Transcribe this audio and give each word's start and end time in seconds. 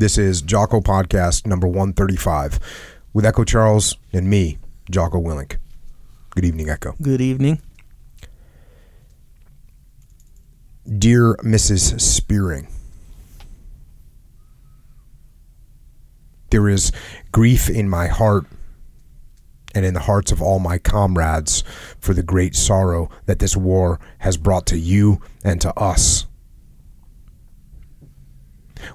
This 0.00 0.16
is 0.16 0.40
Jocko 0.40 0.80
Podcast 0.80 1.46
number 1.46 1.66
135 1.66 2.58
with 3.12 3.26
Echo 3.26 3.44
Charles 3.44 3.98
and 4.14 4.30
me, 4.30 4.56
Jocko 4.90 5.20
Willink. 5.20 5.58
Good 6.30 6.46
evening, 6.46 6.70
Echo. 6.70 6.94
Good 7.02 7.20
evening. 7.20 7.60
Dear 10.88 11.34
Mrs. 11.44 12.00
Spearing, 12.00 12.68
there 16.48 16.66
is 16.66 16.92
grief 17.30 17.68
in 17.68 17.86
my 17.86 18.06
heart 18.06 18.46
and 19.74 19.84
in 19.84 19.92
the 19.92 20.00
hearts 20.00 20.32
of 20.32 20.40
all 20.40 20.60
my 20.60 20.78
comrades 20.78 21.62
for 21.98 22.14
the 22.14 22.22
great 22.22 22.56
sorrow 22.56 23.10
that 23.26 23.38
this 23.38 23.54
war 23.54 24.00
has 24.20 24.38
brought 24.38 24.64
to 24.68 24.78
you 24.78 25.20
and 25.44 25.60
to 25.60 25.78
us. 25.78 26.24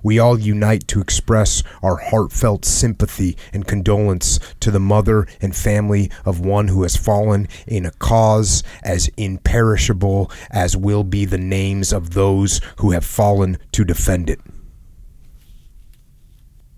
We 0.03 0.19
all 0.19 0.39
unite 0.39 0.87
to 0.89 1.01
express 1.01 1.63
our 1.81 1.97
heartfelt 1.97 2.65
sympathy 2.65 3.37
and 3.53 3.67
condolence 3.67 4.39
to 4.59 4.71
the 4.71 4.79
mother 4.79 5.27
and 5.41 5.55
family 5.55 6.11
of 6.25 6.39
one 6.39 6.67
who 6.67 6.83
has 6.83 6.95
fallen 6.95 7.47
in 7.67 7.85
a 7.85 7.91
cause 7.91 8.63
as 8.83 9.09
imperishable 9.17 10.31
as 10.51 10.77
will 10.77 11.03
be 11.03 11.25
the 11.25 11.37
names 11.37 11.91
of 11.93 12.13
those 12.13 12.61
who 12.77 12.91
have 12.91 13.05
fallen 13.05 13.57
to 13.71 13.83
defend 13.83 14.29
it. 14.29 14.39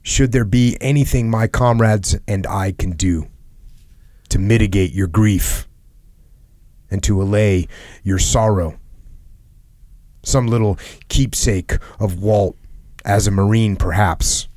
Should 0.03 0.31
there 0.31 0.45
be 0.45 0.77
anything 0.79 1.29
my 1.29 1.47
comrades 1.47 2.17
and 2.27 2.47
I 2.47 2.71
can 2.71 2.91
do 2.91 3.27
to 4.29 4.39
mitigate 4.39 4.93
your 4.93 5.07
grief 5.07 5.67
and 6.89 7.03
to 7.03 7.21
allay 7.21 7.67
your 8.03 8.19
sorrow, 8.19 8.79
some 10.23 10.47
little 10.47 10.79
keepsake 11.09 11.73
of 11.99 12.21
Walt 12.21 12.55
as 13.07 13.25
a 13.25 13.31
Marine, 13.31 13.77
perhaps. 13.77 14.49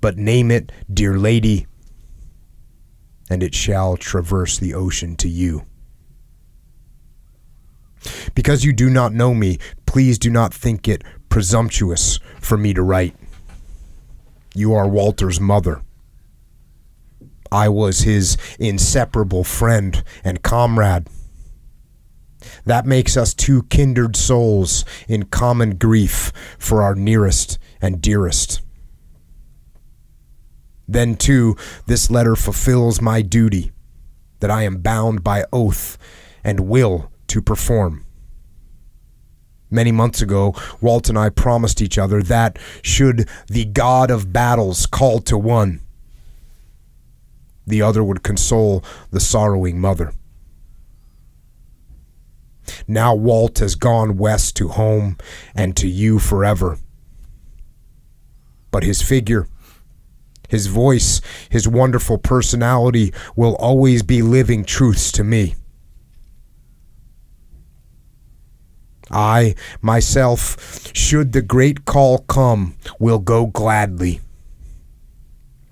But 0.00 0.18
name 0.18 0.50
it, 0.50 0.72
dear 0.92 1.16
lady, 1.16 1.66
and 3.30 3.42
it 3.42 3.54
shall 3.54 3.96
traverse 3.96 4.58
the 4.58 4.74
ocean 4.74 5.16
to 5.16 5.28
you. 5.28 5.64
Because 8.34 8.64
you 8.64 8.72
do 8.72 8.90
not 8.90 9.14
know 9.14 9.32
me, 9.32 9.58
please 9.86 10.18
do 10.18 10.28
not 10.28 10.52
think 10.52 10.88
it 10.88 11.04
presumptuous 11.28 12.18
for 12.40 12.58
me 12.58 12.74
to 12.74 12.82
write. 12.82 13.14
You 14.54 14.74
are 14.74 14.88
Walter's 14.88 15.40
mother. 15.40 15.82
I 17.52 17.68
was 17.68 18.00
his 18.00 18.36
inseparable 18.58 19.44
friend 19.44 20.02
and 20.24 20.42
comrade. 20.42 21.06
That 22.64 22.86
makes 22.86 23.16
us 23.16 23.34
two 23.34 23.62
kindred 23.64 24.16
souls 24.16 24.84
in 25.06 25.24
common 25.24 25.76
grief 25.76 26.32
for 26.58 26.82
our 26.82 26.94
nearest 26.94 27.58
and 27.82 28.00
dearest. 28.00 28.62
Then, 30.88 31.16
too, 31.16 31.56
this 31.86 32.10
letter 32.10 32.36
fulfills 32.36 33.00
my 33.00 33.20
duty 33.20 33.72
that 34.40 34.50
I 34.50 34.62
am 34.62 34.78
bound 34.78 35.22
by 35.22 35.44
oath 35.52 35.98
and 36.42 36.60
will 36.60 37.10
to 37.28 37.42
perform. 37.42 38.04
Many 39.70 39.90
months 39.90 40.20
ago, 40.20 40.54
Walt 40.82 41.08
and 41.08 41.18
I 41.18 41.30
promised 41.30 41.80
each 41.80 41.96
other 41.96 42.22
that, 42.24 42.58
should 42.82 43.28
the 43.46 43.64
God 43.64 44.10
of 44.10 44.32
battles 44.32 44.86
call 44.86 45.20
to 45.20 45.38
one, 45.38 45.80
the 47.66 47.80
other 47.80 48.04
would 48.04 48.22
console 48.22 48.84
the 49.10 49.20
sorrowing 49.20 49.80
mother. 49.80 50.12
Now 52.86 53.14
Walt 53.14 53.60
has 53.60 53.74
gone 53.74 54.18
west 54.18 54.56
to 54.56 54.68
home 54.68 55.16
and 55.54 55.76
to 55.76 55.88
you 55.88 56.18
forever. 56.18 56.78
But 58.72 58.82
his 58.82 59.00
figure, 59.00 59.46
his 60.48 60.66
voice, 60.66 61.20
his 61.48 61.68
wonderful 61.68 62.18
personality 62.18 63.14
will 63.36 63.54
always 63.56 64.02
be 64.02 64.20
living 64.20 64.64
truths 64.64 65.12
to 65.12 65.22
me. 65.22 65.54
I, 69.10 69.54
myself, 69.80 70.90
should 70.92 71.32
the 71.32 71.42
great 71.42 71.84
call 71.84 72.18
come, 72.18 72.74
will 72.98 73.20
go 73.20 73.46
gladly, 73.46 74.20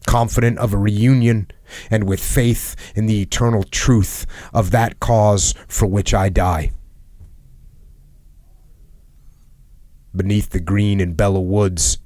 confident 0.06 0.58
of 0.58 0.72
a 0.72 0.78
reunion 0.78 1.50
and 1.90 2.04
with 2.04 2.20
faith 2.20 2.76
in 2.94 3.06
the 3.06 3.20
eternal 3.20 3.64
truth 3.64 4.24
of 4.54 4.70
that 4.70 5.00
cause 5.00 5.54
for 5.66 5.86
which 5.86 6.14
I 6.14 6.28
die. 6.28 6.70
beneath 10.14 10.50
the 10.50 10.60
green 10.60 11.00
and 11.00 11.16
Belleau 11.16 11.44
woods. 11.44 11.98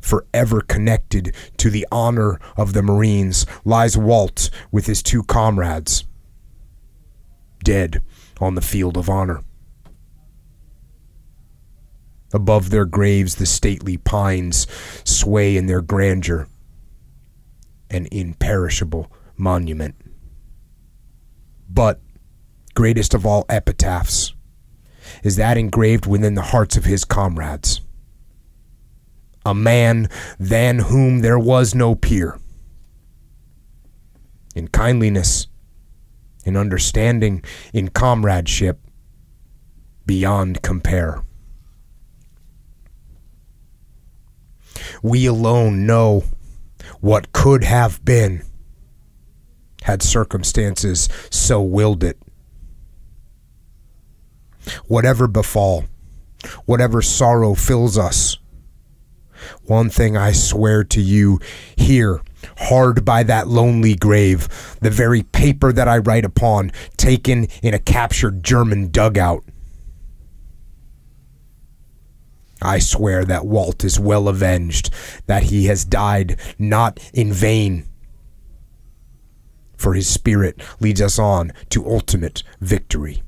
Forever 0.00 0.60
connected 0.60 1.34
to 1.58 1.70
the 1.70 1.86
honor 1.92 2.40
of 2.56 2.72
the 2.72 2.82
Marines 2.82 3.46
lies 3.64 3.96
Walt 3.96 4.50
with 4.70 4.86
his 4.86 5.02
two 5.02 5.22
comrades, 5.22 6.04
dead 7.62 8.02
on 8.40 8.54
the 8.54 8.62
field 8.62 8.96
of 8.96 9.08
honor. 9.10 9.42
Above 12.32 12.70
their 12.70 12.84
graves, 12.84 13.34
the 13.36 13.46
stately 13.46 13.96
pines 13.96 14.66
sway 15.04 15.56
in 15.56 15.66
their 15.66 15.82
grandeur, 15.82 16.46
an 17.90 18.06
imperishable 18.12 19.10
monument. 19.36 19.96
But, 21.68 22.00
greatest 22.74 23.14
of 23.14 23.26
all 23.26 23.44
epitaphs, 23.48 24.32
is 25.24 25.36
that 25.36 25.58
engraved 25.58 26.06
within 26.06 26.34
the 26.34 26.42
hearts 26.42 26.76
of 26.76 26.84
his 26.84 27.04
comrades. 27.04 27.80
A 29.44 29.54
man 29.54 30.08
than 30.38 30.80
whom 30.80 31.20
there 31.20 31.38
was 31.38 31.74
no 31.74 31.94
peer. 31.94 32.38
In 34.54 34.68
kindliness, 34.68 35.46
in 36.44 36.56
understanding, 36.56 37.42
in 37.72 37.88
comradeship, 37.88 38.80
beyond 40.06 40.62
compare. 40.62 41.22
We 45.02 45.26
alone 45.26 45.86
know 45.86 46.24
what 47.00 47.32
could 47.32 47.64
have 47.64 48.04
been 48.04 48.42
had 49.82 50.02
circumstances 50.02 51.08
so 51.30 51.62
willed 51.62 52.04
it 52.04 52.18
whatever 54.86 55.26
befall, 55.26 55.84
whatever 56.66 57.02
sorrow 57.02 57.54
fills 57.54 57.96
us. 57.96 58.36
One 59.64 59.90
thing 59.90 60.16
I 60.16 60.32
swear 60.32 60.84
to 60.84 61.00
you 61.00 61.40
here, 61.76 62.20
hard 62.58 63.04
by 63.04 63.22
that 63.24 63.48
lonely 63.48 63.94
grave, 63.94 64.48
the 64.80 64.90
very 64.90 65.22
paper 65.22 65.72
that 65.72 65.88
I 65.88 65.98
write 65.98 66.24
upon, 66.24 66.72
taken 66.96 67.44
in 67.62 67.74
a 67.74 67.78
captured 67.78 68.42
German 68.42 68.88
dugout. 68.88 69.44
I 72.62 72.78
swear 72.78 73.24
that 73.24 73.46
Walt 73.46 73.84
is 73.84 73.98
well 73.98 74.28
avenged, 74.28 74.90
that 75.26 75.44
he 75.44 75.66
has 75.66 75.84
died 75.84 76.38
not 76.58 77.00
in 77.14 77.32
vain. 77.32 77.86
For 79.76 79.94
his 79.94 80.08
spirit 80.08 80.60
leads 80.78 81.00
us 81.00 81.18
on 81.18 81.52
to 81.70 81.88
ultimate 81.88 82.42
victory. 82.60 83.22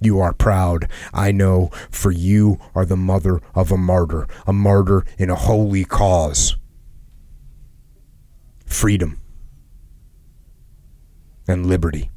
You 0.00 0.20
are 0.20 0.32
proud, 0.32 0.88
I 1.12 1.32
know, 1.32 1.70
for 1.90 2.10
you 2.10 2.58
are 2.74 2.84
the 2.84 2.96
mother 2.96 3.40
of 3.54 3.72
a 3.72 3.76
martyr, 3.76 4.26
a 4.46 4.52
martyr 4.52 5.04
in 5.18 5.30
a 5.30 5.34
holy 5.34 5.84
cause. 5.84 6.56
Freedom 8.66 9.20
and 11.48 11.66
liberty. 11.66 12.10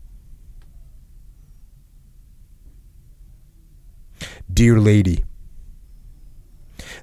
Dear 4.51 4.79
lady, 4.79 5.23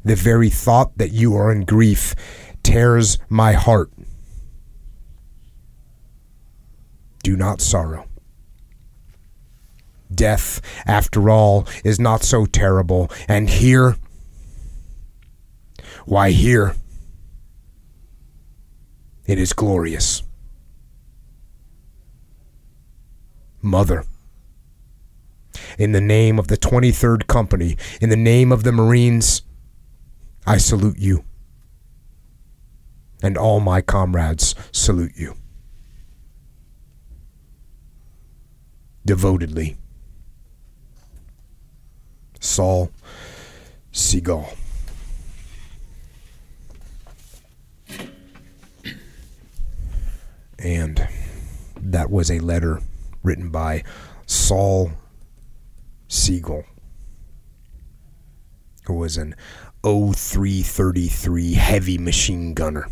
the 0.05 0.17
very 0.17 0.51
thought 0.51 0.99
that 0.99 1.13
you 1.13 1.35
are 1.37 1.51
in 1.51 1.65
grief 1.65 2.15
tears 2.63 3.19
my 3.29 3.53
heart. 3.53 3.91
Do 7.23 7.37
not 7.37 7.61
sorrow. 7.61 8.06
Death, 10.15 10.61
after 10.87 11.29
all, 11.31 11.67
is 11.85 11.99
not 11.99 12.23
so 12.23 12.47
terrible. 12.47 13.11
And 13.29 13.49
here, 13.49 13.97
why, 16.05 16.31
here, 16.31 16.75
it 19.27 19.39
is 19.39 19.53
glorious. 19.53 20.23
Mother, 23.61 24.05
in 25.79 25.93
the 25.93 26.01
name 26.01 26.39
of 26.39 26.49
the 26.49 26.57
23rd 26.57 27.27
Company, 27.27 27.77
in 28.01 28.09
the 28.09 28.17
name 28.17 28.53
of 28.53 28.63
the 28.63 28.73
Marines, 28.73 29.43
I 30.47 30.59
salute 30.59 30.99
you. 30.99 31.25
And 33.23 33.37
all 33.37 33.59
my 33.61 33.81
comrades 33.81 34.55
salute 34.71 35.17
you. 35.17 35.35
Devotedly. 39.05 39.77
Saul 42.47 42.91
Siegel. 43.93 44.49
And 50.59 51.09
that 51.77 52.11
was 52.11 52.31
a 52.31 52.39
letter 52.39 52.81
written 53.23 53.51
by 53.51 53.83
Saul 54.27 54.93
Siegel, 56.09 56.65
who 58.85 58.95
was 58.95 59.17
an 59.17 59.35
0333 59.83 61.55
heavy 61.55 61.99
machine 61.99 62.55
gunner. 62.55 62.89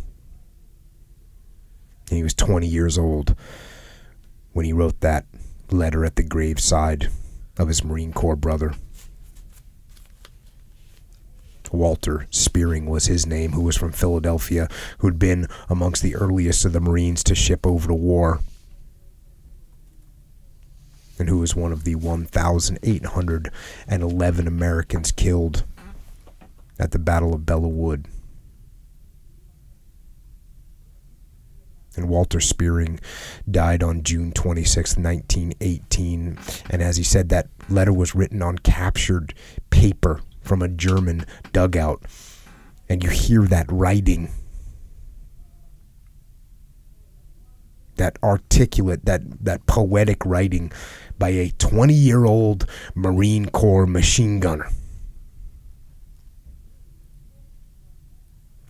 And 2.11 2.19
he 2.19 2.23
was 2.23 2.35
20 2.35 2.67
years 2.67 2.99
old 2.99 3.35
when 4.53 4.67
he 4.67 4.73
wrote 4.73 5.01
that 5.01 5.27
letter 5.71 6.05
at 6.05 6.17
the 6.17 6.23
graveside 6.23 7.09
of 7.57 7.69
his 7.69 7.83
Marine 7.83 8.13
Corps 8.13 8.37
brother. 8.37 8.75
Walter 11.75 12.27
Spearing 12.31 12.87
was 12.87 13.05
his 13.07 13.27
name, 13.27 13.51
who 13.53 13.63
was 13.63 13.77
from 13.77 13.93
Philadelphia, 13.93 14.69
who'd 14.99 15.19
been 15.19 15.47
amongst 15.69 16.03
the 16.03 16.17
earliest 16.17 16.65
of 16.65 16.73
the 16.73 16.81
Marines 16.81 17.23
to 17.25 17.35
ship 17.35 17.67
over 17.67 17.89
to 17.89 17.95
war, 17.95 18.41
and 21.19 21.29
who 21.29 21.39
was 21.39 21.55
one 21.55 21.73
of 21.73 21.85
the 21.85 21.97
1,811 21.97 24.47
Americans 24.47 25.13
killed 25.13 25.65
at 26.79 26.93
the 26.93 26.99
Battle 26.99 27.35
of 27.35 27.45
Belleau 27.47 27.69
Wood. 27.69 28.09
And 31.97 32.09
Walter 32.09 32.41
Spearing 32.41 32.99
died 33.49 33.85
on 33.85 34.03
June 34.03 34.33
26, 34.33 34.97
1918. 34.97 36.37
And 36.69 36.83
as 36.83 36.97
he 36.97 37.05
said, 37.05 37.29
that 37.29 37.47
letter 37.69 37.93
was 37.93 38.17
written 38.17 38.43
on 38.43 38.59
captured 38.59 39.33
paper 39.71 40.21
from 40.45 40.63
a 40.63 40.69
German 40.69 41.27
dugout. 41.53 42.03
And 42.89 43.03
you 43.03 43.11
hear 43.11 43.43
that 43.43 43.67
writing. 43.71 44.31
That 47.97 48.19
articulate, 48.23 49.05
that, 49.07 49.45
that 49.45 49.67
poetic 49.67 50.25
writing 50.25 50.73
by 51.19 51.31
a 51.31 51.51
20 51.59 51.95
year 51.95 52.25
old 52.25 52.67
Marine 52.95 53.47
Corps 53.47 53.87
machine 53.87 54.41
gunner. 54.41 54.69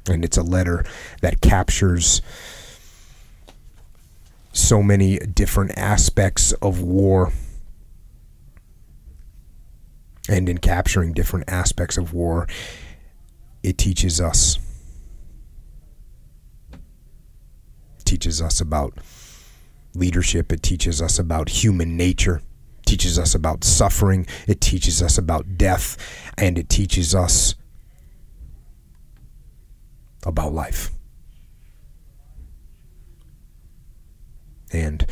And 0.09 0.25
it's 0.25 0.37
a 0.37 0.43
letter 0.43 0.85
that 1.23 1.41
captures 1.41 2.21
so 4.53 4.83
many 4.83 5.19
different 5.19 5.77
aspects 5.77 6.53
of 6.53 6.81
war. 6.81 7.33
And 10.29 10.49
in 10.49 10.59
capturing 10.59 11.13
different 11.13 11.51
aspects 11.51 11.99
of 11.99 12.15
war, 12.15 12.49
it 13.63 13.79
teaches 13.79 14.21
us 14.21 14.59
teaches 18.05 18.43
us 18.43 18.61
about 18.61 18.99
leadership, 19.95 20.53
it 20.53 20.63
teaches 20.63 21.01
us 21.01 21.19
about 21.19 21.49
human 21.49 21.97
nature, 21.97 22.43
teaches 22.87 23.19
us 23.19 23.35
about 23.35 23.65
suffering, 23.65 24.27
it 24.47 24.61
teaches 24.61 25.03
us 25.03 25.19
about 25.19 25.57
death, 25.57 25.97
and 26.37 26.59
it 26.59 26.69
teaches 26.69 27.15
us 27.15 27.55
about 30.25 30.53
life. 30.53 30.91
And 34.73 35.07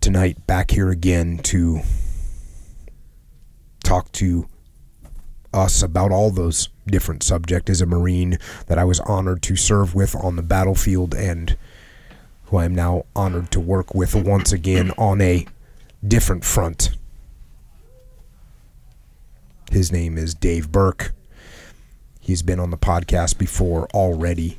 tonight, 0.00 0.46
back 0.46 0.70
here 0.70 0.90
again 0.90 1.38
to 1.44 1.80
talk 3.84 4.10
to 4.12 4.48
us 5.52 5.82
about 5.82 6.10
all 6.10 6.30
those 6.30 6.68
different 6.86 7.22
subjects 7.22 7.70
as 7.70 7.80
a 7.80 7.86
Marine 7.86 8.38
that 8.66 8.78
I 8.78 8.84
was 8.84 9.00
honored 9.00 9.42
to 9.42 9.56
serve 9.56 9.94
with 9.94 10.16
on 10.16 10.36
the 10.36 10.42
battlefield 10.42 11.14
and 11.14 11.56
who 12.46 12.56
I 12.56 12.64
am 12.64 12.74
now 12.74 13.04
honored 13.14 13.50
to 13.52 13.60
work 13.60 13.94
with 13.94 14.14
once 14.14 14.52
again 14.52 14.90
on 14.98 15.20
a 15.20 15.46
different 16.06 16.44
front. 16.44 16.96
His 19.70 19.90
name 19.90 20.18
is 20.18 20.34
Dave 20.34 20.70
Burke. 20.70 21.12
He's 22.20 22.42
been 22.42 22.60
on 22.60 22.70
the 22.70 22.76
podcast 22.76 23.38
before 23.38 23.86
already. 23.94 24.58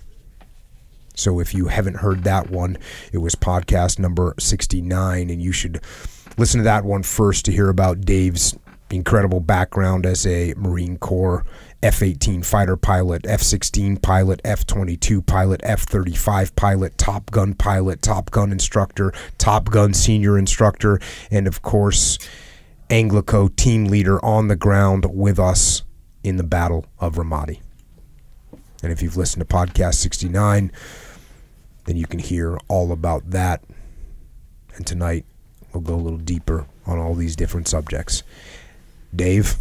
So 1.16 1.40
if 1.40 1.54
you 1.54 1.68
haven't 1.68 1.98
heard 1.98 2.24
that 2.24 2.50
one, 2.50 2.78
it 3.12 3.20
was 3.20 3.36
podcast 3.36 4.00
number 4.00 4.36
69, 4.38 5.30
and 5.30 5.42
you 5.42 5.52
should 5.52 5.82
listen 6.38 6.60
to 6.60 6.64
that 6.66 6.84
one 6.84 7.04
first 7.04 7.46
to 7.46 7.52
hear 7.52 7.70
about 7.70 8.02
Dave's 8.02 8.58
incredible 8.90 9.40
background 9.40 10.06
as 10.06 10.26
a 10.26 10.54
Marine 10.56 10.98
Corps 10.98 11.44
F 11.86 12.02
18 12.02 12.42
fighter 12.42 12.76
pilot, 12.76 13.26
F 13.28 13.42
16 13.42 13.98
pilot, 13.98 14.42
F 14.44 14.66
22 14.66 15.22
pilot, 15.22 15.62
F 15.64 15.82
35 15.82 16.56
pilot, 16.56 16.98
Top 16.98 17.30
Gun 17.30 17.54
pilot, 17.54 18.02
Top 18.02 18.32
Gun 18.32 18.52
instructor, 18.52 19.14
Top 19.38 19.70
Gun 19.70 19.94
senior 19.94 20.38
instructor, 20.38 21.00
and 21.30 21.46
of 21.46 21.62
course, 21.62 22.18
Anglico 22.90 23.56
team 23.56 23.86
leader 23.86 24.24
on 24.26 24.48
the 24.48 24.56
ground 24.56 25.06
with 25.14 25.40
us 25.40 25.84
in 26.24 26.38
the 26.38 26.44
Battle 26.44 26.86
of 27.00 27.16
Ramadi. 27.16 27.60
And 28.82 28.92
if 28.92 29.02
you've 29.02 29.18
listened 29.18 29.48
to 29.48 29.56
podcast 29.56 29.96
69, 29.96 30.72
then 31.86 31.98
you 31.98 32.08
can 32.08 32.20
hear 32.20 32.58
all 32.68 32.92
about 32.92 33.30
that. 33.30 33.64
And 34.76 34.88
tonight, 34.88 35.26
we'll 35.72 35.82
go 35.82 35.94
a 35.94 35.98
little 35.98 36.18
deeper 36.18 36.66
on 36.86 36.98
all 36.98 37.14
these 37.14 37.36
different 37.36 37.68
subjects. 37.68 38.24
Dave, 39.16 39.56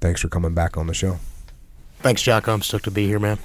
thanks 0.00 0.20
for 0.20 0.28
coming 0.28 0.54
back 0.54 0.76
on 0.76 0.86
the 0.86 0.94
show. 0.94 1.18
Thanks, 2.00 2.22
Jack. 2.22 2.48
I'm 2.48 2.62
stoked 2.62 2.84
to 2.84 2.90
be 2.90 3.06
here, 3.06 3.18
man. 3.18 3.38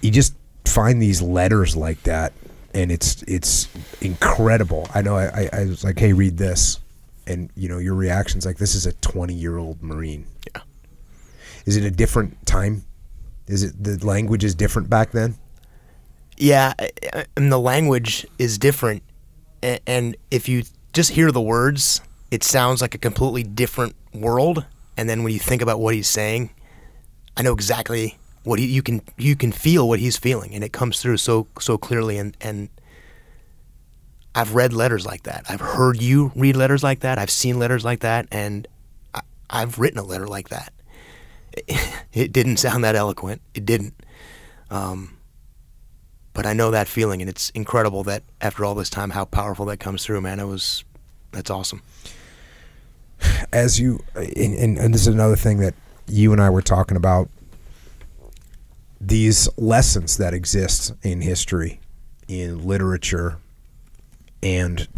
You 0.00 0.10
just 0.10 0.34
find 0.66 1.00
these 1.00 1.22
letters 1.22 1.76
like 1.76 2.02
that, 2.02 2.32
and 2.74 2.92
it's 2.92 3.22
it's 3.22 3.68
incredible. 4.00 4.88
I 4.94 5.02
know. 5.02 5.16
I, 5.16 5.48
I, 5.52 5.64
was 5.64 5.84
like, 5.84 5.98
"Hey, 5.98 6.12
read 6.12 6.36
this," 6.36 6.80
and 7.26 7.50
you 7.56 7.68
know, 7.68 7.78
your 7.78 7.94
reaction's 7.94 8.44
like, 8.44 8.58
"This 8.58 8.74
is 8.74 8.84
a 8.84 8.92
20 8.94 9.32
year 9.32 9.56
old 9.56 9.82
Marine." 9.82 10.26
Yeah. 10.54 10.62
Is 11.64 11.76
it 11.76 11.84
a 11.84 11.90
different 11.90 12.44
time? 12.46 12.84
Is 13.46 13.62
it 13.62 13.82
the 13.82 14.04
language 14.04 14.44
is 14.44 14.54
different 14.54 14.90
back 14.90 15.12
then? 15.12 15.36
Yeah, 16.36 16.74
and 17.36 17.52
the 17.52 17.58
language 17.58 18.26
is 18.38 18.58
different, 18.58 19.02
and 19.62 20.16
if 20.30 20.48
you 20.48 20.64
just 20.92 21.10
hear 21.10 21.32
the 21.32 21.40
words, 21.40 22.00
it 22.30 22.42
sounds 22.42 22.80
like 22.80 22.94
a 22.94 22.98
completely 22.98 23.42
different 23.42 23.94
world. 24.12 24.64
And 24.96 25.08
then 25.08 25.22
when 25.22 25.32
you 25.32 25.38
think 25.38 25.62
about 25.62 25.80
what 25.80 25.94
he's 25.94 26.08
saying, 26.08 26.50
I 27.36 27.42
know 27.42 27.52
exactly 27.52 28.18
what 28.44 28.58
he, 28.58 28.66
you 28.66 28.82
can 28.82 29.00
you 29.16 29.36
can 29.36 29.52
feel 29.52 29.88
what 29.88 30.00
he's 30.00 30.16
feeling, 30.16 30.54
and 30.54 30.62
it 30.62 30.72
comes 30.72 31.00
through 31.00 31.16
so 31.16 31.46
so 31.58 31.78
clearly. 31.78 32.18
And 32.18 32.36
and 32.40 32.68
I've 34.34 34.54
read 34.54 34.72
letters 34.72 35.06
like 35.06 35.24
that. 35.24 35.44
I've 35.48 35.60
heard 35.60 36.00
you 36.00 36.32
read 36.34 36.56
letters 36.56 36.82
like 36.82 37.00
that. 37.00 37.18
I've 37.18 37.30
seen 37.30 37.58
letters 37.58 37.84
like 37.84 38.00
that, 38.00 38.26
and 38.30 38.66
I, 39.14 39.20
I've 39.48 39.78
written 39.78 39.98
a 39.98 40.04
letter 40.04 40.26
like 40.26 40.48
that. 40.50 40.72
It, 42.14 42.30
didn't 42.30 42.58
sound 42.58 42.84
that 42.84 42.94
eloquent. 42.94 43.40
It 43.54 43.64
didn't. 43.64 43.94
Um, 44.70 45.16
but 46.34 46.46
I 46.46 46.52
know 46.52 46.70
that 46.70 46.88
feeling, 46.88 47.20
and 47.20 47.28
it's 47.28 47.50
incredible 47.50 48.02
that 48.04 48.22
after 48.40 48.64
all 48.64 48.74
this 48.74 48.90
time, 48.90 49.10
how 49.10 49.24
powerful 49.24 49.66
that 49.66 49.78
comes 49.78 50.04
through, 50.04 50.20
man. 50.20 50.40
It 50.40 50.46
was, 50.46 50.84
that's 51.32 51.50
awesome. 51.50 51.82
As 53.52 53.78
you, 53.78 54.00
and, 54.14 54.54
and, 54.54 54.78
and 54.78 54.94
this 54.94 55.02
is 55.02 55.08
another 55.08 55.36
thing 55.36 55.58
that 55.58 55.74
you 56.08 56.32
and 56.32 56.40
I 56.40 56.50
were 56.50 56.62
talking 56.62 56.96
about 56.96 57.28
these 59.00 59.48
lessons 59.56 60.16
that 60.16 60.32
exist 60.32 60.92
in 61.02 61.20
history, 61.20 61.80
in 62.28 62.66
literature, 62.66 63.38
and 64.42 64.88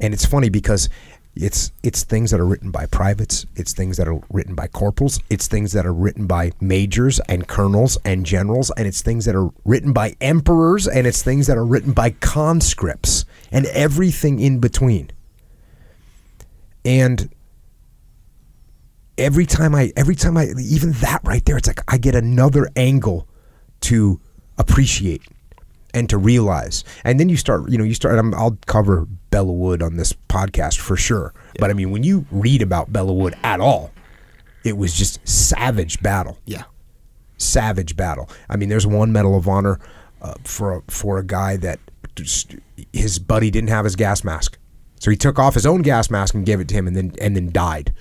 and 0.00 0.14
it's 0.14 0.24
funny 0.24 0.48
because 0.48 0.88
it's 1.36 1.70
it's 1.82 2.02
things 2.02 2.30
that 2.30 2.40
are 2.40 2.46
written 2.46 2.70
by 2.70 2.86
privates, 2.86 3.46
it's 3.56 3.72
things 3.72 3.98
that 3.98 4.08
are 4.08 4.20
written 4.30 4.54
by 4.54 4.66
corporals, 4.68 5.20
it's 5.28 5.46
things 5.46 5.72
that 5.72 5.84
are 5.84 5.92
written 5.92 6.26
by 6.26 6.52
majors 6.60 7.20
and 7.20 7.46
colonels 7.46 7.98
and 8.04 8.24
generals, 8.24 8.70
and 8.76 8.86
it's 8.86 9.02
things 9.02 9.26
that 9.26 9.34
are 9.34 9.50
written 9.64 9.92
by 9.92 10.16
emperors, 10.20 10.88
and 10.88 11.06
it's 11.06 11.22
things 11.22 11.46
that 11.46 11.58
are 11.58 11.64
written 11.64 11.92
by 11.92 12.10
conscripts, 12.10 13.26
and 13.52 13.66
everything 13.66 14.40
in 14.40 14.60
between. 14.60 15.10
And 16.84 17.28
every 19.18 19.46
time 19.46 19.74
I 19.74 19.92
every 19.96 20.14
time 20.14 20.36
I 20.36 20.46
even 20.58 20.92
that 20.92 21.20
right 21.24 21.44
there, 21.44 21.58
it's 21.58 21.68
like 21.68 21.80
I 21.88 21.98
get 21.98 22.14
another 22.14 22.68
angle 22.76 23.28
to 23.82 24.20
appreciate 24.56 25.22
and 25.96 26.10
to 26.10 26.18
realize. 26.18 26.84
And 27.04 27.18
then 27.18 27.28
you 27.28 27.36
start, 27.36 27.70
you 27.70 27.78
know, 27.78 27.84
you 27.84 27.94
start. 27.94 28.18
i 28.18 28.42
will 28.42 28.58
cover 28.66 29.06
Belleau 29.30 29.54
Wood 29.56 29.82
on 29.82 29.96
this 29.96 30.12
podcast 30.36 30.78
for 30.78 30.96
sure. 30.96 31.32
Yeah. 31.34 31.60
But 31.60 31.70
I 31.70 31.74
mean, 31.74 31.90
when 31.90 32.04
you 32.04 32.26
read 32.30 32.62
about 32.62 32.92
Belleau 32.92 33.16
Wood 33.16 33.34
at 33.42 33.60
all, 33.60 33.90
it 34.64 34.76
was 34.76 34.92
just 34.92 35.26
savage 35.26 36.02
battle. 36.02 36.36
Yeah, 36.44 36.64
savage 37.38 37.96
battle. 37.96 38.28
I 38.48 38.56
mean, 38.56 38.68
there's 38.68 38.86
one 38.86 39.12
Medal 39.12 39.36
of 39.36 39.46
Honor 39.48 39.78
uh, 40.22 40.34
for 40.44 40.78
a, 40.78 40.82
for 40.88 41.18
a 41.18 41.24
guy 41.24 41.56
that 41.58 41.78
just, 42.14 42.56
his 42.92 43.18
buddy 43.18 43.50
didn't 43.50 43.70
have 43.70 43.84
his 43.84 43.96
gas 43.96 44.24
mask, 44.24 44.58
So 44.98 45.10
he 45.10 45.16
took 45.16 45.38
off 45.38 45.54
his 45.54 45.66
own 45.66 45.82
gas 45.82 46.10
mask 46.10 46.34
and 46.34 46.44
gave 46.44 46.60
it 46.60 46.68
to 46.68 46.74
him, 46.74 46.86
and 46.86 46.96
then 46.96 47.12
and 47.20 47.36
then 47.36 47.52
died. 47.52 47.92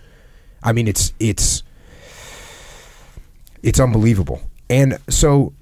I 0.63 0.71
mean, 0.71 0.87
it's 0.87 1.13
it's 1.19 1.63
it's 3.61 3.79
unbelievable. 3.79 4.41
And 4.69 4.97
so 5.09 5.53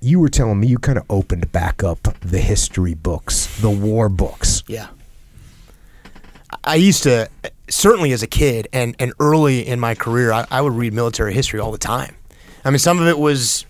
you 0.00 0.18
were 0.20 0.28
telling 0.28 0.60
me 0.60 0.66
you 0.66 0.78
kind 0.78 0.98
of 0.98 1.04
opened 1.08 1.50
back 1.52 1.82
up 1.84 2.02
the 2.20 2.40
history 2.40 2.94
books, 2.94 3.60
the 3.60 3.70
war 3.70 4.08
books. 4.08 4.62
Yeah. 4.66 4.88
I 6.64 6.76
used 6.76 7.02
to, 7.04 7.28
certainly 7.68 8.12
as 8.12 8.22
a 8.22 8.26
kid 8.26 8.68
and, 8.72 8.94
and 8.98 9.12
early 9.18 9.66
in 9.66 9.80
my 9.80 9.94
career, 9.94 10.32
I, 10.32 10.46
I 10.50 10.60
would 10.60 10.74
read 10.74 10.92
military 10.92 11.34
history 11.34 11.60
all 11.60 11.72
the 11.72 11.78
time. 11.78 12.16
I 12.64 12.70
mean, 12.70 12.78
some 12.78 13.00
of 13.00 13.08
it 13.08 13.18
was 13.18 13.66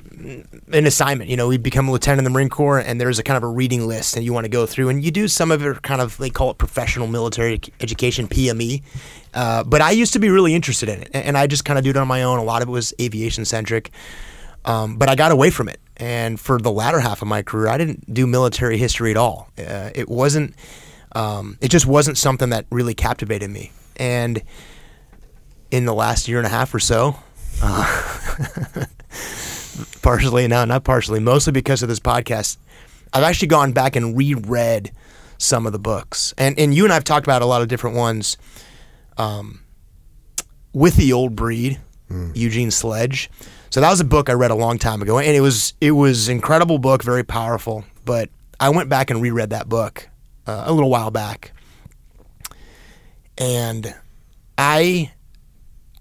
an 0.73 0.87
assignment. 0.87 1.31
You 1.31 1.37
know, 1.37 1.49
we'd 1.49 1.63
become 1.63 1.89
a 1.89 1.93
lieutenant 1.93 2.21
in 2.21 2.25
the 2.25 2.31
Marine 2.31 2.49
Corps, 2.49 2.79
and 2.79 3.01
there's 3.01 3.19
a 3.19 3.23
kind 3.23 3.37
of 3.37 3.43
a 3.43 3.49
reading 3.49 3.87
list, 3.87 4.17
and 4.17 4.25
you 4.25 4.33
want 4.33 4.45
to 4.45 4.51
go 4.51 4.67
through, 4.67 4.89
and 4.89 5.03
you 5.03 5.11
do 5.11 5.29
some 5.29 5.51
of 5.51 5.65
it 5.65 5.83
kind 5.83 6.01
of 6.01 6.17
they 6.19 6.31
call 6.31 6.51
it 6.51 6.59
professional 6.59 7.07
military 7.07 7.61
education 7.81 8.29
(PME). 8.29 8.83
Uh, 9.35 9.65
but 9.65 9.81
I 9.81 9.93
used 9.93 10.13
to 10.13 10.19
be 10.19 10.29
really 10.29 10.55
interested 10.55 10.89
in 10.89 11.03
it, 11.03 11.11
and 11.15 11.37
I 11.37 11.47
just 11.47 11.65
kind 11.65 11.79
of 11.79 11.85
do 11.85 11.91
it 11.91 11.97
on 11.97 12.07
my 12.07 12.23
own. 12.23 12.39
A 12.39 12.45
lot 12.45 12.63
of 12.63 12.69
it 12.69 12.73
was 12.73 12.93
aviation 13.01 13.45
centric, 13.45 13.91
um, 14.65 14.97
but 14.97 15.09
I 15.09 15.15
got 15.15 15.33
away 15.33 15.51
from 15.51 15.69
it. 15.69 15.81
And 15.97 16.39
for 16.39 16.59
the 16.59 16.71
latter 16.71 17.01
half 17.01 17.23
of 17.23 17.29
my 17.29 17.43
career, 17.43 17.69
I 17.69 17.79
didn't 17.79 18.13
do 18.13 18.27
military 18.27 18.77
history 18.77 19.11
at 19.11 19.17
all. 19.17 19.49
Uh, 19.59 19.91
it 19.95 20.09
wasn't. 20.09 20.55
Um, 21.15 21.59
it 21.61 21.69
just 21.69 21.87
wasn't 21.87 22.19
something 22.19 22.51
that 22.51 22.67
really 22.71 22.95
captivated 22.95 23.51
me. 23.51 23.73
And 23.97 24.43
in 25.71 25.85
the 25.85 25.95
last 25.95 26.29
year 26.29 26.39
and 26.39 26.47
a 26.47 26.51
half 26.51 26.75
or 26.75 26.81
so, 26.81 27.17
uh, 27.63 28.87
partially 30.03 30.49
now, 30.49 30.65
not 30.65 30.85
partially, 30.85 31.21
mostly 31.21 31.53
because 31.53 31.83
of 31.83 31.89
this 31.89 32.01
podcast, 32.01 32.57
I've 33.13 33.25
actually 33.25 33.49
gone 33.49 33.73
back 33.73 33.97
and 33.97 34.17
reread 34.17 34.93
some 35.39 35.67
of 35.67 35.73
the 35.73 35.79
books. 35.79 36.33
And 36.39 36.59
and 36.59 36.75
you 36.75 36.85
and 36.85 36.93
I've 36.93 37.05
talked 37.05 37.27
about 37.27 37.43
a 37.43 37.47
lot 37.47 37.63
of 37.63 37.69
different 37.69 37.97
ones. 37.97 38.37
Um, 39.19 39.61
with 40.73 40.97
the 40.97 41.13
old 41.13 41.37
breed, 41.37 41.79
mm. 42.11 42.35
Eugene 42.35 42.71
Sledge. 42.71 43.31
So 43.71 43.81
that 43.81 43.91
was 43.91 44.01
a 44.01 44.05
book 44.05 44.29
I 44.29 44.33
read 44.33 44.51
a 44.51 44.55
long 44.55 44.79
time 44.79 45.03
ago, 45.03 45.19
and 45.19 45.35
it 45.37 45.41
was 45.41 45.75
it 45.81 45.93
was 45.93 46.29
incredible 46.29 46.79
book, 46.79 47.03
very 47.03 47.25
powerful. 47.25 47.85
But 48.05 48.31
I 48.61 48.71
went 48.71 48.89
back 48.89 49.11
and 49.11 49.21
reread 49.21 49.51
that 49.51 49.69
book 49.69 50.09
uh, 50.47 50.65
a 50.67 50.73
little 50.73 50.91
while 50.91 51.11
back, 51.11 51.53
and 53.39 53.95
I 54.59 55.13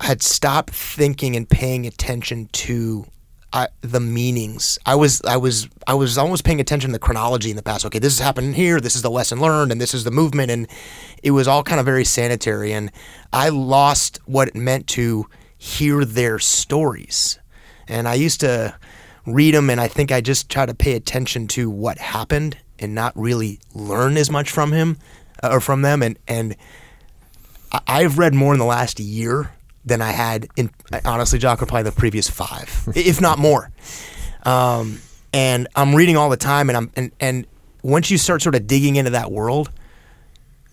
had 0.01 0.21
stopped 0.21 0.71
thinking 0.71 1.35
and 1.35 1.47
paying 1.47 1.85
attention 1.85 2.49
to 2.51 3.05
uh, 3.53 3.67
the 3.81 3.99
meanings. 3.99 4.79
I 4.85 4.95
was 4.95 5.21
I 5.23 5.37
was 5.37 5.67
I 5.85 5.93
was 5.93 6.17
almost 6.17 6.43
paying 6.43 6.61
attention 6.61 6.89
to 6.89 6.93
the 6.93 6.99
chronology 6.99 7.49
in 7.49 7.55
the 7.55 7.63
past. 7.63 7.85
Okay, 7.85 7.99
this 7.99 8.13
is 8.13 8.19
happening 8.19 8.53
here. 8.53 8.79
This 8.79 8.95
is 8.95 9.01
the 9.01 9.11
lesson 9.11 9.39
learned, 9.39 9.71
and 9.71 9.81
this 9.81 9.93
is 9.93 10.03
the 10.03 10.11
movement, 10.11 10.51
and 10.51 10.67
it 11.21 11.31
was 11.31 11.47
all 11.47 11.63
kind 11.63 11.79
of 11.79 11.85
very 11.85 12.05
sanitary. 12.05 12.71
And 12.73 12.91
I 13.33 13.49
lost 13.49 14.19
what 14.25 14.47
it 14.47 14.55
meant 14.55 14.87
to 14.89 15.27
hear 15.57 16.05
their 16.05 16.39
stories. 16.39 17.39
And 17.87 18.07
I 18.07 18.13
used 18.13 18.39
to 18.39 18.77
read 19.25 19.53
them, 19.53 19.69
and 19.69 19.81
I 19.81 19.87
think 19.87 20.11
I 20.11 20.21
just 20.21 20.49
try 20.49 20.65
to 20.65 20.73
pay 20.73 20.93
attention 20.93 21.47
to 21.49 21.69
what 21.69 21.97
happened 21.97 22.57
and 22.81 22.95
not 22.95 23.13
really 23.15 23.59
learn 23.73 24.17
as 24.17 24.29
much 24.29 24.51
from 24.51 24.71
him 24.71 24.97
uh, 25.43 25.49
or 25.51 25.59
from 25.59 25.81
them. 25.81 26.01
And 26.01 26.17
and 26.27 26.55
I've 27.87 28.17
read 28.17 28.33
more 28.33 28.53
in 28.53 28.59
the 28.59 28.65
last 28.65 28.99
year 28.99 29.51
than 29.85 30.01
I 30.01 30.11
had 30.11 30.47
in 30.55 30.71
honestly, 31.05 31.39
Jock, 31.39 31.59
probably 31.59 31.83
the 31.83 31.91
previous 31.91 32.29
five, 32.29 32.87
if 32.95 33.21
not 33.21 33.39
more. 33.39 33.71
Um, 34.43 34.99
and 35.33 35.67
I'm 35.75 35.95
reading 35.95 36.17
all 36.17 36.29
the 36.29 36.37
time, 36.37 36.69
and 36.69 36.77
I'm 36.77 36.91
and 36.95 37.11
and 37.19 37.47
once 37.83 38.11
you 38.11 38.17
start 38.17 38.41
sort 38.41 38.55
of 38.55 38.67
digging 38.67 38.95
into 38.95 39.11
that 39.11 39.31
world, 39.31 39.71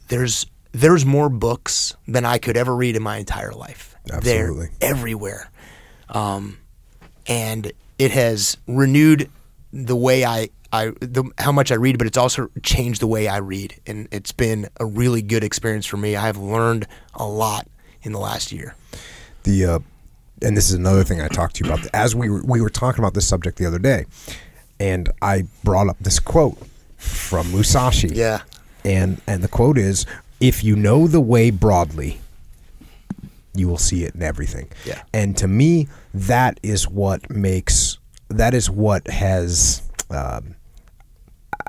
there's 0.08 0.46
there's 0.72 1.06
more 1.06 1.28
books 1.28 1.96
than 2.06 2.24
I 2.24 2.38
could 2.38 2.56
ever 2.56 2.74
read 2.74 2.96
in 2.96 3.02
my 3.02 3.18
entire 3.18 3.52
life. 3.52 3.94
Absolutely, 4.10 4.68
They're 4.80 4.90
everywhere, 4.90 5.50
um, 6.08 6.58
and 7.26 7.72
it 7.98 8.10
has 8.10 8.56
renewed 8.66 9.30
the 9.72 9.96
way 9.96 10.24
I 10.24 10.48
I 10.72 10.92
the, 11.00 11.30
how 11.38 11.52
much 11.52 11.72
I 11.72 11.76
read, 11.76 11.98
but 11.98 12.06
it's 12.06 12.18
also 12.18 12.50
changed 12.62 13.00
the 13.00 13.06
way 13.06 13.26
I 13.26 13.38
read, 13.38 13.80
and 13.86 14.08
it's 14.10 14.32
been 14.32 14.68
a 14.78 14.84
really 14.84 15.22
good 15.22 15.42
experience 15.42 15.86
for 15.86 15.96
me. 15.96 16.14
I 16.14 16.26
have 16.26 16.36
learned 16.36 16.86
a 17.14 17.26
lot 17.26 17.66
in 18.02 18.12
the 18.12 18.18
last 18.18 18.52
year. 18.52 18.74
The 19.44 19.64
uh, 19.64 19.78
and 20.42 20.56
this 20.56 20.68
is 20.68 20.74
another 20.74 21.04
thing 21.04 21.20
I 21.20 21.28
talked 21.28 21.56
to 21.56 21.64
you 21.64 21.72
about 21.72 21.86
as 21.94 22.14
we 22.14 22.28
were, 22.28 22.42
we 22.44 22.60
were 22.60 22.70
talking 22.70 23.02
about 23.02 23.14
this 23.14 23.26
subject 23.26 23.56
the 23.56 23.66
other 23.66 23.78
day, 23.78 24.04
and 24.78 25.10
I 25.22 25.44
brought 25.64 25.88
up 25.88 25.96
this 26.00 26.20
quote 26.20 26.58
from 26.96 27.50
Musashi. 27.50 28.08
Yeah, 28.08 28.42
and 28.84 29.22
and 29.26 29.42
the 29.42 29.48
quote 29.48 29.78
is, 29.78 30.04
"If 30.38 30.62
you 30.62 30.76
know 30.76 31.06
the 31.06 31.20
way 31.20 31.50
broadly." 31.50 32.20
You 33.54 33.66
will 33.66 33.78
see 33.78 34.04
it 34.04 34.14
in 34.14 34.22
everything. 34.22 34.68
Yeah. 34.84 35.02
And 35.12 35.36
to 35.38 35.48
me, 35.48 35.88
that 36.14 36.60
is 36.62 36.86
what 36.86 37.28
makes 37.28 37.98
that 38.28 38.54
is 38.54 38.70
what 38.70 39.08
has 39.08 39.82
um, 40.10 40.54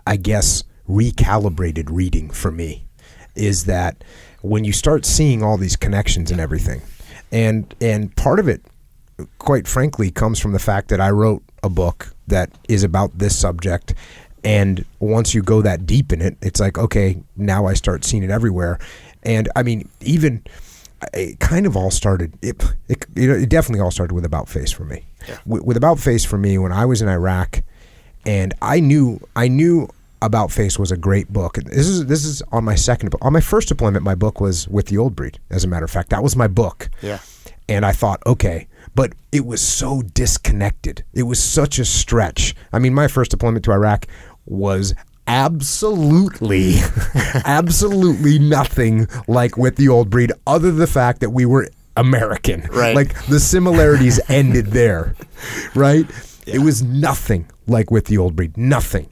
I 0.10 0.16
guess, 0.16 0.64
recalibrated 0.90 1.86
reading 1.92 2.32
for 2.32 2.50
me 2.50 2.88
is 3.36 3.66
that 3.66 4.04
when 4.42 4.64
you 4.64 4.74
start 4.74 5.06
seeing 5.06 5.44
all 5.44 5.56
these 5.56 5.76
connections 5.76 6.32
and 6.32 6.40
everything, 6.42 6.82
and 7.32 7.76
and 7.80 8.16
part 8.16 8.40
of 8.40 8.48
it, 8.48 8.64
quite 9.38 9.68
frankly, 9.68 10.10
comes 10.10 10.40
from 10.40 10.52
the 10.52 10.60
fact 10.60 10.88
that 10.90 11.00
I 11.00 11.12
wrote 11.12 11.44
a 11.62 11.70
book 11.70 12.16
that 12.26 12.50
is 12.68 12.84
about 12.84 13.20
this 13.20 13.38
subject, 13.38 13.94
and 14.44 14.84
once 15.00 15.36
you 15.36 15.44
go 15.44 15.62
that 15.62 15.86
deep 15.86 16.12
in 16.12 16.24
it, 16.24 16.38
it's 16.42 16.60
like 16.60 16.80
okay, 16.80 17.22
now 17.38 17.68
I 17.68 17.76
start 17.76 18.04
seeing 18.04 18.24
it 18.24 18.32
everywhere, 18.32 18.80
and 19.22 19.48
I 19.56 19.62
mean 19.62 19.88
even 20.02 20.44
it 21.14 21.40
kind 21.40 21.68
of 21.68 21.78
all 21.78 21.92
started. 21.92 22.34
It, 22.42 22.64
it, 22.88 23.06
it 23.16 23.48
definitely 23.48 23.82
all 23.82 23.92
started 23.92 24.16
with 24.16 24.26
About 24.26 24.50
Face 24.50 24.72
for 24.72 24.86
me. 24.86 25.06
Yeah. 25.28 25.38
With, 25.46 25.64
with 25.66 25.78
About 25.78 26.00
Face 26.00 26.26
for 26.26 26.40
me, 26.40 26.58
when 26.58 26.72
I 26.72 26.86
was 26.86 27.04
in 27.04 27.08
Iraq, 27.08 27.62
and 28.26 28.56
I 28.60 28.80
knew 28.80 29.20
I 29.36 29.48
knew 29.48 29.88
about 30.22 30.52
Face 30.52 30.78
was 30.78 30.92
a 30.92 30.98
great 30.98 31.32
book. 31.32 31.56
This 31.56 31.88
is 31.88 32.06
this 32.06 32.26
is 32.26 32.42
on 32.52 32.64
my 32.64 32.76
second 32.76 33.14
on 33.22 33.34
my 33.34 33.42
first 33.42 33.68
deployment. 33.68 34.04
My 34.04 34.16
book 34.16 34.42
was 34.42 34.68
with 34.68 34.88
the 34.88 34.98
old 34.98 35.16
breed. 35.16 35.40
As 35.50 35.64
a 35.64 35.68
matter 35.68 35.86
of 35.86 35.92
fact, 35.92 36.10
that 36.10 36.24
was 36.24 36.36
my 36.36 36.48
book. 36.48 36.90
Yeah. 37.02 37.20
And 37.68 37.86
I 37.86 37.92
thought, 37.92 38.22
okay, 38.26 38.68
but 38.96 39.14
it 39.32 39.46
was 39.46 39.62
so 39.62 40.02
disconnected. 40.02 41.04
It 41.14 41.24
was 41.24 41.42
such 41.42 41.78
a 41.78 41.86
stretch. 41.86 42.56
I 42.74 42.80
mean, 42.80 42.94
my 42.94 43.08
first 43.08 43.32
deployment 43.32 43.64
to 43.66 43.72
Iraq 43.72 44.08
was 44.46 44.96
absolutely, 45.28 46.78
absolutely 47.46 48.40
nothing 48.40 49.08
like 49.28 49.56
with 49.56 49.76
the 49.76 49.88
old 49.88 50.10
breed, 50.10 50.32
other 50.48 50.70
than 50.70 50.80
the 50.80 50.88
fact 50.88 51.22
that 51.22 51.30
we 51.30 51.46
were 51.46 51.70
American. 51.96 52.62
Right. 52.72 52.96
Like 52.96 53.26
the 53.28 53.40
similarities 53.40 54.20
ended 54.30 54.68
there. 54.68 55.16
Right. 55.76 56.08
Yeah. 56.46 56.56
It 56.56 56.60
was 56.60 56.82
nothing 56.82 57.48
like 57.68 57.92
with 57.92 58.06
the 58.06 58.18
old 58.18 58.36
breed. 58.36 58.58
Nothing 58.58 59.10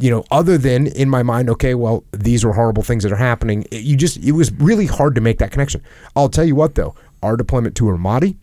you 0.00 0.10
know, 0.10 0.24
other 0.30 0.58
than 0.58 0.86
in 0.86 1.08
my 1.08 1.22
mind, 1.22 1.50
okay, 1.50 1.74
well, 1.74 2.04
these 2.12 2.44
are 2.44 2.52
horrible 2.52 2.82
things 2.82 3.02
that 3.02 3.12
are 3.12 3.16
happening. 3.16 3.64
It, 3.70 3.82
you 3.82 3.96
just, 3.96 4.16
it 4.18 4.32
was 4.32 4.52
really 4.52 4.86
hard 4.86 5.14
to 5.14 5.20
make 5.20 5.38
that 5.38 5.50
connection. 5.50 5.82
I'll 6.16 6.28
tell 6.28 6.44
you 6.44 6.54
what, 6.54 6.74
though, 6.74 6.94
our 7.22 7.36
deployment 7.36 7.76
to 7.76 7.84
Ramadi, 7.84 8.36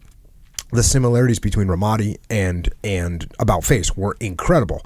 the 0.72 0.84
similarities 0.84 1.40
between 1.40 1.68
Ramadi 1.68 2.18
and 2.30 2.70
and 2.84 3.32
About 3.40 3.64
Face 3.64 3.98
were 3.98 4.16
incredible. 4.20 4.86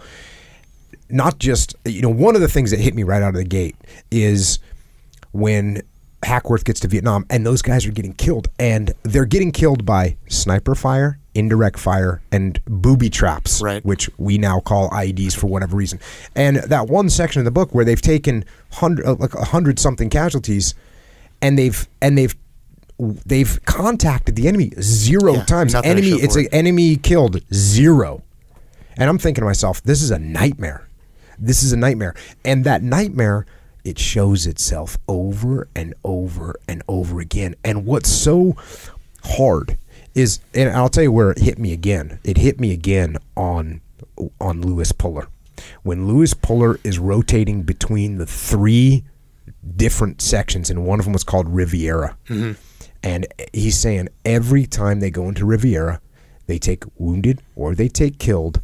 Not 1.09 1.39
just, 1.39 1.75
you 1.85 2.01
know, 2.01 2.09
one 2.09 2.35
of 2.35 2.41
the 2.41 2.47
things 2.47 2.71
that 2.71 2.79
hit 2.79 2.95
me 2.95 3.03
right 3.03 3.21
out 3.21 3.29
of 3.29 3.35
the 3.35 3.43
gate 3.43 3.75
is 4.09 4.59
when 5.31 5.81
Hackworth 6.23 6.63
gets 6.63 6.79
to 6.79 6.87
Vietnam 6.87 7.25
and 7.29 7.45
those 7.45 7.61
guys 7.61 7.85
are 7.85 7.91
getting 7.91 8.13
killed, 8.13 8.47
and 8.57 8.93
they're 9.03 9.25
getting 9.25 9.51
killed 9.51 9.85
by 9.85 10.15
sniper 10.29 10.73
fire 10.73 11.19
indirect 11.35 11.79
fire, 11.79 12.21
and 12.31 12.59
booby 12.65 13.09
traps, 13.09 13.61
right. 13.61 13.83
which 13.85 14.09
we 14.17 14.37
now 14.37 14.59
call 14.59 14.89
IEDs 14.89 15.35
for 15.35 15.47
whatever 15.47 15.75
reason. 15.75 15.99
And 16.35 16.57
that 16.57 16.87
one 16.87 17.09
section 17.09 17.39
of 17.39 17.45
the 17.45 17.51
book 17.51 17.73
where 17.73 17.85
they've 17.85 18.01
taken 18.01 18.45
hundred, 18.71 19.05
uh, 19.05 19.15
like 19.15 19.33
a 19.33 19.45
hundred 19.45 19.79
something 19.79 20.09
casualties, 20.09 20.75
and 21.41 21.57
they've 21.57 21.87
and 22.01 22.17
they've 22.17 22.35
they've 22.99 23.59
contacted 23.65 24.35
the 24.35 24.47
enemy 24.47 24.71
zero 24.79 25.35
yeah, 25.35 25.45
times. 25.45 25.75
Enemy, 25.75 26.09
it's 26.09 26.35
an 26.35 26.47
enemy 26.51 26.95
killed 26.95 27.41
zero. 27.53 28.23
And 28.95 29.09
I'm 29.09 29.17
thinking 29.17 29.41
to 29.41 29.45
myself, 29.45 29.81
this 29.81 30.03
is 30.03 30.11
a 30.11 30.19
nightmare. 30.19 30.87
This 31.39 31.63
is 31.63 31.73
a 31.73 31.77
nightmare, 31.77 32.13
and 32.45 32.63
that 32.65 32.83
nightmare 32.83 33.45
it 33.83 33.99
shows 33.99 34.47
itself 34.47 34.97
over 35.07 35.67
and 35.75 35.93
over 36.03 36.55
and 36.67 36.83
over 36.87 37.19
again. 37.19 37.55
And 37.63 37.85
what's 37.85 38.09
so 38.09 38.55
hard 39.23 39.77
is, 40.15 40.39
and 40.53 40.69
I'll 40.69 40.89
tell 40.89 41.03
you 41.03 41.11
where 41.11 41.31
it 41.31 41.39
hit 41.39 41.57
me 41.57 41.73
again. 41.73 42.19
It 42.23 42.37
hit 42.37 42.59
me 42.59 42.71
again 42.71 43.17
on 43.35 43.81
on 44.39 44.61
Lewis 44.61 44.91
Puller. 44.91 45.27
When 45.83 46.07
Lewis 46.07 46.33
Puller 46.33 46.79
is 46.83 46.99
rotating 46.99 47.63
between 47.63 48.17
the 48.17 48.25
three 48.25 49.03
different 49.75 50.21
sections, 50.21 50.69
and 50.69 50.85
one 50.85 50.99
of 50.99 51.05
them 51.05 51.13
was 51.13 51.23
called 51.23 51.49
Riviera, 51.49 52.17
mm-hmm. 52.27 52.53
and 53.01 53.27
he's 53.53 53.77
saying 53.77 54.09
every 54.25 54.65
time 54.65 54.99
they 54.99 55.09
go 55.09 55.27
into 55.29 55.45
Riviera, 55.45 56.01
they 56.47 56.59
take 56.59 56.83
wounded 56.97 57.41
or 57.55 57.75
they 57.75 57.87
take 57.87 58.19
killed, 58.19 58.61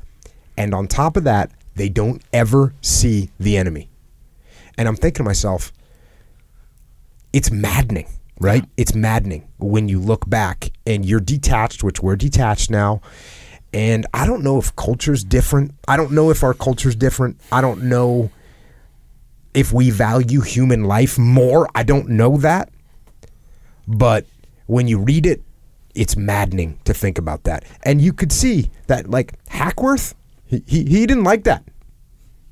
and 0.58 0.74
on 0.74 0.88
top 0.88 1.18
of 1.18 1.24
that, 1.24 1.52
they 1.76 1.90
don't 1.90 2.22
ever 2.34 2.74
see 2.82 3.30
the 3.40 3.58
enemy. 3.58 3.90
And 4.78 4.88
I'm 4.88 4.96
thinking 4.96 5.24
to 5.24 5.24
myself, 5.24 5.72
it's 7.34 7.52
maddening, 7.52 8.08
right? 8.40 8.66
It's 8.78 8.96
maddening 8.96 9.48
when 9.58 9.90
you 9.90 10.00
look 10.00 10.30
back 10.30 10.72
and 10.86 11.06
you're 11.06 11.20
detached, 11.20 11.84
which 11.84 12.02
we're 12.02 12.16
detached 12.16 12.70
now. 12.70 13.02
And 13.74 14.08
I 14.14 14.26
don't 14.26 14.44
know 14.44 14.58
if 14.58 14.76
culture's 14.76 15.24
different. 15.24 15.76
I 15.88 15.98
don't 15.98 16.12
know 16.12 16.32
if 16.32 16.44
our 16.44 16.54
culture's 16.54 16.96
different. 16.96 17.40
I 17.52 17.62
don't 17.62 17.84
know 17.84 18.32
if 19.54 19.72
we 19.74 19.92
value 19.92 20.42
human 20.42 20.86
life 20.86 21.18
more. 21.18 21.68
I 21.76 21.84
don't 21.84 22.10
know 22.10 22.38
that. 22.38 22.70
But 23.88 24.26
when 24.68 24.88
you 24.88 25.00
read 25.00 25.26
it, 25.26 25.42
it's 25.96 26.16
maddening 26.16 26.80
to 26.86 26.94
think 26.94 27.18
about 27.18 27.44
that. 27.44 27.66
And 27.84 28.02
you 28.02 28.14
could 28.14 28.32
see 28.32 28.70
that, 28.88 29.10
like, 29.10 29.34
Hackworth, 29.50 30.16
he, 30.46 30.64
he, 30.66 30.84
he 30.86 31.06
didn't 31.06 31.24
like 31.24 31.44
that. 31.44 31.64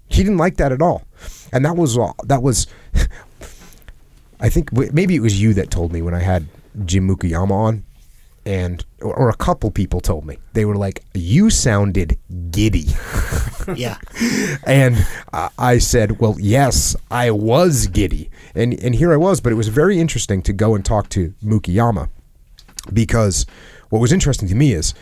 He 0.10 0.24
didn't 0.24 0.38
like 0.38 0.58
that 0.58 0.72
at 0.72 0.82
all. 0.82 1.04
And 1.54 1.64
that 1.66 1.76
was 1.76 1.98
all. 1.98 2.16
That 2.26 2.42
was, 2.42 2.68
I 4.40 4.50
think 4.50 4.72
w- 4.72 4.92
maybe 4.94 5.16
it 5.16 5.22
was 5.22 5.42
you 5.42 5.54
that 5.56 5.72
told 5.72 5.92
me 5.92 6.02
when 6.02 6.14
I 6.14 6.20
had 6.20 6.48
Jim 6.86 7.08
Mukoyama 7.08 7.52
on, 7.52 7.84
and 8.46 8.86
or, 9.02 9.14
or 9.16 9.30
a 9.30 9.36
couple 9.36 9.72
people 9.72 10.00
told 10.00 10.26
me 10.26 10.38
they 10.54 10.66
were 10.66 10.76
like, 10.76 11.04
"You 11.14 11.50
sounded 11.50 12.18
giddy," 12.52 12.86
Yeah. 13.76 13.98
and 14.66 15.06
uh, 15.34 15.50
I 15.58 15.80
said, 15.80 16.20
"Well, 16.20 16.36
yes, 16.40 16.96
I 17.12 17.32
was 17.32 17.88
giddy," 17.88 18.30
and 18.56 18.74
and 18.74 18.96
here 18.96 19.12
I 19.12 19.18
was. 19.18 19.42
But 19.42 19.52
it 19.52 19.56
was 19.56 19.68
very 19.68 20.00
interesting 20.00 20.42
to 20.44 20.54
go 20.54 20.76
and 20.76 20.86
talk 20.86 21.10
to 21.10 21.34
Mukoyama 21.44 22.10
because 22.94 23.46
what 23.90 24.00
was 24.00 24.14
interesting 24.14 24.48
to 24.50 24.56
me 24.56 24.74
is 24.74 24.94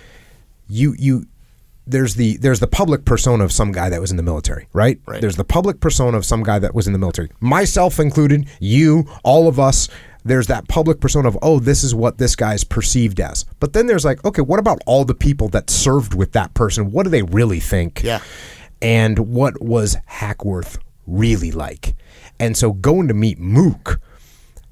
you 0.68 0.96
you 0.98 1.28
there's 1.88 2.16
the 2.16 2.38
there's 2.38 2.60
the 2.60 2.68
public 2.68 3.06
persona 3.06 3.44
of 3.44 3.52
some 3.52 3.72
guy 3.72 3.90
that 3.90 4.02
was 4.02 4.12
in 4.12 4.18
the 4.18 4.24
military, 4.24 4.68
right? 4.74 5.00
Right. 5.06 5.22
There's 5.22 5.36
the 5.36 5.44
public 5.44 5.80
persona 5.80 6.18
of 6.18 6.26
some 6.26 6.44
guy 6.44 6.60
that 6.60 6.74
was 6.74 6.88
in 6.88 6.94
the 6.94 7.00
military. 7.00 7.30
Myself 7.40 8.00
included, 8.00 8.48
you, 8.60 9.06
all 9.24 9.48
of 9.48 9.60
us. 9.60 9.88
There's 10.24 10.48
that 10.48 10.68
public 10.68 11.00
persona 11.00 11.28
of 11.28 11.38
oh, 11.44 11.60
this 11.60 11.84
is 11.84 11.94
what 11.94 12.18
this 12.18 12.36
guy's 12.36 12.64
perceived 12.64 13.20
as. 13.20 13.46
But 13.60 13.74
then 13.74 13.86
there's 13.86 14.04
like, 14.04 14.26
okay, 14.26 14.42
what 14.42 14.60
about 14.60 14.80
all 14.88 15.06
the 15.06 15.14
people 15.14 15.50
that 15.50 15.70
served 15.70 16.16
with 16.16 16.32
that 16.32 16.56
person? 16.56 16.92
What 16.92 17.04
do 17.04 17.12
they 17.12 17.22
really 17.22 17.60
think? 17.60 18.02
Yeah. 18.04 18.22
And 18.82 19.20
what 19.20 19.62
was 19.62 19.98
Hackworth 20.08 20.80
really 21.06 21.52
like? 21.52 21.96
And 22.40 22.58
so 22.58 22.74
going 22.74 23.08
to 23.08 23.14
meet 23.14 23.38
Mook, 23.38 24.02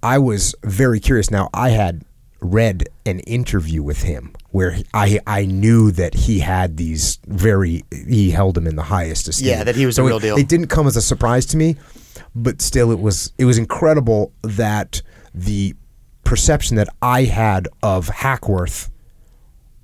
I 0.02 0.18
was 0.18 0.56
very 0.64 1.00
curious. 1.00 1.30
Now 1.30 1.52
I 1.54 1.70
had 1.70 2.04
read 2.42 2.86
an 3.06 3.20
interview 3.20 3.84
with 3.84 4.02
him 4.02 4.34
where 4.54 4.70
he- 4.72 4.86
I 4.94 5.20
I 5.26 5.46
knew 5.46 5.90
that 5.92 6.14
he 6.14 6.40
had 6.40 6.78
these 6.78 7.18
very 7.28 7.84
he 8.08 8.30
held 8.30 8.56
him 8.56 8.68
in 8.68 8.76
the 8.76 8.84
highest 8.84 9.28
esteem. 9.28 9.48
Yeah, 9.50 9.64
that 9.64 9.76
he 9.76 9.86
was 9.88 9.96
So 9.96 10.04
the 10.04 10.08
real 10.10 10.18
it, 10.18 10.22
deal. 10.22 10.38
It 10.38 10.48
didn't 10.48 10.68
come 10.68 10.86
as 10.86 10.96
a 10.96 11.02
surprise 11.02 11.48
to 11.48 11.58
me, 11.58 11.76
but 12.36 12.62
still 12.62 12.92
it 12.92 13.00
was 13.00 13.34
it 13.40 13.46
was 13.46 13.58
incredible 13.58 14.32
that 14.44 15.02
the 15.34 15.74
perception 16.24 16.78
that 16.78 16.88
I 17.02 17.24
had 17.24 17.68
of 17.82 18.08
Hackworth 18.10 18.92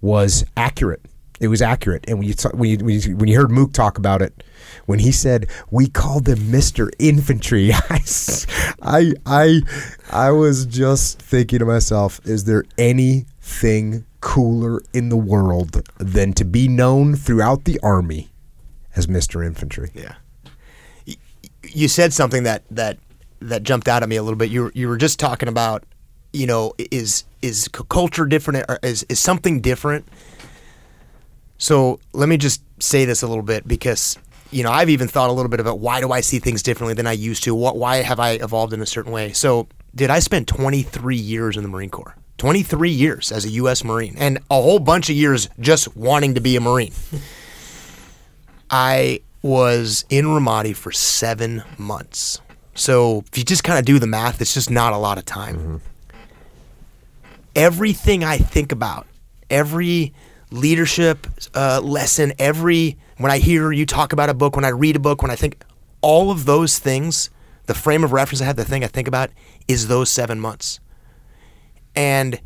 was 0.02 0.46
accurate. 0.56 1.02
It 1.40 1.48
was 1.48 1.62
accurate, 1.64 2.06
and 2.08 2.20
when 2.20 2.28
you 2.28 2.34
ta- 2.36 2.52
when 2.54 2.70
you 2.70 2.78
when 2.86 3.00
you, 3.00 3.16
when 3.18 3.28
you 3.28 3.38
heard 3.38 3.50
Mook 3.50 3.74
talk 3.74 3.98
about 3.98 4.22
it, 4.22 4.44
when 4.86 5.00
he 5.00 5.12
said 5.12 5.48
we 5.72 5.88
called 5.88 6.28
him 6.30 6.52
Mister 6.52 6.92
Infantry, 7.00 7.72
I 8.84 9.14
I 9.26 9.62
I 10.12 10.30
was 10.32 10.66
just 10.68 11.20
thinking 11.22 11.58
to 11.60 11.66
myself, 11.66 12.20
is 12.26 12.44
there 12.44 12.66
anything 12.78 14.06
cooler 14.22 14.82
in 14.94 15.10
the 15.10 15.18
world 15.18 15.82
than 15.98 16.34
to 16.34 16.46
be 16.46 16.68
known 16.68 17.16
throughout 17.16 17.66
the 17.66 17.80
army 17.82 18.30
as 18.96 19.08
Mister 19.08 19.44
Infantry? 19.44 19.92
Yeah. 19.94 20.16
You 21.64 21.88
said 21.88 22.14
something 22.14 22.44
that 22.44 22.64
that 22.72 22.98
that 23.42 23.64
jumped 23.64 23.88
out 23.88 24.04
at 24.04 24.10
me 24.10 24.16
a 24.16 24.24
little 24.24 24.38
bit. 24.38 24.50
You 24.50 24.64
were, 24.64 24.72
you 24.76 24.88
were 24.88 24.98
just 24.98 25.20
talking 25.20 25.50
about, 25.50 25.84
you 26.34 26.48
know, 26.48 26.74
is 26.78 27.24
is 27.42 27.68
culture 27.68 28.26
different? 28.26 28.66
Or 28.70 28.80
is 28.84 29.06
is 29.10 29.20
something 29.20 29.62
different? 29.62 30.08
So 31.58 32.00
let 32.14 32.30
me 32.30 32.38
just 32.38 32.64
say 32.82 33.06
this 33.06 33.22
a 33.22 33.28
little 33.28 33.44
bit 33.44 33.68
because 33.68 34.18
you 34.52 34.64
know 34.64 34.72
I've 34.72 34.90
even 34.90 35.08
thought 35.08 35.30
a 35.30 35.34
little 35.34 35.50
bit 35.50 35.60
about 35.60 35.80
why 35.80 36.00
do 36.00 36.12
I 36.12 36.22
see 36.22 36.40
things 36.40 36.64
differently 36.64 36.94
than 36.94 37.08
I 37.08 37.12
used 37.12 37.44
to? 37.44 37.54
What 37.54 37.78
why 37.78 37.98
have 37.98 38.20
I 38.20 38.32
evolved 38.32 38.74
in 38.74 38.82
a 38.82 38.86
certain 38.86 39.12
way? 39.12 39.34
So 39.34 39.68
did 39.96 40.10
I 40.10 40.20
spend 40.20 40.48
23 40.48 41.16
years 41.16 41.58
in 41.58 41.64
the 41.64 41.70
Marine 41.70 41.90
Corps? 41.90 42.16
23 42.40 42.90
years 42.90 43.32
as 43.32 43.46
a 43.46 43.50
U.S. 43.50 43.84
Marine, 43.84 44.16
and 44.18 44.40
a 44.50 44.56
whole 44.56 44.80
bunch 44.80 45.10
of 45.10 45.16
years 45.16 45.50
just 45.60 45.96
wanting 45.96 46.34
to 46.34 46.42
be 46.42 46.56
a 46.56 46.62
Marine. 46.62 46.94
I 48.72 49.22
was 49.42 50.06
in 50.10 50.26
Ramadi 50.26 50.76
for 50.76 50.92
seven 50.92 51.64
months. 51.78 52.42
So 52.76 53.24
if 53.32 53.38
you 53.38 53.44
just 53.44 53.64
kind 53.64 53.78
of 53.78 53.86
do 53.86 54.00
the 54.00 54.08
math, 54.08 54.42
it's 54.42 54.54
just 54.54 54.72
not 54.72 54.94
a 54.94 54.98
lot 54.98 55.18
of 55.18 55.26
time. 55.26 55.82
Everything 57.56 58.24
I 58.24 58.38
think 58.38 58.72
about, 58.72 59.06
every 59.50 60.14
leadership 60.50 61.28
uh, 61.54 61.82
lesson, 61.84 62.34
every 62.40 62.98
when 63.18 63.32
I 63.32 63.40
hear 63.40 63.72
you 63.74 63.86
talk 63.86 64.14
about 64.14 64.30
a 64.30 64.34
book, 64.34 64.56
when 64.56 64.64
I 64.64 64.70
read 64.70 64.96
a 64.96 65.00
book, 65.00 65.22
when 65.22 65.30
I 65.30 65.36
think, 65.36 65.62
all 66.02 66.32
of 66.32 66.46
those 66.46 66.80
things, 66.80 67.30
the 67.66 67.74
frame 67.74 68.06
of 68.06 68.14
reference 68.14 68.42
I 68.42 68.46
have, 68.46 68.56
the 68.56 68.64
thing 68.64 68.86
I 68.86 68.88
think 68.88 69.10
about 69.10 69.30
is 69.68 69.90
those 69.90 70.10
seven 70.10 70.40
months. 70.40 70.80
And 72.00 72.40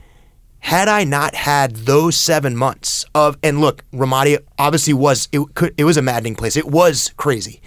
had 0.61 0.87
I 0.87 1.03
not 1.03 1.35
had 1.35 1.75
those 1.75 2.17
seven 2.17 2.57
months 2.57 3.05
of, 3.13 3.37
and 3.43 3.61
look, 3.61 3.85
Ramadi 3.91 4.39
obviously 4.57 4.93
was 4.93 5.29
it 5.31 5.53
could 5.53 5.75
it 5.77 5.83
was 5.83 5.95
a 5.95 6.01
maddening 6.01 6.33
place. 6.33 6.57
It 6.57 6.65
was 6.65 7.13
crazy. 7.17 7.61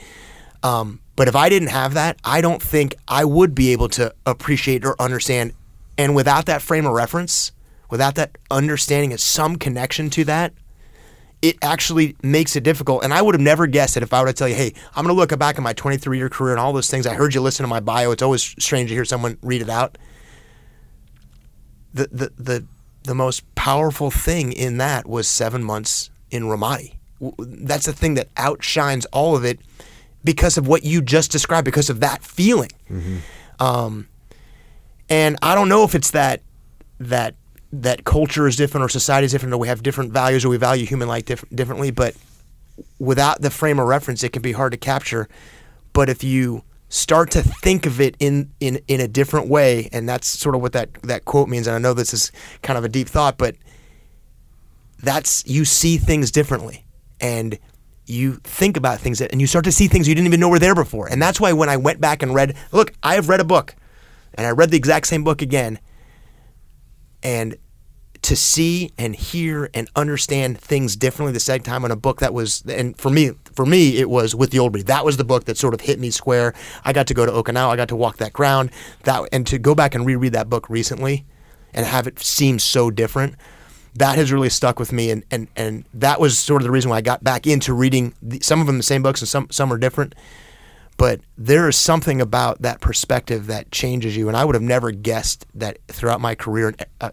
Um, 0.64 0.98
but 1.14 1.28
if 1.28 1.36
I 1.36 1.48
didn't 1.48 1.68
have 1.68 1.94
that, 1.94 2.18
I 2.24 2.40
don't 2.40 2.60
think 2.60 2.96
I 3.06 3.24
would 3.24 3.54
be 3.54 3.70
able 3.70 3.88
to 3.90 4.12
appreciate 4.26 4.84
or 4.84 5.00
understand. 5.00 5.52
And 5.96 6.16
without 6.16 6.46
that 6.46 6.60
frame 6.60 6.86
of 6.86 6.92
reference, 6.92 7.52
without 7.88 8.16
that 8.16 8.36
understanding 8.50 9.12
of 9.12 9.20
some 9.20 9.54
connection 9.54 10.10
to 10.10 10.24
that, 10.24 10.54
it 11.40 11.56
actually 11.62 12.16
makes 12.20 12.56
it 12.56 12.64
difficult. 12.64 13.04
And 13.04 13.14
I 13.14 13.22
would 13.22 13.36
have 13.36 13.40
never 13.40 13.68
guessed 13.68 13.96
it 13.96 14.02
if 14.02 14.12
I 14.12 14.22
were 14.22 14.26
to 14.26 14.32
tell 14.32 14.48
you, 14.48 14.56
hey, 14.56 14.72
I'm 14.96 15.04
going 15.04 15.14
to 15.14 15.20
look 15.20 15.38
back 15.38 15.56
at 15.56 15.62
my 15.62 15.72
23 15.72 16.18
year 16.18 16.28
career 16.28 16.52
and 16.52 16.60
all 16.60 16.72
those 16.72 16.90
things. 16.90 17.06
I 17.06 17.14
heard 17.14 17.32
you 17.32 17.40
listen 17.40 17.62
to 17.62 17.68
my 17.68 17.78
bio. 17.78 18.10
It's 18.10 18.22
always 18.22 18.42
strange 18.58 18.88
to 18.88 18.94
hear 18.94 19.04
someone 19.04 19.38
read 19.40 19.62
it 19.62 19.70
out. 19.70 19.96
The, 21.96 22.08
the, 22.12 22.32
the, 22.42 22.64
the 23.04 23.14
most 23.14 23.42
powerful 23.54 24.10
thing 24.10 24.52
in 24.52 24.78
that 24.78 25.06
was 25.08 25.26
seven 25.28 25.62
months 25.64 26.10
in 26.30 26.44
Ramadi. 26.44 26.94
That's 27.38 27.86
the 27.86 27.92
thing 27.92 28.14
that 28.14 28.28
outshines 28.36 29.06
all 29.06 29.36
of 29.36 29.44
it 29.44 29.58
because 30.24 30.58
of 30.58 30.66
what 30.66 30.82
you 30.84 31.00
just 31.00 31.30
described, 31.30 31.64
because 31.64 31.88
of 31.88 32.00
that 32.00 32.22
feeling. 32.22 32.70
Um, 33.58 34.08
and 35.08 35.36
I 35.40 35.54
don't 35.54 35.68
know 35.68 35.84
if 35.84 35.94
it's 35.94 36.10
that 36.10 36.42
that 36.98 37.34
that 37.72 38.04
culture 38.04 38.46
is 38.46 38.56
different 38.56 38.84
or 38.84 38.88
society 38.88 39.24
is 39.26 39.32
different 39.32 39.54
or 39.54 39.58
we 39.58 39.68
have 39.68 39.82
different 39.82 40.12
values 40.12 40.44
or 40.44 40.48
we 40.48 40.56
value 40.56 40.84
human 40.86 41.08
life 41.08 41.24
diff- 41.26 41.44
differently. 41.54 41.90
But 41.90 42.14
without 42.98 43.40
the 43.40 43.50
frame 43.50 43.78
of 43.78 43.86
reference, 43.86 44.22
it 44.22 44.32
can 44.32 44.42
be 44.42 44.52
hard 44.52 44.72
to 44.72 44.78
capture. 44.78 45.28
But 45.92 46.08
if 46.08 46.24
you 46.24 46.62
start 46.88 47.30
to 47.32 47.42
think 47.42 47.86
of 47.86 48.00
it 48.00 48.16
in, 48.18 48.52
in, 48.60 48.80
in 48.88 49.00
a 49.00 49.08
different 49.08 49.48
way, 49.48 49.88
and 49.92 50.08
that's 50.08 50.26
sort 50.26 50.54
of 50.54 50.62
what 50.62 50.72
that, 50.72 50.92
that 51.02 51.24
quote 51.24 51.48
means, 51.48 51.66
and 51.66 51.74
I 51.74 51.78
know 51.78 51.94
this 51.94 52.14
is 52.14 52.30
kind 52.62 52.78
of 52.78 52.84
a 52.84 52.88
deep 52.88 53.08
thought, 53.08 53.38
but 53.38 53.56
that's 55.02 55.44
you 55.46 55.64
see 55.64 55.98
things 55.98 56.30
differently 56.30 56.86
and 57.20 57.58
you 58.06 58.34
think 58.44 58.76
about 58.76 59.00
things 59.00 59.18
that, 59.18 59.32
and 59.32 59.40
you 59.40 59.46
start 59.46 59.64
to 59.64 59.72
see 59.72 59.88
things 59.88 60.06
you 60.08 60.14
didn't 60.14 60.28
even 60.28 60.40
know 60.40 60.48
were 60.48 60.58
there 60.58 60.74
before. 60.74 61.08
And 61.08 61.20
that's 61.20 61.40
why 61.40 61.52
when 61.52 61.68
I 61.68 61.76
went 61.76 62.00
back 62.00 62.22
and 62.22 62.34
read, 62.34 62.56
look, 62.72 62.92
I 63.02 63.14
have 63.14 63.28
read 63.28 63.40
a 63.40 63.44
book 63.44 63.74
and 64.34 64.46
I 64.46 64.50
read 64.50 64.70
the 64.70 64.76
exact 64.76 65.08
same 65.08 65.24
book 65.24 65.42
again. 65.42 65.80
And 67.22 67.56
to 68.26 68.34
see 68.34 68.90
and 68.98 69.14
hear 69.14 69.70
and 69.72 69.88
understand 69.94 70.58
things 70.58 70.96
differently 70.96 71.32
the 71.32 71.38
second 71.38 71.62
time 71.62 71.84
on 71.84 71.92
a 71.92 71.96
book 71.96 72.18
that 72.18 72.34
was 72.34 72.64
and 72.66 72.98
for 72.98 73.08
me 73.08 73.30
for 73.54 73.64
me 73.64 73.98
it 73.98 74.10
was 74.10 74.34
with 74.34 74.50
the 74.50 74.58
old 74.58 74.72
breed. 74.72 74.86
That 74.86 75.04
was 75.04 75.16
the 75.16 75.22
book 75.22 75.44
that 75.44 75.56
sort 75.56 75.74
of 75.74 75.82
hit 75.82 76.00
me 76.00 76.10
square. 76.10 76.52
I 76.84 76.92
got 76.92 77.06
to 77.06 77.14
go 77.14 77.24
to 77.24 77.30
okinawa. 77.30 77.68
I 77.68 77.76
got 77.76 77.86
to 77.90 77.94
walk 77.94 78.16
that 78.16 78.32
ground. 78.32 78.72
That 79.04 79.28
and 79.30 79.46
to 79.46 79.60
go 79.60 79.76
back 79.76 79.94
and 79.94 80.04
reread 80.04 80.32
that 80.32 80.50
book 80.50 80.68
recently 80.68 81.24
and 81.72 81.86
have 81.86 82.08
it 82.08 82.18
seem 82.18 82.58
so 82.58 82.90
different 82.90 83.36
that 83.94 84.16
has 84.16 84.32
really 84.32 84.50
stuck 84.50 84.80
with 84.80 84.92
me. 84.92 85.12
And 85.12 85.22
and 85.30 85.46
and 85.54 85.84
that 85.94 86.18
was 86.18 86.36
sort 86.36 86.62
of 86.62 86.64
the 86.64 86.72
reason 86.72 86.90
why 86.90 86.96
i 86.96 87.02
got 87.02 87.22
back 87.22 87.46
into 87.46 87.74
reading 87.74 88.12
the, 88.20 88.40
some 88.40 88.60
of 88.60 88.66
them 88.66 88.76
the 88.76 88.82
same 88.82 89.04
books 89.04 89.20
and 89.20 89.28
some 89.28 89.46
some 89.52 89.72
are 89.72 89.78
different. 89.78 90.16
But 90.96 91.20
there 91.38 91.68
is 91.68 91.76
something 91.76 92.20
about 92.20 92.62
that 92.62 92.80
perspective 92.80 93.46
that 93.46 93.70
changes 93.70 94.16
you. 94.16 94.26
And 94.26 94.36
i 94.36 94.44
would 94.44 94.56
have 94.56 94.62
never 94.64 94.90
guessed 94.90 95.46
that 95.54 95.78
throughout 95.86 96.20
my 96.20 96.34
career 96.34 96.74
uh, 97.00 97.10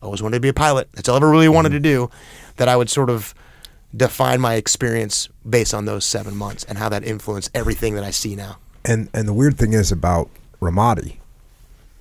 I 0.00 0.06
always 0.06 0.22
wanted 0.22 0.36
to 0.36 0.40
be 0.40 0.48
a 0.48 0.54
pilot. 0.54 0.88
That's 0.92 1.08
all 1.08 1.14
I 1.14 1.18
ever 1.18 1.30
really 1.30 1.48
wanted 1.48 1.70
mm-hmm. 1.70 1.82
to 1.82 2.08
do. 2.08 2.10
That 2.56 2.68
I 2.68 2.76
would 2.76 2.90
sort 2.90 3.10
of 3.10 3.34
define 3.96 4.40
my 4.40 4.54
experience 4.54 5.28
based 5.48 5.74
on 5.74 5.84
those 5.84 6.04
seven 6.04 6.36
months 6.36 6.64
and 6.64 6.78
how 6.78 6.88
that 6.88 7.04
influenced 7.04 7.50
everything 7.54 7.94
that 7.94 8.04
I 8.04 8.10
see 8.10 8.36
now. 8.36 8.58
And 8.84 9.08
and 9.12 9.28
the 9.28 9.32
weird 9.32 9.58
thing 9.58 9.72
is 9.72 9.92
about 9.92 10.30
Ramadi 10.60 11.16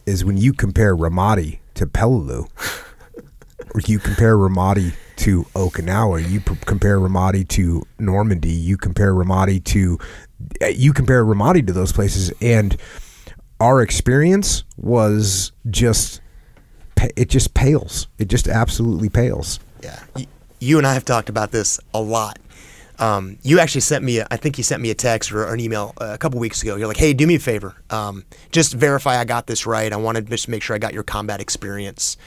is 0.05 0.25
when 0.25 0.37
you 0.37 0.53
compare 0.53 0.95
Ramadi 0.95 1.59
to 1.75 1.85
Peleliu, 1.85 2.49
or 3.73 3.81
you 3.85 3.99
compare 3.99 4.37
Ramadi 4.37 4.93
to 5.17 5.43
Okinawa, 5.55 6.27
you 6.29 6.39
p- 6.39 6.55
compare 6.65 6.99
Ramadi 6.99 7.47
to 7.49 7.83
Normandy, 7.99 8.51
you 8.51 8.77
compare 8.77 9.13
Ramadi 9.13 9.63
to 9.65 9.99
you 10.71 10.93
compare 10.93 11.23
Ramadi 11.25 11.65
to 11.67 11.73
those 11.73 11.91
places, 11.91 12.31
and 12.41 12.77
our 13.59 13.81
experience 13.81 14.63
was 14.77 15.51
just 15.69 16.21
it 17.15 17.29
just 17.29 17.53
pales. 17.53 18.07
It 18.17 18.27
just 18.27 18.47
absolutely 18.47 19.09
pales. 19.09 19.59
Yeah, 19.81 20.03
you 20.59 20.77
and 20.77 20.85
I 20.85 20.93
have 20.93 21.05
talked 21.05 21.29
about 21.29 21.51
this 21.51 21.79
a 21.93 22.01
lot. 22.01 22.39
Um, 22.99 23.37
you 23.43 23.59
actually 23.59 23.81
sent 23.81 24.03
me, 24.03 24.17
a, 24.19 24.27
I 24.29 24.35
think 24.35 24.57
you 24.57 24.63
sent 24.63 24.81
me 24.81 24.89
a 24.89 24.93
text 24.93 25.31
or 25.31 25.53
an 25.53 25.61
email 25.61 25.93
uh, 26.01 26.11
a 26.13 26.17
couple 26.17 26.37
weeks 26.39 26.61
ago. 26.61 26.75
You're 26.75 26.87
like, 26.87 26.97
"Hey, 26.97 27.13
do 27.13 27.25
me 27.25 27.35
a 27.35 27.39
favor, 27.39 27.75
um, 27.89 28.25
just 28.51 28.73
verify 28.73 29.17
I 29.17 29.23
got 29.23 29.47
this 29.47 29.65
right. 29.65 29.91
I 29.91 29.95
wanted 29.95 30.27
to 30.29 30.51
make 30.51 30.61
sure 30.61 30.75
I 30.75 30.79
got 30.79 30.93
your 30.93 31.03
combat 31.03 31.39
experience 31.39 32.17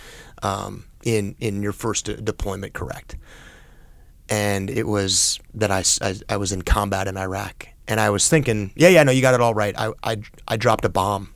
um, 0.42 0.86
in 1.04 1.36
in 1.40 1.62
your 1.62 1.72
first 1.72 2.06
de- 2.06 2.16
deployment 2.16 2.72
correct." 2.72 3.16
And 4.30 4.70
it 4.70 4.86
was 4.86 5.38
that 5.52 5.70
I 5.70 5.84
I 6.30 6.38
was 6.38 6.52
in 6.52 6.62
combat 6.62 7.06
in 7.06 7.18
Iraq, 7.18 7.68
and 7.86 8.00
I 8.00 8.08
was 8.08 8.30
thinking, 8.30 8.72
"Yeah, 8.74 8.88
yeah, 8.88 9.02
no, 9.02 9.12
you 9.12 9.20
got 9.20 9.34
it 9.34 9.42
all 9.42 9.52
right. 9.52 9.74
I 9.78 9.92
I, 10.02 10.22
I 10.48 10.56
dropped 10.56 10.86
a 10.86 10.88
bomb." 10.88 11.31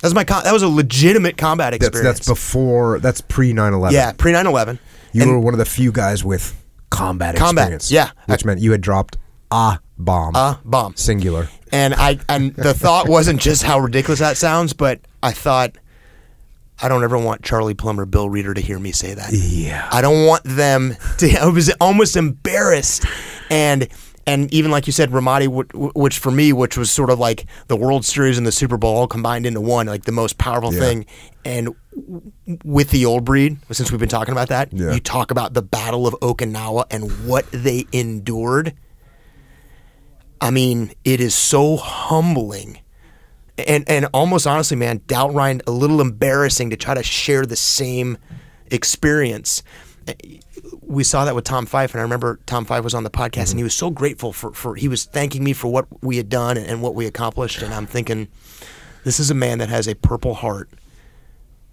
That 0.00 0.06
was 0.08 0.14
my 0.14 0.24
com- 0.24 0.44
that 0.44 0.52
was 0.52 0.62
a 0.62 0.68
legitimate 0.68 1.36
combat 1.36 1.74
experience. 1.74 2.18
that's 2.18 2.28
before 2.28 2.98
that's 3.00 3.20
pre 3.20 3.52
9/11. 3.52 3.92
yeah, 3.92 4.12
pre 4.12 4.32
9/11. 4.32 4.78
You 5.12 5.22
And- 5.22 5.30
were 5.30 5.38
one 5.38 5.54
of 5.54 5.58
the 5.58 5.64
few 5.64 5.90
guys 5.92 6.22
with 6.24 6.54
combat, 6.90 7.36
Combat, 7.36 7.72
experience. 7.72 7.90
yeah. 7.90 8.10
Which 8.26 8.44
meant 8.44 8.60
you 8.60 8.72
had 8.72 8.80
dropped 8.80 9.16
a 9.50 9.78
bomb. 9.98 10.34
a 10.36 10.60
bomb. 10.64 10.94
Singular. 10.96 11.48
And 11.72 11.94
I 11.94 12.18
and 12.28 12.54
the 12.54 12.74
thought 12.74 13.08
wasn't 13.08 13.40
just 13.40 13.62
how 13.62 13.78
ridiculous 13.80 14.20
that 14.20 14.36
sounds, 14.36 14.72
but 14.72 15.00
I 15.22 15.32
thought 15.32 15.76
I 16.80 16.88
don't 16.88 17.02
ever 17.02 17.16
want 17.16 17.42
Charlie 17.42 17.72
Plummer, 17.74 18.04
Bill 18.04 18.28
Reeder 18.28 18.52
to 18.52 18.60
hear 18.60 18.78
me 18.78 18.92
say 18.92 19.14
that. 19.14 19.32
Yeah. 19.32 19.88
I 19.90 20.02
don't 20.02 20.26
want 20.26 20.44
them 20.44 20.94
to. 21.18 21.32
I 21.40 21.46
was 21.46 21.70
almost 21.80 22.16
embarrassed, 22.16 23.06
and 23.50 23.88
and 24.26 24.52
even 24.52 24.70
like 24.70 24.86
you 24.86 24.92
said, 24.92 25.10
Ramadi, 25.10 25.46
which 25.94 26.18
for 26.18 26.30
me, 26.30 26.52
which 26.52 26.76
was 26.76 26.90
sort 26.90 27.10
of 27.10 27.18
like 27.18 27.46
the 27.68 27.76
World 27.76 28.04
Series 28.04 28.38
and 28.38 28.46
the 28.46 28.52
Super 28.52 28.76
Bowl 28.76 28.96
all 28.96 29.06
combined 29.06 29.46
into 29.46 29.60
one, 29.60 29.86
like 29.86 30.04
the 30.04 30.12
most 30.12 30.36
powerful 30.38 30.72
Yeah. 30.74 30.80
thing. 30.80 31.06
And 31.44 31.74
with 32.64 32.90
the 32.90 33.04
old 33.06 33.24
breed, 33.24 33.58
since 33.70 33.90
we've 33.92 34.00
been 34.00 34.08
talking 34.08 34.32
about 34.32 34.48
that, 34.48 34.72
Yeah. 34.72 34.92
you 34.92 35.00
talk 35.00 35.30
about 35.30 35.54
the 35.54 35.62
Battle 35.62 36.06
of 36.06 36.14
Okinawa 36.20 36.86
and 36.90 37.26
what 37.26 37.46
they 37.52 37.86
endured. 37.92 38.74
I 40.40 40.50
mean, 40.50 40.92
it 41.04 41.20
is 41.20 41.34
so 41.34 41.76
humbling 41.76 42.78
and 43.58 43.88
and 43.88 44.06
almost 44.12 44.46
honestly, 44.46 44.76
man, 44.76 45.00
downright 45.06 45.62
a 45.66 45.70
little 45.70 46.00
embarrassing 46.00 46.70
to 46.70 46.76
try 46.76 46.94
to 46.94 47.02
share 47.02 47.46
the 47.46 47.56
same 47.56 48.18
experience. 48.70 49.62
We 50.86 51.02
saw 51.04 51.24
that 51.24 51.34
with 51.34 51.44
Tom 51.44 51.66
Fife, 51.66 51.92
and 51.92 52.00
I 52.00 52.02
remember 52.02 52.38
Tom 52.46 52.64
Fife 52.64 52.84
was 52.84 52.94
on 52.94 53.02
the 53.04 53.10
podcast, 53.10 53.50
and 53.50 53.58
he 53.58 53.64
was 53.64 53.74
so 53.74 53.90
grateful 53.90 54.32
for, 54.32 54.52
for 54.52 54.76
he 54.76 54.88
was 54.88 55.04
thanking 55.04 55.42
me 55.42 55.52
for 55.52 55.68
what 55.68 55.86
we 56.02 56.16
had 56.16 56.28
done 56.28 56.56
and, 56.56 56.66
and 56.66 56.80
what 56.80 56.94
we 56.94 57.06
accomplished. 57.06 57.60
And 57.60 57.74
I'm 57.74 57.86
thinking, 57.86 58.28
this 59.04 59.18
is 59.18 59.30
a 59.30 59.34
man 59.34 59.58
that 59.58 59.68
has 59.68 59.88
a 59.88 59.94
purple 59.94 60.34
heart 60.34 60.70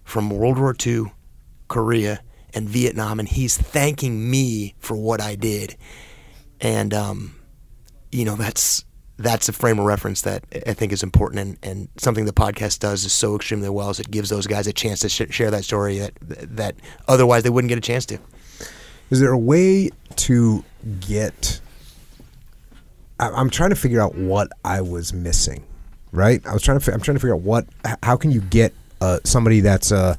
from 0.02 0.30
World 0.30 0.58
War 0.58 0.74
II, 0.84 1.12
Korea, 1.68 2.20
and 2.52 2.68
Vietnam, 2.68 3.20
and 3.20 3.28
he's 3.28 3.56
thanking 3.56 4.28
me 4.30 4.74
for 4.78 4.96
what 4.96 5.20
I 5.20 5.36
did. 5.36 5.76
And 6.60 6.92
um, 6.92 7.34
you 8.14 8.24
know 8.24 8.36
that's 8.36 8.84
that's 9.16 9.48
a 9.48 9.52
frame 9.52 9.78
of 9.78 9.84
reference 9.84 10.22
that 10.22 10.44
I 10.66 10.72
think 10.72 10.92
is 10.92 11.02
important 11.02 11.40
and, 11.40 11.58
and 11.62 11.88
something 11.98 12.24
the 12.24 12.32
podcast 12.32 12.80
does 12.80 13.04
is 13.04 13.12
so 13.12 13.36
extremely 13.36 13.68
well 13.68 13.90
is 13.90 14.00
it 14.00 14.10
gives 14.10 14.28
those 14.28 14.46
guys 14.46 14.66
a 14.66 14.72
chance 14.72 15.00
to 15.00 15.08
sh- 15.08 15.30
share 15.30 15.50
that 15.50 15.64
story 15.64 15.98
that 15.98 16.12
that 16.20 16.76
otherwise 17.08 17.42
they 17.42 17.50
wouldn't 17.50 17.68
get 17.68 17.78
a 17.78 17.82
chance 17.82 18.06
to. 18.06 18.18
Is 19.10 19.20
there 19.20 19.32
a 19.32 19.38
way 19.38 19.90
to 20.16 20.64
get? 21.00 21.60
I- 23.20 23.30
I'm 23.30 23.50
trying 23.50 23.70
to 23.70 23.76
figure 23.76 24.00
out 24.00 24.14
what 24.14 24.48
I 24.64 24.80
was 24.80 25.12
missing. 25.12 25.64
Right, 26.12 26.46
I 26.46 26.52
was 26.52 26.62
trying 26.62 26.78
to. 26.78 26.92
I'm 26.94 27.00
trying 27.00 27.16
to 27.16 27.20
figure 27.20 27.34
out 27.34 27.40
what. 27.40 27.66
How 28.04 28.16
can 28.16 28.30
you 28.30 28.40
get 28.40 28.72
uh, 29.00 29.18
somebody 29.24 29.60
that's 29.60 29.90
a 29.90 30.16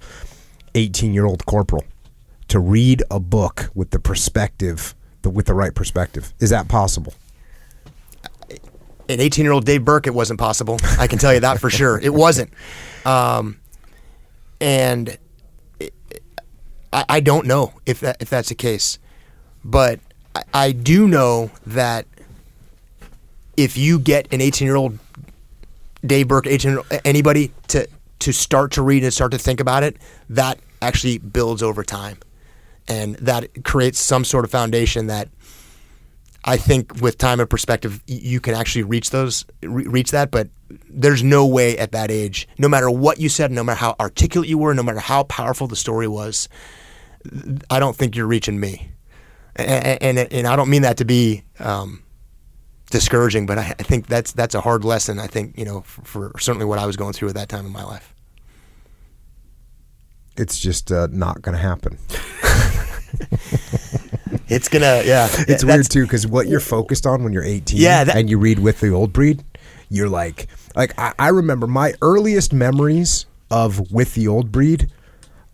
18 0.75 1.13
year 1.13 1.25
old 1.25 1.45
corporal 1.45 1.85
to 2.49 2.59
read 2.59 3.01
a 3.09 3.19
book 3.19 3.69
with 3.73 3.91
the 3.91 3.99
perspective, 3.99 4.93
the, 5.21 5.29
with 5.29 5.45
the 5.45 5.53
right 5.53 5.73
perspective? 5.73 6.33
Is 6.39 6.49
that 6.49 6.67
possible? 6.67 7.13
An 9.07 9.21
18 9.21 9.45
year 9.45 9.53
old 9.53 9.65
Dave 9.65 9.85
Burke, 9.85 10.05
it 10.07 10.13
wasn't 10.13 10.37
possible. 10.39 10.77
I 10.99 11.07
can 11.07 11.17
tell 11.17 11.33
you 11.33 11.39
that 11.39 11.59
for 11.61 11.69
sure. 11.69 11.97
It 11.97 12.13
wasn't. 12.13 12.51
Um, 13.05 13.57
and 14.59 15.17
I, 16.95 17.05
I 17.09 17.19
don't 17.19 17.45
know 17.45 17.73
if 17.85 17.99
that 17.99 18.21
if 18.21 18.29
that's 18.29 18.49
the 18.49 18.55
case, 18.55 18.97
but 19.63 19.99
I, 20.33 20.43
I 20.53 20.71
do 20.71 21.07
know 21.07 21.51
that 21.67 22.07
if 23.57 23.77
you 23.77 23.99
get 23.99 24.31
an 24.33 24.41
18 24.41 24.65
year 24.65 24.77
old 24.77 24.97
Dave 26.05 26.29
Burke, 26.29 26.47
18 26.47 26.79
anybody 27.03 27.51
to 27.67 27.87
to 28.19 28.31
start 28.31 28.71
to 28.71 28.81
read 28.81 29.03
and 29.03 29.13
start 29.13 29.33
to 29.33 29.37
think 29.37 29.59
about 29.59 29.83
it, 29.83 29.97
that 30.29 30.57
actually 30.81 31.17
builds 31.17 31.61
over 31.61 31.83
time, 31.83 32.17
and 32.87 33.15
that 33.17 33.65
creates 33.65 33.99
some 33.99 34.23
sort 34.23 34.45
of 34.45 34.51
foundation 34.51 35.07
that 35.07 35.27
I 36.45 36.55
think 36.55 37.01
with 37.01 37.17
time 37.17 37.41
and 37.41 37.49
perspective, 37.49 38.01
you 38.07 38.39
can 38.39 38.53
actually 38.53 38.83
reach 38.83 39.09
those, 39.09 39.43
reach 39.61 40.11
that. 40.11 40.31
But 40.31 40.47
there's 40.89 41.23
no 41.23 41.45
way 41.45 41.77
at 41.77 41.91
that 41.91 42.09
age, 42.09 42.47
no 42.57 42.69
matter 42.69 42.89
what 42.89 43.19
you 43.19 43.27
said, 43.27 43.51
no 43.51 43.65
matter 43.65 43.79
how 43.79 43.97
articulate 43.99 44.49
you 44.49 44.57
were, 44.57 44.73
no 44.73 44.83
matter 44.83 44.99
how 44.99 45.23
powerful 45.23 45.67
the 45.67 45.75
story 45.75 46.07
was, 46.07 46.47
I 47.69 47.79
don't 47.79 47.95
think 47.95 48.15
you're 48.15 48.27
reaching 48.27 48.59
me. 48.59 48.91
And 49.55 50.01
and, 50.19 50.33
and 50.33 50.47
I 50.47 50.55
don't 50.55 50.69
mean 50.69 50.81
that 50.81 50.97
to 50.97 51.05
be 51.05 51.43
um, 51.59 52.03
discouraging, 52.91 53.45
but 53.45 53.57
I, 53.57 53.73
I 53.79 53.83
think 53.83 54.07
that's 54.07 54.31
that's 54.33 54.53
a 54.55 54.61
hard 54.61 54.83
lesson. 54.83 55.19
I 55.19 55.27
think 55.27 55.57
you 55.57 55.65
know 55.65 55.81
for, 55.81 56.31
for 56.31 56.39
certainly 56.39 56.65
what 56.65 56.79
I 56.79 56.85
was 56.85 56.97
going 56.97 57.13
through 57.13 57.29
at 57.29 57.35
that 57.35 57.49
time 57.49 57.65
in 57.65 57.71
my 57.71 57.83
life. 57.83 58.13
It's 60.37 60.59
just 60.59 60.91
uh, 60.91 61.07
not 61.11 61.41
going 61.41 61.55
to 61.55 61.61
happen. 61.61 61.97
It's 64.47 64.69
gonna, 64.69 65.01
yeah. 65.05 65.27
It's 65.47 65.63
weird 65.63 65.89
too 65.89 66.03
because 66.03 66.27
what 66.27 66.47
you're 66.47 66.59
focused 66.59 67.07
on 67.07 67.23
when 67.23 67.33
you're 67.33 67.43
18 67.43 67.79
Yeah, 67.79 68.03
that- 68.03 68.15
and 68.15 68.29
you 68.29 68.37
read 68.37 68.59
with 68.59 68.79
the 68.79 68.89
old 68.91 69.11
breed, 69.11 69.43
you're 69.89 70.09
like, 70.09 70.47
like 70.75 70.93
I, 70.99 71.13
I 71.17 71.29
remember 71.29 71.65
my 71.67 71.93
earliest 72.01 72.53
memories 72.53 73.25
of 73.49 73.91
with 73.91 74.13
the 74.13 74.27
old 74.27 74.51
breed 74.51 74.91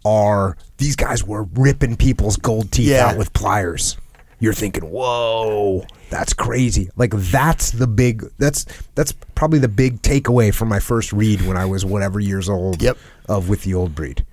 are 0.06 0.58
these 0.78 0.96
guys 0.96 1.24
were 1.24 1.44
ripping 1.44 1.96
people's 1.96 2.38
gold 2.38 2.72
teeth 2.72 2.90
Yeah. 2.90 3.08
out 3.08 3.18
with 3.18 3.34
pliers. 3.34 3.98
You're 4.40 4.54
thinking, 4.54 4.90
whoa, 4.90 5.86
that's 6.10 6.34
crazy. 6.34 6.90
Like 6.96 7.12
that's 7.16 7.72
the 7.72 7.86
big, 7.86 8.24
that's 8.40 8.66
that's 8.96 9.12
probably 9.36 9.60
the 9.60 9.68
big 9.68 10.02
takeaway 10.02 10.52
from 10.54 10.68
my 10.68 10.80
first 10.80 11.14
read 11.14 11.42
when 11.44 11.58
I 11.58 11.66
was 11.66 11.86
whatever 11.86 12.20
years 12.20 12.50
old. 12.50 12.82
Yep. 12.82 12.98
Of 13.30 13.50
with 13.50 13.62
the 13.64 13.76
old 13.76 13.94
breed. 13.94 14.26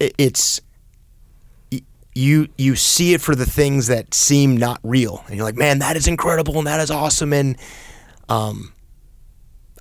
it's 0.00 0.60
you 2.14 2.48
you 2.58 2.74
see 2.76 3.12
it 3.14 3.20
for 3.20 3.34
the 3.36 3.46
things 3.46 3.86
that 3.86 4.12
seem 4.14 4.56
not 4.56 4.80
real 4.82 5.22
and 5.28 5.36
you're 5.36 5.44
like 5.44 5.54
man 5.54 5.78
that 5.78 5.96
is 5.96 6.08
incredible 6.08 6.58
and 6.58 6.66
that 6.66 6.80
is 6.80 6.90
awesome 6.90 7.32
and 7.32 7.56
um 8.28 8.72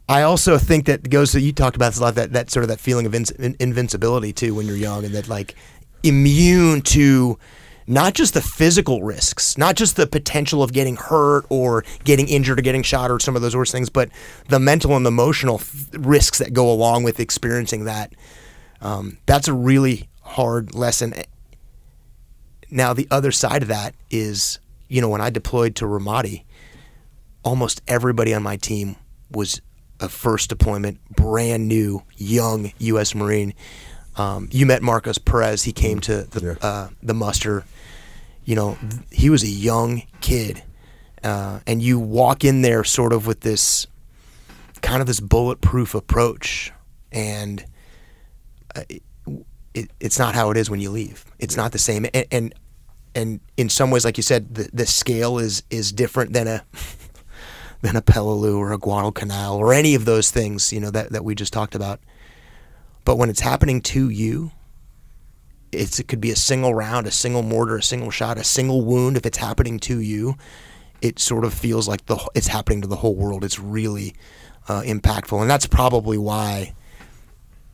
I 0.10 0.24
also 0.24 0.58
think 0.58 0.86
that 0.86 1.08
goes 1.08 1.34
to 1.34 1.39
you 1.39 1.54
talked 1.54 1.76
about 1.76 1.89
this 1.89 2.00
a 2.00 2.02
lot 2.02 2.15
that 2.15 2.34
that 2.34 2.50
sort 2.50 2.63
of 2.63 2.69
that 2.69 2.80
feeling 2.80 3.06
of 3.06 3.13
in, 3.13 3.26
in- 3.38 3.56
invincibility 3.60 4.34
too 4.34 4.56
when 4.56 4.65
you're 4.65 4.76
young 4.76 5.06
and 5.06 5.13
that 5.13 5.30
like 5.30 5.54
immune 6.02 6.82
to 6.82 7.38
not 7.86 8.15
just 8.15 8.34
the 8.34 8.41
physical 8.41 9.04
risks, 9.04 9.56
not 9.58 9.76
just 9.76 9.95
the 9.95 10.08
potential 10.08 10.63
of 10.63 10.74
getting 10.74 10.95
hurt 10.95 11.45
or 11.50 11.84
getting 12.04 12.28
injured 12.28 12.58
or 12.60 12.62
getting 12.63 12.82
shot 12.82 13.12
or 13.12 13.19
some 13.19 13.36
of 13.36 13.43
those 13.43 13.56
worst 13.56 13.72
things, 13.72 13.89
but 13.89 14.10
the 14.48 14.60
mental 14.60 14.95
and 14.95 15.06
emotional 15.06 15.56
f- 15.56 15.88
risks 15.93 16.39
that 16.39 16.54
go 16.54 16.72
along 16.72 17.04
with 17.04 17.19
experiencing 17.19 17.86
that. 17.86 18.13
Um, 18.82 19.17
that's 19.28 19.48
a 19.48 19.54
really 19.54 20.08
hard 20.22 20.74
lesson. 20.74 21.13
Now, 22.72 22.93
the 22.93 23.08
other 23.12 23.32
side 23.32 23.63
of 23.63 23.67
that 23.67 23.95
is, 24.10 24.60
you 24.88 25.02
know, 25.02 25.10
when 25.10 25.22
I 25.22 25.30
deployed 25.30 25.76
to 25.78 25.86
Ramadi, 25.86 26.45
almost 27.43 27.82
everybody 27.88 28.34
on 28.34 28.43
my 28.43 28.56
team 28.56 28.95
was 29.32 29.62
a 30.00 30.10
first 30.10 30.50
deployment, 30.50 31.00
brand 31.16 31.68
new, 31.68 32.04
young 32.18 32.72
U.S. 32.80 33.14
Marine. 33.16 33.54
Um, 34.16 34.50
you 34.52 34.66
met 34.66 34.82
Marcos 34.82 35.18
Perez. 35.18 35.64
He 35.64 35.72
came 35.72 36.00
to 36.02 36.24
the 36.24 36.58
Yeah. 36.62 36.68
uh, 36.68 36.90
the 37.02 37.14
muster. 37.14 37.66
You 38.46 38.56
know, 38.56 38.78
he 39.12 39.30
was 39.30 39.44
a 39.44 39.48
young 39.50 40.04
kid, 40.22 40.64
uh, 41.24 41.60
and 41.68 41.82
you 41.82 42.00
walk 42.00 42.44
in 42.44 42.62
there 42.62 42.84
sort 42.84 43.14
of 43.14 43.28
with 43.28 43.42
this 43.42 43.86
kind 44.82 45.02
of 45.02 45.08
this 45.08 45.20
bulletproof 45.20 45.94
approach, 45.94 46.72
and 47.12 47.64
uh, 48.76 48.82
it, 48.90 49.04
it, 49.74 49.92
it's 50.00 50.18
not 50.18 50.34
how 50.34 50.50
it 50.50 50.58
is 50.58 50.70
when 50.70 50.80
you 50.80 50.90
leave. 50.90 51.26
It's 51.38 51.56
not 51.56 51.72
the 51.74 51.78
same, 51.78 52.06
and, 52.14 52.26
and 52.32 52.56
and 53.16 53.40
in 53.58 53.70
some 53.70 53.92
ways, 53.92 54.04
like 54.06 54.18
you 54.18 54.24
said, 54.24 54.56
the, 54.56 54.70
the 54.74 54.86
scale 54.88 55.38
is 55.38 55.62
is 55.70 55.92
different 55.92 56.34
than 56.34 56.48
a 56.48 56.64
than 57.82 57.96
a 57.96 58.02
Peleliu 58.02 58.58
or 58.58 58.72
a 58.74 58.78
Guadalcanal 58.78 59.58
or 59.58 59.74
any 59.74 59.96
of 59.96 60.06
those 60.06 60.32
things, 60.32 60.74
you 60.74 60.80
know, 60.80 60.92
that, 60.92 61.12
that 61.12 61.24
we 61.24 61.36
just 61.36 61.54
talked 61.54 61.76
about. 61.76 62.00
But 63.06 63.18
when 63.18 63.30
it's 63.30 63.39
happening 63.39 63.82
to 63.84 64.10
you, 64.10 64.52
it's 65.72 66.00
it 66.00 66.08
could 66.08 66.22
be 66.22 66.32
a 66.32 66.36
single 66.36 66.74
round, 66.74 67.08
a 67.08 67.12
single 67.12 67.44
mortar, 67.44 67.78
a 67.78 67.84
single 67.84 68.12
shot, 68.12 68.38
a 68.38 68.44
single 68.44 68.84
wound. 68.84 69.18
If 69.18 69.26
it's 69.26 69.38
happening 69.38 69.80
to 69.82 70.00
you, 70.00 70.36
it 71.02 71.20
sort 71.20 71.46
of 71.46 71.54
feels 71.54 71.88
like 71.88 72.06
the 72.08 72.18
it's 72.36 72.48
happening 72.48 72.82
to 72.82 72.88
the 72.88 72.98
whole 72.98 73.15
world. 73.15 73.44
It's 73.44 73.60
really 73.60 74.15
uh, 74.68 74.82
impactful, 74.82 75.39
and 75.39 75.50
that's 75.50 75.68
probably 75.68 76.18
why, 76.18 76.74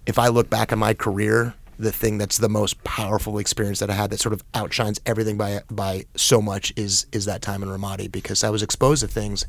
if 0.05 0.19
I 0.19 0.27
look 0.27 0.49
back 0.49 0.71
on 0.71 0.79
my 0.79 0.93
career, 0.93 1.53
the 1.77 1.91
thing 1.91 2.17
that's 2.17 2.37
the 2.37 2.49
most 2.49 2.83
powerful 2.83 3.37
experience 3.37 3.79
that 3.79 3.89
I 3.89 3.93
had 3.93 4.09
that 4.11 4.19
sort 4.19 4.33
of 4.33 4.43
outshines 4.53 4.99
everything 5.05 5.37
by 5.37 5.61
by 5.69 6.05
so 6.15 6.41
much 6.41 6.73
is 6.75 7.07
is 7.11 7.25
that 7.25 7.41
time 7.41 7.63
in 7.63 7.69
Ramadi 7.69 8.11
because 8.11 8.43
I 8.43 8.49
was 8.49 8.61
exposed 8.61 9.01
to 9.01 9.07
things 9.07 9.45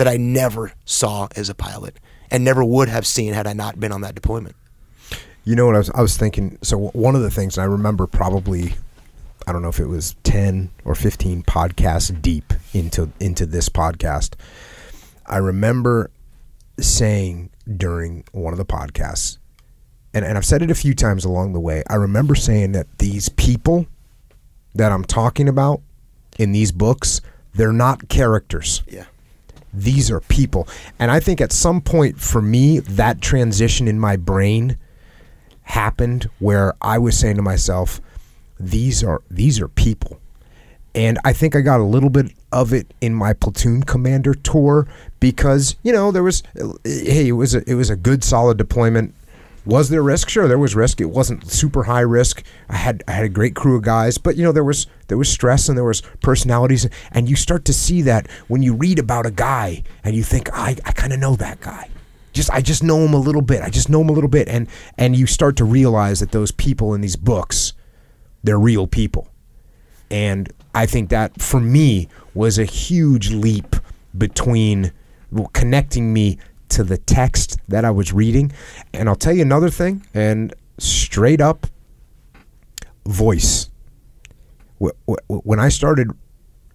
that 0.00 0.08
I 0.08 0.16
never 0.16 0.72
saw 0.86 1.28
as 1.36 1.50
a 1.50 1.54
pilot 1.54 2.00
and 2.30 2.42
never 2.42 2.64
would 2.64 2.88
have 2.88 3.06
seen 3.06 3.34
had 3.34 3.46
I 3.46 3.52
not 3.52 3.78
been 3.78 3.92
on 3.92 4.00
that 4.00 4.14
deployment. 4.14 4.56
You 5.44 5.54
know 5.54 5.66
what 5.66 5.74
I 5.74 5.78
was 5.78 5.90
I 5.90 6.00
was 6.00 6.16
thinking. 6.16 6.56
So 6.62 6.78
one 6.78 7.14
of 7.14 7.20
the 7.20 7.30
things 7.30 7.58
I 7.58 7.64
remember 7.64 8.06
probably, 8.06 8.76
I 9.46 9.52
don't 9.52 9.60
know 9.60 9.68
if 9.68 9.78
it 9.78 9.88
was 9.88 10.16
ten 10.22 10.70
or 10.86 10.94
fifteen 10.94 11.42
podcasts 11.42 12.18
deep 12.22 12.54
into 12.72 13.10
into 13.20 13.44
this 13.44 13.68
podcast. 13.68 14.36
I 15.26 15.36
remember 15.36 16.10
saying 16.78 17.50
during 17.76 18.24
one 18.32 18.54
of 18.54 18.58
the 18.58 18.64
podcasts, 18.64 19.36
and, 20.14 20.24
and 20.24 20.38
I've 20.38 20.46
said 20.46 20.62
it 20.62 20.70
a 20.70 20.74
few 20.74 20.94
times 20.94 21.26
along 21.26 21.52
the 21.52 21.60
way. 21.60 21.82
I 21.90 21.96
remember 21.96 22.34
saying 22.34 22.72
that 22.72 22.86
these 22.96 23.28
people 23.28 23.84
that 24.74 24.92
I'm 24.92 25.04
talking 25.04 25.46
about 25.46 25.82
in 26.38 26.52
these 26.52 26.72
books, 26.72 27.20
they're 27.52 27.70
not 27.70 28.08
characters 28.08 28.82
Yeah. 28.86 29.04
These 29.72 30.10
are 30.10 30.20
people. 30.20 30.68
And 30.98 31.10
I 31.10 31.20
think 31.20 31.40
at 31.40 31.52
some 31.52 31.80
point 31.80 32.20
for 32.20 32.42
me, 32.42 32.80
that 32.80 33.20
transition 33.20 33.88
in 33.88 33.98
my 33.98 34.16
brain 34.16 34.76
happened 35.62 36.28
where 36.38 36.74
I 36.82 36.98
was 36.98 37.18
saying 37.18 37.36
to 37.36 37.42
myself, 37.42 38.00
these 38.58 39.02
are 39.02 39.22
these 39.30 39.60
are 39.60 39.68
people. 39.68 40.20
And 40.94 41.18
I 41.24 41.32
think 41.32 41.54
I 41.54 41.60
got 41.60 41.78
a 41.78 41.84
little 41.84 42.10
bit 42.10 42.32
of 42.52 42.72
it 42.72 42.92
in 43.00 43.14
my 43.14 43.32
platoon 43.32 43.84
commander 43.84 44.34
tour 44.34 44.88
because, 45.20 45.76
you 45.84 45.92
know, 45.92 46.10
there 46.10 46.24
was 46.24 46.42
hey, 46.84 47.28
it 47.28 47.32
was 47.32 47.54
a, 47.54 47.68
it 47.70 47.74
was 47.74 47.90
a 47.90 47.96
good 47.96 48.24
solid 48.24 48.58
deployment. 48.58 49.14
Was 49.70 49.88
there 49.88 50.02
risk? 50.02 50.28
Sure, 50.28 50.48
there 50.48 50.58
was 50.58 50.74
risk. 50.74 51.00
It 51.00 51.10
wasn't 51.10 51.48
super 51.48 51.84
high 51.84 52.00
risk. 52.00 52.42
I 52.68 52.74
had 52.74 53.04
I 53.06 53.12
had 53.12 53.24
a 53.24 53.28
great 53.28 53.54
crew 53.54 53.76
of 53.76 53.82
guys, 53.82 54.18
but 54.18 54.36
you 54.36 54.42
know 54.42 54.50
there 54.50 54.64
was 54.64 54.88
there 55.06 55.16
was 55.16 55.28
stress 55.28 55.68
and 55.68 55.78
there 55.78 55.84
was 55.84 56.02
personalities, 56.22 56.88
and 57.12 57.30
you 57.30 57.36
start 57.36 57.64
to 57.66 57.72
see 57.72 58.02
that 58.02 58.28
when 58.48 58.64
you 58.64 58.74
read 58.74 58.98
about 58.98 59.26
a 59.26 59.30
guy 59.30 59.84
and 60.02 60.16
you 60.16 60.24
think 60.24 60.52
I 60.52 60.74
I 60.84 60.90
kind 60.90 61.12
of 61.12 61.20
know 61.20 61.36
that 61.36 61.60
guy. 61.60 61.88
Just 62.32 62.50
I 62.50 62.62
just 62.62 62.82
know 62.82 62.98
him 63.04 63.14
a 63.14 63.20
little 63.20 63.42
bit. 63.42 63.62
I 63.62 63.70
just 63.70 63.88
know 63.88 64.00
him 64.00 64.08
a 64.08 64.12
little 64.12 64.28
bit, 64.28 64.48
and 64.48 64.66
and 64.98 65.14
you 65.14 65.28
start 65.28 65.56
to 65.58 65.64
realize 65.64 66.18
that 66.18 66.32
those 66.32 66.50
people 66.50 66.92
in 66.92 67.00
these 67.00 67.14
books, 67.14 67.72
they're 68.42 68.58
real 68.58 68.88
people. 68.88 69.28
And 70.10 70.52
I 70.74 70.86
think 70.86 71.10
that 71.10 71.40
for 71.40 71.60
me 71.60 72.08
was 72.34 72.58
a 72.58 72.64
huge 72.64 73.30
leap 73.30 73.76
between 74.18 74.90
connecting 75.52 76.12
me 76.12 76.38
to 76.70 76.84
the 76.84 76.98
text 76.98 77.58
that 77.68 77.84
I 77.84 77.90
was 77.90 78.12
reading. 78.12 78.52
And 78.92 79.08
I'll 79.08 79.16
tell 79.16 79.32
you 79.34 79.42
another 79.42 79.70
thing, 79.70 80.06
and 80.14 80.54
straight 80.78 81.40
up 81.40 81.66
voice. 83.06 83.70
Wh- 84.82 84.90
wh- 85.08 85.46
When 85.46 85.60
I 85.60 85.68
started 85.68 86.10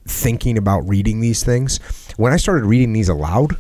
thinking 0.08 0.58
about 0.58 0.88
reading 0.88 1.20
these 1.22 1.44
things, 1.44 1.80
when 2.18 2.32
I 2.34 2.38
started 2.38 2.66
reading 2.66 2.94
these 2.94 3.10
aloud, 3.10 3.58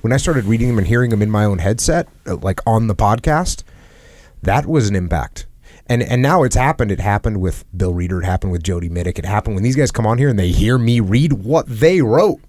when 0.00 0.12
I 0.12 0.16
started 0.16 0.44
reading 0.44 0.68
them 0.68 0.78
and 0.78 0.86
hearing 0.86 1.10
them 1.10 1.22
in 1.22 1.30
my 1.30 1.44
own 1.44 1.58
headset, 1.58 2.08
uh, 2.26 2.36
like 2.36 2.60
on 2.66 2.88
the 2.88 2.94
podcast, 2.94 3.62
that 4.42 4.66
was 4.66 4.88
an 4.88 4.96
impact. 4.96 5.46
And 5.86 6.02
and 6.02 6.22
now 6.22 6.42
it's 6.44 6.56
happened. 6.56 6.90
It 6.90 7.00
happened 7.00 7.40
with 7.42 7.64
Bill 7.76 7.92
Reeder. 7.92 8.20
It 8.22 8.24
happened 8.24 8.52
with 8.52 8.62
Jody 8.62 8.88
Mitic. 8.88 9.18
It 9.18 9.26
happened 9.26 9.54
when 9.54 9.62
these 9.64 9.76
guys 9.76 9.90
come 9.90 10.06
on 10.06 10.16
here 10.18 10.30
and 10.30 10.38
they 10.38 10.48
hear 10.50 10.78
me 10.78 10.98
read 11.00 11.34
what 11.34 11.66
they 11.68 12.00
wrote, 12.00 12.40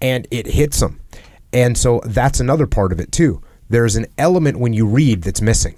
and 0.00 0.26
it 0.32 0.46
hits 0.48 0.80
them. 0.80 1.00
And 1.52 1.76
so 1.76 2.00
that's 2.04 2.40
another 2.40 2.66
part 2.66 2.92
of 2.92 3.00
it 3.00 3.12
too. 3.12 3.42
There's 3.68 3.96
an 3.96 4.06
element 4.16 4.58
when 4.58 4.72
you 4.72 4.86
read 4.86 5.22
that's 5.22 5.40
missing. 5.40 5.76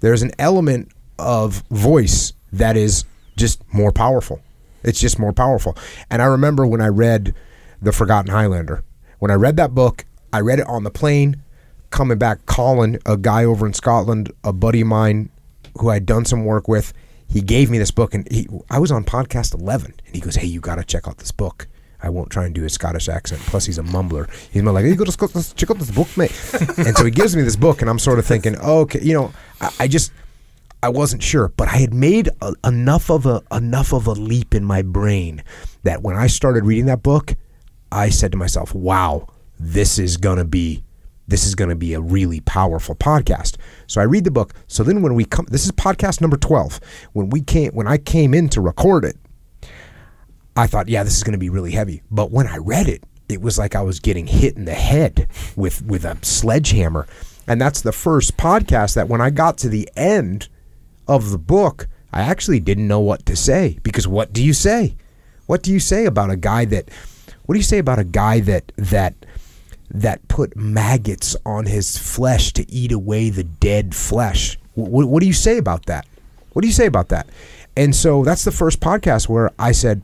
There's 0.00 0.22
an 0.22 0.32
element 0.38 0.92
of 1.18 1.62
voice 1.70 2.32
that 2.52 2.76
is 2.76 3.04
just 3.36 3.62
more 3.72 3.92
powerful. 3.92 4.42
It's 4.82 5.00
just 5.00 5.18
more 5.18 5.32
powerful. 5.32 5.76
And 6.10 6.22
I 6.22 6.26
remember 6.26 6.66
when 6.66 6.80
I 6.80 6.88
read 6.88 7.34
The 7.82 7.92
Forgotten 7.92 8.30
Highlander. 8.30 8.84
When 9.18 9.30
I 9.30 9.34
read 9.34 9.56
that 9.56 9.74
book, 9.74 10.04
I 10.32 10.40
read 10.40 10.58
it 10.58 10.66
on 10.66 10.84
the 10.84 10.90
plane 10.90 11.42
coming 11.90 12.18
back. 12.18 12.46
Colin, 12.46 12.98
a 13.06 13.16
guy 13.16 13.44
over 13.44 13.66
in 13.66 13.72
Scotland, 13.72 14.32
a 14.44 14.52
buddy 14.52 14.82
of 14.82 14.86
mine 14.86 15.30
who 15.78 15.90
I'd 15.90 16.06
done 16.06 16.24
some 16.24 16.44
work 16.44 16.68
with, 16.68 16.92
he 17.28 17.40
gave 17.40 17.70
me 17.70 17.78
this 17.78 17.90
book, 17.90 18.14
and 18.14 18.30
he, 18.30 18.46
I 18.70 18.78
was 18.78 18.92
on 18.92 19.04
podcast 19.04 19.52
eleven, 19.52 19.94
and 20.06 20.14
he 20.14 20.20
goes, 20.20 20.36
"Hey, 20.36 20.46
you 20.46 20.60
got 20.60 20.76
to 20.76 20.84
check 20.84 21.08
out 21.08 21.18
this 21.18 21.32
book." 21.32 21.66
I 22.02 22.10
won't 22.10 22.30
try 22.30 22.44
and 22.46 22.54
do 22.54 22.64
a 22.64 22.68
Scottish 22.68 23.08
accent. 23.08 23.40
Plus, 23.42 23.66
he's 23.66 23.78
a 23.78 23.82
mumbler. 23.82 24.30
He's 24.50 24.62
like, 24.62 24.84
"Hey, 24.84 24.94
got 24.94 25.08
to 25.08 25.28
let's 25.34 25.52
check 25.54 25.70
out 25.70 25.78
this 25.78 25.90
book, 25.90 26.14
mate." 26.16 26.32
and 26.78 26.96
so 26.96 27.04
he 27.04 27.10
gives 27.10 27.34
me 27.34 27.42
this 27.42 27.56
book, 27.56 27.80
and 27.80 27.90
I'm 27.90 27.98
sort 27.98 28.18
of 28.18 28.26
thinking, 28.26 28.56
"Okay, 28.56 29.00
you 29.02 29.14
know, 29.14 29.32
I, 29.60 29.70
I 29.80 29.88
just." 29.88 30.12
I 30.82 30.90
wasn't 30.90 31.22
sure, 31.22 31.48
but 31.56 31.68
I 31.68 31.78
had 31.78 31.94
made 31.94 32.28
a, 32.42 32.52
enough 32.64 33.10
of 33.10 33.26
a 33.26 33.42
enough 33.50 33.92
of 33.92 34.06
a 34.06 34.12
leap 34.12 34.54
in 34.54 34.64
my 34.64 34.82
brain 34.82 35.42
that 35.82 36.02
when 36.02 36.16
I 36.16 36.26
started 36.26 36.64
reading 36.64 36.86
that 36.86 37.02
book, 37.02 37.34
I 37.90 38.10
said 38.10 38.30
to 38.32 38.38
myself, 38.38 38.74
"Wow, 38.74 39.26
this 39.58 39.98
is 39.98 40.16
gonna 40.16 40.44
be 40.44 40.84
this 41.26 41.46
is 41.46 41.54
gonna 41.54 41.74
be 41.74 41.94
a 41.94 42.00
really 42.00 42.40
powerful 42.40 42.94
podcast." 42.94 43.56
So 43.86 44.00
I 44.00 44.04
read 44.04 44.24
the 44.24 44.30
book. 44.30 44.52
So 44.68 44.84
then 44.84 45.02
when 45.02 45.14
we 45.14 45.24
come, 45.24 45.46
this 45.50 45.64
is 45.64 45.72
podcast 45.72 46.20
number 46.20 46.36
twelve. 46.36 46.78
When 47.14 47.30
we 47.30 47.40
came, 47.40 47.72
when 47.72 47.88
I 47.88 47.96
came 47.96 48.34
in 48.34 48.48
to 48.50 48.60
record 48.60 49.04
it, 49.06 49.16
I 50.56 50.66
thought, 50.66 50.88
"Yeah, 50.88 51.02
this 51.02 51.16
is 51.16 51.22
gonna 51.22 51.38
be 51.38 51.50
really 51.50 51.72
heavy." 51.72 52.02
But 52.10 52.30
when 52.30 52.46
I 52.46 52.56
read 52.56 52.88
it, 52.88 53.04
it 53.28 53.42
was 53.42 53.58
like 53.58 53.74
I 53.74 53.82
was 53.82 54.00
getting 54.00 54.26
hit 54.26 54.56
in 54.56 54.64
the 54.64 54.74
head 54.74 55.28
with 55.54 55.82
with 55.84 56.04
a 56.04 56.16
sledgehammer. 56.22 57.06
And 57.48 57.60
that's 57.60 57.80
the 57.80 57.92
first 57.92 58.36
podcast 58.36 58.94
that 58.94 59.08
when 59.08 59.20
I 59.20 59.30
got 59.30 59.58
to 59.58 59.68
the 59.68 59.88
end 59.96 60.48
of 61.06 61.30
the 61.30 61.38
book, 61.38 61.86
I 62.12 62.22
actually 62.22 62.60
didn't 62.60 62.88
know 62.88 63.00
what 63.00 63.26
to 63.26 63.36
say 63.36 63.78
because 63.82 64.08
what 64.08 64.32
do 64.32 64.42
you 64.42 64.52
say? 64.52 64.96
What 65.46 65.62
do 65.62 65.72
you 65.72 65.78
say 65.78 66.06
about 66.06 66.30
a 66.30 66.36
guy 66.36 66.64
that 66.66 66.88
what 67.44 67.54
do 67.54 67.58
you 67.58 67.64
say 67.64 67.78
about 67.78 67.98
a 67.98 68.04
guy 68.04 68.40
that 68.40 68.72
that 68.76 69.14
that 69.90 70.26
put 70.26 70.56
maggots 70.56 71.36
on 71.46 71.66
his 71.66 71.96
flesh 71.96 72.52
to 72.54 72.68
eat 72.70 72.90
away 72.90 73.30
the 73.30 73.44
dead 73.44 73.94
flesh? 73.94 74.58
What, 74.74 75.06
what 75.06 75.20
do 75.20 75.26
you 75.26 75.32
say 75.32 75.58
about 75.58 75.86
that? 75.86 76.06
What 76.52 76.62
do 76.62 76.68
you 76.68 76.74
say 76.74 76.86
about 76.86 77.08
that? 77.10 77.28
And 77.76 77.94
so 77.94 78.24
that's 78.24 78.44
the 78.44 78.50
first 78.50 78.80
podcast 78.80 79.28
where 79.28 79.50
I 79.58 79.72
said 79.72 80.02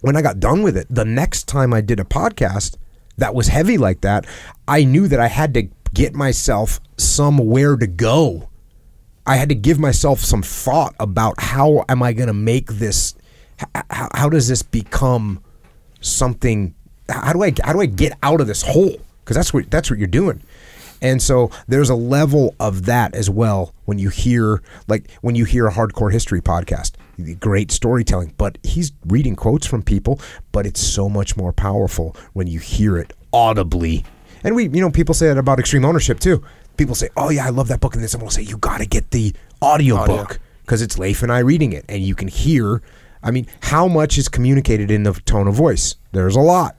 when 0.00 0.16
I 0.16 0.22
got 0.22 0.40
done 0.40 0.62
with 0.62 0.76
it, 0.76 0.86
the 0.90 1.04
next 1.04 1.44
time 1.44 1.72
I 1.72 1.80
did 1.80 2.00
a 2.00 2.04
podcast 2.04 2.76
that 3.18 3.34
was 3.34 3.48
heavy 3.48 3.78
like 3.78 4.00
that, 4.00 4.26
I 4.66 4.84
knew 4.84 5.08
that 5.08 5.20
I 5.20 5.28
had 5.28 5.54
to 5.54 5.68
get 5.94 6.14
myself 6.14 6.80
somewhere 6.96 7.76
to 7.76 7.86
go. 7.86 8.48
I 9.26 9.36
had 9.36 9.48
to 9.50 9.54
give 9.54 9.78
myself 9.78 10.20
some 10.20 10.42
thought 10.42 10.94
about 10.98 11.40
how 11.40 11.84
am 11.88 12.02
I 12.02 12.12
going 12.12 12.26
to 12.26 12.34
make 12.34 12.66
this 12.72 13.14
how, 13.90 14.08
how 14.12 14.28
does 14.28 14.48
this 14.48 14.62
become 14.62 15.42
something 16.00 16.74
how 17.08 17.32
do 17.32 17.44
I 17.44 17.52
how 17.62 17.72
do 17.72 17.80
I 17.80 17.86
get 17.86 18.14
out 18.22 18.40
of 18.40 18.48
this 18.48 18.62
hole 18.62 18.96
because 19.20 19.36
that's 19.36 19.54
what 19.54 19.70
that's 19.70 19.90
what 19.90 19.98
you're 19.98 20.08
doing. 20.08 20.42
And 21.00 21.20
so 21.20 21.50
there's 21.66 21.90
a 21.90 21.94
level 21.94 22.54
of 22.60 22.86
that 22.86 23.14
as 23.14 23.28
well 23.28 23.74
when 23.84 23.98
you 23.98 24.08
hear 24.08 24.62
like 24.88 25.10
when 25.20 25.34
you 25.34 25.44
hear 25.44 25.66
a 25.66 25.72
hardcore 25.72 26.12
history 26.12 26.40
podcast. 26.40 26.92
Great 27.40 27.70
storytelling, 27.70 28.34
but 28.36 28.58
he's 28.62 28.92
reading 29.06 29.36
quotes 29.36 29.66
from 29.66 29.82
people, 29.82 30.20
but 30.52 30.66
it's 30.66 30.80
so 30.80 31.08
much 31.08 31.36
more 31.36 31.52
powerful 31.52 32.16
when 32.32 32.46
you 32.46 32.60
hear 32.60 32.98
it 32.98 33.12
audibly. 33.32 34.04
And 34.44 34.54
we 34.54 34.64
you 34.64 34.80
know 34.80 34.90
people 34.90 35.14
say 35.14 35.28
that 35.28 35.38
about 35.38 35.58
extreme 35.58 35.84
ownership 35.84 36.20
too. 36.20 36.42
People 36.76 36.94
say, 36.94 37.08
"Oh 37.16 37.30
yeah, 37.30 37.46
I 37.46 37.50
love 37.50 37.68
that 37.68 37.80
book," 37.80 37.94
and 37.94 38.02
then 38.02 38.08
someone 38.08 38.26
will 38.26 38.32
say, 38.32 38.42
"You 38.42 38.56
got 38.58 38.78
to 38.78 38.86
get 38.86 39.10
the 39.10 39.34
audio 39.60 39.96
Audio. 39.96 40.16
book 40.16 40.40
because 40.62 40.82
it's 40.82 40.98
Leif 40.98 41.22
and 41.22 41.30
I 41.32 41.38
reading 41.40 41.72
it, 41.72 41.84
and 41.88 42.02
you 42.02 42.14
can 42.14 42.28
hear." 42.28 42.82
I 43.22 43.30
mean, 43.30 43.46
how 43.60 43.86
much 43.86 44.18
is 44.18 44.28
communicated 44.28 44.90
in 44.90 45.04
the 45.04 45.12
tone 45.12 45.46
of 45.46 45.54
voice? 45.54 45.94
There's 46.12 46.34
a 46.36 46.40
lot. 46.40 46.76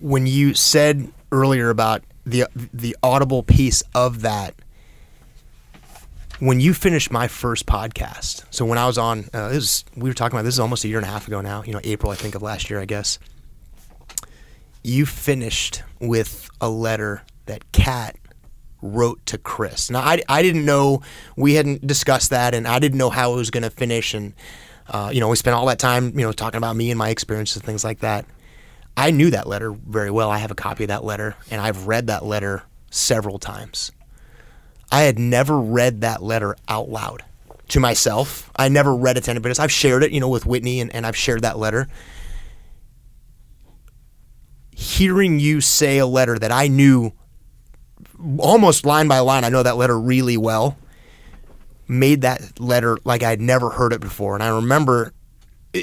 when 0.00 0.26
you 0.26 0.54
said 0.54 1.08
earlier 1.30 1.68
about 1.70 2.02
the 2.24 2.44
the 2.72 2.96
audible 3.02 3.42
piece 3.42 3.82
of 3.94 4.22
that 4.22 4.54
when 6.40 6.60
you 6.60 6.72
finished 6.72 7.10
my 7.10 7.28
first 7.28 7.66
podcast 7.66 8.44
so 8.50 8.64
when 8.64 8.78
i 8.78 8.86
was 8.86 8.98
on 8.98 9.28
uh, 9.34 9.48
is, 9.52 9.84
we 9.96 10.08
were 10.08 10.14
talking 10.14 10.36
about 10.36 10.44
this 10.44 10.54
is 10.54 10.60
almost 10.60 10.84
a 10.84 10.88
year 10.88 10.98
and 10.98 11.06
a 11.06 11.10
half 11.10 11.26
ago 11.26 11.40
now 11.40 11.62
you 11.64 11.72
know 11.72 11.80
april 11.84 12.12
i 12.12 12.14
think 12.14 12.34
of 12.34 12.42
last 12.42 12.70
year 12.70 12.80
i 12.80 12.84
guess 12.84 13.18
you 14.82 15.04
finished 15.04 15.82
with 16.00 16.48
a 16.60 16.68
letter 16.68 17.22
that 17.46 17.70
kat 17.72 18.16
wrote 18.80 19.24
to 19.26 19.36
chris 19.38 19.90
now 19.90 20.00
i, 20.00 20.22
I 20.28 20.42
didn't 20.42 20.64
know 20.64 21.02
we 21.36 21.54
hadn't 21.54 21.86
discussed 21.86 22.30
that 22.30 22.54
and 22.54 22.66
i 22.68 22.78
didn't 22.78 22.98
know 22.98 23.10
how 23.10 23.32
it 23.32 23.36
was 23.36 23.50
going 23.50 23.64
to 23.64 23.70
finish 23.70 24.14
and 24.14 24.34
uh, 24.88 25.10
you 25.12 25.20
know 25.20 25.28
we 25.28 25.36
spent 25.36 25.54
all 25.54 25.66
that 25.66 25.78
time 25.78 26.18
you 26.18 26.24
know 26.24 26.32
talking 26.32 26.58
about 26.58 26.76
me 26.76 26.90
and 26.90 26.98
my 26.98 27.10
experiences 27.10 27.56
and 27.56 27.64
things 27.64 27.84
like 27.84 28.00
that 28.00 28.24
I 28.98 29.12
knew 29.12 29.30
that 29.30 29.46
letter 29.46 29.70
very 29.70 30.10
well. 30.10 30.28
I 30.28 30.38
have 30.38 30.50
a 30.50 30.56
copy 30.56 30.82
of 30.82 30.88
that 30.88 31.04
letter, 31.04 31.36
and 31.52 31.60
I've 31.60 31.86
read 31.86 32.08
that 32.08 32.24
letter 32.24 32.64
several 32.90 33.38
times. 33.38 33.92
I 34.90 35.02
had 35.02 35.18
never 35.18 35.58
read 35.60 36.00
that 36.00 36.22
letter 36.22 36.56
out 36.68 36.88
loud 36.88 37.24
to 37.68 37.80
myself. 37.80 38.50
I 38.56 38.68
never 38.68 38.94
read 38.94 39.16
it 39.18 39.24
to 39.24 39.30
anybody 39.30 39.50
else. 39.50 39.58
I've 39.58 39.72
shared 39.72 40.02
it, 40.02 40.12
you 40.12 40.20
know, 40.20 40.28
with 40.28 40.46
Whitney, 40.46 40.80
and, 40.80 40.94
and 40.94 41.06
I've 41.06 41.16
shared 41.16 41.42
that 41.42 41.58
letter. 41.58 41.88
hearing 44.78 45.40
you 45.40 45.60
say 45.60 45.98
a 45.98 46.06
letter 46.06 46.38
that 46.38 46.52
I 46.52 46.68
knew 46.68 47.12
almost 48.38 48.86
line 48.86 49.08
by 49.08 49.18
line, 49.18 49.42
I 49.42 49.48
know 49.48 49.64
that 49.64 49.76
letter 49.76 49.98
really 49.98 50.36
well, 50.36 50.78
made 51.88 52.20
that 52.20 52.60
letter 52.60 52.96
like 53.04 53.24
I'd 53.24 53.40
never 53.40 53.70
heard 53.70 53.92
it 53.92 54.00
before. 54.00 54.34
And 54.34 54.42
I 54.42 54.48
remember, 54.50 55.12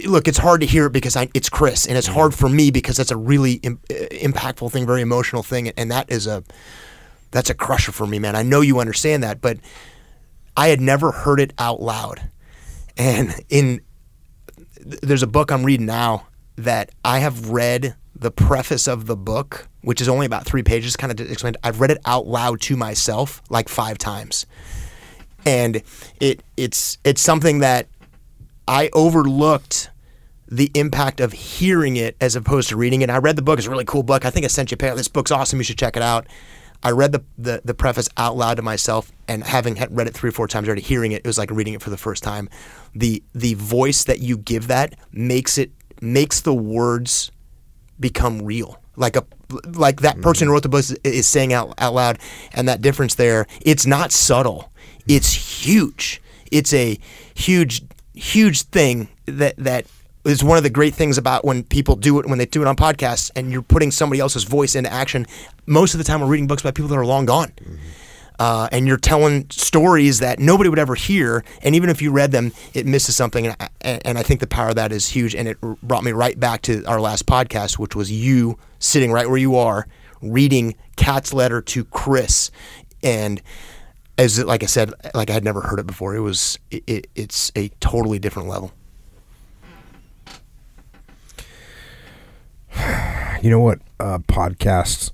look, 0.06 0.30
it's 0.30 0.38
hard 0.38 0.62
to 0.62 0.68
hear 0.68 0.86
it 0.86 0.94
because 0.94 1.18
I, 1.18 1.30
it's 1.34 1.50
Chris, 1.50 1.86
and 1.86 1.98
it's 1.98 2.08
hard 2.08 2.34
for 2.34 2.48
me 2.48 2.72
because 2.72 2.96
that's 2.96 3.12
a 3.12 3.18
really 3.18 3.56
Im- 3.56 3.82
uh, 3.92 3.96
impactful 4.12 4.72
thing, 4.72 4.86
very 4.86 5.02
emotional 5.02 5.44
thing, 5.44 5.70
and 5.70 5.92
that 5.92 6.10
is 6.10 6.26
a 6.26 6.44
that's 7.32 7.50
a 7.50 7.54
crusher 7.54 7.92
for 7.92 8.08
me, 8.08 8.20
man. 8.20 8.36
I 8.36 8.44
know 8.44 8.62
you 8.62 8.80
understand 8.80 9.24
that, 9.24 9.42
but 9.42 9.58
I 10.58 10.70
had 10.70 10.82
never 10.82 11.12
heard 11.12 11.40
it 11.40 11.54
out 11.58 11.82
loud. 11.82 12.22
And 12.98 13.34
in 13.50 13.82
there's 14.80 15.24
a 15.24 15.28
book 15.28 15.52
I'm 15.52 15.64
reading 15.64 15.86
now 15.86 16.28
that 16.58 16.92
I 17.04 17.20
have 17.20 17.50
read 17.50 17.96
the 18.16 18.32
preface 18.32 18.88
of 18.88 19.08
the 19.08 19.16
book, 19.16 19.68
which 19.82 20.00
is 20.00 20.08
only 20.08 20.26
about 20.26 20.46
three 20.46 20.64
pages, 20.64 20.96
kind 20.96 21.12
of 21.12 21.18
to 21.18 21.30
explain. 21.30 21.56
I've 21.64 21.82
read 21.82 21.92
it 21.92 21.98
out 22.06 22.28
loud 22.28 22.62
to 22.62 22.78
myself 22.78 23.42
like 23.50 23.68
five 23.68 23.98
times, 23.98 24.46
and 25.46 25.82
it 26.20 26.44
it's 26.56 26.98
it's 27.04 27.22
something 27.22 27.60
that 27.60 27.88
I 28.68 28.90
overlooked 28.94 29.90
the 30.48 30.72
impact 30.76 31.20
of 31.20 31.34
hearing 31.34 31.98
it 31.98 32.16
as 32.22 32.36
opposed 32.36 32.70
to 32.70 32.78
reading 32.78 33.02
it. 33.02 33.10
I 33.10 33.18
read 33.18 33.36
the 33.36 33.42
book; 33.42 33.58
it's 33.58 33.68
a 33.68 33.72
really 33.72 33.86
cool 33.86 34.04
book. 34.04 34.24
I 34.26 34.30
think 34.30 34.46
I 34.46 34.48
sent 34.48 34.72
you 34.72 34.76
a 34.76 34.78
pair. 34.78 34.96
This 34.96 35.08
book's 35.08 35.32
awesome. 35.32 35.60
You 35.60 35.64
should 35.64 35.78
check 35.78 35.98
it 35.98 36.04
out. 36.04 36.28
I 36.86 36.92
read 36.92 37.14
the, 37.14 37.24
the 37.40 37.62
the 37.66 37.74
preface 37.74 38.08
out 38.16 38.38
loud 38.38 38.58
to 38.58 38.62
myself, 38.62 39.12
and 39.28 39.44
having 39.44 39.74
read 39.90 40.08
it 40.08 40.14
three 40.14 40.30
or 40.30 40.32
four 40.32 40.48
times 40.48 40.68
already, 40.68 40.84
hearing 40.84 41.14
it, 41.14 41.24
it 41.26 41.28
was 41.28 41.40
like 41.40 41.50
reading 41.50 41.74
it 41.74 41.82
for 41.82 41.90
the 41.90 41.98
first 41.98 42.22
time. 42.22 42.48
the 42.94 43.24
The 43.34 43.56
voice 43.56 44.04
that 44.04 44.20
you 44.20 44.38
give 44.38 44.68
that 44.68 44.96
makes 45.12 45.58
it 45.58 45.72
makes 46.00 46.42
the 46.42 46.54
words 46.54 47.32
become 48.00 48.44
real. 48.44 48.80
Like 48.96 49.16
a 49.16 49.26
like 49.74 50.02
that 50.02 50.22
person 50.22 50.46
who 50.46 50.52
mm. 50.52 50.54
wrote 50.54 50.64
the 50.64 50.70
book 50.70 50.82
is, 50.82 50.92
is 51.04 51.28
saying 51.28 51.54
out, 51.54 51.74
out 51.80 51.96
loud, 51.96 52.20
and 52.54 52.68
that 52.68 52.82
difference 52.82 53.16
there, 53.16 53.48
it's 53.62 53.88
not 53.88 54.12
subtle. 54.12 54.72
It's 55.08 55.34
huge. 55.34 56.22
It's 56.52 56.72
a 56.72 57.00
huge, 57.34 57.82
huge 58.14 58.62
thing 58.62 59.10
that 59.26 59.56
that 59.58 59.88
is 60.26 60.44
one 60.44 60.58
of 60.58 60.64
the 60.64 60.70
great 60.70 60.94
things 60.96 61.18
about 61.18 61.46
when 61.46 61.64
people 61.64 61.96
do 61.96 62.20
it 62.20 62.26
when 62.28 62.38
they 62.40 62.46
do 62.46 62.62
it 62.62 62.68
on 62.68 62.76
podcasts 62.76 63.32
and 63.36 63.52
you're 63.52 63.62
putting 63.62 63.92
somebody 63.92 64.20
else's 64.20 64.44
voice 64.44 64.76
into 64.76 64.92
action. 64.92 65.26
Most 65.66 65.94
of 65.94 65.98
the 66.00 66.04
time, 66.04 66.22
we're 66.22 66.28
reading 66.28 66.48
books 66.48 66.64
by 66.64 66.72
people 66.72 66.90
that 66.90 66.96
are 66.98 67.06
long 67.06 67.26
gone. 67.26 67.52
Uh, 68.38 68.68
and 68.74 68.86
you're 68.86 68.98
telling 68.98 69.48
stories 69.50 70.20
that 70.20 70.40
nobody 70.40 70.70
would 70.70 70.78
ever 70.80 70.94
hear, 70.96 71.42
and 71.62 71.74
even 71.74 71.90
if 71.90 72.02
you 72.02 72.12
read 72.12 72.32
them, 72.34 72.52
it 72.74 72.86
misses 72.86 73.16
something. 73.16 73.48
And, 73.48 73.56
I- 73.62 73.70
and 74.04 74.18
I 74.18 74.24
think 74.24 74.42
the 74.42 74.48
power 74.48 74.70
of 74.70 74.76
that 74.76 74.92
is 74.92 75.08
huge. 75.08 75.34
And 75.34 75.48
it 75.48 75.58
brought 75.82 76.04
me 76.04 76.12
right 76.12 76.38
back 76.38 76.62
to 76.64 76.84
our 76.84 77.00
last 77.00 77.26
podcast, 77.28 77.80
which 77.80 77.96
was 77.96 78.12
you 78.12 78.58
sitting 78.80 79.12
right 79.14 79.30
where 79.30 79.38
you 79.38 79.56
are, 79.56 79.88
reading 80.22 80.76
Cat's 80.98 81.34
letter 81.34 81.62
to 81.62 81.86
Chris, 81.86 82.52
and 83.02 83.42
as 84.18 84.44
like 84.44 84.64
I 84.64 84.66
said, 84.66 84.92
like 85.14 85.30
I 85.30 85.34
had 85.34 85.44
never 85.44 85.62
heard 85.62 85.80
it 85.80 85.86
before. 85.88 86.16
It 86.16 86.22
was 86.22 86.58
it, 86.72 87.08
it's 87.16 87.52
a 87.56 87.70
totally 87.80 88.18
different 88.20 88.48
level. 88.50 88.74
You 93.42 93.52
know 93.52 93.60
what? 93.60 93.80
Uh, 94.00 94.18
podcasts 94.20 95.12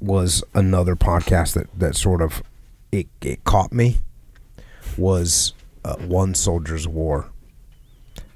was 0.00 0.42
another 0.52 0.96
podcast 0.96 1.54
that 1.54 1.68
that 1.78 1.94
sort 1.94 2.20
of 2.20 2.42
it 2.90 3.06
it 3.22 3.44
caught 3.44 3.72
me 3.72 3.98
was 4.96 5.52
uh, 5.84 5.94
One 5.96 6.34
Soldier's 6.34 6.88
War 6.88 7.30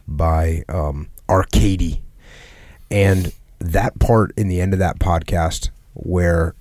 by 0.06 0.62
um, 0.68 1.08
Arkady, 1.28 2.02
and 2.90 3.32
that 3.58 3.98
part 3.98 4.32
in 4.36 4.48
the 4.48 4.60
end 4.60 4.72
of 4.72 4.78
that 4.78 4.98
podcast 5.00 5.70
where 5.94 6.54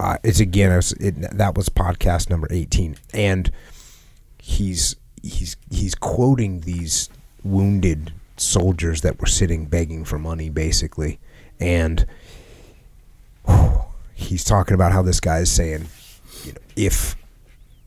uh, 0.00 0.18
it's 0.24 0.40
again 0.40 0.72
it 0.72 0.76
was, 0.76 0.92
it, 0.94 1.14
that 1.36 1.54
was 1.56 1.68
podcast 1.68 2.30
number 2.30 2.48
eighteen, 2.50 2.96
and 3.12 3.50
he's 4.40 4.96
he's 5.22 5.56
he's 5.70 5.94
quoting 5.94 6.60
these 6.60 7.08
wounded 7.44 8.12
soldiers 8.36 9.02
that 9.02 9.20
were 9.20 9.26
sitting 9.26 9.66
begging 9.66 10.04
for 10.04 10.18
money 10.18 10.48
basically. 10.50 11.18
And 11.60 12.06
he's 14.14 14.44
talking 14.44 14.74
about 14.74 14.92
how 14.92 15.02
this 15.02 15.20
guy 15.20 15.38
is 15.38 15.50
saying 15.50 15.86
you 16.44 16.52
know 16.52 16.58
if 16.74 17.16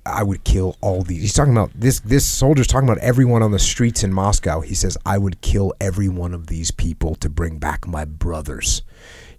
I 0.05 0.23
would 0.23 0.43
kill 0.43 0.77
all 0.81 1.01
these 1.03 1.21
he's 1.21 1.33
talking 1.33 1.53
about 1.53 1.71
this 1.75 1.99
this 1.99 2.27
soldier's 2.27 2.67
talking 2.67 2.87
about 2.87 3.01
everyone 3.01 3.43
on 3.43 3.51
the 3.51 3.59
streets 3.59 4.03
in 4.03 4.13
Moscow. 4.13 4.61
He 4.61 4.73
says 4.73 4.97
I 5.05 5.17
would 5.17 5.41
kill 5.41 5.73
every 5.79 6.09
one 6.09 6.33
of 6.33 6.47
these 6.47 6.71
people 6.71 7.15
to 7.15 7.29
bring 7.29 7.59
back 7.59 7.87
my 7.87 8.05
brothers. 8.05 8.81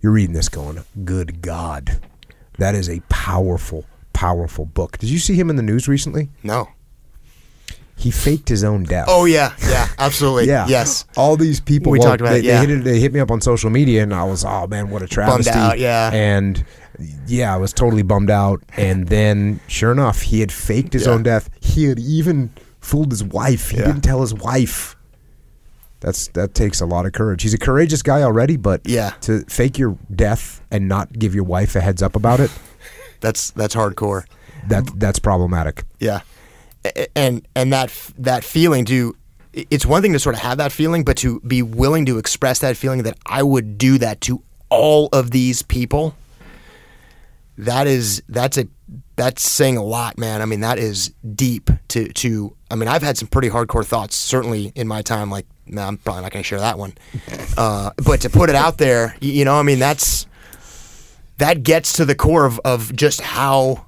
You're 0.00 0.12
reading 0.12 0.34
this 0.34 0.48
going 0.48 0.82
good 1.04 1.42
god. 1.42 2.00
That 2.58 2.74
is 2.74 2.88
a 2.88 3.00
powerful 3.08 3.86
powerful 4.12 4.66
book. 4.66 4.98
Did 4.98 5.10
you 5.10 5.18
see 5.18 5.34
him 5.34 5.50
in 5.50 5.56
the 5.56 5.62
news 5.62 5.88
recently? 5.88 6.28
No. 6.42 6.68
He 8.00 8.10
faked 8.10 8.48
his 8.48 8.64
own 8.64 8.82
death 8.84 9.04
Oh 9.08 9.26
yeah, 9.26 9.52
yeah, 9.68 9.86
absolutely. 9.98 10.46
yeah. 10.54 10.66
Yes. 10.66 11.04
All 11.16 11.36
these 11.36 11.60
people. 11.60 11.92
We 11.92 11.98
well, 11.98 12.08
talked 12.08 12.20
about 12.22 12.30
they, 12.32 12.38
it, 12.38 12.44
yeah. 12.46 12.64
They 12.64 12.72
hit, 12.74 12.84
they 12.84 12.98
hit 13.00 13.12
me 13.12 13.20
up 13.20 13.30
on 13.30 13.40
social 13.42 13.68
media, 13.68 14.02
and 14.02 14.14
I 14.14 14.24
was, 14.24 14.44
oh 14.44 14.66
man, 14.66 14.88
what 14.88 15.02
a 15.02 15.06
travesty. 15.06 15.50
out, 15.50 15.78
yeah. 15.78 16.10
And 16.12 16.64
yeah, 17.26 17.52
I 17.54 17.58
was 17.58 17.72
totally 17.74 18.02
bummed 18.02 18.30
out. 18.30 18.62
And 18.76 19.08
then, 19.08 19.60
sure 19.68 19.92
enough, 19.92 20.22
he 20.22 20.40
had 20.40 20.50
faked 20.50 20.94
his 20.94 21.06
Yeah. 21.06 21.12
own 21.12 21.22
death. 21.22 21.50
He 21.60 21.84
had 21.84 21.98
even 21.98 22.50
fooled 22.80 23.10
his 23.10 23.22
wife. 23.22 23.70
He 23.70 23.76
Yeah. 23.78 23.86
didn't 23.86 24.02
tell 24.02 24.22
his 24.22 24.32
wife. 24.34 24.96
That's 26.00 26.28
that 26.28 26.54
takes 26.54 26.80
a 26.80 26.86
lot 26.86 27.04
of 27.04 27.12
courage. 27.12 27.42
He's 27.42 27.52
a 27.52 27.58
courageous 27.58 28.00
guy 28.02 28.22
already, 28.22 28.56
but 28.56 28.80
Yeah. 28.86 29.10
to 29.22 29.40
fake 29.48 29.78
your 29.78 29.98
death 30.14 30.62
and 30.70 30.88
not 30.88 31.18
give 31.18 31.34
your 31.34 31.44
wife 31.44 31.76
a 31.76 31.80
heads 31.82 32.02
up 32.02 32.16
about 32.16 32.40
it, 32.40 32.50
That's 33.20 33.50
that's 33.50 33.74
hardcore. 33.74 34.24
that 34.68 34.88
that's 34.98 35.18
problematic. 35.18 35.84
Yeah, 35.98 36.20
and 37.14 37.46
and 37.54 37.72
that 37.72 37.90
that 38.18 38.44
feeling 38.44 38.84
to 38.86 39.16
it's 39.52 39.84
one 39.84 40.02
thing 40.02 40.12
to 40.12 40.18
sort 40.18 40.36
of 40.36 40.40
have 40.42 40.58
that 40.58 40.72
feeling, 40.72 41.02
but 41.04 41.16
to 41.18 41.40
be 41.40 41.62
willing 41.62 42.06
to 42.06 42.18
express 42.18 42.60
that 42.60 42.76
feeling 42.76 43.02
that 43.02 43.18
I 43.26 43.42
would 43.42 43.78
do 43.78 43.98
that 43.98 44.20
to 44.22 44.42
all 44.68 45.08
of 45.12 45.32
these 45.32 45.62
people. 45.62 46.14
That 47.58 47.86
is 47.86 48.22
that's 48.28 48.56
a 48.56 48.68
that's 49.16 49.42
saying 49.42 49.76
a 49.76 49.82
lot, 49.82 50.16
man. 50.18 50.40
I 50.40 50.46
mean, 50.46 50.60
that 50.60 50.78
is 50.78 51.12
deep 51.34 51.68
to 51.88 52.08
to. 52.08 52.56
I 52.70 52.76
mean, 52.76 52.88
I've 52.88 53.02
had 53.02 53.18
some 53.18 53.28
pretty 53.28 53.50
hardcore 53.50 53.84
thoughts, 53.84 54.16
certainly 54.16 54.72
in 54.74 54.88
my 54.88 55.02
time. 55.02 55.30
Like, 55.30 55.46
nah, 55.66 55.88
I'm 55.88 55.98
probably 55.98 56.22
not 56.22 56.32
going 56.32 56.42
to 56.42 56.46
share 56.46 56.60
that 56.60 56.78
one. 56.78 56.94
Uh, 57.56 57.90
but 58.06 58.22
to 58.22 58.30
put 58.30 58.48
it 58.48 58.56
out 58.56 58.78
there, 58.78 59.14
you 59.20 59.44
know, 59.44 59.54
I 59.58 59.62
mean, 59.62 59.78
that's 59.78 60.26
that 61.36 61.62
gets 61.62 61.94
to 61.94 62.06
the 62.06 62.14
core 62.14 62.46
of, 62.46 62.58
of 62.64 62.94
just 62.96 63.20
how 63.20 63.84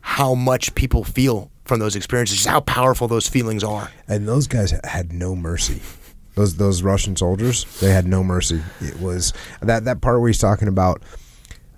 how 0.00 0.34
much 0.34 0.74
people 0.74 1.04
feel 1.04 1.50
from 1.66 1.80
those 1.80 1.96
experiences, 1.96 2.38
just 2.38 2.48
how 2.48 2.60
powerful 2.60 3.08
those 3.08 3.28
feelings 3.28 3.62
are. 3.64 3.90
And 4.08 4.26
those 4.26 4.46
guys 4.46 4.72
had 4.84 5.12
no 5.12 5.34
mercy. 5.36 5.82
Those 6.34 6.56
those 6.56 6.82
Russian 6.82 7.16
soldiers, 7.16 7.64
they 7.80 7.90
had 7.90 8.06
no 8.06 8.22
mercy. 8.22 8.60
It 8.80 9.00
was 9.00 9.32
that 9.60 9.84
that 9.84 10.00
part 10.00 10.20
where 10.20 10.28
he's 10.28 10.38
talking 10.38 10.68
about 10.68 11.02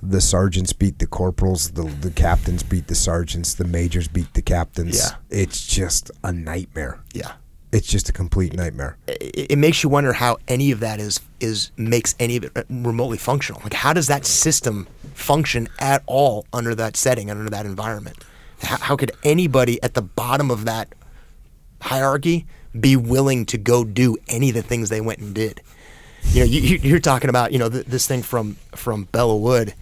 the 0.02 0.20
sergeants 0.20 0.72
beat 0.72 0.98
the 0.98 1.06
corporals, 1.06 1.70
the 1.72 1.82
the 1.84 2.10
captains 2.10 2.62
beat 2.62 2.88
the 2.88 2.94
sergeants, 2.94 3.54
the 3.54 3.64
majors 3.64 4.08
beat 4.08 4.34
the 4.34 4.42
captains. 4.42 4.98
Yeah. 4.98 5.16
It's 5.30 5.66
just 5.66 6.10
a 6.24 6.32
nightmare. 6.32 7.00
Yeah. 7.12 7.32
It's 7.70 7.86
just 7.86 8.08
a 8.08 8.12
complete 8.12 8.54
nightmare. 8.54 8.96
It, 9.06 9.52
it 9.52 9.58
makes 9.58 9.82
you 9.82 9.90
wonder 9.90 10.14
how 10.14 10.38
any 10.48 10.72
of 10.72 10.80
that 10.80 10.98
is 11.00 11.20
is 11.38 11.70
makes 11.76 12.14
any 12.18 12.36
of 12.36 12.44
it 12.44 12.66
remotely 12.68 13.18
functional. 13.18 13.60
Like, 13.62 13.74
how 13.74 13.92
does 13.92 14.08
that 14.08 14.26
system 14.26 14.88
function 15.14 15.68
at 15.78 16.02
all 16.06 16.46
under 16.52 16.74
that 16.74 16.96
setting, 16.96 17.30
under 17.30 17.48
that 17.50 17.64
environment? 17.66 18.24
How, 18.62 18.96
could 18.96 19.12
anybody 19.22 19.82
at 19.82 19.94
the 19.94 20.02
bottom 20.02 20.50
of 20.50 20.64
that 20.64 20.94
hierarchy 21.80 22.46
be 22.78 22.96
willing 22.96 23.46
to 23.46 23.58
go 23.58 23.84
do 23.84 24.16
any 24.28 24.48
of 24.48 24.54
the 24.54 24.62
things 24.62 24.88
they 24.88 25.00
went 25.00 25.20
and 25.20 25.34
did? 25.34 25.62
You 26.24 26.40
know, 26.40 26.46
you, 26.46 26.78
you're 26.82 26.98
talking 26.98 27.30
about 27.30 27.52
you 27.52 27.58
know 27.58 27.70
th- 27.70 27.86
this 27.86 28.06
thing 28.06 28.22
from 28.22 28.56
from 28.74 29.06
Belleau 29.06 29.40
Wood. 29.40 29.74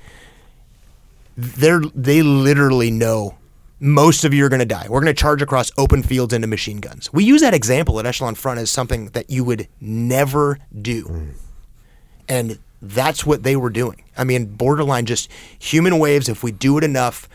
They're 1.37 1.81
they 1.95 2.22
literally 2.22 2.91
know 2.91 3.37
most 3.79 4.24
of 4.24 4.33
you 4.33 4.45
are 4.45 4.49
going 4.49 4.61
to 4.61 4.66
die. 4.66 4.87
We're 4.89 5.01
going 5.01 5.14
to 5.14 5.20
charge 5.20 5.43
across 5.43 5.70
open 5.77 6.03
fields 6.03 6.33
into 6.33 6.47
machine 6.47 6.79
guns. 6.79 7.12
We 7.12 7.24
use 7.24 7.43
that 7.43 7.55
example 7.55 7.99
at 7.99 8.07
Echelon 8.07 8.35
Front 8.35 8.59
as 8.61 8.70
something 8.70 9.07
that 9.09 9.29
you 9.31 9.45
would 9.45 9.68
never 9.81 10.59
do. 10.81 11.05
Mm. 11.05 11.35
And 12.29 12.59
that's 12.81 13.27
what 13.27 13.43
they 13.43 13.57
were 13.57 13.70
doing. 13.70 14.03
I 14.16 14.24
mean, 14.24 14.47
borderline 14.47 15.07
just 15.07 15.31
human 15.59 15.99
waves. 15.99 16.29
If 16.29 16.43
we 16.43 16.53
do 16.53 16.79
it 16.79 16.85
enough, 16.85 17.29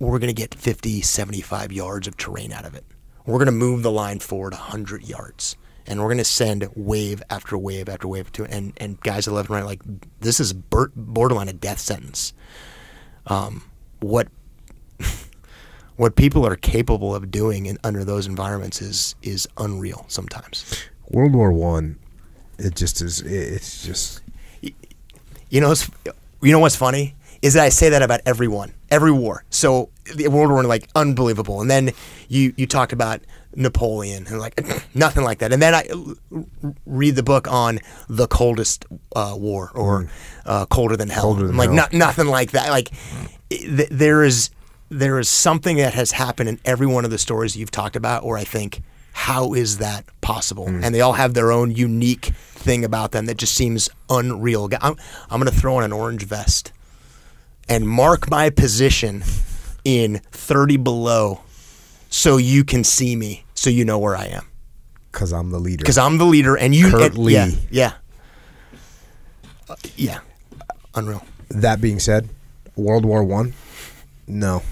we're 0.00 0.18
going 0.18 0.28
to 0.28 0.34
get 0.34 0.54
50, 0.54 1.02
75 1.02 1.70
yards 1.72 2.08
of 2.08 2.16
terrain 2.16 2.52
out 2.52 2.64
of 2.64 2.74
it. 2.74 2.84
We're 3.26 3.38
going 3.38 3.46
to 3.46 3.52
move 3.52 3.82
the 3.82 3.90
line 3.92 4.18
forward 4.18 4.54
100 4.54 5.06
yards. 5.06 5.56
And 5.86 6.00
we're 6.00 6.06
going 6.06 6.18
to 6.18 6.24
send 6.24 6.68
wave 6.74 7.22
after 7.30 7.56
wave 7.58 7.88
after 7.88 8.08
wave 8.08 8.32
to 8.32 8.44
it. 8.44 8.50
And, 8.50 8.72
and 8.78 9.00
guys 9.00 9.28
at 9.28 9.34
left 9.34 9.48
and 9.50 9.56
right, 9.56 9.64
like, 9.64 9.82
this 10.20 10.40
is 10.40 10.52
borderline 10.52 11.48
a 11.48 11.52
death 11.52 11.78
sentence. 11.78 12.32
Um, 13.26 13.62
what 14.00 14.28
what 15.96 16.16
people 16.16 16.46
are 16.46 16.56
capable 16.56 17.14
of 17.14 17.30
doing 17.30 17.66
in, 17.66 17.78
under 17.84 18.04
those 18.04 18.26
environments 18.26 18.80
is 18.80 19.14
is 19.22 19.46
unreal 19.58 20.04
sometimes. 20.08 20.84
World 21.10 21.34
War 21.34 21.52
One, 21.52 21.98
it 22.58 22.74
just 22.76 23.02
is. 23.02 23.20
It's 23.20 23.84
just 23.84 24.22
You 25.50 25.60
know, 25.60 25.68
what's- 25.68 25.90
you 26.42 26.52
know 26.52 26.58
what's 26.60 26.76
funny 26.76 27.14
is 27.42 27.54
that 27.54 27.64
I 27.64 27.68
say 27.70 27.88
that 27.90 28.02
about 28.02 28.20
everyone, 28.26 28.72
every 28.90 29.12
war. 29.12 29.44
So 29.50 29.90
the 30.14 30.28
World 30.28 30.50
War 30.50 30.62
like 30.64 30.88
unbelievable, 30.94 31.60
and 31.60 31.70
then 31.70 31.92
you 32.28 32.52
you 32.56 32.66
talked 32.66 32.92
about 32.92 33.20
Napoleon 33.54 34.26
and 34.26 34.38
like 34.38 34.60
nothing 34.94 35.24
like 35.24 35.38
that, 35.38 35.52
and 35.52 35.62
then 35.62 35.74
I 35.74 35.88
read 36.86 37.16
the 37.16 37.22
book 37.22 37.50
on 37.50 37.80
the 38.08 38.26
coldest 38.26 38.84
uh, 39.16 39.34
war 39.36 39.70
or 39.74 40.10
uh, 40.44 40.66
colder 40.66 40.96
than 40.96 41.08
hell. 41.08 41.22
Colder 41.22 41.46
than 41.46 41.56
like 41.56 41.70
hell. 41.70 41.88
no, 41.92 41.98
nothing 41.98 42.26
like 42.26 42.52
that. 42.52 42.70
Like 42.70 42.90
th- 43.50 43.88
there 43.90 44.22
is 44.22 44.50
there 44.90 45.18
is 45.18 45.28
something 45.28 45.76
that 45.78 45.94
has 45.94 46.12
happened 46.12 46.48
in 46.48 46.60
every 46.64 46.86
one 46.86 47.04
of 47.04 47.10
the 47.10 47.18
stories 47.18 47.56
you've 47.56 47.70
talked 47.70 47.96
about, 47.96 48.24
where 48.24 48.38
I 48.38 48.44
think. 48.44 48.82
How 49.12 49.54
is 49.54 49.78
that 49.78 50.04
possible? 50.20 50.68
And 50.68 50.94
they 50.94 51.00
all 51.00 51.14
have 51.14 51.34
their 51.34 51.50
own 51.50 51.72
unique 51.72 52.26
thing 52.26 52.84
about 52.84 53.10
them 53.10 53.26
that 53.26 53.36
just 53.38 53.54
seems 53.54 53.90
unreal. 54.08 54.70
I'm, 54.80 54.96
I'm 55.28 55.40
going 55.40 55.52
to 55.52 55.58
throw 55.58 55.76
on 55.76 55.84
an 55.84 55.92
orange 55.92 56.24
vest 56.24 56.72
and 57.68 57.88
mark 57.88 58.30
my 58.30 58.50
position 58.50 59.22
in 59.84 60.20
30 60.32 60.76
below 60.78 61.40
so 62.08 62.36
you 62.36 62.64
can 62.64 62.82
see 62.84 63.14
me, 63.16 63.44
so 63.54 63.70
you 63.70 63.84
know 63.84 63.98
where 63.98 64.16
I 64.16 64.26
am. 64.26 64.44
Because 65.12 65.32
I'm 65.32 65.50
the 65.50 65.58
leader. 65.60 65.78
Because 65.78 65.98
I'm 65.98 66.18
the 66.18 66.24
leader 66.24 66.56
and 66.56 66.74
you. 66.74 66.90
Kurt 66.90 67.12
and- 67.14 67.18
Lee. 67.18 67.32
Yeah. 67.34 67.50
Yeah. 67.70 67.92
Uh, 69.68 69.76
yeah. 69.96 70.20
Unreal. 70.94 71.22
that 71.50 71.80
being 71.80 72.00
said, 72.00 72.28
World 72.76 73.04
War 73.04 73.22
One, 73.22 73.52
no, 74.26 74.62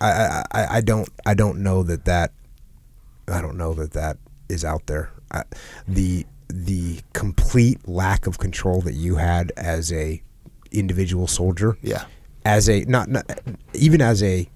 I, 0.00 0.10
I 0.10 0.44
I 0.52 0.66
I 0.76 0.80
don't 0.80 1.08
I 1.26 1.34
don't 1.34 1.62
know 1.62 1.82
that 1.82 2.06
that 2.06 2.32
I 3.28 3.42
don't 3.42 3.56
know 3.58 3.74
that 3.74 3.92
that 3.92 4.16
is 4.48 4.64
out 4.64 4.86
there. 4.86 5.10
I, 5.30 5.44
the 5.86 6.24
the 6.48 7.00
complete 7.12 7.86
lack 7.86 8.26
of 8.26 8.38
control 8.38 8.80
that 8.82 8.94
you 8.94 9.16
had 9.16 9.52
as 9.58 9.92
a 9.92 10.22
individual 10.72 11.26
soldier, 11.26 11.76
Yeah. 11.82 12.04
as 12.44 12.68
a 12.68 12.84
not, 12.84 13.08
not 13.08 13.30
even 13.74 14.00
as 14.00 14.22
a 14.22 14.48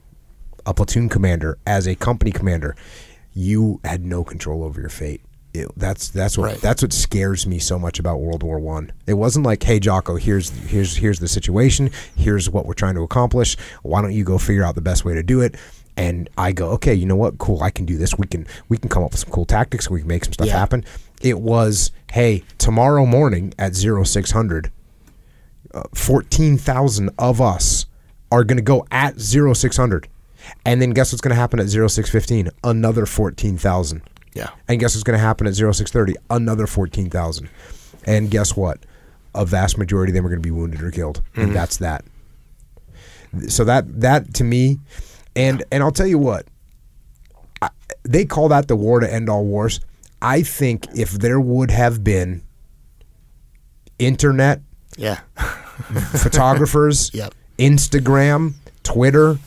a 0.67 0.73
platoon 0.73 1.09
commander, 1.09 1.59
as 1.67 1.87
a 1.87 1.95
company 1.95 2.33
commander, 2.33 2.75
you 3.35 3.81
had 3.85 4.05
no 4.05 4.25
control 4.25 4.63
over 4.65 4.81
your 4.81 4.91
fate. 4.91 5.21
It, 5.53 5.69
that's 5.77 6.09
that's 6.09 6.37
what 6.39 6.45
Right. 6.47 6.61
that's 6.61 6.83
what 6.83 6.93
scares 6.93 7.47
me 7.47 7.59
so 7.59 7.79
much 7.79 7.99
about 8.01 8.21
World 8.21 8.43
War 8.43 8.59
One. 8.59 8.91
It 9.07 9.15
wasn't 9.15 9.45
like, 9.47 9.63
hey 9.63 9.79
Jocko, 9.79 10.17
here's 10.17 10.51
here's 10.51 10.97
here's 10.97 11.19
the 11.21 11.29
situation, 11.29 11.91
here's 12.17 12.51
what 12.51 12.67
we're 12.67 12.75
trying 12.75 12.95
to 12.97 13.03
accomplish. 13.03 13.57
Why 13.83 14.03
don't 14.03 14.13
you 14.15 14.25
go 14.25 14.39
figure 14.39 14.65
out 14.65 14.75
the 14.75 14.81
best 14.81 15.05
way 15.05 15.15
to 15.15 15.23
do 15.23 15.41
it? 15.41 15.55
And 15.97 16.29
I 16.37 16.51
go, 16.51 16.71
okay, 16.71 16.93
you 16.93 17.07
know 17.07 17.15
what? 17.15 17.39
Cool, 17.39 17.63
I 17.63 17.71
can 17.71 17.85
do 17.85 17.97
this. 17.97 18.19
We 18.19 18.27
can 18.27 18.49
we 18.69 18.79
can 18.79 18.89
come 18.89 19.05
up 19.05 19.13
with 19.13 19.21
some 19.21 19.31
cool 19.31 19.45
tactics. 19.45 19.89
We 19.89 20.01
can 20.01 20.09
make 20.09 20.25
some 20.25 20.33
stuff 20.33 20.49
Yeah. 20.49 20.59
happen. 20.59 20.85
It 21.23 21.39
was, 21.41 21.93
hey, 22.11 22.43
tomorrow 22.59 23.07
morning 23.07 23.55
at 23.57 23.77
zero 23.77 24.03
six 24.03 24.33
hundred, 24.33 24.73
14,000 25.95 27.11
of 27.19 27.41
us 27.41 27.87
are 28.31 28.45
going 28.45 28.57
to 28.57 28.63
go 28.63 28.87
at 28.91 29.21
0600. 29.21 30.09
And 30.67 30.81
then 30.81 30.91
guess 30.91 31.13
what's 31.13 31.21
going 31.21 31.31
to 31.31 31.41
happen 31.41 31.59
at 31.59 31.69
0615? 31.69 32.51
Another 32.63 33.07
14,000. 33.07 34.03
Yeah. 34.35 34.51
And 34.69 34.81
guess 34.81 34.95
what's 34.95 35.05
going 35.05 35.19
to 35.19 35.25
happen 35.25 35.47
at 35.47 35.55
0630? 35.55 36.15
Another 36.31 36.67
14,000. 36.67 37.49
And 38.07 38.31
guess 38.31 38.57
what? 38.57 38.79
A 39.35 39.45
vast 39.45 39.79
majority 39.79 40.11
of 40.11 40.15
them 40.15 40.27
are 40.27 40.29
going 40.29 40.43
to 40.43 40.47
be 40.47 40.51
wounded 40.51 40.83
or 40.83 40.91
killed. 40.91 41.23
And 41.35 41.47
mm-hmm. 41.47 41.55
that's 41.55 41.79
that. 41.79 42.05
So 43.49 43.65
that 43.65 44.01
that 44.01 44.33
to 44.35 44.45
me 44.45 44.79
and 45.35 45.65
and 45.73 45.83
I'll 45.83 45.91
tell 45.91 46.07
you 46.07 46.19
what. 46.19 46.47
I, 47.61 47.71
they 48.05 48.25
call 48.25 48.49
that 48.49 48.69
the 48.69 48.77
war 48.77 49.01
to 49.01 49.13
end 49.13 49.29
all 49.29 49.45
wars. 49.45 49.81
I 50.23 50.43
think 50.43 50.87
if 50.95 51.11
there 51.13 51.41
would 51.41 51.71
have 51.71 52.05
been 52.05 52.43
internet 53.99 54.61
Yeah. 54.97 55.21
photographers, 56.19 57.11
Yep. 57.15 57.35
Instagram, 57.59 58.55
Twitter, 58.83 59.39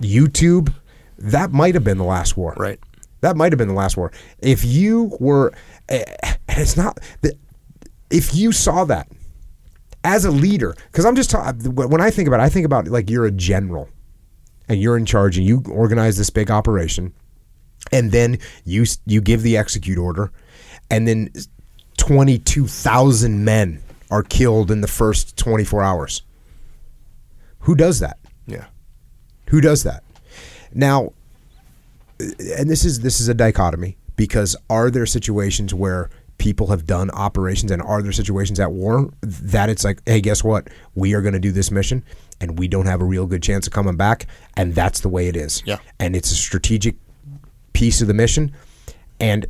YouTube, 0.00 0.72
that 1.18 1.52
might 1.52 1.74
have 1.74 1.84
been 1.84 1.98
the 1.98 2.04
last 2.04 2.36
war. 2.36 2.54
Right. 2.56 2.78
That 3.20 3.36
might 3.36 3.52
have 3.52 3.58
been 3.58 3.68
the 3.68 3.74
last 3.74 3.96
war. 3.96 4.12
If 4.38 4.64
you 4.64 5.16
were, 5.18 5.52
eh, 5.88 6.04
and 6.48 6.58
it's 6.58 6.76
not. 6.76 6.98
If 8.10 8.34
you 8.34 8.52
saw 8.52 8.84
that 8.84 9.08
as 10.04 10.24
a 10.24 10.30
leader, 10.30 10.76
because 10.92 11.04
I'm 11.04 11.16
just 11.16 11.30
talking. 11.30 11.74
When 11.74 12.00
I 12.00 12.10
think 12.10 12.28
about, 12.28 12.40
it, 12.40 12.44
I 12.44 12.48
think 12.48 12.64
about 12.64 12.86
like 12.86 13.10
you're 13.10 13.26
a 13.26 13.32
general, 13.32 13.88
and 14.68 14.80
you're 14.80 14.96
in 14.96 15.04
charge, 15.04 15.36
and 15.36 15.46
you 15.46 15.64
organize 15.68 16.16
this 16.16 16.30
big 16.30 16.50
operation, 16.50 17.12
and 17.90 18.12
then 18.12 18.38
you 18.64 18.84
you 19.04 19.20
give 19.20 19.42
the 19.42 19.56
execute 19.56 19.98
order, 19.98 20.30
and 20.90 21.08
then 21.08 21.30
twenty 21.96 22.38
two 22.38 22.68
thousand 22.68 23.44
men 23.44 23.82
are 24.10 24.22
killed 24.22 24.70
in 24.70 24.80
the 24.80 24.88
first 24.88 25.36
twenty 25.36 25.64
four 25.64 25.82
hours. 25.82 26.22
Who 27.60 27.74
does 27.74 28.00
that? 28.00 28.18
Yeah. 28.46 28.66
Who 29.48 29.60
does 29.60 29.82
that? 29.82 30.02
Now, 30.74 31.12
and 32.20 32.68
this 32.68 32.84
is 32.84 33.00
this 33.00 33.20
is 33.20 33.28
a 33.28 33.34
dichotomy 33.34 33.96
because 34.16 34.56
are 34.68 34.90
there 34.90 35.06
situations 35.06 35.72
where 35.74 36.10
people 36.38 36.68
have 36.68 36.86
done 36.86 37.10
operations 37.10 37.70
and 37.72 37.82
are 37.82 38.00
there 38.00 38.12
situations 38.12 38.60
at 38.60 38.70
war 38.70 39.10
that 39.20 39.68
it's 39.68 39.84
like, 39.84 40.00
hey, 40.06 40.20
guess 40.20 40.44
what? 40.44 40.68
We 40.94 41.14
are 41.14 41.20
going 41.20 41.34
to 41.34 41.40
do 41.40 41.50
this 41.50 41.70
mission 41.70 42.04
and 42.40 42.58
we 42.58 42.68
don't 42.68 42.86
have 42.86 43.00
a 43.00 43.04
real 43.04 43.26
good 43.26 43.42
chance 43.42 43.66
of 43.66 43.72
coming 43.72 43.96
back, 43.96 44.26
and 44.56 44.72
that's 44.74 45.00
the 45.00 45.08
way 45.08 45.26
it 45.26 45.36
is. 45.36 45.62
Yeah. 45.66 45.78
and 45.98 46.14
it's 46.14 46.30
a 46.30 46.36
strategic 46.36 46.94
piece 47.72 48.00
of 48.00 48.06
the 48.06 48.14
mission, 48.14 48.54
and 49.18 49.46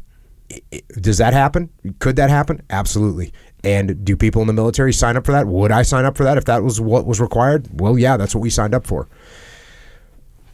does 0.98 1.18
that 1.18 1.34
happen? 1.34 1.68
Could 1.98 2.16
that 2.16 2.30
happen? 2.30 2.62
Absolutely. 2.70 3.32
And 3.64 4.04
do 4.04 4.16
people 4.16 4.40
in 4.40 4.46
the 4.46 4.52
military 4.52 4.92
sign 4.92 5.16
up 5.16 5.26
for 5.26 5.32
that? 5.32 5.46
Would 5.46 5.72
I 5.72 5.82
sign 5.82 6.04
up 6.04 6.16
for 6.16 6.24
that 6.24 6.38
if 6.38 6.44
that 6.44 6.62
was 6.62 6.80
what 6.80 7.06
was 7.06 7.20
required? 7.20 7.68
Well, 7.80 7.98
yeah, 7.98 8.16
that's 8.16 8.34
what 8.34 8.40
we 8.40 8.50
signed 8.50 8.74
up 8.74 8.86
for. 8.86 9.08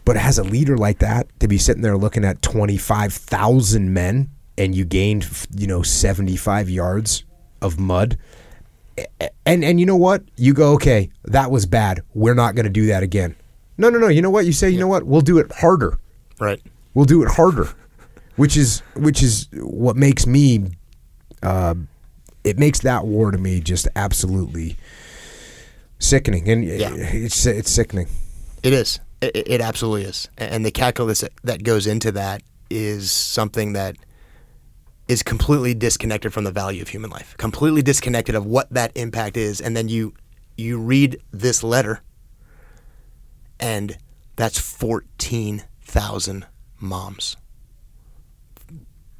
But 0.04 0.16
as 0.16 0.38
a 0.38 0.44
leader 0.44 0.76
like 0.76 0.98
that, 0.98 1.28
to 1.40 1.48
be 1.48 1.58
sitting 1.58 1.82
there 1.82 1.96
looking 1.96 2.24
at 2.24 2.42
25,000 2.42 3.92
men 3.92 4.30
and 4.56 4.74
you 4.74 4.84
gained, 4.84 5.26
you 5.54 5.66
know, 5.66 5.82
75 5.82 6.70
yards 6.70 7.24
of 7.60 7.78
mud. 7.78 8.18
And 9.44 9.64
and 9.64 9.80
you 9.80 9.86
know 9.86 9.96
what? 9.96 10.22
You 10.36 10.54
go, 10.54 10.72
okay, 10.74 11.10
that 11.24 11.50
was 11.50 11.66
bad. 11.66 12.02
We're 12.14 12.34
not 12.34 12.54
going 12.54 12.64
to 12.64 12.70
do 12.70 12.86
that 12.86 13.02
again. 13.02 13.34
No, 13.76 13.90
no, 13.90 13.98
no. 13.98 14.08
You 14.08 14.22
know 14.22 14.30
what? 14.30 14.46
You 14.46 14.52
say, 14.52 14.70
you 14.70 14.78
know 14.78 14.86
what? 14.86 15.02
We'll 15.04 15.20
do 15.20 15.38
it 15.38 15.50
harder. 15.50 15.98
Right. 16.38 16.62
We'll 16.94 17.04
do 17.04 17.22
it 17.24 17.30
harder, 17.30 17.68
which 18.36 18.56
is 18.56 18.80
which 18.94 19.22
is 19.22 19.48
what 19.52 19.96
makes 19.96 20.26
me. 20.26 20.70
Uh, 21.42 21.74
it 22.44 22.58
makes 22.58 22.80
that 22.80 23.06
war 23.06 23.30
to 23.30 23.38
me 23.38 23.60
just 23.60 23.88
absolutely 23.96 24.76
sickening, 25.98 26.48
and 26.48 26.64
Yeah. 26.64 26.92
it's 26.94 27.46
it's 27.46 27.70
sickening. 27.70 28.08
It 28.62 28.72
is. 28.72 29.00
It, 29.20 29.36
it 29.48 29.60
absolutely 29.60 30.04
is. 30.04 30.28
And 30.38 30.64
the 30.64 30.70
calculus 30.70 31.24
that, 31.42 31.62
goes 31.64 31.86
into 31.86 32.12
that 32.12 32.42
is 32.70 33.10
something 33.10 33.72
that 33.72 33.96
is 35.08 35.22
completely 35.22 35.74
disconnected 35.74 36.32
from 36.32 36.44
the 36.44 36.50
value 36.52 36.82
of 36.82 36.88
human 36.88 37.10
life. 37.10 37.34
Completely 37.38 37.82
disconnected 37.82 38.34
of 38.34 38.46
what 38.46 38.70
that 38.70 38.92
impact 38.94 39.36
is. 39.36 39.60
And 39.60 39.76
then 39.76 39.88
you 39.88 40.14
you 40.56 40.78
read 40.78 41.20
this 41.32 41.62
letter 41.62 42.00
and 43.60 43.98
that's 44.36 44.58
14,000 44.58 46.46
moms. 46.80 47.36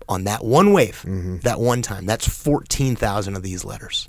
On 0.09 0.24
that 0.24 0.44
one 0.44 0.72
wave, 0.72 1.02
that 1.42 1.59
one 1.61 1.82
time, 1.82 2.07
that's 2.07 2.28
14,000 2.28 3.36
of 3.36 3.42
these 3.42 3.64
letters. 3.64 4.09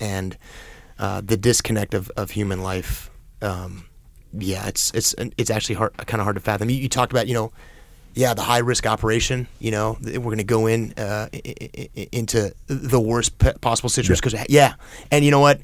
And 0.00 0.36
uh, 0.98 1.20
the 1.24 1.36
disconnect 1.36 1.94
of, 1.94 2.10
of 2.16 2.30
human 2.30 2.62
life, 2.62 3.10
um, 3.42 3.86
yeah, 4.32 4.66
it's 4.66 4.90
it's 4.92 5.14
it's 5.38 5.50
actually 5.50 5.76
hard, 5.76 5.96
kind 5.96 6.20
of 6.20 6.24
hard 6.24 6.36
to 6.36 6.40
fathom. 6.40 6.68
You, 6.70 6.76
you 6.76 6.88
talked 6.88 7.12
about, 7.12 7.26
you 7.28 7.34
know, 7.34 7.52
yeah, 8.14 8.34
the 8.34 8.42
high 8.42 8.58
risk 8.58 8.86
operation. 8.86 9.46
You 9.58 9.70
know, 9.70 9.98
we're 10.02 10.18
going 10.18 10.38
to 10.38 10.44
go 10.44 10.66
in 10.66 10.92
uh, 10.96 11.28
into 12.12 12.52
the 12.66 13.00
worst 13.00 13.38
possible 13.60 13.88
situation 13.88 14.20
because 14.22 14.46
yeah, 14.48 14.74
and 15.10 15.24
you 15.24 15.30
know 15.30 15.40
what, 15.40 15.60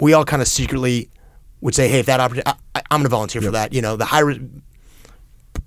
we 0.00 0.12
all 0.12 0.24
kind 0.24 0.42
of 0.42 0.48
secretly 0.48 1.08
would 1.60 1.74
say, 1.74 1.88
hey, 1.88 2.00
if 2.00 2.06
that 2.06 2.20
opportunity, 2.20 2.50
I, 2.74 2.82
I'm 2.90 3.00
going 3.00 3.04
to 3.04 3.08
volunteer 3.08 3.42
for 3.42 3.50
that. 3.52 3.72
You 3.72 3.82
know, 3.82 3.96
the 3.96 4.04
high 4.06 4.20
risk. 4.20 4.40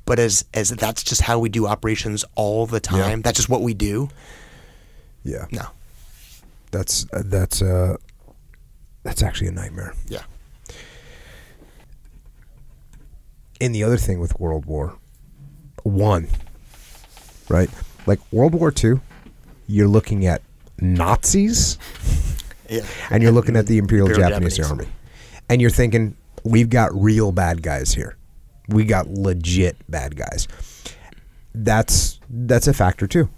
But 0.09 0.17
as 0.17 0.43
as 0.55 0.71
that's 0.71 1.03
just 1.03 1.21
how 1.21 1.37
we 1.37 1.49
do 1.49 1.67
operations 1.67 2.25
all 2.33 2.65
the 2.65 2.79
time. 2.79 3.21
That's 3.21 3.37
just 3.37 3.47
what 3.47 3.61
we 3.61 3.75
do. 3.75 4.09
Yeah, 5.23 5.45
No, 5.51 5.67
that's 6.71 7.05
uh, 7.13 7.21
that's 7.25 7.61
uh, 7.61 7.95
that's 9.03 9.21
actually 9.21 9.49
a 9.49 9.51
nightmare. 9.51 9.93
yeah, 10.07 10.23
And 13.61 13.75
the 13.75 13.83
other 13.83 13.97
thing 13.97 14.19
with 14.19 14.39
World 14.39 14.65
War 14.65 14.97
One, 15.83 16.27
right? 17.47 17.69
Like 18.07 18.19
World 18.31 18.55
War 18.55 18.71
Two, 18.71 19.01
you're 19.67 19.87
looking 19.87 20.25
at 20.25 20.41
Nazis 20.81 21.77
yeah, 22.67 22.81
and 23.11 23.21
you're 23.21 23.31
looking 23.31 23.55
at 23.55 23.67
the 23.67 23.77
Imperial, 23.77 24.07
Imperial 24.07 24.31
Japanese, 24.31 24.57
Japanese. 24.57 24.71
Army, 24.71 24.87
and 25.49 25.61
you're 25.61 25.69
thinking 25.69 26.17
we've 26.43 26.71
got 26.71 26.99
real 26.99 27.31
bad 27.31 27.61
guys 27.61 27.93
here. 27.93 28.15
We 28.69 28.85
got 28.85 29.07
legit 29.09 29.77
bad 29.89 30.15
guys. 30.15 30.47
That's 31.53 32.19
that's 32.29 32.67
a 32.67 32.73
factor 32.73 33.07
too, 33.07 33.29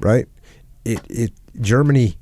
right? 0.00 0.26
It 0.84 1.00
it 1.08 1.32
Germany 1.60 2.16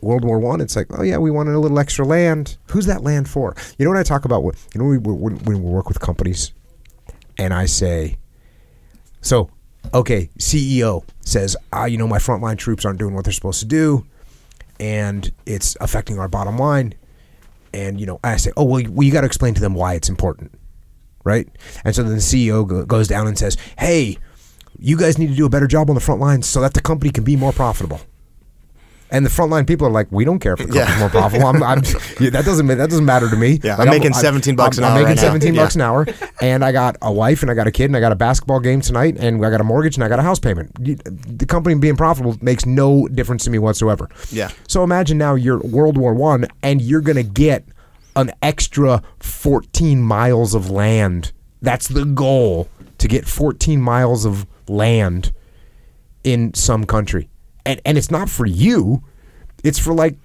World 0.00 0.24
War 0.24 0.38
One, 0.38 0.60
it's 0.60 0.76
like, 0.76 0.86
oh 0.90 1.02
yeah, 1.02 1.18
we 1.18 1.30
wanted 1.30 1.54
a 1.54 1.58
little 1.58 1.78
extra 1.78 2.04
land. 2.04 2.56
Who's 2.70 2.86
that 2.86 3.02
land 3.02 3.28
for? 3.28 3.54
You 3.78 3.84
know 3.84 3.90
what 3.90 3.98
I 3.98 4.02
talk 4.02 4.24
about? 4.24 4.42
You 4.42 4.80
know 4.80 4.84
when 4.84 5.02
we, 5.02 5.12
when, 5.12 5.38
when 5.44 5.62
we 5.62 5.70
work 5.70 5.88
with 5.88 6.00
companies, 6.00 6.52
and 7.36 7.52
I 7.52 7.66
say, 7.66 8.16
so 9.20 9.50
okay, 9.92 10.30
CEO 10.38 11.04
says, 11.20 11.56
ah, 11.72 11.86
you 11.86 11.96
know, 11.96 12.08
my 12.08 12.18
frontline 12.18 12.58
troops 12.58 12.84
aren't 12.84 12.98
doing 12.98 13.14
what 13.14 13.24
they're 13.24 13.32
supposed 13.32 13.60
to 13.60 13.66
do, 13.66 14.06
and 14.78 15.32
it's 15.46 15.76
affecting 15.80 16.18
our 16.18 16.28
bottom 16.28 16.58
line. 16.58 16.94
And 17.74 18.00
you 18.00 18.06
know, 18.06 18.20
I 18.24 18.36
say, 18.36 18.52
oh 18.56 18.64
well, 18.64 18.82
well 18.88 19.02
you 19.02 19.12
got 19.12 19.22
to 19.22 19.26
explain 19.26 19.54
to 19.54 19.60
them 19.60 19.74
why 19.74 19.94
it's 19.94 20.08
important, 20.08 20.52
right? 21.24 21.48
And 21.84 21.94
so 21.94 22.02
then 22.02 22.12
the 22.12 22.18
CEO 22.18 22.66
go- 22.66 22.84
goes 22.84 23.08
down 23.08 23.26
and 23.26 23.38
says, 23.38 23.56
hey, 23.78 24.18
you 24.78 24.96
guys 24.96 25.18
need 25.18 25.28
to 25.28 25.34
do 25.34 25.46
a 25.46 25.50
better 25.50 25.66
job 25.66 25.90
on 25.90 25.94
the 25.94 26.00
front 26.00 26.20
lines 26.20 26.46
so 26.46 26.60
that 26.60 26.74
the 26.74 26.80
company 26.80 27.10
can 27.10 27.24
be 27.24 27.36
more 27.36 27.52
profitable. 27.52 28.00
And 29.10 29.24
the 29.24 29.30
frontline 29.30 29.66
people 29.66 29.86
are 29.86 29.90
like, 29.90 30.06
we 30.12 30.26
don't 30.26 30.38
care 30.38 30.52
if 30.52 30.58
the 30.58 30.64
company's 30.66 30.86
Yeah. 30.90 30.98
more 30.98 31.08
profitable. 31.08 31.46
I'm, 31.46 31.62
I'm, 31.62 31.78
yeah, 32.20 32.28
that 32.28 32.44
doesn't 32.44 32.66
that 32.66 32.90
doesn't 32.90 33.06
matter 33.06 33.30
to 33.30 33.36
me. 33.36 33.58
Yeah, 33.62 33.76
Like, 33.76 33.88
I'm 33.88 33.94
making 33.94 34.12
17 34.12 34.54
bucks 34.54 34.76
I'm, 34.76 34.84
an 34.84 34.90
I'm 34.90 34.96
hour 34.98 35.02
making 35.04 35.08
right 35.16 35.16
now. 35.16 35.32
17 35.32 35.54
bucks 35.56 35.76
Yeah. 35.76 35.82
an 35.82 35.88
hour, 35.88 36.06
and 36.42 36.62
I 36.62 36.72
got 36.72 36.96
a 37.00 37.10
wife, 37.10 37.40
and 37.40 37.50
I 37.50 37.54
got 37.54 37.66
a 37.66 37.70
kid, 37.72 37.86
and 37.86 37.96
I 37.96 38.00
got 38.00 38.12
a 38.12 38.16
basketball 38.16 38.60
game 38.60 38.82
tonight, 38.82 39.16
and 39.18 39.42
I 39.44 39.48
got 39.48 39.62
a 39.62 39.64
mortgage, 39.64 39.96
and 39.96 40.04
I 40.04 40.08
got 40.08 40.18
a 40.18 40.22
house 40.22 40.38
payment. 40.38 40.72
The 40.78 41.46
company 41.46 41.74
being 41.76 41.96
profitable 41.96 42.36
makes 42.42 42.66
no 42.66 43.08
difference 43.08 43.44
to 43.44 43.50
me 43.50 43.58
whatsoever. 43.58 44.10
Yeah. 44.30 44.50
So 44.68 44.84
imagine 44.84 45.16
now 45.16 45.36
you're 45.36 45.58
World 45.60 45.96
War 45.96 46.12
One, 46.12 46.46
and 46.62 46.82
you're 46.82 47.00
gonna 47.00 47.22
get 47.22 47.64
an 48.16 48.32
extra 48.42 49.02
14 49.20 50.02
miles 50.02 50.54
of 50.54 50.70
land. 50.70 51.32
That's 51.62 51.88
the 51.88 52.04
goal 52.04 52.68
to 52.98 53.08
get 53.08 53.26
14 53.26 53.80
miles 53.80 54.24
of 54.24 54.46
land 54.68 55.32
in 56.24 56.52
some 56.54 56.84
country, 56.84 57.28
and 57.64 57.80
and 57.84 57.96
it's 57.96 58.10
not 58.10 58.28
for 58.28 58.44
you, 58.46 59.02
it's 59.64 59.78
for 59.78 59.92
like 59.94 60.16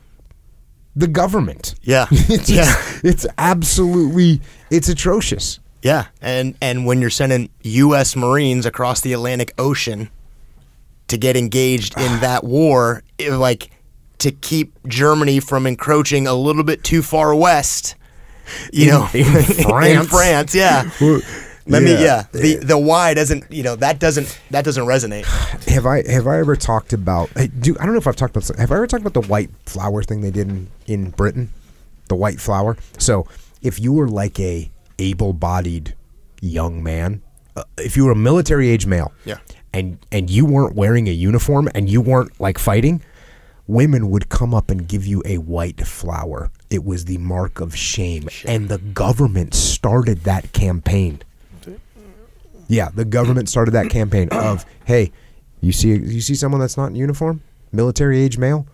the 0.96 1.08
government. 1.08 1.76
Yeah. 1.82 2.08
it's, 2.12 2.50
Yeah. 2.50 2.74
it's 3.04 3.26
absolutely 3.38 4.42
it's 4.70 4.90
atrocious. 4.90 5.60
Yeah, 5.82 6.06
and 6.22 6.56
and 6.62 6.86
when 6.86 7.02
you're 7.02 7.10
sending 7.10 7.50
U.S. 7.64 8.16
Marines 8.16 8.66
across 8.66 9.02
the 9.02 9.14
Atlantic 9.14 9.54
Ocean 9.58 10.10
to 11.10 11.18
get 11.18 11.36
engaged 11.36 12.00
in 12.00 12.20
that 12.22 12.44
war, 12.44 13.04
it, 13.18 13.32
like 13.32 13.70
to 14.24 14.32
keep 14.32 14.74
Germany 14.88 15.40
from 15.40 15.66
encroaching 15.68 16.28
a 16.28 16.34
little 16.34 16.64
bit 16.64 16.84
too 16.84 17.02
far 17.02 17.34
west, 17.36 17.96
you 18.74 18.86
In- 18.86 18.90
know, 18.90 19.08
in 19.14 19.26
France. 19.64 20.08
France, 20.10 20.56
yeah. 20.56 20.90
Let 21.66 21.82
me, 21.82 21.92
Yeah. 21.94 22.02
yeah. 22.02 22.24
The 22.34 22.56
the 22.58 22.78
why 22.78 23.14
doesn't, 23.14 23.50
you 23.50 23.64
know, 23.64 23.76
that 23.78 24.00
doesn't 24.00 24.38
that 24.52 24.66
doesn't 24.66 24.84
resonate. 24.86 25.24
Have 25.70 25.86
I 25.86 26.04
have 26.12 26.28
I 26.28 26.40
ever 26.40 26.58
talked 26.58 26.92
about? 26.92 27.30
Do 27.60 27.78
I 27.80 27.86
don't 27.86 27.94
know 27.94 28.00
if 28.00 28.08
I've 28.08 28.18
talked 28.18 28.36
about. 28.36 28.58
Have 28.58 28.72
I 28.72 28.76
ever 28.76 28.88
talked 28.88 29.06
about 29.06 29.14
the 29.14 29.26
white 29.30 29.50
flower 29.66 30.04
thing 30.04 30.20
they 30.20 30.32
did 30.32 30.50
in 30.50 30.70
in 30.88 31.10
Britain? 31.12 31.52
The 32.10 32.16
white 32.16 32.42
flower. 32.42 32.76
So 32.98 33.28
if 33.62 33.80
you 33.80 33.94
were 33.94 34.10
like 34.10 34.38
a 34.42 34.70
able-bodied 35.00 35.96
young 36.42 36.84
man, 36.84 37.22
uh, 37.56 37.64
if 37.78 37.96
you 37.96 38.06
were 38.06 38.12
a 38.12 38.16
military 38.16 38.68
age 38.70 38.86
male, 38.86 39.14
Yeah. 39.24 39.38
and 39.74 39.98
and 40.12 40.30
you 40.30 40.46
weren't 40.46 40.76
wearing 40.76 41.08
a 41.08 41.12
uniform 41.14 41.70
and 41.74 41.90
you 41.90 42.02
weren't 42.02 42.38
like 42.42 42.60
fighting, 42.60 43.02
women 43.68 44.10
would 44.10 44.30
come 44.30 44.54
up 44.54 44.70
and 44.70 44.88
give 44.88 45.06
you 45.06 45.22
a 45.26 45.38
white 45.38 45.86
flower. 45.86 46.52
It 46.70 46.84
was 46.84 47.06
the 47.06 47.18
mark 47.18 47.60
of 47.60 47.76
shame, 47.76 48.30
and 48.46 48.70
the 48.70 48.78
government 48.78 49.54
started 49.54 50.24
that 50.24 50.52
campaign. 50.54 51.22
Yeah, 52.68 52.90
the 52.94 53.06
government 53.06 53.50
started 53.50 53.72
that 53.72 53.90
campaign 53.90 54.30
of, 54.32 54.66
hey, 54.86 55.12
you 55.62 55.72
see 55.72 55.90
you 55.90 56.22
see 56.22 56.36
someone 56.36 56.62
that's 56.62 56.78
not 56.78 56.88
in 56.88 56.96
uniform, 56.96 57.42
military 57.72 58.22
age 58.22 58.38
male, 58.38 58.68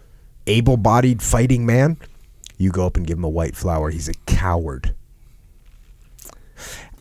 able-bodied 0.47 1.21
fighting 1.21 1.65
man, 1.65 1.97
you 2.57 2.71
go 2.71 2.85
up 2.85 2.97
and 2.97 3.05
give 3.05 3.17
him 3.17 3.23
a 3.23 3.29
white 3.29 3.55
flower. 3.55 3.89
He's 3.89 4.07
a 4.07 4.13
coward. 4.25 4.93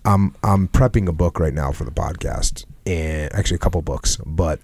I'm 0.05 0.35
I'm 0.43 0.69
prepping 0.69 1.09
a 1.09 1.13
book 1.13 1.39
right 1.39 1.53
now 1.53 1.73
for 1.73 1.85
the 1.85 1.91
podcast, 1.91 2.65
and 2.87 3.33
actually 3.35 3.57
a 3.57 3.61
couple 3.61 3.83
books, 3.83 4.17
but 4.25 4.61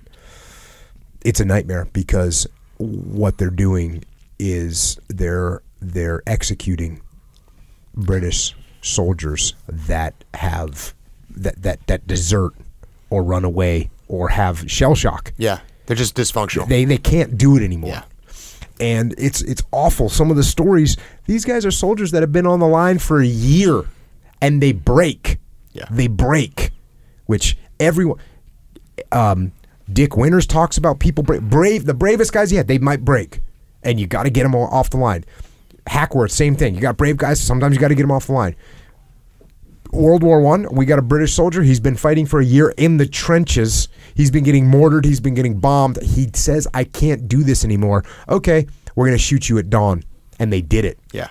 it's 1.24 1.40
a 1.40 1.44
nightmare 1.44 1.86
because 1.92 2.46
what 2.78 3.38
they're 3.38 3.50
doing 3.50 4.04
is 4.38 4.98
they're 5.08 5.62
they're 5.80 6.22
executing 6.26 7.00
British 7.94 8.54
soldiers 8.82 9.54
that 9.68 10.14
have 10.34 10.94
that 11.30 11.62
that 11.62 11.86
that 11.86 12.06
desert 12.06 12.52
or 13.10 13.22
run 13.22 13.44
away 13.44 13.90
or 14.08 14.28
have 14.28 14.70
shell 14.70 14.94
shock. 14.94 15.32
Yeah, 15.36 15.60
they're 15.86 15.96
just 15.96 16.16
dysfunctional. 16.16 16.68
They 16.68 16.84
they 16.84 16.98
can't 16.98 17.36
do 17.38 17.56
it 17.56 17.62
anymore. 17.62 17.90
Yeah. 17.90 18.02
And 18.80 19.14
it's 19.16 19.40
it's 19.42 19.62
awful. 19.70 20.08
Some 20.08 20.30
of 20.30 20.36
the 20.36 20.42
stories. 20.42 20.96
These 21.26 21.44
guys 21.44 21.64
are 21.64 21.70
soldiers 21.70 22.10
that 22.10 22.22
have 22.22 22.32
been 22.32 22.46
on 22.46 22.58
the 22.58 22.66
line 22.66 22.98
for 22.98 23.20
a 23.20 23.26
year, 23.26 23.84
and 24.40 24.60
they 24.60 24.72
break. 24.72 25.38
Yeah. 25.72 25.86
They 25.90 26.08
break, 26.08 26.70
which 27.26 27.56
everyone. 27.78 28.18
Um, 29.12 29.52
Dick 29.92 30.16
Winters 30.16 30.46
talks 30.46 30.76
about 30.78 30.98
people 30.98 31.22
break, 31.24 31.42
brave. 31.42 31.84
The 31.84 31.94
bravest 31.94 32.32
guys 32.32 32.50
he 32.50 32.56
had, 32.56 32.68
they 32.68 32.78
might 32.78 33.04
break, 33.04 33.40
and 33.82 34.00
you 34.00 34.06
got 34.06 34.22
to 34.24 34.30
get 34.30 34.42
them 34.44 34.54
off 34.54 34.90
the 34.90 34.96
line. 34.96 35.24
Hackworth, 35.86 36.32
same 36.32 36.56
thing. 36.56 36.74
You 36.74 36.80
got 36.80 36.96
brave 36.96 37.16
guys. 37.18 37.40
Sometimes 37.40 37.74
you 37.74 37.80
got 37.80 37.88
to 37.88 37.94
get 37.94 38.02
them 38.02 38.10
off 38.10 38.26
the 38.26 38.32
line. 38.32 38.56
World 39.92 40.22
War 40.24 40.40
One, 40.40 40.66
we 40.74 40.86
got 40.86 40.98
a 40.98 41.02
British 41.02 41.34
soldier. 41.34 41.62
He's 41.62 41.78
been 41.80 41.96
fighting 41.96 42.26
for 42.26 42.40
a 42.40 42.44
year 42.44 42.74
in 42.76 42.96
the 42.96 43.06
trenches. 43.06 43.88
He's 44.14 44.30
been 44.30 44.42
getting 44.42 44.66
mortared. 44.66 45.04
He's 45.04 45.20
been 45.20 45.34
getting 45.34 45.60
bombed. 45.60 46.02
He 46.02 46.30
says, 46.34 46.66
"I 46.74 46.84
can't 46.84 47.28
do 47.28 47.44
this 47.44 47.64
anymore." 47.64 48.04
Okay, 48.28 48.66
we're 48.96 49.06
gonna 49.06 49.18
shoot 49.18 49.48
you 49.48 49.58
at 49.58 49.70
dawn, 49.70 50.02
and 50.38 50.52
they 50.52 50.62
did 50.62 50.84
it. 50.84 50.98
yeah. 51.12 51.28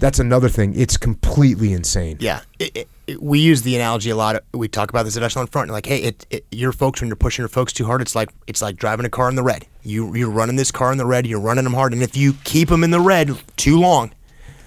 That's 0.00 0.20
another 0.20 0.48
thing. 0.48 0.74
It's 0.78 0.96
completely 0.96 1.72
insane. 1.72 2.18
Yeah, 2.20 2.40
it, 2.60 2.70
it- 2.76 2.88
we 3.20 3.38
use 3.38 3.62
the 3.62 3.74
analogy 3.76 4.10
a 4.10 4.16
lot. 4.16 4.42
We 4.52 4.68
talk 4.68 4.90
about 4.90 5.04
this 5.04 5.16
at 5.16 5.22
Echelon 5.22 5.46
Front. 5.46 5.70
Like, 5.70 5.86
hey, 5.86 5.98
it, 5.98 6.26
it, 6.30 6.46
your 6.50 6.72
folks 6.72 7.00
when 7.00 7.08
you're 7.08 7.16
pushing 7.16 7.42
your 7.42 7.48
folks 7.48 7.72
too 7.72 7.86
hard, 7.86 8.02
it's 8.02 8.14
like 8.14 8.30
it's 8.46 8.62
like 8.62 8.76
driving 8.76 9.06
a 9.06 9.10
car 9.10 9.28
in 9.28 9.36
the 9.36 9.42
red. 9.42 9.66
You 9.82 10.14
you're 10.14 10.30
running 10.30 10.56
this 10.56 10.70
car 10.70 10.92
in 10.92 10.98
the 10.98 11.06
red. 11.06 11.26
You're 11.26 11.40
running 11.40 11.64
them 11.64 11.74
hard, 11.74 11.92
and 11.92 12.02
if 12.02 12.16
you 12.16 12.34
keep 12.44 12.68
them 12.68 12.84
in 12.84 12.90
the 12.90 13.00
red 13.00 13.36
too 13.56 13.78
long, 13.78 14.12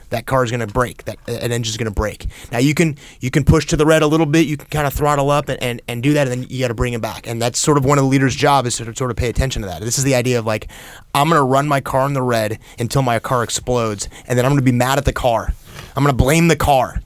that 0.10 0.26
car 0.26 0.44
is 0.44 0.52
going 0.52 0.66
to 0.66 0.68
break. 0.68 1.06
That 1.06 1.18
an 1.28 1.52
engine's 1.52 1.78
going 1.78 1.86
to 1.86 1.92
break. 1.92 2.28
Now 2.52 2.60
you 2.60 2.74
can 2.74 2.98
you 3.20 3.30
can 3.32 3.44
push 3.44 3.66
to 3.68 3.78
the 3.78 3.86
red 3.86 4.02
a 4.02 4.08
little 4.08 4.26
bit. 4.26 4.48
You 4.48 4.58
can 4.58 4.68
kind 4.68 4.88
of 4.88 4.94
throttle 4.94 5.30
up 5.30 5.50
and, 5.50 5.62
and, 5.62 5.82
and 5.88 6.02
do 6.02 6.14
that, 6.14 6.28
and 6.28 6.44
then 6.44 6.50
you 6.50 6.60
got 6.60 6.70
to 6.70 6.74
bring 6.74 6.94
it 6.94 7.02
back. 7.02 7.28
And 7.28 7.42
that's 7.42 7.60
sort 7.60 7.78
of 7.78 7.86
one 7.86 7.98
of 7.98 8.04
the 8.04 8.10
leader's 8.10 8.36
job 8.36 8.66
is 8.66 8.78
to 8.78 8.96
sort 8.96 9.12
of 9.12 9.18
pay 9.18 9.30
attention 9.30 9.62
to 9.64 9.68
that. 9.68 9.82
This 9.82 9.98
is 9.98 10.04
the 10.04 10.16
idea 10.16 10.39
of 10.39 10.46
like 10.46 10.70
I'm 11.14 11.30
going 11.30 11.39
to 11.39 11.44
run 11.46 11.68
my 11.68 11.82
car 11.82 12.06
in 12.08 12.14
the 12.14 12.22
red 12.22 12.60
until 12.80 13.02
my 13.02 13.20
car 13.20 13.44
explodes, 13.44 14.10
and 14.28 14.38
then 14.38 14.46
I'm 14.46 14.52
going 14.52 14.60
to 14.62 14.66
be 14.66 14.72
mad 14.72 14.98
at 14.98 15.06
the 15.06 15.14
car. 15.14 15.54
I'm 15.96 16.04
going 16.04 16.16
to 16.16 16.24
blame 16.24 16.48
the 16.48 16.56
car 16.56 17.02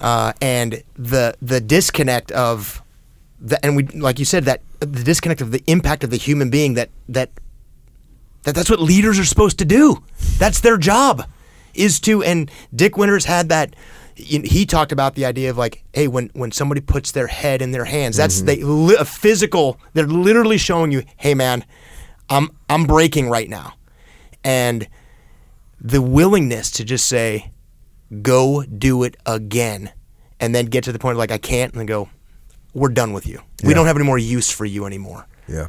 uh, 0.00 0.32
and 0.40 0.82
the 0.94 1.34
the 1.42 1.60
disconnect 1.60 2.30
of 2.32 2.82
the 3.40 3.64
and 3.64 3.76
we 3.76 3.84
like 3.84 4.18
you 4.18 4.24
said 4.24 4.44
that 4.44 4.62
the 4.80 5.04
disconnect 5.04 5.40
of 5.40 5.50
the 5.50 5.62
impact 5.66 6.04
of 6.04 6.10
the 6.10 6.16
human 6.16 6.50
being 6.50 6.74
that 6.74 6.90
that 7.08 7.30
that 8.44 8.54
that's 8.54 8.70
what 8.70 8.80
leaders 8.80 9.18
are 9.18 9.24
supposed 9.24 9.58
to 9.58 9.64
do. 9.64 10.02
That's 10.38 10.60
their 10.60 10.78
job 10.78 11.24
is 11.74 12.00
to 12.00 12.22
and 12.22 12.50
Dick 12.74 12.96
Winters 12.96 13.24
had 13.24 13.48
that 13.50 13.74
he 14.14 14.66
talked 14.66 14.90
about 14.90 15.14
the 15.14 15.24
idea 15.24 15.48
of 15.48 15.56
like 15.56 15.84
hey 15.92 16.08
when 16.08 16.28
when 16.34 16.50
somebody 16.50 16.80
puts 16.80 17.12
their 17.12 17.28
head 17.28 17.62
in 17.62 17.70
their 17.70 17.84
hands 17.84 18.16
that's 18.16 18.42
they 18.42 18.56
li- 18.56 18.96
a 18.98 19.04
physical 19.04 19.78
they're 19.94 20.08
literally 20.08 20.58
showing 20.58 20.90
you 20.90 21.04
hey 21.18 21.34
man 21.34 21.64
I'm 22.28 22.50
I'm 22.68 22.84
breaking 22.84 23.28
right 23.30 23.48
now 23.48 23.74
and 24.42 24.88
the 25.80 26.02
willingness 26.02 26.72
to 26.72 26.84
just 26.84 27.06
say 27.06 27.52
go 28.22 28.62
do 28.64 29.02
it 29.02 29.16
again 29.26 29.92
and 30.40 30.54
then 30.54 30.66
get 30.66 30.84
to 30.84 30.92
the 30.92 30.98
point 30.98 31.12
of 31.12 31.18
like 31.18 31.30
I 31.30 31.38
can't 31.38 31.72
and 31.72 31.80
then 31.80 31.86
go 31.86 32.08
we're 32.74 32.88
done 32.90 33.12
with 33.12 33.26
you. 33.26 33.40
We 33.64 33.74
don't 33.74 33.86
have 33.86 33.96
any 33.96 34.04
more 34.04 34.18
use 34.18 34.50
for 34.50 34.64
you 34.64 34.84
anymore. 34.84 35.26
Yeah. 35.48 35.68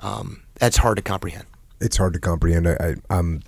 Um, 0.00 0.42
that's 0.56 0.76
hard 0.76 0.96
to 0.96 1.02
comprehend. 1.02 1.46
It's 1.80 1.96
hard 1.96 2.12
to 2.12 2.18
comprehend. 2.18 2.68
I, 2.68 2.72
I, 2.80 2.94
I'm, 3.18 3.42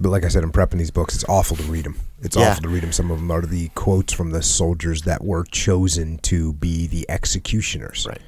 but 0.00 0.08
like 0.10 0.24
I 0.24 0.28
said, 0.28 0.42
I'm 0.42 0.50
prepping 0.50 0.78
these 0.78 0.90
books. 0.90 1.14
It's 1.14 1.24
awful 1.28 1.56
to 1.58 1.62
read 1.64 1.84
them. 1.84 1.96
It's 2.22 2.36
Yeah. 2.36 2.50
awful 2.50 2.62
to 2.64 2.68
read 2.68 2.82
them. 2.82 2.90
Some 2.90 3.10
of 3.10 3.18
them 3.18 3.30
are 3.30 3.42
the 3.42 3.68
quotes 3.76 4.12
from 4.12 4.30
the 4.30 4.42
soldiers 4.42 5.02
that 5.02 5.22
were 5.22 5.44
chosen 5.44 6.18
to 6.22 6.54
be 6.54 6.86
the 6.88 7.08
executioners. 7.08 8.06
Right. 8.08 8.20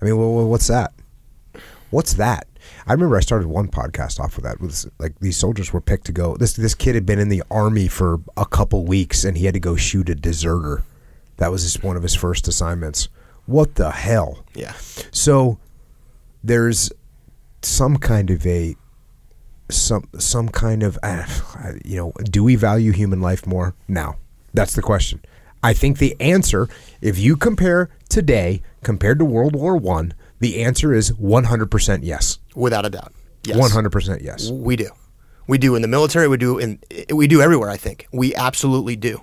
I 0.00 0.04
mean, 0.04 0.16
well, 0.18 0.46
what's 0.46 0.68
that? 0.68 0.92
What's 1.90 2.14
that? 2.14 2.46
I 2.86 2.92
remember 2.92 3.16
I 3.16 3.20
started 3.20 3.48
one 3.48 3.68
podcast 3.68 4.20
off 4.20 4.36
with 4.36 4.44
that. 4.44 4.60
Was 4.60 4.88
like 4.98 5.18
these 5.20 5.36
soldiers 5.36 5.72
were 5.72 5.80
picked 5.80 6.06
to 6.06 6.12
go. 6.12 6.36
This 6.36 6.54
this 6.54 6.74
kid 6.74 6.94
had 6.94 7.06
been 7.06 7.18
in 7.18 7.28
the 7.28 7.42
army 7.50 7.88
for 7.88 8.20
a 8.36 8.46
couple 8.46 8.84
weeks, 8.84 9.24
and 9.24 9.36
he 9.36 9.46
had 9.46 9.54
to 9.54 9.60
go 9.60 9.76
shoot 9.76 10.08
a 10.08 10.14
deserter. 10.14 10.82
That 11.38 11.50
was 11.50 11.62
his, 11.62 11.82
one 11.82 11.96
of 11.96 12.02
his 12.02 12.14
first 12.14 12.46
assignments. 12.48 13.08
What 13.46 13.74
the 13.74 13.90
hell? 13.90 14.44
Yeah. 14.54 14.74
So 15.10 15.58
there's 16.44 16.92
some 17.62 17.96
kind 17.96 18.30
of 18.30 18.46
a 18.46 18.76
some 19.70 20.08
some 20.18 20.48
kind 20.48 20.82
of 20.82 20.98
uh, 21.02 21.24
you 21.84 21.96
know 21.96 22.12
do 22.24 22.44
we 22.44 22.56
value 22.56 22.92
human 22.92 23.20
life 23.20 23.46
more 23.46 23.74
now 23.88 24.16
that's 24.52 24.74
the 24.74 24.82
question 24.82 25.20
i 25.62 25.72
think 25.72 25.98
the 25.98 26.14
answer 26.20 26.68
if 27.00 27.18
you 27.18 27.36
compare 27.36 27.88
today 28.08 28.60
compared 28.82 29.18
to 29.18 29.24
world 29.24 29.54
war 29.54 29.76
one 29.76 30.12
the 30.40 30.62
answer 30.62 30.92
is 30.92 31.12
100% 31.12 32.00
yes 32.02 32.38
Without 32.54 32.84
a 32.86 32.90
doubt. 32.90 33.12
Yes. 33.44 33.58
100% 33.58 34.22
yes. 34.22 34.50
We 34.50 34.76
do. 34.76 34.90
We 35.46 35.58
do 35.58 35.74
in 35.74 35.82
the 35.82 35.88
military. 35.88 36.28
We 36.28 36.36
do 36.36 36.58
in 36.58 36.78
we 37.12 37.26
do 37.26 37.42
everywhere. 37.42 37.68
I 37.68 37.76
think 37.76 38.06
we 38.12 38.34
absolutely 38.34 38.94
do. 38.96 39.22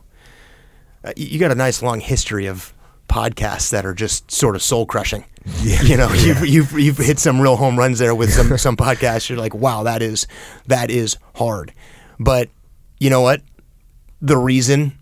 Uh, 1.03 1.13
you 1.15 1.39
got 1.39 1.51
a 1.51 1.55
nice 1.55 1.82
long 1.82 2.01
history 2.01 2.45
of 2.45 2.73
podcasts 3.07 3.71
that 3.71 3.86
are 3.86 3.93
just 3.93 4.30
sort 4.30 4.55
of 4.55 4.61
soul 4.61 4.86
crushing. 4.86 5.25
Yeah. 5.63 5.82
You 5.82 5.97
know, 5.97 6.11
you've, 6.11 6.45
you've 6.45 6.71
you've 6.73 6.97
hit 6.97 7.17
some 7.17 7.39
real 7.41 7.55
home 7.55 7.80
runs 7.80 7.97
there 7.97 8.13
with 8.13 8.32
some 8.32 8.55
some 8.67 8.75
podcasts. 8.77 9.30
You're 9.30 9.39
like, 9.39 9.55
wow, 9.55 9.84
that 9.84 10.01
is 10.01 10.27
that 10.67 10.91
is 10.91 11.17
hard. 11.36 11.73
But 12.19 12.49
you 12.99 13.09
know 13.09 13.21
what? 13.21 13.41
The 14.21 14.38
reason 14.38 14.97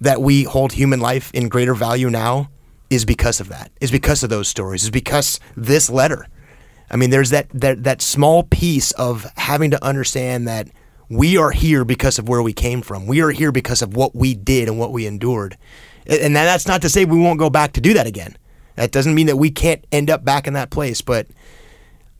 that 0.00 0.20
we 0.20 0.44
hold 0.44 0.72
human 0.72 1.00
life 1.00 1.32
in 1.34 1.48
greater 1.48 1.74
value 1.74 2.10
now 2.10 2.50
is 2.90 3.04
because 3.04 3.40
of 3.40 3.48
that. 3.48 3.72
Is 3.80 3.90
because 3.90 4.22
of 4.22 4.30
those 4.30 4.46
stories. 4.46 4.84
Is 4.84 4.90
because 4.90 5.40
this 5.56 5.90
letter. 5.90 6.26
I 6.90 6.96
mean, 6.96 7.10
there's 7.10 7.30
that 7.30 7.48
that 7.50 7.84
that 7.84 8.02
small 8.02 8.42
piece 8.44 8.92
of 8.92 9.24
having 9.36 9.70
to 9.72 9.84
understand 9.84 10.48
that 10.48 10.68
we 11.08 11.36
are 11.36 11.50
here 11.50 11.84
because 11.84 12.18
of 12.18 12.28
where 12.28 12.42
we 12.42 12.52
came 12.52 12.82
from. 12.82 13.06
We 13.06 13.20
are 13.20 13.30
here 13.30 13.52
because 13.52 13.82
of 13.82 13.96
what 13.96 14.14
we 14.14 14.34
did 14.34 14.68
and 14.68 14.78
what 14.78 14.92
we 14.92 15.06
endured. 15.06 15.56
And 16.06 16.34
that's 16.34 16.66
not 16.66 16.82
to 16.82 16.88
say 16.88 17.04
we 17.04 17.18
won't 17.18 17.38
go 17.38 17.50
back 17.50 17.72
to 17.74 17.80
do 17.80 17.94
that 17.94 18.06
again. 18.06 18.36
That 18.76 18.92
doesn't 18.92 19.14
mean 19.14 19.26
that 19.26 19.36
we 19.36 19.50
can't 19.50 19.84
end 19.90 20.08
up 20.08 20.24
back 20.24 20.46
in 20.46 20.54
that 20.54 20.70
place, 20.70 21.00
but 21.00 21.26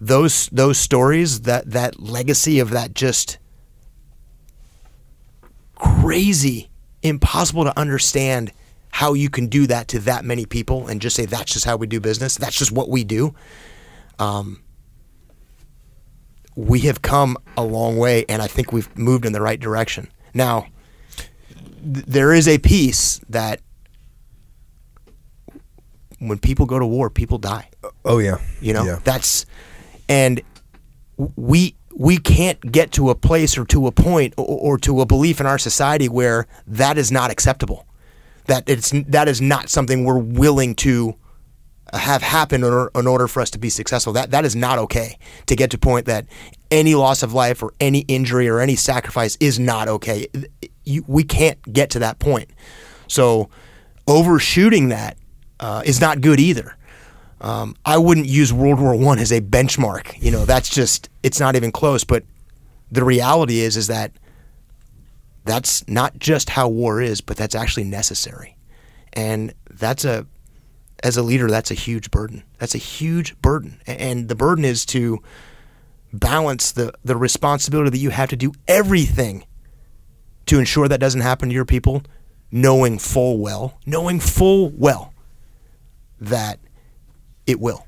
those 0.01 0.49
those 0.49 0.79
stories, 0.79 1.43
that 1.43 1.71
that 1.71 2.01
legacy 2.01 2.59
of 2.59 2.71
that 2.71 2.95
just 2.95 3.39
crazy, 5.77 6.69
impossible 7.03 7.65
to 7.65 7.79
understand 7.79 8.53
how 8.91 9.15
you 9.15 9.31
can 9.31 9.47
do 9.47 9.67
that 9.67 9.89
to 9.89 9.99
that 10.01 10.25
many 10.25 10.45
people 10.45 10.89
and 10.89 11.01
just 11.01 11.15
say 11.15 11.25
that's 11.25 11.53
just 11.53 11.65
how 11.65 11.77
we 11.77 11.87
do 11.87 12.01
business. 12.01 12.37
That's 12.37 12.57
just 12.57 12.73
what 12.73 12.89
we 12.89 13.05
do. 13.05 13.35
Um, 14.19 14.63
we 16.57 16.81
have 16.81 17.03
come 17.03 17.37
a 17.57 17.63
long 17.63 17.97
way, 17.97 18.25
and 18.29 18.43
I 18.43 18.47
think 18.49 18.73
we've 18.73 18.95
moved 18.99 19.25
in 19.25 19.33
the 19.33 19.41
right 19.41 19.61
direction. 19.61 20.09
Now, 20.35 20.67
th- 21.17 22.05
there 22.07 22.33
is 22.33 22.49
a 22.49 22.59
piece 22.59 23.21
that 23.29 23.61
when 26.19 26.39
people 26.39 26.67
go 26.67 26.79
to 26.79 26.87
war, 26.87 27.11
people 27.11 27.39
die. 27.39 27.69
Oh 28.05 28.19
yeah. 28.19 28.39
You 28.61 28.73
know, 28.73 28.85
Yeah. 28.85 28.99
that's 29.05 29.47
and 30.09 30.41
we 31.37 31.77
we 31.95 32.17
can't 32.19 32.61
get 32.73 32.93
to 32.93 33.11
a 33.11 33.15
place 33.15 33.57
or 33.59 33.65
to 33.67 33.87
a 33.87 33.93
point 33.93 34.35
or, 34.37 34.45
or 34.75 34.79
to 34.79 35.01
a 35.01 35.07
belief 35.07 35.41
in 35.41 35.47
our 35.47 35.59
society 35.59 36.09
where 36.09 36.47
that 36.67 36.99
is 36.99 37.13
not 37.13 37.31
acceptable. 37.31 37.87
That 38.47 38.69
it's 38.69 38.91
that 39.09 39.29
is 39.29 39.41
not 39.41 39.69
something 39.69 40.05
we're 40.05 40.19
willing 40.19 40.75
to 40.77 41.15
have 41.93 42.23
happen 42.23 42.63
in 42.63 42.73
order, 42.73 42.91
in 42.95 43.07
order 43.07 43.29
for 43.29 43.41
us 43.41 43.51
to 43.51 43.59
be 43.59 43.71
successful. 43.71 44.13
That 44.13 44.31
that 44.31 44.45
is 44.45 44.55
not 44.55 44.79
okay. 44.79 45.19
To 45.47 45.57
get 45.57 45.71
to 45.71 45.79
point 45.79 46.07
that 46.07 46.27
any 46.71 46.95
loss 46.95 47.23
of 47.23 47.33
life 47.33 47.63
or 47.63 47.73
any 47.81 48.01
injury 48.01 48.49
or 48.49 48.61
any 48.61 48.77
sacrifice 48.77 49.37
is 49.41 49.59
not 49.59 49.89
okay. 49.89 50.27
You, 50.85 51.05
we 51.07 51.25
can't 51.25 51.61
get 51.73 51.91
to 51.91 51.99
that 52.01 52.19
point. 52.19 52.51
So 53.07 53.49
overshooting 54.07 54.89
that 54.91 55.17
uh, 55.61 55.83
is 55.85 56.01
not 56.01 56.21
good 56.21 56.41
either. 56.41 56.77
Um, 57.41 57.77
I 57.85 57.99
wouldn't 57.99 58.27
use 58.27 58.53
World 58.53 58.81
War 58.81 58.95
One 58.97 59.19
as 59.19 59.33
a 59.33 59.41
benchmark. 59.41 60.21
You 60.21 60.31
know, 60.31 60.45
that's 60.45 60.69
just 60.69 61.09
it's 61.23 61.41
not 61.41 61.57
even 61.57 61.73
close. 61.73 62.05
But 62.05 62.25
the 62.91 63.05
reality 63.05 63.61
is, 63.61 63.77
is 63.77 63.87
that 63.87 64.13
that's 65.45 65.87
not 65.89 66.19
just 66.19 66.51
how 66.51 66.69
war 66.69 67.01
is, 67.01 67.21
but 67.21 67.37
that's 67.37 67.55
actually 67.55 67.85
necessary, 67.85 68.57
and 69.13 69.55
that's 69.71 70.05
a 70.05 70.27
as 71.03 71.17
a 71.17 71.23
leader, 71.23 71.49
that's 71.49 71.71
a 71.71 71.75
huge 71.75 72.11
burden. 72.11 72.43
That's 72.59 72.75
a 72.75 72.79
huge 72.79 73.41
burden, 73.41 73.81
and 73.87 74.29
the 74.29 74.35
burden 74.35 74.65
is 74.65 74.85
to 74.87 75.23
balance 76.13 76.73
the 76.73 76.93
the 77.05 77.17
responsibility 77.17 77.91
that 77.91 77.99
you 77.99 78.11
have 78.11 78.31
to 78.31 78.37
do 78.37 78.53
everything 78.67 79.45
to 80.47 80.59
ensure 80.59 80.89
that 80.89 80.99
doesn't 80.99 81.21
happen 81.21 81.51
to 81.51 81.55
your 81.55 81.67
people, 81.67 82.03
knowing 82.51 82.99
full 82.99 83.39
well, 83.39 83.79
knowing 83.85 84.19
full 84.19 84.71
well 84.71 85.13
that 86.21 86.59
it 87.47 87.61
will. 87.61 87.87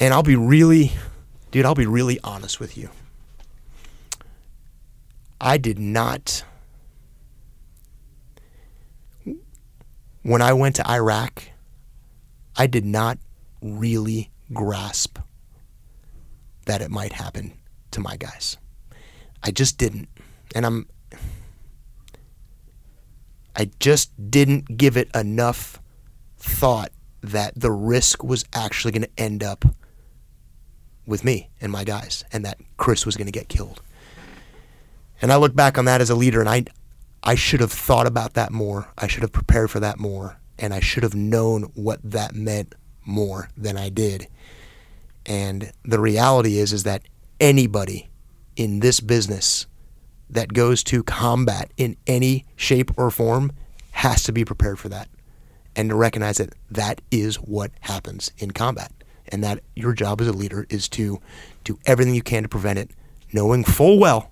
And 0.00 0.12
I'll 0.12 0.24
be 0.24 0.36
really, 0.36 0.92
dude, 1.52 1.64
I'll 1.64 1.74
be 1.76 1.86
really 1.86 2.18
honest 2.24 2.58
with 2.58 2.76
you. 2.76 2.90
I 5.40 5.58
did 5.58 5.78
not, 5.78 6.44
when 10.22 10.42
I 10.42 10.52
went 10.52 10.76
to 10.76 10.90
Iraq, 10.90 11.44
I 12.62 12.68
did 12.68 12.84
not 12.84 13.18
really 13.60 14.30
grasp 14.52 15.18
that 16.66 16.80
it 16.80 16.92
might 16.92 17.12
happen 17.12 17.54
to 17.90 17.98
my 17.98 18.16
guys. 18.16 18.56
I 19.42 19.50
just 19.50 19.78
didn't. 19.78 20.08
And 20.54 20.64
I'm, 20.64 20.88
I 23.56 23.68
just 23.80 24.12
didn't 24.30 24.76
give 24.76 24.96
it 24.96 25.10
enough 25.12 25.80
thought 26.38 26.92
that 27.20 27.52
the 27.56 27.72
risk 27.72 28.22
was 28.22 28.44
actually 28.52 28.92
going 28.92 29.02
to 29.02 29.20
end 29.20 29.42
up 29.42 29.64
with 31.04 31.24
me 31.24 31.50
and 31.60 31.72
my 31.72 31.82
guys 31.82 32.22
and 32.32 32.44
that 32.44 32.58
Chris 32.76 33.04
was 33.04 33.16
going 33.16 33.26
to 33.26 33.32
get 33.32 33.48
killed. 33.48 33.82
And 35.20 35.32
I 35.32 35.36
look 35.36 35.56
back 35.56 35.78
on 35.78 35.86
that 35.86 36.00
as 36.00 36.10
a 36.10 36.14
leader 36.14 36.38
and 36.38 36.48
I 36.48 36.66
I 37.24 37.34
should 37.34 37.58
have 37.58 37.72
thought 37.72 38.06
about 38.06 38.34
that 38.34 38.52
more. 38.52 38.92
I 38.96 39.08
should 39.08 39.22
have 39.22 39.32
prepared 39.32 39.68
for 39.68 39.80
that 39.80 39.98
more 39.98 40.38
and 40.62 40.72
I 40.72 40.80
should 40.80 41.02
have 41.02 41.14
known 41.14 41.64
what 41.74 41.98
that 42.04 42.34
meant 42.34 42.74
more 43.04 43.50
than 43.56 43.76
I 43.76 43.88
did. 43.88 44.28
And 45.26 45.72
the 45.84 46.00
reality 46.00 46.56
is 46.58 46.72
is 46.72 46.84
that 46.84 47.02
anybody 47.40 48.08
in 48.56 48.78
this 48.78 49.00
business 49.00 49.66
that 50.30 50.54
goes 50.54 50.84
to 50.84 51.02
combat 51.02 51.70
in 51.76 51.96
any 52.06 52.46
shape 52.56 52.96
or 52.96 53.10
form 53.10 53.52
has 53.90 54.22
to 54.22 54.32
be 54.32 54.44
prepared 54.44 54.78
for 54.78 54.88
that 54.88 55.08
and 55.74 55.90
to 55.90 55.96
recognize 55.96 56.38
that 56.38 56.54
that 56.70 57.00
is 57.10 57.36
what 57.36 57.72
happens 57.80 58.30
in 58.38 58.52
combat 58.52 58.92
and 59.28 59.42
that 59.42 59.60
your 59.74 59.92
job 59.92 60.20
as 60.20 60.28
a 60.28 60.32
leader 60.32 60.66
is 60.70 60.88
to 60.88 61.20
do 61.64 61.78
everything 61.86 62.14
you 62.14 62.22
can 62.22 62.42
to 62.44 62.48
prevent 62.48 62.78
it 62.78 62.90
knowing 63.32 63.64
full 63.64 63.98
well 63.98 64.30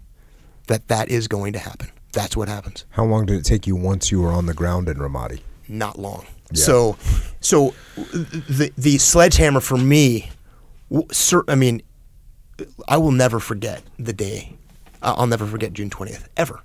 that 0.69 0.89
that 0.89 1.09
is 1.09 1.29
going 1.29 1.53
to 1.53 1.59
happen 1.59 1.91
that's 2.13 2.37
what 2.37 2.49
happens 2.49 2.85
How 2.91 3.05
long 3.05 3.27
did 3.27 3.37
it 3.39 3.45
take 3.45 3.67
you 3.67 3.77
once 3.77 4.11
you 4.11 4.21
were 4.21 4.33
on 4.33 4.47
the 4.47 4.55
ground 4.55 4.89
in 4.89 4.97
Ramadi? 4.97 5.41
Not 5.71 5.99
long 5.99 6.27
Yeah. 6.53 6.65
so 6.65 6.97
so 7.41 7.75
the 8.03 8.73
the 8.77 8.99
sledgehammer 8.99 9.61
for 9.61 9.77
me 9.79 10.31
i 11.49 11.55
mean 11.55 11.83
i 12.89 12.97
will 12.97 13.13
never 13.13 13.39
forget 13.41 13.83
the 13.99 14.13
day 14.13 14.55
i'll 15.03 15.27
never 15.27 15.47
forget 15.47 15.73
june 15.73 15.89
20th 15.91 16.25
ever 16.37 16.61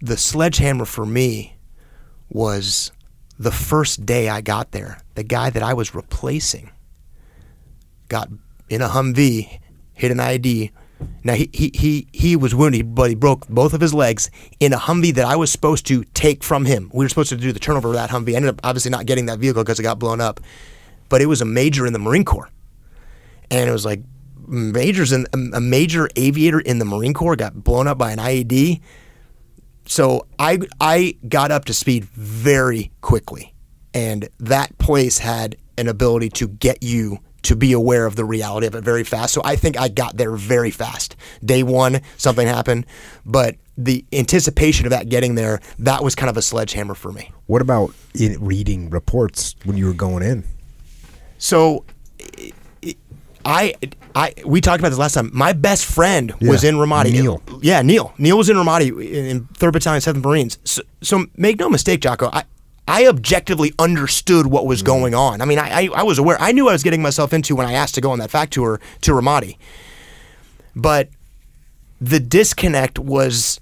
the 0.00 0.16
sledgehammer 0.16 0.84
for 0.84 1.04
me 1.06 1.56
was 2.30 2.92
the 3.38 3.50
first 3.52 4.04
day 4.06 4.28
I 4.28 4.40
got 4.40 4.72
there. 4.72 4.98
The 5.14 5.22
guy 5.22 5.50
that 5.50 5.62
I 5.62 5.72
was 5.74 5.94
replacing 5.94 6.70
got 8.08 8.28
in 8.68 8.82
a 8.82 8.88
Humvee, 8.88 9.58
hit 9.94 10.10
an 10.10 10.20
ID. 10.20 10.70
Now 11.24 11.34
he, 11.34 11.50
he, 11.52 11.70
he, 11.74 12.08
he 12.12 12.36
was 12.36 12.54
wounded, 12.54 12.94
but 12.94 13.10
he 13.10 13.14
broke 13.14 13.46
both 13.48 13.74
of 13.74 13.80
his 13.80 13.92
legs 13.92 14.30
in 14.60 14.72
a 14.72 14.78
Humvee 14.78 15.14
that 15.14 15.24
I 15.24 15.36
was 15.36 15.50
supposed 15.50 15.86
to 15.86 16.04
take 16.14 16.42
from 16.42 16.64
him. 16.64 16.90
We 16.94 17.04
were 17.04 17.08
supposed 17.08 17.28
to 17.30 17.36
do 17.36 17.52
the 17.52 17.58
turnover 17.58 17.88
of 17.88 17.94
that 17.94 18.10
Humvee. 18.10 18.32
I 18.32 18.36
ended 18.36 18.50
up 18.50 18.60
obviously 18.64 18.90
not 18.90 19.06
getting 19.06 19.26
that 19.26 19.38
vehicle 19.38 19.62
because 19.62 19.78
it 19.78 19.82
got 19.82 19.98
blown 19.98 20.20
up. 20.20 20.40
But 21.08 21.22
it 21.22 21.26
was 21.26 21.40
a 21.40 21.44
major 21.44 21.86
in 21.86 21.92
the 21.92 21.98
Marine 21.98 22.24
Corps. 22.24 22.50
And 23.50 23.68
it 23.68 23.72
was 23.72 23.84
like 23.84 24.02
majors 24.46 25.12
in 25.12 25.26
um, 25.34 25.52
a 25.54 25.60
major 25.60 26.08
aviator 26.16 26.60
in 26.60 26.78
the 26.78 26.84
Marine 26.84 27.14
Corps 27.14 27.36
got 27.36 27.62
blown 27.62 27.86
up 27.86 27.98
by 27.98 28.12
an 28.12 28.18
IED 28.18 28.80
so 29.86 30.26
I 30.38 30.58
I 30.80 31.16
got 31.28 31.50
up 31.50 31.64
to 31.66 31.74
speed 31.74 32.04
very 32.04 32.90
quickly, 33.00 33.54
and 33.94 34.28
that 34.38 34.76
place 34.78 35.18
had 35.18 35.56
an 35.78 35.88
ability 35.88 36.30
to 36.30 36.48
get 36.48 36.82
you 36.82 37.20
to 37.46 37.56
be 37.56 37.72
aware 37.72 38.06
of 38.06 38.16
the 38.16 38.24
reality 38.24 38.66
of 38.66 38.74
it 38.74 38.82
very 38.82 39.04
fast. 39.04 39.34
So 39.34 39.40
I 39.44 39.56
think 39.56 39.78
I 39.78 39.88
got 39.88 40.16
there 40.16 40.32
very 40.36 40.70
fast. 40.70 41.16
Day 41.44 41.62
one, 41.62 42.00
something 42.16 42.46
happened, 42.46 42.86
but 43.24 43.56
the 43.78 44.04
anticipation 44.12 44.86
of 44.86 44.90
that 44.90 45.08
getting 45.08 45.34
there, 45.34 45.60
that 45.78 46.02
was 46.02 46.14
kind 46.14 46.30
of 46.30 46.36
a 46.36 46.42
sledgehammer 46.42 46.94
for 46.94 47.12
me. 47.12 47.32
What 47.46 47.62
about 47.62 47.94
in 48.14 48.42
reading 48.44 48.90
reports 48.90 49.54
when 49.64 49.76
you 49.76 49.86
were 49.86 49.92
going 49.92 50.22
in? 50.22 50.44
So 51.38 51.84
I 53.44 53.74
I 54.14 54.34
we 54.44 54.60
talked 54.60 54.80
about 54.80 54.88
this 54.88 54.98
last 54.98 55.14
time. 55.14 55.30
My 55.32 55.52
best 55.52 55.84
friend 55.84 56.34
was 56.40 56.64
in 56.64 56.76
Ramadi. 56.76 57.12
Neil. 57.12 57.42
Yeah, 57.62 57.82
Neil. 57.82 58.12
Neil 58.18 58.36
was 58.36 58.48
in 58.50 58.56
Ramadi 58.56 59.14
in 59.14 59.46
Third 59.54 59.72
Battalion, 59.72 60.00
Seventh 60.00 60.24
Marines. 60.24 60.58
So, 60.64 60.82
so 61.02 61.26
make 61.36 61.58
no 61.58 61.68
mistake, 61.68 62.00
Jocko. 62.00 62.30
I 62.32 62.44
I 62.88 63.06
objectively 63.06 63.72
understood 63.78 64.46
what 64.46 64.66
was 64.66 64.80
mm-hmm. 64.80 64.86
going 64.86 65.14
on. 65.14 65.40
I 65.40 65.44
mean, 65.44 65.58
I, 65.58 65.82
I 65.82 65.88
I 65.94 66.02
was 66.02 66.18
aware. 66.18 66.36
I 66.40 66.52
knew 66.52 66.68
I 66.68 66.72
was 66.72 66.82
getting 66.82 67.02
myself 67.02 67.32
into 67.32 67.56
when 67.56 67.66
I 67.66 67.72
asked 67.72 67.94
to 67.96 68.00
go 68.00 68.10
on 68.10 68.18
that 68.20 68.30
FAC 68.30 68.50
tour 68.50 68.80
to 69.02 69.12
Ramadi. 69.12 69.58
But 70.74 71.08
the 72.00 72.20
disconnect 72.20 72.98
was 72.98 73.60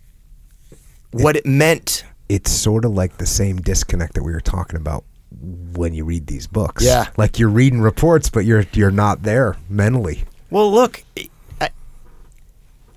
what 1.13 1.37
it 1.37 1.47
meant. 1.47 2.05
It's 2.29 2.51
sort 2.51 2.85
of 2.85 2.93
like 2.93 3.19
the 3.19 3.27
same 3.27 3.57
disconnect 3.59 4.15
that 4.15 4.25
we 4.25 4.33
were 4.33 4.41
talking 4.41 4.77
about 4.77 5.05
when 5.41 5.95
you 5.95 6.05
read 6.05 6.27
these 6.27 6.47
books. 6.47 6.85
Yeah. 6.85 7.09
Like 7.17 7.39
you're 7.39 7.49
reading 7.49 7.81
reports, 7.81 8.31
but 8.31 8.45
you're 8.45 8.67
you're 8.73 8.91
not 8.91 9.23
there 9.23 9.57
mentally. 9.69 10.25
Well, 10.51 10.71
look, 10.73 11.03
I, 11.61 11.71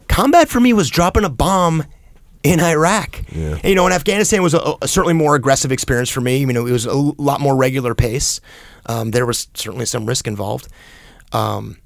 combat 0.08 0.50
for 0.50 0.60
me 0.60 0.74
was 0.74 0.90
dropping 0.90 1.24
a 1.24 1.30
bomb 1.30 1.84
in 2.44 2.60
Iraq. 2.60 3.24
Yeah. 3.32 3.56
And, 3.56 3.66
you 3.66 3.76
know, 3.76 3.88
in 3.88 3.94
Afghanistan 3.94 4.42
was 4.44 4.54
a, 4.54 4.76
a 4.82 4.88
certainly 4.88 5.14
more 5.14 5.36
aggressive 5.36 5.72
experience 5.72 6.10
for 6.10 6.22
me. 6.22 6.38
You 6.38 6.48
know, 6.48 6.66
it 6.66 6.72
was 6.72 6.86
a 6.86 6.94
lot 6.94 7.42
more 7.42 7.56
regular 7.56 7.96
pace. 7.96 8.40
Um, 8.86 9.12
there 9.12 9.26
was 9.26 9.48
certainly 9.54 9.86
some 9.86 10.06
risk 10.06 10.28
involved. 10.28 10.68
Um, 11.34 11.78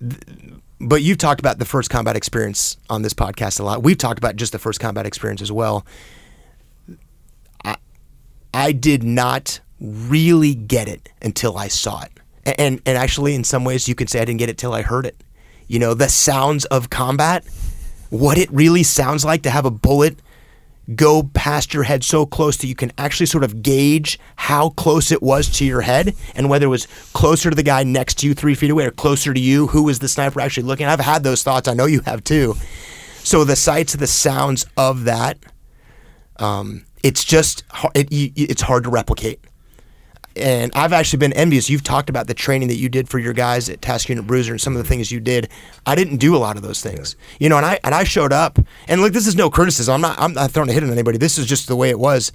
th- 0.00 0.22
but 0.80 1.02
you've 1.02 1.18
talked 1.18 1.40
about 1.40 1.58
the 1.58 1.64
first 1.64 1.90
combat 1.90 2.16
experience 2.16 2.76
on 2.88 3.02
this 3.02 3.12
podcast 3.12 3.58
a 3.58 3.64
lot. 3.64 3.82
We've 3.82 3.98
talked 3.98 4.18
about 4.18 4.36
just 4.36 4.52
the 4.52 4.58
first 4.58 4.78
combat 4.78 5.06
experience 5.06 5.42
as 5.42 5.50
well. 5.50 5.84
I, 7.64 7.76
I 8.54 8.72
did 8.72 9.02
not 9.02 9.60
really 9.80 10.54
get 10.54 10.88
it 10.88 11.10
until 11.20 11.58
I 11.58 11.68
saw 11.68 12.02
it. 12.02 12.12
And, 12.58 12.80
and 12.86 12.96
actually, 12.96 13.34
in 13.34 13.44
some 13.44 13.64
ways, 13.64 13.88
you 13.88 13.94
could 13.94 14.08
say 14.08 14.20
I 14.20 14.24
didn't 14.24 14.38
get 14.38 14.48
it 14.48 14.56
till 14.56 14.72
I 14.72 14.82
heard 14.82 15.04
it. 15.04 15.22
You 15.66 15.78
know, 15.78 15.92
the 15.94 16.08
sounds 16.08 16.64
of 16.66 16.88
combat, 16.88 17.44
what 18.10 18.38
it 18.38 18.50
really 18.50 18.82
sounds 18.82 19.24
like 19.24 19.42
to 19.42 19.50
have 19.50 19.64
a 19.64 19.70
bullet 19.70 20.20
go 20.94 21.22
past 21.34 21.74
your 21.74 21.82
head 21.82 22.02
so 22.02 22.24
close 22.24 22.56
that 22.56 22.66
you 22.66 22.74
can 22.74 22.90
actually 22.96 23.26
sort 23.26 23.44
of 23.44 23.62
gauge 23.62 24.18
how 24.36 24.70
close 24.70 25.12
it 25.12 25.22
was 25.22 25.48
to 25.50 25.64
your 25.64 25.82
head 25.82 26.14
and 26.34 26.48
whether 26.48 26.66
it 26.66 26.70
was 26.70 26.86
closer 27.12 27.50
to 27.50 27.56
the 27.56 27.62
guy 27.62 27.82
next 27.82 28.18
to 28.18 28.26
you 28.26 28.34
three 28.34 28.54
feet 28.54 28.70
away 28.70 28.86
or 28.86 28.90
closer 28.90 29.34
to 29.34 29.40
you. 29.40 29.66
Who 29.66 29.82
was 29.82 29.98
the 29.98 30.08
sniper 30.08 30.40
actually 30.40 30.62
looking? 30.62 30.86
I've 30.86 31.00
had 31.00 31.22
those 31.22 31.42
thoughts. 31.42 31.68
I 31.68 31.74
know 31.74 31.86
you 31.86 32.00
have 32.00 32.24
too. 32.24 32.54
So 33.22 33.44
the 33.44 33.56
sights, 33.56 33.94
the 33.94 34.06
sounds 34.06 34.64
of 34.76 35.04
that, 35.04 35.38
um, 36.36 36.86
it's 37.02 37.24
just 37.24 37.64
it, 37.94 38.08
it's 38.10 38.62
hard 38.62 38.84
to 38.84 38.90
replicate. 38.90 39.40
And 40.40 40.72
I've 40.74 40.92
actually 40.92 41.18
been 41.18 41.32
envious. 41.32 41.68
You've 41.68 41.82
talked 41.82 42.08
about 42.10 42.26
the 42.26 42.34
training 42.34 42.68
that 42.68 42.76
you 42.76 42.88
did 42.88 43.08
for 43.08 43.18
your 43.18 43.32
guys 43.32 43.68
at 43.68 43.82
Task 43.82 44.08
Unit 44.08 44.26
Bruiser 44.26 44.52
and 44.52 44.60
some 44.60 44.76
of 44.76 44.82
the 44.82 44.88
things 44.88 45.10
you 45.10 45.20
did. 45.20 45.48
I 45.86 45.94
didn't 45.94 46.18
do 46.18 46.34
a 46.34 46.38
lot 46.38 46.56
of 46.56 46.62
those 46.62 46.80
things, 46.82 47.16
you 47.40 47.48
know. 47.48 47.56
And 47.56 47.66
I 47.66 47.78
and 47.84 47.94
I 47.94 48.04
showed 48.04 48.32
up. 48.32 48.58
And 48.86 49.00
look, 49.00 49.12
this 49.12 49.26
is 49.26 49.34
no 49.36 49.50
criticism. 49.50 49.94
I'm 49.94 50.00
not. 50.00 50.18
I'm 50.20 50.32
not 50.32 50.50
throwing 50.50 50.70
a 50.70 50.72
hit 50.72 50.82
on 50.82 50.90
anybody. 50.90 51.18
This 51.18 51.38
is 51.38 51.46
just 51.46 51.68
the 51.68 51.76
way 51.76 51.90
it 51.90 51.98
was. 51.98 52.32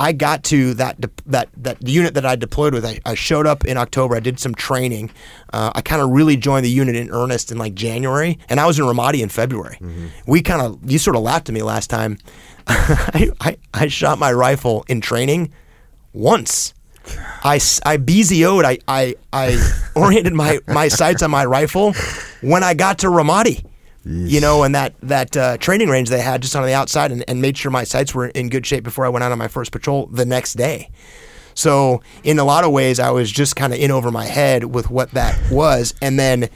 I 0.00 0.12
got 0.12 0.44
to 0.44 0.74
that 0.74 1.00
de- 1.00 1.10
that 1.26 1.48
that 1.56 1.86
unit 1.86 2.14
that 2.14 2.24
I 2.24 2.36
deployed 2.36 2.72
with. 2.72 2.84
I, 2.86 3.00
I 3.04 3.14
showed 3.14 3.48
up 3.48 3.64
in 3.64 3.76
October. 3.76 4.14
I 4.14 4.20
did 4.20 4.38
some 4.38 4.54
training. 4.54 5.10
Uh, 5.52 5.72
I 5.74 5.80
kind 5.80 6.00
of 6.00 6.10
really 6.10 6.36
joined 6.36 6.64
the 6.64 6.70
unit 6.70 6.94
in 6.94 7.10
earnest 7.10 7.50
in 7.50 7.58
like 7.58 7.74
January, 7.74 8.38
and 8.48 8.60
I 8.60 8.66
was 8.66 8.78
in 8.78 8.84
Ramadi 8.84 9.20
in 9.20 9.28
February. 9.28 9.78
We 10.26 10.40
kind 10.40 10.62
of 10.62 10.78
you 10.88 10.98
sort 10.98 11.16
of 11.16 11.22
laughed 11.22 11.48
at 11.48 11.54
me 11.54 11.62
last 11.62 11.90
time. 11.90 12.18
I, 12.68 13.30
I 13.40 13.56
I 13.74 13.88
shot 13.88 14.20
my 14.20 14.32
rifle 14.32 14.84
in 14.88 15.00
training 15.00 15.52
once. 16.12 16.74
I, 17.44 17.54
I 17.54 17.96
BZO'd, 17.96 18.64
I, 18.64 18.78
I, 18.86 19.14
I 19.32 19.90
oriented 19.94 20.34
my, 20.34 20.58
my 20.66 20.88
sights 20.88 21.22
on 21.22 21.30
my 21.30 21.44
rifle 21.44 21.92
when 22.40 22.62
I 22.62 22.74
got 22.74 22.98
to 23.00 23.06
Ramadi. 23.08 23.64
You 24.04 24.40
know, 24.40 24.62
and 24.62 24.74
that 24.74 24.94
that 25.02 25.36
uh, 25.36 25.58
training 25.58 25.88
range 25.90 26.08
they 26.08 26.20
had 26.20 26.40
just 26.40 26.56
on 26.56 26.64
the 26.64 26.72
outside, 26.72 27.12
and, 27.12 27.22
and 27.28 27.42
made 27.42 27.58
sure 27.58 27.70
my 27.70 27.84
sights 27.84 28.14
were 28.14 28.28
in 28.28 28.48
good 28.48 28.64
shape 28.64 28.82
before 28.82 29.04
I 29.04 29.10
went 29.10 29.22
out 29.22 29.32
on 29.32 29.38
my 29.38 29.48
first 29.48 29.70
patrol 29.70 30.06
the 30.06 30.24
next 30.24 30.54
day. 30.54 30.88
So, 31.52 32.00
in 32.22 32.38
a 32.38 32.44
lot 32.44 32.64
of 32.64 32.70
ways, 32.70 33.00
I 33.00 33.10
was 33.10 33.30
just 33.30 33.54
kind 33.54 33.74
of 33.74 33.80
in 33.80 33.90
over 33.90 34.10
my 34.10 34.24
head 34.24 34.64
with 34.64 34.88
what 34.88 35.10
that 35.10 35.36
was, 35.50 35.92
and 36.00 36.18
then 36.18 36.48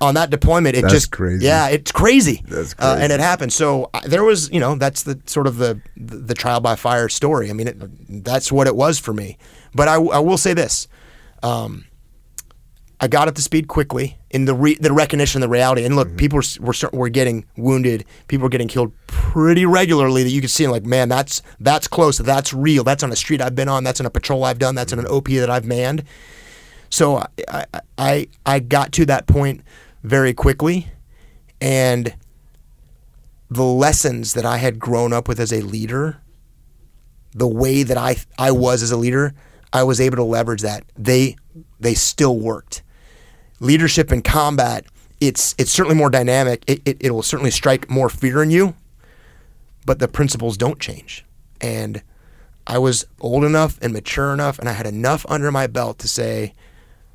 on 0.00 0.14
that 0.14 0.30
deployment, 0.30 0.76
it 0.76 0.82
That's 0.82 0.94
just 0.94 1.10
crazy. 1.12 1.46
Yeah, 1.46 1.68
it's 1.68 1.92
crazy. 1.92 2.42
That's 2.48 2.74
Uh, 2.78 2.96
and 3.00 3.12
it 3.12 3.20
happened. 3.20 3.52
So 3.52 3.90
I, 3.94 4.06
there 4.06 4.24
was, 4.24 4.50
you 4.50 4.60
know, 4.60 4.74
that's 4.76 5.02
the 5.04 5.20
sort 5.26 5.46
of 5.46 5.56
the 5.58 5.80
the, 5.96 6.16
the 6.16 6.34
trial 6.34 6.60
by 6.60 6.76
fire 6.76 7.08
story. 7.08 7.50
I 7.50 7.52
mean, 7.52 7.68
it, 7.68 8.24
that's 8.24 8.50
what 8.52 8.66
it 8.66 8.76
was 8.76 8.98
for 8.98 9.12
me. 9.12 9.38
But 9.74 9.88
I, 9.88 9.94
I 9.94 10.18
will 10.20 10.38
say 10.38 10.54
this: 10.54 10.86
um, 11.42 11.84
I 13.00 13.08
got 13.08 13.28
up 13.28 13.34
to 13.34 13.42
speed 13.42 13.68
quickly 13.68 14.18
in 14.30 14.44
the 14.44 14.54
re- 14.54 14.76
the 14.80 14.92
recognition, 14.92 15.40
the 15.40 15.48
reality. 15.48 15.84
And 15.84 15.96
look, 15.96 16.08
Mm-hmm. 16.08 16.16
people 16.16 16.38
were, 16.60 16.72
were 16.72 16.90
were 16.98 17.08
getting 17.08 17.44
wounded. 17.56 18.04
People 18.28 18.44
were 18.44 18.48
getting 18.50 18.68
killed 18.68 18.92
pretty 19.06 19.66
regularly. 19.66 20.22
That 20.22 20.30
you 20.30 20.40
could 20.40 20.50
see, 20.50 20.66
like, 20.68 20.84
man, 20.84 21.08
that's 21.08 21.42
that's 21.60 21.88
close. 21.88 22.18
That's 22.18 22.52
real. 22.54 22.84
That's 22.84 23.02
on 23.02 23.10
a 23.12 23.16
street 23.16 23.40
I've 23.40 23.54
been 23.56 23.68
on. 23.68 23.84
That's 23.84 24.00
on 24.00 24.06
a 24.06 24.10
patrol 24.10 24.44
I've 24.44 24.58
done. 24.58 24.74
That's 24.74 24.92
on 24.92 24.98
an 25.00 25.06
OP 25.06 25.28
that 25.28 25.50
I've 25.50 25.64
manned. 25.64 26.04
So 26.94 27.24
I, 27.48 27.66
I 27.98 28.28
I 28.46 28.60
got 28.60 28.92
to 28.92 29.06
that 29.06 29.26
point 29.26 29.62
very 30.04 30.32
quickly, 30.32 30.86
and 31.60 32.14
the 33.50 33.64
lessons 33.64 34.34
that 34.34 34.44
I 34.44 34.58
had 34.58 34.78
grown 34.78 35.12
up 35.12 35.26
with 35.26 35.40
as 35.40 35.52
a 35.52 35.60
leader, 35.62 36.18
the 37.32 37.48
way 37.48 37.82
that 37.82 37.98
I 37.98 38.18
I 38.38 38.52
was 38.52 38.80
as 38.80 38.92
a 38.92 38.96
leader, 38.96 39.34
I 39.72 39.82
was 39.82 40.00
able 40.00 40.18
to 40.18 40.22
leverage 40.22 40.62
that. 40.62 40.84
They 40.96 41.34
they 41.80 41.94
still 41.94 42.38
worked. 42.38 42.84
Leadership 43.58 44.12
in 44.12 44.22
combat, 44.22 44.84
it's 45.20 45.56
it's 45.58 45.72
certainly 45.72 45.96
more 45.96 46.10
dynamic. 46.10 46.62
It, 46.68 46.80
it 46.84 46.98
it'll 47.00 47.24
certainly 47.24 47.50
strike 47.50 47.90
more 47.90 48.08
fear 48.08 48.40
in 48.40 48.52
you, 48.52 48.76
but 49.84 49.98
the 49.98 50.06
principles 50.06 50.56
don't 50.56 50.78
change. 50.78 51.24
And 51.60 52.04
I 52.68 52.78
was 52.78 53.04
old 53.20 53.42
enough 53.42 53.80
and 53.82 53.92
mature 53.92 54.32
enough, 54.32 54.60
and 54.60 54.68
I 54.68 54.74
had 54.74 54.86
enough 54.86 55.26
under 55.28 55.50
my 55.50 55.66
belt 55.66 55.98
to 55.98 56.06
say, 56.06 56.54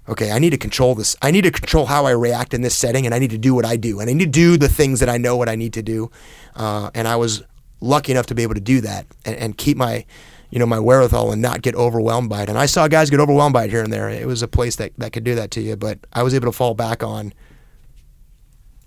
okay, 0.09 0.31
I 0.31 0.39
need 0.39 0.49
to 0.49 0.57
control 0.57 0.95
this. 0.95 1.15
I 1.21 1.31
need 1.31 1.43
to 1.43 1.51
control 1.51 1.85
how 1.85 2.05
I 2.05 2.11
react 2.11 2.53
in 2.53 2.61
this 2.61 2.77
setting, 2.77 3.05
and 3.05 3.15
I 3.15 3.19
need 3.19 3.29
to 3.29 3.37
do 3.37 3.53
what 3.53 3.65
I 3.65 3.77
do. 3.77 3.99
And 3.99 4.09
I 4.09 4.13
need 4.13 4.25
to 4.25 4.29
do 4.29 4.57
the 4.57 4.67
things 4.67 4.99
that 4.99 5.09
I 5.09 5.17
know 5.17 5.37
what 5.37 5.47
I 5.47 5.55
need 5.55 5.73
to 5.73 5.83
do. 5.83 6.11
Uh, 6.55 6.89
and 6.93 7.07
I 7.07 7.15
was 7.15 7.43
lucky 7.79 8.11
enough 8.11 8.25
to 8.27 8.35
be 8.35 8.43
able 8.43 8.55
to 8.55 8.61
do 8.61 8.81
that 8.81 9.05
and, 9.23 9.35
and 9.35 9.57
keep 9.57 9.77
my, 9.77 10.05
you 10.49 10.59
know, 10.59 10.65
my 10.65 10.79
wherewithal 10.79 11.31
and 11.31 11.41
not 11.41 11.61
get 11.61 11.75
overwhelmed 11.75 12.29
by 12.29 12.43
it. 12.43 12.49
And 12.49 12.57
I 12.57 12.65
saw 12.65 12.87
guys 12.87 13.09
get 13.09 13.19
overwhelmed 13.19 13.53
by 13.53 13.65
it 13.65 13.69
here 13.69 13.83
and 13.83 13.93
there. 13.93 14.09
It 14.09 14.27
was 14.27 14.41
a 14.41 14.47
place 14.47 14.75
that, 14.77 14.91
that 14.97 15.13
could 15.13 15.23
do 15.23 15.35
that 15.35 15.51
to 15.51 15.61
you, 15.61 15.75
but 15.75 15.99
I 16.11 16.23
was 16.23 16.33
able 16.33 16.47
to 16.47 16.51
fall 16.51 16.73
back 16.73 17.03
on 17.03 17.33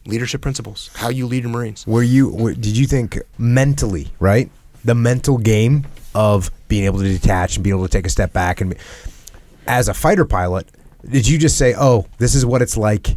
leadership 0.04 0.40
principles, 0.40 0.90
how 0.94 1.08
you 1.08 1.26
lead 1.26 1.44
your 1.44 1.52
Marines. 1.52 1.86
Were 1.86 2.02
you? 2.02 2.30
Were, 2.30 2.54
did 2.54 2.76
you 2.76 2.86
think 2.86 3.18
mentally, 3.38 4.08
right? 4.18 4.50
The 4.84 4.96
mental 4.96 5.38
game 5.38 5.86
of 6.14 6.50
being 6.68 6.84
able 6.84 6.98
to 6.98 7.08
detach 7.08 7.56
and 7.56 7.64
being 7.64 7.76
able 7.76 7.86
to 7.86 7.92
take 7.92 8.06
a 8.06 8.10
step 8.10 8.32
back, 8.32 8.60
and 8.60 8.74
as 9.66 9.88
a 9.88 9.94
fighter 9.94 10.24
pilot, 10.24 10.68
did 11.08 11.26
you 11.28 11.38
just 11.38 11.58
say, 11.58 11.74
"Oh, 11.76 12.06
this 12.18 12.34
is 12.34 12.44
what 12.46 12.62
it's 12.62 12.76
like 12.76 13.16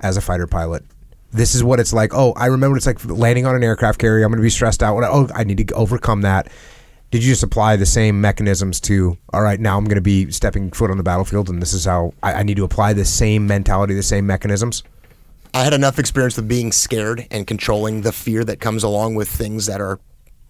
as 0.00 0.16
a 0.16 0.20
fighter 0.20 0.46
pilot"? 0.46 0.84
This 1.32 1.54
is 1.54 1.62
what 1.62 1.80
it's 1.80 1.92
like. 1.92 2.14
Oh, 2.14 2.32
I 2.36 2.46
remember 2.46 2.76
it's 2.76 2.86
like 2.86 3.04
landing 3.04 3.46
on 3.46 3.54
an 3.54 3.62
aircraft 3.62 3.98
carrier. 3.98 4.24
I'm 4.24 4.30
going 4.30 4.38
to 4.38 4.42
be 4.42 4.50
stressed 4.50 4.82
out. 4.82 5.02
Oh, 5.04 5.28
I 5.34 5.44
need 5.44 5.66
to 5.66 5.74
overcome 5.74 6.22
that. 6.22 6.48
Did 7.10 7.22
you 7.22 7.32
just 7.32 7.42
apply 7.42 7.76
the 7.76 7.86
same 7.86 8.20
mechanisms 8.20 8.80
to? 8.82 9.16
All 9.32 9.42
right, 9.42 9.60
now 9.60 9.78
I'm 9.78 9.84
going 9.84 9.96
to 9.96 10.00
be 10.00 10.30
stepping 10.32 10.70
foot 10.72 10.90
on 10.90 10.96
the 10.96 11.02
battlefield, 11.02 11.48
and 11.48 11.62
this 11.62 11.72
is 11.72 11.84
how 11.84 12.14
I, 12.22 12.34
I 12.34 12.42
need 12.42 12.56
to 12.56 12.64
apply 12.64 12.94
the 12.94 13.04
same 13.04 13.46
mentality, 13.46 13.94
the 13.94 14.02
same 14.02 14.26
mechanisms. 14.26 14.82
I 15.54 15.62
had 15.62 15.72
enough 15.72 15.98
experience 15.98 16.36
with 16.36 16.48
being 16.48 16.72
scared 16.72 17.26
and 17.30 17.46
controlling 17.46 18.02
the 18.02 18.12
fear 18.12 18.44
that 18.44 18.60
comes 18.60 18.82
along 18.82 19.14
with 19.14 19.28
things 19.28 19.66
that 19.66 19.80
are 19.80 20.00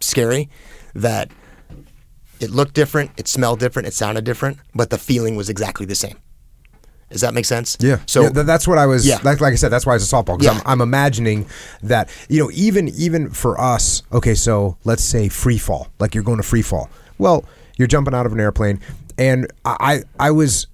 scary 0.01 0.49
that 0.95 1.31
it 2.41 2.51
looked 2.51 2.75
different, 2.75 3.11
it 3.17 3.29
smelled 3.29 3.61
different, 3.61 3.87
it 3.87 3.95
sounded 3.95 4.25
different, 4.25 4.59
but 4.75 4.91
the 4.91 4.99
feeling 4.99 5.37
was 5.37 5.49
exactly 5.49 5.87
the 5.87 5.95
same. 5.95 6.17
Does 7.11 7.21
that 7.21 7.35
make 7.35 7.45
sense? 7.45 7.77
Yeah. 7.81 8.01
So 8.07 8.23
Yeah, 8.23 8.31
th- 8.31 8.47
that's 8.47 8.67
what 8.67 8.79
I 8.79 8.87
was. 8.87 9.07
Yeah. 9.07 9.19
Like, 9.23 9.41
like 9.41 9.53
I 9.53 9.57
said, 9.57 9.69
that's 9.71 9.87
why 9.87 9.95
it's 9.95 10.11
a 10.11 10.15
softball 10.15 10.39
because 10.39 10.47
Yeah. 10.57 10.61
I'm, 10.67 10.73
I'm 10.73 10.81
imagining 10.81 11.47
that 11.83 12.11
you 12.29 12.43
know 12.43 12.51
even 12.53 12.89
even 12.91 13.31
for 13.31 13.61
us. 13.61 14.03
Okay, 14.13 14.35
so 14.35 14.77
let's 14.85 15.05
say 15.05 15.29
free 15.29 15.59
fall, 15.59 15.89
like 16.01 16.15
you're 16.15 16.25
going 16.25 16.39
to 16.39 16.43
free 16.43 16.63
fall. 16.63 16.91
Well, 17.19 17.45
you're 17.79 17.89
jumping 17.89 18.15
out 18.15 18.27
of 18.27 18.33
an 18.33 18.41
airplane, 18.41 18.81
and 19.19 19.47
I 19.65 20.03
I 20.19 20.31
was. 20.33 20.67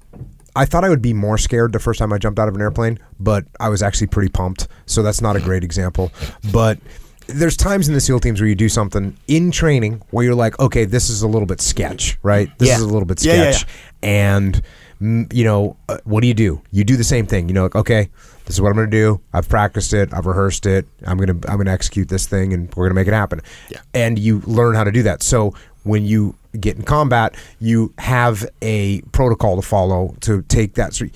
I 0.54 0.66
thought 0.66 0.84
I 0.84 0.90
would 0.90 1.00
be 1.00 1.14
more 1.14 1.38
scared 1.38 1.72
the 1.72 1.78
first 1.80 1.98
time 1.98 2.12
I 2.12 2.18
jumped 2.18 2.38
out 2.38 2.46
of 2.46 2.54
an 2.54 2.60
airplane, 2.60 2.98
but 3.18 3.46
I 3.58 3.70
was 3.70 3.82
actually 3.82 4.08
pretty 4.08 4.28
pumped. 4.28 4.68
So 4.84 5.02
that's 5.02 5.22
not 5.22 5.34
a 5.34 5.40
great 5.40 5.64
example. 5.64 6.12
But 6.52 6.78
there's 7.26 7.56
times 7.56 7.88
in 7.88 7.94
the 7.94 8.02
SEAL 8.02 8.20
teams 8.20 8.38
where 8.38 8.48
you 8.48 8.54
do 8.54 8.68
something 8.68 9.16
in 9.28 9.50
training 9.50 10.02
where 10.10 10.26
you're 10.26 10.34
like, 10.34 10.58
okay, 10.60 10.84
this 10.84 11.08
is 11.08 11.22
a 11.22 11.26
little 11.28 11.46
bit 11.46 11.62
sketch, 11.62 12.18
right? 12.22 12.50
This 12.58 12.68
Yeah. 12.68 12.74
is 12.76 12.82
a 12.82 12.86
little 12.86 13.06
bit 13.06 13.18
sketch 13.20 13.62
yeah. 13.62 13.68
and 14.02 14.62
you 15.02 15.44
know 15.44 15.76
uh, 15.88 15.98
what 16.04 16.20
do 16.20 16.28
you 16.28 16.34
do? 16.34 16.62
You 16.70 16.84
do 16.84 16.96
the 16.96 17.04
same 17.04 17.26
thing. 17.26 17.48
You 17.48 17.54
know 17.54 17.64
like 17.64 17.76
okay 17.76 18.08
this 18.44 18.56
is 18.56 18.60
what 18.60 18.70
i'm 18.70 18.74
going 18.74 18.90
to 18.90 18.96
do. 18.96 19.20
I've 19.32 19.48
practiced 19.48 19.92
it. 19.92 20.12
I've 20.12 20.26
rehearsed 20.26 20.66
it. 20.66 20.86
I'm 21.06 21.16
going 21.16 21.40
to 21.40 21.48
i'm 21.50 21.56
going 21.56 21.66
to 21.66 21.72
execute 21.72 22.08
this 22.08 22.26
thing 22.26 22.52
and 22.52 22.68
we're 22.74 22.84
going 22.84 22.90
to 22.90 22.94
make 22.94 23.08
it 23.08 23.14
happen. 23.14 23.40
Yeah. 23.70 23.80
and 23.94 24.18
you 24.18 24.40
learn 24.40 24.74
how 24.74 24.84
to 24.84 24.92
do 24.92 25.02
that. 25.04 25.22
So 25.22 25.54
when 25.84 26.04
you 26.04 26.36
get 26.58 26.76
in 26.76 26.82
combat 26.82 27.34
you 27.58 27.92
have 27.98 28.46
a 28.60 29.00
protocol 29.12 29.56
to 29.56 29.62
follow 29.62 30.14
to 30.20 30.42
take 30.42 30.74
that. 30.74 30.94
So 30.94 31.06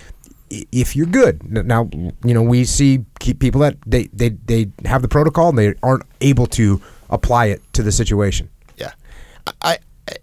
if 0.51 0.95
you're 0.95 1.07
good 1.07 1.43
now 1.67 1.89
you 1.93 2.35
know 2.35 2.43
we 2.43 2.65
see 2.65 3.05
keep 3.21 3.41
people 3.41 3.61
that 3.61 3.77
they, 3.87 4.05
they 4.13 4.31
they 4.31 4.71
have 4.85 5.03
the 5.03 5.09
protocol 5.09 5.49
and 5.49 5.59
they 5.59 5.75
aren't 5.83 6.05
able 6.21 6.47
to 6.47 6.81
apply 7.11 7.47
it 7.47 7.63
to 7.75 7.83
the 7.83 7.93
situation. 7.93 8.49
Yeah, 8.77 8.93
I, 9.63 9.79
I 10.09 10.17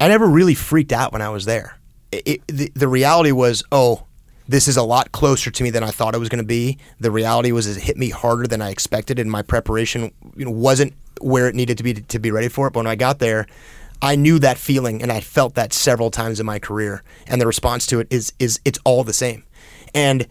I 0.00 0.08
never 0.08 0.26
really 0.26 0.54
freaked 0.54 0.92
out 0.92 1.12
when 1.12 1.22
I 1.22 1.28
was 1.28 1.44
there. 1.44 1.78
It, 2.12 2.46
the, 2.46 2.70
the 2.74 2.88
reality 2.88 3.32
was, 3.32 3.62
oh, 3.72 4.04
this 4.48 4.68
is 4.68 4.76
a 4.76 4.82
lot 4.82 5.12
closer 5.12 5.50
to 5.50 5.62
me 5.62 5.70
than 5.70 5.82
I 5.82 5.90
thought 5.90 6.14
it 6.14 6.18
was 6.18 6.28
going 6.28 6.42
to 6.42 6.46
be. 6.46 6.78
The 7.00 7.10
reality 7.10 7.52
was, 7.52 7.66
it 7.66 7.82
hit 7.82 7.96
me 7.96 8.10
harder 8.10 8.46
than 8.46 8.62
I 8.62 8.70
expected, 8.70 9.18
and 9.18 9.30
my 9.30 9.42
preparation, 9.42 10.12
you 10.36 10.44
know, 10.44 10.50
wasn't 10.52 10.94
where 11.20 11.48
it 11.48 11.54
needed 11.54 11.78
to 11.78 11.84
be 11.84 11.94
to, 11.94 12.02
to 12.02 12.18
be 12.18 12.30
ready 12.30 12.48
for 12.48 12.68
it. 12.68 12.72
But 12.72 12.80
when 12.80 12.86
I 12.86 12.94
got 12.94 13.18
there, 13.18 13.46
I 14.00 14.14
knew 14.14 14.38
that 14.38 14.58
feeling, 14.58 15.02
and 15.02 15.10
I 15.10 15.20
felt 15.20 15.54
that 15.54 15.72
several 15.72 16.10
times 16.10 16.38
in 16.38 16.46
my 16.46 16.58
career. 16.58 17.02
And 17.26 17.40
the 17.40 17.46
response 17.46 17.86
to 17.86 18.00
it 18.00 18.06
is 18.10 18.32
is 18.38 18.60
it's 18.64 18.78
all 18.84 19.02
the 19.02 19.12
same. 19.12 19.44
And 19.94 20.26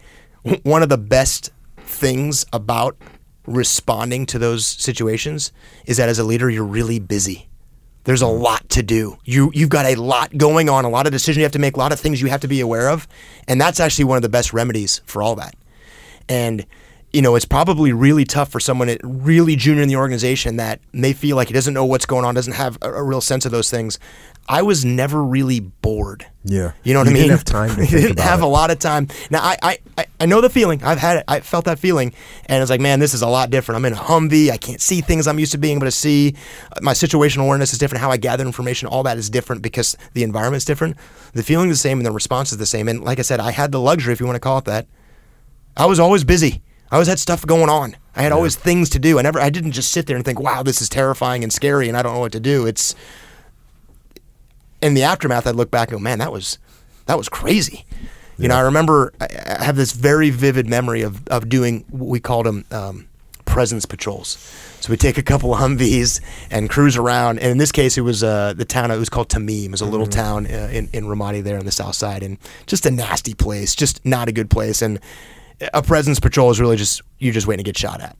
one 0.62 0.82
of 0.82 0.88
the 0.88 0.98
best 0.98 1.50
things 1.76 2.46
about 2.52 2.96
responding 3.46 4.26
to 4.26 4.38
those 4.38 4.66
situations 4.66 5.52
is 5.84 5.96
that 5.96 6.08
as 6.08 6.18
a 6.18 6.24
leader, 6.24 6.48
you're 6.48 6.64
really 6.64 6.98
busy. 6.98 7.48
There's 8.06 8.22
a 8.22 8.28
lot 8.28 8.68
to 8.70 8.84
do. 8.84 9.18
You 9.24 9.50
you've 9.52 9.68
got 9.68 9.84
a 9.84 9.96
lot 9.96 10.38
going 10.38 10.68
on, 10.68 10.84
a 10.84 10.88
lot 10.88 11.06
of 11.06 11.12
decisions 11.12 11.38
you 11.38 11.42
have 11.42 11.52
to 11.52 11.58
make, 11.58 11.74
a 11.74 11.80
lot 11.80 11.90
of 11.90 11.98
things 11.98 12.22
you 12.22 12.28
have 12.28 12.40
to 12.42 12.48
be 12.48 12.60
aware 12.60 12.88
of, 12.88 13.08
and 13.48 13.60
that's 13.60 13.80
actually 13.80 14.04
one 14.04 14.16
of 14.16 14.22
the 14.22 14.28
best 14.28 14.52
remedies 14.52 15.02
for 15.06 15.22
all 15.22 15.34
that. 15.34 15.56
And 16.28 16.64
you 17.16 17.22
know, 17.22 17.34
it's 17.34 17.46
probably 17.46 17.92
really 17.94 18.26
tough 18.26 18.50
for 18.50 18.60
someone 18.60 18.94
really 19.02 19.56
junior 19.56 19.82
in 19.82 19.88
the 19.88 19.96
organization 19.96 20.56
that 20.56 20.80
may 20.92 21.14
feel 21.14 21.34
like 21.34 21.48
he 21.48 21.54
doesn't 21.54 21.72
know 21.72 21.84
what's 21.86 22.04
going 22.04 22.26
on, 22.26 22.34
doesn't 22.34 22.52
have 22.52 22.76
a, 22.82 22.92
a 22.92 23.02
real 23.02 23.22
sense 23.22 23.46
of 23.46 23.52
those 23.52 23.70
things. 23.70 23.98
I 24.48 24.60
was 24.62 24.84
never 24.84 25.24
really 25.24 25.58
bored. 25.60 26.26
Yeah. 26.44 26.72
You 26.84 26.92
know 26.94 27.00
what 27.00 27.06
You 27.06 27.12
I 27.12 27.14
mean? 27.14 27.22
didn't 27.22 27.38
have 27.38 27.44
time 27.44 27.70
to 27.70 27.74
think 27.76 27.90
didn't 27.90 28.10
about 28.12 28.24
have 28.24 28.40
it. 28.40 28.44
a 28.44 28.46
lot 28.46 28.70
of 28.70 28.78
time. 28.78 29.08
Now 29.30 29.40
I, 29.42 29.78
I, 29.96 30.06
I- 30.20 30.26
know 30.26 30.40
the 30.42 30.50
feeling. 30.50 30.84
I've 30.84 30.98
had 30.98 31.16
it. 31.16 31.24
I 31.26 31.40
felt 31.40 31.64
that 31.64 31.78
feeling, 31.78 32.12
and 32.46 32.60
it's 32.62 32.70
like, 32.70 32.80
man, 32.82 33.00
this 33.00 33.14
is 33.14 33.22
a 33.22 33.28
lot 33.28 33.48
different. 33.50 33.76
I'm 33.78 33.84
in 33.86 33.94
a 33.94 33.96
Humvee. 33.96 34.50
I 34.50 34.56
can't 34.58 34.80
see 34.82 35.00
things 35.00 35.26
I'm 35.26 35.38
used 35.38 35.52
to 35.52 35.58
being 35.58 35.76
able 35.78 35.86
to 35.86 35.90
see. 35.90 36.34
My 36.82 36.92
situational 36.92 37.44
awareness 37.44 37.72
is 37.72 37.78
different. 37.78 38.02
How 38.02 38.10
I 38.10 38.18
gather 38.18 38.44
information, 38.44 38.88
all 38.88 39.02
that 39.04 39.16
is 39.16 39.30
different 39.30 39.62
because 39.62 39.96
the 40.12 40.22
environment's 40.22 40.64
different. 40.66 40.96
The 41.32 41.42
feeling 41.42 41.70
is 41.70 41.78
the 41.78 41.88
same, 41.88 41.98
and 41.98 42.06
the 42.06 42.12
response 42.12 42.52
is 42.52 42.58
the 42.58 42.66
same. 42.66 42.88
And 42.88 43.02
like 43.02 43.18
I 43.18 43.22
said, 43.22 43.40
I 43.40 43.52
had 43.52 43.72
the 43.72 43.80
luxury, 43.80 44.12
if 44.12 44.20
you 44.20 44.26
want 44.26 44.36
to 44.36 44.40
call 44.40 44.58
it 44.58 44.66
that. 44.66 44.86
I 45.78 45.86
was 45.86 45.98
always 45.98 46.22
busy. 46.24 46.62
I 46.90 46.96
always 46.96 47.08
had 47.08 47.18
stuff 47.18 47.44
going 47.44 47.68
on. 47.68 47.96
I 48.14 48.22
had 48.22 48.32
always 48.32 48.56
things 48.56 48.88
to 48.90 48.98
do. 48.98 49.18
I 49.18 49.22
never. 49.22 49.40
I 49.40 49.50
didn't 49.50 49.72
just 49.72 49.92
sit 49.92 50.06
there 50.06 50.16
and 50.16 50.24
think, 50.24 50.40
"Wow, 50.40 50.62
this 50.62 50.80
is 50.80 50.88
terrifying 50.88 51.42
and 51.42 51.52
scary," 51.52 51.88
and 51.88 51.96
I 51.96 52.02
don't 52.02 52.14
know 52.14 52.20
what 52.20 52.32
to 52.32 52.40
do. 52.40 52.66
It's 52.66 52.94
in 54.82 54.94
the 54.94 55.02
aftermath, 55.02 55.46
I'd 55.46 55.54
look 55.54 55.70
back 55.70 55.88
and 55.88 55.98
go, 55.98 56.02
man, 56.02 56.18
that 56.18 56.32
was 56.32 56.58
that 57.06 57.18
was 57.18 57.28
crazy. 57.28 57.84
You 58.38 58.48
know, 58.48 58.56
I 58.56 58.60
remember 58.60 59.14
I 59.20 59.64
have 59.64 59.76
this 59.76 59.92
very 59.92 60.30
vivid 60.30 60.66
memory 60.66 61.02
of 61.02 61.26
of 61.28 61.48
doing 61.48 61.84
what 61.88 62.08
we 62.08 62.20
called 62.20 62.46
them 62.46 62.64
um, 62.70 63.08
presence 63.46 63.86
patrols. 63.86 64.36
So 64.80 64.90
we 64.90 64.98
take 64.98 65.16
a 65.16 65.22
couple 65.22 65.54
of 65.54 65.60
Humvees 65.60 66.20
and 66.50 66.68
cruise 66.68 66.98
around. 66.98 67.38
And 67.38 67.50
in 67.50 67.58
this 67.58 67.72
case, 67.72 67.96
it 67.96 68.02
was 68.02 68.22
uh, 68.22 68.52
the 68.54 68.66
town. 68.66 68.90
It 68.90 68.98
was 68.98 69.08
called 69.08 69.30
Tamim. 69.30 69.66
It 69.66 69.70
was 69.70 69.80
a 69.80 69.86
little 69.86 70.06
town 70.06 70.46
uh, 70.46 70.68
in 70.70 70.90
in 70.92 71.06
Ramadi 71.06 71.42
there 71.42 71.58
on 71.58 71.64
the 71.64 71.72
south 71.72 71.94
side, 71.94 72.22
and 72.22 72.36
just 72.66 72.84
a 72.84 72.90
nasty 72.90 73.32
place, 73.32 73.74
just 73.74 74.04
not 74.04 74.28
a 74.28 74.32
good 74.32 74.50
place. 74.50 74.82
And 74.82 75.00
a 75.72 75.82
presence 75.82 76.20
patrol 76.20 76.50
is 76.50 76.60
really 76.60 76.76
just 76.76 77.02
you're 77.18 77.32
just 77.34 77.46
waiting 77.46 77.64
to 77.64 77.68
get 77.68 77.78
shot 77.78 78.00
at. 78.00 78.16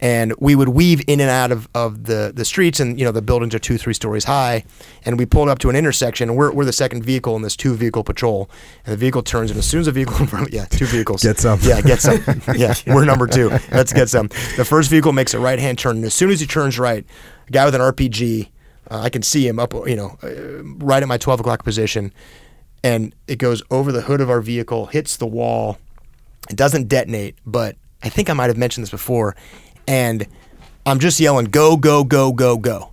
And 0.00 0.34
we 0.38 0.56
would 0.56 0.70
weave 0.70 1.02
in 1.06 1.20
and 1.20 1.30
out 1.30 1.52
of, 1.52 1.68
of 1.72 2.04
the, 2.04 2.32
the 2.34 2.44
streets 2.44 2.80
and 2.80 2.98
you 2.98 3.04
know 3.04 3.12
the 3.12 3.22
buildings 3.22 3.54
are 3.54 3.60
two 3.60 3.78
three 3.78 3.94
stories 3.94 4.24
high. 4.24 4.64
And 5.04 5.18
we 5.18 5.24
pulled 5.24 5.48
up 5.48 5.60
to 5.60 5.70
an 5.70 5.76
intersection 5.76 6.28
and 6.28 6.36
we're, 6.36 6.52
we're 6.52 6.64
the 6.64 6.72
second 6.72 7.04
vehicle 7.04 7.36
in 7.36 7.42
this 7.42 7.54
two 7.54 7.74
vehicle 7.74 8.02
patrol. 8.02 8.50
And 8.84 8.92
the 8.92 8.96
vehicle 8.96 9.22
turns 9.22 9.50
and 9.50 9.58
as 9.58 9.66
soon 9.66 9.80
as 9.80 9.86
the 9.86 9.92
vehicle 9.92 10.16
in 10.18 10.26
front 10.26 10.52
yeah 10.52 10.64
two 10.64 10.86
vehicles. 10.86 11.22
Get 11.22 11.38
some. 11.38 11.60
yeah 11.62 11.80
get 11.80 12.00
some. 12.00 12.20
Yeah 12.56 12.74
we're 12.86 13.04
number 13.04 13.26
two. 13.26 13.50
Let's 13.70 13.92
get 13.92 14.08
some. 14.08 14.28
The 14.56 14.64
first 14.64 14.90
vehicle 14.90 15.12
makes 15.12 15.32
a 15.32 15.38
right 15.38 15.58
hand 15.58 15.78
turn. 15.78 15.96
And 15.96 16.04
as 16.04 16.14
soon 16.14 16.30
as 16.30 16.40
he 16.40 16.46
turns 16.46 16.78
right 16.78 17.06
a 17.46 17.50
guy 17.50 17.64
with 17.64 17.74
an 17.74 17.80
rpg 17.80 18.48
uh, 18.90 19.00
i 19.00 19.08
can 19.08 19.22
see 19.22 19.46
him 19.46 19.58
up 19.58 19.72
you 19.86 19.96
know 19.96 20.18
uh, 20.22 20.62
right 20.84 21.02
at 21.02 21.08
my 21.08 21.18
12 21.18 21.40
o'clock 21.40 21.62
position. 21.64 22.12
And 22.82 23.14
it 23.26 23.36
goes 23.36 23.62
over 23.70 23.92
the 23.92 24.02
hood 24.02 24.20
of 24.20 24.28
our 24.28 24.42
vehicle 24.42 24.86
hits 24.86 25.16
the 25.16 25.26
wall 25.26 25.78
it 26.50 26.56
doesn't 26.56 26.88
detonate, 26.88 27.36
but 27.46 27.76
I 28.02 28.08
think 28.08 28.30
I 28.30 28.32
might 28.32 28.48
have 28.48 28.56
mentioned 28.56 28.82
this 28.82 28.90
before. 28.90 29.34
And 29.86 30.26
I'm 30.86 30.98
just 30.98 31.20
yelling, 31.20 31.46
go, 31.46 31.76
go, 31.76 32.04
go, 32.04 32.32
go, 32.32 32.56
go. 32.58 32.90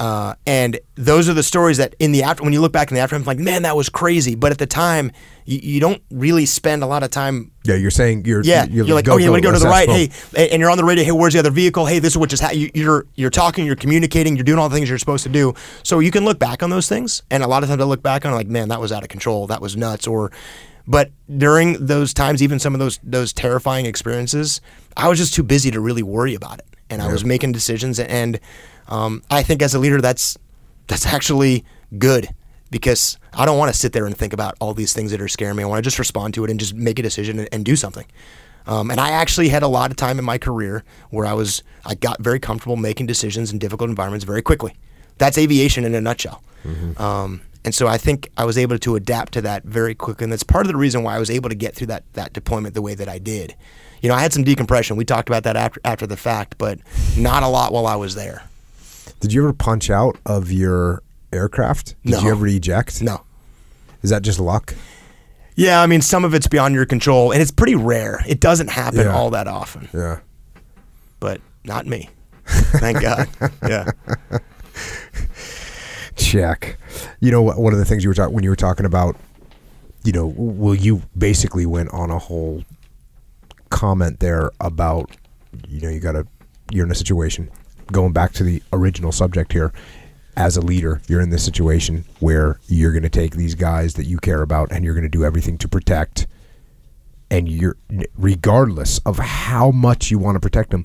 Uh, 0.00 0.34
and 0.46 0.80
those 0.94 1.28
are 1.28 1.34
the 1.34 1.42
stories 1.42 1.76
that 1.76 1.94
in 1.98 2.10
the 2.10 2.22
after, 2.22 2.42
when 2.42 2.54
you 2.54 2.62
look 2.62 2.72
back 2.72 2.90
in 2.90 2.94
the 2.94 3.02
after, 3.02 3.14
I'm 3.16 3.24
like, 3.24 3.38
man, 3.38 3.62
that 3.62 3.76
was 3.76 3.90
crazy. 3.90 4.34
But 4.34 4.50
at 4.50 4.56
the 4.56 4.66
time, 4.66 5.12
you, 5.44 5.60
you 5.62 5.78
don't 5.78 6.02
really 6.10 6.46
spend 6.46 6.82
a 6.82 6.86
lot 6.86 7.02
of 7.02 7.10
time. 7.10 7.50
Yeah, 7.64 7.74
you're 7.74 7.90
saying 7.90 8.24
you're 8.24 8.42
Yeah, 8.42 8.64
you're, 8.64 8.86
like, 8.86 9.08
oh, 9.08 9.18
you 9.18 9.30
want 9.30 9.42
to 9.42 9.46
go 9.46 9.52
to 9.52 9.58
the 9.58 9.68
right? 9.68 9.90
Hey, 9.90 10.48
and 10.48 10.58
you're 10.58 10.70
on 10.70 10.78
the 10.78 10.84
radio. 10.84 11.04
Hey, 11.04 11.12
where's 11.12 11.34
the 11.34 11.38
other 11.38 11.50
vehicle? 11.50 11.84
Hey, 11.84 11.98
this 11.98 12.14
is 12.14 12.16
what 12.16 12.30
just 12.30 12.42
ha-. 12.42 12.50
you, 12.50 12.70
you're 12.72 13.04
you're 13.14 13.28
talking, 13.28 13.66
you're 13.66 13.76
communicating, 13.76 14.36
you're 14.36 14.44
doing 14.44 14.58
all 14.58 14.70
the 14.70 14.74
things 14.74 14.88
you're 14.88 14.96
supposed 14.96 15.24
to 15.24 15.28
do. 15.28 15.52
So 15.82 15.98
you 15.98 16.10
can 16.10 16.24
look 16.24 16.38
back 16.38 16.62
on 16.62 16.70
those 16.70 16.88
things, 16.88 17.22
and 17.30 17.42
a 17.42 17.46
lot 17.46 17.62
of 17.62 17.68
times 17.68 17.82
I 17.82 17.84
look 17.84 18.02
back 18.02 18.24
on 18.24 18.32
it 18.32 18.36
like, 18.36 18.48
man, 18.48 18.68
that 18.68 18.80
was 18.80 18.92
out 18.92 19.02
of 19.02 19.10
control. 19.10 19.48
That 19.48 19.60
was 19.60 19.76
nuts. 19.76 20.06
Or, 20.06 20.32
but 20.90 21.12
during 21.38 21.86
those 21.86 22.12
times, 22.12 22.42
even 22.42 22.58
some 22.58 22.74
of 22.74 22.80
those 22.80 22.98
those 23.04 23.32
terrifying 23.32 23.86
experiences, 23.86 24.60
I 24.96 25.08
was 25.08 25.18
just 25.18 25.32
too 25.32 25.44
busy 25.44 25.70
to 25.70 25.78
really 25.78 26.02
worry 26.02 26.34
about 26.34 26.58
it, 26.58 26.66
and 26.90 27.00
I 27.00 27.12
was 27.12 27.24
making 27.24 27.52
decisions. 27.52 28.00
And 28.00 28.40
um, 28.88 29.22
I 29.30 29.44
think 29.44 29.62
as 29.62 29.72
a 29.72 29.78
leader, 29.78 30.00
that's 30.00 30.36
that's 30.88 31.06
actually 31.06 31.64
good 31.96 32.28
because 32.72 33.18
I 33.32 33.46
don't 33.46 33.56
want 33.56 33.72
to 33.72 33.78
sit 33.78 33.92
there 33.92 34.04
and 34.04 34.16
think 34.16 34.32
about 34.32 34.56
all 34.58 34.74
these 34.74 34.92
things 34.92 35.12
that 35.12 35.20
are 35.20 35.28
scaring 35.28 35.54
me. 35.54 35.62
I 35.62 35.66
want 35.66 35.78
to 35.78 35.82
just 35.82 36.00
respond 36.00 36.34
to 36.34 36.44
it 36.44 36.50
and 36.50 36.58
just 36.58 36.74
make 36.74 36.98
a 36.98 37.02
decision 37.02 37.38
and, 37.38 37.48
and 37.52 37.64
do 37.64 37.76
something. 37.76 38.06
Um, 38.66 38.90
and 38.90 38.98
I 38.98 39.10
actually 39.10 39.48
had 39.48 39.62
a 39.62 39.68
lot 39.68 39.92
of 39.92 39.96
time 39.96 40.18
in 40.18 40.24
my 40.24 40.38
career 40.38 40.82
where 41.10 41.24
I 41.24 41.34
was 41.34 41.62
I 41.86 41.94
got 41.94 42.20
very 42.20 42.40
comfortable 42.40 42.76
making 42.76 43.06
decisions 43.06 43.52
in 43.52 43.60
difficult 43.60 43.90
environments 43.90 44.24
very 44.24 44.42
quickly. 44.42 44.74
That's 45.18 45.38
aviation 45.38 45.84
in 45.84 45.94
a 45.94 46.00
nutshell. 46.00 46.42
Um, 47.00 47.42
and 47.64 47.74
so 47.74 47.86
I 47.86 47.98
think 47.98 48.30
I 48.36 48.44
was 48.44 48.56
able 48.58 48.78
to 48.78 48.96
adapt 48.96 49.32
to 49.34 49.42
that 49.42 49.64
very 49.64 49.94
quickly, 49.94 50.24
and 50.24 50.32
that's 50.32 50.42
part 50.42 50.66
of 50.66 50.72
the 50.72 50.78
reason 50.78 51.02
why 51.02 51.16
I 51.16 51.18
was 51.18 51.30
able 51.30 51.48
to 51.48 51.54
get 51.54 51.74
through 51.74 51.88
that 51.88 52.04
that 52.14 52.32
deployment 52.32 52.74
the 52.74 52.82
way 52.82 52.94
that 52.94 53.08
I 53.08 53.18
did. 53.18 53.54
You 54.02 54.08
know, 54.08 54.14
I 54.14 54.20
had 54.22 54.32
some 54.32 54.44
decompression. 54.44 54.96
We 54.96 55.04
talked 55.04 55.28
about 55.28 55.42
that 55.44 55.56
after 55.56 55.80
after 55.84 56.06
the 56.06 56.16
fact, 56.16 56.56
but 56.58 56.78
not 57.18 57.42
a 57.42 57.48
lot 57.48 57.72
while 57.72 57.86
I 57.86 57.96
was 57.96 58.14
there. 58.14 58.42
Did 59.20 59.32
you 59.32 59.42
ever 59.42 59.52
punch 59.52 59.90
out 59.90 60.16
of 60.24 60.50
your 60.50 61.02
aircraft? 61.32 61.94
Did 62.04 62.12
No. 62.12 62.20
you 62.22 62.30
ever 62.30 62.46
eject? 62.46 63.02
No. 63.02 63.20
Is 64.02 64.08
that 64.10 64.22
just 64.22 64.40
luck? 64.40 64.74
Yeah, 65.56 65.82
I 65.82 65.86
mean, 65.86 66.00
some 66.00 66.24
of 66.24 66.32
it's 66.32 66.46
beyond 66.46 66.74
your 66.74 66.86
control, 66.86 67.32
and 67.32 67.42
it's 67.42 67.50
pretty 67.50 67.74
rare. 67.74 68.24
It 68.26 68.40
doesn't 68.40 68.68
happen 68.70 69.00
Yeah. 69.00 69.14
all 69.14 69.28
that 69.30 69.46
often, 69.46 69.90
Yeah. 69.92 70.20
but 71.18 71.42
not 71.64 71.86
me. 71.86 72.08
Thank 72.46 73.02
God. 73.02 73.28
Yeah. 73.68 73.90
Check. 76.20 76.78
You 77.20 77.30
know, 77.30 77.42
one 77.42 77.72
of 77.72 77.78
the 77.78 77.84
things 77.84 78.04
you 78.04 78.10
were 78.10 78.14
talking 78.14 78.34
when 78.34 78.44
you 78.44 78.50
were 78.50 78.56
talking 78.56 78.86
about, 78.86 79.16
you 80.04 80.12
know, 80.12 80.32
well, 80.36 80.74
you 80.74 81.02
basically 81.16 81.66
went 81.66 81.90
on 81.90 82.10
a 82.10 82.18
whole 82.18 82.64
comment 83.70 84.20
there 84.20 84.50
about, 84.60 85.10
you 85.68 85.80
know, 85.80 85.88
you 85.88 86.00
got 86.00 86.12
to, 86.12 86.26
you're 86.70 86.84
in 86.84 86.92
a 86.92 86.96
situation. 86.96 87.50
Going 87.92 88.12
back 88.12 88.32
to 88.34 88.44
the 88.44 88.62
original 88.72 89.12
subject 89.12 89.52
here, 89.52 89.72
as 90.36 90.56
a 90.56 90.60
leader, 90.60 91.02
you're 91.08 91.20
in 91.20 91.30
this 91.30 91.44
situation 91.44 92.04
where 92.20 92.60
you're 92.66 92.92
going 92.92 93.02
to 93.02 93.08
take 93.08 93.34
these 93.34 93.54
guys 93.54 93.94
that 93.94 94.04
you 94.04 94.16
care 94.18 94.42
about 94.42 94.70
and 94.70 94.84
you're 94.84 94.94
going 94.94 95.02
to 95.02 95.08
do 95.08 95.24
everything 95.24 95.58
to 95.58 95.68
protect. 95.68 96.26
And 97.32 97.48
you're, 97.48 97.76
regardless 98.16 98.98
of 99.06 99.18
how 99.18 99.70
much 99.70 100.10
you 100.10 100.18
want 100.18 100.36
to 100.36 100.40
protect 100.40 100.70
them, 100.70 100.84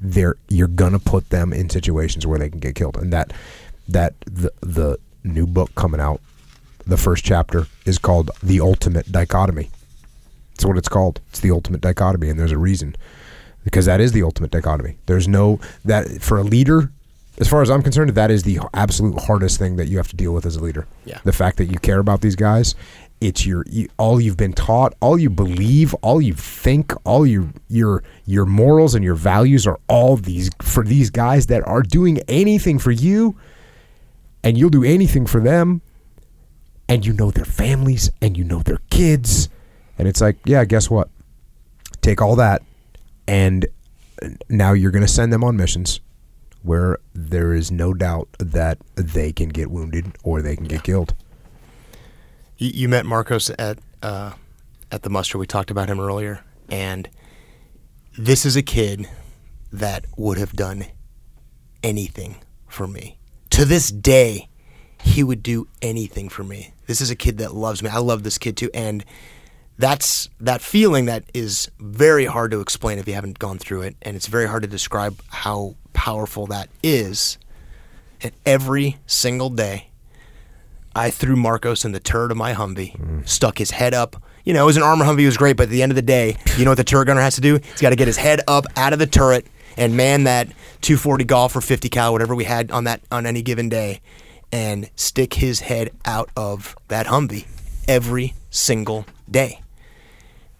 they're 0.00 0.36
you're 0.48 0.68
gonna 0.68 0.98
put 0.98 1.30
them 1.30 1.52
in 1.52 1.70
situations 1.70 2.26
where 2.26 2.38
they 2.38 2.50
can 2.50 2.60
get 2.60 2.74
killed. 2.74 2.96
And 2.96 3.12
that 3.12 3.32
that 3.88 4.14
the 4.26 4.52
the 4.60 4.98
new 5.24 5.46
book 5.46 5.74
coming 5.74 6.00
out, 6.00 6.20
the 6.86 6.96
first 6.96 7.24
chapter 7.24 7.66
is 7.84 7.98
called 7.98 8.30
the 8.42 8.60
ultimate 8.60 9.10
dichotomy. 9.10 9.70
That's 10.54 10.64
what 10.64 10.78
it's 10.78 10.88
called. 10.88 11.20
It's 11.30 11.40
the 11.40 11.50
ultimate 11.50 11.80
dichotomy, 11.80 12.30
and 12.30 12.38
there's 12.38 12.52
a 12.52 12.58
reason 12.58 12.96
because 13.64 13.86
that 13.86 14.00
is 14.00 14.12
the 14.12 14.22
ultimate 14.22 14.50
dichotomy. 14.50 14.96
There's 15.06 15.28
no 15.28 15.60
that 15.84 16.22
for 16.22 16.38
a 16.38 16.42
leader. 16.42 16.90
As 17.38 17.48
far 17.48 17.60
as 17.60 17.70
I'm 17.70 17.82
concerned, 17.82 18.10
that 18.10 18.30
is 18.30 18.44
the 18.44 18.60
absolute 18.72 19.20
hardest 19.20 19.58
thing 19.58 19.76
that 19.76 19.88
you 19.88 19.98
have 19.98 20.08
to 20.08 20.16
deal 20.16 20.32
with 20.32 20.46
as 20.46 20.56
a 20.56 20.62
leader. 20.62 20.86
Yeah. 21.04 21.18
The 21.24 21.34
fact 21.34 21.58
that 21.58 21.66
you 21.66 21.78
care 21.78 21.98
about 21.98 22.22
these 22.22 22.36
guys, 22.36 22.74
it's 23.20 23.44
your 23.44 23.64
all 23.98 24.20
you've 24.20 24.36
been 24.36 24.52
taught, 24.52 24.94
all 25.00 25.18
you 25.18 25.30
believe, 25.30 25.94
all 25.94 26.20
you 26.20 26.32
think, 26.32 26.92
all 27.04 27.26
your 27.26 27.48
your 27.68 28.02
your 28.24 28.46
morals 28.46 28.94
and 28.94 29.04
your 29.04 29.14
values 29.14 29.66
are 29.66 29.78
all 29.88 30.16
these 30.16 30.50
for 30.62 30.84
these 30.84 31.10
guys 31.10 31.46
that 31.46 31.66
are 31.66 31.82
doing 31.82 32.20
anything 32.28 32.78
for 32.78 32.90
you, 32.90 33.36
and 34.46 34.56
you'll 34.56 34.70
do 34.70 34.84
anything 34.84 35.26
for 35.26 35.40
them, 35.40 35.82
and 36.88 37.04
you 37.04 37.12
know 37.12 37.32
their 37.32 37.44
families 37.44 38.12
and 38.22 38.36
you 38.36 38.44
know 38.44 38.60
their 38.60 38.78
kids, 38.90 39.48
and 39.98 40.06
it's 40.06 40.20
like, 40.20 40.36
yeah, 40.44 40.64
guess 40.64 40.88
what? 40.88 41.08
Take 42.00 42.22
all 42.22 42.36
that, 42.36 42.62
and 43.26 43.66
now 44.48 44.72
you're 44.72 44.92
going 44.92 45.04
to 45.04 45.12
send 45.12 45.32
them 45.32 45.42
on 45.42 45.56
missions 45.56 46.00
where 46.62 46.98
there 47.12 47.54
is 47.54 47.72
no 47.72 47.92
doubt 47.92 48.28
that 48.38 48.78
they 48.94 49.32
can 49.32 49.48
get 49.48 49.68
wounded 49.68 50.16
or 50.22 50.42
they 50.42 50.54
can 50.54 50.66
get 50.66 50.84
killed. 50.84 51.12
You, 52.56 52.70
you 52.72 52.88
met 52.88 53.04
Marcos 53.04 53.50
at 53.50 53.80
uh, 54.00 54.34
at 54.92 55.02
the 55.02 55.10
muster. 55.10 55.38
We 55.38 55.48
talked 55.48 55.72
about 55.72 55.88
him 55.88 55.98
earlier, 55.98 56.44
and 56.70 57.10
this 58.16 58.46
is 58.46 58.54
a 58.54 58.62
kid 58.62 59.08
that 59.72 60.04
would 60.16 60.38
have 60.38 60.52
done 60.52 60.86
anything 61.82 62.36
for 62.68 62.86
me. 62.86 63.15
To 63.56 63.64
this 63.64 63.90
day, 63.90 64.50
he 65.00 65.24
would 65.24 65.42
do 65.42 65.66
anything 65.80 66.28
for 66.28 66.44
me. 66.44 66.74
This 66.86 67.00
is 67.00 67.10
a 67.10 67.16
kid 67.16 67.38
that 67.38 67.54
loves 67.54 67.82
me. 67.82 67.88
I 67.88 68.00
love 68.00 68.22
this 68.22 68.36
kid 68.36 68.54
too, 68.54 68.68
and 68.74 69.02
that's 69.78 70.28
that 70.40 70.60
feeling 70.60 71.06
that 71.06 71.24
is 71.32 71.70
very 71.78 72.26
hard 72.26 72.50
to 72.50 72.60
explain 72.60 72.98
if 72.98 73.08
you 73.08 73.14
haven't 73.14 73.38
gone 73.38 73.56
through 73.56 73.80
it, 73.80 73.96
and 74.02 74.14
it's 74.14 74.26
very 74.26 74.46
hard 74.46 74.60
to 74.64 74.68
describe 74.68 75.22
how 75.28 75.74
powerful 75.94 76.46
that 76.48 76.68
is. 76.82 77.38
And 78.20 78.32
every 78.44 78.98
single 79.06 79.48
day, 79.48 79.88
I 80.94 81.08
threw 81.08 81.34
Marcos 81.34 81.86
in 81.86 81.92
the 81.92 81.98
turret 81.98 82.32
of 82.32 82.36
my 82.36 82.52
Humvee, 82.52 82.94
mm. 82.94 83.26
stuck 83.26 83.56
his 83.56 83.70
head 83.70 83.94
up. 83.94 84.22
You 84.44 84.52
know, 84.52 84.64
it 84.64 84.66
was 84.66 84.76
an 84.76 84.82
armor 84.82 85.06
Humvee, 85.06 85.22
it 85.22 85.26
was 85.26 85.38
great, 85.38 85.56
but 85.56 85.62
at 85.62 85.70
the 85.70 85.82
end 85.82 85.92
of 85.92 85.96
the 85.96 86.02
day, 86.02 86.36
you 86.58 86.66
know 86.66 86.72
what 86.72 86.76
the 86.76 86.84
turret 86.84 87.06
gunner 87.06 87.22
has 87.22 87.36
to 87.36 87.40
do? 87.40 87.54
He's 87.54 87.80
got 87.80 87.88
to 87.88 87.96
get 87.96 88.06
his 88.06 88.18
head 88.18 88.42
up 88.46 88.66
out 88.76 88.92
of 88.92 88.98
the 88.98 89.06
turret 89.06 89.46
and 89.76 89.96
man 89.96 90.24
that 90.24 90.48
240 90.80 91.24
golf 91.24 91.56
or 91.56 91.60
50 91.60 91.88
cal, 91.88 92.12
whatever 92.12 92.34
we 92.34 92.44
had 92.44 92.70
on 92.70 92.84
that 92.84 93.00
on 93.10 93.26
any 93.26 93.42
given 93.42 93.68
day, 93.68 94.00
and 94.52 94.90
stick 94.96 95.34
his 95.34 95.60
head 95.60 95.90
out 96.04 96.30
of 96.36 96.76
that 96.88 97.06
Humvee 97.06 97.46
every 97.88 98.34
single 98.50 99.06
day. 99.30 99.60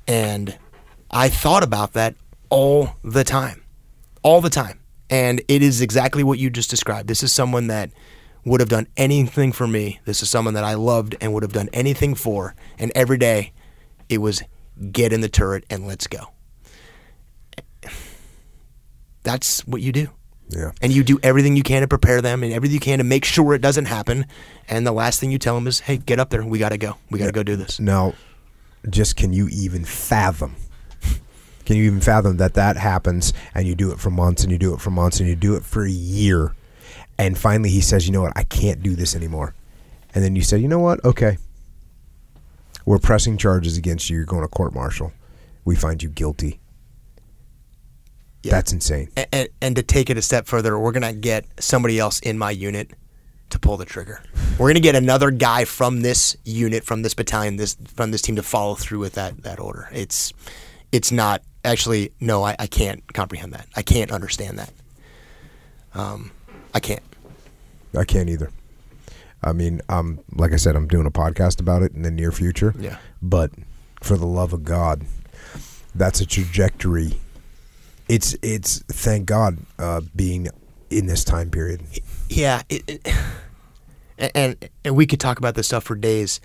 And 0.06 0.58
I 1.10 1.28
thought 1.28 1.62
about 1.62 1.92
that 1.94 2.14
all 2.50 2.96
the 3.02 3.24
time. 3.24 3.62
All 4.22 4.40
the 4.40 4.50
time. 4.50 4.80
And 5.08 5.40
it 5.48 5.62
is 5.62 5.80
exactly 5.80 6.24
what 6.24 6.38
you 6.38 6.50
just 6.50 6.70
described. 6.70 7.08
This 7.08 7.22
is 7.22 7.32
someone 7.32 7.68
that 7.68 7.90
would 8.44 8.60
have 8.60 8.68
done 8.68 8.86
anything 8.96 9.52
for 9.52 9.66
me. 9.66 10.00
This 10.04 10.22
is 10.22 10.30
someone 10.30 10.54
that 10.54 10.64
I 10.64 10.74
loved 10.74 11.16
and 11.20 11.32
would 11.32 11.42
have 11.42 11.52
done 11.52 11.68
anything 11.72 12.14
for. 12.14 12.54
And 12.78 12.92
every 12.94 13.18
day 13.18 13.52
it 14.08 14.18
was 14.18 14.42
get 14.92 15.12
in 15.12 15.20
the 15.20 15.28
turret 15.28 15.64
and 15.70 15.86
let's 15.86 16.06
go. 16.06 16.35
That's 19.26 19.66
what 19.66 19.82
you 19.82 19.90
do. 19.90 20.08
Yeah. 20.50 20.70
And 20.80 20.92
you 20.92 21.02
do 21.02 21.18
everything 21.20 21.56
you 21.56 21.64
can 21.64 21.82
to 21.82 21.88
prepare 21.88 22.22
them 22.22 22.44
and 22.44 22.52
everything 22.52 22.74
you 22.74 22.80
can 22.80 22.98
to 22.98 23.04
make 23.04 23.24
sure 23.24 23.54
it 23.54 23.60
doesn't 23.60 23.86
happen. 23.86 24.26
And 24.68 24.86
the 24.86 24.92
last 24.92 25.18
thing 25.18 25.32
you 25.32 25.38
tell 25.38 25.56
them 25.56 25.66
is, 25.66 25.80
hey, 25.80 25.96
get 25.96 26.20
up 26.20 26.30
there. 26.30 26.44
We 26.44 26.60
got 26.60 26.68
to 26.68 26.78
go. 26.78 26.96
We 27.10 27.18
got 27.18 27.26
to 27.26 27.32
go 27.32 27.42
do 27.42 27.56
this. 27.56 27.80
Now, 27.80 28.14
just 28.88 29.16
can 29.16 29.32
you 29.32 29.48
even 29.48 29.84
fathom? 29.84 30.54
Can 31.64 31.76
you 31.76 31.82
even 31.86 32.00
fathom 32.00 32.36
that 32.36 32.54
that 32.54 32.76
happens 32.76 33.32
and 33.52 33.66
you 33.66 33.74
do 33.74 33.90
it 33.90 33.98
for 33.98 34.10
months 34.10 34.44
and 34.44 34.52
you 34.52 34.58
do 34.58 34.72
it 34.72 34.80
for 34.80 34.90
months 34.90 35.18
and 35.18 35.28
you 35.28 35.34
do 35.34 35.56
it 35.56 35.64
for 35.64 35.84
a 35.84 35.90
year, 35.90 36.54
and 37.18 37.36
finally 37.36 37.70
he 37.70 37.80
says, 37.80 38.06
you 38.06 38.12
know 38.12 38.22
what, 38.22 38.32
I 38.36 38.44
can't 38.44 38.84
do 38.84 38.94
this 38.94 39.16
anymore, 39.16 39.56
and 40.14 40.22
then 40.22 40.36
you 40.36 40.42
say, 40.42 40.58
you 40.58 40.68
know 40.68 40.78
what, 40.78 41.04
okay, 41.04 41.38
we're 42.84 43.00
pressing 43.00 43.36
charges 43.36 43.76
against 43.76 44.08
you. 44.08 44.18
You're 44.18 44.26
going 44.26 44.42
to 44.42 44.48
court 44.48 44.74
martial. 44.74 45.12
We 45.64 45.74
find 45.74 46.00
you 46.00 46.08
guilty. 46.08 46.60
Yeah. 48.46 48.52
That's 48.52 48.72
insane. 48.72 49.08
and, 49.16 49.26
and, 49.32 49.48
and 49.60 49.76
to 49.76 49.82
take 49.82 50.08
it 50.08 50.16
a 50.16 50.22
step 50.22 50.46
further, 50.46 50.78
we're 50.78 50.92
gonna 50.92 51.12
get 51.12 51.44
somebody 51.58 51.98
else 51.98 52.20
in 52.20 52.38
my 52.38 52.50
unit 52.52 52.90
to 53.50 53.58
pull 53.58 53.76
the 53.76 53.84
trigger. 53.84 54.22
We're 54.58 54.68
gonna 54.68 54.80
get 54.80 54.94
another 54.94 55.30
guy 55.30 55.64
from 55.64 56.02
this 56.02 56.36
unit, 56.44 56.84
from 56.84 57.02
this 57.02 57.14
battalion, 57.14 57.56
this 57.56 57.76
from 57.94 58.10
this 58.10 58.22
team 58.22 58.36
to 58.36 58.42
follow 58.42 58.74
through 58.74 59.00
with 59.00 59.14
that 59.14 59.42
that 59.42 59.58
order. 59.58 59.88
It's 59.92 60.32
it's 60.92 61.10
not 61.10 61.42
actually 61.64 62.12
no, 62.20 62.44
I, 62.44 62.54
I 62.58 62.66
can't 62.66 63.12
comprehend 63.12 63.52
that. 63.52 63.66
I 63.74 63.82
can't 63.82 64.10
understand 64.12 64.58
that. 64.58 64.72
Um, 65.94 66.30
I 66.72 66.80
can't. 66.80 67.02
I 67.96 68.04
can't 68.04 68.28
either. 68.28 68.50
I 69.42 69.52
mean, 69.52 69.80
I'm 69.88 70.20
like 70.32 70.52
I 70.52 70.56
said, 70.56 70.76
I'm 70.76 70.86
doing 70.88 71.06
a 71.06 71.10
podcast 71.10 71.60
about 71.60 71.82
it 71.82 71.92
in 71.92 72.02
the 72.02 72.10
near 72.10 72.30
future. 72.32 72.74
Yeah. 72.78 72.98
But 73.20 73.50
for 74.02 74.16
the 74.16 74.26
love 74.26 74.52
of 74.52 74.64
God, 74.64 75.02
that's 75.94 76.20
a 76.20 76.26
trajectory. 76.26 77.18
It's 78.08 78.36
it's 78.42 78.78
thank 78.88 79.26
God 79.26 79.58
uh, 79.78 80.00
being 80.14 80.48
in 80.90 81.06
this 81.06 81.24
time 81.24 81.50
period. 81.50 81.82
Yeah, 82.28 82.62
it, 82.68 82.84
it, 82.88 83.14
and 84.34 84.68
and 84.84 84.96
we 84.96 85.06
could 85.06 85.20
talk 85.20 85.38
about 85.38 85.54
this 85.54 85.66
stuff 85.66 85.84
for 85.84 85.96
days. 85.96 86.40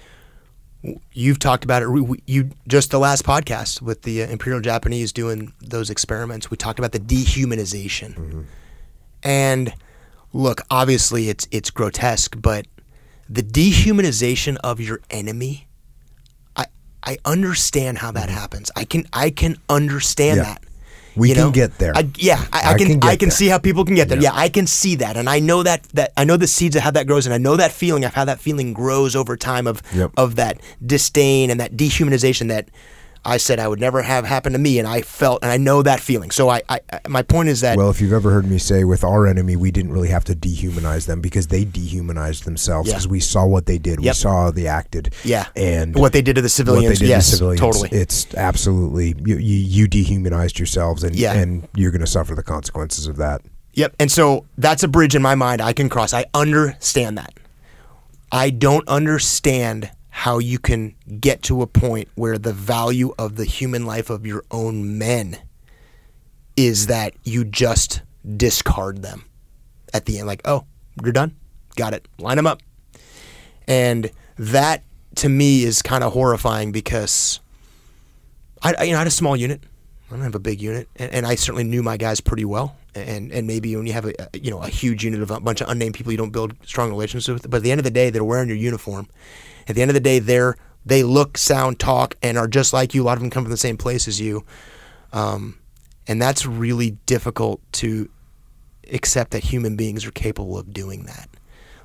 You've 1.14 1.38
talked 1.38 1.64
about 1.64 1.84
it. 1.84 2.22
You 2.26 2.49
just 2.68 2.89
the 2.89 2.97
last 2.99 3.24
podcast 3.24 3.82
with 3.84 4.01
the 4.01 4.24
uh, 4.24 4.28
Imperial 4.28 4.62
Japanese 4.62 5.14
doing 5.14 5.53
those 5.62 5.91
experiments. 5.91 6.49
We 6.49 6.57
talked 6.57 6.80
about 6.80 6.91
the 6.91 6.99
dehumanization, 6.99 8.45
and 9.22 9.74
look, 10.34 10.62
obviously 10.72 11.30
it's 11.30 11.47
it's 11.51 11.70
grotesque, 11.70 12.36
but 12.41 12.66
the 13.30 13.43
dehumanization 13.43 14.57
of 14.64 14.80
your 14.80 14.99
enemy. 15.12 15.68
I 16.55 16.66
I 17.03 17.18
understand 17.26 17.99
how 17.99 18.12
that 18.14 18.30
happens. 18.30 18.72
I 18.76 18.86
can 18.86 19.05
I 19.14 19.30
can 19.30 19.57
understand 19.70 20.38
Yeah. 20.38 20.43
that. 20.45 20.64
We 21.16 21.30
You 21.30 21.36
can 21.36 21.43
know? 21.45 21.51
get 21.51 21.78
there. 21.78 21.91
I, 21.95 22.09
yeah, 22.18 22.45
I, 22.53 22.59
I, 22.62 22.74
I 22.74 22.78
can. 22.78 22.88
can 22.88 23.03
I 23.03 23.16
can 23.18 23.30
there. 23.30 23.36
see 23.36 23.47
how 23.47 23.57
people 23.57 23.84
can 23.86 23.95
get 23.95 24.07
there. 24.09 24.18
Yeah. 24.22 24.32
Yeah. 24.34 24.39
I 24.39 24.49
can 24.49 24.66
see 24.68 24.95
that, 24.95 25.18
and 25.18 25.30
I 25.30 25.39
know 25.39 25.62
that 25.64 25.84
that 25.93 26.14
I 26.16 26.24
know 26.24 26.38
the 26.38 26.47
seeds 26.47 26.76
of 26.76 26.84
how 26.84 26.91
that 26.91 27.05
grows, 27.07 27.26
and 27.26 27.34
I 27.34 27.38
know 27.38 27.57
that 27.57 27.72
feeling 27.72 28.05
of 28.05 28.14
how 28.14 28.24
that 28.26 28.39
feeling 28.39 28.72
grows 28.74 29.16
over 29.16 29.36
time 29.36 29.68
of 29.68 29.82
Yep. 29.93 30.12
of 30.18 30.36
that 30.38 30.62
disdain 30.86 31.49
and 31.49 31.59
that 31.59 31.76
dehumanization 31.76 32.47
that 32.47 32.70
I 33.24 33.38
said 33.38 33.59
I 33.59 33.67
would 33.67 33.80
never 33.80 34.01
have 34.01 34.26
happen 34.26 34.53
to 34.53 34.59
me, 34.59 34.80
and 34.80 34.88
I 34.88 35.01
felt, 35.01 35.43
and 35.43 35.51
I 35.51 35.57
know 35.57 35.84
that 35.84 35.99
feeling. 35.99 36.32
So 36.32 36.49
I, 36.49 36.61
I, 36.67 36.80
my 37.07 37.22
point 37.22 37.49
is 37.49 37.61
that 37.61 37.78
Well, 37.78 37.91
if 37.91 38.01
you've 38.01 38.13
ever 38.13 38.32
heard 38.32 38.49
me 38.49 38.57
say 38.57 38.84
with 38.84 39.03
our 39.03 39.28
enemy, 39.28 39.55
we 39.55 39.69
didn't 39.69 39.91
really 39.93 40.07
have 40.09 40.24
to 40.26 40.36
dehumanize 40.36 41.05
them 41.05 41.22
because 41.22 41.47
they 41.47 41.63
dehumanized 41.63 42.45
themselves 42.45 42.88
Yeah. 42.88 42.95
because 42.95 43.07
we 43.07 43.19
saw 43.19 43.45
what 43.45 43.67
they 43.67 43.78
did. 43.78 43.99
We 43.99 44.11
saw 44.13 44.45
how 44.45 44.51
they 44.51 44.65
acted. 44.65 45.13
yeah, 45.24 45.45
And 45.55 45.93
what 45.95 46.13
they 46.13 46.24
did 46.24 46.36
to 46.38 46.41
the 46.41 46.49
civilians, 46.49 46.86
what 46.93 46.99
they 46.99 47.05
did 47.05 47.09
yes, 47.09 47.30
to 47.30 47.36
civilians. 47.36 47.59
totally. 47.59 47.89
It's 47.91 48.34
absolutely 48.34 49.13
you, 49.24 49.38
you, 49.38 49.57
you 49.57 49.88
dehumanized 49.88 50.57
yourselves, 50.57 51.03
and 51.03 51.15
Yeah. 51.15 51.34
and 51.34 51.67
you're 51.76 51.91
going 51.91 52.01
to 52.01 52.07
suffer 52.07 52.34
the 52.34 52.43
consequences 52.43 53.05
of 53.07 53.17
that. 53.17 53.41
Yep. 53.74 53.95
And 53.99 54.11
so 54.11 54.45
that's 54.57 54.82
a 54.84 54.88
bridge 54.88 55.15
in 55.15 55.22
my 55.22 55.36
mind 55.36 55.61
I 55.61 55.74
can 55.74 55.89
cross. 55.89 56.13
I 56.13 56.26
understand 56.34 57.17
that. 57.19 57.34
I 58.32 58.49
don't 58.49 58.88
understand 58.88 59.91
how 60.12 60.38
you 60.39 60.59
can 60.59 60.93
get 61.20 61.41
to 61.43 61.62
a 61.62 61.68
point 61.68 62.09
where 62.16 62.38
the 62.38 62.53
value 62.53 63.14
of 63.18 63.38
the 63.38 63.45
human 63.45 63.86
life 63.86 64.09
of 64.09 64.26
your 64.26 64.43
own 64.51 64.97
men 64.97 65.38
is 66.57 66.88
that 66.88 67.14
you 67.24 67.43
just 67.45 68.01
discard 68.38 69.01
them 69.01 69.24
at 69.93 70.05
the 70.05 70.20
end. 70.20 70.28
Like, 70.28 70.41
oh, 70.45 70.66
you're 71.01 71.14
done? 71.14 71.36
Got 71.76 71.93
it. 71.93 72.07
Line 72.20 72.36
them 72.36 72.45
up. 72.45 72.62
And 73.68 74.12
that 74.38 74.84
to 75.16 75.30
me 75.30 75.64
is 75.64 75.82
kind 75.82 76.03
of 76.03 76.12
horrifying 76.14 76.72
because 76.72 77.39
I, 78.62 78.84
you 78.84 78.91
know, 78.91 78.97
I 78.97 78.99
had 78.99 79.07
a 79.07 79.12
small 79.12 79.36
unit. 79.36 79.64
I 80.09 80.16
don't 80.16 80.24
have 80.24 80.36
a 80.36 80.39
big 80.39 80.62
unit, 80.62 80.89
and, 80.97 81.09
and 81.14 81.26
I 81.26 81.36
certainly 81.36 81.64
knew 81.64 81.82
my 81.82 81.95
guys 81.95 82.20
pretty 82.20 82.43
well. 82.43 82.76
And 82.93 83.32
and 83.32 83.47
maybe 83.47 83.74
when 83.78 83.88
you 83.88 83.93
have 83.93 84.05
a- 84.05 84.14
you 84.34 84.51
know 84.51 84.59
a 84.59 84.68
huge 84.68 85.05
unit 85.05 85.22
of 85.22 85.32
a 85.32 85.39
bunch 85.39 85.62
of 85.62 85.70
unnamed 85.70 85.93
people, 85.93 86.12
you 86.12 86.18
don't 86.18 86.32
build 86.32 86.53
strong 86.66 86.89
relationships 86.89 87.30
with. 87.30 87.49
But 87.49 87.57
at 87.57 87.64
the 87.64 87.72
end 87.72 87.80
of 87.80 87.86
the 87.86 87.91
day, 87.91 88.09
they're 88.09 88.24
wearing 88.26 88.49
your 88.49 88.57
uniform. 88.57 89.07
At 89.72 89.76
the 89.76 89.82
end 89.84 89.89
of 89.89 89.95
the 89.95 90.01
day, 90.01 90.19
they're 90.19 90.57
they 90.86 91.01
look, 91.01 91.38
sound, 91.38 91.80
talk, 91.80 92.15
and 92.22 92.38
are 92.38 92.47
just 92.47 92.74
like 92.74 92.93
you. 92.93 93.03
A 93.03 93.05
lot 93.05 93.13
of 93.13 93.22
them 93.22 93.30
come 93.30 93.45
from 93.45 93.51
the 93.51 93.57
same 93.57 93.78
place 93.78 94.05
as 94.05 94.19
you, 94.19 94.43
um, 95.13 95.57
and 96.07 96.22
that's 96.22 96.45
really 96.45 96.97
difficult 97.05 97.61
to 97.74 98.09
accept 98.91 99.32
that 99.32 99.45
human 99.45 99.78
beings 99.78 100.05
are 100.05 100.11
capable 100.11 100.57
of 100.57 100.74
doing 100.74 101.05
that. 101.05 101.30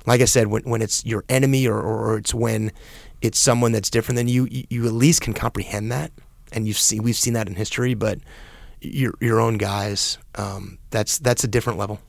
Like 0.05 0.19
I 0.19 0.25
said, 0.25 0.47
when, 0.47 0.63
when 0.63 0.81
it's 0.81 1.05
your 1.05 1.23
enemy 1.29 1.65
or, 1.65 1.79
or, 1.79 2.07
or 2.09 2.17
it's 2.17 2.33
when 2.33 2.73
it's 3.21 3.39
someone 3.39 3.71
that's 3.71 3.89
different 3.89 4.17
than 4.17 4.27
you, 4.27 4.49
you, 4.51 4.65
you 4.69 4.85
at 4.85 4.91
least 4.91 5.21
can 5.21 5.33
comprehend 5.33 5.89
that. 5.93 6.11
And 6.51 6.67
you've 6.67 6.77
seen 6.77 7.03
we've 7.03 7.15
seen 7.15 7.35
that 7.35 7.47
in 7.47 7.55
history, 7.55 7.93
but 7.93 8.19
your 8.81 9.13
your 9.21 9.39
own 9.39 9.57
guys, 9.57 10.17
um, 10.35 10.77
that's 10.89 11.19
that's 11.19 11.45
a 11.45 11.47
different 11.47 11.79
level. 11.79 12.01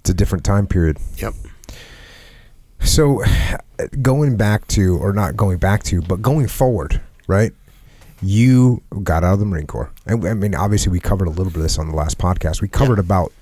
It's 0.00 0.10
a 0.10 0.14
different 0.14 0.44
time 0.44 0.66
period. 0.66 0.98
Yep. 1.16 1.32
So, 2.84 3.22
going 4.00 4.36
back 4.36 4.66
to, 4.68 4.98
or 4.98 5.12
not 5.12 5.36
going 5.36 5.58
back 5.58 5.82
to, 5.84 6.02
but 6.02 6.20
going 6.20 6.48
forward, 6.48 7.00
right? 7.26 7.52
You 8.20 8.82
got 9.02 9.24
out 9.24 9.34
of 9.34 9.40
the 9.40 9.46
Marine 9.46 9.66
Corps. 9.66 9.90
And 10.06 10.26
I 10.26 10.34
mean, 10.34 10.54
obviously, 10.54 10.92
we 10.92 11.00
covered 11.00 11.26
a 11.26 11.30
little 11.30 11.46
bit 11.46 11.56
of 11.56 11.62
this 11.62 11.78
on 11.78 11.88
the 11.88 11.96
last 11.96 12.18
podcast. 12.18 12.60
We 12.60 12.68
covered 12.68 12.98
about, 12.98 13.32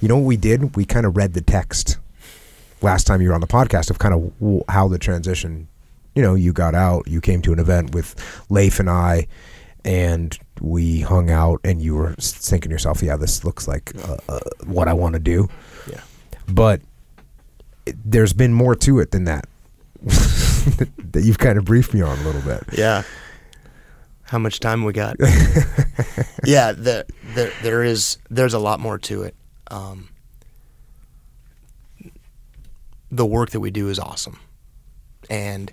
you 0.00 0.08
know 0.08 0.16
what 0.16 0.26
we 0.26 0.36
did? 0.36 0.76
We 0.76 0.84
kind 0.84 1.06
of 1.06 1.16
read 1.16 1.34
the 1.34 1.40
text 1.40 1.98
last 2.82 3.06
time 3.06 3.22
you 3.22 3.28
were 3.28 3.34
on 3.34 3.40
the 3.40 3.46
podcast 3.46 3.90
of 3.90 3.98
kind 3.98 4.14
of 4.14 4.62
how 4.68 4.88
the 4.88 4.98
transition, 4.98 5.68
you 6.14 6.22
know, 6.22 6.34
you 6.34 6.52
got 6.52 6.74
out, 6.74 7.06
you 7.08 7.20
came 7.20 7.42
to 7.42 7.52
an 7.52 7.58
event 7.58 7.94
with 7.94 8.14
Leif 8.50 8.80
and 8.80 8.90
I, 8.90 9.26
and 9.84 10.38
we 10.60 11.00
hung 11.00 11.30
out, 11.30 11.60
and 11.64 11.80
you 11.80 11.94
were 11.94 12.14
thinking 12.18 12.70
to 12.70 12.74
yourself, 12.74 13.02
yeah, 13.02 13.16
this 13.16 13.44
looks 13.44 13.68
like 13.68 13.92
uh, 14.08 14.16
uh, 14.28 14.40
what 14.64 14.88
I 14.88 14.92
want 14.92 15.14
to 15.14 15.20
do. 15.20 15.48
Yeah. 15.90 16.00
But 16.48 16.80
there's 18.04 18.32
been 18.32 18.52
more 18.52 18.74
to 18.74 18.98
it 18.98 19.10
than 19.10 19.24
that. 19.24 19.46
that 20.02 21.22
you've 21.22 21.38
kind 21.38 21.58
of 21.58 21.64
briefed 21.64 21.94
me 21.94 22.02
on 22.02 22.18
a 22.18 22.22
little 22.22 22.42
bit. 22.42 22.62
Yeah. 22.72 23.02
How 24.22 24.38
much 24.38 24.60
time 24.60 24.84
we 24.84 24.92
got? 24.92 25.16
yeah, 26.44 26.72
the, 26.72 27.06
there 27.34 27.52
there 27.62 27.84
is 27.84 28.18
there's 28.28 28.54
a 28.54 28.58
lot 28.58 28.80
more 28.80 28.98
to 28.98 29.22
it. 29.22 29.36
Um, 29.68 30.08
the 33.10 33.24
work 33.24 33.50
that 33.50 33.60
we 33.60 33.70
do 33.70 33.88
is 33.88 34.00
awesome, 34.00 34.40
and 35.30 35.72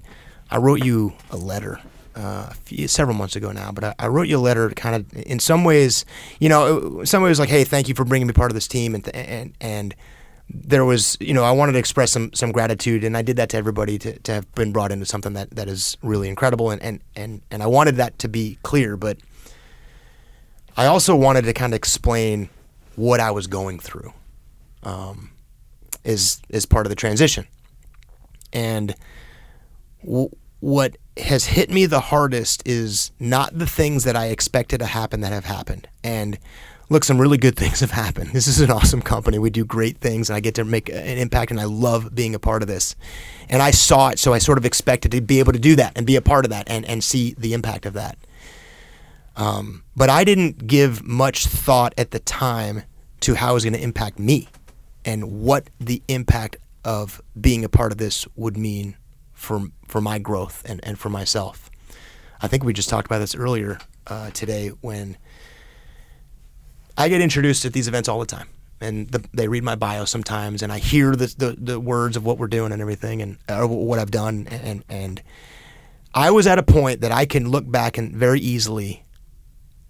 I 0.52 0.58
wrote 0.58 0.86
you 0.86 1.14
a 1.32 1.38
letter 1.38 1.80
uh, 2.16 2.48
a 2.50 2.54
few, 2.54 2.88
several 2.88 3.16
months 3.16 3.36
ago 3.36 3.52
now. 3.52 3.72
But 3.72 3.84
I, 3.84 3.96
I 3.98 4.08
wrote 4.08 4.28
you 4.28 4.38
a 4.38 4.40
letter, 4.40 4.70
kind 4.70 4.96
of 4.96 5.26
in 5.26 5.40
some 5.40 5.64
ways, 5.64 6.06
you 6.40 6.50
know, 6.50 7.00
in 7.00 7.06
some 7.08 7.24
ways 7.24 7.40
like, 7.40 7.50
hey, 7.50 7.64
thank 7.64 7.90
you 7.90 7.96
for 7.96 8.06
bringing 8.06 8.28
me 8.28 8.34
part 8.34 8.52
of 8.52 8.56
this 8.56 8.68
team, 8.68 8.94
and 8.94 9.04
th- 9.04 9.16
and 9.16 9.54
and 9.60 9.96
there 10.50 10.86
was, 10.86 11.18
you 11.20 11.34
know, 11.34 11.44
I 11.44 11.52
wanted 11.52 11.74
to 11.74 11.80
express 11.80 12.12
some 12.12 12.32
some 12.34 12.52
gratitude, 12.52 13.04
and 13.04 13.18
I 13.18 13.22
did 13.24 13.38
that 13.38 13.50
to 13.50 13.58
everybody 13.58 13.98
to, 14.00 14.20
to 14.20 14.34
have 14.34 14.54
been 14.56 14.72
brought 14.72 14.92
into 14.92 15.06
something 15.06 15.34
that, 15.34 15.52
that 15.52 15.68
is 15.68 15.98
really 16.04 16.30
incredible, 16.30 16.72
and, 16.72 16.82
and 16.84 17.02
and 17.16 17.42
and 17.52 17.64
I 17.64 17.68
wanted 17.68 17.96
that 17.96 18.20
to 18.20 18.28
be 18.28 18.58
clear, 18.64 18.98
but 18.98 19.18
I 20.78 20.86
also 20.88 21.16
wanted 21.16 21.46
to 21.46 21.54
kind 21.54 21.74
of 21.74 21.78
explain 21.78 22.50
what 22.96 23.20
I 23.20 23.32
was 23.32 23.48
going 23.48 23.80
through, 23.80 24.14
um, 24.84 25.32
is 26.04 26.42
is 26.50 26.66
part 26.66 26.86
of 26.86 26.90
the 26.90 26.96
transition, 26.96 27.48
And 28.54 28.96
w- 30.04 30.30
what 30.60 30.98
has 31.18 31.46
hit 31.46 31.70
me 31.70 31.86
the 31.86 32.00
hardest 32.00 32.64
is 32.66 33.12
not 33.20 33.58
the 33.58 33.68
things 33.68 34.04
that 34.06 34.16
I 34.16 34.28
expected 34.28 34.80
to 34.80 34.86
happen 34.86 35.22
that 35.22 35.34
have 35.34 35.46
happened. 35.46 35.88
And 36.04 36.38
look, 36.90 37.04
some 37.04 37.20
really 37.20 37.38
good 37.38 37.56
things 37.56 37.80
have 37.82 37.92
happened. 37.92 38.32
This 38.32 38.48
is 38.48 38.60
an 38.60 38.72
awesome 38.72 39.02
company. 39.02 39.40
We 39.40 39.50
do 39.50 39.66
great 39.66 39.98
things, 39.98 40.30
and 40.30 40.38
I 40.38 40.40
get 40.40 40.56
to 40.56 40.66
make 40.66 40.90
an 40.90 41.18
impact, 41.18 41.52
and 41.52 41.60
I 41.60 41.66
love 41.66 42.14
being 42.14 42.36
a 42.36 42.40
part 42.40 42.62
of 42.62 42.68
this. 42.68 42.96
And 43.50 43.62
I 43.62 43.72
saw 43.72 44.10
it, 44.10 44.20
so 44.20 44.34
I 44.34 44.38
sort 44.38 44.58
of 44.58 44.66
expected 44.66 45.12
to 45.12 45.22
be 45.22 45.40
able 45.40 45.54
to 45.54 45.60
do 45.60 45.76
that 45.76 45.94
and 45.96 46.06
be 46.06 46.16
a 46.16 46.22
part 46.22 46.46
of 46.46 46.52
that 46.52 46.70
and, 46.70 46.86
and 46.86 47.04
see 47.04 47.36
the 47.38 47.54
impact 47.54 47.86
of 47.86 47.94
that. 47.94 48.18
Um, 49.36 49.84
but 49.96 50.10
I 50.10 50.24
didn't 50.24 50.68
give 50.68 51.04
much 51.04 51.48
thought 51.48 51.94
at 51.98 52.12
the 52.12 52.20
time 52.20 52.84
to 53.22 53.36
how 53.36 53.52
it 53.52 53.54
was 53.56 53.64
going 53.64 53.74
to 53.74 53.82
impact 53.82 54.20
me 54.20 54.50
and 55.06 55.42
what 55.42 55.70
the 55.80 56.02
impact 56.08 56.58
of 56.86 57.22
being 57.40 57.64
a 57.64 57.70
part 57.70 57.92
of 57.92 57.98
this 57.98 58.28
would 58.36 58.58
mean 58.58 58.98
for 59.34 59.68
for 59.88 60.02
my 60.02 60.20
growth 60.20 60.64
and, 60.66 60.80
and 60.84 61.00
for 61.00 61.10
myself. 61.10 61.70
I 62.42 62.48
think 62.48 62.64
we 62.64 62.74
just 62.74 62.90
talked 62.90 63.06
about 63.06 63.20
this 63.20 63.36
earlier 63.36 63.80
uh, 64.08 64.32
today 64.32 64.70
when 64.82 65.18
I 66.98 67.10
get 67.10 67.22
introduced 67.22 67.66
at 67.66 67.74
these 67.74 67.88
events 67.88 68.08
all 68.08 68.20
the 68.20 68.26
time, 68.26 68.48
and 68.80 69.10
the, 69.10 69.24
they 69.34 69.48
read 69.48 69.64
my 69.64 69.76
bio 69.76 70.06
sometimes, 70.06 70.62
and 70.62 70.72
I 70.72 70.80
hear 70.80 71.16
the, 71.16 71.34
the, 71.38 71.56
the 71.58 71.80
words 71.80 72.18
of 72.18 72.26
what 72.26 72.38
we're 72.38 72.48
doing 72.48 72.72
and 72.72 72.82
everything, 72.82 73.22
and 73.22 73.38
what 73.48 74.00
I've 74.00 74.12
done, 74.12 74.48
and 74.48 74.84
and 74.90 75.22
I 76.14 76.32
was 76.32 76.46
at 76.46 76.60
a 76.60 76.64
point 76.64 77.02
that 77.02 77.12
I 77.12 77.26
can 77.26 77.50
look 77.50 77.70
back 77.70 77.98
and 77.98 78.16
very 78.16 78.40
easily 78.40 79.04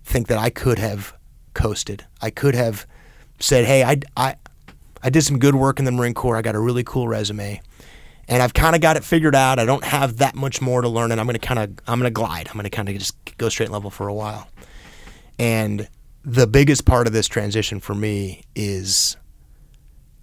think 0.03 0.27
that 0.27 0.37
I 0.37 0.49
could 0.49 0.79
have 0.79 1.13
coasted. 1.53 2.05
I 2.21 2.29
could 2.29 2.55
have 2.55 2.87
said, 3.39 3.65
"Hey, 3.65 3.83
I 3.83 3.97
I 4.15 4.35
I 5.01 5.09
did 5.09 5.23
some 5.23 5.39
good 5.39 5.55
work 5.55 5.79
in 5.79 5.85
the 5.85 5.91
Marine 5.91 6.13
Corps. 6.13 6.37
I 6.37 6.41
got 6.41 6.55
a 6.55 6.59
really 6.59 6.83
cool 6.83 7.07
resume." 7.07 7.61
and 8.27 8.41
I've 8.41 8.53
kind 8.53 8.75
of 8.75 8.81
got 8.81 8.97
it 8.97 9.03
figured 9.03 9.35
out. 9.35 9.59
I 9.59 9.65
don't 9.65 9.83
have 9.83 10.17
that 10.17 10.35
much 10.35 10.61
more 10.61 10.81
to 10.81 10.87
learn, 10.87 11.11
and 11.11 11.19
I'm 11.19 11.27
going 11.27 11.37
to 11.37 11.45
kind 11.45 11.59
of 11.59 11.71
I'm 11.87 12.01
to 12.01 12.09
glide. 12.09 12.47
I'm 12.47 12.53
going 12.53 12.63
to 12.63 12.69
kind 12.69 12.89
of 12.89 12.97
just 12.97 13.15
go 13.37 13.49
straight 13.49 13.69
level 13.69 13.89
for 13.89 14.07
a 14.07 14.13
while. 14.13 14.47
And 15.37 15.87
the 16.24 16.47
biggest 16.47 16.86
part 16.86 17.05
of 17.07 17.13
this 17.13 17.28
transition 17.28 17.80
for 17.80 17.93
me 17.93 18.43
is 18.55 19.17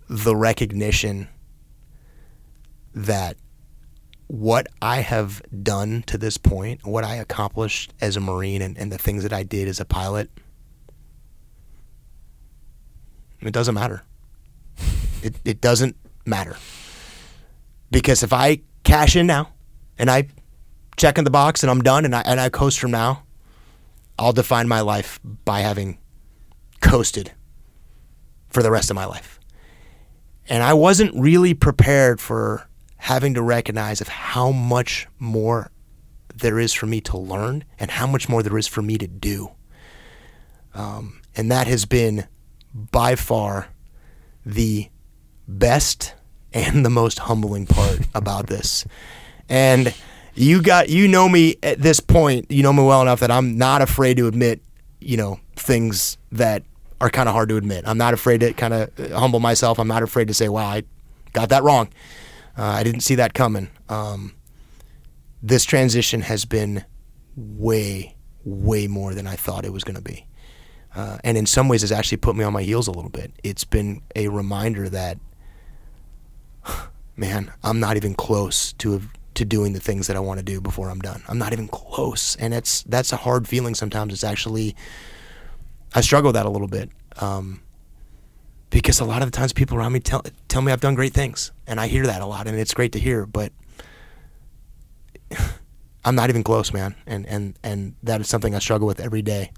the 0.09 0.35
recognition 0.35 1.29
that 2.95 3.37
what 4.27 4.67
I 4.81 5.01
have 5.01 5.43
done 5.63 6.03
to 6.07 6.17
this 6.17 6.37
point, 6.37 6.87
what 6.87 7.05
I 7.05 7.17
accomplished 7.17 7.93
as 8.01 8.17
a 8.17 8.21
Marine, 8.21 8.63
and, 8.63 8.79
and 8.79 8.91
the 8.91 8.99
things 8.99 9.25
that 9.25 9.33
I 9.33 9.43
did 9.43 9.69
as 9.69 9.81
a 9.81 9.85
pilot, 9.85 10.31
it 13.41 13.53
doesn't 13.53 13.75
matter. 13.75 14.03
It, 15.23 15.35
it 15.45 15.61
doesn't 15.61 15.97
matter. 16.25 16.57
Because 17.91 18.23
if 18.23 18.33
I 18.33 18.63
cash 18.85 19.17
in 19.17 19.27
now 19.27 19.51
and 19.99 20.11
I 20.11 20.29
check 20.97 21.19
in 21.19 21.25
the 21.25 21.31
box 21.31 21.63
and 21.63 21.71
I'm 21.71 21.83
done 21.83 22.07
and 22.07 22.15
I, 22.15 22.23
and 22.23 22.41
I 22.41 22.49
coast 22.49 22.81
from 22.81 22.91
now, 22.91 23.25
I'll 24.21 24.35
define 24.35 24.69
my 24.69 24.83
life 24.83 25.19
by 25.25 25.61
having 25.61 25.97
coasted 26.83 27.33
for 28.51 28.63
the 28.63 28.71
rest 28.71 28.91
of 28.91 28.95
my 28.95 29.07
life. 29.07 29.41
And 30.47 30.63
I 30.63 30.75
wasn't 30.75 31.15
really 31.19 31.55
prepared 31.55 32.21
for 32.21 32.69
having 32.99 33.33
to 33.33 33.43
recognize 33.43 34.03
of 34.03 34.09
how 34.09 34.53
much 34.53 35.09
more 35.19 35.73
there 36.35 36.59
is 36.59 36.75
for 36.75 36.85
me 36.85 37.01
to 37.01 37.17
learn 37.17 37.65
and 37.79 37.91
how 37.91 38.07
much 38.07 38.29
more 38.29 38.43
there 38.43 38.59
is 38.59 38.67
for 38.67 38.83
me 38.83 38.99
to 38.99 39.07
do. 39.07 39.53
Um, 40.75 41.23
and 41.35 41.51
that 41.51 41.67
has 41.67 41.87
been 41.87 42.29
by 42.75 43.15
far 43.17 43.69
the 44.45 44.91
best 45.49 46.15
and 46.53 46.85
the 46.85 46.91
most 46.91 47.21
humbling 47.21 47.67
part 47.67 48.01
about 48.15 48.49
this. 48.49 48.85
And 49.49 49.95
you 50.35 50.63
got 50.63 50.89
you 50.89 51.09
know 51.09 51.29
me 51.29 51.57
at 51.63 51.81
this 51.81 52.01
point, 52.01 52.51
you 52.51 52.63
know 52.63 52.73
me 52.73 52.83
well 52.83 53.03
enough 53.03 53.21
that 53.21 53.31
I'm 53.31 53.59
not 53.59 53.83
afraid 53.83 54.17
to 54.19 54.27
admit, 54.27 54.61
you 55.01 55.17
know, 55.17 55.41
things 55.57 56.19
that 56.33 56.63
are 57.01 57.11
kind 57.11 57.29
of 57.29 57.35
hard 57.35 57.49
to 57.49 57.57
admit. 57.57 57.85
I'm 57.87 57.99
not 57.99 58.15
afraid 58.15 58.41
to 58.41 58.53
kind 58.53 58.75
of 58.75 59.13
humble 59.13 59.41
myself. 59.41 59.79
I'm 59.79 59.89
not 59.89 60.03
afraid 60.03 60.29
to 60.29 60.35
say, 60.35 60.49
"Wow, 60.49 60.67
I 60.67 60.83
got 61.33 61.49
that 61.49 61.63
wrong. 61.63 61.89
Uh, 62.57 62.65
I 62.65 62.83
didn't 62.83 63.01
see 63.01 63.15
that 63.17 63.35
coming." 63.35 63.69
Um, 63.89 64.35
this 65.43 65.65
transition 65.65 66.21
has 66.21 66.45
been 66.45 66.85
way, 67.37 68.17
way 68.45 68.87
more 68.87 69.15
than 69.15 69.27
I 69.27 69.37
thought 69.37 69.65
it 69.65 69.73
was 69.73 69.85
going 69.85 69.97
to 69.97 70.03
be, 70.03 70.27
uh, 70.95 71.19
and 71.25 71.37
in 71.39 71.47
some 71.47 71.69
ways, 71.69 71.83
it's 71.83 71.93
actually 71.93 72.19
put 72.19 72.37
me 72.37 72.45
on 72.45 72.53
my 72.53 72.63
heels 72.63 72.87
a 72.87 72.93
little 72.93 73.11
bit. 73.11 73.33
It's 73.43 73.65
been 73.65 74.03
a 74.15 74.29
reminder 74.29 74.89
that 74.91 75.19
man, 77.17 77.53
I'm 77.63 77.81
not 77.81 77.97
even 77.97 78.15
close 78.15 78.73
to 78.75 79.03
to 79.35 79.45
doing 79.45 79.73
the 79.73 79.81
things 79.81 80.07
that 80.07 80.17
I 80.17 80.21
want 80.21 80.39
to 80.39 80.45
do 80.45 80.61
before 80.61 80.91
I'm 80.91 81.01
done. 81.01 81.23
I'm 81.29 81.39
not 81.39 81.53
even 81.53 81.69
close, 81.69 82.37
and 82.37 82.53
it's 82.53 82.83
that's 82.85 83.13
a 83.13 83.17
hard 83.17 83.47
feeling 83.47 83.75
sometimes. 83.75 84.13
It's 84.13 84.25
actually 84.25 84.77
I 85.95 86.01
struggle 86.01 86.29
with 86.29 86.35
that 86.35 86.47
a 86.47 86.51
little 86.51 86.69
bit 86.69 86.91
um, 87.19 87.61
because 88.71 89.01
a 89.01 89.05
lot 89.05 89.23
of 89.23 89.31
the 89.31 89.37
times 89.37 89.53
people 89.53 89.77
around 89.77 89.93
me 89.93 90.01
tell 90.01 90.25
tell 90.49 90.63
me 90.63 90.73
I've 90.73 90.81
done 90.81 90.95
great 90.95 91.13
things, 91.13 91.53
and 91.67 91.81
I 91.81 91.87
hear 91.87 92.07
that 92.07 92.23
a 92.23 92.27
lot, 92.27 92.47
and 92.47 92.59
it's 92.59 92.75
great 92.75 92.93
to 92.93 92.99
hear. 92.99 93.27
But 93.27 93.53
I'm 96.05 96.15
not 96.15 96.31
even 96.31 96.43
close, 96.43 96.73
man, 96.73 96.95
and 97.07 97.27
and 97.27 97.59
and 97.63 97.95
that 98.03 98.21
is 98.21 98.29
something 98.29 98.55
I 98.55 98.59
struggle 98.59 98.87
with 98.87 99.01
every 99.01 99.23
day, 99.23 99.53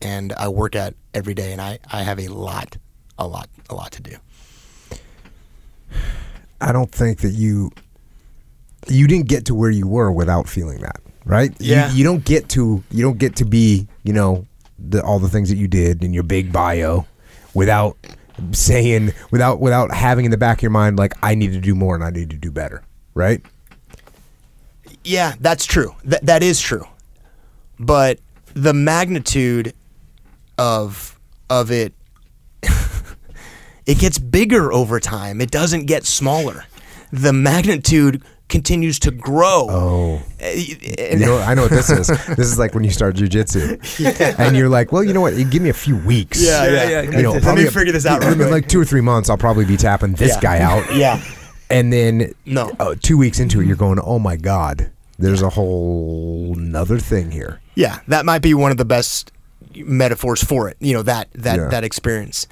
and 0.00 0.32
I 0.32 0.48
work 0.48 0.74
at 0.74 0.94
every 1.14 1.34
day, 1.34 1.52
and 1.52 1.60
I 1.60 1.78
I 1.90 2.02
have 2.02 2.18
a 2.18 2.28
lot, 2.28 2.76
a 3.18 3.26
lot, 3.26 3.48
a 3.70 3.74
lot 3.74 3.92
to 3.92 4.02
do. 4.02 4.16
I 6.60 6.70
don't 6.70 6.90
think 6.92 7.20
that 7.20 7.30
you 7.30 7.72
you 8.88 9.06
didn't 9.06 9.28
get 9.28 9.46
to 9.46 9.54
where 9.54 9.70
you 9.70 9.86
were 9.86 10.10
without 10.10 10.48
feeling 10.48 10.78
that, 10.80 11.00
right? 11.24 11.52
Yeah. 11.58 11.90
You, 11.90 11.98
you 11.98 12.04
don't 12.04 12.24
get 12.24 12.48
to 12.50 12.82
you 12.90 13.02
don't 13.02 13.18
get 13.18 13.36
to 13.36 13.44
be, 13.44 13.86
you 14.02 14.12
know, 14.12 14.46
the, 14.78 15.02
all 15.02 15.18
the 15.18 15.28
things 15.28 15.48
that 15.48 15.56
you 15.56 15.68
did 15.68 16.02
in 16.02 16.12
your 16.12 16.24
big 16.24 16.52
bio 16.52 17.06
without 17.54 17.96
saying 18.52 19.12
without 19.30 19.60
without 19.60 19.92
having 19.92 20.24
in 20.24 20.30
the 20.30 20.36
back 20.36 20.58
of 20.58 20.62
your 20.62 20.70
mind 20.70 20.98
like 20.98 21.14
I 21.22 21.34
need 21.34 21.52
to 21.52 21.60
do 21.60 21.74
more 21.74 21.94
and 21.94 22.02
I 22.02 22.10
need 22.10 22.30
to 22.30 22.36
do 22.36 22.50
better, 22.50 22.82
right? 23.14 23.44
Yeah, 25.04 25.34
that's 25.40 25.64
true. 25.66 25.94
That 26.04 26.24
that 26.26 26.42
is 26.42 26.60
true. 26.60 26.84
But 27.78 28.18
the 28.54 28.72
magnitude 28.72 29.74
of 30.58 31.18
of 31.48 31.70
it 31.70 31.94
it 33.86 33.98
gets 33.98 34.18
bigger 34.18 34.72
over 34.72 35.00
time. 35.00 35.40
It 35.40 35.50
doesn't 35.50 35.86
get 35.86 36.04
smaller. 36.04 36.64
The 37.12 37.32
magnitude 37.32 38.22
continues 38.52 38.98
to 39.00 39.10
grow. 39.10 39.66
Oh. 39.68 40.22
You 40.54 41.16
know, 41.16 41.38
I 41.38 41.54
know 41.54 41.62
what 41.62 41.70
this 41.70 41.90
is. 41.90 42.08
This 42.36 42.46
is 42.46 42.58
like 42.58 42.74
when 42.74 42.84
you 42.84 42.90
start 42.90 43.16
jujitsu, 43.16 43.98
yeah. 43.98 44.36
and 44.38 44.56
you're 44.56 44.68
like, 44.68 44.92
well, 44.92 45.02
you 45.02 45.12
know 45.14 45.20
what? 45.22 45.34
You 45.34 45.44
give 45.44 45.62
me 45.62 45.70
a 45.70 45.74
few 45.74 45.96
weeks. 45.96 46.40
Yeah, 46.40 46.66
yeah. 46.66 46.88
yeah. 46.88 47.02
You 47.02 47.22
know, 47.22 47.32
Let 47.32 47.56
me 47.56 47.66
figure 47.66 47.92
this 47.92 48.06
out. 48.06 48.22
In 48.22 48.38
like 48.50 48.68
two 48.68 48.80
or 48.80 48.84
three 48.84 49.00
months, 49.00 49.30
I'll 49.30 49.38
probably 49.38 49.64
be 49.64 49.76
tapping 49.76 50.12
this 50.12 50.34
Yeah. 50.34 50.40
guy 50.40 50.58
out. 50.60 50.84
Yeah. 50.94 51.20
And 51.70 51.90
then 51.90 52.34
No. 52.44 52.70
uh, 52.78 52.94
two 53.00 53.16
weeks 53.16 53.40
into 53.40 53.60
it, 53.62 53.66
you're 53.66 53.76
going, 53.76 53.98
oh 54.04 54.18
my 54.18 54.36
god, 54.36 54.90
there's 55.18 55.40
a 55.40 55.48
whole 55.48 56.54
nother 56.58 56.98
thing 56.98 57.30
here. 57.30 57.60
Yeah, 57.74 58.00
that 58.08 58.26
might 58.26 58.42
be 58.42 58.52
one 58.52 58.70
of 58.70 58.76
the 58.76 58.84
best 58.84 59.32
metaphors 59.74 60.44
for 60.44 60.68
it. 60.68 60.76
You 60.80 60.92
know 60.92 61.02
that 61.02 61.28
that 61.34 61.56
Yeah. 61.58 61.68
that 61.68 61.84
experience. 61.84 62.46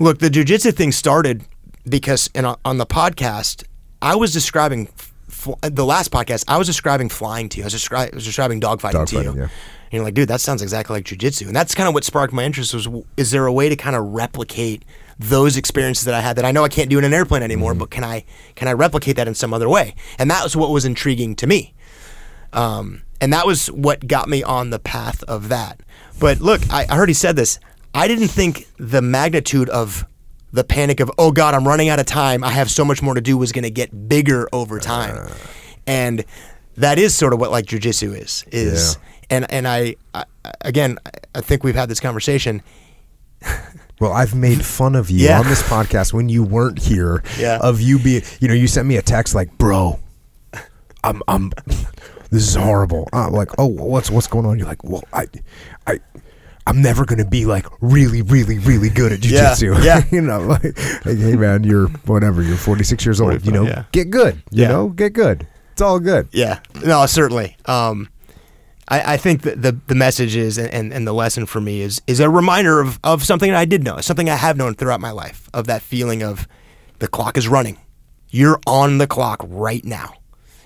Look, 0.00 0.18
the 0.18 0.28
jujitsu 0.28 0.74
thing 0.74 0.90
started 0.90 1.44
because 1.88 2.28
in, 2.34 2.44
on 2.44 2.78
the 2.78 2.86
podcast, 2.86 3.62
I 4.02 4.16
was 4.16 4.32
describing 4.32 4.88
fl- 5.44 5.52
the 5.62 5.84
last 5.84 6.10
podcast. 6.10 6.44
I 6.48 6.56
was 6.58 6.66
describing 6.66 7.08
flying 7.08 7.48
to 7.50 7.58
you. 7.58 7.64
I 7.64 7.66
was, 7.66 7.74
descri- 7.74 8.12
I 8.12 8.14
was 8.14 8.24
describing 8.24 8.60
dogfighting 8.60 9.06
to 9.08 9.16
you. 9.22 9.34
Yeah. 9.36 9.42
And 9.42 9.50
you're 9.92 10.02
like, 10.04 10.14
dude, 10.14 10.28
that 10.28 10.40
sounds 10.40 10.60
exactly 10.62 10.94
like 10.96 11.04
jujitsu. 11.04 11.46
And 11.46 11.54
that's 11.54 11.74
kind 11.74 11.86
of 11.88 11.94
what 11.94 12.04
sparked 12.04 12.32
my 12.32 12.42
interest. 12.44 12.74
Was 12.74 12.88
is 13.16 13.30
there 13.30 13.46
a 13.46 13.52
way 13.52 13.68
to 13.68 13.76
kind 13.76 13.94
of 13.94 14.04
replicate 14.04 14.84
those 15.18 15.56
experiences 15.56 16.04
that 16.06 16.14
I 16.14 16.20
had 16.20 16.34
that 16.36 16.44
I 16.44 16.50
know 16.50 16.64
I 16.64 16.68
can't 16.68 16.90
do 16.90 16.98
in 16.98 17.04
an 17.04 17.14
airplane 17.14 17.42
anymore, 17.44 17.72
Mm-hmm. 17.72 17.78
but 17.80 17.90
can 17.90 18.02
I 18.02 18.24
can 18.56 18.66
I 18.66 18.72
replicate 18.72 19.14
that 19.16 19.28
in 19.28 19.34
some 19.34 19.54
other 19.54 19.68
way? 19.68 19.94
And 20.18 20.28
that 20.30 20.42
was 20.42 20.56
what 20.56 20.70
was 20.70 20.84
intriguing 20.84 21.36
to 21.36 21.46
me. 21.46 21.74
Um, 22.52 23.02
and 23.20 23.32
that 23.32 23.46
was 23.46 23.68
what 23.68 24.06
got 24.06 24.28
me 24.28 24.42
on 24.42 24.70
the 24.70 24.78
path 24.78 25.22
of 25.24 25.48
that. 25.48 25.80
But 26.18 26.40
look, 26.40 26.62
I, 26.72 26.86
I 26.88 26.96
already 26.96 27.14
said 27.14 27.36
this. 27.36 27.58
I 27.94 28.08
didn't 28.08 28.28
think 28.28 28.66
the 28.76 29.00
magnitude 29.02 29.68
of 29.68 30.04
the 30.54 30.64
panic 30.64 31.00
of, 31.00 31.10
oh 31.18 31.32
God, 31.32 31.52
I'm 31.54 31.66
running 31.66 31.88
out 31.88 31.98
of 31.98 32.06
time. 32.06 32.44
I 32.44 32.50
have 32.50 32.70
so 32.70 32.84
much 32.84 33.02
more 33.02 33.14
to 33.14 33.20
do 33.20 33.36
was 33.36 33.50
going 33.52 33.64
to 33.64 33.70
get 33.70 34.08
bigger 34.08 34.48
over 34.52 34.78
time. 34.78 35.16
Uh. 35.18 35.34
and 35.86 36.24
that 36.76 36.98
is 36.98 37.14
sort 37.14 37.32
of 37.32 37.40
what 37.40 37.50
like 37.50 37.66
jujitsu 37.66 38.16
is, 38.20 38.44
is, 38.52 38.96
and, 39.30 39.50
and 39.52 39.66
I, 39.68 39.96
I, 40.14 40.24
again, 40.60 40.98
I 41.34 41.40
think 41.40 41.62
we've 41.64 41.74
had 41.74 41.88
this 41.88 42.00
conversation. 42.00 42.62
Well, 44.00 44.12
I've 44.12 44.34
made 44.34 44.64
fun 44.64 44.96
of 44.96 45.08
you 45.08 45.26
Yeah. 45.28 45.38
on 45.38 45.46
this 45.46 45.62
podcast 45.62 46.12
when 46.12 46.28
you 46.28 46.42
weren't 46.42 46.80
here. 46.80 47.22
Yeah. 47.38 47.58
Of 47.62 47.80
you 47.80 48.00
being, 48.00 48.22
you 48.40 48.48
know, 48.48 48.54
you 48.54 48.66
sent 48.66 48.88
me 48.88 48.96
a 48.96 49.02
text 49.02 49.36
like, 49.36 49.56
"Bro, 49.56 50.00
I'm, 51.04 51.22
I'm, 51.28 51.52
this 52.30 52.42
is 52.48 52.56
horrible." 52.56 53.08
I'm 53.12 53.32
like, 53.32 53.50
"Oh, 53.56 53.66
what's 53.66 54.10
what's 54.10 54.26
going 54.26 54.46
on?" 54.46 54.58
You're 54.58 54.66
like, 54.66 54.82
"Well, 54.82 55.04
I, 55.12 55.26
I, 55.86 56.00
I'm 56.66 56.80
never 56.80 57.04
gonna 57.04 57.26
be 57.26 57.44
like 57.44 57.66
really, 57.80 58.22
really, 58.22 58.58
really 58.58 58.88
good 58.88 59.12
at 59.12 59.20
jujitsu. 59.20 59.76
yeah. 59.84 59.98
yeah. 59.98 60.04
you 60.10 60.20
know, 60.20 60.40
like, 60.40 60.64
like, 61.04 61.18
hey 61.18 61.36
man, 61.36 61.64
you're 61.64 61.88
whatever. 62.06 62.42
You're 62.42 62.56
46 62.56 63.04
years 63.04 63.20
old. 63.20 63.44
You 63.44 63.52
know, 63.52 63.64
yeah. 63.64 63.84
get 63.92 64.10
good. 64.10 64.42
You 64.50 64.62
Yeah. 64.62 64.68
know, 64.68 64.88
get 64.88 65.12
good. 65.12 65.46
It's 65.72 65.82
all 65.82 65.98
good. 65.98 66.28
Yeah, 66.32 66.60
no, 66.84 67.04
certainly. 67.06 67.56
Um, 67.66 68.08
I, 68.88 69.14
I 69.14 69.16
think 69.16 69.42
that 69.42 69.60
the 69.60 69.78
the 69.86 69.94
message 69.94 70.36
is 70.36 70.58
and, 70.58 70.92
and, 70.92 71.06
the 71.06 71.12
lesson 71.12 71.46
for 71.46 71.60
me 71.60 71.80
is 71.80 72.00
is 72.06 72.20
a 72.20 72.28
reminder 72.30 72.80
of, 72.80 73.00
of 73.02 73.24
something 73.24 73.52
I 73.52 73.64
did 73.64 73.82
know, 73.82 73.98
something 74.00 74.30
I 74.30 74.36
have 74.36 74.56
known 74.56 74.74
throughout 74.74 75.00
my 75.00 75.10
life, 75.10 75.48
of 75.52 75.66
that 75.66 75.82
feeling 75.82 76.22
of 76.22 76.46
the 76.98 77.08
clock 77.08 77.36
is 77.36 77.48
running. 77.48 77.78
You're 78.30 78.60
on 78.66 78.98
the 78.98 79.06
clock 79.06 79.44
right 79.48 79.84
now. 79.84 80.14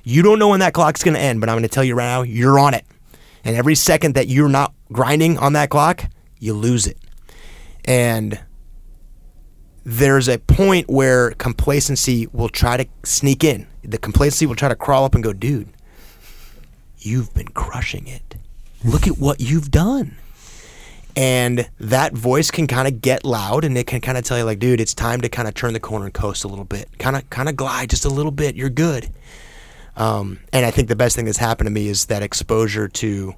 You 0.03 0.23
don't 0.23 0.39
know 0.39 0.49
when 0.49 0.61
that 0.61 0.73
clock's 0.73 1.03
going 1.03 1.15
to 1.15 1.21
end, 1.21 1.41
but 1.41 1.49
I'm 1.49 1.55
going 1.55 1.63
to 1.63 1.69
tell 1.69 1.85
you 1.85 1.95
right 1.95 2.07
now, 2.07 2.23
you're 2.23 2.59
on 2.59 2.75
it. 2.75 2.85
And 3.45 3.57
every 3.57 3.75
second 3.75 4.15
that 4.15 4.27
you're 4.29 4.49
not 4.49 4.73
grinding 4.93 5.39
on 5.39 5.53
that 5.55 5.71
clock, 5.71 6.05
you 6.39 6.55
lose 6.55 6.87
it. 6.87 6.99
And 7.85 8.41
there's 9.85 10.29
a 10.29 10.39
point 10.39 10.89
where 10.89 11.31
complacency 11.33 12.27
will 12.33 12.51
try 12.51 12.77
to 12.77 12.87
sneak 13.05 13.43
in. 13.43 13.67
The 13.83 13.99
complacency 13.99 14.47
will 14.47 14.55
try 14.55 14.69
to 14.69 14.77
crawl 14.77 15.05
up 15.05 15.15
and 15.15 15.25
go, 15.25 15.33
dude, 15.33 15.69
you've 16.99 17.33
been 17.35 17.49
crushing 17.49 18.07
it. 18.07 18.35
Look 18.85 19.07
at 19.07 19.19
what 19.19 19.41
you've 19.41 19.71
done. 19.71 20.17
And 21.17 21.69
that 21.81 22.13
voice 22.13 22.51
can 22.51 22.67
kind 22.67 22.87
of 22.87 23.01
get 23.01 23.25
loud 23.25 23.65
and 23.65 23.77
it 23.77 23.87
can 23.87 24.01
kind 24.01 24.17
of 24.17 24.25
tell 24.25 24.39
you 24.39 24.45
like, 24.45 24.61
dude, 24.61 24.81
it's 24.81 24.95
time 24.95 25.21
to 25.23 25.29
kind 25.29 25.49
of 25.49 25.55
turn 25.55 25.73
the 25.73 25.81
corner 25.81 26.05
and 26.05 26.15
coast 26.15 26.45
a 26.45 26.49
little 26.49 26.65
bit. 26.65 26.89
Kind 26.99 27.17
of 27.17 27.29
kind 27.31 27.49
of 27.49 27.57
glide 27.57 27.91
just 27.91 28.05
a 28.05 28.09
little 28.09 28.31
bit. 28.31 28.55
You're 28.55 28.69
good. 28.69 29.11
Um, 29.97 30.39
and 30.53 30.65
I 30.65 30.71
think 30.71 30.89
the 30.89 30.97
best 30.97 31.17
thing 31.17 31.25
that's 31.25 31.39
happened 31.39 31.67
to 31.67 31.73
me 31.73 31.89
is 31.89 32.07
that 32.07 32.23
exposure 32.23 32.87
to 32.87 33.35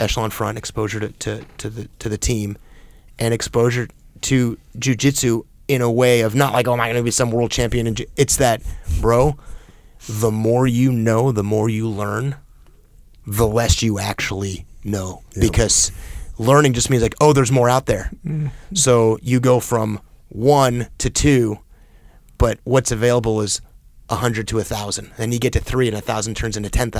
echelon 0.00 0.30
front, 0.30 0.58
exposure 0.58 1.00
to, 1.00 1.08
to, 1.08 1.44
to 1.58 1.70
the 1.70 1.88
to 1.98 2.08
the 2.08 2.18
team, 2.18 2.56
and 3.18 3.32
exposure 3.32 3.88
to 4.22 4.58
jujitsu 4.76 5.44
in 5.68 5.82
a 5.82 5.90
way 5.90 6.22
of 6.22 6.34
not 6.34 6.52
like, 6.52 6.66
oh, 6.66 6.72
am 6.72 6.80
I 6.80 6.86
going 6.86 6.96
to 6.96 7.02
be 7.02 7.10
some 7.10 7.30
world 7.30 7.50
champion? 7.50 7.86
And 7.86 8.04
it's 8.16 8.36
that, 8.38 8.62
bro. 9.00 9.36
The 10.08 10.30
more 10.30 10.66
you 10.66 10.90
know, 10.90 11.30
the 11.30 11.44
more 11.44 11.68
you 11.68 11.88
learn, 11.88 12.36
the 13.26 13.46
less 13.46 13.82
you 13.82 13.98
actually 13.98 14.64
know 14.82 15.22
because 15.38 15.92
learning 16.38 16.72
just 16.72 16.90
means 16.90 17.02
like, 17.02 17.14
oh, 17.20 17.32
there's 17.32 17.52
more 17.52 17.68
out 17.68 17.86
there. 17.86 18.10
Mm-hmm. 18.26 18.48
So 18.74 19.18
you 19.22 19.40
go 19.40 19.60
from 19.60 20.00
one 20.30 20.88
to 20.98 21.10
two, 21.10 21.58
but 22.38 22.58
what's 22.64 22.90
available 22.90 23.42
is 23.42 23.60
a 24.10 24.16
hundred 24.16 24.48
to 24.48 24.58
a 24.58 24.64
thousand. 24.64 25.12
Then 25.16 25.32
you 25.32 25.38
get 25.38 25.52
to 25.54 25.60
three, 25.60 25.88
and 25.88 25.96
a 25.96 26.00
thousand 26.00 26.34
turns 26.36 26.56
into 26.56 26.68
ten 26.68 26.90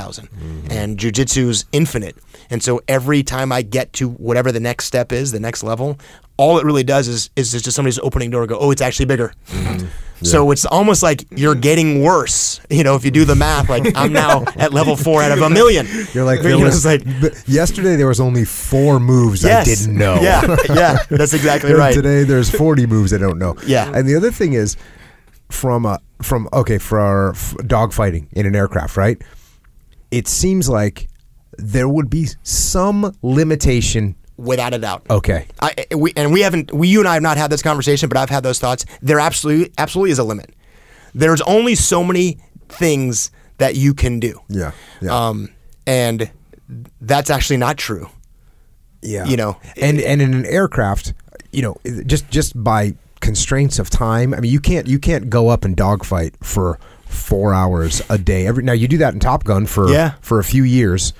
And 0.70 0.98
jujitsu 0.98 1.48
is 1.48 1.64
infinite. 1.72 2.16
And 2.48 2.62
so 2.62 2.80
every 2.88 3.22
time 3.22 3.52
I 3.52 3.62
get 3.62 3.92
to 3.94 4.08
whatever 4.08 4.52
the 4.52 4.60
next 4.60 4.86
step 4.86 5.12
is, 5.12 5.32
the 5.32 5.40
next 5.40 5.62
level, 5.62 5.98
all 6.36 6.58
it 6.58 6.64
really 6.64 6.84
does 6.84 7.08
is 7.08 7.30
is 7.36 7.50
just 7.52 7.72
somebody's 7.72 7.98
opening 7.98 8.30
door. 8.30 8.42
and 8.42 8.48
Go, 8.48 8.58
oh, 8.58 8.70
it's 8.70 8.82
actually 8.82 9.06
bigger. 9.06 9.34
Mm-hmm. 9.48 9.86
So 10.22 10.50
it's 10.50 10.66
almost 10.66 11.02
like 11.02 11.24
you're 11.30 11.54
getting 11.54 12.02
worse. 12.02 12.60
You 12.68 12.84
know, 12.84 12.94
if 12.94 13.04
you 13.04 13.10
do 13.10 13.24
the 13.24 13.34
math, 13.34 13.68
like 13.68 13.96
I'm 13.96 14.12
now 14.12 14.44
at 14.56 14.72
level 14.72 14.96
four 14.96 15.22
out 15.22 15.32
of 15.32 15.40
a 15.42 15.50
million. 15.50 15.86
You're 16.12 16.24
like, 16.24 16.38
You 16.42 16.42
there 16.50 16.58
know, 16.58 16.64
was, 16.64 16.84
it's 16.84 16.84
like 16.84 17.48
yesterday 17.48 17.96
there 17.96 18.06
was 18.06 18.20
only 18.20 18.44
four 18.44 19.00
moves 19.00 19.42
yes, 19.42 19.66
I 19.66 19.70
didn't 19.70 19.96
know. 19.98 20.20
Yeah, 20.20 20.56
yeah, 20.68 20.98
that's 21.10 21.32
exactly 21.32 21.72
right. 21.72 21.94
Today 21.94 22.24
there's 22.24 22.50
40 22.50 22.86
moves 22.86 23.12
I 23.12 23.18
don't 23.18 23.38
know. 23.38 23.56
Yeah. 23.66 23.90
And 23.94 24.06
the 24.06 24.14
other 24.14 24.30
thing 24.30 24.52
is 24.52 24.76
from 25.50 25.86
a 25.86 25.98
from 26.22 26.48
okay 26.52 26.78
for 26.78 27.30
f- 27.30 27.56
dog 27.66 27.92
fighting 27.92 28.28
in 28.32 28.46
an 28.46 28.54
aircraft, 28.56 28.96
right? 28.96 29.20
It 30.10 30.26
seems 30.28 30.68
like 30.68 31.08
there 31.58 31.88
would 31.88 32.10
be 32.10 32.28
some 32.42 33.14
limitation. 33.22 34.16
Without 34.36 34.72
a 34.74 34.78
doubt. 34.78 35.06
Okay. 35.10 35.46
I, 35.60 35.74
we, 35.94 36.12
and 36.16 36.32
we 36.32 36.40
haven't, 36.40 36.72
we, 36.72 36.88
you 36.88 37.00
and 37.00 37.06
I 37.08 37.14
have 37.14 37.22
not 37.22 37.36
had 37.36 37.50
this 37.50 37.62
conversation, 37.62 38.08
but 38.08 38.16
I've 38.16 38.30
had 38.30 38.42
those 38.42 38.58
thoughts. 38.58 38.86
There 39.02 39.20
absolutely, 39.20 39.72
absolutely 39.76 40.12
is 40.12 40.18
a 40.18 40.24
limit. 40.24 40.54
There's 41.14 41.42
only 41.42 41.74
so 41.74 42.02
many 42.02 42.38
things 42.70 43.30
that 43.58 43.76
you 43.76 43.92
can 43.92 44.18
do. 44.18 44.40
Yeah. 44.48 44.72
Yeah. 45.02 45.28
Um, 45.28 45.50
and 45.86 46.30
that's 47.02 47.28
actually 47.28 47.58
not 47.58 47.76
true. 47.76 48.08
yeah. 49.02 49.24
you 49.26 49.36
know, 49.36 49.58
and 49.80 50.00
and 50.00 50.20
in 50.22 50.34
an 50.34 50.46
aircraft, 50.46 51.14
you 51.52 51.62
know, 51.62 51.76
just 52.06 52.28
just 52.30 52.62
by 52.62 52.94
constraints 53.20 53.78
of 53.78 53.90
time, 53.90 54.34
I 54.34 54.40
mean, 54.40 54.50
you 54.50 54.60
can't 54.60 54.86
you 54.86 54.98
can't 54.98 55.30
go 55.30 55.48
up 55.48 55.64
and 55.64 55.76
dogfight 55.76 56.34
for 56.42 56.78
four 57.06 57.52
hours 57.54 58.02
a 58.08 58.18
day. 58.18 58.46
Every 58.46 58.62
now 58.62 58.72
you 58.72 58.88
do 58.88 58.98
that 58.98 59.14
in 59.14 59.20
Top 59.20 59.44
Gun 59.44 59.66
for 59.66 59.90
Yeah. 59.90 60.14
for 60.20 60.38
a 60.38 60.44
few 60.44 60.62
years, 60.64 61.12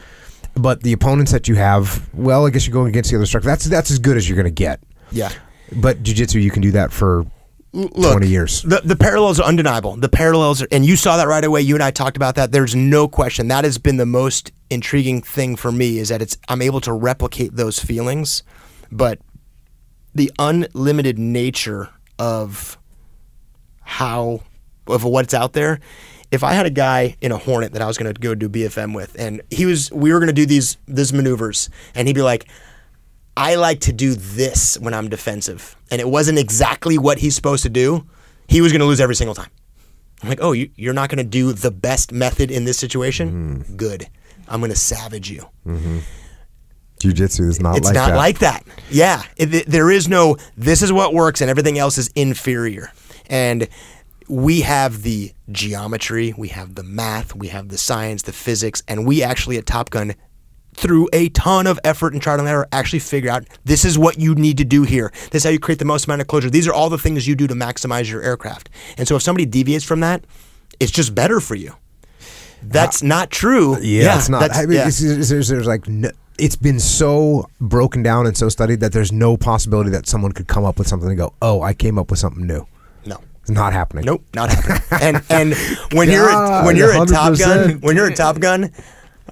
but 0.55 0.83
the 0.83 0.93
opponents 0.93 1.33
that 1.33 1.49
you 1.49 1.57
have, 1.57 2.09
well, 2.15 2.47
I 2.47 2.51
guess 2.51 2.67
you're 2.67 2.75
going 2.75 2.89
against 2.89 3.11
the 3.11 3.17
other 3.17 3.27
structure. 3.27 3.49
That's 3.49 3.65
that's 3.67 3.91
as 3.91 3.99
good 3.99 4.17
as 4.17 4.29
you're 4.29 4.37
going 4.37 4.45
to 4.45 4.51
get. 4.51 4.81
Yeah. 5.13 5.31
But 5.73 6.03
jujitsu, 6.03 6.41
you 6.43 6.51
can 6.51 6.63
do 6.63 6.73
that 6.73 6.93
for 6.93 7.27
Look, 7.73 7.93
20 7.95 8.27
years. 8.27 8.63
The, 8.63 8.81
the 8.85 8.97
parallels 8.97 9.39
are 9.39 9.45
undeniable. 9.47 9.95
The 9.95 10.09
parallels 10.09 10.61
are, 10.63 10.67
and 10.73 10.85
you 10.85 10.97
saw 10.97 11.17
that 11.19 11.29
right 11.29 11.45
away. 11.45 11.61
You 11.61 11.77
and 11.77 11.83
I 11.85 11.93
talked 11.93 12.17
about 12.17 12.35
that. 12.35 12.51
There's 12.51 12.75
no 12.75 13.07
question. 13.07 13.47
That 13.47 13.63
has 13.65 13.79
been 13.79 13.97
the 13.97 14.07
most 14.07 14.51
intriguing 14.71 15.23
thing 15.23 15.55
for 15.55 15.71
me 15.71 15.99
is 15.99 16.09
that 16.09 16.21
it's 16.21 16.37
I'm 16.49 16.63
able 16.63 16.81
to 16.81 16.93
replicate 16.93 17.55
those 17.55 17.79
feelings, 17.79 18.43
but 18.91 19.21
the 20.15 20.31
unlimited 20.39 21.19
nature 21.19 21.89
of 22.19 22.79
how 23.83 24.43
of 24.87 25.05
what's 25.05 25.35
out 25.35 25.53
there. 25.53 25.81
If 26.31 26.45
I 26.45 26.53
had 26.53 26.67
a 26.67 26.71
guy 26.71 27.17
in 27.21 27.33
a 27.33 27.37
Hornet 27.37 27.73
that 27.73 27.83
I 27.83 27.87
was 27.87 27.99
going 27.99 28.13
to 28.13 28.21
go 28.21 28.35
do 28.35 28.49
BFM 28.49 28.95
with, 28.95 29.17
and 29.19 29.43
he 29.51 29.67
was, 29.67 29.91
we 29.91 30.13
were 30.13 30.21
going 30.21 30.29
to 30.29 30.33
do 30.33 30.47
these 30.47 30.77
these 30.87 31.13
maneuvers, 31.13 31.69
and 31.95 32.07
he'd 32.07 32.15
be 32.15 32.23
like, 32.23 32.49
I 33.37 33.57
like 33.57 33.81
to 33.81 33.93
do 33.93 34.15
this 34.15 34.79
when 34.79 34.95
I'm 34.95 35.09
defensive. 35.09 35.77
And 35.91 36.01
it 36.01 36.09
wasn't 36.09 36.39
exactly 36.39 36.99
what 36.99 37.19
he's 37.19 37.35
supposed 37.35 37.63
to 37.65 37.71
do. 37.71 38.07
He 38.49 38.61
was 38.61 38.71
going 38.73 38.81
to 38.81 38.87
lose 38.87 39.01
every 39.01 39.15
single 39.15 39.35
time. 39.35 39.51
I'm 40.23 40.29
like, 40.29 40.41
oh, 40.43 40.53
you, 40.53 40.71
you're 40.77 40.93
not 40.93 41.09
going 41.09 41.19
to 41.19 41.25
do 41.25 41.53
the 41.53 41.71
best 41.71 42.13
method 42.13 42.51
in 42.51 42.65
this 42.65 42.79
situation? 42.79 43.63
Mm-hmm. 43.65 43.77
Good. 43.77 44.09
I'm 44.49 44.61
going 44.61 44.71
to 44.71 44.77
savage 44.77 45.31
you. 45.31 45.49
Mm-hmm. 45.67 46.01
Jiu-jitsu 47.01 47.49
is 47.49 47.61
not 47.61 47.77
It's 47.77 47.87
like 47.87 47.95
not 47.95 48.11
that. 48.11 48.17
like 48.17 48.39
that. 48.41 48.65
Yeah. 48.91 49.23
It, 49.37 49.67
there 49.67 49.91
is 49.91 50.09
no, 50.09 50.37
this 50.57 50.83
is 50.83 50.93
what 50.93 51.13
works 51.15 51.41
and 51.41 51.51
everything 51.51 51.79
else 51.79 51.99
is 51.99 52.09
inferior. 52.15 52.93
And 53.29 53.69
we 54.29 54.61
have 54.61 55.03
the 55.03 55.33
geometry, 55.51 56.33
we 56.37 56.49
have 56.49 56.75
the 56.77 56.83
math, 56.85 57.35
we 57.35 57.49
have 57.49 57.69
the 57.69 57.79
science, 57.79 58.23
the 58.23 58.33
physics, 58.33 58.83
and 58.87 59.07
we 59.07 59.23
actually 59.23 59.57
at 59.59 59.67
Top 59.67 59.91
Gun 59.91 60.15
through 60.75 61.09
a 61.13 61.29
ton 61.31 61.67
of 61.67 61.81
effort 61.85 62.13
and 62.13 62.23
trial 62.23 62.39
and 62.39 62.49
error 62.49 62.67
actually 62.71 63.01
figure 63.01 63.31
out 63.31 63.45
this 63.65 63.85
is 63.85 63.99
what 63.99 64.19
you 64.21 64.35
need 64.37 64.57
to 64.59 64.65
do 64.65 64.85
here. 64.85 65.11
This 65.31 65.41
is 65.41 65.45
how 65.45 65.51
you 65.51 65.59
create 65.59 65.79
the 65.81 65.85
most 65.85 66.07
amount 66.07 66.21
of 66.21 66.29
closure. 66.29 66.49
These 66.49 66.69
are 66.69 66.73
all 66.73 66.89
the 66.89 66.97
things 66.99 67.27
you 67.27 67.35
do 67.35 67.47
to 67.49 67.55
maximize 67.55 68.09
your 68.11 68.23
aircraft. 68.23 68.71
And 68.97 69.09
so 69.09 69.17
if 69.17 69.23
somebody 69.23 69.47
deviates 69.47 69.85
from 69.85 70.01
that, 70.01 70.25
it's 70.79 70.93
just 70.93 71.15
better 71.15 71.41
for 71.41 71.55
you. 71.57 71.75
That's 72.63 73.03
not 73.03 73.31
true. 73.31 73.79
Yeah, 73.81 74.17
it's 74.19 74.29
not. 74.29 74.41
that's- 74.41 74.59
I 74.61 74.67
mean, 74.67 74.77
yeah. 74.79 74.89
it's, 74.89 75.03
it's- 75.03 75.29
there's, 75.29 75.49
there's 75.49 75.67
like 75.67 75.89
no, 75.89 76.11
it's 76.41 76.57
been 76.57 76.81
so 76.81 77.49
broken 77.61 78.03
down 78.03 78.27
and 78.27 78.37
so 78.37 78.49
studied 78.49 78.81
that 78.81 78.93
there's 78.93 79.13
no 79.13 79.37
possibility 79.37 79.91
that 79.91 80.07
someone 80.07 80.33
could 80.33 80.49
come 80.49 80.65
up 80.65 80.79
with 80.79 80.89
something 80.89 81.09
and 81.09 81.19
go, 81.19 81.35
"Oh, 81.41 81.63
I 81.63 81.75
came 81.75 81.99
up 81.99 82.11
with 82.11 82.19
something 82.19 82.47
new." 82.47 82.67
no. 83.05 83.19
It's 83.43 83.51
not 83.51 83.73
happening. 83.73 84.05
Nope, 84.05 84.23
not 84.35 84.51
happening. 84.51 84.83
and 85.01 85.25
and 85.31 85.55
when 85.97 86.11
you're 86.11 86.29
a, 86.29 86.63
when 86.65 86.77
you're 86.77 86.93
at 86.93 87.09
Top 87.09 87.39
Gun, 87.39 87.81
when 87.81 87.97
you're 87.97 88.09
a 88.09 88.15
Top 88.15 88.39
Gun, 88.39 88.71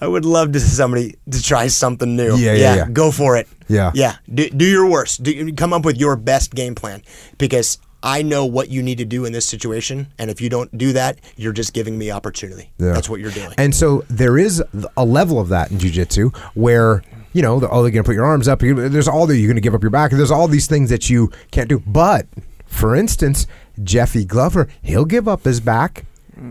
I 0.01 0.07
would 0.07 0.25
love 0.25 0.53
to 0.53 0.61
see 0.61 0.69
somebody 0.69 1.17
to 1.31 1.43
try 1.43 1.67
something 1.67 2.17
new. 2.17 2.37
Yeah, 2.37 2.53
yeah, 2.55 2.77
yeah. 2.77 2.89
Go 2.91 3.11
for 3.11 3.37
it. 3.37 3.49
Yeah. 3.69 3.91
yeah. 3.95 4.17
Do, 4.33 4.49
do 4.49 4.65
your 4.65 4.89
worst. 4.89 5.23
Do, 5.23 5.53
come 5.53 5.73
up 5.73 5.85
with 5.85 5.99
your 5.99 6.17
best 6.17 6.55
game 6.55 6.75
plan 6.75 7.03
because 7.37 7.79
I 8.03 8.23
know 8.23 8.47
what 8.47 8.69
you 8.71 8.83
need 8.83 8.99
to 8.99 9.05
do 9.05 9.25
in 9.25 9.33
this 9.33 9.45
situation, 9.47 10.13
and 10.19 10.31
if 10.31 10.41
you 10.41 10.49
don't 10.49 10.77
do 10.79 10.93
that, 10.93 11.19
you're 11.37 11.53
just 11.53 11.73
giving 11.73 11.99
me 11.99 12.11
opportunity. 12.11 12.71
Yeah. 12.79 12.93
That's 12.93 13.09
what 13.09 13.21
you're 13.21 13.31
doing. 13.33 13.53
And 13.59 13.75
so 13.75 14.05
there 14.09 14.39
is 14.39 14.63
a 14.97 15.05
level 15.05 15.41
of 15.41 15.49
that 15.49 15.71
in 15.71 15.79
jujitsu 15.79 16.35
where 16.55 17.03
you 17.33 17.43
know, 17.43 17.61
the, 17.61 17.69
oh, 17.69 17.83
they're 17.83 17.91
going 17.91 18.03
to 18.03 18.09
put 18.09 18.15
your 18.15 18.25
arms 18.25 18.49
up. 18.49 18.61
There's 18.61 19.07
all 19.07 19.27
the 19.27 19.37
you're 19.37 19.49
going 19.49 19.57
to 19.57 19.61
give 19.61 19.75
up 19.75 19.83
your 19.83 19.91
back. 19.91 20.11
There's 20.13 20.31
all 20.31 20.49
these 20.49 20.67
things 20.67 20.91
that 20.91 21.11
you 21.11 21.31
can't 21.51 21.69
do. 21.69 21.79
But 21.87 22.27
for 22.67 22.97
instance, 22.97 23.47
Jeffy 23.85 24.25
Glover, 24.25 24.67
he'll 24.83 25.05
give 25.05 25.29
up 25.29 25.45
his 25.45 25.61
back. 25.61 26.05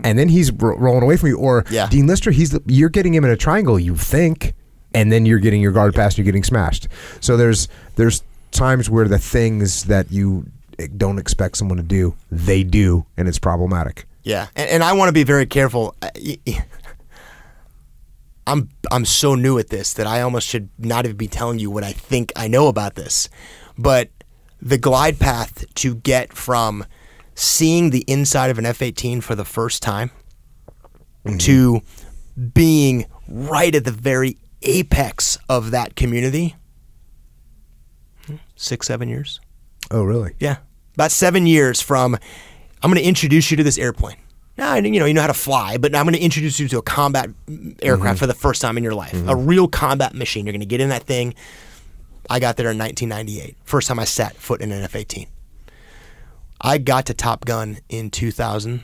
And 0.04 0.18
then 0.18 0.28
he's 0.28 0.52
ro- 0.52 0.76
rolling 0.76 1.02
away 1.02 1.16
from 1.16 1.30
you, 1.30 1.38
or 1.38 1.64
Yeah. 1.70 1.88
Dean 1.88 2.06
Lister. 2.06 2.30
He's 2.30 2.56
you're 2.66 2.90
getting 2.90 3.14
him 3.14 3.24
in 3.24 3.30
a 3.30 3.36
triangle. 3.36 3.78
You 3.78 3.96
think, 3.96 4.54
and 4.92 5.10
then 5.10 5.24
you're 5.24 5.38
getting 5.38 5.62
your 5.62 5.72
guard 5.72 5.96
and 5.96 6.18
You're 6.18 6.26
getting 6.26 6.44
smashed. 6.44 6.88
So 7.20 7.38
there's 7.38 7.68
there's 7.96 8.22
times 8.50 8.90
where 8.90 9.08
the 9.08 9.18
things 9.18 9.84
that 9.84 10.12
you 10.12 10.46
don't 10.86 11.18
expect 11.18 11.56
someone 11.56 11.78
to 11.78 11.82
do, 11.82 12.14
they 12.30 12.62
do, 12.62 13.06
and 13.16 13.28
it's 13.28 13.38
problematic. 13.38 14.06
Yeah, 14.22 14.46
and, 14.54 14.70
and 14.70 14.84
I 14.84 14.92
want 14.92 15.08
to 15.08 15.12
be 15.12 15.24
very 15.24 15.46
careful. 15.46 15.94
I- 16.02 16.10
y- 16.16 16.38
y- 16.46 16.64
I'm 18.46 18.70
I'm 18.90 19.04
so 19.04 19.34
new 19.34 19.58
at 19.58 19.68
this 19.68 19.92
that 19.94 20.06
I 20.06 20.22
almost 20.22 20.48
should 20.48 20.70
not 20.78 21.04
even 21.04 21.16
be 21.16 21.28
telling 21.28 21.58
you 21.58 21.70
what 21.70 21.84
I 21.84 21.92
think 21.92 22.32
I 22.34 22.48
know 22.48 22.68
about 22.68 22.94
this. 22.94 23.28
But 23.76 24.10
the 24.60 24.78
glide 24.78 25.18
path 25.18 25.64
to 25.74 25.94
get 25.94 26.32
from 26.32 26.86
seeing 27.34 27.90
the 27.90 28.04
inside 28.08 28.50
of 28.50 28.58
an 28.58 28.66
F-18 28.66 29.22
for 29.22 29.34
the 29.34 29.44
first 29.44 29.82
time 29.82 30.10
mm-hmm. 31.24 31.38
to 31.38 31.82
being 32.54 33.06
right 33.28 33.74
at 33.74 33.84
the 33.84 33.92
very 33.92 34.38
apex 34.62 35.38
of 35.48 35.70
that 35.70 35.94
community, 35.94 36.56
hmm, 38.26 38.36
six, 38.56 38.86
seven 38.86 39.08
years. 39.08 39.40
Oh, 39.90 40.02
really? 40.02 40.34
Yeah, 40.40 40.56
about 40.98 41.12
seven 41.12 41.46
years 41.46 41.80
from. 41.80 42.18
I'm 42.82 42.90
going 42.90 43.02
to 43.02 43.08
introduce 43.08 43.50
you 43.50 43.56
to 43.56 43.62
this 43.64 43.78
airplane. 43.78 44.16
Now, 44.56 44.74
you 44.74 44.98
know, 44.98 45.06
you 45.06 45.14
know 45.14 45.20
how 45.20 45.28
to 45.28 45.34
fly, 45.34 45.78
but 45.78 45.94
I'm 45.94 46.04
going 46.04 46.14
to 46.14 46.20
introduce 46.20 46.58
you 46.58 46.66
to 46.68 46.78
a 46.78 46.82
combat 46.82 47.30
aircraft 47.80 48.18
for 48.18 48.26
the 48.26 48.34
first 48.34 48.60
time 48.60 48.76
in 48.76 48.82
your 48.84 48.94
life. 48.94 49.14
A 49.28 49.34
real 49.36 49.68
combat 49.68 50.14
machine. 50.14 50.46
You're 50.46 50.52
going 50.52 50.60
to 50.60 50.66
get 50.66 50.80
in 50.80 50.88
that 50.88 51.04
thing. 51.04 51.34
I 52.28 52.40
got 52.40 52.56
there 52.56 52.70
in 52.70 52.78
1998. 52.78 53.56
First 53.64 53.86
time 53.88 53.98
I 54.00 54.04
set 54.04 54.36
foot 54.36 54.60
in 54.60 54.72
an 54.72 54.82
F-18. 54.82 55.26
I 56.60 56.78
got 56.78 57.06
to 57.06 57.14
Top 57.14 57.44
Gun 57.44 57.78
in 57.88 58.10
2000, 58.10 58.82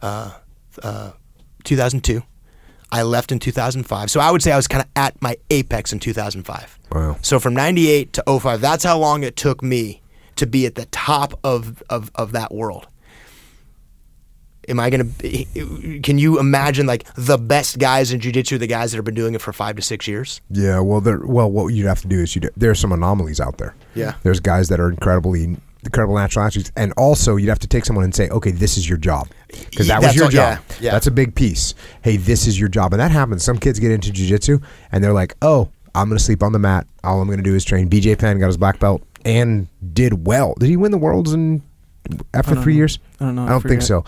uh, 0.00 0.32
uh, 0.82 1.12
2002. 1.64 2.22
I 2.92 3.02
left 3.02 3.30
in 3.30 3.38
2005. 3.38 4.10
So 4.10 4.20
I 4.20 4.30
would 4.30 4.42
say 4.42 4.52
I 4.52 4.56
was 4.56 4.66
kind 4.66 4.82
of 4.82 4.88
at 4.96 5.20
my 5.20 5.36
apex 5.50 5.92
in 5.92 6.00
2005. 6.00 6.78
Wow. 6.92 7.16
So 7.20 7.38
from 7.38 7.54
98 7.54 8.14
to 8.14 8.38
05, 8.40 8.60
that's 8.60 8.84
how 8.84 8.98
long 8.98 9.22
it 9.22 9.36
took 9.36 9.62
me 9.62 10.00
to 10.40 10.46
be 10.46 10.66
at 10.66 10.74
the 10.74 10.86
top 10.86 11.38
of, 11.44 11.82
of, 11.88 12.10
of 12.14 12.32
that 12.32 12.52
world. 12.52 12.86
Am 14.68 14.78
I 14.78 14.90
going 14.90 15.12
to, 15.14 16.00
can 16.02 16.18
you 16.18 16.38
imagine 16.38 16.86
like 16.86 17.04
the 17.14 17.38
best 17.38 17.78
guys 17.78 18.12
in 18.12 18.20
jiu-jitsu, 18.20 18.58
the 18.58 18.66
guys 18.66 18.92
that 18.92 18.98
have 18.98 19.04
been 19.04 19.14
doing 19.14 19.34
it 19.34 19.40
for 19.40 19.52
five 19.52 19.74
to 19.76 19.82
six 19.82 20.06
years? 20.06 20.40
Yeah, 20.50 20.80
well, 20.80 21.00
there. 21.00 21.18
Well, 21.24 21.50
what 21.50 21.68
you'd 21.68 21.86
have 21.86 22.02
to 22.02 22.08
do 22.08 22.20
is 22.20 22.36
you. 22.36 22.42
There's 22.56 22.78
some 22.78 22.92
anomalies 22.92 23.40
out 23.40 23.56
there. 23.58 23.74
Yeah. 23.94 24.14
There's 24.22 24.38
guys 24.38 24.68
that 24.68 24.78
are 24.78 24.90
incredibly 24.90 25.56
incredible 25.82 26.14
natural 26.14 26.44
athletes, 26.44 26.70
and 26.76 26.92
also 26.98 27.36
you'd 27.36 27.48
have 27.48 27.58
to 27.60 27.66
take 27.66 27.86
someone 27.86 28.04
and 28.04 28.14
say, 28.14 28.28
okay, 28.28 28.50
this 28.50 28.76
is 28.76 28.86
your 28.88 28.98
job, 28.98 29.28
because 29.48 29.86
that 29.88 30.02
was 30.02 30.14
your 30.14 30.26
all- 30.26 30.30
job. 30.30 30.58
yeah, 30.72 30.76
yeah. 30.80 30.90
That's 30.92 31.06
a 31.06 31.10
big 31.10 31.34
piece. 31.34 31.74
Hey, 32.02 32.18
this 32.18 32.46
is 32.46 32.60
your 32.60 32.68
job, 32.68 32.92
and 32.92 33.00
that 33.00 33.10
happens. 33.10 33.42
Some 33.42 33.58
kids 33.58 33.78
get 33.78 33.90
into 33.90 34.12
jujitsu 34.12 34.62
and 34.92 35.02
they're 35.02 35.14
like, 35.14 35.34
oh, 35.42 35.70
I'm 35.94 36.08
going 36.08 36.18
to 36.18 36.22
sleep 36.24 36.42
on 36.42 36.52
the 36.52 36.58
mat. 36.58 36.86
All 37.02 37.20
I'm 37.20 37.26
going 37.26 37.38
to 37.38 37.42
do 37.42 37.54
is 37.56 37.64
train. 37.64 37.88
BJ 37.88 38.16
Penn 38.18 38.38
got 38.38 38.46
his 38.48 38.58
black 38.58 38.78
belt 38.78 39.02
and 39.24 39.68
did 39.92 40.26
well. 40.26 40.54
Did 40.58 40.68
he 40.68 40.76
win 40.76 40.92
the 40.92 40.98
worlds 40.98 41.32
in 41.32 41.62
after 42.34 42.54
three 42.54 42.74
know. 42.74 42.78
years? 42.78 42.98
I 43.20 43.24
don't 43.26 43.34
know. 43.36 43.42
I 43.42 43.46
I 43.46 43.48
don't 43.50 43.62
think 43.62 43.82
so. 43.82 44.04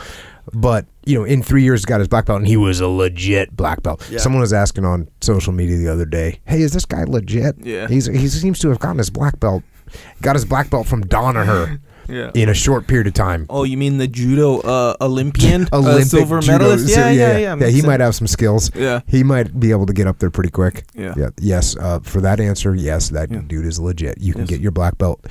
But 0.53 0.87
you 1.05 1.19
know, 1.19 1.25
in 1.25 1.43
three 1.43 1.63
years, 1.63 1.85
got 1.85 2.01
his 2.01 2.09
black 2.09 2.27
belt, 2.27 2.41
and 2.41 2.49
he 2.49 2.57
was 2.57 2.81
a 2.81 2.89
legit 2.89 3.57
black 3.57 3.83
belt. 3.83 4.07
Yeah. 4.11 4.19
Someone 4.19 4.41
was 4.41 4.53
asking 4.53 4.85
on 4.85 5.09
social 5.21 5.53
media 5.53 5.77
the 5.77 5.89
other 5.89 6.05
day, 6.05 6.41
"Hey, 6.47 6.63
is 6.63 6.73
this 6.73 6.85
guy 6.85 7.05
legit?" 7.05 7.57
Yeah. 7.61 7.87
he's 7.87 8.07
he 8.07 8.27
seems 8.29 8.59
to 8.61 8.69
have 8.69 8.81
gotten 8.81 8.99
his 8.99 9.11
black 9.11 9.39
belt. 9.39 9.63
Got 10.21 10.37
his 10.37 10.45
black 10.45 10.71
belt 10.71 10.87
from 10.87 11.05
Danaher 11.05 11.79
Yeah. 12.09 12.31
in 12.35 12.49
a 12.49 12.55
short 12.55 12.87
period 12.87 13.07
of 13.07 13.15
time. 13.15 13.47
Oh, 13.51 13.65
you 13.65 13.77
mean 13.77 13.99
the 13.99 14.07
judo 14.09 14.61
uh, 14.61 14.95
Olympian, 15.01 15.63
uh, 15.73 15.79
Olympic 15.79 16.07
silver 16.07 16.41
judo- 16.41 16.53
medalist? 16.59 16.89
so- 16.89 17.01
Yeah, 17.01 17.11
yeah, 17.11 17.39
yeah. 17.39 17.57
Yeah, 17.57 17.67
he 17.69 17.83
might 17.83 18.01
have 18.01 18.15
some 18.15 18.27
skills. 18.27 18.71
Yeah. 18.75 19.01
He 19.07 19.23
might 19.23 19.59
be 19.59 19.71
able 19.71 19.87
to 19.87 19.93
get 19.93 20.07
up 20.07 20.19
there 20.19 20.31
pretty 20.31 20.51
quick. 20.51 20.85
Yeah. 20.95 21.15
Yeah. 21.17 21.31
Yes. 21.41 21.77
Uh, 21.77 22.01
for 22.01 22.21
that 22.21 22.41
answer, 22.41 22.75
yes, 22.75 23.11
that 23.11 23.31
Yeah. 23.31 23.41
dude 23.47 23.67
is 23.67 23.79
legit. 23.79 24.19
You 24.21 24.33
can 24.33 24.43
Yes. 24.43 24.51
get 24.51 24.61
your 24.61 24.73
black 24.73 24.99
belt. 24.99 25.25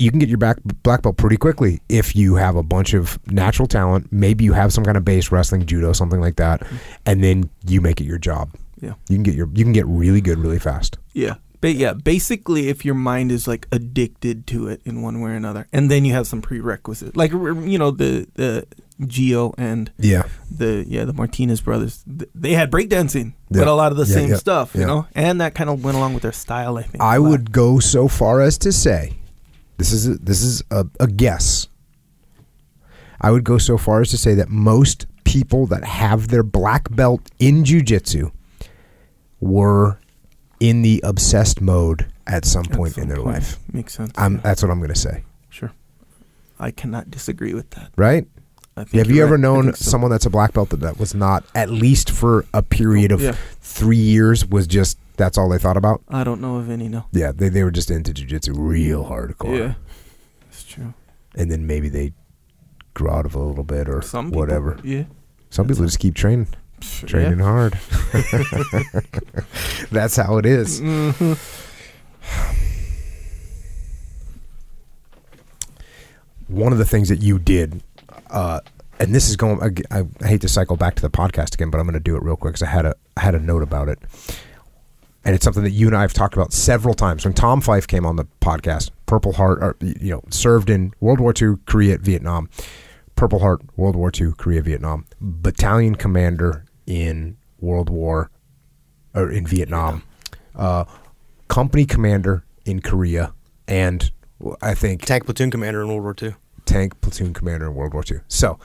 You 0.00 0.10
can 0.10 0.20
get 0.20 0.28
your 0.28 0.38
back 0.38 0.58
black 0.84 1.02
belt 1.02 1.16
pretty 1.16 1.36
quickly 1.36 1.80
if 1.88 2.14
you 2.14 2.36
have 2.36 2.54
a 2.54 2.62
bunch 2.62 2.94
of 2.94 3.18
natural 3.32 3.66
talent. 3.66 4.06
Maybe 4.12 4.44
you 4.44 4.52
have 4.52 4.72
some 4.72 4.84
kind 4.84 4.96
of 4.96 5.04
base 5.04 5.32
wrestling, 5.32 5.66
judo, 5.66 5.92
something 5.92 6.20
like 6.20 6.36
that, 6.36 6.62
and 7.04 7.24
then 7.24 7.50
you 7.66 7.80
make 7.80 8.00
it 8.00 8.04
your 8.04 8.18
job. 8.18 8.50
Yeah. 8.80 8.92
You 9.08 9.16
can 9.16 9.24
get 9.24 9.34
your 9.34 9.48
you 9.54 9.64
can 9.64 9.72
get 9.72 9.86
really 9.88 10.20
good 10.20 10.38
really 10.38 10.60
fast. 10.60 10.98
Yeah. 11.14 11.34
But 11.60 11.74
yeah, 11.74 11.92
basically, 11.92 12.68
if 12.68 12.84
your 12.84 12.94
mind 12.94 13.32
is 13.32 13.48
like 13.48 13.66
addicted 13.72 14.46
to 14.48 14.68
it 14.68 14.80
in 14.84 15.02
one 15.02 15.20
way 15.20 15.32
or 15.32 15.34
another, 15.34 15.66
and 15.72 15.90
then 15.90 16.04
you 16.04 16.12
have 16.12 16.26
some 16.26 16.40
prerequisites, 16.40 17.16
like 17.16 17.32
you 17.32 17.78
know 17.78 17.90
the 17.90 18.28
the 18.34 18.66
Gio 19.02 19.54
and 19.58 19.90
Yeah. 19.98 20.22
the 20.50 20.84
yeah 20.88 21.04
the 21.04 21.12
Martinez 21.12 21.60
brothers, 21.60 22.04
they 22.06 22.52
had 22.52 22.70
breakdancing, 22.70 23.32
Yeah. 23.50 23.60
but 23.60 23.68
a 23.68 23.72
lot 23.74 23.90
of 23.90 23.98
the 23.98 24.04
Yeah, 24.06 24.14
same 24.14 24.30
yeah, 24.30 24.36
stuff, 24.36 24.74
you 24.74 24.86
know, 24.86 25.06
and 25.16 25.40
that 25.40 25.54
kind 25.54 25.68
of 25.70 25.82
went 25.82 25.96
along 25.96 26.14
with 26.14 26.22
their 26.22 26.32
style. 26.32 26.78
I 26.78 26.82
think. 26.82 27.02
I 27.02 27.18
would 27.18 27.50
go 27.52 27.80
so 27.80 28.06
far 28.08 28.40
as 28.40 28.56
to 28.58 28.70
say, 28.72 29.14
this 29.78 29.92
is 29.92 30.06
a, 30.08 30.14
this 30.18 30.42
is 30.42 30.62
a, 30.70 30.86
a 31.00 31.06
guess. 31.08 31.66
I 33.20 33.32
would 33.32 33.42
go 33.44 33.58
so 33.58 33.76
far 33.78 34.00
as 34.00 34.10
to 34.10 34.16
say 34.18 34.34
that 34.34 34.48
most 34.48 35.06
people 35.24 35.66
that 35.66 35.84
have 35.84 36.28
their 36.28 36.44
black 36.44 36.88
belt 36.94 37.20
in 37.40 37.64
jujitsu 37.64 38.30
were 39.40 39.98
in 40.60 40.82
the 40.82 41.00
obsessed 41.04 41.60
mode 41.60 42.06
at 42.26 42.44
some 42.44 42.64
point 42.64 42.94
some 42.94 43.02
in 43.04 43.08
their 43.08 43.18
point. 43.18 43.34
life. 43.34 43.58
Makes 43.72 43.94
sense. 43.94 44.12
I'm, 44.16 44.36
yeah. 44.36 44.40
that's 44.42 44.62
what 44.62 44.70
I'm 44.70 44.78
going 44.78 44.92
to 44.92 44.98
say. 44.98 45.24
sure. 45.50 45.72
I 46.58 46.70
cannot 46.70 47.10
disagree 47.10 47.54
with 47.54 47.70
that. 47.70 47.90
Right? 47.96 48.26
Have 48.76 49.10
you 49.10 49.22
ever 49.24 49.32
right. 49.32 49.40
Known 49.40 49.74
so. 49.74 49.90
someone 49.90 50.10
that's 50.10 50.26
a 50.26 50.30
black 50.30 50.52
belt 50.52 50.70
that, 50.70 50.80
that 50.80 50.98
was 50.98 51.14
not, 51.14 51.44
at 51.54 51.68
least 51.70 52.10
for 52.10 52.44
a 52.54 52.62
period 52.62 53.10
of 53.12 53.20
Yeah. 53.20 53.32
three 53.60 53.96
years, 53.96 54.46
was 54.46 54.66
just 54.68 54.98
that's 55.16 55.36
all 55.36 55.48
they 55.48 55.58
thought 55.58 55.76
about? 55.76 56.00
I 56.08 56.22
don't 56.22 56.40
know 56.40 56.56
of 56.56 56.70
any. 56.70 56.88
No. 56.88 57.06
Yeah, 57.12 57.32
they, 57.32 57.48
they 57.48 57.64
were 57.64 57.72
just 57.72 57.90
into 57.90 58.12
jujitsu 58.12 58.52
real 58.56 59.04
hardcore. 59.06 59.58
Yeah. 59.58 59.74
It's 60.48 60.62
true. 60.64 60.94
and 61.34 61.50
then 61.50 61.66
maybe 61.66 61.88
they 61.88 62.12
grew 62.94 63.10
out 63.10 63.26
of 63.26 63.34
it 63.34 63.38
a 63.38 63.42
little 63.42 63.64
bit 63.64 63.88
or 63.88 64.00
Some 64.02 64.26
people, 64.26 64.40
whatever. 64.40 64.78
Yeah. 64.84 65.04
Some 65.50 65.66
people 65.66 65.84
just 65.84 65.98
keep 65.98 66.14
training, 66.14 66.48
training 66.80 67.38
yeah. 67.38 67.44
hard. 67.44 67.78
That's 69.90 70.16
how 70.16 70.38
it 70.38 70.46
is. 70.46 70.80
Mhm. 70.80 71.38
One 76.48 76.72
of 76.72 76.78
the 76.78 76.84
things 76.86 77.08
that 77.10 77.20
you 77.20 77.38
did, 77.38 77.82
uh, 78.30 78.60
and 78.98 79.14
this 79.14 79.28
is 79.28 79.36
going. 79.36 79.60
I, 79.90 80.02
I 80.22 80.26
hate 80.26 80.40
to 80.40 80.48
cycle 80.48 80.76
back 80.76 80.94
to 80.96 81.02
the 81.02 81.10
podcast 81.10 81.54
again, 81.54 81.70
but 81.70 81.78
I'm 81.78 81.84
going 81.84 81.94
to 81.94 82.00
do 82.00 82.16
it 82.16 82.22
real 82.22 82.36
quick 82.36 82.54
because 82.54 82.62
I 82.62 82.70
had 82.70 82.86
a 82.86 82.94
I 83.16 83.20
had 83.20 83.34
a 83.34 83.38
note 83.38 83.62
about 83.62 83.88
it, 83.88 83.98
and 85.24 85.34
it's 85.34 85.44
something 85.44 85.62
that 85.62 85.70
you 85.70 85.88
and 85.88 85.96
I 85.96 86.00
have 86.00 86.14
talked 86.14 86.34
about 86.34 86.52
several 86.52 86.94
times. 86.94 87.24
When 87.24 87.34
Tom 87.34 87.60
Fife 87.60 87.86
came 87.86 88.06
on 88.06 88.16
the 88.16 88.24
podcast, 88.40 88.90
Purple 89.04 89.34
Heart, 89.34 89.58
or, 89.62 89.76
you 89.80 90.12
know, 90.12 90.22
served 90.30 90.70
in 90.70 90.94
World 91.00 91.20
War 91.20 91.34
II, 91.40 91.56
Korea, 91.66 91.98
Vietnam. 91.98 92.48
Purple 93.14 93.40
Heart, 93.40 93.62
World 93.76 93.96
War 93.96 94.12
II, 94.14 94.32
Korea, 94.38 94.62
Vietnam. 94.62 95.04
Battalion 95.20 95.96
commander 95.96 96.64
in 96.88 97.36
World 97.60 97.90
War, 97.90 98.30
or 99.14 99.30
in 99.30 99.46
Vietnam. 99.46 100.02
Uh, 100.56 100.84
company 101.46 101.84
commander 101.84 102.44
in 102.64 102.80
Korea, 102.80 103.34
and 103.68 104.10
I 104.62 104.74
think 104.74 105.04
Tank 105.04 105.26
platoon 105.26 105.50
commander 105.50 105.82
in 105.82 105.88
World 105.88 106.02
War 106.02 106.16
II. 106.20 106.34
tank 106.64 107.00
platoon 107.00 107.34
commander 107.34 107.66
in 107.66 107.74
World 107.74 107.92
War 107.92 108.02
II. 108.10 108.20
So, 108.28 108.58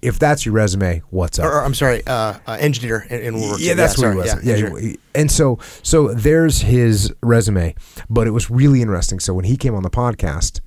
if 0.00 0.18
that's 0.18 0.46
your 0.46 0.54
resume, 0.54 1.02
what's 1.10 1.38
up? 1.38 1.46
Or, 1.46 1.58
or, 1.58 1.64
I'm 1.64 1.74
sorry, 1.74 2.06
uh, 2.06 2.38
uh, 2.46 2.56
engineer 2.60 3.06
in, 3.10 3.20
in 3.20 3.34
World 3.34 3.48
War 3.48 3.58
II. 3.58 3.66
yeah, 3.66 3.74
that's 3.74 3.98
what 3.98 4.02
sorry, 4.02 4.14
he 4.14 4.18
was. 4.18 4.44
Yeah, 4.44 4.56
Yeah, 4.56 4.96
and 5.14 5.30
so 5.30 5.58
so 5.82 6.14
there's 6.14 6.62
his 6.62 7.12
resume, 7.22 7.74
but 8.08 8.28
it 8.28 8.30
was 8.30 8.50
really 8.50 8.82
interesting. 8.82 9.18
So 9.18 9.34
when 9.34 9.44
he 9.44 9.56
came 9.56 9.74
on 9.74 9.82
the 9.82 9.90
podcast, 9.90 10.60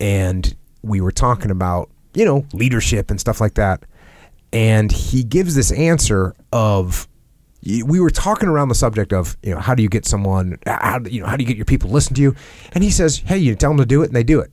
and 0.00 0.56
we 0.82 1.02
were 1.02 1.12
talking 1.12 1.50
about 1.50 1.90
you 2.14 2.24
know 2.24 2.46
leadership 2.54 3.10
and 3.10 3.20
stuff 3.20 3.38
like 3.38 3.54
that, 3.54 3.84
and 4.54 4.92
he 4.92 5.24
gives 5.24 5.54
this 5.54 5.72
answer 5.72 6.34
of 6.52 7.08
we 7.62 7.98
were 7.98 8.10
talking 8.10 8.48
around 8.48 8.68
the 8.68 8.74
subject 8.74 9.12
of 9.12 9.36
you 9.42 9.52
know 9.52 9.60
how 9.60 9.74
do 9.74 9.82
you 9.82 9.88
get 9.88 10.06
someone 10.06 10.58
how 10.66 11.00
you 11.00 11.20
know 11.20 11.26
how 11.26 11.36
do 11.36 11.42
you 11.42 11.48
get 11.48 11.56
your 11.56 11.64
people 11.66 11.88
to 11.88 11.94
listen 11.94 12.14
to 12.14 12.22
you? 12.22 12.34
And 12.72 12.84
he 12.84 12.90
says 12.90 13.18
hey 13.18 13.38
you 13.38 13.54
tell 13.56 13.70
them 13.70 13.78
to 13.78 13.86
do 13.86 14.02
it 14.02 14.06
and 14.06 14.16
they 14.16 14.22
do 14.22 14.40
it. 14.40 14.50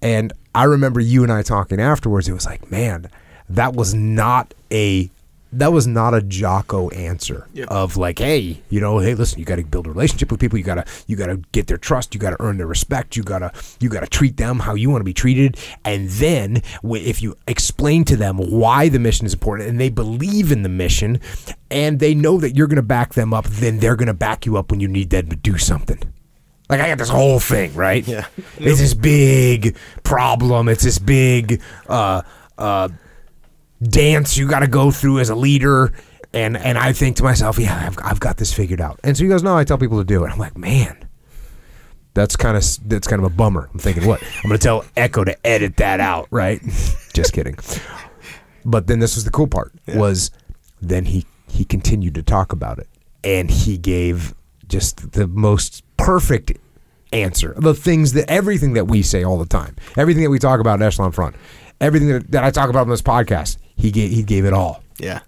And 0.00 0.32
i 0.54 0.64
remember 0.64 1.00
you 1.00 1.22
and 1.22 1.32
i 1.32 1.42
talking 1.42 1.80
afterwards. 1.80 2.28
It 2.28 2.32
was 2.32 2.46
like 2.46 2.70
man 2.70 3.10
that 3.50 3.74
was 3.74 3.92
not 3.92 4.54
a 4.70 5.10
that 5.52 5.72
was 5.72 5.86
not 5.86 6.12
a 6.14 6.20
jocko 6.20 6.90
answer 6.90 7.46
Yep. 7.54 7.68
of 7.68 7.96
like 7.96 8.18
hey 8.18 8.60
you 8.68 8.80
know 8.80 8.98
hey 8.98 9.14
listen 9.14 9.38
you 9.38 9.44
got 9.44 9.56
to 9.56 9.64
build 9.64 9.86
a 9.86 9.90
relationship 9.90 10.30
with 10.30 10.40
people 10.40 10.58
you 10.58 10.64
got 10.64 10.74
to 10.74 10.84
you 11.06 11.16
got 11.16 11.26
to 11.28 11.38
get 11.52 11.66
their 11.68 11.78
trust 11.78 12.14
you 12.14 12.20
got 12.20 12.30
to 12.30 12.36
earn 12.40 12.58
their 12.58 12.66
respect 12.66 13.16
you 13.16 13.22
got 13.22 13.38
to 13.38 13.52
you 13.80 13.88
got 13.88 14.00
to 14.00 14.06
treat 14.06 14.36
them 14.36 14.58
how 14.58 14.74
you 14.74 14.90
want 14.90 15.00
to 15.00 15.04
be 15.04 15.14
treated 15.14 15.56
and 15.84 16.08
then 16.10 16.62
if 16.84 17.22
you 17.22 17.34
explain 17.46 18.04
to 18.04 18.16
them 18.16 18.36
why 18.36 18.88
the 18.88 18.98
mission 18.98 19.24
is 19.26 19.32
important 19.32 19.68
and 19.68 19.80
they 19.80 19.88
believe 19.88 20.52
in 20.52 20.62
the 20.62 20.68
mission 20.68 21.18
and 21.70 21.98
they 21.98 22.14
know 22.14 22.38
that 22.38 22.54
you're 22.54 22.66
going 22.66 22.76
to 22.76 22.82
back 22.82 23.14
them 23.14 23.32
up 23.32 23.44
then 23.46 23.78
they're 23.78 23.96
going 23.96 24.06
to 24.06 24.14
back 24.14 24.44
you 24.44 24.56
up 24.58 24.70
when 24.70 24.80
you 24.80 24.88
need 24.88 25.08
them 25.10 25.28
to 25.28 25.36
do 25.36 25.56
something 25.56 25.98
like 26.70 26.80
I 26.82 26.88
got 26.88 26.98
this 26.98 27.08
whole 27.08 27.40
thing, 27.40 27.72
right? 27.72 28.06
Yeah. 28.06 28.26
It's 28.58 28.78
this 28.78 28.92
big 28.92 29.74
problem. 30.02 30.68
It's 30.68 30.82
this 30.84 30.98
big 30.98 31.62
uh, 31.88 32.20
uh, 32.58 32.90
dance 33.82 34.36
you 34.36 34.48
got 34.48 34.60
to 34.60 34.66
go 34.66 34.90
through 34.90 35.20
as 35.20 35.30
a 35.30 35.34
leader. 35.34 35.92
And 36.32 36.56
and 36.56 36.76
I 36.76 36.92
think 36.92 37.16
to 37.16 37.22
myself, 37.22 37.58
yeah, 37.58 37.86
I've, 37.86 37.98
I've 38.04 38.20
got 38.20 38.36
this 38.36 38.52
figured 38.52 38.80
out. 38.80 39.00
And 39.02 39.16
so 39.16 39.24
he 39.24 39.28
goes, 39.28 39.42
no, 39.42 39.56
I 39.56 39.64
tell 39.64 39.78
people 39.78 39.98
to 39.98 40.04
do 40.04 40.24
it. 40.24 40.30
I'm 40.30 40.38
like, 40.38 40.58
man, 40.58 41.08
that's 42.14 42.36
kind 42.36 42.56
of 42.56 42.64
that's 42.86 43.06
kind 43.06 43.24
of 43.24 43.32
a 43.32 43.34
bummer. 43.34 43.70
I'm 43.72 43.78
thinking, 43.78 44.06
what? 44.06 44.22
I'm 44.22 44.48
going 44.48 44.58
to 44.58 44.62
tell 44.62 44.84
Echo 44.96 45.24
to 45.24 45.46
edit 45.46 45.76
that 45.78 46.00
out, 46.00 46.28
right? 46.30 46.60
Just 47.14 47.32
kidding. 47.32 47.56
But 48.64 48.86
then 48.86 48.98
this 48.98 49.14
was 49.14 49.24
the 49.24 49.30
cool 49.30 49.46
part 49.46 49.72
was 49.88 50.30
then 50.82 51.06
he 51.06 51.24
he 51.48 51.64
continued 51.64 52.14
to 52.14 52.22
talk 52.22 52.52
about 52.52 52.78
it 52.78 52.88
and 53.24 53.50
he 53.50 53.78
gave 53.78 54.34
just 54.66 55.12
the 55.12 55.26
most 55.26 55.82
perfect 55.96 56.52
answer. 57.12 57.54
The 57.56 57.74
things 57.74 58.12
that 58.12 58.30
everything 58.30 58.74
that 58.74 58.86
we 58.86 59.02
say 59.02 59.24
all 59.24 59.38
the 59.38 59.46
time, 59.46 59.76
everything 59.96 60.22
that 60.22 60.30
we 60.30 60.38
talk 60.38 60.60
about 60.60 60.80
in 60.80 60.82
Echelon 60.86 61.12
Front, 61.12 61.36
everything 61.80 62.08
that, 62.08 62.30
that 62.30 62.44
I 62.44 62.50
talk 62.50 62.68
about 62.68 62.82
on 62.82 62.90
this 62.90 63.02
podcast, 63.02 63.56
he 63.78 63.90
gave 63.90 64.10
he 64.10 64.22
gave 64.22 64.44
it 64.44 64.52
all. 64.52 64.82
Yeah. 64.98 65.20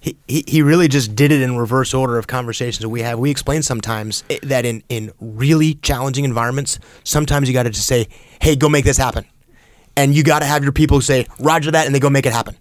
he, 0.00 0.16
he 0.26 0.44
he 0.46 0.62
really 0.62 0.88
just 0.88 1.14
did 1.14 1.30
it 1.32 1.40
in 1.40 1.56
reverse 1.56 1.94
order 1.94 2.18
of 2.18 2.26
conversations 2.26 2.80
that 2.80 2.88
we 2.88 3.02
have. 3.02 3.18
We 3.18 3.30
explain 3.30 3.62
sometimes 3.62 4.24
eh, 4.28 4.38
that 4.42 4.66
in, 4.66 4.82
in 4.88 5.12
really 5.20 5.74
challenging 5.74 6.24
environments, 6.24 6.80
sometimes 7.04 7.48
you 7.48 7.54
got 7.54 7.62
to 7.62 7.70
just 7.70 7.86
say, 7.86 8.08
hey, 8.40 8.56
go 8.56 8.68
make 8.68 8.84
this 8.84 8.98
happen. 8.98 9.24
And 9.96 10.14
you 10.14 10.24
got 10.24 10.40
to 10.40 10.46
have 10.46 10.64
your 10.64 10.72
people 10.72 11.00
say, 11.00 11.26
roger 11.38 11.70
that, 11.70 11.86
and 11.86 11.94
they 11.94 12.00
go 12.00 12.10
make 12.10 12.26
it 12.26 12.32
happen. 12.32 12.56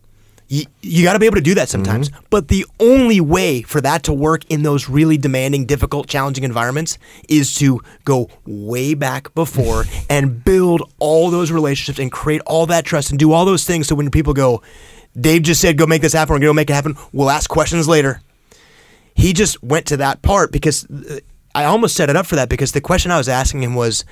You, 0.50 0.66
you 0.82 1.06
got 1.06 1.14
to 1.14 1.20
be 1.20 1.26
able 1.28 1.38
to 1.38 1.42
do 1.42 1.56
that 1.56 1.70
sometimes. 1.70 2.10
Mm-hmm. 2.10 2.26
But 2.30 2.50
the 2.50 2.66
only 2.78 3.22
way 3.22 3.62
for 3.62 3.80
that 3.80 4.04
to 4.04 4.14
work 4.14 4.44
in 4.52 4.64
those 4.64 4.90
really 4.90 5.18
demanding, 5.18 5.66
difficult, 5.66 6.08
challenging 6.08 6.44
environments 6.44 6.98
is 7.30 7.56
to 7.56 7.80
go 8.04 8.30
way 8.46 8.94
back 8.94 9.34
before 9.34 9.86
and 10.10 10.44
build 10.44 10.92
all 11.00 11.32
those 11.32 11.54
relationships 11.54 12.00
and 12.00 12.12
create 12.12 12.42
all 12.46 12.66
that 12.66 12.84
trust 12.84 13.12
and 13.12 13.18
do 13.18 13.32
all 13.32 13.46
those 13.46 13.64
things 13.64 13.88
so 13.88 13.96
when 13.96 14.12
people 14.12 14.34
go, 14.34 14.62
Dave 15.20 15.44
just 15.44 15.60
said, 15.62 15.78
go 15.78 15.86
make 15.86 16.02
this 16.02 16.14
happen, 16.14 16.34
we're 16.34 16.40
going 16.40 16.42
to 16.42 16.48
go 16.50 16.54
make 16.54 16.70
it 16.70 16.74
happen, 16.74 16.96
we'll 17.12 17.30
ask 17.30 17.50
questions 17.50 17.88
later. 17.88 18.22
He 19.14 19.34
just 19.34 19.62
went 19.62 19.86
to 19.88 19.98
that 19.98 20.22
part 20.22 20.52
because 20.52 20.86
uh, 20.90 21.20
I 21.54 21.66
almost 21.66 21.96
set 21.96 22.10
it 22.10 22.16
up 22.16 22.26
for 22.26 22.36
that 22.38 22.48
because 22.50 22.72
the 22.72 22.82
question 22.82 23.12
I 23.12 23.18
was 23.18 23.28
asking 23.28 23.62
him 23.64 23.76
was, 23.76 24.06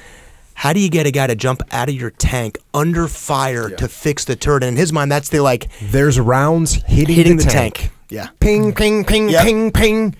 how 0.55 0.73
do 0.73 0.81
you 0.81 0.89
get 0.89 1.05
a 1.07 1.11
guy 1.11 1.25
to 1.27 1.35
jump 1.35 1.61
out 1.71 1.87
of 1.87 1.95
your 1.95 2.09
tank 2.11 2.57
under 2.73 3.07
fire 3.07 3.69
to 3.69 3.87
fix 3.87 4.25
the 4.25 4.35
turret? 4.35 4.61
And 4.63 4.71
in 4.73 4.75
his 4.77 4.91
mind, 4.91 5.09
that's 5.09 5.29
the 5.29 5.39
like 5.39 5.69
There's 5.81 6.19
rounds 6.19 6.73
hitting, 6.83 7.15
hitting 7.15 7.37
the, 7.37 7.45
the 7.45 7.49
tank. 7.49 7.75
tank. 7.75 7.91
Yeah. 8.09 8.27
Ping, 8.41 8.73
ping, 8.73 9.05
ping, 9.05 9.29
Yep. 9.29 9.43
ping, 9.45 9.71
ping, 9.71 10.15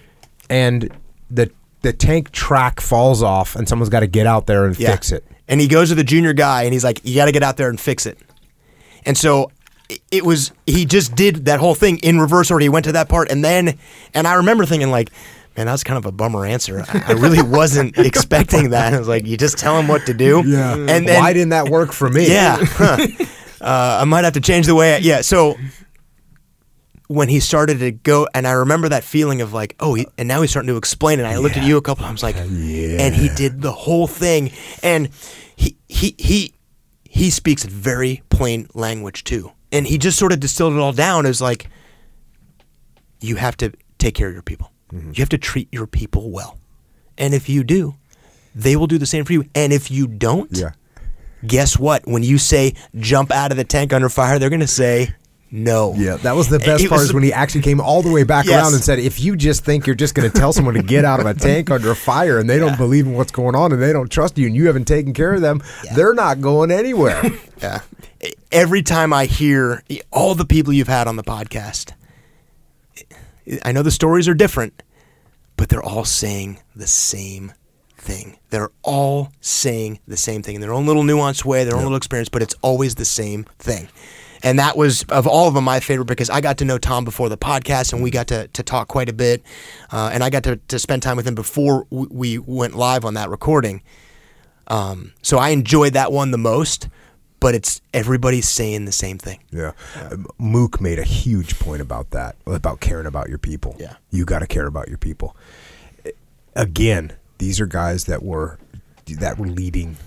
and 0.49 0.89
the 1.29 1.51
the 1.81 1.91
tank 1.91 2.31
track 2.31 2.79
falls 2.79 3.21
off, 3.23 3.55
and 3.55 3.67
someone's 3.67 3.89
got 3.89 3.99
to 4.01 4.07
get 4.07 4.27
out 4.27 4.47
there 4.47 4.65
and 4.65 4.79
Yeah. 4.79 4.91
fix 4.91 5.11
it. 5.11 5.25
And 5.49 5.59
he 5.59 5.67
goes 5.67 5.89
to 5.89 5.95
the 5.95 6.03
junior 6.05 6.31
guy 6.33 6.63
and 6.63 6.71
he's 6.73 6.83
like, 6.85 7.01
you 7.03 7.15
got 7.15 7.25
to 7.25 7.31
get 7.33 7.41
out 7.43 7.57
there 7.57 7.69
and 7.69 7.79
fix 7.79 8.05
it. 8.05 8.17
And 9.05 9.17
so 9.17 9.51
it- 10.11 10.25
was, 10.25 10.51
he 10.65 10.85
just 10.85 11.15
did 11.15 11.45
that 11.45 11.59
whole 11.59 11.75
thing 11.75 11.97
in 11.99 12.19
reverse 12.19 12.51
order. 12.51 12.63
He 12.63 12.69
went 12.69 12.85
to 12.85 12.91
that 12.93 13.09
part. 13.09 13.31
And 13.31 13.43
then, 13.43 13.77
and 14.13 14.27
I 14.27 14.35
remember 14.35 14.65
thinking, 14.65 14.91
like, 14.91 15.09
man, 15.57 15.65
that 15.65 15.71
was 15.73 15.83
kind 15.83 15.97
of 15.97 16.05
a 16.05 16.11
bummer 16.11 16.45
answer. 16.45 16.85
I 16.87 17.03
I 17.07 17.11
really 17.13 17.41
wasn't 17.57 17.97
expecting 17.97 18.69
that. 18.69 18.93
I 18.93 18.99
was 18.99 19.07
like, 19.07 19.25
you 19.25 19.35
just 19.37 19.57
tell 19.57 19.77
him 19.77 19.87
what 19.87 20.05
to 20.05 20.13
do. 20.13 20.43
Yeah. 20.45 20.73
And 20.75 21.07
then, 21.07 21.21
Why 21.21 21.33
didn't 21.33 21.49
that 21.49 21.69
work 21.69 21.91
for 21.91 22.09
me? 22.09 22.27
yeah. 22.27 22.57
huh. 22.61 22.97
Uh, 23.61 23.99
I 24.01 24.05
might 24.05 24.23
have 24.23 24.33
to 24.33 24.41
change 24.41 24.67
the 24.67 24.75
way. 24.75 24.95
I, 24.95 24.97
yeah. 24.99 25.19
So 25.21 25.55
when 27.07 27.27
he 27.27 27.39
started 27.39 27.79
to 27.79 27.91
go, 27.91 28.27
and 28.33 28.47
I 28.47 28.51
remember 28.51 28.87
that 28.89 29.03
feeling 29.03 29.41
of 29.41 29.51
like, 29.51 29.75
oh, 29.79 29.95
he, 29.95 30.07
and 30.17 30.27
now 30.27 30.41
he's 30.41 30.51
starting 30.51 30.67
to 30.69 30.77
explain 30.77 31.19
it. 31.19 31.23
And 31.23 31.31
I 31.31 31.37
looked 31.39 31.57
at 31.57 31.63
you 31.63 31.75
a 31.77 31.81
couple 31.81 32.05
times, 32.05 32.21
like, 32.23 32.35
yeah. 32.35 33.01
and 33.01 33.15
he 33.15 33.29
did 33.29 33.61
the 33.61 33.71
whole 33.71 34.07
thing, 34.07 34.51
and 34.83 35.09
he 35.55 35.75
he 35.87 36.15
he 36.19 36.53
he 37.03 37.29
speaks 37.31 37.65
very 37.65 38.21
plain 38.29 38.69
language 38.75 39.23
too, 39.23 39.51
and 39.71 39.85
he 39.87 39.97
just 39.97 40.17
sort 40.17 40.31
of 40.31 40.39
distilled 40.39 40.73
it 40.73 40.79
all 40.79 40.93
down 40.93 41.25
as 41.25 41.41
like, 41.41 41.69
you 43.21 43.35
have 43.35 43.57
to 43.57 43.71
take 43.97 44.15
care 44.15 44.27
of 44.27 44.33
your 44.33 44.43
people. 44.43 44.71
Mm-hmm. 44.93 45.09
You 45.13 45.21
have 45.21 45.29
to 45.29 45.37
treat 45.37 45.67
your 45.71 45.87
people 45.87 46.31
well, 46.31 46.57
and 47.17 47.33
if 47.33 47.47
you 47.49 47.63
do, 47.63 47.95
they 48.55 48.75
will 48.75 48.87
do 48.87 48.97
the 48.97 49.05
same 49.05 49.25
for 49.25 49.33
you. 49.33 49.45
And 49.53 49.71
if 49.71 49.91
you 49.91 50.07
don't, 50.07 50.49
Yeah. 50.51 50.71
guess 51.45 51.77
what? 51.77 52.07
When 52.07 52.23
you 52.23 52.37
say 52.37 52.73
jump 52.95 53.31
out 53.31 53.51
of 53.51 53.57
the 53.57 53.63
tank 53.63 53.93
under 53.93 54.09
fire, 54.09 54.39
they're 54.39 54.49
going 54.49 54.59
to 54.61 54.67
say 54.67 55.13
no. 55.51 55.93
Yeah, 55.95 56.17
that 56.17 56.35
was 56.35 56.49
the 56.49 56.57
best 56.59 56.83
It 56.83 56.89
part 56.89 57.01
is 57.01 57.13
when 57.13 57.21
he 57.23 57.31
actually 57.31 57.61
came 57.61 57.79
all 57.79 58.01
the 58.01 58.11
way 58.11 58.23
back 58.23 58.45
Yes. 58.45 58.61
around 58.63 58.73
and 58.73 58.83
said, 58.83 58.97
if 58.99 59.19
you 59.19 59.35
just 59.35 59.63
think 59.65 59.85
you're 59.85 59.95
just 59.95 60.15
going 60.15 60.29
to 60.29 60.35
tell 60.39 60.53
someone 60.53 60.73
to 60.75 60.81
get 60.83 61.05
out 61.05 61.19
of 61.19 61.25
a 61.27 61.33
tank 61.35 61.69
under 61.71 61.93
fire 61.93 62.39
and 62.39 62.49
they 62.49 62.57
don't 62.57 62.77
believe 62.77 63.05
in 63.05 63.13
what's 63.13 63.31
going 63.31 63.55
on 63.55 63.71
and 63.71 63.81
they 63.81 63.93
don't 63.93 64.09
trust 64.11 64.37
you 64.39 64.47
and 64.47 64.55
you 64.55 64.65
haven't 64.67 64.85
taken 64.85 65.13
care 65.13 65.33
of 65.33 65.41
them, 65.41 65.61
they're 65.95 66.13
not 66.15 66.41
going 66.41 66.71
anywhere. 66.71 67.21
Yeah. 67.61 67.81
Every 68.51 68.81
time 68.81 69.13
I 69.13 69.25
hear 69.25 69.83
all 70.11 70.35
the 70.35 70.45
people 70.45 70.73
you've 70.73 70.87
had 70.87 71.07
on 71.07 71.15
the 71.15 71.23
podcast, 71.23 71.93
I 73.63 73.71
know 73.71 73.81
the 73.81 73.91
stories 73.91 74.27
are 74.27 74.33
different, 74.33 74.83
but 75.57 75.69
they're 75.69 75.83
all 75.83 76.05
saying 76.05 76.59
the 76.75 76.87
same 76.87 77.53
thing. 77.97 78.39
They're 78.49 78.71
all 78.83 79.31
saying 79.41 79.99
the 80.07 80.17
same 80.17 80.41
thing 80.41 80.55
in 80.55 80.61
their 80.61 80.73
own 80.73 80.85
little 80.85 81.03
nuanced 81.03 81.45
way, 81.45 81.63
their 81.63 81.75
own 81.75 81.83
little 81.83 81.97
experience, 81.97 82.29
but 82.29 82.41
it's 82.41 82.55
always 82.61 82.95
the 82.95 83.05
same 83.05 83.45
thing. 83.57 83.89
And 84.41 84.57
that 84.57 84.77
was, 84.77 85.03
of 85.09 85.27
all 85.27 85.47
of 85.47 85.53
them, 85.53 85.65
my 85.65 85.79
favorite 85.79 86.05
because 86.05 86.29
I 86.29 86.39
got 86.41 86.57
to 86.59 86.65
know 86.65 86.77
Tom 86.77 87.03
before 87.03 87.27
the 87.27 87.37
podcast 87.37 87.91
and 87.91 88.01
we 88.01 88.09
got 88.09 88.27
to, 88.27 88.47
to 88.47 88.63
talk 88.63 88.87
quite 88.87 89.09
a 89.09 89.13
bit. 89.13 89.43
Uh, 89.91 90.11
and 90.13 90.23
I 90.23 90.29
got 90.29 90.43
to, 90.43 90.55
to 90.55 90.79
spend 90.79 91.03
time 91.03 91.17
with 91.17 91.27
him 91.27 91.35
before 91.35 91.85
we, 91.89 92.07
we 92.09 92.37
went 92.37 92.75
live 92.75 93.03
on 93.03 93.15
that 93.15 93.29
recording. 93.29 93.81
Um, 94.67 95.13
so 95.21 95.37
I 95.37 95.49
enjoyed 95.49 95.93
that 95.93 96.11
one 96.11 96.31
the 96.31 96.37
most, 96.37 96.87
but 97.39 97.55
it's 97.55 97.81
everybody's 97.93 98.47
saying 98.49 98.85
the 98.85 98.91
same 98.91 99.17
thing. 99.17 99.39
Yeah. 99.51 99.71
Um, 100.11 100.27
Mook 100.37 100.81
made 100.81 100.99
a 100.99 101.03
huge 101.03 101.57
point 101.59 101.81
about 101.81 102.11
that, 102.11 102.35
about 102.45 102.79
caring 102.79 103.05
about 103.05 103.29
your 103.29 103.37
people. 103.37 103.75
Yeah. 103.79 103.95
You 104.11 104.25
got 104.25 104.39
to 104.39 104.47
care 104.47 104.67
about 104.67 104.87
your 104.87 104.97
people. 104.97 105.35
Again, 106.55 107.13
these 107.37 107.59
are 107.59 107.65
guys 107.65 108.05
that 108.05 108.23
were 108.23 108.57
that 109.07 109.37
were 109.39 109.47
leading 109.47 109.97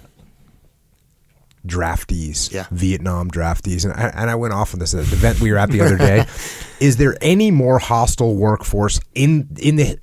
draftees, 1.67 2.53
Yeah. 2.53 2.67
Vietnam 2.71 3.31
draftees, 3.31 3.85
and 3.85 3.93
I, 3.95 4.09
and 4.09 4.31
I 4.31 4.35
went 4.35 4.53
off 4.53 4.75
on 4.75 4.81
this 4.81 4.95
at 4.95 5.05
the 5.07 5.15
event 5.15 5.41
we 5.41 5.53
were 5.53 5.59
at 5.59 5.71
the 5.71 5.81
other 5.81 5.97
day. 5.97 6.27
Is 6.81 6.97
there 6.97 7.17
any 7.21 7.51
more 7.51 7.79
hostile 7.79 8.35
workforce 8.35 9.01
in 9.15 9.49
in 9.61 9.77
the 9.77 9.99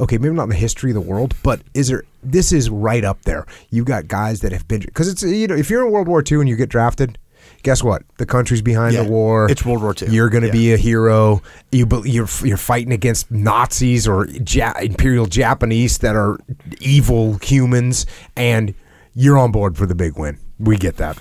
okay, 0.00 0.18
maybe 0.18 0.34
not 0.34 0.44
in 0.44 0.48
the 0.50 0.54
history 0.56 0.90
of 0.90 0.94
the 0.94 1.00
world, 1.00 1.34
but 1.42 1.60
is 1.74 1.88
there? 1.88 2.02
This 2.22 2.52
is 2.52 2.68
right 2.70 3.04
up 3.04 3.22
there. 3.22 3.46
You've 3.70 3.86
got 3.86 4.08
guys 4.08 4.40
that 4.40 4.52
have 4.52 4.66
been 4.68 4.80
because 4.80 5.08
it's 5.08 5.22
you 5.22 5.46
know 5.46 5.54
if 5.56 5.70
you're 5.70 5.86
in 5.86 5.92
World 5.92 6.08
War 6.08 6.22
II 6.28 6.40
and 6.40 6.48
you 6.48 6.56
get 6.56 6.68
drafted, 6.68 7.18
guess 7.62 7.82
what? 7.82 8.02
The 8.18 8.26
country's 8.26 8.62
behind 8.62 8.94
Yeah, 8.94 9.04
the 9.04 9.10
war. 9.10 9.50
it's 9.50 9.64
World 9.64 9.82
War 9.82 9.94
II. 10.00 10.08
You're 10.08 10.28
going 10.28 10.42
to 10.42 10.48
Yeah. 10.48 10.52
be 10.52 10.72
a 10.72 10.76
hero. 10.76 11.42
You 11.72 11.86
you're 12.04 12.28
you're 12.44 12.56
fighting 12.56 12.92
against 12.92 13.30
Nazis 13.30 14.06
or 14.08 14.26
ja- 14.26 14.78
Imperial 14.80 15.26
Japanese 15.26 15.98
that 15.98 16.16
are 16.16 16.38
evil 16.80 17.34
humans, 17.42 18.06
and 18.36 18.74
you're 19.14 19.38
on 19.38 19.50
board 19.52 19.76
for 19.76 19.86
the 19.86 19.94
big 19.94 20.18
win. 20.18 20.38
We 20.58 20.76
get 20.76 20.96
that. 20.98 21.18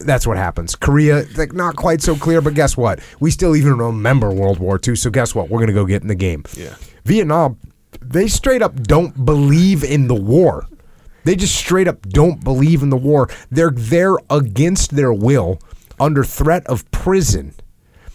That's 0.00 0.26
what 0.26 0.36
happens. 0.36 0.74
Korea, 0.74 1.24
like 1.36 1.52
not 1.52 1.76
quite 1.76 2.02
so 2.02 2.16
clear, 2.16 2.40
but 2.40 2.54
guess 2.54 2.76
what? 2.76 2.98
We 3.20 3.30
still 3.30 3.54
even 3.54 3.78
remember 3.78 4.30
World 4.32 4.58
War 4.58 4.80
II. 4.84 4.96
So 4.96 5.10
guess 5.10 5.32
what? 5.34 5.48
We're 5.48 5.60
gonna 5.60 5.72
go 5.72 5.86
get 5.86 6.02
in 6.02 6.08
the 6.08 6.16
game. 6.16 6.42
Yeah. 6.56 6.74
Vietnam, 7.04 7.56
they 8.08 8.28
straight 8.28 8.62
up 8.62 8.74
don't 8.82 9.24
believe 9.24 9.84
in 9.84 10.08
the 10.08 10.14
war. 10.14 10.66
They 11.24 11.36
just 11.36 11.54
straight 11.54 11.86
up 11.88 12.02
don't 12.08 12.42
believe 12.42 12.82
in 12.82 12.90
the 12.90 12.96
war. 12.96 13.28
They're 13.50 13.70
there 13.70 14.16
against 14.28 14.96
their 14.96 15.12
will, 15.12 15.60
under 16.00 16.24
threat 16.24 16.66
of 16.66 16.90
prison. 16.90 17.54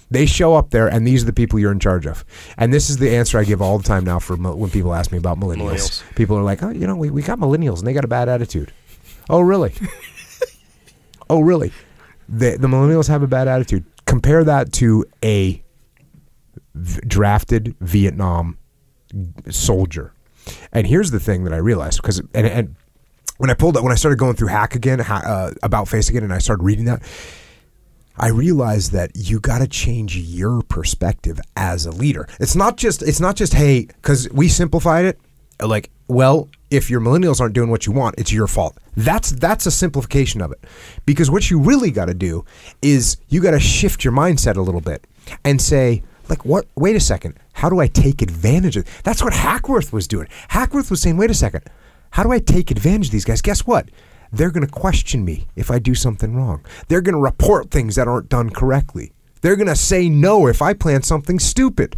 They 0.09 0.25
show 0.25 0.55
up 0.55 0.69
there, 0.71 0.87
and 0.87 1.05
these 1.05 1.23
are 1.23 1.25
the 1.25 1.33
people 1.33 1.59
you're 1.59 1.71
in 1.71 1.79
charge 1.79 2.05
of. 2.05 2.23
And 2.57 2.73
this 2.73 2.89
is 2.89 2.97
the 2.97 3.13
answer 3.15 3.37
I 3.37 3.43
give 3.43 3.61
all 3.61 3.77
the 3.77 3.83
time 3.83 4.05
now 4.05 4.19
for 4.19 4.37
mo- 4.37 4.55
when 4.55 4.69
people 4.69 4.93
ask 4.93 5.11
me 5.11 5.17
about 5.17 5.37
millennials. 5.39 5.73
Millennials. 5.73 6.15
People 6.15 6.37
are 6.37 6.43
like, 6.43 6.63
"Oh, 6.63 6.69
you 6.69 6.87
know, 6.87 6.95
we, 6.95 7.09
we 7.09 7.21
got 7.21 7.39
millennials, 7.39 7.79
and 7.79 7.87
they 7.87 7.93
got 7.93 8.05
a 8.05 8.09
bad 8.09 8.29
attitude." 8.29 8.71
Oh, 9.29 9.41
really? 9.41 9.73
oh, 11.29 11.41
really? 11.41 11.71
The 12.29 12.57
the 12.57 12.67
millennials 12.67 13.07
have 13.09 13.21
a 13.21 13.27
bad 13.27 13.47
attitude. 13.47 13.85
Compare 14.05 14.45
that 14.45 14.71
to 14.73 15.05
a 15.23 15.61
v- 16.73 17.01
drafted 17.05 17.75
Vietnam 17.81 18.57
soldier. 19.49 20.13
And 20.71 20.87
here's 20.87 21.11
the 21.11 21.19
thing 21.19 21.43
that 21.43 21.53
I 21.53 21.57
realized 21.57 22.01
because 22.01 22.19
and, 22.33 22.47
and 22.47 22.75
when 23.37 23.49
I 23.49 23.53
pulled 23.53 23.77
up, 23.77 23.83
when 23.83 23.91
I 23.91 23.95
started 23.95 24.17
going 24.17 24.35
through 24.35 24.47
Hack 24.47 24.75
again, 24.75 24.99
uh, 25.01 25.53
about 25.61 25.87
face 25.87 26.09
again, 26.09 26.23
and 26.23 26.33
I 26.33 26.39
started 26.39 26.63
reading 26.63 26.85
that, 26.85 27.01
I 28.17 28.29
realized 28.29 28.93
that 28.93 29.11
you 29.15 29.39
got 29.39 29.59
to 29.59 29.67
change 29.67 30.17
your 30.17 30.63
perspective 30.63 31.39
as 31.55 31.85
a 31.85 31.91
leader. 31.91 32.27
It's 32.39 32.55
not 32.55 32.77
just 32.77 33.03
it's 33.03 33.19
not 33.19 33.35
just 33.35 33.53
hey 33.53 33.85
because 33.85 34.29
we 34.31 34.47
simplified 34.47 35.05
it 35.05 35.19
like 35.61 35.89
well 36.07 36.49
if 36.69 36.89
your 36.89 36.99
millennials 36.99 37.39
aren't 37.39 37.53
doing 37.53 37.69
what 37.69 37.85
you 37.85 37.91
want 37.91 38.15
it's 38.17 38.31
your 38.31 38.47
fault. 38.47 38.77
That's 38.95 39.31
that's 39.31 39.67
a 39.67 39.71
simplification 39.71 40.41
of 40.41 40.51
it 40.51 40.63
because 41.05 41.29
what 41.29 41.51
you 41.51 41.59
really 41.59 41.91
got 41.91 42.05
to 42.05 42.15
do 42.15 42.43
is 42.81 43.17
you 43.29 43.41
got 43.41 43.51
to 43.51 43.59
shift 43.59 44.03
your 44.03 44.13
mindset 44.13 44.55
a 44.55 44.61
little 44.61 44.81
bit 44.81 45.05
and 45.45 45.61
say 45.61 46.03
like 46.29 46.45
what 46.45 46.65
wait 46.75 46.95
a 46.95 46.99
second 46.99 47.39
how 47.53 47.69
do 47.69 47.79
I 47.79 47.87
take 47.87 48.21
advantage 48.21 48.77
of 48.77 48.85
that's 49.03 49.23
what 49.23 49.33
Hackworth 49.33 49.93
was 49.93 50.07
doing. 50.07 50.27
Hackworth 50.49 50.89
was 50.89 51.01
saying 51.01 51.17
wait 51.17 51.31
a 51.31 51.35
second 51.35 51.63
how 52.11 52.23
do 52.23 52.31
I 52.31 52.39
take 52.39 52.71
advantage 52.71 53.07
of 53.07 53.11
these 53.11 53.25
guys? 53.25 53.41
Guess 53.41 53.67
what? 53.67 53.89
They're 54.31 54.51
going 54.51 54.65
to 54.65 54.71
question 54.71 55.23
me 55.23 55.47
if 55.55 55.71
I 55.71 55.79
do 55.79 55.95
something 55.95 56.35
wrong. 56.35 56.65
They're 56.87 57.01
going 57.01 57.15
to 57.15 57.21
report 57.21 57.71
things 57.71 57.95
that 57.95 58.07
aren't 58.07 58.29
done 58.29 58.49
correctly. 58.49 59.13
They're 59.41 59.55
going 59.55 59.67
to 59.67 59.75
say 59.75 60.09
no 60.09 60.47
if 60.47 60.61
I 60.61 60.73
plan 60.73 61.03
something 61.03 61.39
stupid. 61.39 61.97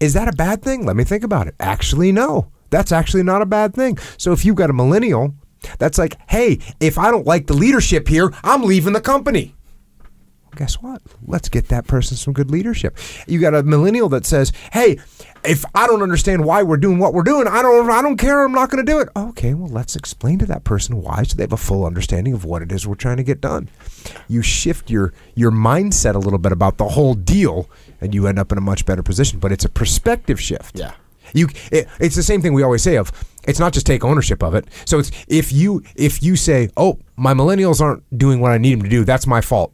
Is 0.00 0.12
that 0.14 0.28
a 0.28 0.32
bad 0.32 0.62
thing? 0.62 0.84
Let 0.84 0.96
me 0.96 1.04
think 1.04 1.24
about 1.24 1.46
it. 1.46 1.54
Actually, 1.58 2.12
no. 2.12 2.50
That's 2.70 2.92
actually 2.92 3.22
not 3.22 3.42
a 3.42 3.46
bad 3.46 3.74
thing. 3.74 3.98
So 4.18 4.32
if 4.32 4.44
you've 4.44 4.56
got 4.56 4.70
a 4.70 4.74
millennial, 4.74 5.34
that's 5.78 5.98
like, 5.98 6.16
hey, 6.28 6.58
if 6.80 6.98
I 6.98 7.10
don't 7.10 7.26
like 7.26 7.46
the 7.46 7.54
leadership 7.54 8.08
here, 8.08 8.32
I'm 8.42 8.62
leaving 8.62 8.92
the 8.92 9.00
company. 9.00 9.54
Guess 10.54 10.76
what? 10.76 11.02
Let's 11.26 11.48
get 11.48 11.68
that 11.68 11.86
person 11.86 12.16
some 12.16 12.32
good 12.32 12.50
leadership. 12.50 12.96
You 13.26 13.40
got 13.40 13.54
a 13.54 13.62
millennial 13.62 14.08
that 14.10 14.26
says, 14.26 14.52
"Hey, 14.72 14.98
if 15.44 15.64
I 15.74 15.86
don't 15.86 16.02
understand 16.02 16.44
why 16.44 16.62
we're 16.62 16.76
doing 16.76 16.98
what 16.98 17.14
we're 17.14 17.22
doing, 17.22 17.46
I 17.46 17.62
don't 17.62 17.90
I 17.90 18.02
don't 18.02 18.16
care. 18.16 18.44
I'm 18.44 18.52
not 18.52 18.70
going 18.70 18.84
to 18.84 18.90
do 18.90 19.00
it." 19.00 19.08
Okay, 19.16 19.54
well, 19.54 19.68
let's 19.68 19.96
explain 19.96 20.38
to 20.38 20.46
that 20.46 20.64
person 20.64 21.02
why 21.02 21.22
so 21.22 21.36
they 21.36 21.42
have 21.42 21.52
a 21.52 21.56
full 21.56 21.84
understanding 21.84 22.32
of 22.32 22.44
what 22.44 22.62
it 22.62 22.72
is 22.72 22.86
we're 22.86 22.94
trying 22.94 23.18
to 23.18 23.24
get 23.24 23.40
done. 23.40 23.68
You 24.28 24.42
shift 24.42 24.90
your 24.90 25.12
your 25.34 25.50
mindset 25.50 26.14
a 26.14 26.18
little 26.18 26.38
bit 26.38 26.52
about 26.52 26.78
the 26.78 26.88
whole 26.90 27.14
deal 27.14 27.68
and 28.00 28.14
you 28.14 28.26
end 28.26 28.38
up 28.38 28.52
in 28.52 28.58
a 28.58 28.62
much 28.62 28.84
better 28.86 29.02
position, 29.02 29.38
but 29.38 29.52
it's 29.52 29.64
a 29.64 29.68
perspective 29.68 30.40
shift. 30.40 30.78
Yeah. 30.78 30.92
You 31.32 31.48
it, 31.72 31.88
it's 31.98 32.16
the 32.16 32.22
same 32.22 32.42
thing 32.42 32.52
we 32.52 32.62
always 32.62 32.82
say 32.82 32.96
of 32.96 33.10
it's 33.46 33.58
not 33.58 33.72
just 33.72 33.86
take 33.86 34.04
ownership 34.04 34.42
of 34.42 34.54
it. 34.54 34.66
So 34.84 34.98
it's 34.98 35.10
if 35.28 35.52
you 35.52 35.82
if 35.96 36.22
you 36.22 36.36
say, 36.36 36.70
"Oh, 36.76 36.98
my 37.16 37.34
millennials 37.34 37.80
aren't 37.80 38.02
doing 38.16 38.40
what 38.40 38.52
I 38.52 38.58
need 38.58 38.74
them 38.74 38.82
to 38.82 38.88
do. 38.88 39.04
That's 39.04 39.26
my 39.26 39.40
fault." 39.40 39.72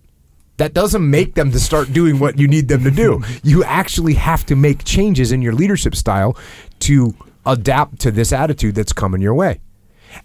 That 0.60 0.74
doesn't 0.74 1.08
make 1.08 1.36
them 1.36 1.52
to 1.52 1.58
start 1.58 1.90
doing 1.90 2.18
what 2.18 2.38
you 2.38 2.46
need 2.46 2.68
them 2.68 2.84
to 2.84 2.90
do. 2.90 3.22
You 3.42 3.64
actually 3.64 4.12
have 4.14 4.44
to 4.46 4.54
make 4.54 4.84
changes 4.84 5.32
in 5.32 5.40
your 5.40 5.54
leadership 5.54 5.94
style 5.96 6.36
to 6.80 7.14
adapt 7.46 7.98
to 8.00 8.10
this 8.10 8.30
attitude 8.30 8.74
that's 8.74 8.92
coming 8.92 9.22
your 9.22 9.32
way. 9.32 9.60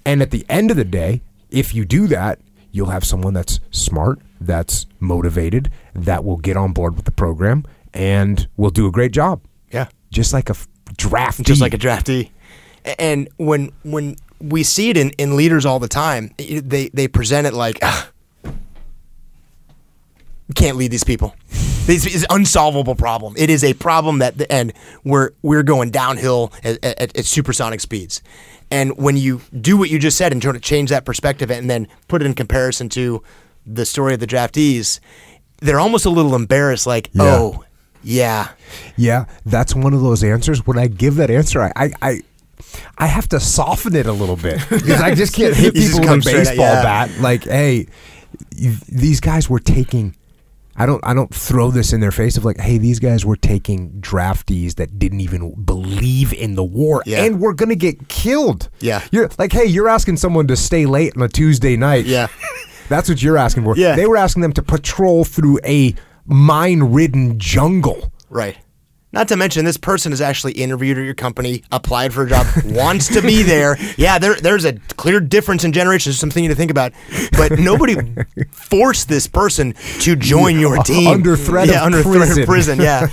And 0.06 0.22
at 0.22 0.32
the 0.32 0.46
end 0.50 0.72
of 0.72 0.76
the 0.78 0.84
day, 0.84 1.22
if 1.50 1.74
you 1.74 1.86
do 1.86 2.08
that, 2.08 2.40
you'll 2.74 2.90
have 2.90 3.06
someone 3.06 3.34
that's 3.34 3.62
smart, 3.72 4.20
that's 4.42 4.86
motivated, 5.00 5.72
that 5.94 6.26
will 6.26 6.38
get 6.38 6.58
on 6.58 6.74
board 6.74 6.98
with 6.98 7.06
the 7.06 7.12
program 7.12 7.64
and 7.94 8.46
will 8.58 8.72
do 8.72 8.86
a 8.88 8.92
great 8.92 9.14
job. 9.14 9.42
Yeah. 9.72 9.88
Just 10.12 10.34
like 10.34 10.50
a 10.50 10.56
draft. 10.98 11.44
just 11.44 11.62
like 11.62 11.74
a 11.74 11.78
draftee. 11.78 12.32
And 13.00 13.30
when 13.38 13.72
when 13.84 14.18
we 14.42 14.64
see 14.64 14.90
it 14.90 14.98
in, 14.98 15.12
in 15.12 15.38
leaders 15.38 15.66
all 15.66 15.80
the 15.80 15.88
time, 15.88 16.32
they 16.38 16.90
they 16.94 17.08
present 17.08 17.48
it 17.48 17.54
like, 17.54 17.80
"Ah, 17.82 18.10
we 20.48 20.54
can't 20.54 20.78
lead 20.78 20.92
these 20.92 21.04
people. 21.04 21.36
This 21.86 22.06
is 22.08 22.24
an 22.24 22.28
unsolvable 22.32 22.96
problem. 22.96 23.36
It 23.38 23.50
is 23.50 23.64
a 23.64 23.74
problem 23.76 24.20
that, 24.20 24.34
and 24.52 24.74
we're 25.04 25.32
we're 25.44 25.64
going 25.64 25.92
downhill 25.92 26.52
at, 26.64 26.84
at, 26.84 27.16
at 27.18 27.26
supersonic 27.26 27.80
speeds. 27.80 28.22
And 28.72 28.98
when 28.98 29.16
you 29.18 29.42
do 29.62 29.78
what 29.78 29.92
you 29.92 30.00
just 30.00 30.18
said 30.18 30.32
and 30.32 30.42
try 30.42 30.52
to 30.52 30.60
change 30.60 30.90
that 30.90 31.06
perspective 31.06 31.52
and 31.52 31.70
then 31.70 31.88
put 32.08 32.24
it 32.24 32.26
in 32.26 32.34
comparison 32.34 32.90
to 32.90 33.22
the 33.68 33.86
story 33.86 34.16
of 34.16 34.20
the 34.20 34.26
draftees, 34.28 35.00
they're 35.62 35.80
almost 35.80 36.06
a 36.06 36.10
little 36.10 36.34
embarrassed, 36.36 36.88
like, 36.88 37.10
Yeah. 37.14 37.24
oh, 37.24 37.64
yeah, 38.04 38.50
Yeah, 38.98 39.26
that's 39.46 39.76
one 39.76 39.94
of 39.94 40.02
those 40.02 40.24
answers. 40.24 40.66
When 40.66 40.78
I 40.80 40.88
give 40.88 41.16
that 41.16 41.30
answer, 41.30 41.62
I 41.62 41.72
I, 41.76 41.92
I, 42.02 42.22
I 42.98 43.06
have 43.08 43.30
to 43.30 43.40
soften 43.40 43.96
it 43.96 44.08
a 44.08 44.12
little 44.12 44.36
bit 44.36 44.60
because 44.70 45.02
I 45.02 45.14
just 45.14 45.34
can't 45.34 45.56
hit 45.56 45.76
people 45.76 46.00
with 46.02 46.10
a 46.10 46.22
straight 46.22 46.36
at- 46.36 46.44
baseball 46.48 46.66
yeah. 46.66 46.82
bat. 46.84 47.12
Like, 47.20 47.44
hey, 47.44 47.88
these 48.52 49.20
guys 49.20 49.50
were 49.50 49.60
taking. 49.60 50.16
I 50.78 50.86
don't. 50.86 51.00
I 51.06 51.14
don't 51.14 51.34
throw 51.34 51.72
this 51.72 51.94
in 51.94 52.02
their 52.02 52.12
face 52.12 52.36
of 52.38 52.44
like, 52.44 52.60
hey, 52.60 52.78
these 52.78 53.00
guys 53.00 53.26
were 53.26 53.38
taking 53.38 53.92
draftees 54.02 54.76
that 54.76 55.00
didn't 55.00 55.22
even 55.22 55.54
believe 55.64 56.34
in 56.34 56.56
the 56.56 56.64
war 56.66 57.02
Yeah. 57.06 57.24
and 57.24 57.40
were 57.40 57.54
gonna 57.54 57.76
get 57.76 58.10
killed. 58.10 58.70
Yeah. 58.82 59.02
you're 59.12 59.30
like, 59.40 59.54
hey, 59.54 59.66
you're 59.66 59.88
asking 59.88 60.18
someone 60.18 60.48
to 60.48 60.56
stay 60.58 60.86
late 60.86 61.14
on 61.16 61.22
a 61.24 61.30
Tuesday 61.30 61.78
night. 61.78 62.06
Yeah. 62.06 62.28
That's 62.90 63.08
what 63.10 63.24
you're 63.24 63.38
asking 63.38 63.64
for. 63.64 63.76
Yeah. 63.78 63.96
They 63.96 64.06
were 64.06 64.18
asking 64.18 64.42
them 64.42 64.54
to 64.54 64.62
patrol 64.62 65.24
through 65.24 65.60
a 65.66 65.96
mine-ridden 66.28 67.40
jungle. 67.40 68.12
Right. 68.30 68.58
Not 69.16 69.30
to 69.30 69.38
mention, 69.38 69.64
this 69.64 69.78
person 69.78 70.12
is 70.12 70.20
actually 70.20 70.52
interviewed 70.52 70.98
at 70.98 71.06
your 71.06 71.14
company, 71.14 71.64
applied 71.72 72.14
for 72.14 72.24
a 72.24 72.30
job, 72.30 72.46
wants 72.66 73.08
to 73.08 73.22
be 73.22 73.44
there. 73.44 73.78
Yeah, 73.98 74.20
there, 74.20 74.36
there's 74.36 74.66
a 74.66 74.74
clear 74.98 75.22
difference 75.22 75.64
in 75.64 75.72
generations, 75.72 76.20
something 76.20 76.46
to 76.50 76.54
think 76.54 76.70
about. 76.70 76.92
But 77.32 77.58
nobody 77.58 77.96
forced 78.52 79.08
this 79.08 79.26
person 79.26 79.74
to 80.02 80.18
join 80.18 80.60
your 80.60 80.84
team 80.84 81.08
Under 81.08 81.38
threat 81.38 81.70
yeah, 81.70 81.80
of 81.80 81.84
under 81.84 82.04
threat 82.04 82.18
prison. 82.18 82.42
of 82.42 82.46
prison. 82.46 82.82
Yeah, 82.82 83.08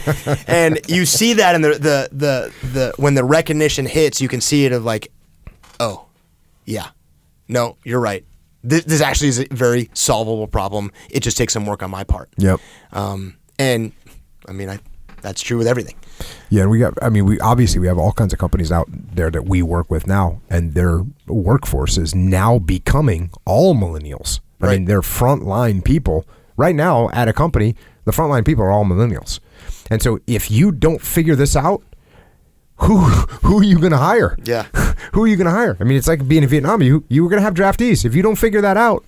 and 0.48 0.80
you 0.88 1.06
see 1.06 1.34
that 1.34 1.54
in 1.54 1.62
the, 1.62 1.70
the 1.74 2.08
the 2.10 2.52
the 2.66 2.92
when 2.96 3.14
the 3.14 3.22
recognition 3.22 3.86
hits, 3.86 4.20
you 4.20 4.26
can 4.26 4.40
see 4.40 4.64
it 4.64 4.72
of 4.72 4.84
like, 4.84 5.12
oh, 5.78 6.06
yeah, 6.64 6.88
no, 7.46 7.76
you're 7.84 8.00
right. 8.00 8.24
This, 8.64 8.84
this 8.84 9.00
actually 9.00 9.28
is 9.28 9.38
a 9.38 9.46
very 9.52 9.88
solvable 9.92 10.48
problem. 10.48 10.90
It 11.10 11.20
just 11.20 11.36
takes 11.36 11.52
some 11.52 11.64
work 11.64 11.80
on 11.80 11.92
my 11.92 12.02
part. 12.02 12.28
Yep. 12.38 12.58
Um, 12.92 13.36
and 13.58 13.92
I 14.48 14.52
mean, 14.52 14.68
I, 14.68 14.78
that's 15.22 15.40
true 15.42 15.56
with 15.58 15.66
everything. 15.66 15.96
Yeah, 16.50 16.62
and 16.62 16.70
we 16.70 16.78
got. 16.78 16.94
I 17.02 17.08
mean, 17.08 17.24
we 17.24 17.40
obviously 17.40 17.80
we 17.80 17.86
have 17.86 17.98
all 17.98 18.12
kinds 18.12 18.32
of 18.32 18.38
companies 18.38 18.70
out 18.70 18.88
there 18.90 19.30
that 19.30 19.46
we 19.46 19.62
work 19.62 19.90
with 19.90 20.06
now, 20.06 20.40
and 20.50 20.74
their 20.74 21.02
workforce 21.26 21.96
is 21.96 22.14
now 22.14 22.58
becoming 22.58 23.30
all 23.44 23.74
millennials. 23.74 24.40
I 24.60 24.66
Right. 24.66 24.72
mean, 24.78 24.84
they're 24.84 25.00
frontline 25.00 25.82
people 25.84 26.24
right 26.56 26.74
now 26.74 27.08
at 27.10 27.26
a 27.28 27.32
company. 27.32 27.74
The 28.04 28.12
frontline 28.12 28.44
people 28.44 28.62
are 28.64 28.70
all 28.70 28.84
millennials, 28.84 29.40
and 29.90 30.02
so 30.02 30.18
if 30.26 30.50
you 30.50 30.70
don't 30.72 31.00
figure 31.00 31.34
this 31.36 31.56
out, 31.56 31.82
who 32.76 32.98
who 33.42 33.58
are 33.60 33.64
you 33.64 33.78
going 33.78 33.92
to 33.92 33.98
hire? 33.98 34.36
Yeah. 34.44 34.64
who 35.12 35.22
are 35.24 35.26
you 35.26 35.36
going 35.36 35.46
to 35.46 35.50
hire? 35.52 35.76
I 35.80 35.84
mean, 35.84 35.96
it's 35.96 36.08
like 36.08 36.26
being 36.28 36.42
in 36.42 36.48
Vietnam. 36.48 36.82
You 36.82 37.04
you 37.08 37.22
were 37.24 37.30
going 37.30 37.40
to 37.40 37.44
have 37.44 37.54
draftees. 37.54 38.04
If 38.04 38.14
you 38.14 38.22
don't 38.22 38.36
figure 38.36 38.60
that 38.60 38.76
out, 38.76 39.04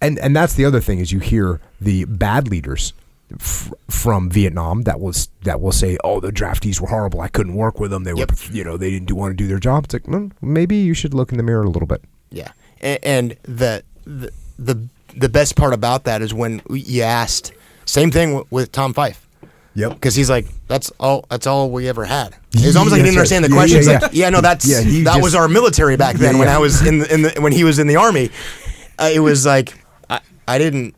and 0.00 0.18
and 0.20 0.34
that's 0.34 0.54
the 0.54 0.64
other 0.64 0.80
thing 0.80 0.98
is 1.00 1.12
you 1.12 1.18
hear 1.20 1.60
the 1.80 2.04
bad 2.06 2.48
leaders 2.48 2.92
f- 3.38 3.72
from 3.88 4.30
Vietnam 4.30 4.82
that 4.82 4.98
was 5.00 5.28
that 5.44 5.60
will 5.60 5.72
say, 5.72 5.96
"Oh, 6.02 6.20
the 6.20 6.30
draftees 6.32 6.80
were 6.80 6.88
horrible. 6.88 7.20
I 7.20 7.28
couldn't 7.28 7.54
work 7.54 7.78
with 7.80 7.90
them. 7.90 8.04
They 8.04 8.12
Yep. 8.14 8.30
were, 8.30 8.36
you 8.52 8.64
know, 8.64 8.76
they 8.76 8.90
didn't 8.90 9.06
do, 9.08 9.14
want 9.14 9.32
to 9.32 9.36
do 9.36 9.46
their 9.46 9.58
job." 9.58 9.84
It's 9.84 9.94
like, 9.94 10.04
mm, 10.04 10.32
maybe 10.40 10.76
you 10.76 10.94
should 10.94 11.14
look 11.14 11.30
in 11.32 11.36
the 11.38 11.44
mirror 11.44 11.64
a 11.64 11.70
little 11.70 11.86
bit. 11.86 12.02
Yeah, 12.30 12.52
and, 12.80 12.98
and 13.02 13.36
the, 13.42 13.82
the 14.04 14.30
the 14.58 14.88
the 15.16 15.28
best 15.28 15.56
part 15.56 15.72
about 15.74 16.04
that 16.04 16.22
is 16.22 16.32
when 16.34 16.62
you 16.70 17.02
asked. 17.02 17.52
Same 17.86 18.10
thing 18.12 18.34
with, 18.34 18.52
with 18.52 18.72
Tom 18.72 18.92
Fife. 18.94 19.26
Yep. 19.74 19.94
Because 19.94 20.14
he's 20.14 20.28
like, 20.30 20.46
that's 20.68 20.90
all. 21.00 21.24
That's 21.30 21.46
all 21.46 21.70
we 21.70 21.88
ever 21.88 22.04
had. 22.04 22.36
It's 22.52 22.76
almost 22.76 22.92
like 22.92 22.98
he 23.00 23.04
didn't 23.04 23.16
right. 23.16 23.20
understand 23.20 23.44
the 23.44 23.48
Yeah, 23.48 23.54
question. 23.56 23.82
yeah, 23.84 23.90
yeah. 23.92 23.98
like, 24.00 24.10
yeah, 24.14 24.30
no, 24.30 24.40
that's 24.40 24.66
Yeah, 24.68 24.80
that 25.04 25.12
just- 25.14 25.22
was 25.22 25.34
our 25.34 25.48
military 25.48 25.96
back 25.96 26.16
then. 26.16 26.38
When. 26.38 26.48
I 26.48 26.58
was 26.58 26.84
in 26.86 26.98
the, 26.98 27.12
in 27.14 27.22
the 27.22 27.30
when 27.40 27.52
he 27.52 27.64
was 27.64 27.78
in 27.78 27.86
the 27.86 27.96
army, 27.96 28.30
uh, 28.98 29.10
it 29.12 29.20
was 29.20 29.46
like 29.46 29.74
I, 30.08 30.20
I 30.46 30.58
didn't 30.58 30.94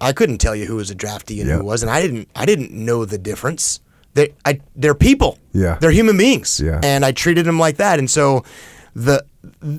I 0.00 0.12
couldn't 0.12 0.38
tell 0.38 0.56
you 0.56 0.66
who 0.66 0.76
was 0.76 0.90
a 0.90 0.94
draftee 0.94 1.40
and 1.40 1.50
who 1.50 1.64
wasn't. 1.64 1.90
I 1.92 2.00
didn't 2.00 2.28
I 2.34 2.46
didn't 2.46 2.70
know 2.72 3.04
the 3.04 3.18
difference. 3.18 3.80
They 4.14 4.34
I 4.44 4.60
they're 4.74 4.94
people. 4.94 5.38
Yeah. 5.52 5.78
they're 5.80 5.90
human 5.90 6.16
beings. 6.16 6.60
Yeah. 6.60 6.80
and 6.82 7.04
I 7.04 7.12
treated 7.12 7.46
them 7.46 7.58
like 7.58 7.76
that. 7.76 7.98
And 7.98 8.10
so 8.10 8.44
the 8.94 9.24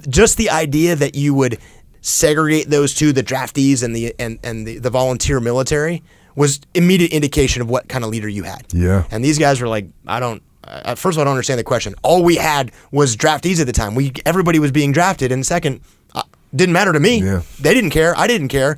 just 0.10 0.38
the 0.38 0.49
idea 0.49 0.95
that 0.95 1.15
you 1.15 1.34
would 1.34 1.57
segregate 2.02 2.69
those 2.69 2.93
two, 2.93 3.14
the 3.14 3.23
draftees 3.23 3.84
and 3.84 3.95
the 3.95 4.14
and 4.19 4.39
and 4.43 4.65
the, 4.68 4.80
the 4.80 4.89
volunteer 4.89 5.39
military, 5.39 6.03
was 6.35 6.60
immediate 6.73 7.11
indication 7.11 7.61
of 7.61 7.69
what 7.69 7.88
kind 7.88 8.03
of 8.03 8.10
leader 8.10 8.30
you 8.30 8.43
had. 8.43 8.65
Yeah. 8.73 9.06
And 9.11 9.23
these 9.23 9.38
guys 9.38 9.61
were 9.61 9.68
like, 9.68 9.88
I 10.07 10.19
don't. 10.19 10.41
Uh, 10.64 10.95
first 10.95 11.15
of 11.15 11.19
all, 11.19 11.23
I 11.23 11.26
don't 11.26 11.34
understand 11.34 11.60
the 11.60 11.64
question. 11.64 11.95
All 12.03 12.23
we 12.23 12.35
had 12.35 12.72
was 12.91 13.18
draftees 13.18 13.60
at 13.60 13.65
the 13.68 13.73
time. 13.73 13.95
We 13.95 14.14
everybody 14.26 14.60
was 14.60 14.72
being 14.72 14.91
drafted, 14.91 15.31
and 15.31 15.45
second, 15.45 15.81
uh, 16.14 16.23
didn't 16.56 16.73
matter 16.73 16.93
to 16.93 16.99
me. 16.99 17.22
Yeah. 17.22 17.41
They 17.60 17.73
didn't 17.73 17.89
care. 17.89 18.18
I 18.18 18.27
didn't 18.27 18.49
care. 18.49 18.77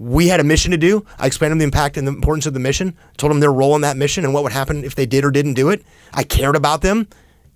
We 0.00 0.28
had 0.28 0.38
a 0.38 0.44
mission 0.44 0.70
to 0.70 0.76
do. 0.76 1.04
I 1.18 1.26
explained 1.26 1.50
to 1.50 1.52
them 1.54 1.58
the 1.58 1.64
impact 1.64 1.96
and 1.96 2.06
the 2.06 2.12
importance 2.12 2.46
of 2.46 2.54
the 2.54 2.60
mission. 2.60 2.96
Told 3.16 3.32
them 3.32 3.40
their 3.40 3.52
role 3.52 3.74
in 3.74 3.80
that 3.80 3.96
mission 3.96 4.24
and 4.24 4.32
what 4.32 4.44
would 4.44 4.52
happen 4.52 4.84
if 4.84 4.94
they 4.94 5.06
did 5.06 5.24
or 5.24 5.32
didn't 5.32 5.54
do 5.54 5.70
it. 5.70 5.82
I 6.14 6.22
cared 6.22 6.54
about 6.54 6.82
them, 6.82 7.08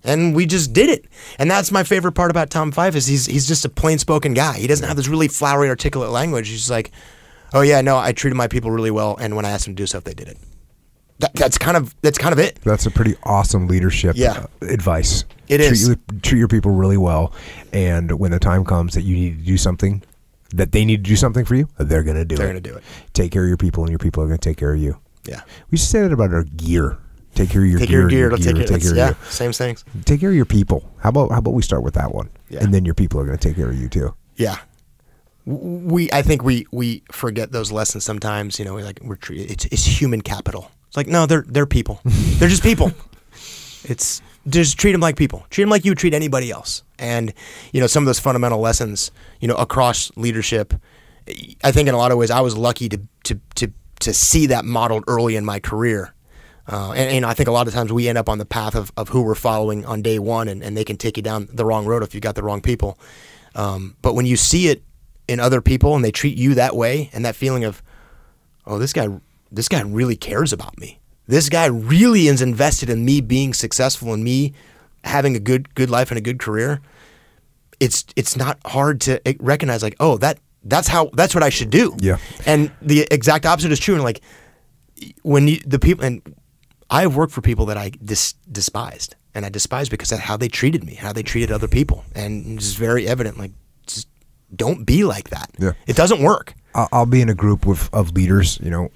and 0.03 0.35
we 0.35 0.45
just 0.45 0.73
did 0.73 0.89
it. 0.89 1.05
And 1.39 1.49
that's 1.49 1.71
my 1.71 1.83
favorite 1.83 2.11
part 2.11 2.31
about 2.31 2.49
Tom 2.49 2.73
Fife 2.73 2.95
is 2.95 3.07
he's 3.07 3.27
he's 3.27 3.47
just 3.47 3.63
a 3.63 3.69
plain 3.69 3.97
spoken 3.97 4.33
guy. 4.33 4.57
He 4.57 4.67
doesn't 4.67 4.85
have 4.85 4.97
this 4.97 5.07
really 5.07 5.29
flowery, 5.29 5.69
articulate 5.69 6.09
language. 6.09 6.49
He's 6.49 6.69
like, 6.69 6.91
oh 7.53 7.61
yeah, 7.61 7.79
no, 7.79 7.97
I 7.97 8.11
treated 8.11 8.35
my 8.35 8.49
people 8.49 8.71
really 8.71 8.91
well, 8.91 9.15
and 9.21 9.37
when 9.37 9.45
I 9.45 9.51
asked 9.51 9.63
them 9.65 9.75
to 9.75 9.81
do 9.81 9.87
stuff, 9.87 10.03
they 10.03 10.13
did 10.13 10.27
it. 10.27 10.37
That, 11.19 11.33
that's 11.35 11.57
kind 11.57 11.77
of 11.77 11.95
that's 12.01 12.17
kind 12.17 12.33
of 12.33 12.39
it. 12.39 12.59
That's 12.65 12.85
a 12.85 12.91
pretty 12.91 13.15
awesome 13.23 13.67
leadership 13.69 14.17
Yeah. 14.17 14.47
uh, 14.61 14.65
advice. 14.67 15.23
It 15.47 15.59
treat 15.59 15.71
is. 15.71 15.87
Your, 15.87 15.97
treat 16.21 16.39
your 16.39 16.47
people 16.49 16.71
really 16.71 16.97
well, 16.97 17.31
and 17.71 18.11
when 18.19 18.31
the 18.31 18.39
time 18.39 18.65
comes 18.65 18.95
that 18.95 19.03
you 19.03 19.15
need 19.15 19.39
to 19.39 19.45
do 19.45 19.55
something, 19.57 20.01
that 20.53 20.71
they 20.71 20.85
need 20.85 21.03
to 21.03 21.09
do 21.09 21.15
something 21.15 21.45
for 21.45 21.55
you, 21.55 21.67
they're 21.77 22.03
going 22.03 22.17
to 22.17 22.25
do 22.25 22.35
it. 22.35 22.37
They're 22.37 22.47
gonna 22.47 22.61
do 22.61 22.75
it. 22.75 22.83
Take 23.13 23.31
care 23.31 23.43
of 23.43 23.47
your 23.47 23.57
people, 23.57 23.83
and 23.83 23.89
your 23.91 23.99
people 23.99 24.23
are 24.23 24.27
going 24.27 24.37
to 24.39 24.49
take 24.49 24.57
care 24.57 24.73
of 24.73 24.79
you. 24.79 24.97
Yeah. 25.25 25.41
We 25.71 25.77
should 25.77 25.87
say 25.87 26.01
that 26.01 26.11
about 26.13 26.33
our 26.33 26.43
gear. 26.43 26.97
Take 27.35 27.49
care 27.49 27.63
of 27.63 27.67
your 27.69 27.79
Take 27.79 27.89
gear. 27.89 28.01
your 28.01 28.09
gear. 28.09 28.29
Take, 28.29 28.43
gear, 28.43 28.61
it. 28.61 28.67
take 28.67 28.81
care 28.81 28.91
of 28.91 28.97
yeah, 28.97 29.09
you. 29.09 29.15
same 29.25 29.51
things. 29.51 29.83
Take 30.05 30.19
care 30.19 30.29
of 30.29 30.35
your 30.35 30.45
people. 30.45 30.87
How 30.99 31.09
about 31.09 31.31
how 31.31 31.39
about 31.39 31.55
we 31.55 31.63
start 31.63 31.81
with 31.81 31.95
that 31.95 32.13
one, 32.13 32.29
Yeah. 32.49 32.63
and 32.63 32.71
then 32.73 32.85
your 32.85 32.93
people 32.93 33.19
are 33.19 33.25
going 33.25 33.37
to 33.37 33.47
take 33.47 33.55
care 33.55 33.69
of 33.69 33.75
you 33.75 33.89
too. 33.89 34.13
Yeah. 34.35 34.57
We, 35.45 36.11
I 36.11 36.21
think 36.21 36.43
we 36.43 36.67
we 36.71 37.03
forget 37.11 37.51
those 37.51 37.71
lessons 37.71 38.03
sometimes. 38.05 38.59
You 38.59 38.65
know, 38.65 38.75
we're 38.75 38.83
like 38.85 38.99
we're. 39.03 39.17
It's, 39.31 39.65
it's 39.65 39.83
human 39.85 40.21
capital. 40.21 40.71
It's 40.87 40.95
like 40.95 41.07
no, 41.07 41.25
they're 41.25 41.43
they're 41.47 41.65
people. 41.65 41.99
they're 42.05 42.49
just 42.49 42.63
people. 42.63 42.91
It's 43.85 44.21
just 44.47 44.77
treat 44.77 44.91
them 44.91 45.01
like 45.01 45.15
people. 45.15 45.45
Treat 45.49 45.63
them 45.63 45.69
like 45.69 45.85
you 45.85 45.91
would 45.91 45.97
treat 45.97 46.13
anybody 46.13 46.51
else. 46.51 46.83
And 46.99 47.33
you 47.71 47.79
know, 47.79 47.87
some 47.87 48.03
of 48.03 48.07
those 48.07 48.19
fundamental 48.19 48.59
lessons, 48.59 49.11
you 49.39 49.47
know, 49.47 49.55
across 49.55 50.11
leadership. 50.15 50.73
I 51.63 51.71
think 51.71 51.87
in 51.87 51.95
a 51.95 51.97
lot 51.97 52.11
of 52.11 52.17
ways, 52.17 52.31
I 52.31 52.41
was 52.41 52.57
lucky 52.57 52.89
to 52.89 52.99
to 53.23 53.39
to 53.55 53.71
to 53.99 54.13
see 54.13 54.47
that 54.47 54.65
modeled 54.65 55.03
early 55.07 55.35
in 55.35 55.45
my 55.45 55.59
career. 55.59 56.13
Uh, 56.67 56.91
and, 56.91 57.09
and 57.09 57.25
I 57.25 57.33
think 57.33 57.49
a 57.49 57.51
lot 57.51 57.67
of 57.67 57.73
times 57.73 57.91
we 57.91 58.07
end 58.07 58.17
up 58.17 58.29
on 58.29 58.37
the 58.37 58.45
path 58.45 58.75
of, 58.75 58.91
of 58.95 59.09
who 59.09 59.21
we're 59.21 59.35
following 59.35 59.85
on 59.85 60.01
day 60.01 60.17
one, 60.17 60.47
and, 60.47 60.63
and 60.63 60.77
they 60.77 60.85
can 60.85 60.95
take 60.95 61.17
you 61.17 61.23
down 61.23 61.49
the 61.51 61.65
wrong 61.65 61.85
road 61.85 62.03
if 62.03 62.15
you 62.15 62.21
got 62.21 62.35
the 62.35 62.43
wrong 62.43 62.61
people. 62.61 62.97
Um, 63.55 63.97
but 64.01 64.15
when 64.15 64.25
you 64.25 64.37
see 64.37 64.69
it 64.69 64.81
in 65.27 65.39
other 65.39 65.61
people 65.61 65.95
and 65.95 66.03
they 66.03 66.11
treat 66.11 66.37
you 66.37 66.55
that 66.55 66.75
way, 66.75 67.09
and 67.13 67.25
that 67.25 67.35
feeling 67.35 67.65
of, 67.65 67.83
oh, 68.65 68.77
this 68.79 68.93
guy, 68.93 69.09
this 69.51 69.67
guy 69.67 69.81
really 69.81 70.15
cares 70.15 70.53
about 70.53 70.77
me. 70.77 70.99
This 71.27 71.49
guy 71.49 71.65
really 71.65 72.27
is 72.27 72.41
invested 72.41 72.89
in 72.89 73.05
me 73.05 73.21
being 73.21 73.53
successful 73.53 74.13
and 74.13 74.23
me 74.23 74.53
having 75.03 75.35
a 75.35 75.39
good 75.39 75.73
good 75.75 75.89
life 75.89 76.11
and 76.11 76.17
a 76.17 76.21
good 76.21 76.39
career. 76.39 76.81
It's 77.79 78.05
it's 78.15 78.35
not 78.35 78.59
hard 78.65 79.01
to 79.01 79.25
eh, 79.27 79.33
recognize 79.39 79.83
like, 79.83 79.95
oh, 79.99 80.17
that 80.17 80.39
that's 80.63 80.87
how 80.87 81.09
that's 81.13 81.33
what 81.33 81.43
I 81.43 81.49
should 81.49 81.69
do. 81.69 81.95
Yeah. 81.99 82.17
And 82.45 82.71
the 82.81 83.07
exact 83.11 83.45
opposite 83.45 83.71
is 83.71 83.79
true. 83.79 83.95
And 83.95 84.03
like 84.03 84.21
when 85.21 85.47
you, 85.47 85.59
the 85.65 85.79
people 85.79 86.05
and 86.05 86.21
I 86.89 87.01
have 87.01 87.15
worked 87.15 87.33
for 87.33 87.41
people 87.41 87.65
that 87.67 87.77
I 87.77 87.89
dis, 87.89 88.33
despised, 88.51 89.15
and 89.33 89.45
I 89.45 89.49
despised 89.49 89.91
because 89.91 90.11
of 90.11 90.19
how 90.19 90.37
they 90.37 90.47
treated 90.47 90.83
me, 90.83 90.95
how 90.95 91.11
they 91.13 91.23
treated 91.23 91.51
other 91.51 91.67
people, 91.67 92.03
and 92.13 92.57
it's 92.57 92.73
very 92.73 93.07
evident. 93.07 93.37
Like, 93.37 93.51
just 93.87 94.07
don't 94.55 94.85
be 94.85 95.03
like 95.03 95.29
that. 95.29 95.49
Yeah. 95.57 95.71
It 95.87 95.95
doesn't 95.95 96.21
work. 96.21 96.53
I'll, 96.75 97.05
be 97.05 97.21
in 97.21 97.29
a 97.29 97.35
group 97.35 97.65
with 97.65 97.91
of 97.93 98.11
leaders. 98.13 98.59
You 98.61 98.71
know, 98.71 98.91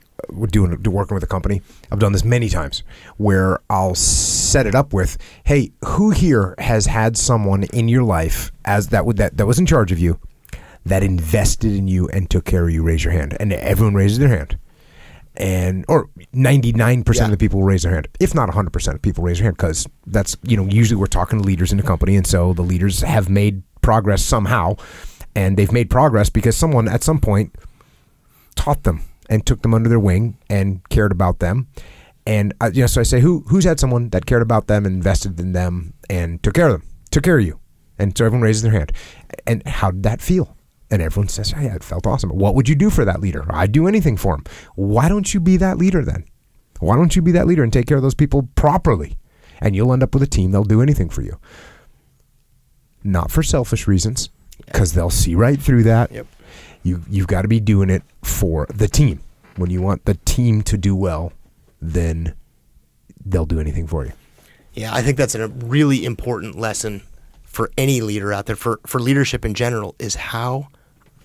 doing 0.52 0.81
working 0.84 1.15
with 1.15 1.23
a 1.23 1.27
company. 1.27 1.61
I've 1.91 1.99
done 1.99 2.11
this 2.11 2.23
many 2.23 2.49
times 2.49 2.84
where 3.18 3.60
I'll 3.69 3.95
set 3.95 4.65
it 4.65 4.76
up 4.76 4.94
with, 4.94 5.18
"Hey, 5.44 5.72
who 5.85 6.11
here 6.11 6.56
has 6.60 6.85
had 6.88 7.18
someone 7.18 7.64
in 7.65 7.88
your 7.88 8.03
life 8.03 8.52
as 8.65 8.88
that 8.88 9.06
would 9.06 9.18
that 9.18 9.38
that 9.38 9.45
was 9.45 9.60
in 9.60 9.65
charge 9.65 9.91
of 9.91 9.99
you, 9.99 10.19
that 10.85 11.03
invested 11.03 11.73
in 11.73 11.88
you 11.88 12.07
and 12.10 12.30
took 12.30 12.45
care 12.45 12.64
of 12.65 12.72
you? 12.73 12.84
Raise 12.84 13.03
your 13.03 13.14
hand." 13.14 13.35
And 13.39 13.53
everyone 13.53 13.94
raises 13.95 14.19
their 14.19 14.30
hand 14.30 14.57
and 15.39 15.85
or 15.88 16.10
99% 16.34 17.15
Yeah. 17.18 17.26
of 17.26 17.31
the 17.31 17.38
people 17.38 17.60
will 17.60 17.68
raise 17.68 17.84
their 17.84 17.94
hand 17.94 18.07
if 18.19 18.34
not 18.34 18.49
100% 18.49 18.95
of 18.95 19.03
people 19.03 19.23
raise 19.23 19.38
their 19.38 19.45
hand 19.45 19.56
because 19.57 19.85
that's 20.07 20.35
you 20.41 20.57
know 20.57 20.65
usually 20.65 20.99
we're 20.99 21.06
talking 21.06 21.38
to 21.39 21.45
leaders 21.45 21.72
in 21.72 21.77
the 21.77 21.84
company 21.84 22.15
and 22.15 22.26
so 22.26 22.53
the 22.53 22.64
leaders 22.64 23.02
have 23.03 23.30
made 23.30 23.61
progress 23.81 24.23
somehow 24.23 24.76
and 25.35 25.56
they've 25.56 25.72
made 25.72 25.91
progress 25.91 26.30
because 26.31 26.57
someone 26.57 26.88
at 26.88 27.03
some 27.03 27.19
point 27.19 27.53
taught 28.56 28.81
them 28.81 29.02
and 29.30 29.45
took 29.45 29.62
them 29.62 29.74
under 29.74 29.90
their 29.90 29.99
wing 29.99 30.38
and 30.49 30.88
cared 30.90 31.12
about 31.12 31.40
them 31.40 31.68
and 32.26 32.54
uh, 32.62 32.70
you 32.74 32.82
know 32.82 32.88
so 32.88 33.02
i 33.02 33.04
say 33.04 33.20
who 33.20 33.44
who's 33.48 33.64
had 33.64 33.80
someone 33.80 34.10
that 34.10 34.26
cared 34.26 34.41
about 34.41 34.68
them 34.68 34.86
and 34.86 34.95
invested 34.95 35.40
in 35.40 35.54
them 35.54 35.94
and 36.10 36.41
took 36.44 36.54
care 36.54 36.68
of 36.68 36.74
them 36.74 36.84
took 37.12 37.24
care 37.24 37.40
of 37.40 37.45
you 37.45 37.60
and 37.99 38.18
so 38.18 38.26
everyone 38.26 38.44
raises 38.44 38.62
their 38.62 38.72
hand 38.72 38.91
and 39.45 39.66
how 39.68 39.91
did 39.91 40.04
that 40.04 40.22
feel 40.22 40.58
and 40.90 41.02
everyone 41.02 41.28
says, 41.28 41.52
"Hey, 41.52 41.68
it 41.68 41.84
felt 41.84 42.08
awesome." 42.08 42.30
What 42.30 42.56
would 42.56 42.70
you 42.70 42.76
do 42.76 42.90
for 42.90 43.04
that 43.06 43.20
leader? 43.20 43.45
I'd 43.49 43.72
do 43.72 43.88
anything 43.88 44.18
for 44.18 44.36
him. 44.36 44.44
Why 44.76 45.10
don't 45.10 45.34
you 45.34 45.40
be 45.40 45.58
that 45.58 45.78
leader 45.78 46.04
then? 46.04 46.26
Why 46.80 46.95
don't 46.95 47.16
you 47.16 47.22
be 47.22 47.32
that 47.34 47.48
leader 47.48 47.64
and 47.64 47.74
take 47.74 47.88
care 47.88 47.98
of 47.98 48.04
those 48.04 48.16
people 48.16 48.49
properly? 48.56 49.18
And 49.60 49.76
you'll 49.76 49.91
end 49.91 50.04
up 50.04 50.14
with 50.14 50.24
a 50.24 50.28
team 50.28 50.52
that'll 50.52 50.66
do 50.66 50.82
anything 50.82 51.10
for 51.10 51.22
you. 51.22 51.40
Not 53.04 53.32
for 53.32 53.41
selfish 53.41 53.88
reasons, 53.88 54.30
because 54.66 54.94
they'll 54.94 55.10
see 55.10 55.36
right 55.36 55.60
through 55.60 55.84
that. 55.84 56.12
Yep. 56.12 56.28
You 56.84 57.04
you've 57.10 57.28
got 57.28 57.41
to 57.44 57.48
be 57.48 57.60
doing 57.60 57.90
it 57.90 58.04
for 58.24 58.68
the 58.74 58.88
team. 58.88 59.22
When 59.56 59.70
you 59.70 59.82
want 59.82 60.06
the 60.06 60.14
team 60.26 60.62
to 60.64 60.78
do 60.78 60.95
well, 60.95 61.34
then 61.82 62.36
they'll 63.26 63.45
do 63.45 63.60
anything 63.60 63.88
for 63.88 64.06
you. 64.06 64.14
Yeah, 64.74 64.94
I 64.94 65.02
think 65.02 65.18
that's 65.18 65.34
a 65.34 65.48
really 65.48 66.06
important 66.06 66.56
lesson 66.56 67.02
for 67.44 67.72
any 67.78 68.02
leader 68.02 68.32
out 68.32 68.45
there, 68.45 68.56
for, 68.56 68.80
for 68.86 68.99
leadership 68.99 69.44
in 69.44 69.56
general, 69.56 69.95
is 69.98 70.14
how 70.14 70.68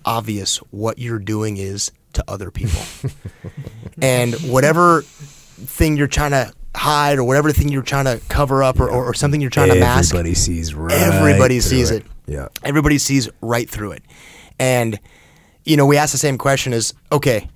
obvious 0.03 0.57
what 0.71 0.97
you're 0.97 1.19
doing 1.19 1.57
is 1.57 1.91
to 2.13 2.23
other 2.27 2.49
people. 2.49 2.81
and 4.01 4.33
whatever 4.49 5.03
thing 5.03 5.95
you're 5.95 6.07
trying 6.07 6.31
to 6.31 6.51
hide 6.75 7.19
or 7.19 7.23
whatever 7.23 7.51
thing 7.51 7.69
you're 7.69 7.83
trying 7.83 8.05
to 8.05 8.19
cover 8.29 8.63
up 8.63 8.79
or, 8.79 8.89
or, 8.89 9.05
or 9.05 9.13
something 9.13 9.39
you're 9.39 9.51
trying 9.51 9.69
to 9.69 9.79
mask, 9.79 10.11
Everybody 10.15 10.33
sees 10.33 10.73
right. 10.73 10.91
everybody 10.91 11.59
sees 11.59 11.91
it. 11.91 12.03
Yeah. 12.25 12.47
Everybody 12.63 12.97
sees 12.97 13.29
right 13.41 13.69
through 13.69 13.91
it. 13.91 14.03
And, 14.57 14.99
you 15.65 15.77
know, 15.77 15.85
we 15.85 15.97
ask 15.97 16.11
the 16.11 16.17
same 16.17 16.37
question 16.37 16.73
is, 16.73 16.93
okay, 17.11 17.49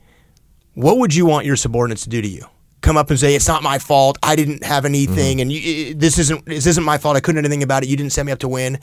what 0.74 0.98
would 0.98 1.14
you 1.14 1.26
want 1.26 1.46
your 1.46 1.56
subordinates 1.56 2.04
to 2.04 2.10
do 2.10 2.22
to 2.22 2.28
you? 2.28 2.46
Come 2.82 2.98
up 2.98 3.10
and 3.10 3.20
say 3.20 3.36
it's 3.36 3.48
not 3.48 3.64
my 3.64 3.80
fault. 3.80 4.18
I 4.22 4.36
didn't 4.36 4.64
have 4.64 4.86
anything, 4.86 5.38
mm-hmm. 5.38 5.42
and 5.42 5.52
you, 5.52 5.94
this 5.96 6.20
isn't 6.20 6.46
this 6.46 6.68
isn't 6.68 6.84
my 6.84 6.98
fault. 6.98 7.18
I 7.18 7.20
couldn't 7.20 7.42
do 7.42 7.46
anything 7.48 7.64
about 7.64 7.84
it. 7.84 7.90
You 7.90 7.98
didn't 7.98 8.14
set 8.14 8.26
me 8.26 8.32
up 8.32 8.40
to 8.40 8.48
win. 8.48 8.80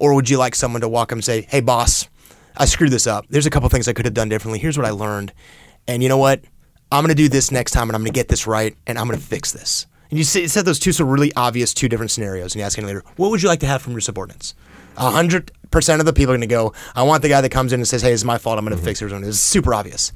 Or 0.00 0.14
would 0.14 0.28
you 0.28 0.38
like 0.38 0.54
someone 0.54 0.80
to 0.80 0.88
walk 0.88 1.12
up 1.12 1.16
and 1.16 1.24
say, 1.24 1.42
"Hey, 1.48 1.60
boss, 1.60 2.08
I 2.56 2.66
screwed 2.66 2.90
this 2.90 3.06
up. 3.06 3.26
There's 3.30 3.46
a 3.46 3.50
couple 3.50 3.68
things 3.68 3.88
I 3.88 3.92
could 3.92 4.04
have 4.04 4.14
done 4.14 4.28
differently. 4.28 4.58
Here's 4.58 4.76
what 4.76 4.86
I 4.86 4.90
learned, 4.90 5.32
and 5.86 6.02
you 6.02 6.08
know 6.08 6.18
what? 6.18 6.42
I'm 6.90 7.04
going 7.04 7.14
to 7.14 7.22
do 7.22 7.28
this 7.28 7.50
next 7.50 7.70
time, 7.70 7.88
and 7.88 7.94
I'm 7.94 8.02
going 8.02 8.12
to 8.12 8.18
get 8.18 8.28
this 8.28 8.46
right, 8.46 8.76
and 8.86 8.98
I'm 8.98 9.06
going 9.06 9.18
to 9.18 9.24
fix 9.24 9.52
this." 9.52 9.86
And 10.10 10.18
you 10.18 10.24
said 10.24 10.64
those 10.64 10.78
two 10.78 10.92
so 10.92 11.04
really 11.04 11.32
obvious 11.36 11.72
two 11.72 11.88
different 11.88 12.10
scenarios, 12.10 12.54
and 12.54 12.60
you 12.60 12.66
ask 12.66 12.76
any 12.76 12.88
leader, 12.88 13.04
"What 13.16 13.30
would 13.30 13.42
you 13.42 13.48
like 13.48 13.60
to 13.60 13.66
have 13.66 13.82
from 13.82 13.92
your 13.92 14.00
subordinates?" 14.00 14.54
A 14.98 15.10
hundred 15.10 15.50
percent 15.70 16.00
of 16.00 16.06
the 16.06 16.12
people 16.12 16.32
are 16.34 16.36
going 16.36 16.48
to 16.48 16.54
go, 16.54 16.74
"I 16.94 17.02
want 17.04 17.22
the 17.22 17.28
guy 17.28 17.40
that 17.40 17.50
comes 17.50 17.72
in 17.72 17.80
and 17.80 17.88
says, 17.88 18.02
"Hey, 18.02 18.12
it's 18.12 18.24
my 18.24 18.36
fault. 18.36 18.58
I'm 18.58 18.64
going 18.64 18.72
to 18.72 18.76
mm-hmm. 18.76 18.84
fix 18.84 19.00
it." 19.00 19.12
It's 19.12 19.38
super 19.38 19.72
obvious. 19.72 20.12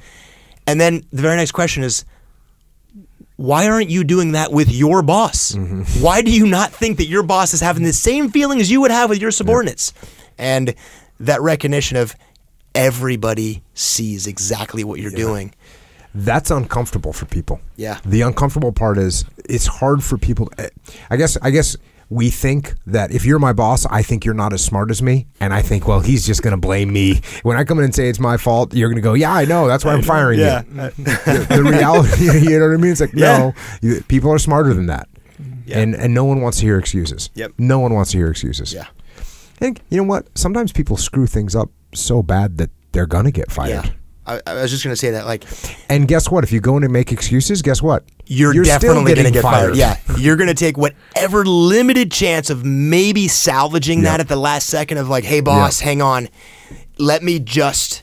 And 0.66 0.80
then 0.80 1.04
the 1.12 1.22
very 1.22 1.36
next 1.36 1.52
question 1.52 1.82
is, 1.82 2.04
why 3.36 3.68
aren't 3.68 3.90
you 3.90 4.04
doing 4.04 4.32
that 4.32 4.52
with 4.52 4.70
your 4.70 5.02
boss? 5.02 5.52
Mm-hmm. 5.52 6.02
Why 6.02 6.22
do 6.22 6.30
you 6.30 6.46
not 6.46 6.72
think 6.72 6.98
that 6.98 7.06
your 7.06 7.22
boss 7.22 7.54
is 7.54 7.60
having 7.60 7.82
the 7.82 7.92
same 7.92 8.30
feeling 8.30 8.60
as 8.60 8.70
you 8.70 8.80
would 8.82 8.90
have 8.90 9.10
with 9.10 9.20
your 9.20 9.32
subordinates? 9.32 9.92
And 10.38 10.74
that 11.18 11.40
recognition 11.40 11.96
of 11.96 12.14
everybody 12.74 13.62
sees 13.74 14.26
exactly 14.26 14.84
what 14.84 15.00
you're 15.00 15.10
doing. 15.10 15.54
that's 16.14 16.50
uncomfortable 16.50 17.12
for 17.12 17.24
people. 17.24 17.60
Yeah. 17.76 17.98
The 18.04 18.20
uncomfortable 18.22 18.72
part 18.72 18.98
is 18.98 19.24
it's 19.44 19.66
hard 19.66 20.04
for 20.04 20.18
people. 20.18 20.46
To, 20.46 20.70
I 21.10 21.16
guess. 21.16 21.36
I 21.40 21.50
guess 21.50 21.76
we 22.12 22.28
think 22.30 22.74
that 22.86 23.10
if 23.10 23.24
you're 23.24 23.39
my 23.39 23.52
boss, 23.52 23.86
I 23.86 24.02
think 24.02 24.24
you're 24.24 24.34
not 24.34 24.52
as 24.52 24.62
smart 24.64 24.90
as 24.90 25.01
me, 25.02 25.26
and 25.40 25.52
I 25.55 25.62
think, 25.62 25.89
well, 25.89 26.01
he's 26.01 26.26
just 26.26 26.43
going 26.43 26.52
to 26.52 26.60
blame 26.60 26.93
me 26.93 27.20
when 27.43 27.56
I 27.56 27.64
come 27.64 27.78
in 27.78 27.84
and 27.84 27.94
say 27.94 28.09
it's 28.09 28.20
my 28.20 28.36
fault. 28.36 28.74
You're 28.74 28.89
going 28.89 28.97
to 28.97 29.02
go, 29.02 29.14
yeah, 29.14 29.32
I 29.32 29.44
know. 29.47 29.66
That's 29.66 29.84
why 29.84 29.94
I'm 29.94 30.02
firing 30.02 30.39
Yeah. 30.39 30.62
you. 30.62 30.72
the, 30.74 31.47
the 31.48 31.62
reality, 31.62 32.24
you 32.51 32.59
know 32.59 32.66
what 32.68 32.74
I 32.74 32.76
mean? 32.76 32.93
It's 32.93 33.01
like 33.01 33.12
Yeah. 33.14 33.52
no, 33.82 34.01
people 34.09 34.30
are 34.30 34.39
smarter 34.39 34.74
than 34.74 34.86
that, 34.86 35.09
Yeah. 35.66 35.78
and 35.80 35.94
and 35.94 36.12
no 36.14 36.24
one 36.24 36.40
wants 36.43 36.59
to 36.59 36.66
hear 36.66 36.78
excuses. 36.78 37.30
Yep. 37.34 37.52
No 37.59 37.78
one 37.80 37.94
wants 37.94 38.10
to 38.12 38.18
hear 38.18 38.28
excuses. 38.30 38.72
Yeah. 38.74 38.86
And 39.60 39.80
you 39.90 39.97
know 39.98 40.05
what? 40.09 40.26
Sometimes 40.36 40.72
people 40.72 40.97
screw 40.97 41.26
things 41.26 41.56
up 41.56 41.70
so 41.94 42.22
bad 42.22 42.59
that 42.59 42.70
they're 42.93 43.06
gonna 43.06 43.30
get 43.30 43.51
fired. 43.51 43.94
I, 44.27 44.40
I 44.47 44.55
was 44.55 44.70
just 44.70 44.85
going 44.85 44.93
to 44.93 44.97
say 44.99 45.11
that, 45.12 45.27
like, 45.27 45.44
And 45.89 46.07
guess 46.07 46.31
what? 46.31 46.44
If 46.44 46.53
you 46.53 46.61
go 46.61 46.77
in 46.77 46.85
and 46.85 46.93
make 46.93 47.11
excuses, 47.12 47.61
guess 47.62 47.82
what? 47.82 48.05
you're, 48.27 48.53
still 48.53 48.65
definitely 48.78 49.15
going 49.15 49.27
to 49.27 49.31
get 49.32 49.43
fired. 49.43 49.77
Yeah. 49.77 49.99
You're 50.16 50.36
going 50.36 50.49
to 50.49 50.55
take 50.55 50.78
whatever 50.78 51.44
limited 51.44 52.11
chance 52.12 52.49
of 52.49 52.65
maybe 52.65 53.28
salvaging 53.28 53.99
Yeah. 53.99 54.05
that 54.12 54.20
at 54.20 54.28
the 54.28 54.36
last 54.36 54.69
second 54.69 54.99
of, 54.99 55.09
like, 55.09 55.24
hey, 55.24 55.40
boss, 55.40 55.81
Yeah. 55.81 55.86
hang 55.86 56.03
on. 56.03 56.28
Let 56.99 57.23
me 57.23 57.39
just. 57.40 58.03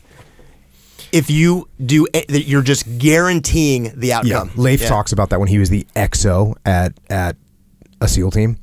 If 1.11 1.31
you 1.31 1.67
do, 1.83 2.05
you're 2.29 2.61
just 2.61 2.99
guaranteeing 2.99 3.93
the 3.95 4.07
Yeah, 4.09 4.19
outcome. 4.19 4.51
Leif 4.55 4.81
Yeah. 4.81 4.89
talks 4.89 5.11
about 5.11 5.29
that 5.31 5.39
when 5.39 5.47
he 5.49 5.57
was 5.57 5.69
the 5.71 5.87
XO 5.95 6.53
at 6.65 6.93
at 7.09 7.35
a 8.01 8.07
SEAL 8.07 8.29
team, 8.31 8.57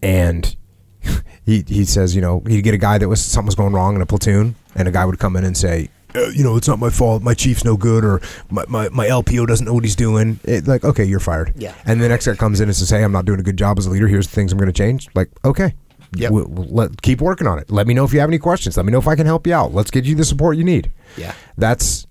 and 0.00 0.54
he 1.44 1.64
he 1.66 1.84
says, 1.84 2.14
you 2.14 2.20
know, 2.20 2.42
he'd 2.46 2.62
get 2.62 2.74
a 2.74 2.78
guy 2.78 2.98
that 2.98 3.08
was 3.08 3.24
something 3.24 3.46
was 3.46 3.56
going 3.56 3.72
wrong 3.72 3.96
in 3.96 4.02
a 4.02 4.06
platoon, 4.06 4.54
and 4.76 4.86
a 4.86 4.92
guy 4.92 5.04
would 5.04 5.18
come 5.18 5.34
in 5.36 5.42
and 5.44 5.56
say, 5.56 5.88
uh, 6.18 6.28
you 6.28 6.44
know, 6.44 6.56
it's 6.56 6.68
not 6.68 6.78
my 6.78 6.90
fault. 6.90 7.22
My 7.22 7.34
chief's 7.34 7.64
no 7.64 7.76
good, 7.76 8.04
or 8.04 8.20
my, 8.50 8.64
my, 8.68 8.88
my 8.90 9.06
LPO 9.06 9.46
doesn't 9.46 9.66
know 9.66 9.74
what 9.74 9.84
he's 9.84 9.96
doing. 9.96 10.40
It, 10.44 10.66
like, 10.66 10.84
okay, 10.84 11.04
you're 11.04 11.20
fired. 11.20 11.52
Yeah. 11.56 11.74
And 11.84 12.00
the 12.00 12.08
next 12.08 12.26
guy 12.26 12.34
comes 12.34 12.60
in 12.60 12.68
and 12.68 12.76
says, 12.76 12.90
hey, 12.90 13.02
I'm 13.02 13.12
not 13.12 13.24
doing 13.24 13.40
a 13.40 13.42
good 13.42 13.56
job 13.56 13.78
as 13.78 13.86
a 13.86 13.90
leader. 13.90 14.08
Here's 14.08 14.26
the 14.26 14.34
things 14.34 14.52
I'm 14.52 14.58
going 14.58 14.66
to 14.66 14.72
change. 14.72 15.08
Like, 15.14 15.30
okay. 15.44 15.74
Yeah. 16.14 16.30
We'll, 16.30 16.46
we'll 16.46 16.68
let, 16.68 17.02
keep 17.02 17.20
working 17.20 17.46
on 17.46 17.58
it. 17.58 17.70
Let 17.70 17.86
me 17.86 17.94
know 17.94 18.04
if 18.04 18.12
you 18.12 18.20
have 18.20 18.30
any 18.30 18.38
questions. 18.38 18.76
Let 18.76 18.86
me 18.86 18.92
know 18.92 18.98
if 18.98 19.08
I 19.08 19.14
can 19.14 19.26
help 19.26 19.46
you 19.46 19.54
out. 19.54 19.74
Let's 19.74 19.90
get 19.90 20.04
you 20.04 20.14
the 20.14 20.24
support 20.24 20.56
you 20.56 20.64
need. 20.64 20.90
Yeah. 21.16 21.34
That's 21.56 22.06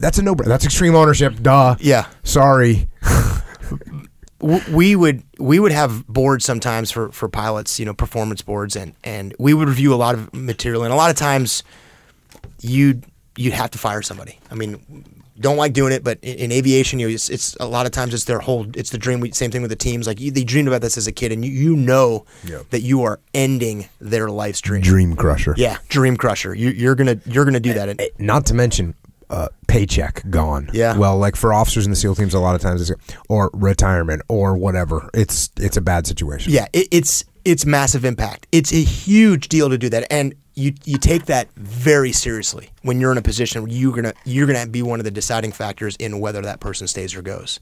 that's 0.00 0.18
a 0.18 0.22
no. 0.22 0.34
Brainer. 0.34 0.46
That's 0.46 0.64
extreme 0.64 0.94
ownership. 0.94 1.40
Duh. 1.40 1.76
Yeah. 1.78 2.06
Sorry. 2.24 2.88
we 4.40 4.96
would 4.96 5.22
we 5.38 5.58
would 5.58 5.72
have 5.72 6.06
boards 6.06 6.44
sometimes 6.44 6.90
for 6.90 7.12
for 7.12 7.28
pilots, 7.28 7.78
you 7.78 7.86
know, 7.86 7.94
performance 7.94 8.42
boards, 8.42 8.74
and 8.74 8.94
and 9.04 9.34
we 9.38 9.54
would 9.54 9.68
review 9.68 9.94
a 9.94 9.96
lot 9.96 10.14
of 10.14 10.32
material, 10.34 10.82
and 10.82 10.92
a 10.92 10.96
lot 10.96 11.10
of 11.10 11.16
times 11.16 11.62
you'd 12.60 13.04
you'd 13.36 13.52
have 13.52 13.70
to 13.72 13.78
fire 13.78 14.02
somebody. 14.02 14.38
I 14.50 14.54
mean, 14.54 15.04
don't 15.38 15.56
like 15.56 15.72
doing 15.72 15.92
it, 15.92 16.04
but 16.04 16.18
in, 16.22 16.36
in 16.38 16.52
aviation, 16.52 16.98
you 16.98 17.08
know, 17.08 17.14
it's, 17.14 17.30
it's 17.30 17.56
a 17.60 17.66
lot 17.66 17.86
of 17.86 17.92
times 17.92 18.12
it's 18.12 18.24
their 18.24 18.40
whole 18.40 18.66
it's 18.74 18.90
the 18.90 18.98
dream. 18.98 19.20
We, 19.20 19.32
same 19.32 19.50
thing 19.50 19.62
with 19.62 19.70
the 19.70 19.76
teams. 19.76 20.06
Like 20.06 20.20
you, 20.20 20.30
they 20.30 20.44
dreamed 20.44 20.68
about 20.68 20.82
this 20.82 20.98
as 20.98 21.06
a 21.06 21.12
kid, 21.12 21.32
and 21.32 21.44
you 21.44 21.50
you 21.50 21.76
know 21.76 22.26
Yeah. 22.44 22.60
that 22.70 22.82
you 22.82 23.02
are 23.02 23.20
ending 23.32 23.88
their 24.00 24.28
life's 24.30 24.60
dream. 24.60 24.82
Dream 24.82 25.16
crusher. 25.16 25.54
Yeah, 25.56 25.78
dream 25.88 26.16
crusher. 26.16 26.54
You, 26.54 26.70
you're 26.70 26.94
gonna 26.94 27.20
you're 27.24 27.44
gonna 27.44 27.60
do 27.60 27.72
that. 27.74 27.88
And, 27.88 28.00
Not 28.18 28.46
to 28.46 28.54
mention 28.54 28.94
uh, 29.30 29.48
paycheck 29.68 30.28
gone. 30.28 30.68
Yeah. 30.74 30.96
Well, 30.98 31.16
like 31.16 31.36
for 31.36 31.54
officers 31.54 31.86
in 31.86 31.90
the 31.90 31.96
SEAL 31.96 32.16
teams, 32.16 32.34
a 32.34 32.40
lot 32.40 32.54
of 32.56 32.60
times 32.60 32.90
it's 32.90 33.00
or 33.28 33.48
retirement 33.54 34.22
or 34.28 34.56
whatever. 34.56 35.08
It's 35.14 35.50
it's 35.56 35.76
a 35.76 35.80
bad 35.80 36.06
situation. 36.06 36.52
Yeah, 36.52 36.66
it, 36.72 36.88
it's 36.90 37.24
it's 37.46 37.64
massive 37.64 38.04
impact. 38.04 38.46
It's 38.52 38.72
a 38.72 38.82
huge 38.82 39.48
deal 39.48 39.70
to 39.70 39.78
do 39.78 39.88
that, 39.88 40.06
and 40.12 40.34
you 40.54 40.74
you 40.84 40.98
take 40.98 41.26
that 41.26 41.52
very 41.54 42.12
seriously 42.12 42.70
when 42.82 43.00
you're 43.00 43.12
in 43.12 43.18
a 43.18 43.22
position 43.22 43.62
where 43.62 43.70
you're 43.70 43.94
gonna 43.94 44.12
you're 44.24 44.46
gonna 44.46 44.66
be 44.66 44.82
one 44.82 45.00
of 45.00 45.04
the 45.04 45.10
deciding 45.10 45.52
factors 45.52 45.96
in 45.96 46.20
whether 46.20 46.42
that 46.42 46.60
person 46.60 46.86
stays 46.86 47.14
or 47.14 47.22
goes. 47.22 47.60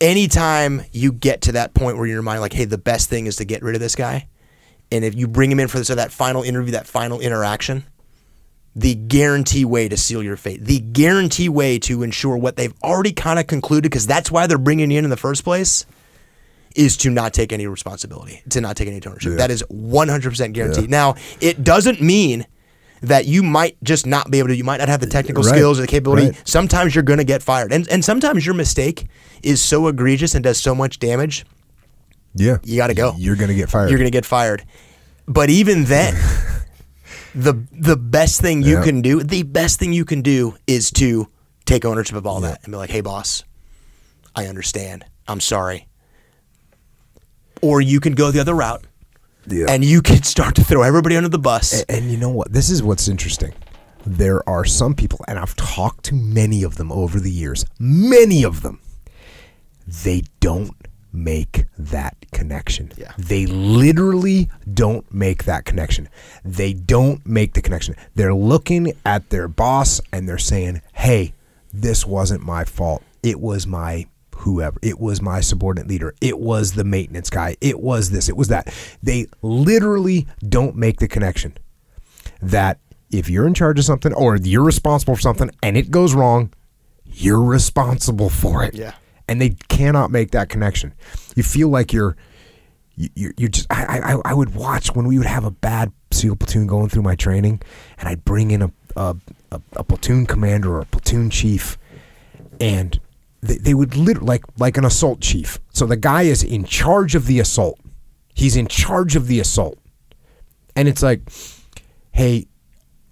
Anytime 0.00 0.82
you 0.92 1.12
get 1.12 1.42
to 1.42 1.52
that 1.52 1.74
point 1.74 1.96
where 1.96 2.06
you're 2.06 2.14
in 2.14 2.16
your 2.16 2.22
mind 2.22 2.40
like, 2.40 2.52
hey, 2.52 2.64
the 2.64 2.78
best 2.78 3.08
thing 3.10 3.26
is 3.26 3.36
to 3.36 3.44
get 3.44 3.62
rid 3.62 3.74
of 3.74 3.80
this 3.80 3.96
guy, 3.96 4.28
and 4.92 5.04
if 5.04 5.14
you 5.14 5.26
bring 5.26 5.50
him 5.50 5.60
in 5.60 5.68
for 5.68 5.82
so 5.82 5.94
that 5.94 6.12
final 6.12 6.42
interview, 6.42 6.72
that 6.72 6.86
final 6.86 7.20
interaction, 7.20 7.84
the 8.76 8.94
guarantee 8.94 9.64
way 9.64 9.88
to 9.88 9.96
seal 9.96 10.22
your 10.22 10.36
fate, 10.36 10.64
the 10.64 10.78
guarantee 10.78 11.48
way 11.48 11.80
to 11.80 12.04
ensure 12.04 12.36
what 12.36 12.54
they've 12.56 12.74
already 12.82 13.12
kind 13.12 13.40
of 13.40 13.48
concluded, 13.48 13.90
because 13.90 14.06
that's 14.06 14.30
why 14.30 14.46
they're 14.46 14.56
bringing 14.56 14.90
you 14.90 14.98
in 14.98 15.04
in 15.04 15.10
the 15.10 15.16
first 15.16 15.42
place, 15.42 15.84
is 16.76 16.96
to 16.98 17.10
not 17.10 17.32
take 17.32 17.52
any 17.52 17.66
responsibility, 17.66 18.42
to 18.50 18.60
not 18.60 18.76
take 18.76 18.88
any 18.88 19.00
ownership. 19.06 19.36
That 19.38 19.50
is 19.50 19.62
100% 19.70 20.52
guaranteed. 20.52 20.90
Now, 20.90 21.14
it 21.40 21.64
doesn't 21.64 22.00
mean 22.00 22.46
that 23.00 23.26
you 23.26 23.42
might 23.42 23.76
just 23.84 24.06
not 24.06 24.30
be 24.30 24.38
able 24.40 24.48
to, 24.48 24.56
you 24.56 24.64
might 24.64 24.78
not 24.78 24.88
have 24.88 25.00
the 25.00 25.06
technical 25.06 25.42
Right. 25.44 25.54
skills 25.54 25.78
or 25.78 25.82
the 25.82 25.86
capability. 25.88 26.26
Right. 26.28 26.42
Sometimes 26.48 26.94
you're 26.94 27.04
going 27.04 27.18
to 27.18 27.24
get 27.24 27.42
fired. 27.42 27.72
And, 27.72 27.88
and 27.88 28.04
sometimes 28.04 28.44
your 28.44 28.54
mistake 28.56 29.06
is 29.42 29.60
so 29.62 29.86
egregious 29.86 30.34
and 30.34 30.42
does 30.42 30.58
so 30.58 30.74
much 30.74 30.98
damage 30.98 31.46
Yeah. 32.34 32.58
you 32.64 32.76
got 32.76 32.88
to 32.88 32.94
go. 32.94 33.14
You're 33.16 33.36
going 33.36 33.48
to 33.50 33.54
get 33.54 33.70
fired. 33.70 33.88
You're 33.90 33.98
going 33.98 34.10
to 34.10 34.16
get 34.16 34.26
fired. 34.26 34.64
But 35.28 35.48
even 35.50 35.84
then, 35.84 36.14
the 37.34 37.54
the 37.72 37.96
best 37.96 38.40
thing 38.40 38.62
you 38.62 38.78
Yeah. 38.78 38.84
can 38.84 39.02
do, 39.02 39.22
the 39.22 39.42
best 39.44 39.78
thing 39.78 39.92
you 39.92 40.04
can 40.04 40.22
do 40.22 40.56
is 40.66 40.90
to 40.92 41.28
take 41.66 41.84
ownership 41.84 42.16
of 42.16 42.26
all 42.26 42.40
that 42.40 42.60
and 42.64 42.72
be 42.72 42.76
like, 42.78 42.90
"Hey, 42.90 43.02
boss, 43.02 43.44
I 44.34 44.46
understand. 44.46 45.04
I'm 45.28 45.40
sorry." 45.40 45.86
Or 47.62 47.80
you 47.80 48.00
can 48.00 48.14
go 48.14 48.30
the 48.30 48.40
other 48.40 48.54
route, 48.54 48.84
Yeah. 49.46 49.66
and 49.68 49.84
you 49.84 50.02
can 50.02 50.22
start 50.22 50.54
to 50.56 50.64
throw 50.64 50.82
everybody 50.82 51.16
under 51.16 51.28
the 51.28 51.38
bus. 51.38 51.82
A- 51.82 51.90
And 51.90 52.10
you 52.10 52.16
know 52.16 52.28
what? 52.30 52.52
This 52.52 52.70
is 52.70 52.82
what's 52.82 53.08
interesting. 53.08 53.52
There 54.06 54.48
are 54.48 54.64
some 54.64 54.94
people, 54.94 55.24
and 55.28 55.38
I've 55.38 55.56
talked 55.56 56.04
to 56.06 56.14
many 56.14 56.62
of 56.62 56.76
them 56.76 56.90
over 56.92 57.18
the 57.20 57.30
years, 57.30 57.64
many 57.78 58.44
of 58.44 58.62
them, 58.62 58.80
they 59.86 60.22
don't 60.40 60.70
make 61.12 61.64
that 61.78 62.16
connection. 62.32 62.92
Yeah. 62.96 63.12
They 63.18 63.46
literally 63.46 64.50
don't 64.72 65.12
make 65.12 65.44
that 65.44 65.64
connection. 65.64 66.08
They 66.44 66.72
don't 66.74 67.24
make 67.26 67.54
the 67.54 67.62
connection. 67.62 67.96
They're 68.14 68.34
looking 68.34 68.92
at 69.06 69.30
their 69.30 69.48
boss 69.48 70.00
and 70.12 70.28
they're 70.28 70.38
saying, 70.38 70.82
hey, 70.92 71.32
this 71.72 72.04
wasn't 72.06 72.42
my 72.44 72.64
fault. 72.64 73.02
It 73.22 73.40
was 73.40 73.66
my 73.66 74.06
whoever. 74.38 74.78
It 74.82 74.98
was 74.98 75.20
my 75.20 75.40
subordinate 75.40 75.88
leader. 75.88 76.14
It 76.20 76.38
was 76.38 76.72
the 76.72 76.84
maintenance 76.84 77.30
guy. 77.30 77.56
It 77.60 77.80
was 77.80 78.10
this. 78.10 78.28
It 78.28 78.36
was 78.36 78.48
that. 78.48 78.72
They 79.02 79.26
literally 79.42 80.26
don't 80.48 80.76
make 80.76 80.98
the 80.98 81.08
connection 81.08 81.56
that 82.40 82.78
if 83.10 83.28
you're 83.28 83.46
in 83.46 83.54
charge 83.54 83.78
of 83.78 83.84
something 83.84 84.12
or 84.12 84.36
you're 84.36 84.64
responsible 84.64 85.16
for 85.16 85.20
something 85.20 85.50
and 85.62 85.76
it 85.76 85.90
goes 85.90 86.14
wrong, 86.14 86.52
you're 87.04 87.42
responsible 87.42 88.28
for 88.28 88.64
it. 88.64 88.74
Yeah. 88.74 88.94
And 89.26 89.40
they 89.40 89.50
cannot 89.68 90.10
make 90.10 90.30
that 90.30 90.48
connection. 90.48 90.94
You 91.36 91.42
feel 91.42 91.68
like 91.68 91.92
you're 91.92 92.16
you 92.96 93.32
you 93.36 93.48
just 93.48 93.66
I, 93.70 94.00
I 94.00 94.30
I 94.30 94.34
would 94.34 94.54
watch 94.54 94.94
when 94.94 95.06
we 95.06 95.18
would 95.18 95.26
have 95.26 95.44
a 95.44 95.50
bad 95.50 95.92
SEAL 96.10 96.36
platoon 96.36 96.66
going 96.66 96.88
through 96.88 97.02
my 97.02 97.14
training 97.14 97.62
and 97.98 98.08
I'd 98.08 98.24
bring 98.24 98.50
in 98.50 98.62
a 98.62 98.72
a, 98.96 99.16
a, 99.52 99.60
a 99.76 99.84
platoon 99.84 100.26
commander 100.26 100.74
or 100.74 100.80
a 100.80 100.86
platoon 100.86 101.30
chief 101.30 101.78
and 102.60 102.98
they, 103.40 103.56
they 103.56 103.74
would 103.74 103.96
literally 103.96 104.26
like 104.26 104.44
like 104.58 104.76
an 104.76 104.84
assault 104.84 105.20
chief. 105.20 105.58
So 105.70 105.86
the 105.86 105.96
guy 105.96 106.22
is 106.22 106.42
in 106.42 106.64
charge 106.64 107.14
of 107.14 107.26
the 107.26 107.40
assault. 107.40 107.78
He's 108.34 108.56
in 108.56 108.68
charge 108.68 109.16
of 109.16 109.26
the 109.26 109.40
assault. 109.40 109.78
And 110.76 110.86
it's 110.86 111.02
like, 111.02 111.22
hey, 112.12 112.46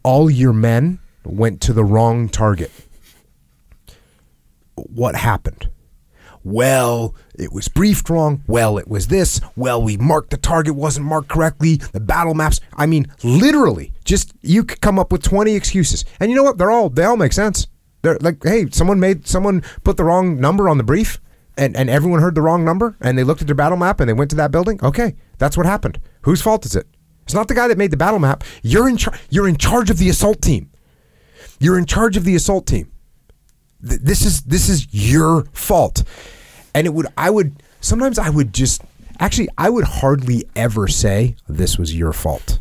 all 0.04 0.30
your 0.30 0.52
men 0.52 1.00
went 1.24 1.60
to 1.62 1.72
the 1.72 1.84
wrong 1.84 2.28
target. 2.28 2.70
What 4.76 5.16
happened? 5.16 5.68
Well, 6.44 7.16
it 7.34 7.52
was 7.52 7.66
briefed 7.66 8.08
wrong. 8.08 8.44
Well, 8.46 8.78
it 8.78 8.86
was 8.86 9.08
this. 9.08 9.40
Well, 9.56 9.82
we 9.82 9.96
marked 9.96 10.30
the 10.30 10.36
target 10.36 10.76
wasn't 10.76 11.06
marked 11.06 11.28
correctly. 11.28 11.76
The 11.76 11.98
battle 11.98 12.34
maps. 12.34 12.60
I 12.74 12.86
mean, 12.86 13.08
literally, 13.24 13.92
just 14.04 14.32
you 14.42 14.62
could 14.62 14.80
come 14.80 14.96
up 14.96 15.10
with 15.10 15.24
20 15.24 15.56
excuses. 15.56 16.04
And 16.20 16.30
you 16.30 16.36
know 16.36 16.44
what? 16.44 16.56
They're 16.56 16.70
all 16.70 16.88
they 16.88 17.02
all 17.02 17.16
make 17.16 17.32
sense. 17.32 17.66
They're 18.06 18.18
like, 18.20 18.40
hey, 18.44 18.66
someone 18.70 19.00
made 19.00 19.26
someone 19.26 19.62
put 19.82 19.96
the 19.96 20.04
wrong 20.04 20.40
number 20.40 20.68
on 20.68 20.78
the 20.78 20.84
brief 20.84 21.20
and, 21.58 21.76
and 21.76 21.90
everyone 21.90 22.20
heard 22.20 22.36
the 22.36 22.40
wrong 22.42 22.64
number 22.64 22.96
and 23.00 23.18
they 23.18 23.24
looked 23.24 23.40
at 23.40 23.48
their 23.48 23.56
battle 23.56 23.76
map 23.76 23.98
and 23.98 24.08
they 24.08 24.12
went 24.12 24.30
to 24.30 24.36
that 24.36 24.52
building. 24.52 24.78
Okay, 24.80 25.16
that's 25.38 25.56
what 25.56 25.66
happened. 25.66 25.98
Whose 26.22 26.40
fault 26.40 26.64
is 26.64 26.76
it? 26.76 26.86
It's 27.24 27.34
not 27.34 27.48
the 27.48 27.54
guy 27.54 27.66
that 27.66 27.76
made 27.76 27.90
the 27.90 27.96
battle 27.96 28.20
map. 28.20 28.44
You're 28.62 28.88
in 28.88 28.96
char- 28.96 29.18
you're 29.28 29.48
in 29.48 29.56
charge 29.56 29.90
of 29.90 29.98
the 29.98 30.08
assault 30.08 30.40
team. 30.40 30.70
You're 31.58 31.78
in 31.78 31.86
charge 31.86 32.16
of 32.16 32.22
the 32.22 32.36
assault 32.36 32.66
team. 32.68 32.92
Th- 33.84 34.00
This 34.00 34.24
is 34.24 34.42
this 34.42 34.68
is 34.68 34.86
your 34.94 35.46
fault. 35.52 36.04
And 36.76 36.86
it 36.86 36.94
would 36.94 37.08
I 37.18 37.30
would 37.30 37.60
sometimes 37.80 38.20
I 38.20 38.30
would 38.30 38.54
just 38.54 38.82
actually 39.18 39.48
I 39.58 39.68
would 39.68 39.84
hardly 39.84 40.44
ever 40.54 40.86
say 40.86 41.34
this 41.48 41.76
was 41.76 41.96
your 41.96 42.12
fault. 42.12 42.60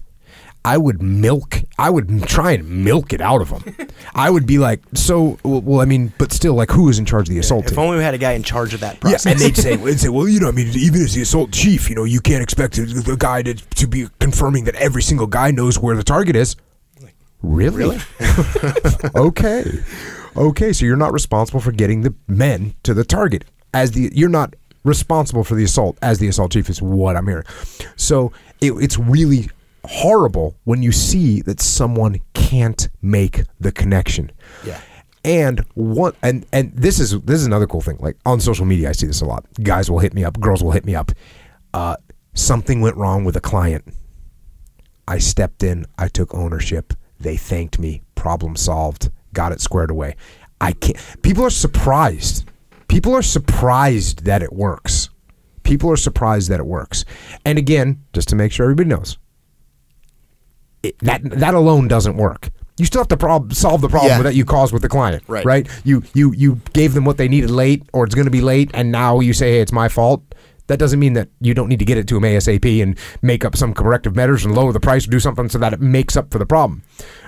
I 0.65 0.77
would 0.77 1.01
milk. 1.01 1.61
I 1.77 1.89
would 1.89 2.23
try 2.23 2.51
and 2.53 2.83
milk 2.83 3.13
it 3.13 3.21
out 3.21 3.41
of 3.41 3.49
them. 3.49 3.87
I 4.15 4.29
would 4.29 4.45
be 4.47 4.57
like, 4.57 4.81
so 4.93 5.37
well, 5.43 5.61
well, 5.61 5.81
I 5.81 5.85
mean, 5.85 6.11
but 6.17 6.31
still, 6.33 6.55
like, 6.55 6.71
who 6.71 6.89
is 6.89 6.97
in 6.99 7.05
charge 7.05 7.29
of 7.29 7.33
the 7.35 7.39
assault 7.39 7.65
if 7.65 7.71
team? 7.71 7.79
only 7.79 7.97
we 7.97 8.03
had 8.03 8.13
a 8.13 8.17
guy 8.17 8.31
in 8.33 8.43
charge 8.43 8.73
of 8.73 8.79
that 8.79 8.95
Yeah, 8.95 8.99
process. 9.01 9.25
and 9.27 9.39
they'd 9.39 9.55
say, 9.55 9.75
they'd 9.85 9.99
say, 9.99 10.09
well, 10.09 10.27
you 10.27 10.39
know, 10.39 10.47
I 10.47 10.51
mean, 10.51 10.67
even 10.75 11.01
as 11.01 11.13
the 11.13 11.21
assault 11.21 11.51
chief, 11.51 11.89
you 11.89 11.95
know, 11.95 12.03
you 12.03 12.19
can't 12.19 12.41
expect 12.41 12.75
the- 12.75 12.85
the 12.85 13.15
guy 13.15 13.43
to, 13.43 13.53
to 13.53 13.87
be 13.87 14.07
confirming 14.19 14.63
that 14.65 14.75
every 14.75 15.01
single 15.03 15.27
guy 15.27 15.51
knows 15.51 15.77
where 15.79 15.95
the 15.95 16.03
target 16.03 16.35
is. 16.35 16.55
Like 17.01 17.15
Really? 17.43 17.99
okay. 19.15 19.63
Okay, 20.35 20.73
so 20.73 20.85
you're 20.85 20.97
not 20.97 21.13
responsible 21.13 21.59
for 21.61 21.71
getting 21.71 22.01
the 22.01 22.13
men 22.27 22.73
to 22.83 22.93
the 22.93 23.03
target. 23.05 23.45
As 23.73 23.91
the 23.91 24.11
you're 24.13 24.29
not 24.29 24.53
responsible 24.83 25.43
for 25.43 25.55
the 25.55 25.63
assault 25.63 25.97
as 26.01 26.19
the 26.19 26.27
assault 26.27 26.51
chief 26.51 26.69
is 26.69 26.81
what 26.81 27.15
I'm 27.15 27.25
hearing. 27.27 27.45
So 27.95 28.31
it, 28.61 28.71
it's 28.73 28.97
really 28.97 29.49
horrible 29.87 30.57
when 30.63 30.83
you 30.83 30.91
see 30.91 31.41
that 31.41 31.59
someone 31.61 32.19
can't 32.33 32.89
make 33.01 33.43
the 33.59 33.71
connection. 33.71 34.31
Yeah. 34.65 34.79
And 35.23 35.65
what 35.73 36.15
and 36.21 36.45
and 36.53 36.71
this 36.75 36.99
is 36.99 37.19
this 37.21 37.39
is 37.39 37.47
another 37.47 37.65
cool 37.65 37.81
thing. 37.81 37.97
Like 37.99 38.17
on 38.25 38.39
social 38.39 38.65
media, 38.65 38.89
I 38.89 38.91
see 38.91 39.07
this 39.07 39.21
a 39.21 39.25
lot. 39.25 39.45
Guys 39.63 39.89
will 39.89 39.99
hit 39.99 40.13
me 40.13 40.23
up, 40.23 40.39
girls 40.39 40.63
will 40.63 40.71
hit 40.71 40.85
me 40.85 40.95
up. 40.95 41.11
Uh, 41.73 41.97
something 42.33 42.79
went 42.79 42.95
wrong 42.95 43.23
with 43.23 43.35
a 43.35 43.41
client. 43.41 43.85
I 45.07 45.17
stepped 45.17 45.63
in, 45.63 45.85
I 45.97 46.07
took 46.07 46.33
ownership. 46.33 46.93
They 47.19 47.37
thanked 47.37 47.79
me. 47.79 48.01
Problem 48.15 48.55
solved. 48.55 49.09
Got 49.33 49.51
it 49.51 49.61
squared 49.61 49.91
away. 49.91 50.15
I 50.61 50.73
can't. 50.73 50.97
People 51.21 51.43
are 51.43 51.49
surprised. 51.49 52.49
People 52.87 53.13
are 53.15 53.21
surprised 53.21 54.25
that 54.25 54.41
it 54.41 54.53
works. 54.53 55.09
People 55.63 55.91
are 55.91 55.97
surprised 55.97 56.49
that 56.49 56.59
it 56.59 56.65
works. 56.65 57.03
And 57.43 57.57
again, 57.57 58.03
just 58.13 58.29
to 58.29 58.35
make 58.35 58.51
sure 58.51 58.65
everybody 58.65 58.89
knows, 58.89 59.17
it, 60.87 60.99
that 60.99 61.21
that 61.39 61.53
alone 61.53 61.87
doesn't 61.87 62.17
work. 62.17 62.49
You 62.77 62.85
still 62.85 62.99
have 62.99 63.07
to 63.07 63.17
prob- 63.17 63.53
solve 63.53 63.79
the 63.81 63.87
problem 63.87 64.11
Yeah. 64.17 64.23
that 64.23 64.35
you 64.35 64.43
caused 64.43 64.73
with 64.73 64.81
the 64.81 64.89
client, 64.89 65.23
Right. 65.27 65.45
Right? 65.45 65.67
You 65.85 66.03
you 66.13 66.33
you 66.33 66.59
gave 66.73 66.93
them 66.93 67.05
what 67.05 67.17
they 67.17 67.27
needed 67.29 67.49
late, 67.49 67.83
or 67.93 68.03
it's 68.03 68.15
going 68.15 68.25
to 68.25 68.31
be 68.31 68.41
late, 68.41 68.69
and 68.73 68.91
now 68.91 69.21
you 69.21 69.31
say, 69.33 69.51
"Hey, 69.53 69.61
it's 69.61 69.71
my 69.71 69.87
fault." 69.87 70.21
That 70.67 70.79
doesn't 70.79 70.99
mean 70.99 71.13
that 71.13 71.29
you 71.41 71.53
don't 71.53 71.69
need 71.69 71.79
to 71.79 71.85
get 71.85 71.97
it 71.97 72.07
to 72.07 72.15
them 72.15 72.23
ASAP 72.23 72.81
and 72.81 72.97
make 73.21 73.45
up 73.45 73.55
some 73.55 73.73
corrective 73.73 74.15
measures 74.15 74.45
and 74.45 74.55
lower 74.55 74.71
the 74.73 74.79
price 74.79 75.07
or 75.07 75.11
do 75.11 75.19
something 75.19 75.47
so 75.47 75.59
that 75.59 75.73
it 75.73 75.79
makes 75.79 76.17
up 76.17 76.31
for 76.31 76.39
the 76.39 76.45
problem. 76.45 76.81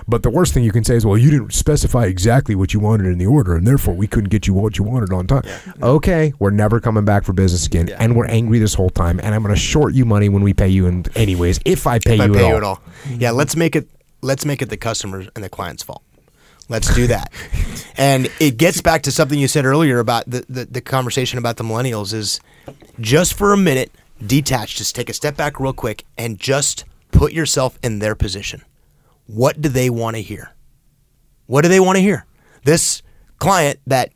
But 0.08 0.22
the 0.24 0.30
worst 0.30 0.54
thing 0.54 0.64
you 0.64 0.72
can 0.72 0.82
say 0.84 0.96
is, 0.96 1.06
"Well, 1.06 1.16
you 1.18 1.30
didn't 1.30 1.52
specify 1.52 2.06
exactly 2.06 2.54
what 2.54 2.74
you 2.74 2.80
wanted 2.80 3.06
in 3.06 3.18
the 3.18 3.26
order, 3.26 3.54
and 3.54 3.66
therefore 3.66 3.94
we 3.94 4.06
couldn't 4.06 4.30
get 4.30 4.46
you 4.46 4.54
what 4.54 4.76
you 4.78 4.84
wanted 4.84 5.12
on 5.12 5.26
time." 5.26 5.42
Okay, 5.82 6.32
we're 6.38 6.50
never 6.50 6.80
coming 6.80 7.04
back 7.04 7.24
for 7.24 7.32
business 7.32 7.66
again, 7.66 7.88
Yeah. 7.88 7.96
and 8.00 8.16
we're 8.16 8.26
angry 8.26 8.58
this 8.58 8.74
whole 8.74 8.90
time, 8.90 9.20
and 9.22 9.34
I'm 9.34 9.42
going 9.42 9.54
to 9.54 9.60
short 9.60 9.94
you 9.94 10.04
money 10.04 10.28
when 10.28 10.42
we 10.42 10.52
pay 10.54 10.68
you, 10.68 10.86
and 10.86 11.08
anyways, 11.14 11.60
if 11.64 11.86
I 11.86 11.98
pay, 11.98 12.14
If 12.14 12.20
I 12.22 12.24
you, 12.26 12.32
pay 12.32 12.38
at 12.38 12.48
you 12.48 12.52
all. 12.52 12.56
at 12.56 12.62
all. 12.64 12.80
Yeah, 13.18 13.30
let's 13.32 13.54
make 13.54 13.76
it 13.76 13.88
let's 14.22 14.44
make 14.44 14.62
it 14.62 14.68
the 14.70 14.76
customer's 14.76 15.28
and 15.36 15.44
the 15.44 15.48
client's 15.48 15.82
fault. 15.84 16.02
Let's 16.68 16.92
do 16.94 17.06
that. 17.06 17.32
and 17.96 18.28
it 18.40 18.56
gets 18.56 18.80
back 18.82 19.02
to 19.04 19.12
something 19.12 19.38
you 19.38 19.48
said 19.48 19.64
earlier 19.64 20.00
about 20.00 20.28
the, 20.28 20.44
the, 20.48 20.64
the 20.66 20.80
conversation 20.80 21.38
about 21.38 21.56
the 21.56 21.64
millennials 21.64 22.12
is 22.12 22.40
just 23.00 23.34
for 23.34 23.52
a 23.52 23.56
minute, 23.56 23.92
detach, 24.24 24.76
just 24.76 24.94
take 24.94 25.08
a 25.08 25.14
step 25.14 25.36
back 25.36 25.60
real 25.60 25.72
quick 25.72 26.04
and 26.16 26.38
just 26.38 26.84
put 27.10 27.32
yourself 27.32 27.78
in 27.82 27.98
their 27.98 28.14
position. 28.14 28.62
What 29.26 29.60
do 29.60 29.68
they 29.68 29.90
want 29.90 30.16
to 30.16 30.22
hear? 30.22 30.52
What 31.46 31.62
do 31.62 31.68
they 31.68 31.80
want 31.80 31.96
to 31.96 32.02
hear? 32.02 32.26
This 32.64 33.02
client 33.38 33.80
that 33.86 34.10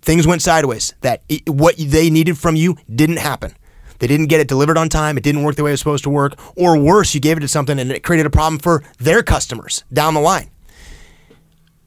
things 0.00 0.26
went 0.26 0.42
sideways, 0.42 0.94
that 1.00 1.22
what 1.46 1.76
they 1.78 2.10
needed 2.10 2.38
from 2.38 2.56
you 2.56 2.76
didn't 2.94 3.18
happen. 3.18 3.54
They 3.98 4.06
didn't 4.06 4.26
get 4.26 4.40
it 4.40 4.48
delivered 4.48 4.76
on 4.76 4.88
time. 4.88 5.16
It 5.16 5.24
didn't 5.24 5.44
work 5.44 5.56
the 5.56 5.62
way 5.62 5.70
it 5.70 5.74
was 5.74 5.80
supposed 5.80 6.04
to 6.04 6.10
work. 6.10 6.34
Or 6.56 6.76
worse, 6.76 7.14
you 7.14 7.20
gave 7.20 7.36
it 7.36 7.40
to 7.40 7.48
something 7.48 7.78
and 7.78 7.90
it 7.90 8.02
created 8.02 8.26
a 8.26 8.30
problem 8.30 8.58
for 8.58 8.82
their 8.98 9.22
customers 9.22 9.84
down 9.92 10.14
the 10.14 10.20
line. 10.20 10.50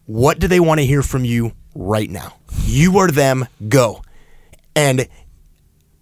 What 0.05 0.39
do 0.39 0.47
they 0.47 0.59
want 0.59 0.79
to 0.79 0.85
hear 0.85 1.03
from 1.03 1.25
you 1.25 1.51
right 1.75 2.09
now? 2.09 2.37
You 2.63 2.97
are 2.99 3.11
them, 3.11 3.47
go. 3.67 4.01
And 4.75 5.07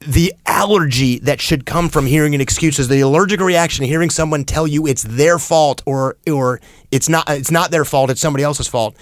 the 0.08 0.34
allergy 0.46 1.20
that 1.20 1.42
should 1.42 1.66
come 1.66 1.90
from 1.90 2.06
hearing 2.06 2.36
an 2.36 2.42
excuse 2.42 2.80
is 2.80 2.88
the 2.88 3.02
allergic 3.02 3.40
reaction 3.40 3.84
to 3.84 3.88
hearing 3.88 4.10
someone 4.10 4.44
tell 4.46 4.68
you 4.68 4.88
it's 4.88 5.04
their 5.04 5.40
fault 5.40 5.82
or 5.86 6.18
or 6.28 6.62
it's 6.92 7.10
not 7.10 7.30
it's 7.30 7.52
not 7.52 7.72
their 7.72 7.86
fault, 7.86 8.10
it's 8.10 8.22
somebody 8.22 8.44
else's 8.44 8.68
fault 8.68 8.96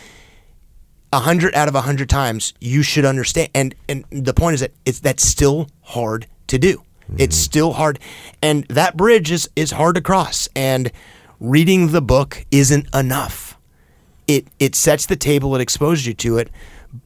a 1.12 1.20
hundred 1.20 1.54
out 1.54 1.68
of 1.68 1.76
a 1.76 1.82
hundred 1.82 2.10
times, 2.10 2.54
you 2.60 2.82
should 2.82 3.06
understand. 3.06 3.50
And 3.54 3.76
and 3.88 4.04
the 4.10 4.34
point 4.34 4.56
is 4.56 4.62
that 4.62 4.72
it's 4.86 5.00
that's 5.00 5.24
still 5.24 5.70
hard 5.82 6.26
to 6.48 6.58
do. 6.58 6.78
Mm-hmm. 6.78 7.18
It's 7.20 7.36
still 7.36 7.74
hard, 7.74 8.00
and 8.42 8.66
that 8.66 8.98
bridge 8.98 9.32
is 9.32 9.48
is 9.56 9.72
hard 9.72 9.96
to 9.96 10.02
cross. 10.02 10.50
And 10.56 10.92
reading 11.40 11.92
the 11.92 12.02
book 12.02 12.46
isn't 12.50 12.88
enough. 12.96 13.58
it 14.28 14.48
it 14.60 14.76
sets 14.76 15.06
the 15.06 15.16
table, 15.16 15.56
it 15.56 15.62
exposes 15.62 16.08
you 16.08 16.14
to 16.16 16.38
it, 16.38 16.50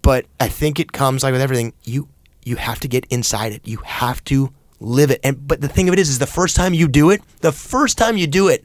but 0.02 0.26
I 0.40 0.48
think 0.48 0.80
it 0.80 0.92
comes 0.92 1.24
like 1.24 1.34
with 1.34 1.42
everything, 1.42 1.74
you 1.84 2.08
you 2.48 2.56
have 2.56 2.80
to 2.80 2.88
get 2.88 3.06
inside 3.10 3.52
it. 3.52 3.68
You 3.68 3.78
have 3.84 4.24
to 4.26 4.54
live 4.80 5.12
it. 5.12 5.20
And 5.24 5.48
but 5.48 5.60
the 5.62 5.68
thing 5.68 5.88
of 5.90 5.94
it 5.94 6.00
is 6.00 6.10
is 6.10 6.20
the 6.20 6.28
first 6.40 6.56
time 6.56 6.74
you 6.74 6.88
do 6.88 7.10
it, 7.10 7.22
the 7.42 7.52
first 7.52 7.98
time 7.98 8.16
you 8.18 8.28
do 8.28 8.48
it 8.48 8.64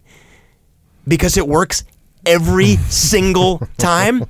because 1.06 1.36
it 1.36 1.46
works 1.48 1.84
every 2.24 2.76
single 2.88 3.58
time. 3.78 4.24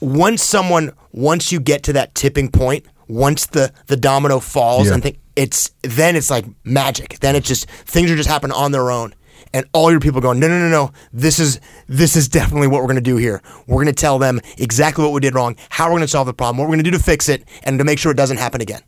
Once 0.00 0.42
someone 0.42 0.92
once 1.12 1.52
you 1.52 1.60
get 1.60 1.82
to 1.84 1.92
that 1.92 2.14
tipping 2.14 2.50
point, 2.50 2.84
once 3.08 3.46
the 3.46 3.72
the 3.86 3.96
domino 3.96 4.40
falls 4.40 4.88
Yeah. 4.88 4.94
and 4.94 5.02
think 5.02 5.18
it's 5.36 5.70
then 5.82 6.16
it's 6.16 6.30
like 6.30 6.44
magic. 6.64 7.18
Then 7.20 7.36
it 7.36 7.44
just 7.44 7.70
things 7.70 8.10
are 8.10 8.16
just 8.16 8.28
happening 8.28 8.56
on 8.56 8.72
their 8.72 8.90
own. 8.90 9.14
And 9.54 9.66
all 9.72 9.90
your 9.90 10.00
people 10.00 10.20
going, 10.20 10.40
no, 10.40 10.48
no, 10.48 10.58
no, 10.58 10.68
no. 10.68 10.92
This 11.12 11.38
is 11.38 11.60
this 11.86 12.16
is 12.16 12.28
definitely 12.28 12.68
what 12.68 12.80
we're 12.80 12.86
going 12.86 12.96
to 12.96 13.02
do 13.02 13.16
here. 13.16 13.42
We're 13.66 13.82
going 13.82 13.94
to 13.94 14.00
tell 14.00 14.18
them 14.18 14.40
exactly 14.56 15.04
what 15.04 15.12
we 15.12 15.20
did 15.20 15.34
wrong, 15.34 15.56
how 15.68 15.86
we're 15.86 15.92
going 15.92 16.02
to 16.02 16.08
solve 16.08 16.26
the 16.26 16.34
problem, 16.34 16.56
what 16.56 16.64
we're 16.64 16.74
going 16.76 16.84
to 16.84 16.90
do 16.90 16.96
to 16.96 17.02
fix 17.02 17.28
it, 17.28 17.44
and 17.62 17.78
to 17.78 17.84
make 17.84 17.98
sure 17.98 18.10
it 18.12 18.16
doesn't 18.16 18.38
happen 18.38 18.60
again. 18.60 18.82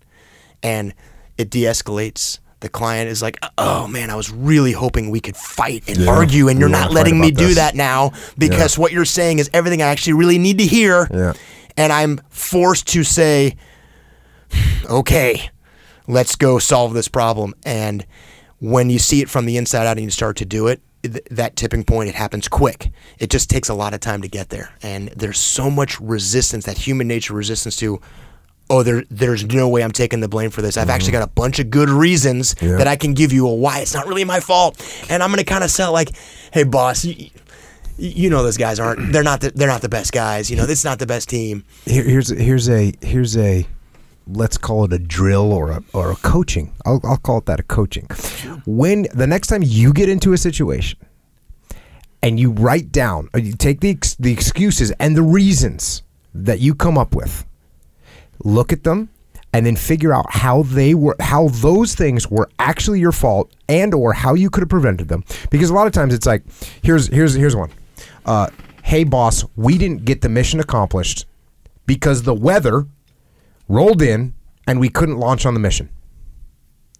And 0.62 0.95
it 1.36 1.51
de-escalates. 1.51 2.39
The 2.61 2.70
client 2.70 3.11
is 3.11 3.20
like, 3.20 3.36
"Oh 3.59 3.86
man, 3.86 4.09
I 4.09 4.15
was 4.15 4.31
really 4.31 4.73
hoping 4.73 5.11
we 5.11 5.20
could 5.20 5.36
fight 5.36 5.85
and 5.86 5.99
Yeah, 5.99 6.11
argue, 6.11 6.49
and 6.49 6.59
you're 6.59 6.70
not 6.70 6.93
letting 6.93 7.20
me 7.20 7.31
do 7.31 7.49
this." 7.49 7.57
that 7.57 7.74
now 7.74 8.12
because 8.39 8.78
what 8.78 8.91
you're 8.91 9.05
saying 9.05 9.39
is 9.39 9.51
everything 9.53 9.82
I 9.82 9.89
actually 9.89 10.15
really 10.15 10.39
need 10.39 10.57
to 10.59 10.66
hear." 10.66 11.07
Yeah. 11.12 11.35
And 11.77 11.93
I'm 11.93 12.20
forced 12.31 12.86
to 12.89 13.03
say, 13.05 13.57
okay, 14.89 15.51
let's 16.07 16.36
go 16.36 16.59
solve 16.59 16.95
this 16.95 17.09
problem. 17.09 17.55
And 17.65 18.07
when 18.65 18.89
you 18.89 18.99
see 18.99 19.20
it 19.20 19.28
from 19.28 19.45
the 19.45 19.59
inside 19.59 19.86
out 19.86 19.99
and 19.99 20.05
you 20.05 20.11
start 20.11 20.39
to 20.39 20.47
do 20.47 20.69
it, 20.69 20.81
th- 21.03 21.23
that 21.31 21.55
tipping 21.55 21.85
point, 21.85 22.09
it 22.09 22.15
happens 22.15 22.49
quick. 22.49 22.91
It 23.19 23.28
just 23.28 23.51
takes 23.51 23.69
a 23.69 23.74
lot 23.74 23.93
of 23.93 24.01
time 24.01 24.23
to 24.23 24.28
get 24.28 24.49
there. 24.49 24.73
And 24.82 25.09
there's 25.09 25.39
so 25.39 25.70
much 25.70 26.01
resistance, 26.01 26.65
that 26.65 26.78
human 26.78 27.07
nature 27.07 27.35
resistance 27.35 27.77
to, 27.77 28.01
oh, 28.70 28.82
there, 28.82 29.05
there's 29.11 29.45
no 29.45 29.69
way 29.69 29.85
I'm 29.85 29.93
taking 29.93 30.20
the 30.20 30.28
blame 30.28 30.49
for 30.49 30.62
this. 30.62 30.78
I've 30.78 30.89
actually 30.89 31.12
mm-hmm. 31.12 31.20
got 31.20 31.28
a 31.28 31.32
bunch 31.32 31.59
of 31.59 31.69
good 31.69 31.91
reasons 31.91 32.55
Yeah. 32.62 32.78
that 32.78 32.89
I 32.89 32.97
can 32.97 33.12
give 33.12 33.35
you 33.35 33.47
a 33.47 33.55
why 33.55 33.81
it's 33.81 33.93
not 33.93 34.07
really 34.07 34.24
my 34.24 34.41
fault. 34.41 34.81
And 35.11 35.23
I'm 35.23 35.28
going 35.28 35.41
to 35.41 35.45
kind 35.45 35.62
of 35.62 35.70
sell 35.70 35.93
like, 35.93 36.16
hey, 36.51 36.65
boss, 36.65 37.05
you, 37.05 37.28
you 37.99 38.31
know 38.31 38.43
those 38.43 38.57
guys 38.57 38.81
aren't 38.81 39.12
they're 39.12 39.23
not 39.23 39.41
the, 39.41 39.51
they're 39.51 39.69
not 39.69 39.81
the 39.81 39.89
best 39.89 40.12
guys 40.12 40.51
you 40.51 40.57
know 40.57 40.66
this 40.66 40.81
is 40.81 40.85
not 40.85 40.99
the 40.99 41.07
best 41.07 41.28
team 41.28 41.65
Here, 41.85 42.03
here's 42.03 42.28
here's 42.28 42.69
a 42.69 42.93
here's 43.01 43.36
a 43.36 43.65
let's 44.27 44.57
call 44.57 44.85
it 44.85 44.93
a 44.93 44.99
drill 44.99 45.53
or 45.53 45.71
a 45.71 45.83
or 45.93 46.13
a 46.13 46.17
coaching. 46.17 46.73
I'll 46.85 47.01
I'll 47.05 47.17
call 47.17 47.39
it 47.39 47.47
that 47.47 47.61
a 47.61 47.65
coaching. 47.65 48.07
When 48.67 49.07
the 49.15 49.27
next 49.27 49.49
time 49.49 49.63
you 49.63 49.93
get 49.93 50.09
into 50.09 50.33
a 50.33 50.39
situation 50.39 50.99
and 52.23 52.41
you 52.41 52.51
write 52.53 52.93
down 52.93 53.29
or 53.35 53.41
you 53.41 53.53
take 53.55 53.81
the 53.81 53.91
ex- 53.91 54.15
the 54.15 54.33
excuses 54.33 54.91
and 54.93 55.17
the 55.17 55.23
reasons 55.23 56.03
that 56.35 56.61
you 56.61 56.75
come 56.75 56.99
up 56.99 57.15
with, 57.15 57.47
look 58.43 58.73
at 58.73 58.85
them 58.85 59.11
and 59.53 59.65
then 59.65 59.77
figure 59.77 60.13
out 60.13 60.27
how 60.31 60.63
they 60.65 60.95
were 60.95 61.17
how 61.21 61.49
those 61.49 61.95
things 61.95 62.29
were 62.29 62.51
actually 62.59 62.99
your 62.99 63.13
fault 63.13 63.53
and 63.69 63.95
or 63.95 64.13
how 64.13 64.35
you 64.35 64.51
could 64.51 64.63
have 64.63 64.69
prevented 64.69 65.09
them 65.09 65.23
because 65.51 65.71
a 65.71 65.75
lot 65.75 65.87
of 65.87 65.93
times 65.93 66.13
it's 66.13 66.27
like 66.27 66.43
here's 66.83 67.07
here's 67.07 67.35
here's 67.35 67.55
one 67.55 67.71
uh, 68.27 68.49
hey 68.83 69.05
boss 69.05 69.45
we 69.55 69.79
didn't 69.79 70.05
get 70.05 70.23
the 70.23 70.29
mission 70.29 70.59
accomplished 70.59 71.25
because 71.87 72.25
the 72.25 72.35
weather 72.35 72.85
rolled 73.69 74.03
in 74.03 74.35
and 74.66 74.81
we 74.81 74.89
couldn't 74.89 75.19
launch 75.19 75.47
on 75.47 75.55
the 75.55 75.61
mission 75.61 75.89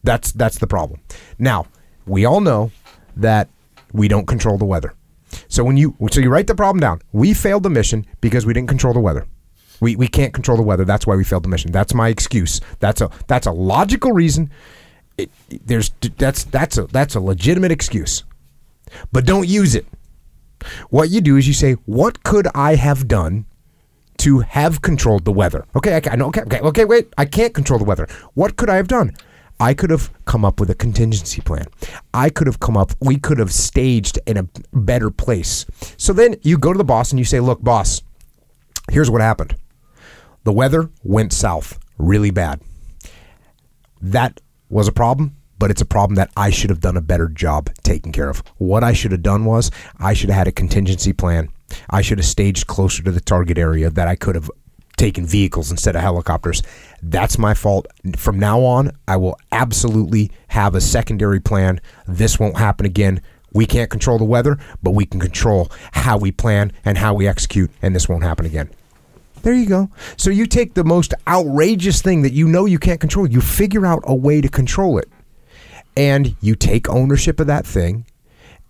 that's 0.03 0.33
that's 0.33 0.59
the 0.59 0.67
problem 0.67 1.01
now 1.39 1.67
we 2.07 2.25
all 2.25 2.41
know 2.41 2.71
that 3.17 3.49
we 3.93 4.09
don't 4.09 4.27
control 4.27 4.59
the 4.59 4.65
weather 4.65 4.95
so 5.49 5.65
when 5.65 5.77
you 5.77 5.97
so 6.11 6.21
you 6.21 6.31
write 6.31 6.47
the 6.47 6.55
problem 6.55 6.81
down 6.81 7.01
we 7.13 7.35
failed 7.35 7.63
the 7.63 7.71
mission 7.71 8.07
because 8.21 8.47
we 8.47 8.53
didn't 8.53 8.69
control 8.69 8.93
the 8.93 9.01
weather 9.01 9.27
we, 9.81 9.97
we 9.97 10.09
can't 10.09 10.33
control 10.33 10.57
the 10.57 10.63
weather. 10.63 10.85
That's 10.85 11.07
why 11.07 11.17
we 11.17 11.25
failed 11.25 11.45
the 11.45 11.49
mission. 11.49 11.73
That's 11.73 11.95
my 11.95 12.09
excuse. 12.09 12.61
That's 12.81 13.01
a 13.01 13.11
that's 13.27 13.47
a 13.47 13.53
logical 13.53 14.13
reason. 14.13 14.51
It, 15.19 15.31
there's 15.49 15.91
that's 16.17 16.45
that's 16.45 16.79
a 16.79 16.85
that's 16.85 17.15
a 17.15 17.21
legitimate 17.21 17.73
excuse, 17.73 18.25
but 19.13 19.27
don't 19.27 19.49
use 19.49 19.75
it. 19.75 19.87
What 20.91 21.11
you 21.11 21.21
do 21.21 21.37
is 21.37 21.47
you 21.47 21.55
say, 21.55 21.75
"What 21.85 22.23
could 22.23 22.49
I 22.55 22.77
have 22.77 23.07
done 23.07 23.47
to 24.19 24.41
have 24.41 24.83
controlled 24.83 25.25
the 25.25 25.33
weather?" 25.33 25.67
Okay, 25.77 26.01
I, 26.11 26.17
know. 26.17 26.27
Okay, 26.27 26.43
okay, 26.43 26.61
okay. 26.61 26.85
Wait, 26.85 27.13
I 27.19 27.25
can't 27.25 27.55
control 27.55 27.79
the 27.79 27.85
weather. 27.85 28.07
What 28.35 28.57
could 28.57 28.71
I 28.71 28.77
have 28.77 28.89
done? 28.89 29.13
I 29.61 29.73
could 29.73 29.91
have 29.91 30.11
come 30.25 30.45
up 30.45 30.59
with 30.59 30.69
a 30.71 30.75
contingency 30.75 31.41
plan. 31.41 31.67
I 32.13 32.29
could 32.29 32.47
have 32.47 32.61
come 32.61 32.77
up. 32.77 32.93
We 33.01 33.19
could 33.19 33.39
have 33.39 33.53
staged 33.53 34.19
in 34.27 34.37
a 34.37 34.49
better 34.73 35.11
place. 35.11 35.65
So 35.97 36.13
then 36.13 36.37
you 36.43 36.59
go 36.59 36.73
to 36.73 36.79
the 36.79 36.85
boss 36.85 37.13
and 37.13 37.19
you 37.19 37.25
say, 37.25 37.41
"Look, 37.41 37.63
boss." 37.63 38.03
Here's 38.91 39.11
what 39.11 39.21
happened. 39.21 39.57
The 40.45 40.53
weather 40.53 40.91
went 41.03 41.33
south 41.33 41.79
really 41.97 42.31
bad. 42.31 42.61
That 44.03 44.41
was 44.69 44.89
a 44.89 44.93
problem, 44.93 45.37
but 45.59 45.71
it's 45.71 45.81
a 45.81 45.87
problem 45.87 46.17
that 46.17 46.31
I 46.37 46.51
should 46.51 46.71
have 46.71 46.81
done 46.81 46.97
a 46.97 47.01
better 47.01 47.29
job 47.29 47.71
taking 47.83 48.13
care 48.13 48.29
of. 48.29 48.43
What 48.59 48.85
I 48.85 48.93
should 48.93 49.13
have 49.13 49.23
done 49.23 49.45
was 49.45 49.71
I 49.99 50.13
should 50.13 50.29
have 50.29 50.39
had 50.39 50.49
a 50.49 50.53
contingency 50.53 51.13
plan. 51.13 51.49
I 51.91 52.03
should 52.03 52.19
have 52.19 52.27
staged 52.27 52.67
closer 52.67 53.03
to 53.03 53.11
the 53.11 53.21
target 53.21 53.59
area 53.59 53.91
that 53.91 54.09
I 54.09 54.17
could 54.17 54.35
have 54.35 54.51
taken 54.97 55.27
vehicles 55.27 55.71
instead 55.71 55.97
of 55.97 56.03
helicopters. 56.03 56.63
That's 57.03 57.39
my 57.39 57.55
fault. 57.55 57.87
From 58.17 58.39
now 58.39 58.61
on, 58.61 58.93
I 59.09 59.17
will 59.17 59.39
absolutely 59.53 60.31
have 60.49 60.75
a 60.75 60.81
secondary 60.81 61.41
plan. 61.41 61.81
This 62.07 62.39
won't 62.39 62.59
happen 62.59 62.87
again. 62.87 63.21
We 63.53 63.67
can't 63.67 63.91
control 63.91 64.19
the 64.19 64.25
weather, 64.25 64.59
but 64.83 64.93
we 64.93 65.07
can 65.07 65.21
control 65.21 65.71
how 65.93 66.19
we 66.19 66.33
plan 66.33 66.73
and 66.85 66.99
how 66.99 67.15
we 67.15 67.27
execute, 67.29 67.71
and 67.83 67.95
this 67.95 68.09
won't 68.09 68.25
happen 68.25 68.47
again. 68.47 68.71
There 69.43 69.55
you 69.55 69.67
go. 69.67 69.91
So 70.17 70.31
you 70.31 70.47
take 70.47 70.75
the 70.75 70.85
most 70.85 71.13
outrageous 71.29 72.01
thing 72.03 72.23
that 72.23 72.33
you 72.33 72.49
know 72.49 72.65
you 72.65 72.79
can't 72.79 73.01
control, 73.01 73.29
you 73.29 73.41
figure 73.41 73.85
out 73.85 74.03
a 74.05 74.15
way 74.15 74.41
to 74.41 74.49
control 74.49 74.99
it. 74.99 75.09
And 75.97 76.35
you 76.41 76.57
take 76.57 76.89
ownership 76.89 77.39
of 77.39 77.47
that 77.47 77.65
thing, 77.67 78.07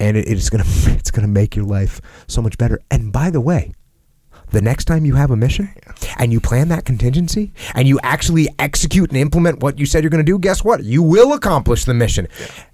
and 0.01 0.17
it, 0.17 0.29
it's 0.29 0.51
gonna 0.51 0.65
it's 0.67 1.11
gonna 1.11 1.29
make 1.29 1.55
your 1.57 1.65
life 1.65 2.01
so 2.27 2.43
much 2.43 2.59
better. 2.59 2.81
And 2.91 3.13
by 3.13 3.31
the 3.31 3.41
way, 3.41 3.73
the 4.51 4.61
next 4.63 4.85
time 4.85 5.05
you 5.05 5.15
have 5.15 5.31
a 5.31 5.37
mission 5.37 5.69
and 6.19 6.33
you 6.33 6.41
plan 6.41 6.69
that 6.69 6.85
contingency 6.85 7.53
and 7.75 7.89
you 7.89 7.99
actually 8.03 8.49
execute 8.59 9.11
and 9.11 9.19
implement 9.19 9.61
what 9.61 9.79
you 9.79 9.87
said 9.87 10.03
you're 10.05 10.11
going 10.11 10.25
to 10.25 10.31
do, 10.33 10.39
guess 10.39 10.63
what? 10.63 10.85
You 10.85 11.03
will 11.03 11.33
accomplish 11.33 11.85
the 11.85 11.95
mission. 11.95 12.29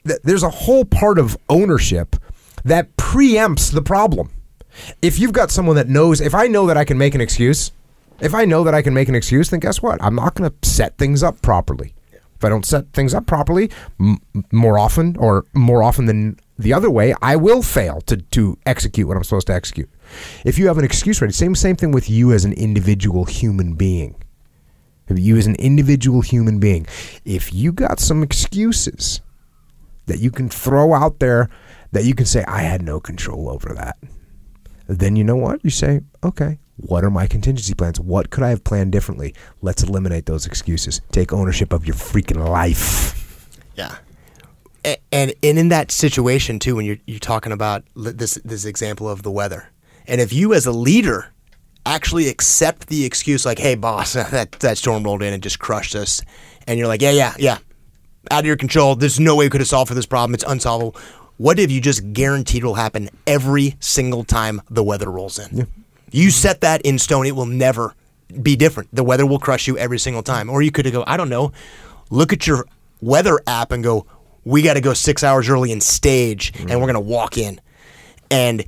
Th- 0.06 0.18
There's 0.22 0.42
a 0.42 0.50
whole 0.50 0.84
part 0.84 1.18
of 1.18 1.38
ownership 1.48 2.16
that 2.64 2.94
preempts 2.98 3.72
the 3.72 3.80
problem. 3.80 4.30
If 5.00 5.18
you've 5.18 5.32
got 5.32 5.50
someone 5.50 5.76
that 5.76 5.88
knows, 5.88 6.20
if 6.20 6.34
I 6.34 6.48
know 6.48 6.66
that 6.66 6.76
I 6.76 6.84
can 6.84 6.98
make 6.98 7.14
an 7.14 7.20
excuse, 7.22 7.72
if 8.20 8.34
I 8.34 8.44
know 8.44 8.62
that 8.64 8.74
I 8.74 8.82
can 8.82 8.92
make 8.92 9.08
an 9.08 9.14
excuse, 9.14 9.48
then 9.48 9.60
guess 9.60 9.80
what? 9.80 10.02
I'm 10.02 10.14
not 10.16 10.34
going 10.34 10.50
to 10.50 10.68
set 10.68 10.98
things 10.98 11.22
up 11.22 11.40
properly. 11.40 11.94
If 12.40 12.44
I 12.46 12.48
don't 12.48 12.64
set 12.64 12.94
things 12.94 13.12
up 13.12 13.26
properly, 13.26 13.70
m- 14.00 14.16
more 14.50 14.78
often 14.78 15.14
or 15.18 15.44
more 15.52 15.82
often 15.82 16.06
than 16.06 16.38
the 16.58 16.72
other 16.72 16.88
way, 16.88 17.12
I 17.20 17.36
will 17.36 17.60
fail 17.60 18.00
to, 18.06 18.16
to 18.16 18.56
execute 18.64 19.06
what 19.06 19.18
I'm 19.18 19.24
supposed 19.24 19.48
to 19.48 19.52
execute. 19.52 19.90
If 20.46 20.58
you 20.58 20.66
have 20.68 20.78
an 20.78 20.84
excuse 20.86 21.20
ready, 21.20 21.34
same 21.34 21.54
same 21.54 21.76
thing 21.76 21.90
with 21.90 22.08
you 22.08 22.32
as 22.32 22.46
an 22.46 22.54
individual 22.54 23.26
human 23.26 23.74
being. 23.74 24.14
You 25.10 25.36
as 25.36 25.46
an 25.46 25.56
individual 25.56 26.22
human 26.22 26.60
being, 26.60 26.86
if 27.26 27.52
you 27.52 27.72
got 27.72 28.00
some 28.00 28.22
excuses 28.22 29.20
that 30.06 30.20
you 30.20 30.30
can 30.30 30.48
throw 30.48 30.94
out 30.94 31.18
there 31.18 31.50
that 31.92 32.04
you 32.04 32.14
can 32.14 32.24
say, 32.24 32.42
I 32.48 32.62
had 32.62 32.80
no 32.80 33.00
control 33.00 33.50
over 33.50 33.74
that, 33.74 33.98
then 34.86 35.14
you 35.14 35.24
know 35.24 35.36
what? 35.36 35.62
You 35.62 35.68
say, 35.68 36.00
okay, 36.24 36.58
what 36.82 37.04
are 37.04 37.10
my 37.10 37.26
contingency 37.26 37.74
plans? 37.74 38.00
What 38.00 38.30
could 38.30 38.42
I 38.42 38.50
have 38.50 38.64
planned 38.64 38.92
differently? 38.92 39.34
Let's 39.62 39.82
eliminate 39.82 40.26
those 40.26 40.46
excuses. 40.46 41.00
Take 41.12 41.32
ownership 41.32 41.72
of 41.72 41.86
your 41.86 41.96
freaking 41.96 42.48
life. 42.48 43.58
Yeah. 43.76 43.96
And, 44.84 44.98
and 45.12 45.34
and 45.42 45.58
in 45.58 45.68
that 45.68 45.90
situation 45.90 46.58
too, 46.58 46.76
when 46.76 46.86
you're 46.86 46.98
you're 47.06 47.18
talking 47.18 47.52
about 47.52 47.84
this 47.94 48.34
this 48.44 48.64
example 48.64 49.08
of 49.08 49.22
the 49.22 49.30
weather, 49.30 49.68
and 50.06 50.20
if 50.20 50.32
you 50.32 50.54
as 50.54 50.64
a 50.66 50.72
leader 50.72 51.32
actually 51.84 52.28
accept 52.28 52.86
the 52.88 53.04
excuse 53.04 53.44
like, 53.44 53.58
"Hey, 53.58 53.74
boss, 53.74 54.12
that 54.30 54.52
that 54.52 54.78
storm 54.78 55.04
rolled 55.04 55.22
in 55.22 55.34
and 55.34 55.42
just 55.42 55.58
crushed 55.58 55.94
us," 55.94 56.22
and 56.66 56.78
you're 56.78 56.88
like, 56.88 57.02
"Yeah, 57.02 57.10
yeah, 57.10 57.34
yeah, 57.38 57.58
out 58.30 58.40
of 58.40 58.46
your 58.46 58.56
control. 58.56 58.96
There's 58.96 59.20
no 59.20 59.36
way 59.36 59.44
we 59.46 59.50
could 59.50 59.60
have 59.60 59.68
solved 59.68 59.88
for 59.88 59.94
this 59.94 60.06
problem. 60.06 60.34
It's 60.34 60.44
unsolvable." 60.44 60.96
What 61.36 61.58
if 61.58 61.70
you 61.70 61.80
just 61.80 62.12
guaranteed 62.12 62.62
it 62.62 62.66
will 62.66 62.74
happen 62.74 63.08
every 63.26 63.76
single 63.80 64.24
time 64.24 64.60
the 64.68 64.82
weather 64.82 65.10
rolls 65.10 65.38
in? 65.38 65.66
You 66.10 66.30
set 66.30 66.60
that 66.62 66.82
in 66.82 66.98
stone. 66.98 67.26
It 67.26 67.36
will 67.36 67.46
never 67.46 67.94
be 68.42 68.56
different. 68.56 68.94
The 68.94 69.04
weather 69.04 69.26
will 69.26 69.38
crush 69.38 69.66
you 69.66 69.76
every 69.78 69.98
single 69.98 70.22
time. 70.22 70.50
Or 70.50 70.62
you 70.62 70.70
could 70.70 70.90
go, 70.92 71.04
I 71.06 71.16
don't 71.16 71.28
know, 71.28 71.52
look 72.10 72.32
at 72.32 72.46
your 72.46 72.66
weather 73.00 73.40
app 73.46 73.72
and 73.72 73.82
go, 73.82 74.06
we 74.44 74.62
got 74.62 74.74
to 74.74 74.80
go 74.80 74.94
six 74.94 75.22
hours 75.22 75.48
early 75.48 75.70
and 75.72 75.82
stage, 75.82 76.52
and 76.58 76.70
we're 76.70 76.86
going 76.86 76.94
to 76.94 77.00
walk 77.00 77.36
in. 77.36 77.60
And 78.30 78.64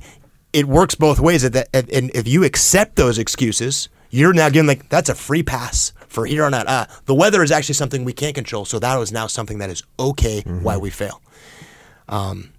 it 0.51 0.67
works 0.67 0.95
both 0.95 1.19
ways. 1.19 1.49
That 1.49 1.67
and 1.73 2.11
if 2.13 2.27
you 2.27 2.43
accept 2.43 2.95
those 2.95 3.17
excuses, 3.17 3.89
you're 4.09 4.33
now 4.33 4.49
giving 4.49 4.67
like 4.67 4.89
that's 4.89 5.09
a 5.09 5.15
free 5.15 5.41
pass 5.41 5.93
for 6.07 6.25
here 6.25 6.45
on 6.45 6.53
out. 6.53 6.67
Uh, 6.67 6.85
the 7.05 7.15
weather 7.15 7.41
is 7.41 7.51
actually 7.51 7.73
something 7.73 8.05
we 8.05 8.13
can't 8.13 8.35
control, 8.35 8.65
so 8.65 8.77
that 8.79 8.99
is 8.99 9.11
now 9.11 9.25
something 9.25 9.57
that 9.57 9.69
is 9.69 9.83
okay 9.99 10.41
why 10.41 10.77
we 10.77 10.91
fail. 10.91 11.21
Um, 12.07 12.51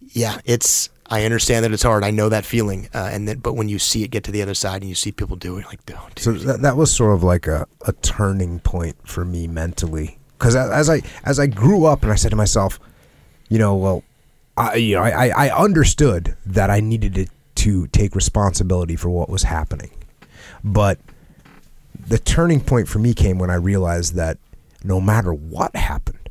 yeah, 0.00 0.40
it's 0.44 0.90
I 1.08 1.24
understand 1.24 1.64
that 1.64 1.72
it's 1.72 1.82
hard. 1.82 2.04
I 2.04 2.10
know 2.10 2.28
that 2.28 2.44
feeling. 2.44 2.88
Uh, 2.92 3.08
and 3.12 3.28
then, 3.28 3.38
but 3.38 3.54
when 3.54 3.68
you 3.68 3.78
see 3.78 4.02
it 4.02 4.10
get 4.10 4.24
to 4.24 4.32
the 4.32 4.42
other 4.42 4.54
side 4.54 4.82
and 4.82 4.88
you 4.88 4.94
see 4.94 5.12
people 5.12 5.36
do 5.36 5.56
it, 5.58 5.66
like, 5.66 5.80
oh, 5.90 6.08
dude. 6.14 6.18
So 6.18 6.32
that, 6.32 6.62
that 6.62 6.76
was 6.76 6.94
sort 6.94 7.14
of 7.14 7.22
like 7.22 7.46
a, 7.46 7.66
a 7.86 7.92
turning 7.92 8.58
point 8.60 8.96
for 9.06 9.24
me 9.24 9.46
mentally. 9.46 10.18
Because 10.38 10.56
as 10.56 10.90
I 10.90 11.00
as 11.24 11.38
I 11.38 11.46
grew 11.46 11.86
up 11.86 12.02
and 12.02 12.12
I 12.12 12.14
said 12.16 12.30
to 12.30 12.36
myself, 12.36 12.78
you 13.48 13.58
know, 13.58 13.74
well, 13.74 14.04
I 14.56 14.74
you 14.74 14.96
know 14.96 15.02
I, 15.02 15.28
I 15.28 15.50
understood 15.50 16.36
that 16.44 16.68
I 16.68 16.80
needed 16.80 17.14
to, 17.14 17.26
to 17.54 17.86
take 17.86 18.14
responsibility 18.14 18.96
for 18.96 19.08
what 19.08 19.30
was 19.30 19.44
happening, 19.44 19.92
but 20.62 20.98
the 22.06 22.18
turning 22.18 22.60
point 22.60 22.88
for 22.88 22.98
me 22.98 23.14
came 23.14 23.38
when 23.38 23.50
I 23.50 23.54
realized 23.54 24.14
that 24.16 24.38
no 24.84 25.00
matter 25.00 25.32
what 25.32 25.74
happened, 25.74 26.25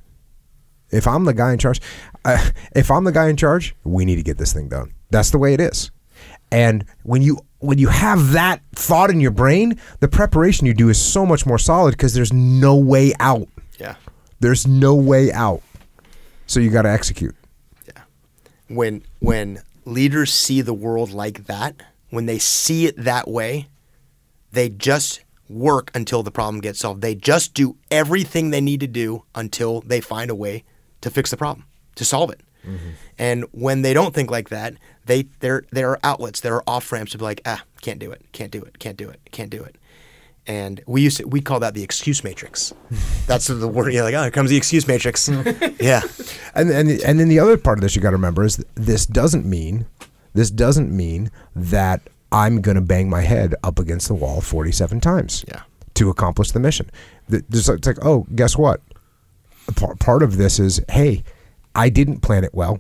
if 0.96 1.08
I'm 1.08 1.26
the 1.26 1.34
guy 1.34 1.54
in 1.54 1.60
charge, 1.60 1.82
uh, 2.24 2.50
if 2.76 2.92
I'm 2.92 3.04
the 3.04 3.12
guy 3.12 3.30
in 3.30 3.38
charge, 3.38 3.76
we 3.84 4.06
need 4.06 4.16
to 4.16 4.24
get 4.24 4.38
this 4.38 4.54
thing 4.54 4.70
done. 4.70 4.94
That's 5.10 5.32
the 5.32 5.38
way 5.38 5.54
it 5.54 5.62
is. 5.62 5.92
And 6.52 6.86
when 7.04 7.22
you 7.22 7.40
when 7.60 7.78
you 7.80 7.88
have 7.88 8.32
that 8.34 8.62
thought 8.74 9.10
in 9.10 9.20
your 9.20 9.32
brain, 9.32 9.80
the 10.00 10.08
preparation 10.08 10.68
you 10.68 10.74
do 10.74 10.90
is 10.90 11.02
so 11.02 11.26
much 11.26 11.46
more 11.46 11.58
solid 11.58 11.92
because 11.92 12.14
there's 12.14 12.32
no 12.32 12.76
way 12.76 13.14
out. 13.20 13.48
yeah. 13.80 13.96
There's 14.40 14.68
no 14.68 14.94
way 14.96 15.32
out. 15.32 15.62
So 16.46 16.60
you 16.60 16.70
got 16.70 16.84
to 16.84 16.90
execute. 16.90 17.36
Yeah. 17.88 18.04
When 18.68 19.04
when 19.20 19.62
leaders 19.86 20.34
see 20.34 20.62
the 20.62 20.74
world 20.74 21.12
like 21.12 21.46
that, 21.46 21.82
when 22.10 22.26
they 22.26 22.38
see 22.38 22.86
it 22.86 22.96
that 22.98 23.28
way, 23.28 23.68
they 24.52 24.70
just 24.70 25.24
work 25.50 25.92
until 25.96 26.24
the 26.24 26.32
problem 26.32 26.62
gets 26.62 26.80
solved. 26.80 27.02
They 27.02 27.16
just 27.16 27.54
do 27.54 27.78
everything 27.90 28.50
they 28.50 28.62
need 28.62 28.80
to 28.82 28.88
do 28.88 29.24
until 29.34 29.82
they 29.82 30.02
find 30.02 30.30
a 30.30 30.36
way 30.36 30.64
to 31.06 31.12
fix 31.12 31.30
the 31.30 31.38
problem, 31.38 31.66
to 31.94 32.04
solve 32.04 32.32
it. 32.32 32.42
And 33.20 33.46
when 33.52 33.84
they 33.84 33.94
don't 33.94 34.12
think 34.12 34.32
like 34.32 34.50
that, 34.50 34.74
they 35.06 35.28
there 35.40 35.66
there 35.72 35.92
are 35.92 36.00
outlets, 36.04 36.40
there 36.42 36.56
are 36.56 36.64
off 36.66 36.92
ramps 36.92 37.12
to 37.12 37.20
be 37.20 37.24
like, 37.24 37.40
ah, 37.46 37.62
can't 37.82 38.00
do 38.00 38.12
it, 38.12 38.24
can't 38.32 38.52
do 38.52 38.64
it, 38.64 38.80
can't 38.80 38.98
do 38.98 39.08
it, 39.08 39.20
can't 39.32 39.52
do 39.52 39.64
it. 39.64 39.76
And 40.48 40.82
we 40.88 41.04
used 41.04 41.18
to 41.18 41.28
we 41.28 41.42
call 41.42 41.60
that 41.60 41.76
the 41.76 41.84
excuse 41.84 42.24
matrix. 42.24 42.74
That's 43.28 43.46
the 43.46 43.68
word. 43.68 43.94
You're 43.94 44.04
like, 44.04 44.16
oh, 44.16 44.24
here 44.24 44.32
comes 44.32 44.50
the 44.50 44.58
excuse 44.58 44.88
matrix. 44.88 45.30
yeah, 45.80 46.02
And 46.56 46.72
and 46.72 46.90
and 46.90 47.20
then 47.20 47.30
the 47.30 47.38
other 47.38 47.56
part 47.56 47.78
of 47.78 47.84
this 47.84 47.96
you 47.96 48.02
got 48.02 48.10
to 48.10 48.16
remember 48.16 48.44
is 48.44 48.66
this 48.74 49.06
doesn't 49.06 49.46
mean 49.46 49.86
this 50.34 50.50
doesn't 50.50 50.90
mean 50.92 51.30
that 51.56 52.02
I'm 52.32 52.62
going 52.62 52.76
to 52.76 52.82
bang 52.82 53.12
my 53.12 53.22
head 53.22 53.54
up 53.64 53.78
against 53.78 54.08
the 54.08 54.16
wall 54.16 54.42
47 54.42 55.02
times. 55.02 55.46
Yeah. 55.48 55.62
To 55.94 56.10
accomplish 56.10 56.52
the 56.52 56.60
mission. 56.60 56.90
It's 57.30 57.70
like, 57.70 58.04
oh, 58.04 58.26
guess 58.34 58.58
what? 58.58 58.82
A 59.68 59.74
par- 59.74 59.96
part 59.96 60.24
of 60.24 60.38
this 60.38 60.60
is, 60.60 60.82
hey, 60.90 61.24
I 61.74 61.90
didn't 61.90 62.22
plan 62.22 62.44
it 62.44 62.54
well. 62.54 62.80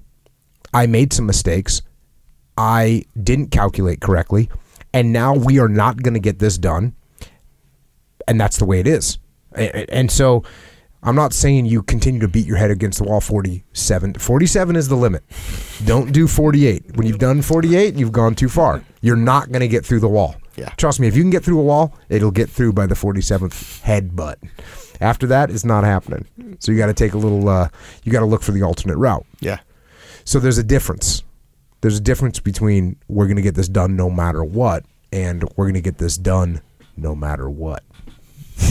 I 0.73 0.87
made 0.87 1.13
some 1.13 1.25
mistakes. 1.25 1.81
I 2.57 3.03
didn't 3.21 3.51
calculate 3.51 4.01
correctly, 4.01 4.49
and 4.93 5.11
now 5.11 5.33
we 5.33 5.59
are 5.59 5.67
not 5.67 6.01
going 6.03 6.13
to 6.13 6.19
get 6.19 6.39
this 6.39 6.57
done. 6.57 6.95
And 8.27 8.39
that's 8.39 8.57
the 8.57 8.65
way 8.65 8.79
it 8.79 8.87
is. 8.87 9.19
And 9.55 10.09
so 10.09 10.43
I'm 11.03 11.15
not 11.15 11.33
saying 11.33 11.67
you 11.67 11.83
continue 11.83 12.19
to 12.21 12.27
beat 12.27 12.47
your 12.47 12.57
head 12.57 12.71
against 12.71 12.97
the 12.97 13.03
wall 13.03 13.21
47. 13.21 14.15
47 14.15 14.75
is 14.75 14.87
the 14.87 14.95
limit. 14.95 15.23
Don't 15.85 16.11
do 16.11 16.27
48. 16.27 16.97
When 16.97 17.05
you've 17.05 17.19
done 17.19 17.41
48, 17.41 17.95
you've 17.95 18.11
gone 18.11 18.33
too 18.33 18.49
far. 18.49 18.83
You're 19.01 19.15
not 19.15 19.49
going 19.49 19.59
to 19.59 19.67
get 19.67 19.85
through 19.85 19.99
the 19.99 20.09
wall. 20.09 20.35
Yeah. 20.55 20.69
Trust 20.77 20.99
me, 20.99 21.07
if 21.07 21.15
you 21.15 21.21
can 21.21 21.29
get 21.29 21.43
through 21.43 21.59
a 21.59 21.63
wall, 21.63 21.93
it'll 22.09 22.31
get 22.31 22.49
through 22.49 22.73
by 22.73 22.87
the 22.87 22.95
47th 22.95 23.83
headbutt. 23.83 24.37
After 25.01 25.27
that, 25.27 25.51
it's 25.51 25.65
not 25.65 25.83
happening. 25.83 26.25
So 26.59 26.71
you 26.71 26.77
got 26.77 26.87
to 26.87 26.93
take 26.93 27.13
a 27.13 27.17
little, 27.17 27.49
uh, 27.49 27.69
you 28.03 28.11
got 28.11 28.21
to 28.21 28.25
look 28.25 28.41
for 28.41 28.51
the 28.51 28.63
alternate 28.63 28.97
route. 28.97 29.25
yeah, 29.39 29.59
So 30.23 30.39
there's 30.39 30.57
a 30.57 30.63
difference. 30.63 31.23
There's 31.81 31.97
a 31.97 32.01
difference 32.01 32.39
between 32.39 32.97
we're 33.07 33.25
going 33.25 33.35
to 33.35 33.41
get 33.41 33.55
this 33.55 33.67
done 33.67 33.95
no 33.95 34.09
matter 34.09 34.43
what 34.43 34.85
and 35.11 35.43
we're 35.55 35.65
going 35.65 35.75
to 35.75 35.81
get 35.81 35.97
this 35.97 36.17
done 36.17 36.61
no 36.97 37.15
matter 37.15 37.49
what. 37.49 37.83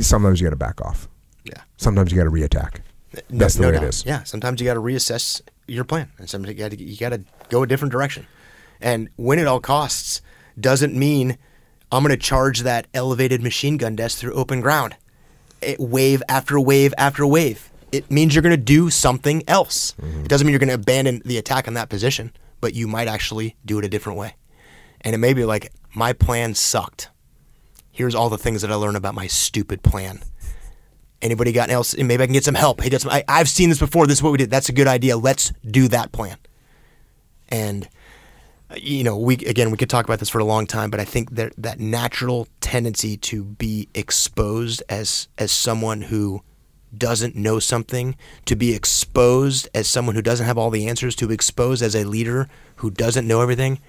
Sometimes 0.00 0.40
you 0.40 0.46
got 0.46 0.50
to 0.50 0.56
back 0.56 0.80
off. 0.80 1.08
yeah. 1.44 1.62
Sometimes 1.76 2.12
you 2.12 2.18
got 2.18 2.24
to 2.24 2.30
reattack. 2.30 2.80
That's 3.30 3.54
the 3.54 3.62
way 3.62 3.68
it 3.70 3.72
doubt. 3.72 3.84
is. 3.84 4.04
Yeah, 4.04 4.22
sometimes 4.24 4.60
you 4.60 4.66
got 4.66 4.74
to 4.74 4.80
reassess 4.80 5.40
your 5.66 5.84
plan, 5.84 6.10
and 6.18 6.28
sometimes 6.28 6.56
you 6.56 6.62
got 6.62 6.70
to 6.72 6.82
you 6.82 6.96
got 6.96 7.08
to 7.10 7.22
go 7.48 7.62
a 7.62 7.66
different 7.66 7.92
direction. 7.92 8.26
And 8.80 9.08
win 9.16 9.38
at 9.38 9.46
all 9.46 9.60
costs 9.60 10.20
doesn't 10.60 10.94
mean 10.94 11.38
I'm 11.90 12.02
going 12.02 12.16
to 12.16 12.22
charge 12.22 12.60
that 12.60 12.86
elevated 12.92 13.42
machine 13.42 13.76
gun 13.76 13.96
desk 13.96 14.18
through 14.18 14.34
open 14.34 14.60
ground, 14.60 14.96
it, 15.62 15.80
wave 15.80 16.22
after 16.28 16.60
wave 16.60 16.92
after 16.98 17.26
wave. 17.26 17.70
It 17.90 18.10
means 18.10 18.34
you're 18.34 18.42
going 18.42 18.56
to 18.56 18.62
do 18.62 18.90
something 18.90 19.42
else. 19.48 19.92
Mm-hmm. 19.92 20.20
It 20.20 20.28
doesn't 20.28 20.46
mean 20.46 20.52
you're 20.52 20.60
going 20.60 20.68
to 20.68 20.74
abandon 20.74 21.22
the 21.24 21.38
attack 21.38 21.66
on 21.66 21.74
that 21.74 21.88
position, 21.88 22.32
but 22.60 22.74
you 22.74 22.86
might 22.86 23.08
actually 23.08 23.56
do 23.64 23.78
it 23.78 23.84
a 23.84 23.88
different 23.88 24.18
way. 24.18 24.34
And 25.00 25.14
it 25.14 25.18
may 25.18 25.32
be 25.32 25.44
like 25.44 25.72
my 25.94 26.12
plan 26.12 26.54
sucked. 26.54 27.08
Here's 27.90 28.14
all 28.14 28.28
the 28.28 28.38
things 28.38 28.62
that 28.62 28.70
I 28.70 28.74
learned 28.74 28.96
about 28.96 29.14
my 29.14 29.26
stupid 29.26 29.82
plan. 29.82 30.20
Anybody 31.20 31.50
got 31.50 31.70
else? 31.70 31.96
Maybe 31.96 32.22
I 32.22 32.26
can 32.26 32.32
get 32.32 32.44
some 32.44 32.54
help. 32.54 32.80
Hey, 32.80 32.90
that's 32.90 33.06
I, 33.06 33.24
I've 33.26 33.48
seen 33.48 33.70
this 33.70 33.78
before. 33.78 34.06
This 34.06 34.18
is 34.18 34.22
what 34.22 34.30
we 34.30 34.38
did. 34.38 34.50
That's 34.50 34.68
a 34.68 34.72
good 34.72 34.86
idea. 34.86 35.16
Let's 35.16 35.52
do 35.68 35.88
that 35.88 36.12
plan. 36.12 36.36
And 37.48 37.88
you 38.76 39.02
know, 39.02 39.16
we 39.16 39.34
again 39.34 39.70
we 39.70 39.76
could 39.76 39.90
talk 39.90 40.04
about 40.04 40.18
this 40.18 40.28
for 40.28 40.38
a 40.38 40.44
long 40.44 40.66
time, 40.66 40.90
but 40.90 41.00
I 41.00 41.04
think 41.04 41.34
that 41.36 41.52
that 41.56 41.80
natural 41.80 42.48
tendency 42.60 43.16
to 43.16 43.44
be 43.44 43.88
exposed 43.94 44.82
as 44.88 45.28
as 45.38 45.50
someone 45.52 46.02
who 46.02 46.42
doesn't 46.96 47.36
know 47.36 47.58
something, 47.58 48.16
to 48.46 48.56
be 48.56 48.74
exposed 48.74 49.68
as 49.74 49.88
someone 49.88 50.14
who 50.14 50.22
doesn't 50.22 50.46
have 50.46 50.58
all 50.58 50.70
the 50.70 50.86
answers, 50.88 51.14
to 51.16 51.26
be 51.26 51.34
exposed 51.34 51.82
as 51.82 51.94
a 51.94 52.04
leader 52.04 52.48
who 52.76 52.90
doesn't 52.90 53.26
know 53.26 53.40
everything. 53.40 53.80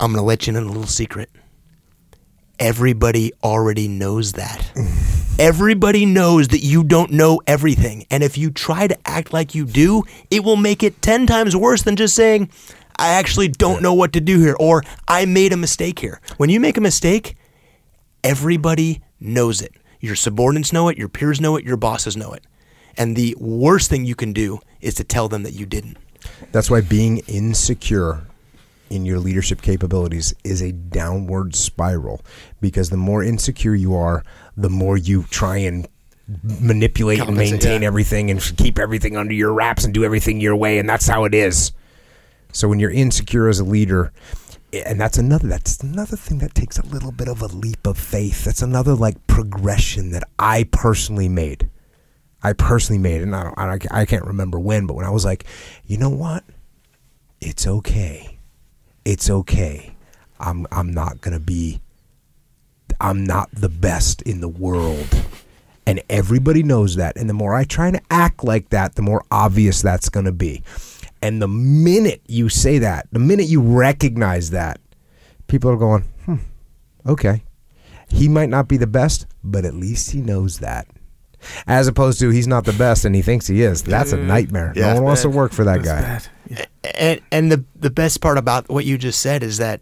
I'm 0.00 0.12
gonna 0.12 0.26
let 0.26 0.46
you 0.46 0.56
in 0.56 0.62
a 0.62 0.66
little 0.66 0.86
secret. 0.86 1.30
Everybody 2.58 3.32
already 3.42 3.88
knows 3.88 4.32
that. 4.32 4.70
Everybody 5.38 6.06
knows 6.06 6.48
that 6.48 6.60
you 6.60 6.84
don't 6.84 7.10
know 7.10 7.40
everything. 7.44 8.06
And 8.08 8.22
if 8.22 8.38
you 8.38 8.52
try 8.52 8.86
to 8.86 8.96
act 9.04 9.32
like 9.32 9.52
you 9.52 9.64
do, 9.64 10.04
it 10.30 10.44
will 10.44 10.54
make 10.54 10.84
it 10.84 11.02
10 11.02 11.26
times 11.26 11.56
worse 11.56 11.82
than 11.82 11.96
just 11.96 12.14
saying, 12.14 12.50
I 12.96 13.10
actually 13.10 13.48
don't 13.48 13.82
know 13.82 13.94
what 13.94 14.12
to 14.12 14.20
do 14.20 14.40
here 14.40 14.56
or 14.58 14.82
I 15.08 15.24
made 15.24 15.52
a 15.52 15.56
mistake 15.56 15.98
here. 15.98 16.20
When 16.36 16.50
you 16.50 16.60
make 16.60 16.76
a 16.76 16.80
mistake, 16.80 17.36
everybody 18.22 19.02
knows 19.20 19.60
it. 19.60 19.74
Your 20.00 20.16
subordinates 20.16 20.72
know 20.72 20.88
it, 20.88 20.98
your 20.98 21.08
peers 21.08 21.40
know 21.40 21.56
it, 21.56 21.64
your 21.64 21.76
bosses 21.76 22.16
know 22.16 22.32
it. 22.32 22.44
And 22.96 23.16
the 23.16 23.34
worst 23.38 23.90
thing 23.90 24.04
you 24.04 24.14
can 24.14 24.32
do 24.32 24.60
is 24.80 24.94
to 24.94 25.04
tell 25.04 25.28
them 25.28 25.42
that 25.42 25.52
you 25.52 25.66
didn't. 25.66 25.96
That's 26.52 26.70
why 26.70 26.80
being 26.80 27.18
insecure 27.26 28.26
in 28.90 29.04
your 29.04 29.18
leadership 29.18 29.62
capabilities 29.62 30.34
is 30.44 30.62
a 30.62 30.72
downward 30.72 31.54
spiral 31.54 32.22
because 32.60 32.90
the 32.90 32.96
more 32.96 33.24
insecure 33.24 33.74
you 33.74 33.94
are, 33.94 34.24
the 34.56 34.70
more 34.70 34.96
you 34.96 35.24
try 35.24 35.56
and 35.56 35.88
manipulate 36.42 37.20
and 37.20 37.36
maintain 37.36 37.82
yeah. 37.82 37.88
everything 37.88 38.30
and 38.30 38.40
keep 38.56 38.78
everything 38.78 39.16
under 39.16 39.34
your 39.34 39.52
wraps 39.52 39.84
and 39.84 39.92
do 39.92 40.04
everything 40.04 40.40
your 40.40 40.56
way 40.56 40.78
and 40.78 40.88
that's 40.88 41.06
how 41.06 41.24
it 41.24 41.34
is. 41.34 41.72
So 42.54 42.68
when 42.68 42.78
you're 42.78 42.90
insecure 42.90 43.48
as 43.48 43.58
a 43.58 43.64
leader, 43.64 44.12
and 44.72 45.00
that's 45.00 45.18
another 45.18 45.48
that's 45.48 45.80
another 45.80 46.16
thing 46.16 46.38
that 46.38 46.54
takes 46.54 46.78
a 46.78 46.86
little 46.86 47.12
bit 47.12 47.28
of 47.28 47.42
a 47.42 47.46
leap 47.46 47.86
of 47.86 47.98
faith. 47.98 48.44
That's 48.44 48.62
another 48.62 48.94
like 48.94 49.26
progression 49.26 50.12
that 50.12 50.24
I 50.38 50.68
personally 50.70 51.28
made. 51.28 51.68
I 52.42 52.52
personally 52.52 53.00
made, 53.00 53.22
and 53.22 53.34
I, 53.34 53.42
don't, 53.42 53.92
I, 53.92 54.04
can't 54.04 54.26
remember 54.26 54.58
when, 54.58 54.86
but 54.86 54.94
when 54.94 55.06
I 55.06 55.10
was 55.10 55.24
like, 55.24 55.46
you 55.86 55.96
know 55.96 56.10
what, 56.10 56.44
it's 57.40 57.66
okay, 57.66 58.38
it's 59.06 59.30
okay. 59.30 59.94
I'm 60.38 60.66
I'm 60.70 60.92
not 60.92 61.20
gonna 61.20 61.40
be. 61.40 61.80
I'm 63.00 63.24
not 63.24 63.50
the 63.52 63.68
best 63.68 64.22
in 64.22 64.40
the 64.40 64.48
world, 64.48 65.08
and 65.86 66.02
everybody 66.08 66.62
knows 66.62 66.96
that. 66.96 67.16
And 67.16 67.28
the 67.28 67.34
more 67.34 67.54
I 67.54 67.64
try 67.64 67.90
to 67.90 68.00
act 68.10 68.44
like 68.44 68.68
that, 68.70 68.94
the 68.94 69.02
more 69.02 69.24
obvious 69.30 69.82
that's 69.82 70.08
gonna 70.08 70.32
be. 70.32 70.62
And 71.24 71.40
the 71.40 71.48
minute 71.48 72.20
you 72.26 72.50
say 72.50 72.76
that, 72.80 73.08
the 73.10 73.18
minute 73.18 73.46
you 73.46 73.62
recognize 73.62 74.50
that, 74.50 74.78
people 75.46 75.70
are 75.70 75.76
going, 75.76 76.02
hmm, 76.26 76.36
okay. 77.06 77.44
He 78.10 78.28
might 78.28 78.50
not 78.50 78.68
be 78.68 78.76
the 78.76 78.86
best, 78.86 79.26
but 79.42 79.64
at 79.64 79.72
least 79.72 80.10
he 80.10 80.20
knows 80.20 80.58
that. 80.58 80.86
As 81.66 81.88
opposed 81.88 82.20
to 82.20 82.28
he's 82.28 82.46
not 82.46 82.66
the 82.66 82.74
best 82.74 83.06
and 83.06 83.14
he 83.14 83.22
thinks 83.22 83.46
he 83.46 83.62
is. 83.62 83.82
That's 83.82 84.12
a 84.12 84.18
nightmare. 84.18 84.74
Yeah. 84.76 84.88
no 84.88 84.94
one 84.96 85.04
wants 85.04 85.22
to 85.22 85.30
work 85.30 85.52
for 85.52 85.64
that 85.64 85.82
That's 85.82 86.26
guy. 86.26 86.32
Yeah. 86.50 86.64
And 86.94 87.20
and 87.32 87.52
the 87.52 87.64
the 87.74 87.90
best 87.90 88.20
part 88.20 88.36
about 88.36 88.68
what 88.68 88.84
you 88.84 88.98
just 88.98 89.20
said 89.20 89.42
is 89.42 89.56
that 89.58 89.80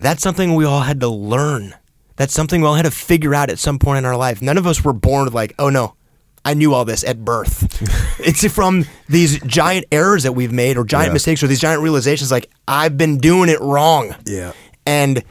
that's 0.00 0.22
something 0.22 0.54
we 0.56 0.64
all 0.64 0.80
had 0.80 0.98
to 1.00 1.08
learn. 1.08 1.74
That's 2.16 2.32
something 2.32 2.60
we 2.60 2.66
all 2.66 2.74
had 2.74 2.84
to 2.84 2.90
figure 2.90 3.34
out 3.34 3.50
at 3.50 3.60
some 3.60 3.78
point 3.78 3.98
in 3.98 4.04
our 4.04 4.16
life. 4.16 4.42
None 4.42 4.58
of 4.58 4.66
us 4.66 4.84
were 4.84 4.92
born 4.92 5.28
like, 5.28 5.54
oh 5.60 5.70
no, 5.70 5.94
I 6.44 6.54
knew 6.54 6.74
all 6.74 6.84
this 6.84 7.04
at 7.04 7.24
birth. 7.24 7.80
it's 8.20 8.44
from 8.52 8.84
these 9.08 9.38
giant 9.42 9.86
errors 9.92 10.24
that 10.24 10.32
we've 10.32 10.52
made 10.52 10.76
or 10.76 10.84
giant 10.84 11.08
Yeah. 11.10 11.12
mistakes 11.14 11.42
or 11.42 11.46
these 11.46 11.60
giant 11.60 11.82
realizations 11.82 12.30
like 12.32 12.50
I've 12.66 12.96
been 12.98 13.18
doing 13.18 13.48
it 13.48 13.60
wrong. 13.60 14.14
Yeah. 14.26 14.52
And 14.84 15.22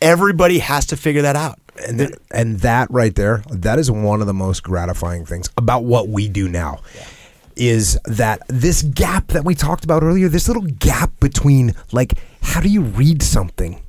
everybody 0.00 0.58
has 0.60 0.86
to 0.86 0.96
figure 0.96 1.22
that 1.22 1.36
out. 1.36 1.58
And 1.86 1.98
th- 1.98 2.12
and 2.30 2.60
that 2.60 2.90
right 2.90 3.14
there, 3.14 3.42
that 3.50 3.78
is 3.78 3.90
one 3.90 4.22
of 4.22 4.26
the 4.26 4.32
most 4.34 4.62
gratifying 4.62 5.26
things 5.26 5.50
about 5.58 5.84
what 5.84 6.08
we 6.08 6.28
do 6.28 6.48
now. 6.48 6.80
is 7.54 7.98
that 8.04 8.40
this 8.48 8.82
gap 8.82 9.28
that 9.28 9.42
we 9.44 9.54
talked 9.54 9.82
about 9.84 10.02
earlier, 10.02 10.28
this 10.28 10.46
little 10.46 10.62
gap 10.78 11.10
between 11.20 11.74
like 11.92 12.12
how 12.42 12.60
do 12.60 12.68
you 12.68 12.82
read 12.82 13.22
something? 13.22 13.82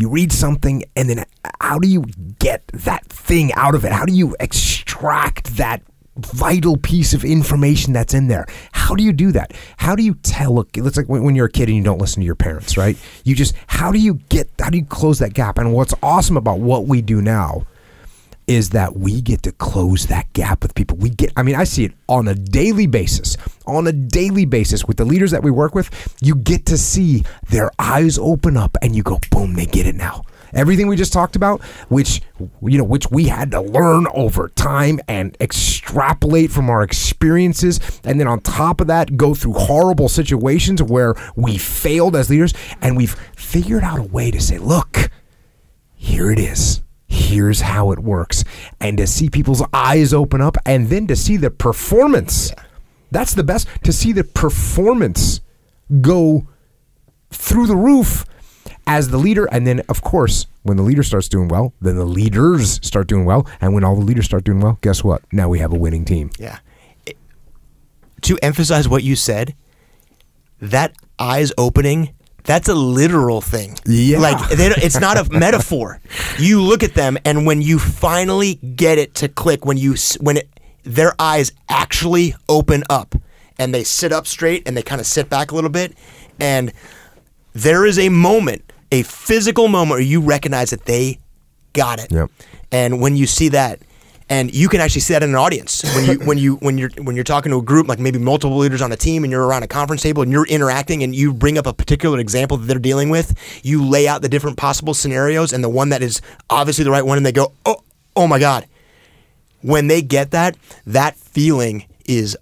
You 0.00 0.08
read 0.08 0.32
something 0.32 0.82
and 0.96 1.10
then 1.10 1.24
how 1.60 1.78
do 1.78 1.86
you 1.86 2.04
get 2.38 2.66
that 2.68 3.04
thing 3.06 3.52
out 3.52 3.74
of 3.74 3.84
it? 3.84 3.92
How 3.92 4.06
do 4.06 4.14
you 4.14 4.34
extract 4.40 5.58
that 5.58 5.82
vital 6.16 6.78
piece 6.78 7.12
of 7.12 7.22
information 7.22 7.92
that's 7.92 8.14
in 8.14 8.28
there? 8.28 8.46
How 8.72 8.94
do 8.94 9.04
you 9.04 9.12
do 9.12 9.30
that? 9.32 9.52
How 9.76 9.94
do 9.94 10.02
you 10.02 10.14
tell? 10.14 10.54
Look, 10.54 10.74
it's 10.78 10.96
like 10.96 11.06
when, 11.10 11.34
you're 11.34 11.46
a 11.46 11.52
kid 11.52 11.68
and 11.68 11.76
you 11.76 11.84
don't 11.84 11.98
listen 11.98 12.20
to 12.20 12.26
your 12.26 12.34
parents, 12.34 12.78
right? 12.78 12.96
You 13.24 13.34
just 13.34 13.54
how 13.66 13.92
do 13.92 13.98
you 13.98 14.14
get? 14.30 14.48
How 14.58 14.70
do 14.70 14.78
you 14.78 14.86
close 14.86 15.18
that 15.18 15.34
gap? 15.34 15.58
And 15.58 15.74
what's 15.74 15.92
awesome 16.02 16.38
about 16.38 16.60
what 16.60 16.86
we 16.86 17.02
do 17.02 17.20
now 17.20 17.66
is 18.46 18.70
that 18.70 18.96
we 18.96 19.20
get 19.20 19.42
to 19.42 19.52
close 19.52 20.06
that 20.06 20.32
gap 20.32 20.62
with 20.62 20.74
people. 20.74 20.96
We 20.96 21.10
get, 21.10 21.30
I 21.36 21.44
mean, 21.44 21.54
I 21.54 21.62
see 21.62 21.84
it 21.84 21.92
on 22.08 22.26
a 22.26 22.34
daily 22.34 22.88
basis. 22.88 23.36
On 23.70 23.86
a 23.86 23.92
daily 23.92 24.44
basis 24.46 24.84
with 24.84 24.96
the 24.96 25.04
leaders 25.04 25.30
that 25.30 25.44
we 25.44 25.50
work 25.50 25.76
with, 25.76 26.16
you 26.20 26.34
get 26.34 26.66
to 26.66 26.76
see 26.76 27.24
their 27.50 27.70
eyes 27.78 28.18
open 28.18 28.56
up 28.56 28.76
and 28.82 28.96
you 28.96 29.04
go, 29.04 29.20
boom, 29.30 29.54
they 29.54 29.64
get 29.64 29.86
it 29.86 29.94
now. 29.94 30.24
Everything 30.52 30.88
we 30.88 30.96
just 30.96 31.12
talked 31.12 31.36
about, 31.36 31.62
which 31.88 32.20
you 32.62 32.76
know, 32.78 32.84
which 32.84 33.08
we 33.12 33.26
had 33.26 33.52
to 33.52 33.60
learn 33.60 34.08
over 34.12 34.48
time 34.48 34.98
and 35.06 35.36
extrapolate 35.40 36.50
from 36.50 36.68
our 36.68 36.82
experiences, 36.82 37.78
and 38.02 38.18
then 38.18 38.26
on 38.26 38.40
top 38.40 38.80
of 38.80 38.88
that, 38.88 39.16
go 39.16 39.32
through 39.32 39.52
horrible 39.52 40.08
situations 40.08 40.82
where 40.82 41.14
we 41.36 41.56
failed 41.56 42.16
as 42.16 42.28
leaders, 42.28 42.52
and 42.80 42.96
we've 42.96 43.14
figured 43.36 43.84
out 43.84 44.00
a 44.00 44.02
way 44.02 44.32
to 44.32 44.40
say, 44.40 44.58
look, 44.58 45.10
here 45.94 46.32
it 46.32 46.40
is 46.40 46.82
here's 47.10 47.60
how 47.60 47.90
it 47.90 47.98
works. 47.98 48.44
And 48.80 48.96
to 48.98 49.06
see 49.06 49.28
people's 49.28 49.62
eyes 49.72 50.14
open 50.14 50.40
up 50.40 50.56
and 50.64 50.88
then 50.88 51.06
to 51.08 51.16
see 51.16 51.36
the 51.36 51.50
performance. 51.50 52.52
That's 53.10 53.34
the 53.34 53.42
best. 53.44 53.66
To 53.84 53.92
see 53.92 54.12
the 54.12 54.24
performance 54.24 55.40
go 56.00 56.46
through 57.30 57.66
the 57.66 57.76
roof 57.76 58.24
as 58.86 59.08
the 59.10 59.18
leader. 59.18 59.46
And 59.46 59.66
then, 59.66 59.82
of 59.88 60.02
course, 60.02 60.46
when 60.62 60.76
the 60.76 60.82
leader 60.82 61.02
starts 61.02 61.28
doing 61.28 61.48
well, 61.48 61.72
then 61.80 61.96
the 61.96 62.04
leaders 62.04 62.84
start 62.86 63.06
doing 63.06 63.24
well. 63.24 63.46
And 63.60 63.74
when 63.74 63.84
all 63.84 63.96
the 63.96 64.04
leaders 64.04 64.24
start 64.24 64.44
doing 64.44 64.60
well, 64.60 64.78
guess 64.82 65.02
what? 65.04 65.22
Now 65.32 65.48
we 65.48 65.58
have 65.60 65.72
a 65.72 65.78
winning 65.78 66.04
team. 66.04 66.30
Yeah. 66.38 66.58
It- 67.06 67.16
to 68.22 68.38
emphasize 68.42 68.88
what 68.88 69.02
you 69.02 69.16
said, 69.16 69.54
that 70.60 70.94
eyes 71.18 71.52
opening, 71.56 72.10
that's 72.44 72.68
a 72.68 72.74
literal 72.74 73.40
thing. 73.40 73.78
Yeah. 73.86 74.18
Like 74.18 74.36
it's 74.50 75.00
not 75.00 75.16
a 75.16 75.30
metaphor. 75.38 76.00
You 76.38 76.60
look 76.60 76.82
at 76.82 76.94
them, 76.94 77.16
and 77.24 77.46
when 77.46 77.62
you 77.62 77.78
finally 77.78 78.54
get 78.54 78.98
it 78.98 79.14
to 79.16 79.28
click, 79.28 79.64
when 79.64 79.76
you 79.76 79.94
when 80.20 80.38
it, 80.38 80.48
their 80.82 81.14
eyes 81.18 81.52
actually 81.68 82.34
open 82.48 82.84
up, 82.90 83.14
and 83.58 83.74
they 83.74 83.84
sit 83.84 84.12
up 84.12 84.26
straight, 84.26 84.66
and 84.66 84.76
they 84.76 84.82
kind 84.82 85.00
of 85.00 85.06
sit 85.06 85.28
back 85.28 85.50
a 85.50 85.54
little 85.54 85.70
bit, 85.70 85.96
and 86.38 86.72
there 87.52 87.84
is 87.84 87.98
a 87.98 88.08
moment, 88.08 88.72
a 88.92 89.02
physical 89.02 89.68
moment, 89.68 89.90
where 89.90 90.00
you 90.00 90.20
recognize 90.20 90.70
that 90.70 90.84
they 90.84 91.18
got 91.72 91.98
it. 91.98 92.10
Yep. 92.10 92.30
And 92.72 93.00
when 93.00 93.16
you 93.16 93.26
see 93.26 93.48
that, 93.48 93.80
and 94.30 94.54
you 94.54 94.68
can 94.68 94.80
actually 94.80 95.00
see 95.00 95.12
that 95.12 95.24
in 95.24 95.30
an 95.30 95.34
audience 95.34 95.82
when 95.96 96.04
you 96.04 96.24
when 96.24 96.38
you 96.38 96.54
when 96.56 96.78
you're 96.78 96.90
when 97.02 97.16
you're 97.16 97.24
talking 97.24 97.50
to 97.50 97.58
a 97.58 97.62
group 97.62 97.88
like 97.88 97.98
maybe 97.98 98.18
multiple 98.18 98.56
leaders 98.56 98.80
on 98.80 98.92
a 98.92 98.96
team 98.96 99.24
and 99.24 99.30
you're 99.32 99.44
around 99.44 99.64
a 99.64 99.66
conference 99.66 100.02
table 100.02 100.22
and 100.22 100.30
you're 100.30 100.46
interacting 100.46 101.02
and 101.02 101.16
you 101.16 101.34
bring 101.34 101.58
up 101.58 101.66
a 101.66 101.72
particular 101.72 102.20
example 102.20 102.56
that 102.56 102.66
they're 102.66 102.78
dealing 102.78 103.10
with, 103.10 103.34
you 103.64 103.84
lay 103.84 104.06
out 104.06 104.22
the 104.22 104.28
different 104.28 104.56
possible 104.56 104.94
scenarios 104.94 105.52
and 105.52 105.64
the 105.64 105.68
one 105.68 105.88
that 105.88 106.00
is 106.00 106.22
obviously 106.48 106.84
the 106.84 106.92
right 106.92 107.04
one, 107.04 107.16
and 107.16 107.26
they 107.26 107.32
go, 107.32 107.52
oh, 107.66 107.82
oh 108.14 108.28
my 108.28 108.38
god. 108.38 108.66
When 109.62 109.86
they 109.88 110.02
get 110.02 110.30
that, 110.32 110.56
that 110.86 111.16
feeling 111.16 111.84
is 112.06 112.36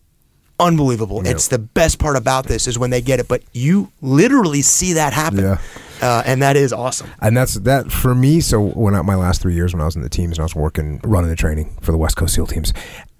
unbelievable. 0.61 1.25
It's 1.27 1.49
the 1.49 1.59
best 1.59 1.99
part 1.99 2.17
about 2.17 2.47
this 2.47 2.67
is 2.67 2.79
when 2.79 2.91
they 2.91 3.01
get 3.01 3.21
it, 3.21 3.29
but 3.29 3.43
you 3.53 3.93
literally 4.03 4.63
see 4.63 4.95
that 4.95 5.13
happen, 5.13 5.39
Yeah. 5.41 5.59
uh, 6.03 6.23
and 6.27 6.43
that 6.43 6.57
is 6.57 6.73
awesome. 6.73 7.09
And 7.21 7.37
that's 7.37 7.55
that 7.55 7.93
for 7.93 8.13
me. 8.15 8.41
So 8.41 8.61
when 8.71 8.95
I, 8.95 9.03
my 9.03 9.15
last 9.15 9.41
three 9.41 9.55
years 9.55 9.73
when 9.73 9.81
I 9.81 9.85
was 9.85 9.95
in 9.95 10.03
the 10.03 10.09
teams 10.09 10.33
and 10.37 10.41
I 10.41 10.45
was 10.45 10.57
working 10.57 11.01
running 11.05 11.31
the 11.31 11.37
training 11.37 11.77
for 11.81 11.93
the 11.93 11.99
West 11.99 12.17
Coast 12.17 12.35
SEAL 12.35 12.49
teams, 12.49 12.73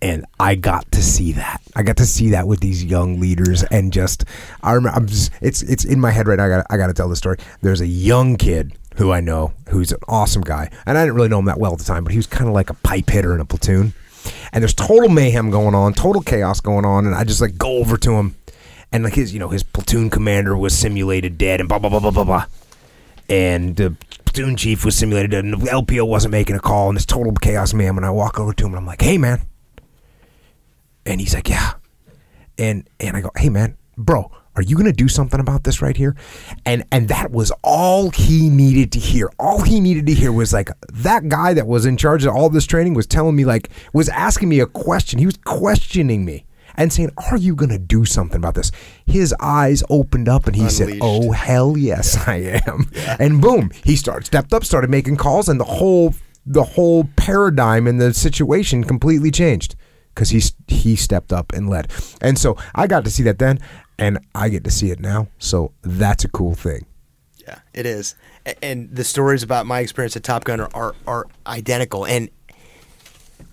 and 0.03 0.25
I 0.41 0.57
got 0.57 0.91
to 0.93 1.03
see 1.03 1.31
that. 1.33 1.61
I 1.77 1.83
got 1.85 1.97
to 1.99 2.07
see 2.07 2.31
that 2.31 2.49
with 2.49 2.59
these 2.61 2.85
young 2.85 3.21
leaders, 3.21 3.63
and 3.65 3.93
just 3.93 4.25
I 4.63 4.73
remember. 4.73 4.97
I'm 4.99 5.07
just 5.07 5.31
it's 5.41 5.63
it's 5.63 5.85
in 5.85 6.01
my 6.01 6.11
head 6.11 6.27
right 6.27 6.39
now. 6.39 6.47
I 6.47 6.49
got 6.49 6.67
I 6.71 6.77
got 6.77 6.87
to 6.89 6.95
tell 6.95 7.09
the 7.09 7.17
story. 7.17 7.37
There's 7.63 7.81
a 7.81 7.87
young 7.87 8.37
kid 8.37 8.73
who 8.99 9.13
I 9.13 9.21
know 9.21 9.53
who's 9.69 9.93
an 9.93 9.99
awesome 10.09 10.43
guy, 10.43 10.71
and 10.85 10.99
I 10.99 11.05
didn't 11.05 11.15
really 11.15 11.29
know 11.29 11.39
him 11.39 11.47
that 11.47 11.59
well 11.59 11.73
at 11.73 11.79
the 11.79 11.85
time, 11.85 12.05
but 12.05 12.13
he 12.13 12.19
was 12.19 12.27
kind 12.27 12.49
of 12.49 12.55
like 12.55 12.69
a 12.69 12.75
pipe 12.75 13.09
hitter 13.09 13.35
in 13.35 13.41
a 13.41 13.45
platoon. 13.45 13.95
And 14.53 14.63
there's 14.63 14.75
total 14.75 15.09
mayhem 15.09 15.51
going 15.51 15.75
on, 15.75 15.95
total 15.95 16.21
chaos 16.21 16.61
going 16.61 16.85
on, 16.85 17.07
and 17.07 17.15
I 17.15 17.25
just 17.25 17.41
like 17.41 17.57
go 17.57 17.79
over 17.79 17.97
to 17.97 18.13
him, 18.13 18.35
and 18.93 19.05
like 19.05 19.15
his 19.15 19.33
you 19.33 19.39
know 19.39 19.49
his 19.49 19.63
platoon 19.63 20.11
commander 20.11 20.57
was 20.57 20.77
simulated 20.77 21.39
dead, 21.39 21.61
and 21.61 21.69
blah 21.69 21.79
blah 21.79 21.91
blah 21.91 22.01
blah 22.01 22.11
blah 22.11 22.25
blah. 22.25 22.45
And 23.29 23.77
the 23.77 23.97
platoon 24.25 24.57
chief 24.57 24.85
was 24.85 24.97
simulated 24.97 25.31
dead, 25.31 25.45
and 25.45 25.55
the 25.55 25.67
LPO 25.67 26.07
wasn't 26.07 26.33
making 26.33 26.57
a 26.57 26.61
call 26.61 26.89
and 26.89 26.97
it's 26.97 27.07
total 27.07 27.33
chaos 27.35 27.75
man 27.75 27.97
And 27.97 28.07
I 28.07 28.11
walk 28.11 28.39
over 28.39 28.53
to 28.53 28.65
him 28.65 28.73
and 28.73 28.79
I'm 28.79 28.87
like 28.87 29.03
hey 29.03 29.19
man. 29.19 29.43
And 31.07 31.21
he's 31.21 31.35
like 31.35 31.49
yeah. 31.49 31.75
And 32.57 32.89
and 33.01 33.17
I 33.17 33.21
go 33.21 33.31
hey 33.37 33.49
man 33.49 33.77
bro 33.97 34.31
are 34.59 34.63
you 34.63 34.77
gonna 34.77 34.93
do 34.93 35.07
something 35.07 35.39
about 35.39 35.63
this 35.63 35.81
right 35.81 35.97
here? 35.97 36.17
And 36.67 36.85
and 36.91 37.09
that 37.09 37.31
was 37.31 37.53
all 37.63 38.11
he 38.11 38.49
needed 38.49 38.91
to 38.93 38.99
hear. 38.99 39.31
All 39.39 39.63
he 39.63 39.79
needed 39.79 40.07
to 40.07 40.15
hear 40.15 40.33
was 40.33 40.53
like 40.53 40.71
that 40.93 41.29
guy 41.29 41.55
that 41.55 41.69
was 41.69 41.87
in 41.87 41.97
charge 41.97 42.25
of 42.25 42.35
all 42.35 42.51
this 42.51 42.67
training 42.67 42.95
was 42.95 43.07
telling 43.07 43.37
me 43.37 43.45
like 43.45 43.71
was 43.93 44.09
asking 44.09 44.49
me 44.49 44.59
a 44.59 44.67
question. 44.67 45.21
He 45.21 45.27
was 45.27 45.37
questioning 45.37 46.25
me 46.25 46.45
and 46.75 46.93
saying 46.93 47.11
are 47.31 47.37
you 47.37 47.55
gonna 47.55 47.79
do 47.79 48.05
something 48.05 48.39
about 48.39 48.57
this? 48.57 48.73
His 49.07 49.33
eyes 49.39 49.85
opened 49.89 50.29
up 50.29 50.49
and 50.49 50.57
he 50.57 50.69
said 50.69 50.99
oh 51.01 51.31
hell 51.31 51.79
yes 51.79 52.17
i 52.27 52.61
am. 52.67 52.91
And 53.21 53.41
boom 53.41 53.71
he 53.85 53.95
started 53.95 54.27
stepped 54.27 54.53
up 54.53 54.65
started 54.65 54.91
making 54.91 55.19
calls 55.19 55.49
and 55.49 55.61
the 55.61 55.65
whole 55.65 56.15
the 56.45 56.65
whole 56.65 57.05
paradigm 57.15 57.87
in 57.87 57.99
the 57.99 58.13
situation 58.13 58.83
completely 58.83 59.31
changed 59.31 59.77
because 60.13 60.31
he 60.31 60.43
he 60.67 60.97
stepped 60.97 61.33
up 61.33 61.53
and 61.53 61.71
led. 61.71 61.93
And 62.21 62.37
so 62.37 62.57
i 62.75 62.89
got 62.89 63.05
to 63.05 63.11
see 63.11 63.23
that 63.23 63.39
then 63.39 63.61
and 63.99 64.19
i 64.35 64.49
get 64.49 64.65
to 64.65 64.71
see 64.71 64.91
it 64.91 65.01
now 65.01 65.27
so 65.39 65.73
that's 65.83 66.25
a 66.25 66.29
cool 66.29 66.55
thing 66.55 66.85
Yeah, 67.47 67.61
it 67.73 67.87
is. 67.87 68.15
And 68.63 68.95
the 68.95 69.05
stories 69.05 69.43
about 69.43 69.65
my 69.65 69.81
experience 69.81 70.17
at 70.17 70.23
Top 70.23 70.45
Gun 70.45 70.61
are, 70.61 70.71
are, 70.75 70.95
are 71.07 71.27
identical. 71.47 72.05
And 72.05 72.29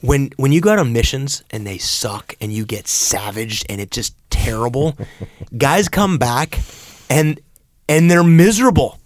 when 0.01 0.31
when 0.35 0.51
you 0.51 0.59
go 0.59 0.71
out 0.71 0.79
on 0.79 0.91
missions 0.91 1.43
and 1.49 1.65
they 1.65 1.77
suck 1.77 2.35
and 2.41 2.51
you 2.51 2.65
get 2.65 2.87
savaged 2.89 3.65
and 3.69 3.79
it's 3.79 3.95
just 3.95 4.15
terrible, 4.29 4.97
guys 5.57 5.87
come 5.87 6.17
back 6.17 6.59
and 7.09 7.39
and 7.87 8.11
they're 8.11 8.23
miserable. 8.23 8.99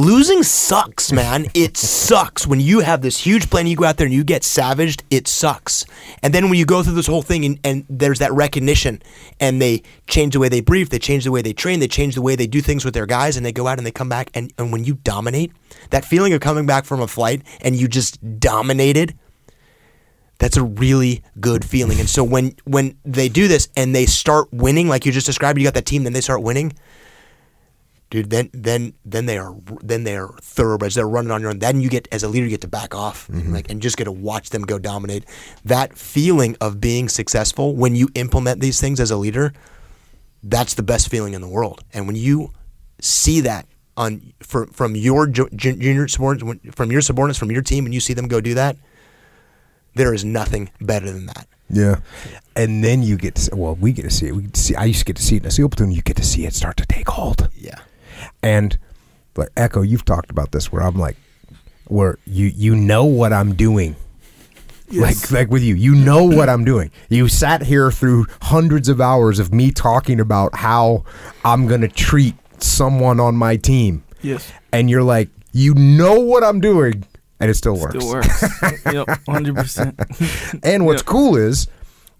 Losing 0.00 0.42
sucks, 0.42 1.12
man. 1.12 1.44
It 1.52 1.76
sucks. 1.76 2.46
When 2.46 2.58
you 2.58 2.80
have 2.80 3.02
this 3.02 3.18
huge 3.18 3.50
plan, 3.50 3.66
you 3.66 3.76
go 3.76 3.84
out 3.84 3.98
there 3.98 4.06
and 4.06 4.14
you 4.14 4.24
get 4.24 4.42
savaged, 4.42 5.04
it 5.10 5.28
sucks. 5.28 5.84
And 6.22 6.32
then 6.32 6.44
when 6.44 6.58
you 6.58 6.64
go 6.64 6.82
through 6.82 6.94
this 6.94 7.06
whole 7.06 7.20
thing 7.20 7.44
and, 7.44 7.60
and 7.64 7.84
there's 7.90 8.18
that 8.20 8.32
recognition 8.32 9.02
and 9.40 9.60
they 9.60 9.82
change 10.06 10.32
the 10.32 10.38
way 10.38 10.48
they 10.48 10.62
brief, 10.62 10.88
they 10.88 10.98
change 10.98 11.24
the 11.24 11.30
way 11.30 11.42
they 11.42 11.52
train, 11.52 11.80
they 11.80 11.86
change 11.86 12.14
the 12.14 12.22
way 12.22 12.34
they 12.34 12.46
do 12.46 12.62
things 12.62 12.82
with 12.82 12.94
their 12.94 13.04
guys, 13.04 13.36
and 13.36 13.44
they 13.44 13.52
go 13.52 13.66
out 13.66 13.76
and 13.76 13.86
they 13.86 13.90
come 13.90 14.08
back. 14.08 14.30
And, 14.32 14.50
and 14.56 14.72
when 14.72 14.84
you 14.84 14.94
dominate, 14.94 15.52
that 15.90 16.06
feeling 16.06 16.32
of 16.32 16.40
coming 16.40 16.64
back 16.64 16.86
from 16.86 17.02
a 17.02 17.06
flight 17.06 17.42
and 17.60 17.76
you 17.76 17.86
just 17.86 18.40
dominated, 18.40 19.18
that's 20.38 20.56
a 20.56 20.62
really 20.62 21.22
good 21.40 21.62
feeling. 21.62 22.00
And 22.00 22.08
so 22.08 22.24
when 22.24 22.54
when 22.64 22.96
they 23.04 23.28
do 23.28 23.48
this 23.48 23.68
and 23.76 23.94
they 23.94 24.06
start 24.06 24.50
winning, 24.50 24.88
like 24.88 25.04
you 25.04 25.12
just 25.12 25.26
described, 25.26 25.58
you 25.58 25.64
got 25.66 25.74
that 25.74 25.84
team, 25.84 26.04
then 26.04 26.14
they 26.14 26.22
start 26.22 26.40
winning 26.40 26.72
dude, 28.10 28.30
then 28.30 28.50
then 28.52 28.92
then 29.04 29.26
they 29.26 29.38
are 29.38 29.54
then 29.82 30.04
they 30.04 30.16
are 30.16 30.34
thoroughbreds. 30.42 30.94
They're 30.96 31.08
running 31.08 31.30
on 31.30 31.40
your 31.40 31.50
own. 31.50 31.58
Then 31.60 31.80
you 31.80 31.88
get 31.88 32.06
as 32.12 32.22
a 32.22 32.28
leader, 32.28 32.44
you 32.44 32.50
get 32.50 32.60
to 32.62 32.68
back 32.68 32.94
off, 32.94 33.28
and 33.28 33.52
like 33.52 33.70
and 33.70 33.80
just 33.80 33.96
get 33.96 34.04
to 34.04 34.12
watch 34.12 34.50
them 34.50 34.62
go 34.62 34.78
dominate. 34.78 35.24
That 35.64 35.96
feeling 35.96 36.56
of 36.60 36.80
being 36.80 37.08
successful 37.08 37.74
when 37.74 37.94
you 37.96 38.08
implement 38.14 38.60
these 38.60 38.80
things 38.80 39.00
as 39.00 39.10
a 39.10 39.16
leader, 39.16 39.52
that's 40.42 40.74
the 40.74 40.82
best 40.82 41.08
feeling 41.08 41.34
in 41.34 41.40
the 41.40 41.48
world. 41.48 41.82
And 41.92 42.06
when 42.06 42.16
you 42.16 42.52
see 43.00 43.40
that 43.40 43.66
on 43.96 44.32
for, 44.40 44.66
from 44.68 44.94
your 44.96 45.26
ju- 45.26 45.48
ju- 45.54 45.76
junior 45.76 46.06
subordinates, 46.08 46.74
from 46.76 46.90
your 46.92 47.00
subordinates, 47.02 47.38
from 47.38 47.50
your 47.50 47.62
team, 47.62 47.84
and 47.84 47.92
you 47.94 48.00
see 48.00 48.14
them 48.14 48.28
go 48.28 48.40
do 48.40 48.54
that, 48.54 48.76
there 49.94 50.14
is 50.14 50.24
nothing 50.24 50.70
better 50.80 51.10
than 51.10 51.26
that. 51.26 51.46
yeah 51.68 51.96
and 52.56 52.82
then 52.82 53.02
you 53.02 53.16
get 53.16 53.34
to, 53.36 53.54
well 53.56 53.74
we 53.76 53.92
get 53.92 54.02
to 54.02 54.10
see 54.10 54.26
it 54.28 54.32
we 54.34 54.48
see 54.54 54.74
i 54.74 54.84
used 54.84 54.98
to 55.00 55.04
get 55.04 55.16
to 55.16 55.22
see 55.22 55.36
it 55.36 55.42
in 55.42 55.46
a 55.46 55.50
seal 55.50 55.68
platoon 55.68 55.90
you 55.92 56.02
get 56.02 56.16
to 56.16 56.24
see 56.24 56.44
it 56.46 56.52
start 56.54 56.76
to 56.76 56.84
take 56.86 57.08
hold 57.08 57.48
Yeah. 57.56 57.78
And 58.42 58.78
like 59.36 59.48
echo 59.56 59.82
you've 59.82 60.04
talked 60.04 60.30
about 60.30 60.52
this 60.52 60.70
where 60.72 60.82
i'm 60.82 60.96
like 60.98 61.16
where 61.86 62.18
you 62.26 62.46
you 62.46 62.74
know 62.76 63.04
what 63.04 63.32
i'm 63.32 63.54
doing 63.54 63.96
Yes. 64.92 65.30
like 65.30 65.30
like 65.42 65.50
with 65.50 65.62
you 65.62 65.76
you 65.76 65.94
know 65.94 66.24
what 66.24 66.48
i'm 66.48 66.64
doing 66.64 66.90
you 67.08 67.28
sat 67.28 67.62
here 67.62 67.92
through 67.92 68.26
hundreds 68.42 68.88
of 68.88 69.00
hours 69.00 69.38
of 69.38 69.52
me 69.54 69.70
talking 69.70 70.18
about 70.18 70.54
how 70.56 71.04
i'm 71.44 71.68
going 71.68 71.80
to 71.82 71.88
treat 71.88 72.34
someone 72.58 73.20
on 73.20 73.36
my 73.36 73.56
team 73.56 74.02
Yes. 74.20 74.50
and 74.72 74.90
you're 74.90 75.04
like 75.04 75.28
you 75.52 75.74
know 75.74 76.18
what 76.18 76.42
i'm 76.42 76.60
doing 76.60 77.04
and 77.38 77.50
it 77.50 77.54
still 77.54 77.78
works 77.78 77.94
Still 78.04 78.10
works. 78.14 78.42
yep. 78.92 79.06
Hundred 79.28 79.54
percent. 79.54 79.98
and 80.64 80.84
what's 80.84 81.00
Yep. 81.02 81.06
cool 81.06 81.36
is 81.36 81.68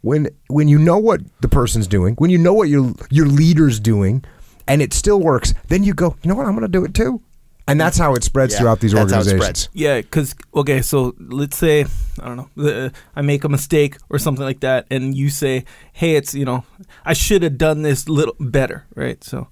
when 0.02 0.28
when 0.48 0.66
you 0.68 0.78
know 0.78 0.96
what 0.96 1.20
the 1.42 1.48
person's 1.48 1.86
doing, 1.86 2.14
when 2.14 2.30
you 2.30 2.38
know 2.38 2.54
what 2.54 2.70
your 2.70 2.94
your 3.10 3.26
leader's 3.26 3.78
doing, 3.78 4.24
and 4.70 4.80
it 4.80 4.92
still 4.94 5.20
works, 5.20 5.52
then 5.68 5.84
you 5.84 5.92
go, 5.94 6.16
you 6.22 6.28
know 6.28 6.34
what, 6.34 6.46
I'm 6.46 6.52
going 6.52 6.62
to 6.62 6.68
do 6.68 6.84
it 6.84 6.94
too, 6.94 7.20
and 7.68 7.78
that's 7.80 7.98
how 7.98 8.14
it 8.14 8.24
spreads 8.24 8.54
Yeah, 8.54 8.60
throughout 8.60 8.80
these 8.80 8.92
that's 8.92 9.12
how 9.12 9.18
it 9.18 9.26
organizations. 9.26 9.58
spreads. 9.58 9.68
Yeah, 9.74 10.00
because 10.00 10.34
okay, 10.54 10.80
so 10.82 11.14
let's 11.18 11.56
say 11.56 11.84
I 12.22 12.24
don't 12.28 12.36
know, 12.56 12.64
uh, 12.86 12.90
I 13.14 13.22
make 13.22 13.44
a 13.44 13.48
mistake 13.48 13.96
or 14.08 14.18
something 14.18 14.44
like 14.44 14.60
that, 14.60 14.86
and 14.90 15.14
you 15.14 15.28
say, 15.30 15.64
"Hey, 15.92 16.16
it's 16.16 16.34
you 16.34 16.44
know, 16.44 16.64
I 17.04 17.12
should 17.12 17.42
have 17.42 17.58
done 17.58 17.82
this 17.82 18.08
little 18.08 18.36
better," 18.40 18.86
right? 18.94 19.22
So 19.22 19.48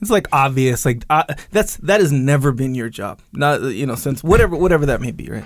it's 0.00 0.10
like 0.10 0.26
obvious, 0.32 0.84
like 0.84 1.04
uh, 1.10 1.24
that's 1.50 1.76
that 1.78 2.00
has 2.00 2.10
never 2.12 2.50
been 2.52 2.74
your 2.74 2.88
job, 2.90 3.20
not 3.32 3.62
you 3.62 3.86
know, 3.86 3.94
since 3.94 4.24
whatever 4.24 4.56
whatever 4.56 4.86
that 4.86 5.00
may 5.00 5.12
be, 5.12 5.28
right? 5.30 5.44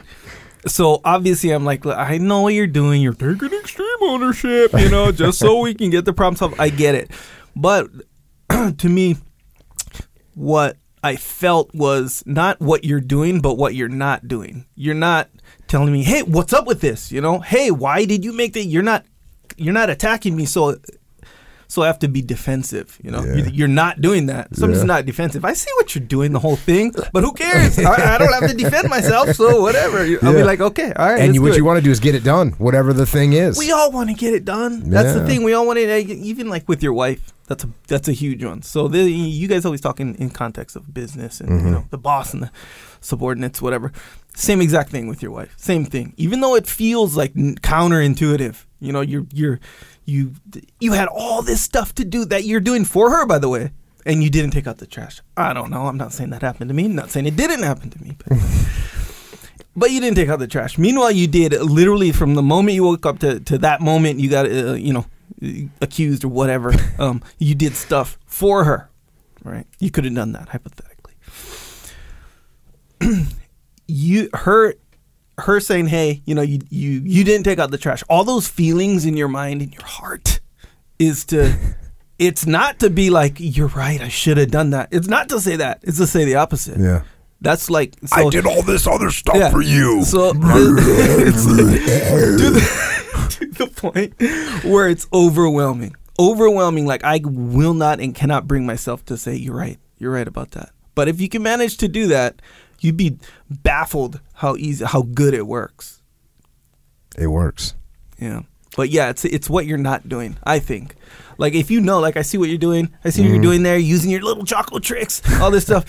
So 0.66 1.00
obviously, 1.04 1.50
I'm 1.50 1.64
like, 1.64 1.86
I 1.86 2.18
know 2.18 2.42
what 2.42 2.54
you're 2.54 2.66
doing. 2.66 3.00
You're 3.00 3.12
taking 3.14 3.52
extreme 3.52 3.86
ownership, 4.02 4.72
you 4.76 4.88
know, 4.90 5.12
just 5.12 5.38
so 5.38 5.60
we 5.60 5.72
can 5.74 5.90
get 5.90 6.04
the 6.04 6.12
problem 6.12 6.36
solved. 6.36 6.56
I 6.58 6.68
get 6.70 6.94
it, 6.96 7.10
but 7.54 7.88
to 8.78 8.88
me, 8.88 9.16
what 10.34 10.76
I 11.02 11.16
felt 11.16 11.74
was 11.74 12.22
not 12.26 12.60
what 12.60 12.84
you're 12.84 13.00
doing, 13.00 13.40
but 13.40 13.54
what 13.54 13.74
you're 13.74 13.88
not 13.88 14.28
doing. 14.28 14.66
You're 14.74 14.94
not 14.94 15.28
telling 15.66 15.92
me, 15.92 16.02
"Hey, 16.02 16.22
what's 16.22 16.52
up 16.52 16.66
with 16.66 16.80
this?" 16.80 17.12
You 17.12 17.20
know, 17.20 17.40
"Hey, 17.40 17.70
why 17.70 18.04
did 18.04 18.24
you 18.24 18.32
make 18.32 18.54
that?" 18.54 18.64
You're 18.64 18.82
not, 18.82 19.04
you're 19.56 19.74
not 19.74 19.90
attacking 19.90 20.36
me, 20.36 20.44
so, 20.46 20.76
so 21.68 21.82
I 21.82 21.86
have 21.86 21.98
to 22.00 22.08
be 22.08 22.22
defensive. 22.22 22.98
You 23.02 23.10
know, 23.10 23.22
Yeah. 23.24 23.34
You- 23.36 23.50
you're 23.52 23.68
not 23.68 24.00
doing 24.00 24.26
that. 24.26 24.56
So 24.56 24.64
I'm 24.64 24.72
just 24.72 24.82
Yeah. 24.84 24.86
not 24.94 25.06
defensive. 25.06 25.44
I 25.44 25.52
see 25.52 25.70
what 25.76 25.94
you're 25.94 26.04
doing, 26.04 26.32
the 26.32 26.38
whole 26.38 26.56
thing, 26.56 26.92
but 27.12 27.22
who 27.22 27.32
cares? 27.32 27.78
I, 27.78 28.14
I 28.14 28.18
don't 28.18 28.32
have 28.32 28.48
to 28.50 28.56
defend 28.56 28.88
myself, 28.88 29.32
so 29.36 29.60
whatever. 29.60 29.98
I'll 29.98 30.06
Yeah. 30.08 30.32
be 30.32 30.42
like, 30.42 30.60
okay, 30.60 30.92
all 30.96 31.08
right. 31.10 31.20
and 31.20 31.34
you, 31.34 31.42
what 31.42 31.56
you 31.56 31.64
want 31.64 31.78
to 31.78 31.82
do 31.84 31.90
is 31.90 32.00
get 32.00 32.14
it 32.14 32.24
done, 32.24 32.52
whatever 32.58 32.92
the 32.92 33.06
thing 33.06 33.34
is. 33.34 33.58
We 33.58 33.70
all 33.70 33.92
want 33.92 34.08
to 34.10 34.14
get 34.16 34.32
it 34.34 34.44
done. 34.44 34.88
That's 34.90 35.12
the 35.14 35.24
thing. 35.26 35.42
We 35.44 35.52
all 35.52 35.66
want 35.66 35.78
to, 35.78 35.98
Even 36.32 36.48
like 36.48 36.68
with 36.68 36.82
your 36.82 36.92
wife, 36.94 37.32
that's 37.46 37.64
a 37.64 37.68
that's 37.86 38.08
a 38.08 38.12
huge 38.12 38.44
one. 38.44 38.60
So 38.62 38.88
the, 38.88 39.02
you 39.10 39.48
guys 39.48 39.64
always 39.64 39.80
talk 39.80 40.00
in, 40.00 40.14
in 40.16 40.28
context 40.30 40.76
of 40.76 40.92
business 40.92 41.40
and 41.40 41.48
Mm-hmm. 41.50 41.66
you 41.66 41.72
know 41.72 41.84
the 41.90 41.96
boss 41.98 42.34
and 42.34 42.42
the 42.42 42.50
subordinates, 43.00 43.62
whatever. 43.62 43.90
Same 44.34 44.60
exact 44.60 44.90
thing 44.90 45.08
with 45.08 45.22
your 45.22 45.30
wife. 45.32 45.52
Same 45.56 45.84
thing. 45.86 46.12
Even 46.18 46.40
though 46.42 46.54
it 46.56 46.66
feels 46.66 47.16
like 47.16 47.32
counterintuitive, 47.34 48.56
you 48.80 48.92
know, 48.92 49.00
you're 49.00 49.26
you're 49.32 49.60
you 50.08 50.32
you 50.80 50.92
had 50.92 51.06
all 51.08 51.42
this 51.42 51.60
stuff 51.60 51.94
to 51.96 52.04
do 52.04 52.24
that 52.24 52.44
you're 52.44 52.60
doing 52.60 52.84
for 52.84 53.10
her, 53.10 53.26
by 53.26 53.38
the 53.38 53.48
way, 53.48 53.72
and 54.06 54.22
you 54.22 54.30
didn't 54.30 54.52
take 54.52 54.66
out 54.66 54.78
the 54.78 54.86
trash. 54.86 55.20
I 55.36 55.52
don't 55.52 55.70
know. 55.70 55.86
I'm 55.86 55.98
not 55.98 56.12
saying 56.12 56.30
that 56.30 56.40
happened 56.40 56.70
to 56.70 56.74
me. 56.74 56.86
I'm 56.86 56.94
not 56.94 57.10
saying 57.10 57.26
it 57.26 57.36
didn't 57.36 57.62
happen 57.62 57.90
to 57.90 58.02
me, 58.02 58.16
but. 58.18 58.38
But 59.76 59.92
you 59.92 60.00
didn't 60.00 60.16
take 60.16 60.28
out 60.28 60.40
the 60.40 60.48
trash. 60.48 60.76
Meanwhile, 60.76 61.12
you 61.12 61.28
did 61.28 61.52
literally 61.52 62.10
from 62.10 62.34
the 62.34 62.42
moment 62.42 62.74
you 62.74 62.82
woke 62.82 63.06
up 63.06 63.20
to, 63.20 63.38
to 63.38 63.58
that 63.58 63.80
moment 63.80 64.18
you 64.18 64.28
got 64.28 64.46
uh, 64.46 64.72
you 64.72 64.92
know 64.92 65.06
accused 65.80 66.24
or 66.24 66.28
whatever. 66.28 66.74
Um, 66.98 67.22
you 67.38 67.54
did 67.54 67.76
stuff 67.76 68.18
for 68.26 68.64
her, 68.64 68.90
right? 69.44 69.68
You 69.78 69.92
could 69.92 70.04
have 70.04 70.16
done 70.16 70.32
that 70.32 70.48
hypothetically. 70.48 71.14
you 73.86 74.30
her 74.34 74.74
her 75.38 75.60
saying, 75.60 75.86
"Hey, 75.88 76.22
you 76.24 76.34
know, 76.34 76.42
you 76.42 76.60
you 76.68 77.02
you 77.04 77.24
didn't 77.24 77.44
take 77.44 77.58
out 77.58 77.70
the 77.70 77.78
trash." 77.78 78.02
All 78.08 78.24
those 78.24 78.48
feelings 78.48 79.06
in 79.06 79.16
your 79.16 79.28
mind 79.28 79.62
and 79.62 79.72
your 79.72 79.84
heart 79.84 80.40
is 80.98 81.24
to. 81.26 81.56
It's 82.18 82.48
not 82.48 82.80
to 82.80 82.90
be 82.90 83.10
like 83.10 83.36
you're 83.38 83.68
right. 83.68 84.00
I 84.00 84.08
should 84.08 84.38
have 84.38 84.50
done 84.50 84.70
that. 84.70 84.88
It's 84.90 85.06
not 85.06 85.28
to 85.28 85.38
say 85.38 85.54
that. 85.54 85.78
It's 85.84 85.98
to 85.98 86.06
say 86.08 86.24
the 86.24 86.34
opposite. 86.34 86.80
yeah. 86.80 87.04
That's 87.40 87.70
like 87.70 87.94
so, 88.04 88.26
I 88.26 88.30
did 88.30 88.46
all 88.46 88.62
this 88.62 88.86
other 88.86 89.10
stuff 89.10 89.36
yeah. 89.36 89.50
for 89.50 89.62
you. 89.62 90.02
So 90.02 90.32
it's 90.34 91.46
to, 91.46 91.54
the, 91.54 93.28
to 93.30 93.46
the 93.46 93.66
point 93.68 94.14
where 94.64 94.88
it's 94.88 95.06
overwhelming. 95.12 95.94
Overwhelming. 96.18 96.86
Like 96.86 97.04
I 97.04 97.20
will 97.24 97.74
not 97.74 98.00
and 98.00 98.14
cannot 98.14 98.48
bring 98.48 98.66
myself 98.66 99.04
to 99.06 99.16
say 99.16 99.36
you're 99.36 99.54
right. 99.54 99.78
You're 99.98 100.12
right 100.12 100.26
about 100.26 100.52
that. 100.52 100.70
But 100.96 101.06
if 101.06 101.20
you 101.20 101.28
can 101.28 101.44
manage 101.44 101.76
to 101.76 101.86
do 101.86 102.08
that, 102.08 102.42
you'd 102.80 102.96
be 102.96 103.18
baffled 103.50 104.20
how 104.34 104.56
easy, 104.56 104.84
how 104.84 105.02
good 105.02 105.34
it 105.34 105.46
works. 105.46 106.00
it 107.16 107.28
works. 107.28 107.74
Yeah. 108.18 108.42
But 108.76 108.90
yeah, 108.90 109.10
it's 109.10 109.24
it's 109.24 109.50
what 109.50 109.66
you're 109.66 109.78
not 109.78 110.08
doing. 110.08 110.36
I 110.44 110.60
think. 110.60 110.94
Like 111.36 111.54
if 111.54 111.70
you 111.70 111.80
know, 111.80 112.00
like 112.00 112.16
I 112.16 112.22
see 112.22 112.38
what 112.38 112.48
you're 112.48 112.58
doing, 112.58 112.90
I 113.04 113.10
see 113.10 113.22
what 113.22 113.30
you're 113.30 113.42
doing 113.42 113.62
there, 113.62 113.78
using 113.78 114.10
your 114.10 114.22
little 114.22 114.42
Jocko 114.42 114.78
tricks, 114.78 115.22
all 115.40 115.50
this 115.50 115.64
stuff. 115.64 115.84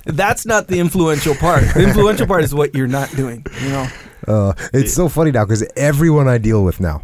That's 0.04 0.46
not 0.46 0.68
the 0.68 0.78
influential 0.78 1.34
part. 1.34 1.64
The 1.74 1.82
influential 1.82 2.26
part 2.26 2.44
is 2.44 2.54
what 2.54 2.74
you're 2.74 2.86
not 2.86 3.10
doing. 3.16 3.44
You 3.62 3.68
know. 3.68 3.86
Uh, 4.28 4.52
it's 4.72 4.94
so 4.94 5.08
funny 5.08 5.30
now 5.30 5.44
because 5.44 5.66
everyone 5.76 6.28
I 6.28 6.38
deal 6.38 6.62
with 6.62 6.78
now, 6.78 7.02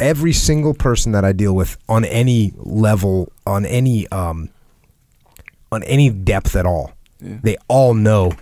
every 0.00 0.32
single 0.32 0.74
person 0.74 1.12
that 1.12 1.24
I 1.24 1.32
deal 1.32 1.54
with 1.54 1.76
on 1.88 2.04
any 2.04 2.52
level, 2.56 3.32
on 3.46 3.64
any 3.64 4.08
um, 4.08 4.48
on 5.70 5.82
any 5.84 6.10
depth 6.10 6.56
at 6.56 6.66
all, 6.66 6.92
Yeah. 7.22 7.36
they 7.42 7.56
all 7.68 7.94
know 7.94 8.32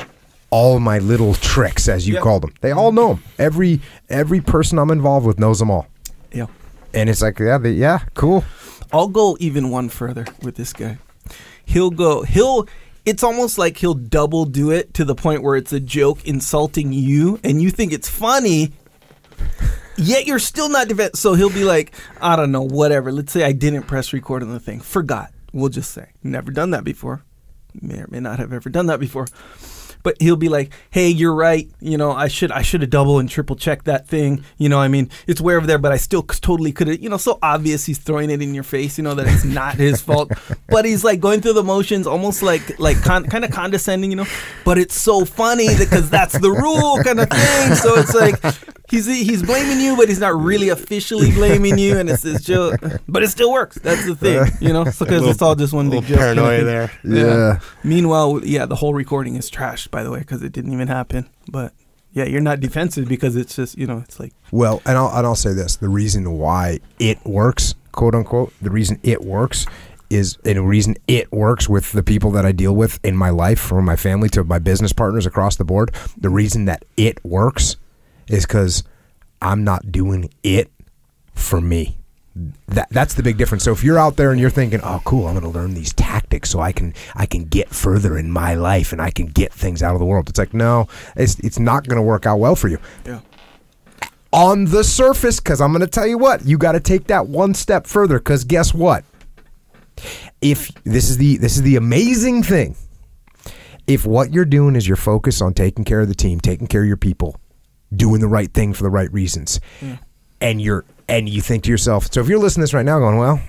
all 0.51 0.81
my 0.81 0.99
little 0.99 1.35
tricks, 1.35 1.89
as 1.89 2.09
you 2.09 2.15
Yep. 2.15 2.23
call 2.23 2.41
them. 2.41 2.53
They 2.61 2.73
all 2.73 2.93
know 2.93 3.09
them. 3.15 3.23
Every 3.39 3.81
every 4.09 4.41
person 4.41 4.79
I'm 4.79 4.91
involved 4.91 5.27
with 5.27 5.39
knows 5.39 5.59
them 5.59 5.71
all, 5.71 5.87
Yeah. 6.33 6.47
and 6.95 7.09
it's 7.11 7.23
like, 7.23 7.39
yeah, 7.39 7.59
they, 7.59 7.73
yeah, 7.73 8.01
cool. 8.15 8.45
I'll 8.93 9.09
go 9.09 9.37
even 9.39 9.71
one 9.71 9.89
further 9.89 10.27
with 10.43 10.57
this 10.57 10.73
guy. 10.73 10.99
He'll 11.65 11.91
go. 11.91 12.23
He'll. 12.23 12.67
It's 13.07 13.23
almost 13.23 13.57
like 13.59 13.79
he'll 13.79 13.95
double 13.95 14.45
do 14.45 14.71
it 14.71 14.93
to 14.95 15.05
the 15.05 15.15
point 15.15 15.43
where 15.43 15.57
it's 15.57 15.73
a 15.73 15.81
joke 15.81 16.25
insulting 16.27 16.93
you, 16.93 17.39
and 17.45 17.63
you 17.63 17.71
think 17.71 17.93
it's 17.93 18.09
funny. 18.09 18.73
Yet 19.97 20.27
you're 20.27 20.39
still 20.39 20.69
not 20.69 20.89
defend. 20.89 21.17
So 21.17 21.35
he'll 21.35 21.51
be 21.51 21.65
like, 21.65 21.93
I 22.21 22.35
don't 22.37 22.53
know, 22.53 22.63
whatever. 22.63 23.13
Let's 23.13 23.33
say 23.33 23.45
I 23.45 23.53
didn't 23.53 23.83
press 23.85 24.13
record 24.13 24.43
on 24.43 24.51
the 24.51 24.61
thing. 24.61 24.81
Forgot. 24.81 25.31
We'll 25.53 25.69
just 25.69 25.91
say 25.93 26.09
never 26.23 26.51
done 26.51 26.71
that 26.71 26.85
before. 26.85 27.23
May 27.81 27.99
or 28.01 28.07
may 28.11 28.21
not 28.21 28.39
have 28.39 28.53
ever 28.53 28.71
done 28.71 28.87
that 28.87 29.01
before. 29.01 29.27
But 30.03 30.17
he'll 30.19 30.37
be 30.37 30.49
like, 30.49 30.73
"Hey, 30.91 31.09
you're 31.09 31.35
right. 31.35 31.69
You 31.79 31.99
know, 31.99 32.13
I 32.13 32.29
should 32.29 32.51
I 32.51 32.63
should 32.63 32.81
have 32.81 32.89
double 32.89 33.19
and 33.19 33.29
triple 33.29 33.55
checked 33.55 33.85
that 33.85 34.09
thing. 34.09 34.43
You 34.57 34.71
know, 34.71 34.81
I 34.81 34.89
mean, 34.89 35.11
it's 35.27 35.43
way 35.43 35.55
over 35.55 35.67
there, 35.67 35.77
but 35.77 35.93
I 35.93 35.99
still 35.99 36.23
totally 36.23 36.73
could 36.73 36.89
have. 36.89 37.01
You 37.01 37.11
know, 37.11 37.19
so 37.19 37.39
obvious 37.43 37.85
he's 37.85 37.99
throwing 37.99 38.31
it 38.31 38.41
in 38.41 38.55
your 38.55 38.65
face. 38.65 38.97
You 38.97 39.05
know 39.05 39.15
that 39.15 39.27
it's 39.27 39.45
not 39.45 39.75
his 39.75 40.01
fault, 40.07 40.33
but 40.69 40.87
he's 40.87 41.05
like 41.05 41.21
going 41.21 41.43
through 41.43 41.53
the 41.53 41.63
motions, 41.63 42.07
almost 42.07 42.43
like 42.43 42.79
like 42.81 43.03
con- 43.03 43.27
kind 43.27 43.45
of 43.45 43.51
condescending. 43.51 44.11
You 44.11 44.17
know, 44.17 44.27
but 44.65 44.79
it's 44.79 44.99
so 44.99 45.27
funny 45.27 45.69
because 45.77 46.09
that's 46.09 46.39
the 46.39 46.51
rule, 46.51 46.99
kind 47.05 47.21
of 47.21 47.29
thing. 47.29 47.75
So 47.75 47.97
it's 47.97 48.15
like 48.15 48.41
he's 48.91 49.07
he's 49.07 49.43
blaming 49.43 49.81
you, 49.81 49.97
but 49.97 50.09
he's 50.09 50.19
not 50.19 50.39
really 50.39 50.69
officially 50.69 51.31
blaming 51.33 51.79
you, 51.79 51.99
and 51.99 52.11
it's 52.11 52.23
this 52.23 52.43
joke, 52.45 52.81
but 53.09 53.23
it 53.23 53.29
still 53.29 53.53
works. 53.53 53.77
That's 53.77 54.05
the 54.07 54.15
thing. 54.15 54.47
You 54.61 54.73
know, 54.73 54.85
because 54.99 55.27
it's 55.27 55.43
all 55.43 55.55
just 55.55 55.73
one 55.73 55.91
big 55.91 56.05
joke. 56.05 56.19
paranoia 56.19 56.65
there. 56.65 56.93
Yeah. 57.05 57.61
Meanwhile, 57.85 58.45
yeah, 58.45 58.67
the 58.67 58.77
whole 58.77 58.95
recording 58.95 59.37
is 59.37 59.51
trashed, 59.51 59.91
by 59.91 60.03
the 60.03 60.11
way, 60.11 60.21
because 60.21 60.43
it 60.43 60.53
didn't 60.53 60.73
even 60.73 60.89
happen. 60.89 61.29
But 61.51 61.73
yeah, 62.13 62.25
you're 62.25 62.41
not 62.41 62.61
defensive 62.61 63.09
because 63.09 63.37
it's 63.37 63.55
just 63.57 63.79
you 63.79 63.87
know 63.87 63.99
it's 63.99 64.19
like 64.19 64.33
Well, 64.51 64.83
and 64.85 64.99
I'll 64.99 65.17
and 65.17 65.27
I'll 65.27 65.37
say 65.37 65.53
this: 65.53 65.77
the 65.77 65.89
reason 65.89 66.33
why 66.39 66.81
it 66.99 67.25
works, 67.25 67.75
quote 67.93 68.15
unquote, 68.15 68.53
the 68.61 68.71
reason 68.71 68.99
it 69.03 69.23
works 69.23 69.67
is 70.11 70.37
and 70.45 70.57
the 70.57 70.63
reason 70.63 70.97
it 71.07 71.33
works 71.33 71.69
with 71.69 71.93
the 71.93 72.03
people 72.03 72.33
that 72.33 72.45
I 72.45 72.51
deal 72.51 72.75
with 72.75 72.99
in 73.05 73.17
my 73.17 73.31
life, 73.31 73.61
from 73.61 73.85
my 73.85 73.95
family 73.97 74.29
to 74.31 74.43
my 74.43 74.59
business 74.59 74.93
partners 74.93 75.25
across 75.25 75.57
the 75.57 75.65
board. 75.65 75.95
The 76.19 76.31
reason 76.31 76.65
that 76.65 76.85
it 76.97 77.25
works 77.25 77.77
is 78.33 78.47
because 78.47 78.83
I'm 79.43 79.65
not 79.65 79.91
doing 79.91 80.31
it 80.43 80.71
for 81.35 81.61
me. 81.61 81.97
That 82.69 82.89
that's 82.91 83.15
the 83.15 83.23
big 83.23 83.39
difference. 83.39 83.65
So 83.65 83.73
if 83.73 83.83
you're 83.83 83.99
out 83.99 84.17
there 84.17 84.31
and 84.31 84.41
you're 84.41 84.51
thinking, 84.51 84.81
"Oh, 84.83 85.03
cool, 85.05 85.27
I'm 85.27 85.35
going 85.39 85.53
to 85.53 85.59
learn 85.59 85.75
these 85.75 85.93
tactics 85.93 86.49
so 86.49 86.61
I 86.61 86.73
can 86.73 86.95
I 87.15 87.27
can 87.27 87.45
get 87.45 87.69
further 87.71 88.17
in 88.17 88.31
my 88.31 88.55
life 88.55 88.93
and 88.93 89.03
I 89.03 89.11
can 89.11 89.27
get 89.27 89.53
things 89.53 89.83
out 89.83 89.95
of 89.95 89.99
the 89.99 90.07
world," 90.07 90.29
it's 90.29 90.39
like, 90.39 90.55
no, 90.55 90.87
it's 91.17 91.39
it's 91.41 91.59
not 91.59 91.89
going 91.89 91.97
to 91.97 92.03
work 92.03 92.27
out 92.27 92.39
well 92.39 92.55
for 92.55 92.69
you 92.69 92.79
yeah, 93.05 93.21
on 94.33 94.67
the 94.67 94.85
surface 94.85 95.41
because 95.41 95.61
I'm 95.61 95.73
going 95.73 95.81
to 95.81 95.87
tell 95.87 96.07
you 96.07 96.19
what 96.19 96.45
you 96.47 96.57
got 96.57 96.73
to 96.73 96.81
take 96.81 97.09
that 97.09 97.27
one 97.27 97.55
step 97.55 97.87
further 97.87 98.19
because 98.19 98.45
guess 98.45 98.73
what 98.73 99.05
if 100.41 100.73
this 100.85 101.11
is 101.11 101.19
the 101.19 101.37
this 101.39 101.57
is 101.57 101.63
the 101.63 101.77
amazing 101.77 102.43
thing 102.43 102.77
if 103.87 104.07
what 104.07 104.33
you're 104.33 104.45
doing 104.45 104.77
is 104.77 104.87
you're 104.87 104.97
focused 104.97 105.43
on 105.43 105.53
taking 105.53 105.85
care 105.85 106.01
of 106.01 106.09
the 106.09 106.15
team 106.15 106.41
taking 106.41 106.67
care 106.67 106.83
of 106.83 106.89
your 106.89 106.97
people 106.97 107.37
doing 107.95 108.21
the 108.21 108.29
right 108.29 108.53
thing 108.53 108.73
for 108.73 108.83
the 108.83 108.91
right 108.91 109.13
reasons 109.13 109.61
and 110.41 110.63
you're 110.63 110.85
and 111.09 111.29
you 111.29 111.41
think 111.41 111.65
to 111.65 111.71
yourself 111.71 112.13
so 112.13 112.21
if 112.21 112.29
you're 112.29 112.39
listening 112.39 112.63
to 112.63 112.65
this 112.65 112.75
right 112.75 112.87
now 112.87 112.99
going 112.99 113.19
well 113.19 113.41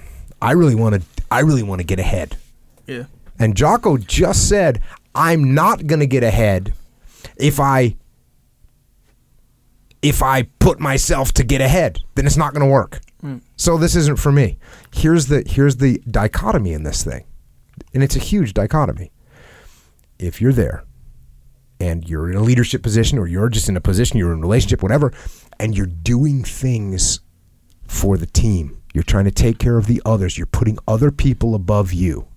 I 0.42 0.54
really 0.54 0.76
want 0.76 0.96
to 0.96 1.02
I 1.30 1.42
really 1.42 1.64
want 1.64 1.80
to 1.80 1.86
get 1.86 2.00
ahead 2.00 2.38
yeah, 2.88 3.06
and 3.40 3.56
Jocko 3.56 3.98
just 3.98 4.48
said, 4.48 4.82
I'm 5.16 5.54
not 5.54 5.88
going 5.88 6.00
to 6.00 6.06
get 6.06 6.24
ahead 6.24 6.74
if 7.38 7.60
I 7.60 7.96
if 10.02 10.24
I 10.24 10.44
put 10.60 10.80
myself 10.80 11.32
to 11.34 11.44
get 11.44 11.62
ahead, 11.62 12.00
then 12.16 12.26
it's 12.26 12.38
not 12.38 12.54
going 12.54 12.66
to 12.66 12.72
work. 12.72 13.02
Mm. 13.24 13.42
So 13.56 13.78
this 13.78 13.96
isn't 13.96 14.18
for 14.18 14.32
me. 14.32 14.58
Here's 14.94 15.28
the 15.28 15.44
here's 15.46 15.78
the 15.78 16.00
dichotomy 16.10 16.74
in 16.74 16.84
this 16.84 17.04
thing. 17.04 17.26
And 17.94 18.04
it's 18.04 18.16
a 18.16 18.20
huge 18.20 18.54
dichotomy. 18.54 19.12
If 20.20 20.40
you're 20.40 20.54
there 20.54 20.84
and 21.82 22.08
you're 22.08 22.30
in 22.30 22.38
a 22.38 22.42
leadership 22.42 22.84
position 22.84 23.18
or 23.18 23.26
you're 23.26 23.50
just 23.50 23.68
in 23.68 23.76
a 23.76 23.82
position, 23.82 24.20
you're 24.20 24.32
in 24.32 24.38
a 24.38 24.42
relationship, 24.42 24.84
whatever, 24.84 25.12
and 25.60 25.76
you're 25.76 25.88
doing 25.88 26.44
things 26.44 27.22
for 27.88 28.18
the 28.18 28.28
team. 28.28 28.82
You're 28.94 29.04
trying 29.04 29.26
to 29.26 29.32
take 29.32 29.58
care 29.58 29.80
of 29.80 29.88
the 29.88 30.00
others. 30.06 30.38
You're 30.38 30.46
putting 30.46 30.78
other 30.88 31.12
people 31.12 31.56
above 31.56 31.92
you. 31.92 32.28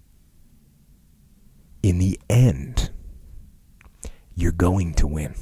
In 1.83 1.99
the 1.99 2.19
end, 2.31 2.91
you're 4.35 4.53
going 4.53 4.95
to 4.95 5.07
win. 5.07 5.35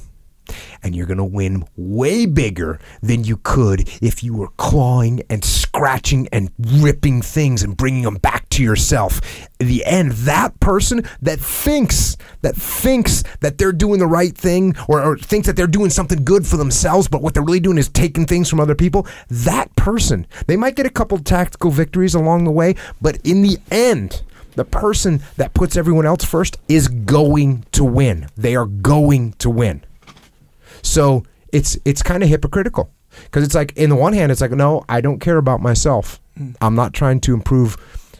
And 0.81 0.95
you're 0.95 1.05
going 1.05 1.17
to 1.17 1.23
win 1.23 1.65
way 1.75 2.25
bigger 2.25 2.79
than 3.01 3.23
you 3.23 3.37
could 3.37 3.89
if 4.01 4.23
you 4.23 4.33
were 4.33 4.49
clawing 4.57 5.21
and 5.29 5.43
scratching 5.43 6.27
and 6.31 6.51
ripping 6.59 7.21
things 7.21 7.63
and 7.63 7.75
bringing 7.75 8.03
them 8.03 8.15
back 8.15 8.47
to 8.49 8.63
yourself. 8.63 9.21
In 9.59 9.67
the 9.67 9.85
end, 9.85 10.11
that 10.11 10.59
person 10.59 11.03
that 11.21 11.39
thinks 11.39 12.17
that 12.41 12.55
thinks 12.55 13.23
that 13.39 13.57
they're 13.57 13.71
doing 13.71 13.99
the 13.99 14.07
right 14.07 14.37
thing 14.37 14.75
or, 14.87 15.01
or 15.01 15.17
thinks 15.17 15.47
that 15.47 15.55
they're 15.55 15.67
doing 15.67 15.89
something 15.89 16.23
good 16.23 16.45
for 16.45 16.57
themselves, 16.57 17.07
but 17.07 17.21
what 17.21 17.33
they're 17.33 17.43
really 17.43 17.59
doing 17.59 17.77
is 17.77 17.89
taking 17.89 18.25
things 18.25 18.49
from 18.49 18.59
other 18.59 18.75
people, 18.75 19.07
that 19.29 19.73
person, 19.75 20.27
they 20.47 20.57
might 20.57 20.75
get 20.75 20.85
a 20.85 20.91
couple 20.91 21.17
tactical 21.17 21.71
victories 21.71 22.13
along 22.13 22.43
the 22.43 22.51
way, 22.51 22.75
but 23.01 23.17
in 23.23 23.41
the 23.41 23.57
end, 23.71 24.21
the 24.55 24.65
person 24.65 25.21
that 25.37 25.53
puts 25.53 25.75
everyone 25.75 26.05
else 26.05 26.23
first 26.23 26.59
is 26.67 26.87
going 26.87 27.65
to 27.71 27.83
win. 27.83 28.27
They 28.37 28.55
are 28.55 28.65
going 28.65 29.33
to 29.33 29.49
win. 29.49 29.83
So 30.83 31.23
it's 31.51 31.77
it's 31.85 32.03
kind 32.03 32.21
of 32.21 32.29
hypocritical 32.29 32.91
because 33.23 33.43
it's 33.43 33.55
like 33.55 33.71
in 33.75 33.89
the 33.89 33.95
one 33.95 34.13
hand 34.13 34.31
it's 34.31 34.41
like 34.41 34.51
no, 34.51 34.85
I 34.87 35.01
don't 35.01 35.19
care 35.19 35.37
about 35.37 35.61
myself. 35.61 36.21
Hmm. 36.37 36.51
I'm 36.61 36.75
not 36.75 36.93
trying 36.93 37.19
to 37.21 37.33
improve. 37.33 37.77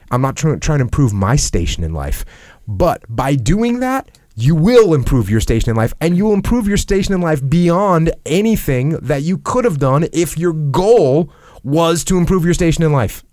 I'm 0.10 0.22
not 0.22 0.36
trying 0.36 0.60
trying 0.60 0.80
to 0.80 0.84
improve 0.86 1.14
my 1.14 1.36
station 1.36 1.84
in 1.84 1.94
life. 1.94 2.26
But 2.68 3.04
by 3.10 3.36
doing 3.36 3.80
that, 3.82 4.18
you 4.36 4.56
will 4.56 4.94
improve 4.94 5.30
your 5.30 5.42
station 5.42 5.70
in 5.70 5.76
life, 5.76 5.94
and 6.02 6.18
you 6.18 6.26
will 6.26 6.34
improve 6.34 6.68
your 6.68 6.78
station 6.78 7.14
in 7.14 7.22
life 7.22 7.48
beyond 7.48 8.12
anything 8.26 8.92
that 9.00 9.22
you 9.22 9.38
could 9.38 9.66
have 9.66 9.78
done 9.80 10.08
if 10.14 10.38
your 10.38 10.54
goal 10.54 11.32
was 11.64 12.04
to 12.06 12.18
improve 12.18 12.46
your 12.46 12.54
station 12.54 12.84
in 12.84 12.92
life. 12.92 13.24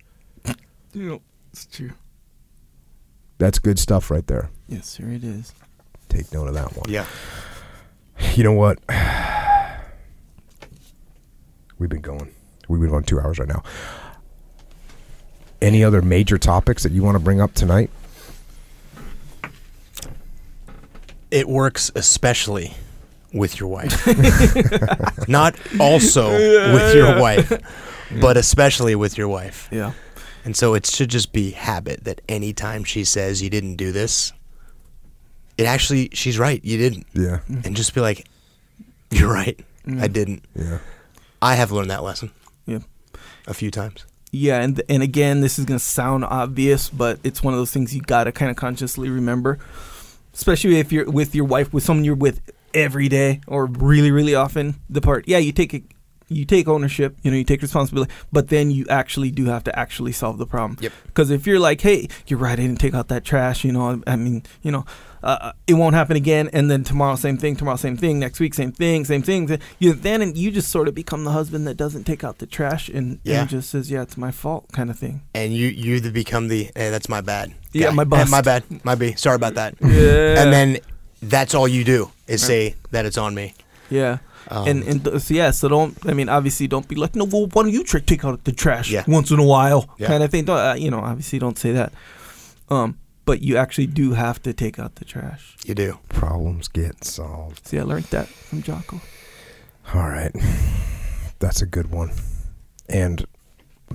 You 0.93 1.09
know, 1.09 1.23
it's 1.52 1.66
true. 1.66 1.93
That's 3.39 3.59
good 3.59 3.78
stuff 3.78 4.11
right 4.11 4.27
there. 4.27 4.51
Yes, 4.69 4.86
sir, 4.89 5.05
it 5.05 5.24
is. 5.24 5.55
Take 6.09 6.32
note 6.32 6.48
of 6.48 6.55
that 6.55 6.77
one. 6.77 6.90
Yeah. 6.90 7.07
You 8.35 8.45
know 8.45 8.53
what? 8.53 8.79
We've 11.79 11.91
been 11.91 12.01
going. 12.01 12.33
We've 12.69 12.81
been 12.81 12.91
going 12.91 13.05
two 13.05 13.19
hours 13.21 13.39
right 13.39 13.49
now. 13.49 13.63
Any 15.61 15.83
other 15.85 16.03
major 16.03 16.39
topics 16.39 16.83
that 16.85 16.93
you 16.93 17.03
want 17.03 17.17
to 17.17 17.19
bring 17.19 17.41
up 17.41 17.55
tonight? 17.55 17.91
It 21.31 21.49
works 21.49 21.91
especially 21.95 22.75
with 23.33 23.61
your 23.61 23.69
wife. 23.69 24.07
Not 25.29 25.57
also 25.79 26.31
with 26.33 26.95
your 26.95 27.21
wife, 27.21 27.53
but 28.21 28.37
especially 28.37 28.95
with 28.95 29.17
your 29.19 29.29
wife. 29.29 29.69
Yeah. 29.71 29.93
And 30.45 30.57
so 30.57 30.75
it 30.75 30.87
should 30.87 31.11
just 31.11 31.33
be 31.33 31.51
habit 31.51 32.05
that 32.05 32.21
anytime 32.29 32.85
she 32.85 33.05
says 33.05 33.43
you 33.43 33.51
didn't 33.51 33.77
do 33.77 33.93
this, 33.93 34.33
it 35.61 35.66
actually 35.66 36.09
she's 36.15 36.39
right, 36.39 36.65
you 36.65 36.78
didn't. 36.78 37.07
Yeah. 37.12 37.41
And 37.49 37.77
just 37.77 37.95
be 37.95 38.01
like, 38.01 38.27
You're 39.11 39.32
right. 39.32 39.61
I 39.87 39.91
mm. 39.91 40.12
didn't. 40.12 40.45
Yeah. 40.55 40.78
I 41.43 41.55
have 41.55 41.70
learned 41.70 41.91
that 41.91 42.03
lesson 42.03 42.31
Yeah. 42.66 42.81
a 43.47 43.55
few 43.55 43.70
times. 43.70 44.07
Yeah, 44.32 44.61
and 44.61 44.81
and 44.89 45.03
again, 45.03 45.41
this 45.41 45.59
is 45.59 45.66
gonna 45.66 45.78
sound 45.78 46.24
obvious, 46.24 46.89
but 46.89 47.19
it's 47.24 47.43
one 47.43 47.53
of 47.53 47.61
those 47.61 47.73
things 47.73 47.95
you 47.95 48.01
gotta 48.01 48.32
kind 48.32 48.51
of 48.51 48.57
consciously 48.57 49.11
remember, 49.11 49.59
especially 50.32 50.78
if 50.78 50.93
you're 50.93 51.11
with 51.11 51.35
your 51.35 51.45
wife, 51.45 51.73
with 51.73 51.85
someone 51.85 52.05
you're 52.05 52.15
with 52.15 52.41
every 52.73 53.09
day 53.09 53.41
or 53.47 53.66
really, 53.66 54.11
really 54.11 54.35
often. 54.35 54.77
The 54.89 55.01
part, 55.01 55.27
yeah, 55.27 55.39
you 55.39 55.53
take 55.53 55.74
it, 55.74 55.82
you 56.31 56.44
take 56.44 56.69
ownership, 56.69 57.16
you 57.23 57.31
know, 57.31 57.36
you 57.36 57.44
take 57.44 57.61
responsibility, 57.61 58.11
but 58.32 58.48
then 58.48 58.70
you 58.70 58.86
actually 58.89 59.31
do 59.31 59.47
have 59.47 59.65
to 59.65 59.78
actually 59.78 60.12
solve 60.12 60.39
the 60.39 60.47
problem. 60.47 60.78
Yep. 60.81 60.93
Because 61.07 61.31
if 61.31 61.47
you're 61.47 61.59
like, 61.59 61.81
hey, 61.81 62.09
you're 62.28 62.39
right, 62.39 62.52
I 62.52 62.62
didn't 62.62 62.78
take 62.81 62.94
out 62.94 63.09
that 63.09 63.24
trash, 63.24 63.65
you 63.65 63.73
know, 63.73 64.01
I, 64.07 64.12
I 64.12 64.16
mean, 64.16 64.44
you 64.62 64.70
know, 64.70 64.85
uh, 65.23 65.52
it 65.66 65.74
won't 65.74 65.94
happen 65.94 66.16
again, 66.16 66.48
and 66.52 66.70
then 66.70 66.82
tomorrow 66.85 67.15
same 67.16 67.36
thing, 67.36 67.55
tomorrow 67.57 67.77
same 67.77 67.97
thing, 67.97 68.19
next 68.19 68.40
week 68.40 68.55
same 68.55 68.73
thing, 68.73 69.05
same 69.05 69.20
thing. 69.23 69.59
You 69.78 69.93
then 69.93 70.35
you 70.35 70.51
just 70.51 70.70
sort 70.70 70.89
of 70.89 70.94
become 70.94 71.24
the 71.24 71.32
husband 71.32 71.66
that 71.66 71.77
doesn't 71.77 72.05
take 72.05 72.24
out 72.24 72.39
the 72.39 72.47
trash 72.47 72.89
and, 72.89 73.19
Yeah. 73.24 73.40
and 73.43 73.51
just 73.51 73.69
says, 73.69 73.90
yeah, 73.90 74.01
it's 74.01 74.16
my 74.16 74.31
fault, 74.31 74.69
kind 74.73 74.89
of 74.89 74.98
thing. 74.98 75.20
And 75.35 75.52
you 75.52 75.66
you 75.66 76.01
become 76.11 76.48
the 76.48 76.70
hey, 76.74 76.89
that's 76.90 77.09
my 77.09 77.20
bad. 77.20 77.52
Yeah, 77.73 77.89
guy. 77.89 78.05
my 78.05 78.19
Hey, 78.19 78.31
my 78.31 78.40
bad. 78.40 78.65
My 78.85 78.94
B. 78.94 79.15
Sorry 79.16 79.36
about 79.36 79.55
that. 79.57 79.74
Yeah. 79.82 80.43
And 80.43 80.52
then 80.52 80.78
that's 81.23 81.55
all 81.55 81.69
you 81.69 81.85
do 81.85 82.11
is 82.27 82.43
say 82.43 82.77
that 82.93 83.05
it's 83.05 83.19
on 83.19 83.35
me. 83.35 83.55
Yeah. 83.90 84.19
Um, 84.51 84.67
and 84.69 84.83
and 84.83 85.05
th- 85.05 85.21
so 85.23 85.35
yeah, 85.35 85.51
so 85.53 85.69
don't. 85.69 85.97
I 86.07 86.13
mean, 86.13 86.29
obviously, 86.29 86.67
don't 86.67 86.87
be 86.89 86.97
like, 86.97 87.15
no. 87.15 87.25
Well, 87.25 87.47
why 87.53 87.63
don't 87.63 87.73
you 87.73 87.85
try 87.85 88.01
take 88.01 88.25
out 88.25 88.45
the 88.45 88.53
trash 88.53 88.91
Yeah. 88.91 89.05
once 89.07 89.31
in 89.31 89.39
a 89.39 89.45
while, 89.45 89.89
Yeah. 89.99 90.09
kind 90.09 90.23
of 90.25 90.31
thing. 90.31 90.45
Don't, 90.45 90.59
uh, 90.59 90.75
you 90.75 90.91
know, 90.91 91.01
obviously, 91.01 91.39
don't 91.39 91.59
say 91.59 91.73
that. 91.73 91.93
Um, 92.69 92.99
but 93.25 93.43
you 93.43 93.57
actually 93.57 93.87
do 93.87 94.13
have 94.15 94.43
to 94.43 94.53
take 94.53 94.79
out 94.79 94.97
the 94.97 95.05
trash. 95.05 95.57
You 95.65 95.75
do. 95.75 95.99
Problems 96.09 96.67
get 96.69 97.05
solved. 97.05 97.67
See, 97.69 97.79
I 97.79 97.83
learned 97.83 98.07
that 98.07 98.27
from 98.27 98.63
Jocko. 98.63 99.01
All 99.95 100.09
right. 100.09 100.33
That's 101.39 101.63
a 101.63 101.67
good 101.67 101.91
one. 101.91 102.11
And 102.89 103.25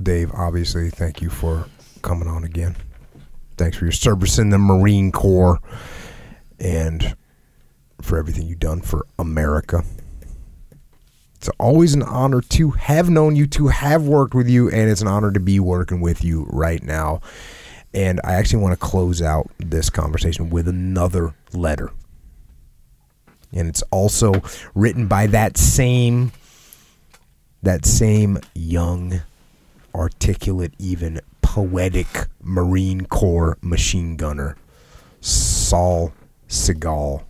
Dave, 0.02 0.32
obviously, 0.34 0.90
thank 0.90 1.22
you 1.22 1.30
for 1.30 1.68
coming 2.02 2.27
on 2.30 2.44
again. 2.45 2.76
Thanks 3.57 3.77
for 3.77 3.86
your 3.86 3.91
service 3.91 4.38
in 4.38 4.49
the 4.52 4.57
Marine 4.57 5.11
Corps 5.11 5.60
and 6.60 7.15
for 8.02 8.18
everything 8.18 8.48
you've 8.48 8.60
done 8.60 8.82
for 8.82 9.06
America. 9.18 9.84
It's 11.45 11.55
always 11.59 11.93
an 11.93 12.01
honor 12.01 12.41
to 12.41 12.72
have 12.72 13.07
known 13.07 13.35
you, 13.35 13.45
to 13.45 13.67
have 13.67 14.07
worked 14.07 14.34
with 14.34 14.49
you, 14.49 14.67
and 14.67 14.89
it's 14.89 15.01
an 15.01 15.07
honor 15.07 15.31
to 15.31 15.39
be 15.39 15.59
working 15.59 16.01
with 16.01 16.23
you 16.23 16.47
right 16.49 16.81
now. 16.81 17.22
And 17.93 18.19
I 18.23 18.34
actually 18.34 18.63
want 18.63 18.73
to 18.73 18.84
close 18.84 19.22
out 19.22 19.51
this 19.59 19.91
conversation 19.91 20.49
with 20.49 20.67
another 20.67 21.35
letter. 21.53 21.91
And 23.53 23.67
it's 23.67 23.84
also 23.91 24.41
written 24.73 25.05
by 25.05 25.27
that 25.27 25.55
same 25.55 26.31
that 27.61 27.85
same 27.85 28.39
young, 28.55 29.22
articulate, 29.93 30.73
even 30.80 31.22
poetic 31.43 32.07
Marine 32.41 33.05
Corps 33.05 33.59
machine 33.61 34.15
gunner, 34.15 34.57
Saul 35.22 36.11
Siegel, 36.47 37.23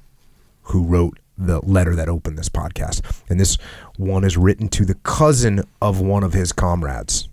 who 0.64 0.86
wrote 0.86 1.20
the 1.38 1.60
letter 1.62 1.96
that 1.96 2.10
opened 2.10 2.38
this 2.38 2.50
podcast. 2.50 3.02
And 3.30 3.40
this 3.40 3.58
one 3.98 4.24
is 4.24 4.38
written 4.38 4.70
to 4.70 4.86
the 4.86 4.96
cousin 4.96 5.64
of 5.82 6.00
one 6.02 6.24
of 6.24 6.34
his 6.34 6.52
comrades. 6.52 7.30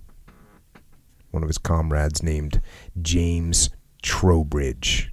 One 1.31 1.43
of 1.43 1.49
his 1.49 1.59
comrades 1.59 2.23
named 2.23 2.61
James 3.01 3.71
Trowbridge. 4.03 5.13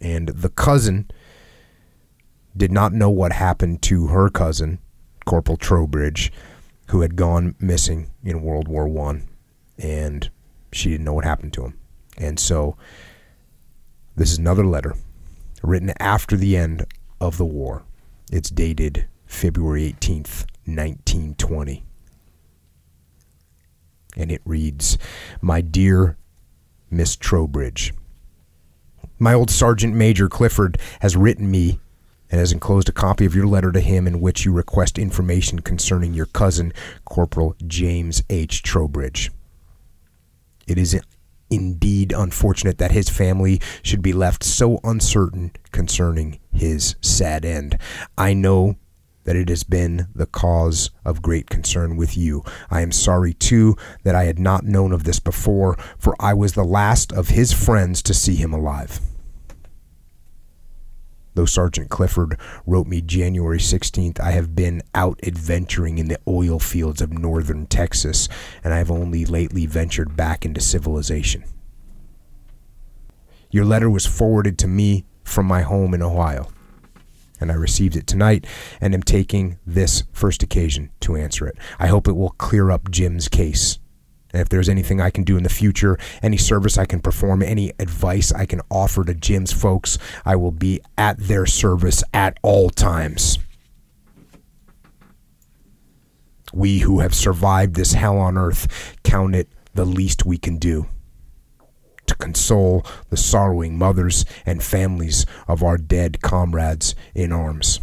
And 0.00 0.28
the 0.28 0.50
cousin 0.50 1.10
did 2.56 2.72
not 2.72 2.92
know 2.92 3.10
what 3.10 3.32
happened 3.32 3.82
to 3.82 4.08
her 4.08 4.28
cousin, 4.28 4.78
Corporal 5.24 5.56
Trowbridge, 5.56 6.32
who 6.88 7.02
had 7.02 7.16
gone 7.16 7.54
missing 7.58 8.10
in 8.24 8.42
World 8.42 8.68
War 8.68 8.88
One, 8.88 9.28
and 9.76 10.28
she 10.72 10.90
didn't 10.90 11.04
know 11.04 11.12
what 11.12 11.24
happened 11.24 11.52
to 11.54 11.64
him. 11.64 11.78
And 12.16 12.38
so, 12.38 12.76
this 14.16 14.32
is 14.32 14.38
another 14.38 14.66
letter 14.66 14.94
written 15.62 15.92
after 15.98 16.36
the 16.36 16.56
end 16.56 16.86
of 17.20 17.36
the 17.36 17.46
war. 17.46 17.84
It's 18.30 18.50
dated 18.50 19.06
February 19.26 19.84
eighteenth, 19.84 20.46
nineteen 20.66 21.34
twenty, 21.34 21.84
and 24.16 24.30
it 24.30 24.42
reads, 24.44 24.98
"My 25.40 25.60
dear 25.60 26.16
Miss 26.90 27.16
Trowbridge." 27.16 27.92
My 29.18 29.34
old 29.34 29.50
Sergeant 29.50 29.94
Major 29.94 30.28
Clifford 30.28 30.78
has 31.00 31.16
written 31.16 31.50
me 31.50 31.80
and 32.30 32.38
has 32.38 32.52
enclosed 32.52 32.88
a 32.88 32.92
copy 32.92 33.24
of 33.24 33.34
your 33.34 33.46
letter 33.46 33.72
to 33.72 33.80
him 33.80 34.06
in 34.06 34.20
which 34.20 34.44
you 34.44 34.52
request 34.52 34.98
information 34.98 35.60
concerning 35.60 36.14
your 36.14 36.26
cousin, 36.26 36.72
Corporal 37.04 37.56
James 37.66 38.22
H. 38.30 38.62
Trowbridge. 38.62 39.32
It 40.66 40.78
is 40.78 40.94
indeed 41.50 42.12
unfortunate 42.12 42.78
that 42.78 42.92
his 42.92 43.08
family 43.08 43.60
should 43.82 44.02
be 44.02 44.12
left 44.12 44.44
so 44.44 44.78
uncertain 44.84 45.52
concerning 45.72 46.38
his 46.52 46.96
sad 47.00 47.44
end. 47.44 47.78
I 48.16 48.34
know 48.34 48.76
that 49.24 49.36
it 49.36 49.50
has 49.50 49.62
been 49.62 50.08
the 50.14 50.26
cause 50.26 50.90
of 51.04 51.20
great 51.20 51.50
concern 51.50 51.96
with 51.96 52.16
you. 52.16 52.42
I 52.70 52.80
am 52.80 52.92
sorry, 52.92 53.34
too, 53.34 53.76
that 54.02 54.14
I 54.14 54.24
had 54.24 54.38
not 54.38 54.64
known 54.64 54.90
of 54.90 55.04
this 55.04 55.20
before, 55.20 55.76
for 55.98 56.16
I 56.18 56.32
was 56.32 56.54
the 56.54 56.64
last 56.64 57.12
of 57.12 57.28
his 57.28 57.52
friends 57.52 58.02
to 58.04 58.14
see 58.14 58.36
him 58.36 58.54
alive. 58.54 59.00
Though 61.38 61.44
Sergeant 61.44 61.88
Clifford 61.88 62.36
wrote 62.66 62.88
me 62.88 63.00
January 63.00 63.60
16th, 63.60 64.18
I 64.18 64.32
have 64.32 64.56
been 64.56 64.82
out 64.92 65.20
adventuring 65.22 65.98
in 65.98 66.08
the 66.08 66.18
oil 66.26 66.58
fields 66.58 67.00
of 67.00 67.12
northern 67.12 67.66
Texas, 67.66 68.28
and 68.64 68.74
I 68.74 68.78
have 68.78 68.90
only 68.90 69.24
lately 69.24 69.64
ventured 69.64 70.16
back 70.16 70.44
into 70.44 70.60
civilization. 70.60 71.44
Your 73.52 73.64
letter 73.64 73.88
was 73.88 74.04
forwarded 74.04 74.58
to 74.58 74.66
me 74.66 75.04
from 75.22 75.46
my 75.46 75.62
home 75.62 75.94
in 75.94 76.02
Ohio. 76.02 76.48
and 77.40 77.52
I 77.52 77.54
received 77.54 77.94
it 77.94 78.08
tonight 78.08 78.44
and 78.80 78.92
am 78.92 79.04
taking 79.04 79.58
this 79.64 80.02
first 80.12 80.42
occasion 80.42 80.90
to 81.02 81.14
answer 81.14 81.46
it. 81.46 81.56
I 81.78 81.86
hope 81.86 82.08
it 82.08 82.16
will 82.16 82.30
clear 82.30 82.72
up 82.72 82.90
Jim's 82.90 83.28
case. 83.28 83.78
If 84.38 84.48
there's 84.48 84.68
anything 84.68 85.00
I 85.00 85.10
can 85.10 85.24
do 85.24 85.36
in 85.36 85.42
the 85.42 85.48
future, 85.48 85.98
any 86.22 86.36
service 86.36 86.78
I 86.78 86.86
can 86.86 87.00
perform, 87.00 87.42
any 87.42 87.72
advice 87.78 88.32
I 88.32 88.46
can 88.46 88.60
offer 88.70 89.04
to 89.04 89.14
Jim's 89.14 89.52
folks, 89.52 89.98
I 90.24 90.36
will 90.36 90.52
be 90.52 90.80
at 90.96 91.18
their 91.18 91.46
service 91.46 92.02
at 92.14 92.38
all 92.42 92.70
times. 92.70 93.38
We 96.52 96.78
who 96.78 97.00
have 97.00 97.14
survived 97.14 97.74
this 97.74 97.92
hell 97.92 98.18
on 98.18 98.38
earth 98.38 98.96
count 99.02 99.34
it 99.34 99.48
the 99.74 99.84
least 99.84 100.24
we 100.24 100.38
can 100.38 100.56
do 100.56 100.86
to 102.06 102.14
console 102.14 102.84
the 103.10 103.16
sorrowing 103.16 103.78
mothers 103.78 104.24
and 104.46 104.62
families 104.62 105.26
of 105.46 105.62
our 105.62 105.76
dead 105.76 106.22
comrades 106.22 106.94
in 107.14 107.32
arms. 107.32 107.80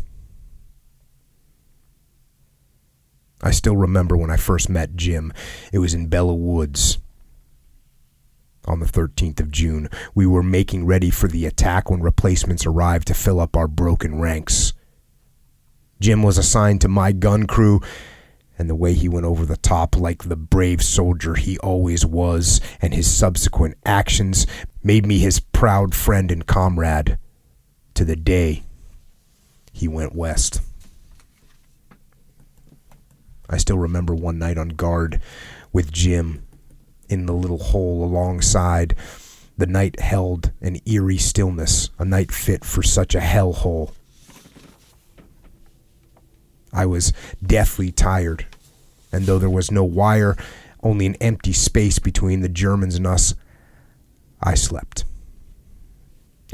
I 3.46 3.52
still 3.52 3.78
remember 3.78 4.18
when 4.18 4.32
I 4.32 4.38
first 4.38 4.70
met 4.70 4.96
Jim. 4.96 5.32
It 5.72 5.78
was 5.78 5.94
in 5.94 6.10
Belleau 6.10 6.36
Woods 6.36 6.98
on 8.66 8.80
the 8.80 8.88
13th 8.88 9.40
of 9.40 9.52
June. 9.52 9.88
We 10.16 10.26
were 10.26 10.42
making 10.42 10.88
ready 10.88 11.12
for 11.12 11.28
the 11.28 11.46
attack 11.46 11.92
when 11.92 12.02
replacements 12.02 12.66
arrived 12.66 13.08
to 13.08 13.14
fill 13.14 13.40
up 13.40 13.56
our 13.56 13.68
broken 13.68 14.20
ranks. 14.20 14.74
Jim 16.02 16.24
was 16.24 16.40
assigned 16.40 16.82
to 16.82 16.88
my 16.88 17.12
gun 17.12 17.46
crew 17.46 17.82
and 18.58 18.68
the 18.68 18.76
way 18.76 18.94
he 18.94 19.08
went 19.08 19.28
over 19.28 19.46
the 19.46 19.58
top 19.58 19.96
like 19.96 20.24
the 20.24 20.36
brave 20.36 20.82
soldier 20.82 21.36
he 21.36 21.60
always 21.60 22.06
was, 22.06 22.62
and 22.82 22.94
his 22.94 23.12
subsequent 23.12 23.78
actions 23.86 24.48
made 24.82 25.06
me 25.06 25.20
his 25.20 25.40
proud 25.40 25.94
friend 25.94 26.32
and 26.32 26.48
comrade 26.48 27.18
to 27.94 28.06
the 28.06 28.16
day 28.16 28.64
he 29.72 29.88
went 29.88 30.16
west. 30.16 30.62
I 33.50 33.58
still 33.58 33.78
remember 33.78 34.16
one 34.16 34.40
night 34.40 34.58
on 34.58 34.70
guard 34.70 35.22
with 35.72 35.92
Jim 35.92 36.46
in 37.10 37.26
the 37.26 37.34
little 37.34 37.60
hole 37.60 38.04
alongside. 38.04 38.96
The 39.58 39.68
night 39.68 40.00
held 40.00 40.52
an 40.62 40.80
eerie 40.86 41.18
stillness, 41.18 41.90
a 41.98 42.06
night 42.06 42.32
fit 42.32 42.66
for 42.66 42.84
such 42.84 43.16
a 43.16 43.22
hell 43.22 43.54
hole. 43.54 43.94
I 46.74 46.86
was 46.86 47.14
deathly 47.42 47.92
tired, 47.92 48.46
and 49.12 49.26
though 49.26 49.40
there 49.40 49.50
was 49.50 49.72
no 49.72 49.84
wire, 49.86 50.36
only 50.84 51.06
an 51.06 51.16
empty 51.16 51.54
space 51.54 52.00
between 52.00 52.42
the 52.42 52.50
Germans 52.50 52.96
and 52.96 53.08
us, 53.08 53.34
I 54.42 54.56
slept. 54.56 55.06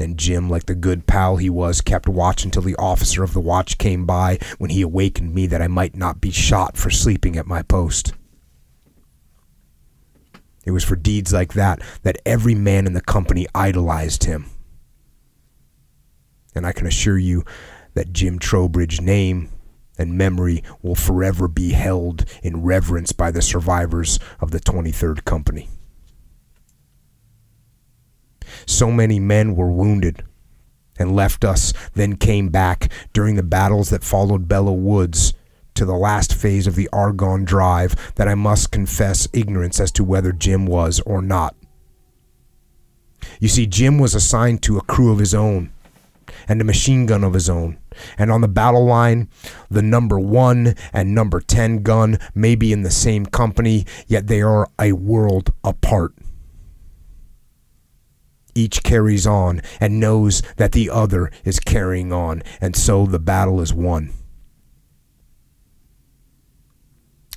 And 0.02 0.18
Jim, 0.18 0.50
like 0.50 0.66
the 0.66 0.74
good 0.74 1.06
pal 1.06 1.36
he 1.36 1.48
was, 1.48 1.80
kept 1.80 2.08
watch 2.08 2.44
until 2.44 2.62
the 2.62 2.76
officer 2.76 3.22
of 3.22 3.32
the 3.32 3.40
watch 3.40 3.78
came 3.78 4.04
by 4.04 4.38
when 4.58 4.70
he 4.70 4.82
awakened 4.82 5.32
me 5.32 5.46
that 5.46 5.62
I 5.62 5.68
might 5.68 5.94
not 5.94 6.20
be 6.20 6.32
shot 6.32 6.76
for 6.76 6.90
sleeping 6.90 7.36
at 7.36 7.46
my 7.46 7.62
post. 7.62 8.12
It 10.64 10.72
was 10.72 10.84
for 10.84 10.96
deeds 10.96 11.32
like 11.32 11.54
that 11.54 11.80
that 12.02 12.18
every 12.26 12.54
man 12.54 12.86
in 12.86 12.92
the 12.92 13.00
company 13.00 13.46
idolized 13.54 14.24
him. 14.24 14.46
And 16.54 16.66
I 16.66 16.72
can 16.72 16.86
assure 16.86 17.18
you 17.18 17.44
that 17.94 18.12
Jim 18.12 18.38
Trowbridge's 18.38 19.00
name 19.00 19.50
and 19.98 20.18
memory 20.18 20.62
will 20.82 20.94
forever 20.94 21.48
be 21.48 21.72
held 21.72 22.24
in 22.42 22.62
reverence 22.62 23.12
by 23.12 23.30
the 23.30 23.42
survivors 23.42 24.18
of 24.40 24.50
the 24.50 24.60
23rd 24.60 25.24
Company. 25.24 25.68
So 28.66 28.90
many 28.90 29.20
men 29.20 29.54
were 29.54 29.70
wounded 29.70 30.24
and 30.98 31.16
left 31.16 31.44
us, 31.44 31.72
then 31.94 32.16
came 32.16 32.48
back 32.48 32.90
during 33.12 33.36
the 33.36 33.42
battles 33.42 33.90
that 33.90 34.04
followed 34.04 34.48
Belleau 34.48 34.76
Woods 34.76 35.32
to 35.74 35.84
the 35.84 35.94
last 35.94 36.34
phase 36.34 36.66
of 36.66 36.76
the 36.76 36.88
Argonne 36.92 37.44
Drive 37.44 38.14
that 38.16 38.28
I 38.28 38.34
must 38.34 38.70
confess 38.70 39.26
ignorance 39.32 39.80
as 39.80 39.90
to 39.92 40.04
whether 40.04 40.32
Jim 40.32 40.66
was 40.66 41.00
or 41.00 41.22
not. 41.22 41.56
You 43.40 43.48
see, 43.48 43.66
Jim 43.66 43.98
was 43.98 44.14
assigned 44.14 44.62
to 44.62 44.76
a 44.76 44.82
crew 44.82 45.12
of 45.12 45.18
his 45.18 45.34
own 45.34 45.72
and 46.48 46.60
a 46.60 46.64
machine 46.64 47.06
gun 47.06 47.24
of 47.24 47.34
his 47.34 47.48
own. 47.48 47.78
And 48.18 48.30
on 48.30 48.40
the 48.40 48.48
battle 48.48 48.84
line, 48.84 49.28
the 49.70 49.82
number 49.82 50.18
one 50.18 50.74
and 50.92 51.14
number 51.14 51.40
10 51.40 51.82
gun 51.82 52.18
may 52.34 52.54
be 52.54 52.72
in 52.72 52.82
the 52.82 52.90
same 52.90 53.26
company, 53.26 53.86
yet 54.06 54.26
they 54.26 54.42
are 54.42 54.68
a 54.78 54.92
world 54.92 55.52
apart. 55.62 56.14
Each 58.54 58.82
carries 58.82 59.26
on 59.26 59.62
and 59.80 60.00
knows 60.00 60.42
that 60.56 60.72
the 60.72 60.90
other 60.90 61.30
is 61.44 61.58
carrying 61.58 62.12
on, 62.12 62.42
and 62.60 62.76
so 62.76 63.06
the 63.06 63.18
battle 63.18 63.60
is 63.60 63.72
won. 63.72 64.12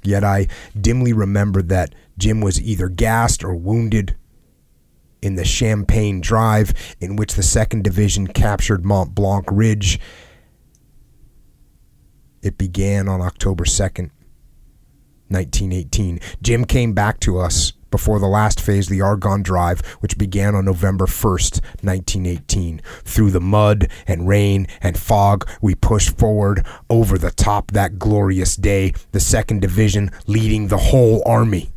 Yet 0.04 0.24
I 0.24 0.48
dimly 0.80 1.14
remember 1.14 1.62
that 1.64 1.96
Jim 2.18 2.42
was 2.42 2.62
either 2.62 2.90
gassed 2.90 3.44
or 3.44 3.56
wounded 3.56 4.16
in 5.22 5.36
the 5.36 5.46
Champagne 5.46 6.22
Drive, 6.22 6.74
in 7.00 7.16
which 7.16 7.34
the 7.34 7.42
2nd 7.42 7.82
Division 7.82 8.28
captured 8.28 8.86
Mont 8.86 9.16
Blanc 9.16 9.46
Ridge. 9.52 10.00
It 12.44 12.60
began 12.60 13.10
on 13.10 13.22
October 13.22 13.64
2nd, 13.64 14.12
1918. 15.30 16.20
Jim 16.44 16.66
came 16.66 16.94
back 16.94 17.20
to 17.22 17.40
us 17.40 17.74
before 17.95 18.19
the 18.19 18.27
last 18.27 18.59
phase, 18.59 18.89
the 18.89 18.99
Argonne 18.99 19.41
Drive, 19.41 19.80
which 20.01 20.17
began 20.17 20.53
on 20.53 20.65
November 20.65 21.05
1st, 21.05 21.63
1918. 21.81 22.81
Through 23.05 23.31
the 23.31 23.39
mud 23.39 23.88
and 24.05 24.27
rain 24.27 24.67
and 24.81 24.99
fog, 24.99 25.49
we 25.61 25.76
pushed 25.76 26.17
forward 26.17 26.65
over 26.89 27.17
the 27.17 27.31
top 27.31 27.72
that 27.72 27.97
glorious 27.97 28.57
day, 28.57 28.91
the 29.13 29.19
2nd 29.19 29.61
Division 29.61 30.11
leading 30.27 30.67
the 30.67 30.77
whole 30.77 31.23
army. 31.26 31.72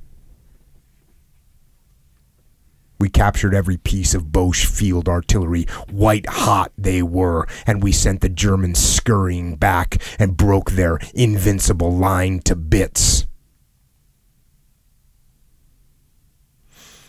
We 2.99 3.09
captured 3.09 3.55
every 3.55 3.77
piece 3.77 4.13
of 4.13 4.33
Boche 4.33 4.67
field 4.67 5.09
artillery. 5.09 5.67
White 5.89 6.27
hot 6.27 6.73
they 6.77 7.01
were, 7.01 7.47
and 7.65 7.81
we 7.81 7.93
sent 7.93 8.23
the 8.23 8.29
Germans 8.29 8.81
scurrying 8.81 9.55
back 9.55 10.03
and 10.19 10.37
broke 10.37 10.73
their 10.73 10.99
invincible 11.15 11.97
line 11.97 12.41
to 12.41 12.57
bits. 12.57 13.29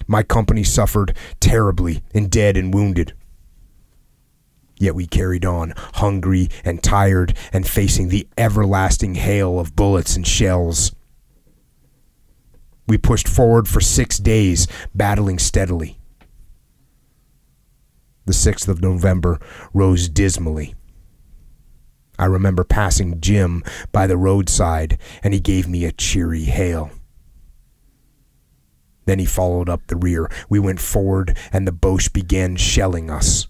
My 0.10 0.24
company 0.24 0.64
suffered 0.64 1.16
terribly 1.40 2.02
in 2.16 2.30
dead 2.30 2.58
and 2.58 2.74
wounded. 2.74 3.14
Yet 4.80 4.96
we 4.96 5.06
carried 5.06 5.46
on, 5.46 5.76
hungry 5.78 6.50
and 6.66 6.82
tired, 6.82 7.38
and 7.54 7.68
facing 7.68 8.10
the 8.10 8.28
everlasting 8.36 9.14
hail 9.14 9.60
of 9.60 9.76
bullets 9.76 10.16
and 10.16 10.26
shells. 10.26 10.96
We 12.88 12.98
pushed 12.98 13.28
forward 13.28 13.68
for 13.68 13.82
six 13.82 14.18
days, 14.18 14.68
battling 14.96 15.38
steadily. 15.38 16.00
The 18.26 18.34
6th 18.34 18.68
of 18.68 18.82
November 18.82 19.40
rose 19.76 20.10
dismally. 20.10 20.74
I 22.18 22.26
remember 22.26 22.64
passing 22.64 23.22
Jim 23.22 23.64
by 23.92 24.08
the 24.08 24.18
roadside, 24.18 24.98
and 25.22 25.36
he 25.36 25.40
gave 25.40 25.68
me 25.68 25.86
a 25.86 25.92
cheery 25.92 26.46
hail. 26.46 26.90
Then 29.10 29.18
he 29.18 29.26
followed 29.26 29.70
up 29.70 29.88
the 29.88 29.96
rear. 29.96 30.30
We 30.50 30.60
went 30.60 30.80
forward, 30.80 31.36
and 31.52 31.68
the 31.68 31.72
Boche 31.72 32.14
began 32.14 32.56
shelling 32.58 33.10
us. 33.10 33.48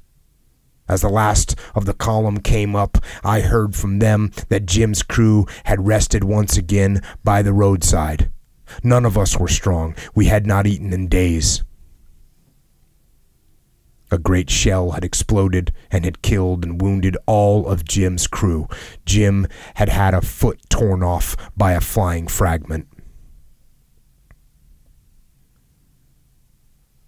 As 0.88 1.02
the 1.02 1.10
last 1.10 1.54
of 1.76 1.84
the 1.84 1.94
column 1.94 2.38
came 2.38 2.78
up, 2.78 2.98
I 3.26 3.42
heard 3.42 3.76
from 3.76 4.00
them 4.00 4.32
that 4.48 4.66
Jim's 4.66 5.04
crew 5.04 5.48
had 5.66 5.86
rested 5.86 6.24
once 6.24 6.56
again 6.56 7.02
by 7.26 7.42
the 7.42 7.52
roadside. 7.52 8.32
None 8.86 9.04
of 9.04 9.18
us 9.18 9.38
were 9.38 9.50
strong. 9.50 9.96
We 10.16 10.28
had 10.28 10.48
not 10.48 10.66
eaten 10.66 10.94
in 10.94 11.10
days. 11.10 11.66
A 14.12 14.18
great 14.18 14.50
shell 14.50 14.92
had 14.92 15.04
exploded 15.04 15.74
and 15.92 16.06
had 16.06 16.22
killed 16.22 16.64
and 16.64 16.82
wounded 16.82 17.18
all 17.26 17.68
of 17.68 17.84
Jim's 17.84 18.28
crew. 18.28 18.70
Jim 19.06 19.46
had 19.76 19.90
had 19.90 20.14
a 20.14 20.22
foot 20.22 20.62
torn 20.70 21.04
off 21.04 21.36
by 21.58 21.74
a 21.74 21.82
flying 21.82 22.28
fragment. 22.28 22.88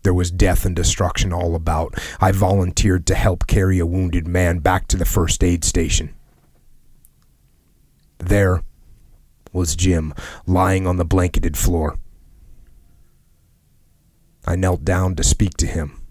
There 0.03 0.13
was 0.13 0.31
death 0.31 0.65
and 0.65 0.75
destruction 0.75 1.31
all 1.31 1.55
about. 1.55 1.95
I 2.19 2.31
volunteered 2.31 3.05
to 3.07 3.15
help 3.15 3.47
carry 3.47 3.79
a 3.79 3.85
wounded 3.85 4.27
man 4.27 4.59
back 4.59 4.87
to 4.87 4.97
the 4.97 5.05
first 5.05 5.43
aid 5.43 5.63
station. 5.63 6.13
There, 8.17 8.63
was 9.53 9.75
Jim, 9.75 10.13
lying 10.47 10.87
on 10.87 10.97
the 10.97 11.05
blanketed 11.05 11.57
floor. 11.57 11.97
I 14.45 14.55
knelt 14.55 14.83
down 14.83 15.15
to 15.15 15.23
speak 15.23 15.55
to 15.57 15.67
him. 15.67 16.01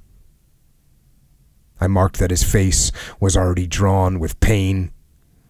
I 1.80 1.86
marked 1.86 2.18
that 2.18 2.30
his 2.30 2.44
face 2.44 2.92
was 3.18 3.36
already 3.36 3.66
drawn 3.66 4.18
with 4.18 4.38
pain 4.40 4.92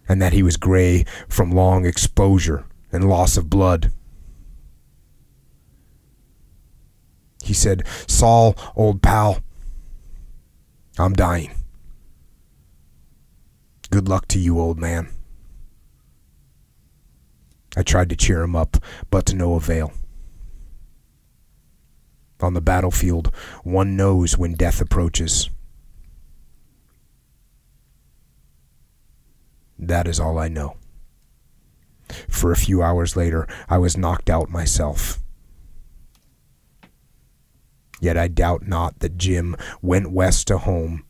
and 0.08 0.22
that 0.22 0.32
he 0.32 0.42
was 0.42 0.56
gray 0.56 1.04
from 1.28 1.50
long 1.50 1.84
exposure 1.84 2.64
and 2.92 3.08
loss 3.08 3.36
of 3.36 3.50
blood. 3.50 3.92
He 7.50 7.54
said, 7.54 7.82
Saul, 8.06 8.54
old 8.76 9.02
pal, 9.02 9.40
I'm 11.00 11.14
dying. 11.14 11.50
Good 13.90 14.06
luck 14.06 14.28
to 14.28 14.38
you, 14.38 14.60
old 14.60 14.78
man. 14.78 15.08
I 17.76 17.82
tried 17.82 18.08
to 18.10 18.14
cheer 18.14 18.42
him 18.42 18.54
up, 18.54 18.76
but 19.10 19.26
to 19.26 19.34
no 19.34 19.54
avail. 19.54 19.92
On 22.38 22.54
the 22.54 22.60
battlefield, 22.60 23.34
one 23.64 23.96
knows 23.96 24.38
when 24.38 24.54
death 24.54 24.80
approaches. 24.80 25.50
That 29.76 30.06
is 30.06 30.20
all 30.20 30.38
I 30.38 30.46
know. 30.46 30.76
For 32.28 32.52
a 32.52 32.56
few 32.56 32.80
hours 32.80 33.16
later, 33.16 33.48
I 33.68 33.78
was 33.78 33.96
knocked 33.96 34.30
out 34.30 34.50
myself. 34.50 35.19
Yet 38.00 38.16
I 38.16 38.28
doubt 38.28 38.66
not 38.66 38.98
that 39.00 39.18
Jim 39.18 39.56
went 39.82 40.10
west 40.10 40.46
to 40.48 40.58
home 40.58 41.04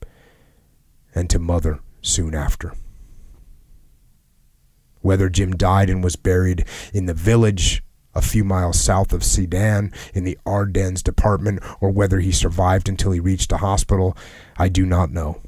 and 1.15 1.31
to 1.31 1.39
mother 1.39 1.81
soon 2.03 2.35
after. 2.35 2.75
Whether 5.01 5.29
Jim 5.29 5.53
died 5.53 5.89
and 5.89 6.05
was 6.05 6.17
buried 6.17 6.67
in 6.93 7.07
the 7.07 7.15
village 7.15 7.83
a 8.15 8.21
few 8.21 8.45
miles 8.45 8.81
south 8.81 9.13
of 9.13 9.25
Sedan 9.25 9.93
in 10.13 10.25
the 10.25 10.39
Ardennes 10.45 11.03
department 11.03 11.63
or 11.81 11.91
whether 11.91 12.19
he 12.19 12.33
survived 12.33 12.89
until 12.89 13.13
he 13.13 13.21
reached 13.21 13.53
a 13.53 13.59
hospital, 13.59 14.17
I 14.59 14.69
do 14.69 14.85
not 14.85 15.11
know. 15.11 15.41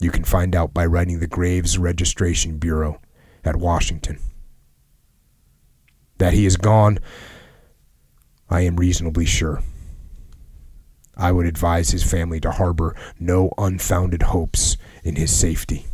You 0.00 0.10
can 0.10 0.24
find 0.24 0.56
out 0.56 0.72
by 0.72 0.86
writing 0.86 1.20
the 1.20 1.26
Graves 1.26 1.76
Registration 1.76 2.58
Bureau 2.58 3.00
at 3.44 3.56
Washington. 3.56 4.18
That 6.18 6.32
he 6.32 6.46
is 6.46 6.56
gone, 6.56 7.00
I 8.50 8.62
am 8.62 8.76
reasonably 8.76 9.24
sure. 9.24 9.62
I 11.16 11.30
would 11.30 11.46
advise 11.46 11.90
his 11.90 12.02
family 12.02 12.40
to 12.40 12.50
harbor 12.50 12.96
no 13.18 13.52
unfounded 13.56 14.22
hopes 14.22 14.76
in 15.04 15.16
his 15.16 15.34
safety. 15.34 15.86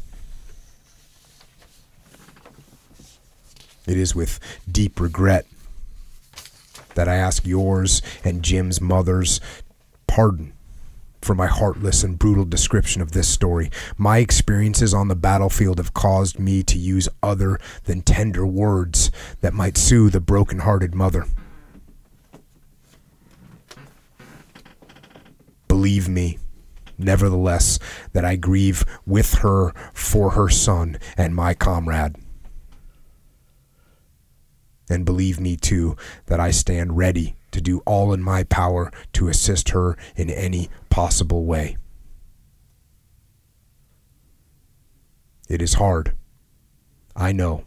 It 3.87 3.99
is 3.99 4.15
with 4.15 4.41
deep 4.71 4.99
regret 4.99 5.47
that 6.95 7.09
I 7.09 7.17
ask 7.17 7.47
yours 7.47 8.03
and 8.25 8.43
Jim's 8.43 8.81
mother's 8.81 9.41
pardon 10.07 10.55
for 11.21 11.35
my 11.35 11.47
heartless 11.47 12.03
and 12.03 12.19
brutal 12.19 12.45
description 12.45 13.03
of 13.03 13.13
this 13.13 13.29
story. 13.29 13.71
My 13.99 14.19
experiences 14.19 14.95
on 14.95 15.09
the 15.09 15.17
battlefield 15.17 15.79
have 15.79 15.93
caused 15.93 16.39
me 16.39 16.63
to 16.63 16.79
use 16.79 17.09
other 17.23 17.59
than 17.85 18.03
tender 18.03 18.47
words 18.47 19.11
that 19.41 19.53
might 19.53 19.77
soothe 19.77 20.15
a 20.15 20.21
broken-hearted 20.21 20.95
mother. 20.95 21.27
Believe 25.87 26.09
me, 26.09 26.37
nevertheless, 26.99 27.79
that 28.13 28.25
I 28.25 28.35
grieve 28.35 28.85
with 29.07 29.35
her 29.35 29.73
for 29.95 30.31
her 30.31 30.49
son 30.49 30.99
and 31.17 31.33
my 31.33 31.55
comrade. 31.55 32.17
And 34.91 35.05
believe 35.05 35.39
me, 35.39 35.57
too, 35.57 35.97
that 36.27 36.41
I 36.41 36.51
stand 36.51 36.97
ready 36.97 37.37
to 37.53 37.61
do 37.61 37.83
all 37.87 38.13
in 38.13 38.21
my 38.21 38.43
power 38.43 38.91
to 39.13 39.29
assist 39.29 39.69
her 39.69 39.97
in 40.17 40.29
any 40.29 40.71
possible 40.91 41.45
way. 41.45 41.77
It 45.49 45.63
is 45.63 45.75
hard. 45.75 46.17
I 47.15 47.31
know. 47.31 47.63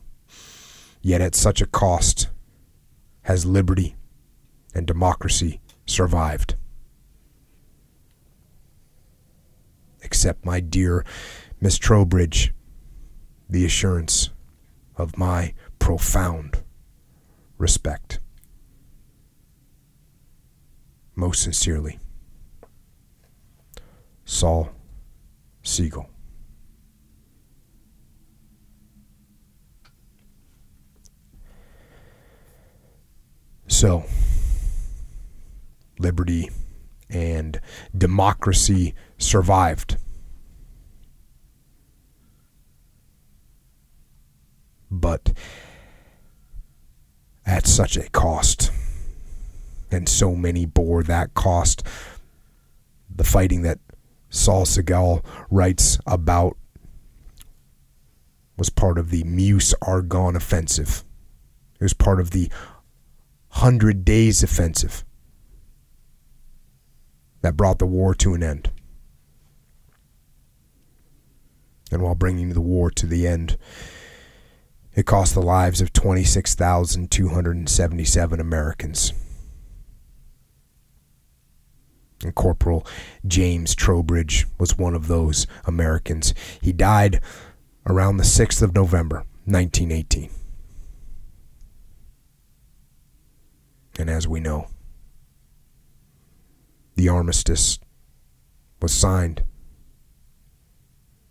Yet 1.01 1.21
at 1.21 1.35
such 1.35 1.61
a 1.61 1.67
cost 1.67 2.27
has 3.21 3.45
liberty 3.45 3.95
and 4.75 4.85
democracy 4.85 5.61
survived. 5.85 6.57
Accept, 10.03 10.45
my 10.45 10.59
dear 10.59 11.05
Miss 11.61 11.77
Trowbridge, 11.77 12.53
the 13.49 13.65
assurance 13.65 14.29
of 14.95 15.17
my 15.17 15.53
profound 15.79 16.63
respect. 17.57 18.19
Most 21.15 21.43
sincerely, 21.43 21.99
Saul 24.25 24.69
Siegel. 25.63 26.09
So, 33.67 34.05
liberty 35.99 36.49
and 37.09 37.59
democracy 37.97 38.93
survived. 39.19 39.97
But 44.89 45.33
at 47.45 47.67
such 47.67 47.97
a 47.97 48.09
cost. 48.09 48.71
And 49.91 50.07
so 50.07 50.35
many 50.35 50.65
bore 50.65 51.03
that 51.03 51.33
cost. 51.33 51.83
The 53.13 53.23
fighting 53.23 53.63
that 53.63 53.79
Saul 54.29 54.65
Siegel 54.65 55.25
writes 55.49 55.99
about 56.05 56.57
was 58.57 58.69
part 58.69 58.97
of 58.97 59.09
the 59.09 59.23
Meuse 59.23 59.73
Argonne 59.81 60.35
offensive. 60.35 61.03
It 61.79 61.83
was 61.83 61.93
part 61.93 62.19
of 62.19 62.31
the 62.31 62.51
Hundred 63.49 64.05
Days 64.05 64.43
offensive 64.43 65.03
that 67.41 67.57
brought 67.57 67.79
the 67.79 67.87
war 67.87 68.13
to 68.15 68.33
an 68.33 68.43
end. 68.43 68.69
And 71.91 72.01
while 72.01 72.15
bringing 72.15 72.49
the 72.49 72.61
war 72.61 72.89
to 72.91 73.05
the 73.05 73.27
end, 73.27 73.57
it 74.95 75.05
cost 75.05 75.33
the 75.33 75.41
lives 75.41 75.81
of 75.81 75.91
26,277 75.93 78.39
Americans. 78.39 79.13
And 82.23 82.35
Corporal 82.35 82.85
James 83.25 83.73
Trowbridge 83.75 84.45
was 84.57 84.77
one 84.77 84.93
of 84.93 85.07
those 85.07 85.47
Americans. 85.65 86.33
He 86.61 86.73
died 86.73 87.21
around 87.85 88.17
the 88.17 88.23
6th 88.23 88.61
of 88.61 88.75
November, 88.75 89.23
1918. 89.45 90.29
And 93.97 94.09
as 94.09 94.27
we 94.27 94.39
know, 94.39 94.67
the 96.95 97.09
armistice 97.09 97.79
was 98.81 98.93
signed 98.93 99.43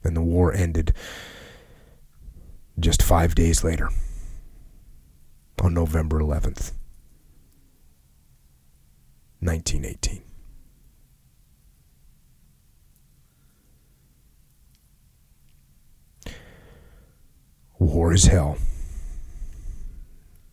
and 0.09 0.17
the 0.17 0.23
war 0.23 0.53
ended 0.55 0.95
just 2.81 3.03
five 3.03 3.35
days 3.35 3.63
later, 3.63 3.91
on 5.61 5.75
November 5.75 6.19
11th, 6.21 6.73
1918. 9.41 10.23
War 17.79 18.13
is 18.15 18.25
hell, 18.25 18.57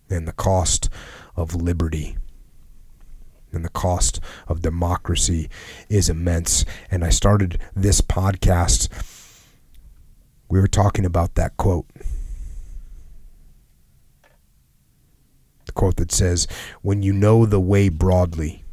and 0.10 0.28
the 0.28 0.34
cost 0.34 0.90
of 1.36 1.56
liberty 1.56 2.18
and 3.56 3.64
the 3.64 3.70
cost 3.70 4.20
of 4.48 4.62
democracy 4.62 5.50
is 5.90 6.10
immense. 6.10 6.66
And 6.92 7.04
I 7.04 7.10
started 7.10 7.60
this 7.74 8.02
podcast. 8.02 8.90
We 10.50 10.60
were 10.60 10.68
talking 10.68 11.06
about 11.06 11.36
that 11.36 11.58
quote 11.58 11.88
The 15.66 15.72
quote 15.72 15.98
that 15.98 16.12
says, 16.12 16.48
When 16.82 17.02
you 17.02 17.14
know 17.14 17.46
the 17.46 17.60
way 17.60 17.90
broadly, 17.90 18.64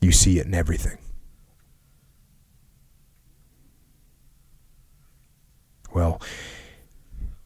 you 0.00 0.12
see 0.12 0.38
it 0.38 0.46
in 0.46 0.54
everything. 0.54 0.98
Well, 5.92 6.20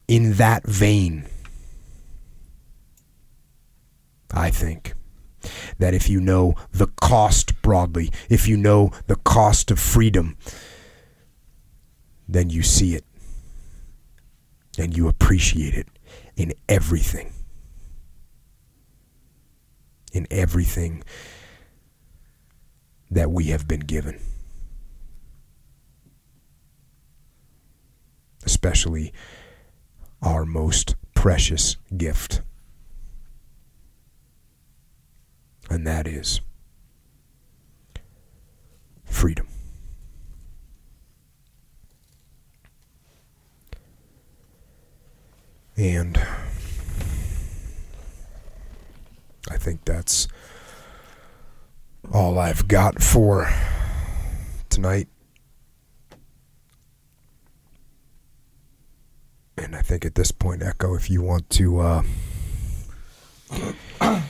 in 0.07 0.33
that 0.33 0.65
vein, 0.65 1.25
I 4.33 4.49
think 4.49 4.93
that 5.79 5.93
if 5.93 6.09
you 6.09 6.19
know 6.19 6.55
the 6.71 6.87
cost 6.87 7.61
broadly, 7.61 8.11
if 8.29 8.47
you 8.47 8.57
know 8.57 8.91
the 9.07 9.15
cost 9.15 9.71
of 9.71 9.79
freedom, 9.79 10.37
then 12.31 12.49
you 12.49 12.63
see 12.63 12.95
it 12.95 13.05
and 14.79 14.95
you 14.95 15.07
appreciate 15.07 15.73
it 15.73 15.87
in 16.35 16.53
everything 16.67 17.31
in 20.11 20.27
everything 20.29 21.03
that 23.09 23.31
we 23.31 23.45
have 23.45 23.67
been 23.67 23.79
given. 23.81 24.19
Especially 28.45 29.13
our 30.21 30.45
most 30.45 30.95
precious 31.13 31.77
gift. 31.95 32.41
And 35.69 35.85
that 35.87 36.07
is 36.07 36.41
freedom. 39.05 39.50
And 45.77 46.17
I 49.49 49.57
think 49.57 49.85
that's 49.85 50.27
all 52.13 52.37
I've 52.37 52.67
got 52.67 53.01
for 53.01 53.51
tonight. 54.69 55.07
And 59.57 59.75
I 59.75 59.81
think 59.81 60.05
at 60.05 60.15
this 60.15 60.31
point, 60.31 60.63
Echo, 60.63 60.95
if 60.95 61.09
you 61.09 61.21
want 61.21 61.49
to 61.51 61.79
uh, 61.79 62.03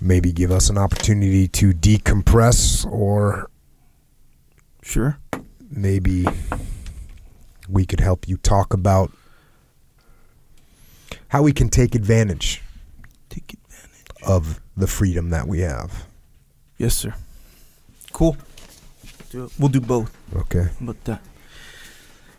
maybe 0.00 0.32
give 0.32 0.50
us 0.50 0.70
an 0.70 0.78
opportunity 0.78 1.48
to 1.48 1.72
decompress 1.72 2.86
or 2.90 3.50
Sure. 4.82 5.18
maybe 5.70 6.26
we 7.68 7.84
could 7.84 8.00
help 8.00 8.26
you 8.26 8.36
talk 8.38 8.72
about 8.72 9.12
how 11.30 11.42
we 11.42 11.52
can 11.52 11.68
take 11.68 11.94
advantage 11.94 12.60
Take 13.28 13.54
advantage. 13.54 14.22
of 14.26 14.60
the 14.76 14.86
freedom 14.86 15.30
that 15.30 15.46
we 15.48 15.60
have. 15.60 16.06
Yes, 16.78 16.94
sir. 16.94 17.14
Cool. 18.12 18.36
We'll 19.58 19.68
do 19.68 19.80
both. 19.80 20.10
Okay. 20.34 20.68
But 20.80 20.96
uh, 21.08 21.16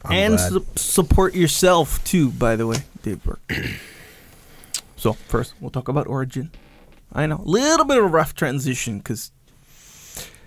and 0.09 0.39
su- 0.39 0.65
support 0.75 1.33
yourself 1.35 2.03
too. 2.03 2.29
By 2.31 2.55
the 2.55 2.67
way, 2.67 2.77
Dave 3.03 3.23
Burke. 3.23 3.39
so 4.97 5.13
first, 5.13 5.53
we'll 5.61 5.71
talk 5.71 5.87
about 5.87 6.07
Origin. 6.07 6.51
I 7.13 7.25
know, 7.27 7.37
a 7.37 7.49
little 7.49 7.85
bit 7.85 7.97
of 7.97 8.05
a 8.05 8.07
rough 8.07 8.33
transition 8.35 8.97
because 8.97 9.31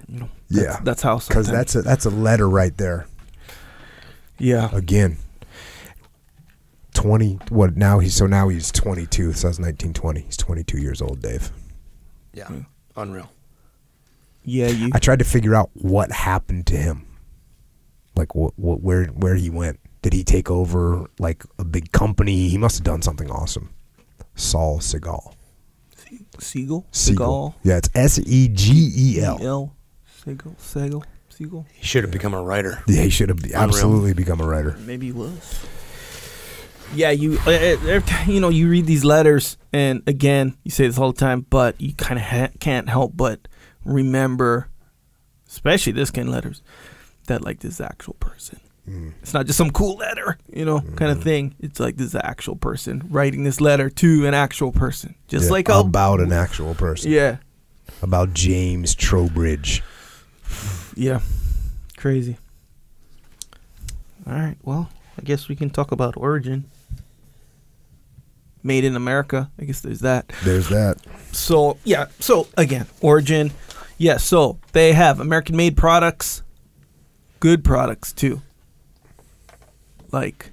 you 0.08 0.20
know, 0.20 0.28
Yeah. 0.50 0.80
that's 0.82 1.02
how. 1.02 1.18
because 1.18 1.46
that's 1.46 1.74
a 1.74 1.82
that's 1.82 2.04
a 2.04 2.10
letter 2.10 2.48
right 2.48 2.76
there. 2.76 3.06
yeah, 4.38 4.68
Again, 4.74 5.16
twenty. 6.94 7.38
What 7.50 7.76
now? 7.76 7.98
He's 7.98 8.14
so 8.14 8.26
now 8.26 8.48
he's 8.48 8.72
twenty 8.72 9.06
two. 9.06 9.32
So 9.32 9.48
that's 9.48 9.58
nineteen 9.58 9.92
twenty. 9.92 10.22
He's 10.22 10.36
twenty 10.36 10.64
two 10.64 10.78
years 10.78 11.02
old, 11.02 11.20
Dave. 11.20 11.50
Yeah. 12.32 12.46
Yeah. 12.50 12.62
Unreal. 12.96 13.30
yeah. 14.44 14.68
You 14.68 14.90
I 14.94 14.98
tried 14.98 15.18
to 15.18 15.24
figure 15.24 15.54
out 15.54 15.70
what 15.74 16.10
happened 16.12 16.66
to 16.68 16.76
him. 16.76 17.06
Like 18.16 18.34
what, 18.34 18.52
what 18.56 18.80
where 18.80 19.06
where 19.06 19.34
he 19.34 19.50
went. 19.50 19.80
Did 20.02 20.12
he 20.12 20.22
take 20.24 20.50
over 20.50 21.06
like 21.18 21.44
a 21.58 21.64
big 21.64 21.92
company? 21.92 22.48
He 22.48 22.58
must 22.58 22.76
have 22.78 22.84
done 22.84 23.02
something 23.02 23.30
awesome. 23.30 23.70
Saul 24.34 24.78
Segal. 24.78 25.34
Siegel, 26.38 26.86
Segal. 26.92 27.54
Yeah, 27.64 27.78
it's 27.78 27.88
S 27.94 28.18
E 28.24 28.48
G 28.48 28.90
E 28.96 29.20
L. 29.20 29.38
L, 29.40 29.76
Siegel, 30.24 30.54
Siegel, 30.58 31.04
Siegel. 31.28 31.66
He 31.72 31.84
should 31.86 32.04
have 32.04 32.10
become 32.12 32.34
a 32.34 32.42
writer. 32.42 32.82
Yeah, 32.86 33.02
he 33.02 33.10
should 33.10 33.28
have 33.30 33.40
absolutely 33.52 34.14
become 34.14 34.40
a 34.40 34.46
writer. 34.46 34.76
Maybe 34.80 35.06
he 35.06 35.12
was. 35.12 35.64
Yeah, 36.92 37.10
you 37.10 37.38
uh, 37.46 37.50
uh, 37.50 38.00
you 38.26 38.40
know 38.40 38.50
you 38.50 38.68
read 38.68 38.86
these 38.86 39.04
letters, 39.04 39.56
and 39.72 40.02
again 40.06 40.56
you 40.64 40.70
say 40.70 40.86
this 40.86 40.98
all 40.98 41.12
the 41.12 41.18
time, 41.18 41.46
but 41.48 41.80
you 41.80 41.92
kind 41.94 42.18
of 42.18 42.24
ha- 42.26 42.50
can't 42.60 42.88
help 42.88 43.16
but 43.16 43.48
remember, 43.84 44.68
especially 45.48 45.92
this 45.92 46.10
kind 46.10 46.28
of 46.28 46.34
letters, 46.34 46.62
that 47.26 47.42
like 47.42 47.60
this 47.60 47.72
is 47.72 47.78
the 47.78 47.84
actual 47.86 48.14
person. 48.14 48.60
Mm. 48.88 49.12
It's 49.22 49.32
not 49.32 49.46
just 49.46 49.56
some 49.56 49.70
cool 49.70 49.96
letter, 49.96 50.36
you 50.52 50.64
know, 50.64 50.80
kind 50.80 50.94
Mm-hmm. 50.98 51.04
of 51.18 51.22
thing. 51.24 51.54
It's 51.58 51.80
like 51.80 51.96
this 51.96 52.06
is 52.08 52.12
the 52.12 52.24
actual 52.24 52.54
person 52.56 53.02
writing 53.10 53.42
this 53.44 53.60
letter 53.60 53.88
to 53.88 54.26
an 54.26 54.34
actual 54.34 54.72
person, 54.72 55.14
just 55.26 55.46
Yeah, 55.46 55.50
like 55.52 55.68
how 55.68 55.80
about 55.80 56.20
an 56.20 56.32
actual 56.32 56.74
person. 56.74 57.10
yeah, 57.10 57.38
About 58.02 58.34
James 58.34 58.94
Trowbridge. 58.94 59.82
yeah, 60.94 61.20
crazy. 61.96 62.36
All 64.26 64.34
right, 64.34 64.56
well, 64.62 64.90
I 65.18 65.22
guess 65.22 65.48
we 65.48 65.56
can 65.56 65.70
talk 65.70 65.90
about 65.92 66.14
origin. 66.16 66.64
Made 68.66 68.84
in 68.84 68.96
America. 68.96 69.50
I 69.60 69.64
guess 69.64 69.80
there's 69.82 70.00
that. 70.00 70.32
There's 70.42 70.68
that. 70.70 70.96
So 71.32 71.76
yeah. 71.84 72.06
So 72.18 72.48
again, 72.56 72.86
origin. 73.00 73.52
Yeah. 73.98 74.16
So 74.16 74.58
they 74.72 74.92
have 74.94 75.20
American 75.20 75.54
made 75.56 75.76
products, 75.76 76.42
good 77.40 77.62
products 77.62 78.12
too. 78.12 78.40
Like 80.12 80.50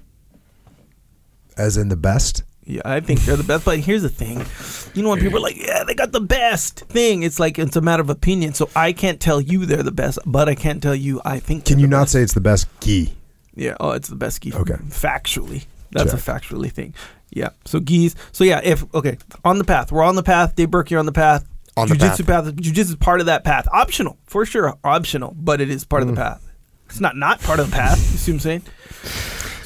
As 1.56 1.76
in 1.76 1.88
the 1.88 1.96
best. 1.96 2.42
yeah, 2.64 2.82
I 2.84 3.00
think 3.00 3.20
they're 3.20 3.36
the 3.36 3.44
best. 3.44 3.64
But 3.64 3.78
here's 3.80 4.02
the 4.02 4.08
thing, 4.08 4.44
you 4.94 5.02
know, 5.02 5.10
when 5.10 5.20
people 5.20 5.38
are 5.38 5.42
like, 5.42 5.56
"Yeah, 5.56 5.84
they 5.84 5.94
got 5.94 6.12
the 6.12 6.20
best 6.20 6.80
thing," 6.80 7.22
it's 7.22 7.38
like 7.40 7.58
it's 7.58 7.76
a 7.76 7.80
matter 7.80 8.02
of 8.02 8.10
opinion. 8.10 8.54
So 8.54 8.68
I 8.76 8.92
can't 8.92 9.20
tell 9.20 9.40
you 9.40 9.64
they're 9.66 9.82
the 9.82 9.90
best, 9.92 10.18
but 10.26 10.48
I 10.48 10.54
can't 10.54 10.82
tell 10.82 10.94
you 10.94 11.20
I 11.24 11.38
think. 11.38 11.64
Can 11.64 11.78
you 11.78 11.86
not 11.86 12.02
best. 12.02 12.12
say 12.12 12.22
it's 12.22 12.34
the 12.34 12.40
best 12.40 12.66
gi? 12.80 13.14
Yeah. 13.54 13.76
Oh, 13.80 13.90
it's 13.92 14.08
the 14.08 14.16
best 14.16 14.42
gi. 14.42 14.52
Okay. 14.54 14.74
Factually, 14.88 15.64
that's 15.92 16.10
Check. 16.12 16.20
a 16.20 16.22
factually 16.30 16.70
thing. 16.72 16.94
Yeah. 17.32 17.50
So 17.64 17.80
geese. 17.80 18.14
So 18.32 18.44
yeah. 18.44 18.60
If 18.62 18.84
okay, 18.94 19.18
on 19.44 19.58
the 19.58 19.64
path, 19.64 19.90
we're 19.90 20.02
on 20.04 20.14
the 20.16 20.22
path. 20.22 20.54
Dave 20.56 20.70
Burke, 20.70 20.90
you're 20.90 21.00
on 21.00 21.06
the 21.06 21.12
path. 21.12 21.48
On 21.76 21.88
the 21.88 21.94
Jiu-jitsu 21.96 22.24
path. 22.24 22.44
Jiu-jitsu 22.54 22.92
is 22.92 22.96
part 22.96 23.20
of 23.20 23.26
that 23.26 23.44
path. 23.44 23.66
Optional 23.72 24.18
for 24.26 24.44
sure. 24.44 24.76
Optional, 24.84 25.34
but 25.38 25.60
it 25.62 25.70
is 25.70 25.84
part 25.84 26.02
of 26.02 26.08
the 26.08 26.14
Mm. 26.14 26.18
path. 26.18 26.50
It's 26.90 27.00
not 27.00 27.16
not 27.16 27.40
part 27.40 27.58
of 27.60 27.70
the 27.70 27.74
path. 27.74 27.96
You 28.12 28.18
see 28.18 28.32
what 28.32 28.36
I'm 28.36 28.40
saying? 28.40 28.62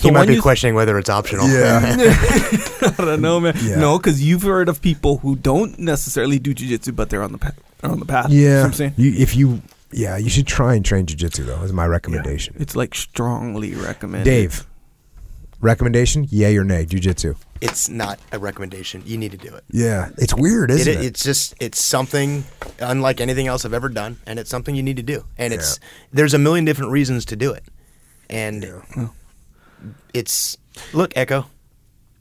he 0.01 0.11
might 0.13 0.29
be 0.29 0.35
you- 0.35 0.43
questioning 0.43 0.75
whether 0.77 0.97
it's 0.99 1.09
optional. 1.11 1.49
Yeah. 1.49 1.81
I 2.83 2.95
don't 2.99 3.21
know, 3.21 3.41
man. 3.41 3.55
Yeah. 3.61 3.77
No, 3.81 3.99
because 3.99 4.23
you've 4.23 4.43
heard 4.43 4.69
of 4.69 4.81
people 4.81 5.19
who 5.19 5.35
don't 5.35 5.77
necessarily 5.81 6.39
do 6.39 6.55
jiu-jitsu, 6.55 6.93
but 6.93 7.11
they're 7.11 7.23
on 7.23 7.33
the 7.33 7.39
path. 7.39 7.59
On 7.83 7.99
the 7.99 8.07
path. 8.07 8.31
You 8.31 8.39
see 8.39 8.45
what 8.47 8.53
Yeah. 8.59 8.65
I'm 8.65 8.73
saying. 8.73 8.95
You, 8.97 9.13
if 9.17 9.35
you, 9.35 9.63
yeah, 9.91 10.17
you 10.17 10.29
should 10.31 10.47
try 10.47 10.75
and 10.75 10.85
train 10.85 11.07
jujitsu 11.07 11.45
though. 11.47 11.63
Is 11.63 11.73
my 11.73 11.87
recommendation. 11.87 12.55
It's 12.61 12.77
like 12.77 12.95
strongly 12.95 13.75
recommended. 13.75 14.25
Dave, 14.31 14.65
recommendation? 15.61 16.27
Yay 16.31 16.57
or 16.57 16.65
nay? 16.65 16.85
Jujitsu. 16.87 17.37
it's 17.61 17.89
not 17.89 18.19
a 18.33 18.39
recommendation. 18.39 19.03
You 19.07 19.17
need 19.19 19.31
to 19.33 19.37
do 19.39 19.55
it. 19.55 19.65
Yeah, 19.71 20.11
it's 20.19 20.35
weird, 20.35 20.71
It, 20.71 20.81
isn't 20.81 20.93
it? 20.99 21.05
It's 21.05 21.23
just 21.25 21.55
it's 21.61 21.81
something 21.81 22.45
unlike 22.81 23.21
anything 23.21 23.47
else 23.47 23.65
I've 23.65 23.73
ever 23.75 23.89
done, 23.89 24.19
and 24.27 24.39
it's 24.39 24.51
something 24.51 24.75
you 24.75 24.83
need 24.83 24.97
to 24.99 25.03
do. 25.03 25.25
And 25.39 25.53
it's 25.53 25.79
there's 26.13 26.35
a 26.35 26.39
million 26.39 26.65
different 26.65 26.93
reasons 26.93 27.25
to 27.27 27.37
do 27.37 27.53
it, 27.53 27.65
and 28.31 29.11
it's 30.15 30.57
look 30.93 31.13
Echo. 31.17 31.47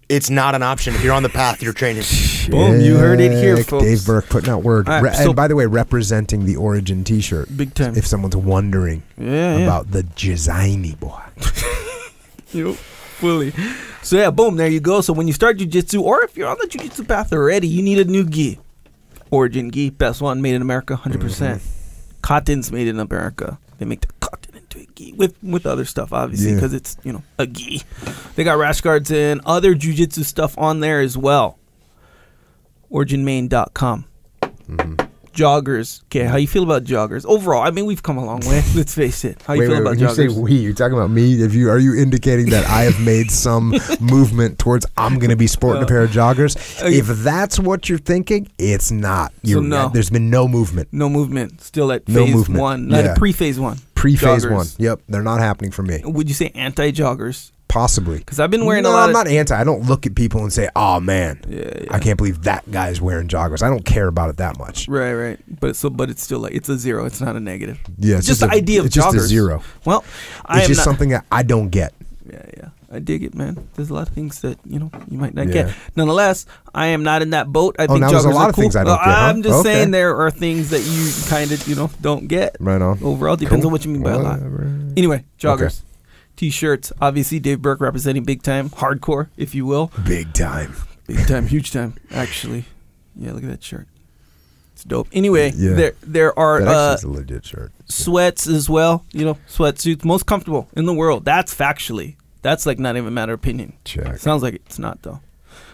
It's 0.08 0.30
not 0.30 0.54
an 0.54 0.62
option 0.62 0.94
if 0.94 1.04
you're 1.04 1.16
on 1.16 1.24
the 1.24 1.30
path 1.30 1.64
you're 1.64 1.74
training. 1.74 2.04
Boom, 2.52 2.80
you 2.80 2.96
heard 2.96 3.20
it 3.20 3.32
here, 3.32 3.58
folks. 3.64 3.84
Dave 3.84 4.06
Burke 4.06 4.30
putting 4.30 4.52
out 4.52 4.62
word. 4.62 4.88
All 4.88 5.02
right, 5.02 5.12
Re- 5.12 5.16
so- 5.18 5.26
and 5.30 5.36
by 5.36 5.48
the 5.48 5.56
way, 5.56 5.66
representing 5.66 6.46
the 6.46 6.58
Origin 6.58 7.04
T-shirt. 7.04 7.58
Big 7.58 7.74
time. 7.74 7.96
If 7.96 8.06
someone's 8.06 8.36
wondering 8.36 9.02
yeah, 9.18 9.58
yeah. 9.58 9.64
about 9.64 9.90
the 9.92 10.04
Jizaini 10.04 10.98
boy. 11.00 11.20
Yep, 12.54 12.78
fully. 13.16 13.52
So 14.02 14.18
yeah, 14.18 14.30
boom, 14.32 14.56
there 14.58 14.68
you 14.68 14.80
go. 14.80 15.02
So 15.02 15.14
when 15.14 15.28
you 15.28 15.34
start 15.34 15.58
jujitsu, 15.58 16.02
or 16.02 16.24
if 16.24 16.38
you're 16.38 16.48
on 16.48 16.58
the 16.60 16.68
jujitsu 16.68 17.08
path 17.08 17.34
already, 17.34 17.68
you 17.68 17.82
need 17.82 18.00
a 18.00 18.06
new 18.06 18.24
gi. 18.26 18.60
Origin 19.32 19.72
gi, 19.72 19.90
best 19.90 20.22
one, 20.22 20.42
made 20.42 20.56
in 20.56 20.62
America, 20.62 20.96
100%. 20.96 21.20
percent 21.20 21.62
Mm-hmm. 21.62 22.22
Cotton's 22.22 22.72
made 22.72 22.88
in 22.88 23.00
America. 23.00 23.60
They 23.78 23.86
make 23.86 24.02
the 24.02 24.08
cotton 24.20 24.56
into 24.58 24.80
a 24.80 24.86
gi 24.96 25.14
with 25.14 25.36
with 25.44 25.66
other 25.66 25.86
stuff, 25.86 26.12
obviously, 26.14 26.50
Yeah. 26.50 26.56
because 26.56 26.74
it's 26.74 26.98
you 27.04 27.14
know 27.14 27.24
a 27.38 27.46
gi. 27.46 27.84
They 28.36 28.44
got 28.44 28.58
rash 28.58 28.82
guards 28.82 29.12
and 29.12 29.42
other 29.46 29.76
jujitsu 29.76 30.24
stuff 30.24 30.58
on 30.58 30.80
there 30.80 31.02
as 31.02 31.18
well. 31.18 31.58
OriginMaine.com. 32.92 34.06
Joggers. 35.36 36.02
Okay, 36.06 36.24
how 36.24 36.38
you 36.38 36.48
feel 36.48 36.64
about 36.64 36.84
joggers 36.86 37.26
overall? 37.26 37.62
I 37.62 37.72
mean, 37.72 37.86
we've 37.86 38.02
come 38.02 38.18
a 38.18 38.26
long 38.26 38.40
way. 38.42 38.64
Let's 38.76 38.96
face 38.96 39.26
it. 39.26 39.42
How 39.44 39.54
you 39.54 39.62
wait, 39.62 39.66
feel 39.68 39.76
wait, 39.76 39.82
about 39.82 39.90
when 39.92 40.00
you 40.00 40.10
say 40.10 40.28
we, 40.30 40.54
you're 40.56 40.74
talking 40.74 40.98
about 40.98 41.10
me. 41.12 41.42
If 41.44 41.54
you 41.54 41.70
are 41.70 41.78
you 41.78 41.96
indicating 41.96 42.50
that 42.52 42.66
I 42.68 42.84
have 42.84 43.00
made 43.02 43.30
some 43.32 43.74
movement 44.00 44.58
towards 44.60 44.86
I'm 44.98 45.20
going 45.20 45.30
to 45.32 45.36
be 45.36 45.48
sporting 45.48 45.84
a 45.84 45.86
pair 45.86 46.02
of 46.04 46.12
joggers? 46.12 46.56
Uh, 46.82 46.88
If 46.88 47.08
that's 47.08 47.60
what 47.60 47.90
you're 47.90 47.98
thinking, 47.98 48.50
it's 48.58 48.92
not. 48.92 49.34
You're, 49.44 49.62
no. 49.62 49.90
There's 49.90 50.10
been 50.10 50.30
no 50.30 50.48
movement. 50.48 50.90
No 50.92 51.10
movement. 51.10 51.62
Still 51.62 51.92
at 51.92 52.08
No 52.08 52.26
phase 52.26 52.34
movement. 52.36 52.62
one. 52.62 52.88
Not 52.88 53.04
Yeah. 53.04 53.12
at 53.12 53.18
pre-phase 53.18 53.60
one. 53.60 53.78
Pre-phase 53.96 54.46
Joggers. 54.46 54.52
one. 54.52 54.68
Yep, 54.78 55.02
they're 55.10 55.24
not 55.24 55.40
happening 55.40 55.72
for 55.72 55.82
me. 55.84 56.02
Would 56.06 56.28
you 56.30 56.36
say 56.36 56.52
anti-joggers? 56.56 57.52
Possibly. 57.76 58.20
Because 58.20 58.40
I've 58.40 58.50
been 58.50 58.64
wearing 58.66 58.84
no, 58.84 58.92
a 58.92 58.94
lot 58.94 59.08
I'm 59.10 59.12
not 59.14 59.28
anti. 59.28 59.54
I 59.54 59.66
don't 59.66 59.82
look 59.84 60.06
at 60.06 60.16
people 60.16 60.42
and 60.42 60.54
say, 60.54 60.70
"Oh 60.78 61.02
man, 61.02 61.42
Yeah, 61.50 61.58
yeah. 61.82 61.88
I 61.92 62.00
can't 62.00 62.18
believe 62.18 62.44
that 62.44 62.72
guy's 62.72 63.02
wearing 63.02 63.28
joggers." 63.28 63.62
I 63.62 63.68
don't 63.70 63.84
care 63.84 64.08
about 64.08 64.30
it 64.30 64.38
that 64.38 64.58
much. 64.58 64.88
Right, 64.88 65.14
right. 65.14 65.40
But 65.60 65.76
so, 65.76 65.90
but 65.90 66.10
it's 66.10 66.24
still 66.24 66.40
like 66.40 66.54
it's 66.54 66.70
a 66.70 66.78
zero. 66.78 67.06
It's 67.06 67.20
not 67.20 67.36
a 67.36 67.40
negative. 67.42 67.80
Yeah, 67.98 68.16
it's 68.18 68.28
just, 68.28 68.40
just 68.40 68.50
the 68.50 68.56
a- 68.56 68.60
idea 68.62 68.80
of 68.80 68.86
it's 68.86 68.96
just 68.96 69.14
a 69.14 69.20
zero. 69.20 69.62
Well, 69.84 70.06
I 70.46 70.60
It's 70.60 70.68
just 70.70 70.78
not, 70.80 70.84
something 70.86 71.10
that 71.10 71.26
I 71.32 71.44
don't 71.44 71.68
get. 71.70 71.94
Yeah, 72.32 72.46
yeah. 72.58 72.70
I 72.94 73.00
dig 73.00 73.24
it, 73.24 73.36
man. 73.36 73.68
There's 73.76 73.90
a 73.90 73.94
lot 73.94 74.08
of 74.08 74.14
things 74.14 74.40
that 74.40 74.58
you 74.66 74.80
know 74.80 74.90
you 75.12 75.18
might 75.18 75.34
not 75.34 75.48
Yeah. 75.48 75.64
get. 75.66 75.76
Nonetheless, 75.98 76.46
I 76.74 76.88
am 76.88 77.04
not 77.04 77.22
in 77.24 77.32
that 77.32 77.48
boat. 77.52 77.76
I 77.78 77.88
Oh, 77.88 77.94
think 77.94 78.06
joggers 78.06 78.24
a 78.24 78.30
lot 78.30 78.46
are 78.46 78.50
of 78.52 78.56
cool. 78.56 78.62
things 78.62 78.78
I 78.78 78.86
don't 78.86 78.96
get, 78.98 79.04
huh? 79.04 79.12
I'm 79.12 79.42
just 79.44 79.60
Okay. 79.60 79.74
saying 79.74 79.92
there 79.92 80.16
are 80.16 80.32
things 80.32 80.70
that 80.70 80.80
you 80.82 81.12
kind 81.28 81.52
of 81.52 81.68
you 81.68 81.76
know 81.76 81.90
don't 82.02 82.28
get. 82.30 82.56
Right 82.62 82.82
on. 82.82 83.00
Overall, 83.04 83.36
depends 83.36 83.64
Cool. 83.64 83.68
on 83.68 83.72
what 83.74 83.84
you 83.84 83.92
mean 83.92 84.02
by 84.02 84.12
a 84.12 84.20
lot. 84.20 84.40
Anyway, 84.96 85.26
joggers, 85.38 85.82
t-shirts. 86.36 86.92
Obviously, 87.02 87.40
Dave 87.40 87.62
Burke 87.62 87.82
representing 87.82 88.24
big 88.24 88.44
time, 88.44 88.70
hardcore, 88.70 89.28
if 89.38 89.56
you 89.56 89.66
will. 89.66 89.92
Big 90.06 90.34
time. 90.34 90.76
Big 91.08 91.26
time, 91.28 91.48
huge 91.48 91.72
time. 91.72 91.94
Actually, 92.12 92.66
yeah. 93.16 93.32
Look 93.32 93.44
at 93.44 93.50
that 93.50 93.64
shirt. 93.64 93.88
It's 94.74 94.84
dope. 94.84 95.08
Anyway, 95.14 95.54
Yeah. 95.56 95.74
there 95.74 95.94
there 96.02 96.40
are 96.40 96.62
uh, 96.62 96.98
a 97.02 97.08
legit 97.08 97.46
shirt. 97.46 97.72
sweats 97.86 98.48
as 98.48 98.70
well. 98.70 99.06
You 99.14 99.24
know, 99.26 99.38
sweatsuits 99.48 100.04
most 100.04 100.26
comfortable 100.26 100.68
in 100.76 100.86
the 100.86 100.94
world. 100.94 101.24
That's 101.24 101.54
factually. 101.56 102.16
That's 102.42 102.66
like 102.66 102.78
not 102.80 102.96
even 102.98 103.08
a 103.08 103.12
matter 103.12 103.34
of 103.34 103.40
opinion. 103.40 103.74
Check. 103.86 104.18
Sounds 104.18 104.44
like 104.44 104.56
it's 104.56 104.78
not 104.80 105.02
though. 105.04 105.20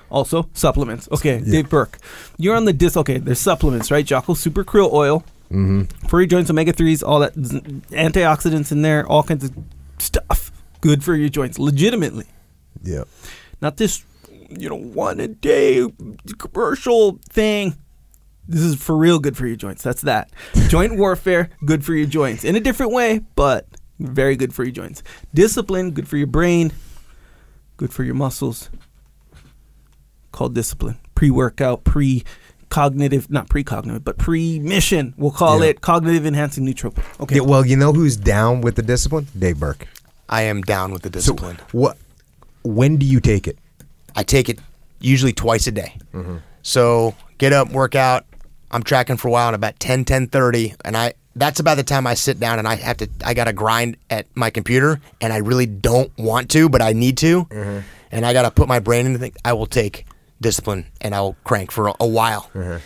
Also, 0.10 0.50
supplements. 0.54 1.08
Okay, 1.12 1.40
Dave 1.40 1.70
Burke. 1.70 1.98
You're 2.38 2.56
on 2.58 2.66
the 2.66 2.74
dis. 2.74 2.98
Okay, 2.98 3.18
there's 3.18 3.40
supplements, 3.40 3.90
right? 3.92 4.06
Jocko 4.06 4.34
Super 4.34 4.64
Krill 4.66 4.92
Oil. 4.92 5.24
Mm-hmm. 5.50 6.16
Your 6.16 6.26
joints, 6.28 6.50
omega 6.50 6.72
3s, 6.74 7.02
all 7.06 7.20
that 7.20 7.34
antioxidants 7.36 8.72
in 8.72 8.82
there, 8.84 9.06
all 9.08 9.24
kinds 9.24 9.44
of 9.46 9.52
stuff. 10.02 10.52
Good 10.82 11.04
for 11.04 11.16
your 11.16 11.30
joints, 11.30 11.60
legitimately. 11.60 12.26
Yeah. 12.84 13.04
Not 13.62 13.78
this, 13.78 14.04
you 14.50 14.70
know, 14.70 14.76
one 14.76 15.20
a 15.20 15.28
day 15.28 15.88
commercial 16.38 17.20
thing. 17.30 17.76
This 18.48 18.62
is 18.62 18.76
for 18.76 18.98
real 18.98 19.20
good 19.20 19.38
for 19.38 19.46
your 19.48 19.56
joints. 19.56 19.84
That's 19.84 20.02
that. 20.02 20.32
Joint 20.68 20.98
warfare, 20.98 21.52
good 21.66 21.86
for 21.86 21.94
your 21.94 22.08
joints. 22.08 22.44
In 22.44 22.56
a 22.56 22.60
different 22.60 22.92
way, 22.92 23.22
but 23.36 23.68
very 24.00 24.36
good 24.36 24.54
for 24.54 24.64
your 24.64 24.74
joints. 24.74 25.04
Discipline, 25.34 25.92
good 25.92 26.08
for 26.08 26.18
your 26.18 26.28
brain, 26.28 26.74
good 27.78 27.94
for 27.94 28.04
your 28.04 28.16
muscles. 28.16 28.70
Called 30.32 30.56
discipline. 30.56 30.98
Pre 31.14 31.30
workout, 31.30 31.84
pre 31.84 32.24
cognitive, 32.72 33.30
not 33.30 33.48
pre 33.50 33.64
cognitive, 33.64 34.04
but 34.04 34.18
pre 34.18 34.58
mission. 34.60 35.14
We'll 35.18 35.30
call 35.32 35.60
Yeah. 35.64 35.70
it 35.70 35.82
cognitive 35.82 36.26
enhancing 36.26 36.66
nootropic. 36.66 37.04
Okay. 37.20 37.36
Yeah, 37.36 37.42
well, 37.42 37.64
you 37.66 37.76
know 37.78 37.94
who's 37.94 38.18
down 38.18 38.62
with 38.62 38.76
the 38.76 38.82
discipline? 38.82 39.28
Dave 39.38 39.60
Burke. 39.60 39.88
I 40.28 40.42
am 40.44 40.62
down 40.64 40.92
with 40.92 41.04
the 41.04 41.10
So 41.10 41.34
discipline. 41.34 41.58
what? 41.74 41.98
When 42.64 42.98
do 42.98 43.06
you 43.06 43.20
take 43.20 43.48
it? 43.48 43.58
I 44.16 44.24
take 44.24 44.50
it 44.50 44.60
usually 45.00 45.34
twice 45.34 45.68
a 45.68 45.72
day. 45.72 45.98
Mm-hmm. 46.14 46.38
So 46.64 47.14
get 47.38 47.54
up, 47.54 47.72
work 47.72 47.94
out. 47.96 48.26
I'm 48.72 48.84
tracking 48.84 49.18
for 49.18 49.28
a 49.28 49.32
while, 49.32 49.48
and 49.50 49.56
about 49.56 49.80
10, 49.80 50.06
10:30, 50.06 50.76
and 50.86 50.96
I 50.98 51.14
that's 51.36 51.60
about 51.62 51.76
the 51.78 51.84
time 51.84 52.06
I 52.08 52.14
sit 52.14 52.40
down 52.40 52.60
and 52.60 52.68
I 52.68 52.76
have 52.76 52.98
to. 52.98 53.08
I 53.26 53.34
got 53.34 53.46
to 53.46 53.54
grind 53.54 53.98
at 54.10 54.28
my 54.36 54.50
computer, 54.50 55.00
and 55.22 55.32
I 55.34 55.38
really 55.38 55.66
don't 55.66 56.12
want 56.18 56.50
to, 56.52 56.68
but 56.70 56.82
I 56.82 56.94
need 56.94 57.18
to, 57.20 57.46
Mm-hmm. 57.46 57.80
and 58.12 58.26
I 58.26 58.34
got 58.34 58.42
to 58.44 58.52
put 58.52 58.68
my 58.68 58.80
brain 58.80 59.06
into 59.06 59.20
things. 59.20 59.36
I 59.46 59.54
will 59.54 59.66
take 59.66 60.06
discipline, 60.42 60.88
and 61.00 61.16
I'll 61.16 61.36
crank 61.44 61.72
for 61.72 61.88
a, 61.90 61.94
a 62.00 62.08
while. 62.08 62.50
Mm-hmm. 62.54 62.78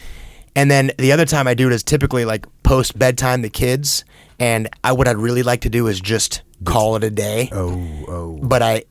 And 0.58 0.72
then 0.72 0.92
the 0.98 1.11
other 1.11 1.25
time 1.25 1.48
I 1.48 1.53
do 1.53 1.67
it 1.67 1.74
is 1.74 1.84
typically 1.84 2.24
like 2.25 2.45
post 2.64 2.98
bedtime, 2.98 3.42
the 3.42 3.50
kids, 3.50 4.06
and 4.40 4.69
I 4.84 4.92
what 4.93 5.08
I'd 5.08 5.17
really 5.17 5.43
like 5.43 5.61
to 5.61 5.69
do 5.69 5.88
is 5.88 6.00
just 6.00 6.42
call 6.64 6.95
it 6.95 7.03
a 7.03 7.09
day 7.09 7.50
Oh, 7.51 8.06
oh. 8.08 8.40
but 8.42 8.61
I 8.61 8.84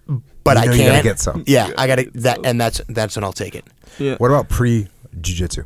but 0.45 0.57
You 0.57 0.63
I 0.63 0.65
can't 0.67 0.77
you 0.77 0.85
gotta 0.85 1.03
get 1.03 1.19
some. 1.21 1.45
Yeah, 1.47 1.71
I 1.79 1.87
gotta 1.87 2.11
that, 2.17 2.41
and 2.45 2.61
that's 2.61 2.81
that's 2.89 3.17
when 3.17 3.25
I'll 3.25 3.33
take 3.33 3.55
it. 3.55 3.65
yeah. 3.99 4.17
What 4.17 4.31
about 4.31 4.49
pre 4.51 4.89
jiu-jitsu? 5.21 5.65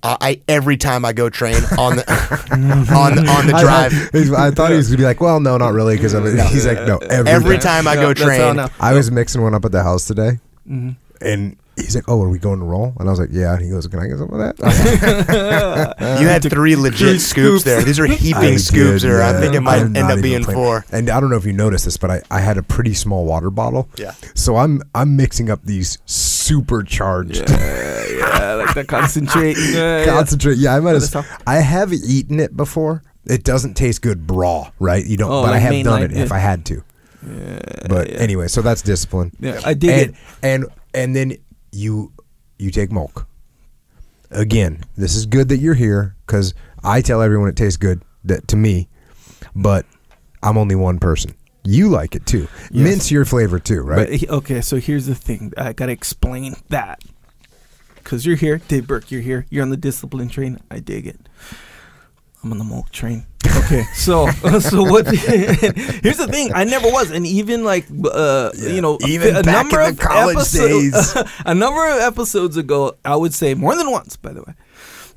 Uh, 0.00 0.16
I 0.20 0.40
every 0.46 0.76
time 0.76 1.04
I 1.04 1.12
go 1.12 1.28
train 1.28 1.56
on 1.76 1.96
the 1.96 2.04
on 2.94 3.16
the, 3.16 3.28
on 3.28 3.46
the 3.48 3.58
drive. 3.58 3.92
I, 4.38 4.46
I 4.46 4.50
thought 4.52 4.70
he 4.70 4.76
was 4.76 4.86
gonna 4.86 4.98
be 4.98 5.02
like, 5.04 5.20
well, 5.20 5.40
no, 5.40 5.56
not 5.56 5.72
really, 5.72 5.96
because 5.96 6.12
he's 6.52 6.64
like, 6.66 6.86
no, 6.86 6.98
every, 6.98 7.32
Every 7.32 7.58
time. 7.58 7.84
time 7.84 7.88
I 7.88 7.96
go 7.96 8.08
that's 8.14 8.22
train, 8.22 8.54
now. 8.56 8.68
I 8.78 8.92
was 8.92 9.10
mixing 9.10 9.42
one 9.42 9.54
up 9.54 9.64
at 9.64 9.72
the 9.72 9.82
house 9.82 10.06
today, 10.06 10.38
Mm-hmm. 10.68 10.90
and 11.20 11.56
he's 11.80 11.94
like, 11.94 12.08
"Oh, 12.08 12.22
are 12.22 12.28
we 12.28 12.38
going 12.38 12.58
to 12.58 12.64
roll?" 12.64 12.92
And 12.98 13.08
I 13.08 13.12
was 13.12 13.18
like, 13.20 13.30
"Yeah." 13.32 13.54
And 13.54 13.62
he 13.62 13.70
goes, 13.70 13.86
"Can 13.86 13.98
I 14.00 14.06
get 14.06 14.18
some 14.18 14.30
of 14.30 14.38
that?" 14.38 14.56
you 16.20 16.26
had 16.28 16.42
three 16.42 16.76
legit 16.76 16.98
three 16.98 17.18
scoops, 17.18 17.62
scoops. 17.62 17.64
there. 17.64 17.82
These 17.82 17.98
are 17.98 18.06
I 18.06 18.14
heaping 18.14 18.58
scoops 18.58 19.02
did, 19.02 19.10
there. 19.10 19.22
I 19.22 19.38
think 19.40 19.54
it 19.54 19.60
might 19.60 19.80
end 19.82 19.96
up 19.96 20.20
being 20.22 20.44
playing. 20.44 20.58
four. 20.58 20.84
And 20.92 21.10
I 21.10 21.20
don't 21.20 21.30
know 21.30 21.36
if 21.36 21.44
you 21.46 21.52
noticed 21.52 21.84
this, 21.84 21.96
but 21.96 22.10
I, 22.10 22.22
I 22.30 22.40
had 22.40 22.58
a 22.58 22.62
pretty 22.62 22.94
small 22.94 23.24
water 23.24 23.50
bottle. 23.50 23.88
Yeah. 23.96 24.12
So 24.34 24.56
I'm 24.56 24.82
I'm 24.94 25.16
mixing 25.16 25.50
up 25.50 25.62
these 25.64 25.98
supercharged 26.06 27.48
yeah, 27.48 28.06
yeah, 28.08 28.54
like 28.54 28.74
the 28.74 28.84
concentrate. 28.84 29.56
Yeah, 29.68 29.98
yeah. 29.98 30.04
concentrate. 30.06 30.58
Yeah, 30.58 30.74
I 30.74 30.80
might 30.80 30.92
That's 30.94 31.12
have. 31.12 31.26
how- 31.26 31.38
I 31.46 31.56
have 31.56 31.92
eaten 31.92 32.40
it 32.40 32.56
before. 32.56 33.02
It 33.26 33.44
doesn't 33.44 33.74
taste 33.74 34.00
good 34.02 34.30
raw, 34.30 34.70
right? 34.78 35.04
You 35.04 35.16
don't. 35.16 35.30
Oh, 35.30 35.42
but 35.42 35.52
I 35.52 35.58
have 35.58 35.84
done 35.84 36.00
mainline, 36.00 36.04
it 36.04 36.12
if. 36.16 36.32
I 36.32 36.38
had 36.38 36.64
to. 36.66 36.82
but 37.88 38.08
yeah. 38.10 38.16
anyway, 38.18 38.48
so 38.48 38.62
that's 38.62 38.80
discipline. 38.82 39.32
Yeah, 39.40 39.60
I 39.64 39.74
dig 39.74 39.90
and, 39.90 40.10
it. 40.10 40.16
And 40.42 40.66
and 40.94 41.16
then 41.16 41.36
you 41.72 42.12
you 42.58 42.70
take 42.70 42.90
milk. 42.92 43.26
Again, 44.30 44.84
this 44.96 45.16
is 45.16 45.26
good 45.26 45.48
that 45.48 45.58
you're 45.58 45.74
here 45.74 46.16
because 46.26 46.54
I 46.84 47.00
tell 47.00 47.22
everyone 47.22 47.48
it 47.48 47.56
tastes 47.56 47.76
good 47.76 48.02
that 48.24 48.48
to 48.48 48.56
me, 48.56 48.88
but 49.54 49.86
I'm 50.42 50.58
only 50.58 50.74
one 50.74 50.98
person. 50.98 51.34
You 51.64 51.88
like 51.88 52.14
it 52.14 52.26
too. 52.26 52.48
Yes. 52.70 52.84
Mint's 52.84 53.10
your 53.10 53.24
flavor 53.24 53.58
too, 53.58 53.80
right? 53.80 54.20
But 54.20 54.30
okay, 54.30 54.60
so 54.60 54.76
here's 54.76 55.06
the 55.06 55.14
thing. 55.14 55.52
I 55.56 55.72
gotta 55.72 55.92
explain 55.92 56.54
that 56.68 57.02
because 57.96 58.24
you're 58.24 58.36
here, 58.36 58.58
Dave 58.68 58.86
Burke. 58.86 59.10
You're 59.10 59.20
here. 59.20 59.46
You're 59.50 59.62
on 59.62 59.70
the 59.70 59.76
discipline 59.76 60.28
train. 60.28 60.60
I 60.70 60.80
dig 60.80 61.06
it. 61.06 61.20
I'm 62.42 62.52
on 62.52 62.58
the 62.58 62.64
milk 62.64 62.90
train. 62.90 63.26
Okay, 63.64 63.82
so 63.94 64.26
so 64.60 64.82
what? 64.82 65.06
here's 65.14 66.16
the 66.18 66.28
thing. 66.30 66.52
I 66.54 66.64
never 66.64 66.88
was, 66.88 67.10
and 67.10 67.26
even 67.26 67.64
like 67.64 67.86
uh, 68.12 68.50
you 68.56 68.80
know, 68.80 68.98
Even 69.06 69.36
a 69.36 69.42
back 69.42 69.64
number 69.64 69.80
in 69.80 69.96
the 69.96 70.02
of 70.02 70.08
college 70.08 70.36
episodes, 70.36 71.14
days. 71.14 71.24
a 71.46 71.54
number 71.54 71.86
of 71.86 72.00
episodes 72.00 72.56
ago, 72.56 72.96
I 73.04 73.16
would 73.16 73.34
say 73.34 73.54
more 73.54 73.74
than 73.76 73.90
once, 73.90 74.16
by 74.16 74.32
the 74.32 74.42
way. 74.42 74.54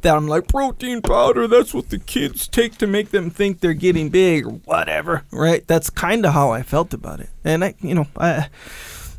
That 0.01 0.15
I'm 0.15 0.27
like 0.27 0.47
protein 0.47 1.03
powder. 1.03 1.47
That's 1.47 1.75
what 1.75 1.89
the 1.89 1.99
kids 1.99 2.47
take 2.47 2.77
to 2.79 2.87
make 2.87 3.11
them 3.11 3.29
think 3.29 3.59
they're 3.59 3.75
getting 3.75 4.09
big 4.09 4.47
or 4.47 4.53
whatever, 4.65 5.25
right? 5.31 5.65
That's 5.67 5.91
kind 5.91 6.25
of 6.25 6.33
how 6.33 6.49
I 6.49 6.63
felt 6.63 6.91
about 6.95 7.19
it, 7.19 7.29
and 7.43 7.63
I, 7.63 7.75
you 7.81 7.93
know, 7.93 8.07
I, 8.17 8.49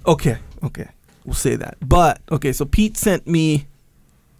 okay, 0.05 0.39
okay, 0.65 0.89
we'll 1.25 1.35
say 1.35 1.55
that. 1.55 1.77
But 1.81 2.21
okay, 2.33 2.53
so 2.53 2.65
Pete 2.65 2.97
sent 2.97 3.29
me 3.29 3.67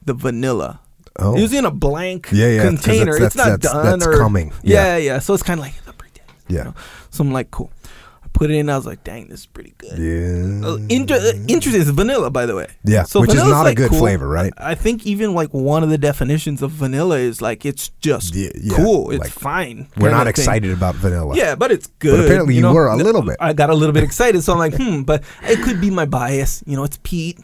the 0.05 0.15
vanilla. 0.15 0.81
Oh. 1.19 1.35
It 1.37 1.43
was 1.43 1.53
in 1.53 1.65
a 1.65 1.71
blank 1.71 2.29
Yeah, 2.33 2.49
yeah, 2.49 2.63
container. 2.63 3.13
that's- 3.13 3.27
it's 3.29 3.37
not 3.37 3.61
that's- 3.61 3.73
done 3.73 3.99
that's 3.99 4.07
or 4.07 4.19
coming. 4.19 4.53
Yeah, 4.63 4.97
Yeah. 4.97 4.97
yeah. 5.15 5.19
So 5.19 5.35
it's 5.35 5.43
kind 5.43 5.61
of 5.61 5.67
like 5.67 5.75
the 5.85 5.93
pretend. 5.93 6.29
you 6.49 6.57
Yeah. 6.57 6.63
know? 6.65 6.75
So 7.11 7.23
I'm 7.23 7.33
like, 7.33 7.51
cool. 7.51 7.71
I 8.25 8.29
put 8.33 8.51
it 8.51 8.55
in. 8.55 8.71
I 8.71 8.77
was 8.77 8.87
like, 8.87 9.05
dang, 9.05 9.29
this 9.29 9.41
is 9.41 9.47
pretty 9.47 9.75
good. 9.77 9.99
yeah. 9.99 10.67
Uh, 10.67 10.79
inter- 10.89 11.17
uh, 11.17 11.33
interesting. 11.49 11.83
It's 11.83 11.91
vanilla, 11.91 12.31
by 12.31 12.47
the 12.47 12.55
way. 12.57 12.67
Yeah, 12.83 13.03
So 13.03 13.21
which 13.21 13.31
is 13.35 13.37
not 13.45 13.61
a 13.61 13.65
like, 13.65 13.77
good 13.77 13.91
cool. 13.91 13.99
flavor, 13.99 14.27
right? 14.27 14.53
I 14.57 14.75
think 14.75 15.05
even 15.07 15.35
like 15.35 15.51
one 15.53 15.83
of 15.83 15.91
the 15.91 15.99
definitions 15.99 16.63
of 16.63 16.71
vanilla 16.71 17.19
is 17.19 17.43
like 17.43 17.67
it's 17.67 17.91
just 18.01 18.35
Yeah, 18.35 18.49
yeah, 18.59 18.77
cool. 18.77 19.11
It's 19.11 19.21
like, 19.21 19.33
fine. 19.33 19.89
We're 19.99 20.11
not 20.11 20.27
of 20.27 20.35
thing. 20.35 20.43
excited 20.43 20.71
about 20.73 20.95
vanilla. 20.95 21.37
Yeah, 21.37 21.55
but 21.57 21.71
it's 21.71 21.89
good. 21.99 22.25
apparently 22.25 22.55
you 22.55 22.63
know? 22.63 22.73
were 22.73 22.87
a 22.89 22.97
little 22.97 23.21
bit. 23.23 23.37
I 23.39 23.53
got 23.53 23.69
a 23.69 23.75
little 23.75 23.93
bit 23.93 24.03
excited, 24.05 24.43
so 24.43 24.55
I'm 24.55 24.59
like, 24.59 24.75
hmm. 24.77 25.03
But 25.03 25.25
it 25.43 25.61
could 25.63 25.79
be 25.81 25.91
my 25.91 26.07
bias. 26.07 26.63
You 26.67 26.77
know, 26.77 26.85
it's 26.85 26.99
Pete. 27.03 27.39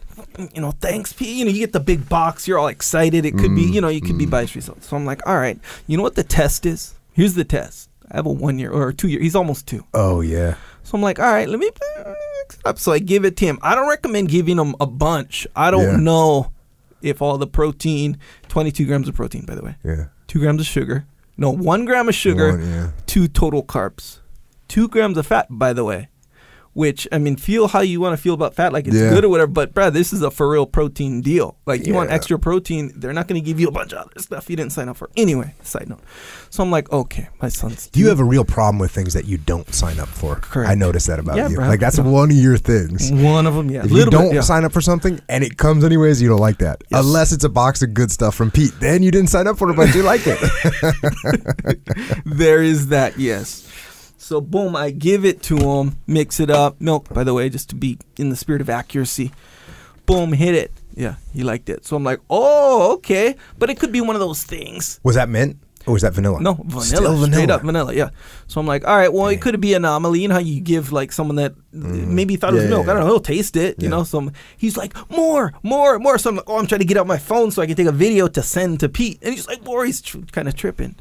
You 0.54 0.60
know, 0.60 0.70
thanks, 0.70 1.12
Pete. 1.12 1.36
You 1.36 1.44
know, 1.44 1.50
you 1.50 1.58
get 1.58 1.72
the 1.72 1.80
big 1.80 2.08
box. 2.08 2.46
You're 2.46 2.58
all 2.58 2.68
excited. 2.68 3.24
It 3.24 3.32
could 3.32 3.54
be, 3.54 3.66
Mm, 3.66 3.72
you 3.74 3.80
know, 3.80 3.88
you 3.88 4.00
could 4.00 4.16
be 4.18 4.26
biased 4.26 4.54
results. 4.54 4.86
So 4.88 4.96
I'm 4.96 5.04
like, 5.04 5.26
all 5.26 5.36
right. 5.36 5.58
You 5.88 5.96
know 5.96 6.02
what 6.02 6.14
the 6.14 6.22
test 6.22 6.64
is? 6.64 6.94
Here's 7.12 7.34
the 7.34 7.44
test. 7.44 7.90
I 8.10 8.16
have 8.16 8.26
a 8.26 8.30
one 8.32 8.58
year 8.58 8.70
or 8.70 8.92
two 8.92 9.08
year. 9.08 9.20
He's 9.20 9.34
almost 9.34 9.66
two. 9.66 9.84
Oh 9.94 10.20
yeah. 10.20 10.54
So 10.84 10.96
I'm 10.96 11.02
like, 11.02 11.18
all 11.18 11.30
right, 11.32 11.48
let 11.48 11.58
me 11.58 11.66
mix 11.66 12.56
it 12.58 12.66
up. 12.66 12.78
So 12.78 12.92
I 12.92 13.00
give 13.00 13.24
it 13.24 13.36
to 13.38 13.44
him. 13.46 13.58
I 13.62 13.74
don't 13.74 13.88
recommend 13.88 14.28
giving 14.30 14.58
him 14.58 14.74
a 14.80 14.86
bunch. 14.86 15.46
I 15.56 15.70
don't 15.70 15.82
Yeah. 15.82 15.96
know 15.96 16.52
if 17.02 17.20
all 17.20 17.36
the 17.36 17.46
protein, 17.46 18.16
22 18.48 18.86
grams 18.86 19.08
of 19.08 19.14
protein, 19.14 19.44
by 19.44 19.54
the 19.56 19.62
way, 19.62 19.76
Yeah. 19.84 20.04
two 20.28 20.38
grams 20.38 20.60
of 20.60 20.66
sugar. 20.66 21.04
No, 21.36 21.50
one 21.50 21.84
gram 21.84 22.08
of 22.08 22.14
sugar, 22.14 22.52
One, 22.58 22.68
yeah. 22.70 22.90
two 23.06 23.28
total 23.28 23.62
carbs, 23.62 24.18
two 24.68 24.88
grams 24.88 25.18
of 25.18 25.26
fat, 25.26 25.46
by 25.50 25.72
the 25.72 25.84
way. 25.84 26.08
Which 26.78 27.08
I 27.10 27.18
mean, 27.18 27.34
feel 27.34 27.66
how 27.66 27.80
you 27.80 28.00
want 28.00 28.16
to 28.16 28.22
feel 28.22 28.34
about 28.34 28.54
fat, 28.54 28.72
like 28.72 28.86
it's 28.86 28.94
Yeah. 28.94 29.10
good 29.10 29.24
or 29.24 29.28
whatever. 29.30 29.50
But 29.50 29.74
Brad, 29.74 29.92
this 29.94 30.12
is 30.12 30.22
a 30.22 30.30
for 30.30 30.48
real 30.48 30.64
protein 30.64 31.22
deal. 31.22 31.56
Like 31.66 31.84
you 31.84 31.92
want 31.92 32.12
extra 32.12 32.38
protein, 32.38 32.92
they're 32.94 33.12
not 33.12 33.26
going 33.26 33.40
to 33.42 33.44
give 33.44 33.58
you 33.58 33.66
a 33.66 33.72
bunch 33.72 33.92
of 33.92 33.98
other 34.06 34.12
stuff 34.18 34.48
you 34.48 34.54
didn't 34.54 34.70
sign 34.70 34.88
up 34.88 34.96
for. 34.96 35.10
Anyway, 35.16 35.54
side 35.64 35.88
note. 35.88 35.98
So 36.50 36.62
I'm 36.62 36.70
like, 36.70 36.88
okay, 36.92 37.30
my 37.42 37.48
son's. 37.48 37.88
Do 37.88 37.98
You 37.98 38.06
have 38.10 38.20
a 38.20 38.24
real 38.24 38.44
problem 38.44 38.78
with 38.78 38.92
things 38.92 39.12
that 39.14 39.24
you 39.24 39.38
don't 39.38 39.74
sign 39.74 39.98
up 39.98 40.06
for. 40.06 40.36
Correct. 40.36 40.70
I 40.70 40.76
noticed 40.76 41.08
that 41.08 41.18
about 41.18 41.36
Yeah, 41.36 41.48
you. 41.48 41.56
bro. 41.56 41.66
Like 41.66 41.80
that's 41.80 41.98
one 41.98 42.30
of 42.30 42.36
your 42.36 42.56
things. 42.56 43.10
one 43.10 43.48
of 43.48 43.54
them. 43.54 43.70
Yeah, 43.72 43.84
If 43.84 43.90
you 43.90 44.04
don't 44.08 44.26
bit, 44.28 44.34
yeah. 44.34 44.40
sign 44.42 44.64
up 44.64 44.70
for 44.72 44.80
something 44.80 45.20
and 45.28 45.42
it 45.42 45.56
comes 45.58 45.82
anyways, 45.82 46.22
you 46.22 46.28
don't 46.28 46.38
like 46.38 46.58
that. 46.58 46.84
Yes. 46.92 47.00
Unless 47.04 47.32
it's 47.32 47.42
a 47.42 47.48
box 47.48 47.82
of 47.82 47.92
good 47.92 48.12
stuff 48.12 48.36
from 48.36 48.52
Pete, 48.52 48.72
then 48.78 49.02
you 49.02 49.10
didn't 49.10 49.30
sign 49.30 49.48
up 49.48 49.58
for 49.58 49.68
it, 49.70 49.74
but 49.76 49.92
you 49.96 50.04
like 50.04 50.22
it. 50.26 50.38
there 52.24 52.62
is 52.62 52.86
that, 52.88 53.18
yes. 53.18 53.67
So 54.28 54.42
boom, 54.42 54.76
I 54.76 54.90
give 54.90 55.24
it 55.24 55.42
to 55.44 55.56
him, 55.56 55.96
mix 56.06 56.38
it 56.38 56.50
up. 56.50 56.78
Milk, 56.82 57.08
by 57.08 57.24
the 57.24 57.32
way, 57.32 57.48
just 57.48 57.70
to 57.70 57.74
be 57.74 57.98
in 58.18 58.28
the 58.28 58.36
spirit 58.36 58.60
of 58.60 58.68
accuracy. 58.68 59.32
Boom, 60.04 60.34
hit 60.34 60.54
it. 60.54 60.70
Yeah, 60.94 61.14
he 61.32 61.42
liked 61.44 61.70
it. 61.70 61.86
So 61.86 61.96
I'm 61.96 62.04
like, 62.04 62.20
oh, 62.28 62.92
okay. 62.96 63.36
But 63.58 63.70
it 63.70 63.80
could 63.80 63.90
be 63.90 64.02
one 64.02 64.16
of 64.16 64.20
those 64.20 64.44
things. 64.44 65.00
was 65.02 65.14
that 65.14 65.30
mint 65.30 65.56
or 65.86 65.94
was 65.94 66.02
that 66.02 66.12
vanilla? 66.12 66.42
No, 66.42 66.52
vanilla, 66.52 66.84
Still 66.84 67.16
straight 67.16 67.30
vanilla. 67.30 67.54
up 67.54 67.62
vanilla. 67.62 67.94
Yeah. 67.94 68.10
So 68.48 68.60
I'm 68.60 68.66
like, 68.66 68.86
all 68.86 68.94
right, 68.94 69.10
well, 69.10 69.28
it 69.28 69.40
could 69.40 69.58
be 69.62 69.72
anomaly. 69.72 70.20
You 70.20 70.28
know 70.28 70.34
how 70.34 70.40
you 70.40 70.60
give 70.60 70.92
like 70.92 71.10
someone 71.10 71.36
that 71.36 71.54
mm. 71.72 72.06
maybe 72.06 72.36
thought 72.36 72.52
it 72.52 72.56
was. 72.56 72.64
Yeah, 72.64 72.68
milk. 72.68 72.84
yeah, 72.84 72.90
I 72.90 72.94
don't 72.96 73.04
know. 73.04 73.08
He'll 73.08 73.20
taste 73.20 73.56
it. 73.56 73.82
You 73.82 73.88
know. 73.88 74.04
So 74.04 74.18
I'm- 74.18 74.32
he's 74.58 74.76
like, 74.76 74.94
more, 75.10 75.54
more, 75.62 75.98
more. 75.98 76.18
So 76.18 76.28
I'm 76.28 76.36
like, 76.36 76.50
oh, 76.50 76.58
I'm 76.58 76.66
trying 76.66 76.80
to 76.80 76.84
get 76.84 76.98
out 76.98 77.06
my 77.06 77.16
phone 77.16 77.50
so 77.50 77.62
I 77.62 77.66
can 77.66 77.76
take 77.76 77.86
a 77.86 77.92
video 77.92 78.28
to 78.28 78.42
send 78.42 78.80
to 78.80 78.90
Pete. 78.90 79.20
And 79.22 79.32
he's 79.32 79.48
like, 79.48 79.64
more. 79.64 79.86
He's 79.86 80.02
tr- 80.02 80.18
kind 80.32 80.48
of 80.48 80.54
tripping. 80.54 80.96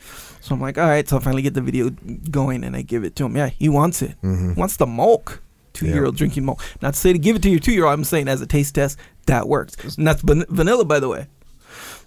So 0.48 0.56
I'm 0.56 0.62
like, 0.62 0.78
all 0.78 0.88
right. 0.88 1.08
So 1.08 1.18
I 1.18 1.20
finally 1.20 1.42
get 1.42 1.54
the 1.56 1.62
video 1.62 1.90
going 2.32 2.64
and 2.64 2.74
I 2.76 2.82
give 2.82 3.04
it 3.04 3.16
to 3.18 3.26
him. 3.26 3.36
Yeah, 3.36 3.48
he 3.50 3.68
wants 3.68 4.02
it. 4.02 4.12
Mm-hmm. 4.24 4.54
Wants 4.56 4.78
the 4.78 4.88
milk. 4.88 5.42
Two 5.74 5.86
year 5.88 6.06
old 6.06 6.16
drinking 6.16 6.46
milk. 6.46 6.64
Not 6.82 6.94
to 6.96 7.00
say 7.00 7.14
to 7.14 7.20
give 7.20 7.36
it 7.36 7.44
to 7.44 7.50
your 7.50 7.60
two 7.60 7.72
year 7.74 7.84
old. 7.86 7.94
I'm 7.94 8.04
saying 8.04 8.28
as 8.30 8.42
a 8.42 8.48
taste 8.48 8.74
test 8.76 8.98
that 9.28 9.48
works. 9.48 9.76
And 9.98 10.08
that's 10.08 10.22
van- 10.22 10.46
vanilla, 10.50 10.86
by 10.86 11.00
the 11.00 11.10
way. 11.10 11.28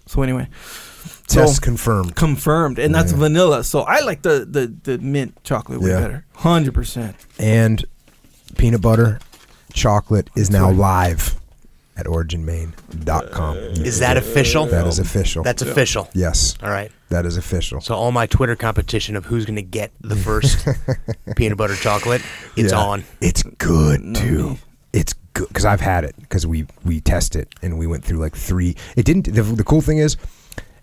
So 0.07 0.23
anyway. 0.23 0.47
So- 1.29 1.41
Test 1.45 1.61
confirmed. 1.61 2.15
confirmed, 2.15 2.77
and 2.79 2.93
that's 2.93 3.11
Yeah. 3.13 3.19
vanilla. 3.19 3.63
So 3.63 3.81
I 3.81 4.01
like 4.01 4.23
the 4.23 4.45
the, 4.49 4.73
the 4.83 4.97
mint 4.97 5.41
chocolate 5.43 5.79
way 5.79 5.89
Yeah. 5.91 6.01
better, 6.01 6.25
hundred 6.35 6.73
percent. 6.73 7.15
And 7.39 7.85
peanut 8.57 8.81
butter 8.81 9.19
chocolate 9.73 10.29
is 10.35 10.49
now 10.49 10.69
live 10.69 11.39
at 12.01 12.07
originmaine.com. 12.07 13.57
Is 13.57 13.99
that 13.99 14.17
official? 14.17 14.65
That 14.65 14.87
is 14.87 14.99
official. 14.99 15.43
That's 15.43 15.61
official. 15.61 16.09
yes, 16.13 16.55
All 16.61 16.69
right. 16.69 16.91
that 17.09 17.25
is 17.25 17.37
official. 17.37 17.79
So 17.79 17.95
all 17.95 18.11
my 18.11 18.25
Twitter 18.25 18.55
competition 18.55 19.15
of 19.15 19.25
who's 19.25 19.45
going 19.45 19.55
to 19.55 19.61
get 19.61 19.91
the 20.01 20.15
first 20.15 20.67
peanut 21.35 21.57
butter 21.57 21.75
chocolate, 21.75 22.21
it's 22.57 22.73
Yeah. 22.73 22.79
on. 22.79 23.03
It's 23.21 23.43
good 23.43 24.01
mm-hmm. 24.01 24.13
too. 24.13 24.49
me. 24.51 24.59
It's 24.93 25.13
good 25.33 25.47
because 25.47 25.65
I've 25.65 25.79
had 25.79 26.03
it 26.03 26.15
because 26.19 26.45
we 26.45 26.65
we 26.83 26.99
test 26.99 27.35
it 27.35 27.53
and 27.61 27.77
we 27.77 27.87
went 27.87 28.03
through 28.03 28.17
like 28.17 28.35
three. 28.35 28.75
It 28.97 29.05
didn't. 29.05 29.33
The, 29.33 29.43
the 29.43 29.63
cool 29.63 29.81
thing 29.81 29.99
is, 29.99 30.17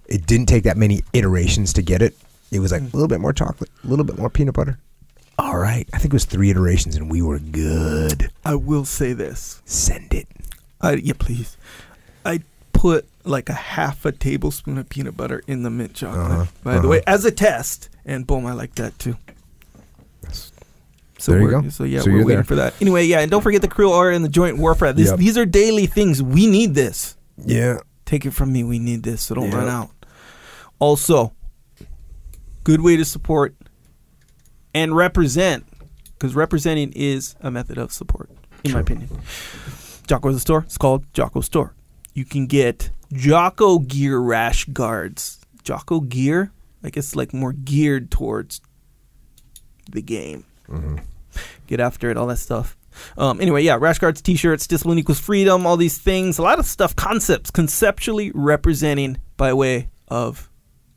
it 0.07 0.27
didn't 0.27 0.47
take 0.47 0.63
that 0.65 0.77
many 0.77 1.03
iterations 1.13 1.73
to 1.75 1.83
get 1.83 2.01
it. 2.01 2.17
It 2.51 2.61
was 2.61 2.73
like 2.73 2.83
mm. 2.83 2.93
a 2.95 2.97
little 2.97 3.09
bit 3.09 3.21
more 3.21 3.33
chocolate, 3.33 3.71
a 3.85 3.87
little 3.87 4.05
bit 4.05 4.17
more 4.19 4.31
peanut 4.31 4.55
butter. 4.55 4.79
All 5.41 5.59
right, 5.59 5.89
I 5.93 5.99
think 5.99 6.13
it 6.13 6.15
was 6.15 6.25
three 6.25 6.51
iterations 6.51 6.97
and 6.97 7.09
we 7.11 7.23
were 7.23 7.39
good. 7.39 8.31
I 8.45 8.55
will 8.57 8.85
say 8.85 9.13
this. 9.13 9.63
Send 9.67 10.13
it. 10.13 10.27
I 10.81 10.95
yeah, 10.95 11.15
please. 11.19 11.57
I 12.25 12.41
put 12.73 13.09
like 13.25 13.49
a 13.49 13.55
half 13.55 14.05
a 14.05 14.13
tablespoon 14.13 14.79
of 14.79 14.89
peanut 14.89 15.17
butter 15.17 15.43
in 15.47 15.63
the 15.63 15.71
mint 15.71 15.95
chocolate. 15.95 16.31
Uh-huh, 16.31 16.45
By 16.63 16.73
the 16.75 16.79
uh-huh. 16.81 16.89
way, 16.89 17.03
as 17.07 17.25
a 17.25 17.31
test, 17.31 17.89
and 18.05 18.27
boom, 18.27 18.47
I 18.47 18.53
like 18.53 18.75
that 18.77 18.99
too. 18.99 19.17
So 21.21 21.33
There 21.33 21.41
you 21.41 21.47
we're- 21.49 21.63
go. 21.63 21.69
So 21.69 21.85
yeah, 21.85 22.01
So 22.01 22.11
we're 22.11 22.19
waiting 22.19 22.29
there. 22.29 22.45
for 22.45 22.55
that. 22.57 22.75
Anyway, 22.81 23.05
yeah, 23.07 23.21
and 23.21 23.31
don't 23.31 23.43
forget 23.43 23.61
the 23.61 23.69
Krill 23.69 23.91
Oil 23.91 24.15
and 24.15 24.25
the 24.25 24.29
joint 24.29 24.59
warfare. 24.59 24.93
This, 24.93 25.09
Yep. 25.11 25.19
These 25.19 25.37
are 25.37 25.47
daily 25.47 25.87
things. 25.87 26.23
We 26.23 26.47
need 26.47 26.75
this. 26.75 27.17
Yeah. 27.45 27.79
Take 28.07 28.25
it 28.25 28.31
from 28.31 28.53
me. 28.53 28.63
We 28.63 28.79
need 28.79 29.03
this, 29.03 29.23
so 29.23 29.35
don't 29.35 29.47
Yep. 29.47 29.55
run 29.55 29.69
out. 29.69 29.91
Also, 30.79 31.33
good 32.63 32.81
way 32.83 32.97
to 32.97 33.05
support 33.05 33.57
and 34.73 34.95
represent, 34.95 35.67
because 36.15 36.37
representing 36.37 36.93
is 36.93 37.35
a 37.41 37.51
method 37.51 37.79
of 37.79 37.93
support, 37.93 38.31
in 38.63 38.73
my 38.73 38.81
opinion. 38.81 39.09
Jocko 40.09 40.29
has 40.29 40.37
a 40.39 40.41
store. 40.41 40.63
It's 40.65 40.79
called 40.79 41.05
Jocko 41.13 41.43
Store. 41.43 41.75
You 42.15 42.25
can 42.25 42.47
get 42.47 42.91
Jocko 43.13 43.79
gear 43.79 44.19
rash 44.19 44.65
guards. 44.65 45.41
Jocko 45.63 46.01
gear, 46.01 46.51
I 46.83 46.91
guess, 46.91 47.15
like 47.15 47.35
more 47.35 47.53
geared 47.53 48.11
towards 48.11 48.63
the 49.91 50.01
game. 50.03 50.45
Get 51.67 51.81
after 51.81 52.11
it, 52.11 52.17
all 52.17 52.27
that 52.29 52.39
stuff. 52.39 52.77
Um, 53.17 53.41
anyway, 53.41 53.63
yeah, 53.63 53.77
rash 53.79 53.99
guards, 53.99 54.21
t-shirts, 54.23 54.67
discipline 54.67 54.99
equals 54.99 55.21
freedom, 55.21 55.67
all 55.67 55.77
these 55.77 55.99
things, 55.99 56.39
a 56.39 56.43
lot 56.43 56.59
of 56.59 56.67
stuff, 56.67 56.97
concepts, 56.97 57.51
conceptually 57.51 58.33
representing 58.35 59.19
by 59.37 59.53
way 59.53 59.91
of 60.09 60.51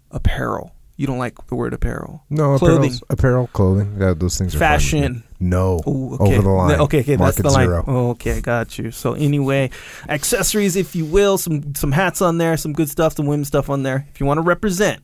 apparel. 0.09 0.73
You 1.01 1.07
don't 1.07 1.17
like 1.17 1.47
the 1.47 1.55
word 1.55 1.73
apparel? 1.73 2.23
No, 2.29 2.59
clothing, 2.59 2.93
apparel, 3.09 3.47
clothing. 3.47 3.97
Yeah, 3.99 4.13
those 4.13 4.37
things 4.37 4.53
are 4.55 4.59
fashion. 4.59 5.23
No, 5.39 5.81
Ooh, 5.87 6.13
okay. 6.19 6.33
over 6.35 6.41
the 6.43 6.49
line. 6.49 6.79
Okay, 6.81 6.99
okay, 6.99 7.15
that's 7.15 7.19
Market 7.39 7.41
the 7.41 7.49
line. 7.49 7.65
zero. 7.67 7.83
Oh, 7.87 8.09
okay, 8.11 8.39
got 8.39 8.77
you. 8.77 8.91
So 8.91 9.13
anyway, 9.13 9.71
accessories, 10.07 10.75
if 10.75 10.95
you 10.95 11.05
will, 11.05 11.39
some 11.39 11.73
some 11.73 11.91
hats 11.91 12.21
on 12.21 12.37
there, 12.37 12.55
some 12.55 12.73
good 12.73 12.87
stuff, 12.87 13.15
some 13.15 13.25
women's 13.25 13.47
stuff 13.47 13.67
on 13.67 13.81
there. 13.81 14.05
If 14.13 14.19
you 14.19 14.27
want 14.27 14.37
to 14.37 14.43
represent, 14.43 15.01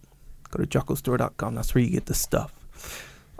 go 0.52 0.64
to 0.64 0.68
jockostore.com. 0.80 1.56
That's 1.56 1.74
where 1.74 1.84
you 1.84 1.90
get 1.90 2.06
the 2.06 2.14
stuff. 2.14 2.54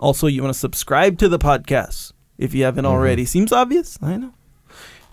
Also, 0.00 0.26
you 0.26 0.42
want 0.42 0.52
to 0.52 0.58
subscribe 0.58 1.16
to 1.18 1.28
the 1.28 1.38
podcast 1.38 2.12
if 2.38 2.54
you 2.54 2.64
haven't 2.64 2.84
Mm-hmm. 2.86 2.92
already. 2.94 3.24
Seems 3.24 3.52
obvious, 3.52 3.98
I 4.02 4.16
know. 4.16 4.32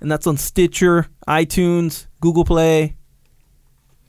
And 0.01 0.11
that's 0.11 0.25
on 0.25 0.37
Stitcher, 0.37 1.05
iTunes, 1.27 2.07
Google 2.21 2.43
Play. 2.45 2.95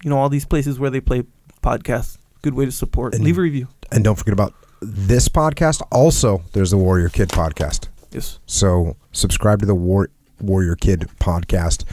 You 0.03 0.09
know 0.11 0.17
all 0.19 0.31
these 0.31 0.47
places 0.47 0.79
where 0.79 0.89
they 0.91 1.01
play 1.03 1.25
podcasts. 1.63 2.17
Good 2.43 2.55
way 2.55 2.65
to 2.65 2.73
support. 2.73 3.15
And- 3.15 3.25
Leave 3.25 3.39
a 3.39 3.43
review. 3.43 3.69
And 3.93 4.03
don't 4.05 4.17
forget 4.17 4.33
about 4.33 4.55
this 4.81 5.29
podcast. 5.29 5.81
Also, 5.91 6.43
there's 6.53 6.71
the 6.71 6.77
Warrior 6.77 7.09
Kid 7.09 7.29
podcast. 7.31 7.89
Yes. 8.13 8.39
So 8.47 8.97
subscribe 9.13 9.61
to 9.61 9.67
the 9.67 9.75
War- 9.75 10.11
Warrior 10.41 10.77
Kid 10.77 11.09
podcast. 11.21 11.85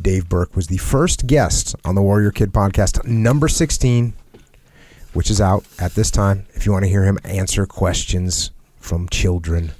Dave 0.00 0.28
Burke 0.28 0.56
was 0.56 0.66
the 0.66 0.78
first 0.78 1.26
guest 1.26 1.76
on 1.84 1.94
the 1.94 2.02
Warrior 2.02 2.32
Kid 2.32 2.52
podcast, 2.52 3.04
number 3.06 3.46
16, 3.46 4.14
which 5.12 5.30
is 5.30 5.40
out 5.40 5.64
at 5.78 5.94
this 5.94 6.10
time. 6.10 6.46
If 6.54 6.66
you 6.66 6.72
want 6.72 6.84
to 6.84 6.88
hear 6.88 7.04
him 7.04 7.18
answer 7.24 7.64
questions 7.66 8.50
from 8.78 9.08
children 9.08 9.72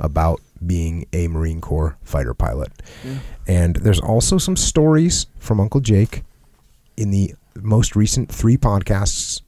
about 0.00 0.40
being 0.66 1.06
a 1.12 1.28
Marine 1.28 1.60
Corps 1.60 1.96
fighter 2.02 2.34
pilot. 2.34 2.72
And 3.46 3.76
there's 3.76 4.00
also 4.00 4.36
some 4.38 4.56
stories 4.56 5.26
from 5.38 5.60
Uncle 5.60 5.80
Jake 5.80 6.22
in 6.96 7.10
the 7.10 7.34
most 7.54 7.94
recent 7.96 8.30
three 8.30 8.56
podcasts 8.56 9.40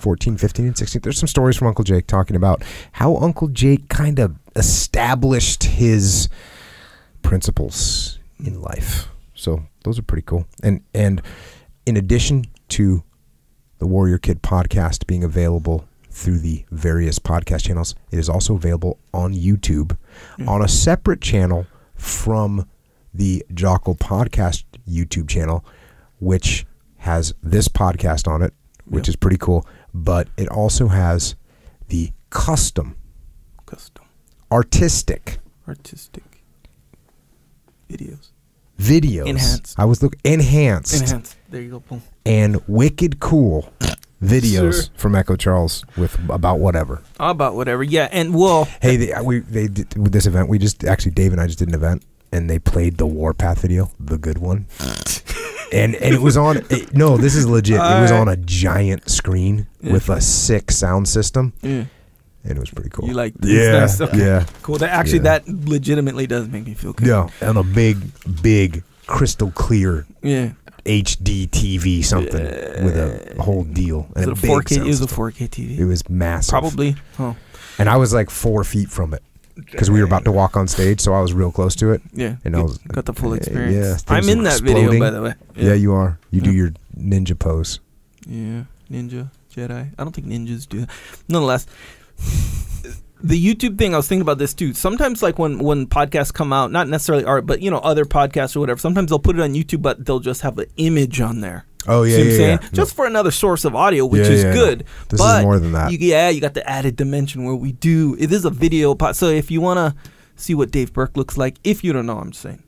14, 0.00 0.36
15, 0.38 0.66
and 0.66 0.78
16. 0.78 1.02
There's 1.02 1.18
some 1.18 1.28
stories 1.28 1.56
from 1.56 1.68
Uncle 1.68 1.84
Jake 1.84 2.06
talking 2.06 2.36
about 2.36 2.62
how 2.92 3.16
Uncle 3.16 3.48
Jake 3.48 3.88
kind 3.88 4.18
of 4.18 4.36
established 4.56 5.64
his 5.64 6.28
principles 7.22 8.18
in 8.44 8.60
life. 8.60 9.08
So 9.34 9.64
those 9.84 9.98
are 9.98 10.02
pretty 10.02 10.24
cool. 10.26 10.46
And 10.62 10.82
and 10.94 11.22
in 11.86 11.96
addition 11.96 12.46
to 12.70 13.02
the 13.78 13.86
Warrior 13.86 14.18
Kid 14.18 14.42
podcast 14.42 15.06
being 15.06 15.24
available 15.24 15.86
through 16.10 16.38
the 16.38 16.64
various 16.70 17.18
podcast 17.18 17.64
channels, 17.64 17.94
it 18.10 18.18
is 18.18 18.28
also 18.28 18.54
available 18.54 18.98
on 19.14 19.32
YouTube 19.34 19.96
mm. 20.38 20.48
on 20.48 20.62
a 20.62 20.68
separate 20.68 21.20
channel 21.20 21.66
from 21.94 22.66
the 23.12 23.44
Jocko 23.52 23.94
podcast 23.94 24.64
YouTube 24.88 25.28
channel, 25.28 25.64
which 26.20 26.66
has 26.98 27.34
this 27.42 27.68
podcast 27.68 28.28
on 28.28 28.42
it, 28.42 28.52
which 28.84 29.08
Yeah. 29.08 29.12
is 29.12 29.16
pretty 29.16 29.38
cool. 29.38 29.66
But 29.94 30.28
it 30.36 30.48
also 30.48 30.88
has 30.88 31.34
the 31.88 32.12
custom, 32.30 32.96
Custom. 33.66 34.04
artistic 34.52 35.38
Artistic. 35.68 36.24
Videos. 37.90 38.30
videos. 38.78 39.26
Enhanced. 39.26 39.74
I 39.78 39.84
was 39.84 40.02
look 40.02 40.14
enhanced, 40.24 41.00
Enhanced. 41.00 41.36
There 41.48 41.60
you 41.60 41.70
go. 41.70 41.80
Boom. 41.80 42.02
and 42.24 42.60
wicked 42.68 43.18
cool 43.20 43.72
videos 44.22 44.72
Sure. 44.84 44.92
from 44.96 45.14
Echo 45.16 45.34
Charles 45.36 45.84
with 45.96 46.18
about 46.28 46.60
whatever. 46.60 47.02
About 47.18 47.54
whatever. 47.56 47.82
Yeah, 47.82 48.08
and 48.12 48.34
well, 48.34 48.66
Hey, 48.80 48.96
they, 48.96 49.12
we 49.22 49.40
they 49.40 49.66
did 49.68 49.96
with 49.96 50.12
this 50.12 50.26
event. 50.26 50.48
We 50.48 50.58
just 50.58 50.84
actually 50.84 51.12
Dave 51.12 51.32
and 51.32 51.40
I 51.40 51.46
just 51.46 51.58
did 51.58 51.68
an 51.68 51.74
event, 51.74 52.04
and 52.32 52.48
they 52.50 52.58
played 52.58 52.96
the 52.98 53.06
Warpath 53.06 53.60
video, 53.62 53.90
the 53.98 54.18
good 54.18 54.38
one. 54.38 54.66
And, 55.72 55.94
and 55.94 56.14
it 56.14 56.20
was 56.20 56.36
on 56.36 56.56
it, 56.68 56.92
no 56.94 57.16
this 57.16 57.36
is 57.36 57.46
legit 57.46 57.76
it 57.76 58.00
was 58.00 58.10
on 58.10 58.28
a 58.28 58.36
giant 58.36 59.08
screen 59.08 59.68
Yeah. 59.80 59.92
with 59.92 60.08
a 60.08 60.20
sick 60.20 60.72
sound 60.72 61.06
system 61.06 61.52
yeah, 61.62 61.84
and 62.42 62.56
it 62.56 62.58
was 62.58 62.70
pretty 62.70 62.90
cool 62.90 63.06
you 63.06 63.14
like 63.14 63.34
yeah 63.40 63.78
nice. 63.78 64.00
Okay. 64.00 64.18
yeah 64.18 64.46
cool. 64.62 64.78
That 64.78 64.90
actually 64.90 65.18
Yeah. 65.18 65.38
that 65.38 65.48
legitimately 65.48 66.26
does 66.26 66.48
make 66.48 66.66
me 66.66 66.74
feel 66.74 66.92
good. 66.92 67.06
yeah 67.06 67.28
and 67.40 67.56
a 67.56 67.62
big 67.62 67.98
big 68.42 68.82
crystal 69.06 69.52
clear 69.52 70.06
Yeah. 70.22 70.50
HD 70.84 71.46
TV 71.48 72.02
something 72.04 72.42
with 72.84 72.96
a 72.96 73.40
whole 73.40 73.62
deal 73.62 74.08
Is 74.16 74.24
and 74.26 74.32
it 74.36 74.42
a 74.44 74.46
4K? 74.48 74.78
It 74.78 74.82
was 74.82 75.00
a 75.02 75.06
4K 75.06 75.48
TV. 75.48 75.78
It 75.78 75.84
was 75.84 76.08
massive. 76.08 76.50
Probably. 76.50 76.96
Oh, 77.20 77.36
And 77.78 77.88
I 77.88 77.96
was 77.96 78.12
like 78.12 78.28
four 78.30 78.64
feet 78.64 78.90
from 78.90 79.14
it 79.14 79.22
because 79.64 79.90
we 79.90 79.98
were 80.00 80.06
about 80.06 80.24
to 80.24 80.32
walk 80.32 80.56
on 80.56 80.66
stage, 80.68 81.00
so 81.00 81.12
I 81.12 81.20
was 81.20 81.32
real 81.32 81.50
close 81.52 81.74
to 81.76 81.92
it. 81.92 82.02
yeah. 82.12 82.36
And 82.44 82.56
I 82.56 82.62
was- 82.62 82.78
got 82.78 83.04
the 83.04 83.12
full 83.14 83.30
yeah, 83.30 83.36
experience. 83.36 84.04
yeah, 84.08 84.14
I'm 84.14 84.28
in 84.28 84.42
that 84.44 84.60
video, 84.60 84.90
exploding. 84.92 85.00
by 85.00 85.10
the 85.10 85.22
way. 85.22 85.34
Yeah, 85.56 85.74
you 85.74 85.92
are. 85.92 86.18
You 86.30 86.40
do 86.40 86.52
your 86.52 86.72
ninja 86.98 87.38
pose. 87.38 87.80
Yeah, 88.26 88.64
ninja, 88.90 89.30
Jedi. 89.54 89.90
I 89.98 90.02
don't 90.04 90.12
think 90.14 90.26
ninjas 90.26 90.68
do 90.68 90.80
that. 90.80 90.90
Nonetheless, 91.28 91.66
the 93.22 93.36
YouTube 93.54 93.76
thing, 93.78 93.92
I 93.94 93.96
was 93.98 94.08
thinking 94.08 94.22
about 94.22 94.38
this 94.38 94.54
too. 94.54 94.72
Sometimes, 94.74 95.22
like 95.22 95.38
when 95.38 95.58
when 95.58 95.86
podcasts 95.86 96.32
come 96.32 96.52
out, 96.52 96.70
not 96.72 96.88
necessarily 96.88 97.24
art, 97.24 97.46
but 97.46 97.60
you 97.60 97.70
know, 97.70 97.78
other 97.78 98.04
podcasts 98.04 98.56
or 98.56 98.60
whatever. 98.60 98.78
Sometimes 98.78 99.10
they'll 99.10 99.18
put 99.18 99.36
it 99.38 99.42
on 99.42 99.52
YouTube, 99.54 99.82
but 99.82 100.04
they'll 100.04 100.20
just 100.20 100.40
have 100.42 100.58
an 100.58 100.66
image 100.76 101.20
on 101.20 101.40
there. 101.40 101.64
Oh 101.86 102.02
yeah, 102.02 102.16
See 102.16 102.20
what 102.20 102.24
I'm 102.26 102.30
yeah, 102.32 102.36
saying? 102.36 102.58
yeah. 102.62 102.68
Just 102.72 102.94
for 102.94 103.06
another 103.06 103.30
source 103.30 103.64
of 103.64 103.74
audio, 103.74 104.04
which 104.06 104.26
Yeah, 104.26 104.32
is 104.32 104.42
yeah, 104.44 104.50
no. 104.50 104.54
good. 104.54 104.80
This 105.08 105.20
is 105.20 105.26
but 105.26 105.42
more 105.42 105.58
than 105.58 105.72
that. 105.72 105.90
You, 105.92 105.98
yeah, 106.00 106.28
you 106.28 106.40
got 106.40 106.54
the 106.54 106.68
added 106.68 106.96
dimension 106.96 107.44
where 107.44 107.54
we 107.54 107.72
do. 107.72 108.16
It 108.18 108.30
is 108.32 108.44
a 108.44 108.50
video 108.50 108.94
pod. 108.94 109.16
So 109.16 109.26
if 109.28 109.50
you 109.50 109.60
want 109.60 109.78
to 109.78 109.94
see 110.36 110.54
what 110.54 110.70
Dave 110.70 110.92
Burke 110.92 111.16
looks 111.16 111.36
like, 111.38 111.56
if 111.64 111.82
you 111.82 111.92
don't 111.92 112.06
know, 112.06 112.18
I'm 112.18 112.30
just 112.32 112.42
saying. 112.42 112.62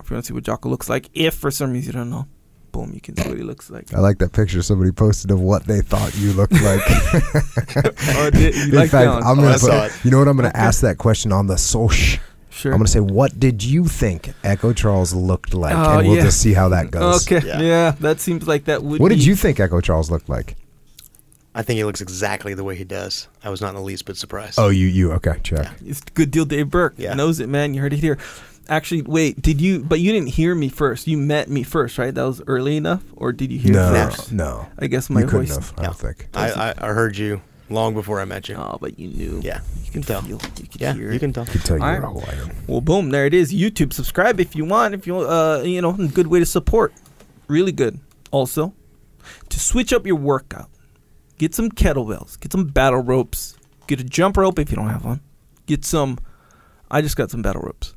If 0.00 0.10
you 0.10 0.14
want 0.16 0.24
to 0.24 0.28
see 0.28 0.34
what 0.34 0.44
Jocko 0.44 0.68
looks 0.68 0.88
like, 0.88 1.08
if 1.14 1.34
for 1.34 1.50
some 1.50 1.72
reason 1.72 1.92
you 1.94 1.98
don't 1.98 2.10
know, 2.10 2.26
boom, 2.72 2.92
you 2.92 3.00
can 3.00 3.16
see 3.16 3.26
what 3.28 3.38
he 3.38 3.42
looks 3.44 3.70
like. 3.70 3.92
I 3.94 4.00
like 4.00 4.18
that 4.18 4.32
picture 4.32 4.60
somebody 4.62 4.92
posted 4.92 5.30
of 5.30 5.40
what 5.40 5.64
they 5.64 5.80
thought 5.80 6.14
you 6.16 6.32
looked 6.34 6.52
like. 6.52 6.82
oh, 8.16 8.30
did, 8.32 8.54
you 8.54 8.62
In 8.64 8.70
like 8.72 8.90
fact, 8.90 9.06
that? 9.06 9.22
I'm 9.24 9.38
Oh, 9.38 9.42
gonna 9.42 9.58
put, 9.58 10.04
you 10.04 10.10
know 10.10 10.18
what 10.18 10.28
I'm 10.28 10.36
gonna 10.36 10.52
ask 10.54 10.80
that 10.82 10.98
question 10.98 11.32
on 11.32 11.46
the 11.46 11.56
soch. 11.56 12.18
Sure. 12.54 12.72
I'm 12.72 12.78
gonna 12.78 12.88
say, 12.88 13.00
what 13.00 13.38
did 13.40 13.62
you 13.64 13.86
think 13.86 14.32
Echo 14.44 14.72
Charles 14.72 15.12
looked 15.12 15.54
like, 15.54 15.74
Oh, 15.74 15.98
and 15.98 16.06
we'll 16.08 16.16
yeah. 16.18 16.22
just 16.24 16.40
see 16.40 16.52
how 16.54 16.68
that 16.70 16.90
goes. 16.90 17.26
Okay. 17.30 17.44
Yeah. 17.46 17.60
Yeah. 17.60 17.90
that 18.00 18.20
seems 18.20 18.46
like 18.46 18.64
that 18.66 18.82
would. 18.82 19.00
What 19.00 19.08
did 19.10 19.24
you 19.24 19.34
think 19.34 19.58
Echo 19.60 19.80
Charles 19.80 20.10
looked 20.10 20.28
like? 20.28 20.56
I 21.56 21.62
think 21.62 21.76
he 21.78 21.84
looks 21.84 22.00
exactly 22.00 22.54
the 22.54 22.64
way 22.64 22.74
he 22.76 22.84
does. 22.84 23.28
I 23.44 23.50
was 23.50 23.60
not 23.60 23.68
in 23.70 23.74
the 23.76 23.80
least 23.82 24.06
bit 24.06 24.16
surprised. 24.16 24.58
Oh, 24.58 24.70
you, 24.70 24.86
you, 24.86 25.12
okay, 25.12 25.38
check. 25.44 25.68
It's 25.84 26.00
good 26.00 26.30
deal, 26.32 26.44
Dave 26.44 26.68
Burke. 26.70 26.94
Yeah. 26.96 27.14
knows 27.14 27.38
it, 27.40 27.48
man. 27.48 27.74
You 27.74 27.80
heard 27.80 27.92
it 27.92 27.98
here. 28.00 28.18
Actually, 28.68 29.02
wait. 29.02 29.40
Did 29.42 29.60
you? 29.60 29.80
But 29.84 30.00
you 30.00 30.10
didn't 30.12 30.28
hear 30.30 30.54
me 30.54 30.68
first. 30.68 31.06
You 31.06 31.16
met 31.18 31.48
me 31.50 31.62
first, 31.62 31.98
right? 31.98 32.14
That 32.14 32.22
was 32.22 32.40
early 32.46 32.76
enough, 32.76 33.02
or 33.14 33.32
did 33.32 33.52
you 33.52 33.58
hear 33.58 33.72
No, 33.74 33.92
first? 33.92 34.32
no, 34.32 34.66
I 34.78 34.86
guess 34.86 35.10
my 35.10 35.20
you 35.20 35.26
couldn't 35.26 35.46
voice. 35.46 35.54
have. 35.56 35.74
I 35.78 35.82
don't 35.82 35.96
think. 35.96 36.28
I, 36.34 36.50
I, 36.50 36.74
I 36.78 36.86
heard 36.92 37.16
you 37.18 37.42
long 37.70 37.94
before 37.94 38.20
I 38.20 38.24
met 38.24 38.48
you. 38.48 38.56
Oh, 38.56 38.78
but 38.80 38.98
you 38.98 39.08
knew. 39.08 39.40
Yeah, 39.42 39.60
you 39.84 39.90
can 39.90 40.02
tell. 40.02 40.22
Feel, 40.22 40.40
you 40.58 40.66
could 40.68 40.80
Yeah, 40.80 40.92
hear 40.94 41.12
you 41.12 41.18
can 41.20 41.32
tell. 41.32 41.44
I 41.44 41.46
tell 41.46 41.76
you 41.78 41.82
All 41.84 41.92
you're 41.92 42.00
right. 42.00 42.08
a 42.08 42.20
Hawaiian. 42.20 42.56
Well, 42.66 42.80
boom, 42.80 43.10
there 43.10 43.26
it 43.26 43.34
is. 43.34 43.52
YouTube. 43.52 43.92
Subscribe 43.92 44.40
if 44.40 44.54
you 44.54 44.64
want. 44.64 44.94
If 44.94 45.06
you, 45.06 45.18
uh, 45.18 45.62
you 45.64 45.80
know, 45.80 45.92
good 45.92 46.26
way 46.28 46.38
to 46.40 46.46
support. 46.46 46.92
Really 47.48 47.72
good. 47.72 48.00
Also, 48.30 48.74
to 49.48 49.60
switch 49.60 49.92
up 49.92 50.06
your 50.06 50.16
workout, 50.16 50.68
get 51.38 51.54
some 51.54 51.70
kettlebells, 51.70 52.38
get 52.40 52.52
some 52.52 52.66
battle 52.66 53.00
ropes, 53.00 53.56
get 53.86 54.00
a 54.00 54.04
jump 54.04 54.36
rope 54.36 54.58
if 54.58 54.70
you 54.70 54.76
don't 54.76 54.88
have 54.88 55.04
one. 55.04 55.20
Get 55.66 55.84
some. 55.84 56.18
I 56.90 57.00
just 57.00 57.16
got 57.16 57.30
some 57.30 57.42
battle 57.42 57.62
ropes. 57.62 57.93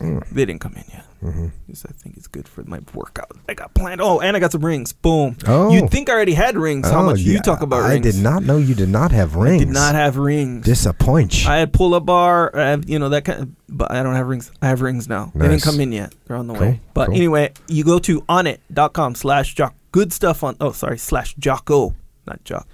They 0.00 0.44
didn't 0.44 0.60
come 0.60 0.74
in 0.74 0.84
yet. 0.92 1.04
Mm-hmm. 1.24 1.46
I 1.70 1.92
think 2.00 2.16
it's 2.16 2.28
good 2.28 2.46
for 2.46 2.62
my 2.62 2.78
workout. 2.94 3.32
I 3.48 3.54
got 3.54 3.74
planned. 3.74 4.00
Oh, 4.00 4.20
and 4.20 4.36
I 4.36 4.40
got 4.40 4.52
some 4.52 4.64
rings. 4.64 4.92
Boom. 4.92 5.36
Oh. 5.48 5.72
You'd 5.72 5.90
think 5.90 6.08
I 6.08 6.12
already 6.12 6.34
had 6.34 6.56
rings. 6.56 6.88
How 6.88 7.00
Oh, 7.00 7.06
much 7.06 7.18
you 7.18 7.40
talk 7.40 7.60
about 7.62 7.82
I 7.82 7.94
rings? 7.94 8.06
I 8.06 8.10
did 8.12 8.22
not 8.22 8.44
know 8.44 8.58
you 8.58 8.76
did 8.76 8.88
not 8.88 9.10
have 9.10 9.34
rings. 9.34 9.62
I 9.62 9.64
did 9.64 9.74
not 9.74 9.94
have 9.96 10.16
rings. 10.16 10.64
Disappoint. 10.64 11.44
I 11.48 11.56
had 11.56 11.72
pull 11.72 11.94
up 11.94 12.06
bar. 12.06 12.56
I 12.56 12.68
have, 12.70 12.88
you 12.88 13.00
know, 13.00 13.08
that 13.08 13.24
kind 13.24 13.42
of, 13.42 13.48
but 13.68 13.90
I 13.90 14.04
don't 14.04 14.14
have 14.14 14.28
rings. 14.28 14.52
I 14.62 14.68
have 14.68 14.80
rings 14.80 15.08
now. 15.08 15.32
They 15.34 15.48
didn't 15.48 15.62
come 15.62 15.80
in 15.80 15.90
yet. 15.90 16.14
They're 16.26 16.36
on 16.36 16.46
the 16.46 16.54
Cool, 16.54 16.62
way. 16.62 16.80
But 16.94 17.06
cool. 17.06 17.16
anyway, 17.16 17.52
you 17.66 17.82
go 17.82 17.98
to 17.98 18.20
onnit.com 18.22 19.16
slash 19.16 19.54
jock. 19.56 19.74
Good 19.90 20.12
stuff 20.12 20.44
on, 20.44 20.56
oh, 20.60 20.70
sorry, 20.70 20.98
slash 20.98 21.34
jocko, 21.34 21.94
not 22.26 22.44
jock. 22.44 22.68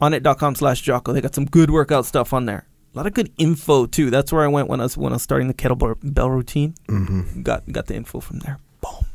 Onnit.com 0.00 0.56
slash 0.56 0.80
jocko. 0.80 1.12
They 1.12 1.20
got 1.20 1.34
some 1.34 1.44
good 1.44 1.70
workout 1.70 2.06
stuff 2.06 2.32
on 2.32 2.46
there. 2.46 2.66
A 2.94 2.98
lot 2.98 3.06
of 3.06 3.14
good 3.14 3.32
info 3.38 3.86
too. 3.86 4.10
That's 4.10 4.32
where 4.32 4.42
I 4.42 4.48
went 4.48 4.68
when 4.68 4.80
I 4.80 4.84
was 4.84 4.98
when 4.98 5.12
I 5.12 5.16
was 5.16 5.22
starting 5.22 5.48
the 5.48 5.54
kettlebell 5.54 6.28
routine. 6.30 6.74
mm-hmm. 6.88 7.42
Got 7.42 7.70
got 7.72 7.86
the 7.86 7.94
info 7.94 8.20
from 8.20 8.40
there. 8.40 8.58
Boom. 8.82 9.06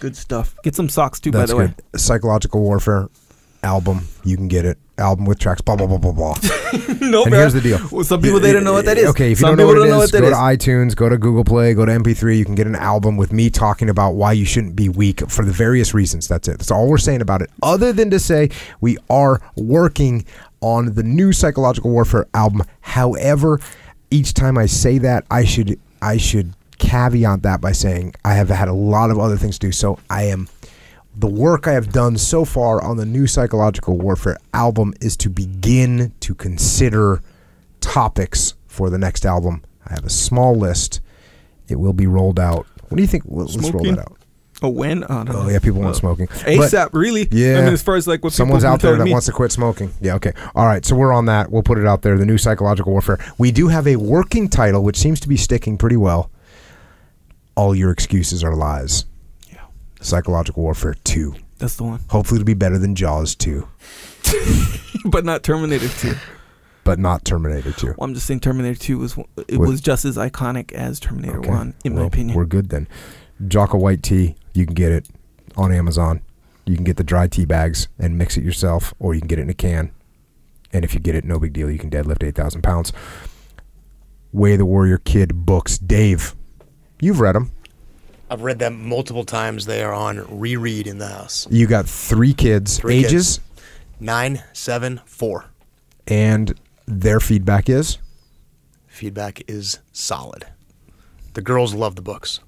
Good 0.00 0.16
stuff. 0.16 0.56
Get 0.64 0.74
some 0.74 0.88
socks 0.88 1.20
too, 1.20 1.30
That's 1.30 1.52
by 1.52 1.66
the 1.66 1.68
good. 1.68 2.00
Psychological 2.00 2.60
Warfare 2.60 3.08
album. 3.62 4.08
You 4.24 4.36
can 4.36 4.48
get 4.48 4.64
it. 4.64 4.78
Album 4.96 5.24
with 5.24 5.40
tracks. 5.40 5.60
Blah 5.60 5.74
blah 5.74 5.88
blah 5.88 5.98
blah 5.98 6.12
blah. 6.12 6.34
no, 7.00 7.24
and 7.24 7.34
here's 7.34 7.52
the 7.52 7.60
deal. 7.60 7.80
Well, 7.90 8.04
some 8.04 8.22
people 8.22 8.38
they 8.38 8.52
don't 8.52 8.62
know 8.62 8.74
what 8.74 8.84
that 8.84 8.96
is. 8.96 9.06
Okay, 9.10 9.32
if 9.32 9.40
you 9.40 9.46
some 9.46 9.56
don't 9.56 9.58
know 9.58 9.66
what 9.66 9.76
it 9.76 9.78
don't 9.80 9.86
is, 9.86 9.90
know 9.90 10.20
go 10.20 10.26
what 10.26 10.34
that 10.36 10.58
to 10.58 10.70
iTunes, 10.70 10.94
go 10.94 11.08
to 11.08 11.18
Google 11.18 11.42
Play, 11.42 11.74
go 11.74 11.84
to 11.84 11.90
MP3. 11.90 12.38
You 12.38 12.44
can 12.44 12.54
get 12.54 12.68
an 12.68 12.76
album 12.76 13.16
with 13.16 13.32
me 13.32 13.50
talking 13.50 13.90
about 13.90 14.12
why 14.12 14.32
you 14.32 14.44
shouldn't 14.44 14.76
be 14.76 14.88
weak 14.88 15.28
for 15.28 15.44
the 15.44 15.50
various 15.50 15.94
reasons. 15.94 16.28
That's 16.28 16.46
it. 16.46 16.58
That's 16.58 16.70
all 16.70 16.88
we're 16.88 16.98
saying 16.98 17.22
about 17.22 17.42
it. 17.42 17.50
Other 17.60 17.92
than 17.92 18.10
to 18.10 18.20
say 18.20 18.50
we 18.80 18.96
are 19.10 19.40
working 19.56 20.24
on 20.60 20.94
the 20.94 21.02
new 21.02 21.32
Psychological 21.32 21.90
Warfare 21.90 22.26
album. 22.34 22.62
However, 22.80 23.60
each 24.10 24.34
time 24.34 24.56
I 24.56 24.66
say 24.66 24.98
that, 24.98 25.24
I 25.30 25.44
should 25.44 25.78
I 26.00 26.16
should 26.16 26.54
caveat 26.78 27.42
that 27.42 27.60
by 27.60 27.72
saying 27.72 28.14
I 28.24 28.34
have 28.34 28.48
had 28.48 28.68
a 28.68 28.72
lot 28.72 29.10
of 29.10 29.18
other 29.18 29.36
things 29.36 29.58
to 29.58 29.68
do. 29.68 29.72
So 29.72 29.98
I 30.10 30.24
am 30.24 30.48
the 31.16 31.28
work 31.28 31.68
I 31.68 31.72
have 31.72 31.92
done 31.92 32.18
so 32.18 32.44
far 32.44 32.82
on 32.82 32.96
the 32.96 33.06
new 33.06 33.26
Psychological 33.26 33.98
Warfare 33.98 34.38
album 34.52 34.94
is 35.00 35.16
to 35.18 35.30
begin 35.30 36.12
to 36.20 36.34
consider 36.34 37.22
topics 37.80 38.54
for 38.66 38.90
the 38.90 38.98
next 38.98 39.24
album. 39.24 39.62
I 39.86 39.94
have 39.94 40.04
a 40.04 40.10
small 40.10 40.56
list. 40.56 41.00
It 41.68 41.76
will 41.76 41.92
be 41.92 42.06
rolled 42.06 42.40
out. 42.40 42.66
What 42.88 42.96
do 42.96 43.02
you 43.02 43.06
think? 43.06 43.24
Let's 43.26 43.56
roll 43.56 43.84
that 43.84 43.98
out. 43.98 44.18
Oh, 44.62 44.68
when? 44.68 45.04
Oh, 45.10 45.22
no. 45.24 45.32
Oh 45.34 45.48
yeah, 45.48 45.58
people 45.58 45.80
want 45.80 45.96
smoking. 45.96 46.26
But 46.26 46.38
ASAP, 46.46 46.90
really? 46.92 47.26
Yeah. 47.30 47.58
I 47.58 47.64
mean, 47.64 47.72
as 47.74 47.82
far 47.82 47.96
as 47.96 48.06
like 48.06 48.22
what 48.24 48.32
someone's 48.32 48.64
out 48.64 48.80
there 48.80 48.96
that 48.96 49.04
me. 49.04 49.12
wants 49.12 49.26
to 49.26 49.32
quit 49.32 49.52
smoking. 49.52 49.92
Yeah, 50.00 50.14
okay. 50.14 50.32
All 50.54 50.64
right, 50.66 50.84
so 50.84 50.94
we're 50.96 51.12
on 51.12 51.26
that. 51.26 51.50
We'll 51.50 51.62
put 51.64 51.76
it 51.78 51.86
out 51.86 52.02
there. 52.02 52.16
The 52.16 52.24
new 52.24 52.38
Psychological 52.38 52.92
Warfare. 52.92 53.18
We 53.36 53.50
do 53.52 53.68
have 53.68 53.86
a 53.86 53.96
working 53.96 54.48
title, 54.48 54.82
which 54.82 54.96
seems 54.96 55.20
to 55.20 55.28
be 55.28 55.36
sticking 55.36 55.76
pretty 55.76 55.96
well. 55.96 56.30
All 57.56 57.74
your 57.74 57.90
excuses 57.90 58.42
are 58.42 58.54
lies. 58.54 59.04
Yeah. 59.52 59.64
Psychological 60.00 60.62
Warfare 60.62 60.94
2. 61.04 61.34
That's 61.58 61.76
the 61.76 61.84
one. 61.84 62.00
Hopefully, 62.08 62.40
it'll 62.40 62.46
be 62.46 62.54
better 62.54 62.78
than 62.78 62.94
Jaws 62.94 63.34
2, 63.36 63.66
but 65.04 65.24
not 65.24 65.42
Terminator 65.42 65.88
2. 65.88 66.14
but 66.84 66.98
not 66.98 67.24
Terminator 67.24 67.72
2. 67.72 67.86
Well, 67.88 67.96
I'm 68.00 68.14
just 68.14 68.26
saying 68.26 68.40
Terminator 68.40 68.78
2 68.78 68.98
was 68.98 69.16
it 69.48 69.58
What- 69.58 69.68
was 69.68 69.80
just 69.80 70.04
as 70.04 70.16
iconic 70.16 70.72
as 70.72 70.98
Terminator 71.00 71.38
Okay. 71.38 71.48
1 71.50 71.74
in 71.84 71.94
my 71.94 72.04
opinion. 72.06 72.36
We're 72.36 72.44
good 72.44 72.68
then. 72.70 72.88
Jocko 73.48 73.78
White 73.78 74.02
Tea, 74.02 74.36
you 74.54 74.64
can 74.66 74.74
get 74.74 74.92
it 74.92 75.08
on 75.56 75.72
Amazon. 75.72 76.22
You 76.66 76.74
can 76.76 76.84
get 76.84 76.96
the 76.96 77.04
dry 77.04 77.26
tea 77.26 77.44
bags 77.44 77.88
and 77.98 78.16
mix 78.16 78.36
it 78.36 78.44
yourself, 78.44 78.94
or 78.98 79.14
you 79.14 79.20
can 79.20 79.28
get 79.28 79.38
it 79.38 79.42
in 79.42 79.50
a 79.50 79.54
can. 79.54 79.90
And 80.72 80.84
if 80.84 80.94
you 80.94 81.00
get 81.00 81.14
it, 81.14 81.24
no 81.24 81.38
big 81.38 81.52
deal. 81.52 81.70
You 81.70 81.78
can 81.78 81.90
deadlift 81.90 82.24
8,000 82.24 82.62
pounds. 82.62 82.92
Way 84.32 84.56
the 84.56 84.64
Warrior 84.64 84.98
Kid 84.98 85.44
books. 85.46 85.78
Dave, 85.78 86.34
you've 87.00 87.20
read 87.20 87.34
them. 87.34 87.52
I've 88.30 88.40
read 88.42 88.58
them 88.58 88.88
multiple 88.88 89.24
times. 89.24 89.66
They 89.66 89.82
are 89.84 89.92
on 89.92 90.24
reread 90.40 90.86
in 90.86 90.98
the 90.98 91.06
house. 91.06 91.46
You 91.50 91.66
got 91.66 91.86
three 91.86 92.32
kids, 92.34 92.78
Three 92.78 92.96
ages, 93.04 93.38
kids. 93.38 93.40
Nine, 94.00 94.42
seven, 94.52 95.00
four. 95.04 95.44
and 96.08 96.58
their 96.86 97.20
feedback 97.20 97.68
is 97.68 97.98
Feedback 98.88 99.42
is 99.48 99.78
solid. 99.92 100.46
The 101.34 101.42
girls 101.42 101.74
love 101.74 101.96
the 101.96 102.02
books. 102.02 102.40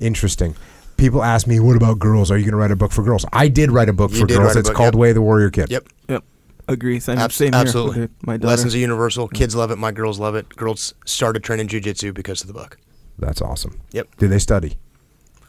interesting. 0.00 0.54
People 1.02 1.24
ask 1.24 1.48
me, 1.48 1.58
what 1.58 1.74
about 1.76 1.98
girls? 1.98 2.30
Are 2.30 2.38
you 2.38 2.44
going 2.44 2.52
to 2.52 2.56
write 2.58 2.70
a 2.70 2.76
book 2.76 2.92
for 2.92 3.02
girls? 3.02 3.26
I 3.32 3.48
did 3.48 3.72
write 3.72 3.88
a 3.88 3.92
book 3.92 4.12
You 4.12 4.20
for 4.20 4.26
did 4.28 4.36
girls. 4.36 4.46
write 4.46 4.56
a 4.56 4.58
It's 4.60 4.68
book, 4.68 4.76
called 4.76 4.94
yep. 4.94 5.00
Way 5.00 5.12
the 5.12 5.20
Warrior 5.20 5.50
Kid. 5.50 5.68
Yep. 5.68 5.88
Yep. 6.08 6.24
Agree. 6.68 7.00
Same, 7.00 7.18
Abs- 7.18 7.34
same 7.34 7.52
here 7.52 7.60
absolutely. 7.60 8.00
with 8.02 8.10
my 8.24 8.36
daughter. 8.36 8.46
Lessons 8.46 8.72
are 8.76 8.78
universal. 8.78 9.26
Kids 9.26 9.56
love 9.56 9.72
it. 9.72 9.78
My 9.78 9.90
girls 9.90 10.20
love 10.20 10.36
it. 10.36 10.48
Girls 10.50 10.94
started 11.04 11.42
training 11.42 11.66
jujitsu 11.66 12.14
because 12.14 12.40
of 12.42 12.46
the 12.46 12.52
book. 12.52 12.78
That's 13.18 13.42
awesome. 13.42 13.80
Yep. 13.90 14.14
Do 14.18 14.28
they 14.28 14.38
study? 14.38 14.76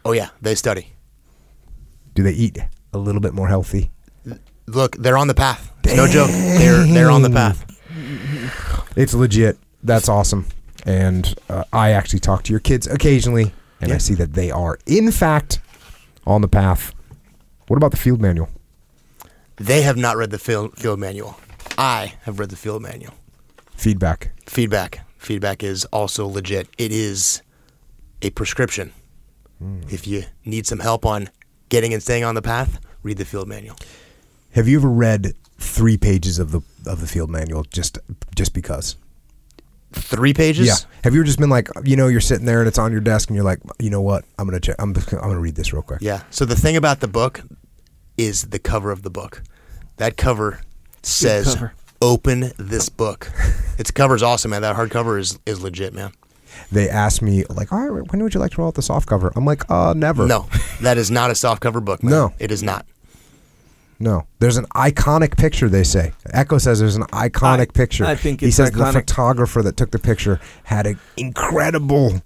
Oh 0.03 0.13
yeah, 0.13 0.29
they 0.41 0.55
study. 0.55 0.93
Do 2.15 2.23
they 2.23 2.31
eat 2.31 2.57
a 2.91 2.97
little 2.97 3.21
bit 3.21 3.35
more 3.35 3.47
healthy? 3.47 3.91
Look, 4.65 4.95
they're 4.97 5.17
on 5.19 5.27
the 5.27 5.35
path. 5.35 5.71
It's 5.83 5.95
no 5.95 6.07
joke. 6.07 6.31
They're 6.31 6.83
they're 6.87 7.11
on 7.11 7.21
the 7.21 7.29
path. 7.29 7.63
It's 8.95 9.13
legit. 9.13 9.59
That's 9.83 10.09
awesome. 10.09 10.47
And 10.87 11.35
uh, 11.47 11.63
I 11.71 11.91
actually 11.91 12.21
talk 12.21 12.41
to 12.45 12.51
your 12.53 12.59
kids 12.59 12.87
occasionally, 12.87 13.53
and 13.83 13.93
I 13.93 13.97
see 13.97 14.13
that 14.15 14.33
they 14.33 14.51
are, 14.51 14.79
in 14.85 15.11
fact, 15.11 15.59
on 16.25 16.41
the 16.41 16.47
path. 16.47 16.93
What 17.67 17.77
about 17.77 17.91
the 17.91 17.97
field 17.97 18.21
manual? 18.21 18.49
They 19.57 19.83
have 19.83 19.97
not 19.97 20.17
read 20.17 20.31
the 20.31 20.39
field, 20.39 20.77
field 20.77 20.99
manual. 20.99 21.37
I 21.77 22.13
have 22.23 22.39
read 22.39 22.49
the 22.49 22.55
field 22.55 22.81
manual. 22.81 23.13
Feedback. 23.75 24.31
Feedback. 24.45 25.01
Feedback 25.17 25.63
is 25.63 25.85
also 25.85 26.27
legit. 26.27 26.67
It 26.77 26.91
is 26.91 27.41
a 28.21 28.29
prescription. 28.31 28.91
Hmm. 29.59 29.81
If 29.89 30.07
you 30.07 30.23
need 30.45 30.67
some 30.67 30.79
help 30.79 31.05
on 31.05 31.29
getting 31.69 31.93
and 31.93 32.01
staying 32.01 32.23
on 32.23 32.35
the 32.35 32.41
path, 32.41 32.79
read 33.03 33.17
the 33.17 33.25
field 33.25 33.47
manual. 33.47 33.77
Have 34.51 34.67
you 34.67 34.77
ever 34.77 34.89
read 34.89 35.33
three 35.57 35.97
pages 35.97 36.39
of 36.39 36.51
the 36.51 36.61
of 36.85 37.01
the 37.01 37.07
field 37.07 37.29
manual 37.29 37.63
just 37.63 37.97
just 38.35 38.53
because? 38.53 38.97
Three 39.93 40.33
pages. 40.33 40.67
Yeah. 40.67 40.75
Have 41.03 41.13
you 41.13 41.19
ever 41.21 41.25
just 41.25 41.39
been 41.39 41.49
like, 41.49 41.69
you 41.83 41.95
know, 41.95 42.07
you're 42.07 42.21
sitting 42.21 42.45
there 42.45 42.59
and 42.59 42.67
it's 42.67 42.77
on 42.77 42.91
your 42.91 43.01
desk, 43.01 43.29
and 43.29 43.35
you're 43.35 43.45
like, 43.45 43.59
you 43.79 43.89
know 43.89 44.01
what? 44.01 44.25
I'm 44.37 44.45
gonna 44.47 44.59
check. 44.59 44.75
I'm 44.79 44.93
I'm 44.95 45.19
gonna 45.19 45.39
read 45.39 45.55
this 45.55 45.73
real 45.73 45.81
quick. 45.83 46.01
Yeah. 46.01 46.23
So 46.29 46.45
the 46.45 46.55
thing 46.55 46.75
about 46.75 46.99
the 46.99 47.07
book 47.07 47.41
is 48.17 48.43
the 48.43 48.59
cover 48.59 48.91
of 48.91 49.03
the 49.03 49.09
book. 49.09 49.43
That 49.97 50.17
cover 50.17 50.61
says 51.01 51.53
cover. 51.55 51.73
open 52.01 52.51
this 52.57 52.89
book. 52.89 53.31
its 53.77 53.91
cover's 53.91 54.23
awesome, 54.23 54.51
man. 54.51 54.61
That 54.61 54.75
hardcover 54.75 55.19
is 55.19 55.39
is 55.45 55.61
legit, 55.61 55.93
man. 55.93 56.11
They 56.71 56.87
asked 56.89 57.21
me 57.21 57.45
like, 57.49 57.71
all 57.71 57.89
right, 57.89 58.11
when 58.11 58.21
would 58.23 58.33
you 58.33 58.39
like 58.39 58.51
to 58.51 58.57
roll 58.57 58.67
out 58.67 58.75
the 58.75 58.81
soft 58.81 59.07
cover? 59.07 59.31
I'm 59.35 59.45
like, 59.45 59.69
uh, 59.71 59.93
never. 59.95 60.27
No, 60.27 60.47
that 60.81 60.97
is 60.97 61.09
not 61.09 61.31
a 61.31 61.35
soft 61.35 61.61
cover 61.61 61.81
book. 61.81 62.03
Man. 62.03 62.11
No. 62.11 62.33
it 62.39 62.51
is 62.51 62.61
not. 62.61 62.85
No, 64.03 64.27
there's 64.39 64.57
an 64.57 64.65
iconic 64.75 65.37
picture. 65.37 65.69
They 65.69 65.83
say 65.85 66.11
Echo 66.33 66.57
says 66.57 66.79
there's 66.79 66.97
an 66.97 67.03
iconic 67.03 67.69
I- 67.69 67.73
picture. 67.73 68.05
I 68.05 68.15
think 68.15 68.41
he 68.41 68.47
it's 68.47 68.57
says 68.57 68.71
the 68.71 68.91
photographer 68.91 69.61
that 69.61 69.77
took 69.77 69.91
the 69.91 69.99
picture 69.99 70.39
had 70.63 70.85
an 70.87 70.99
incredible 71.17 72.21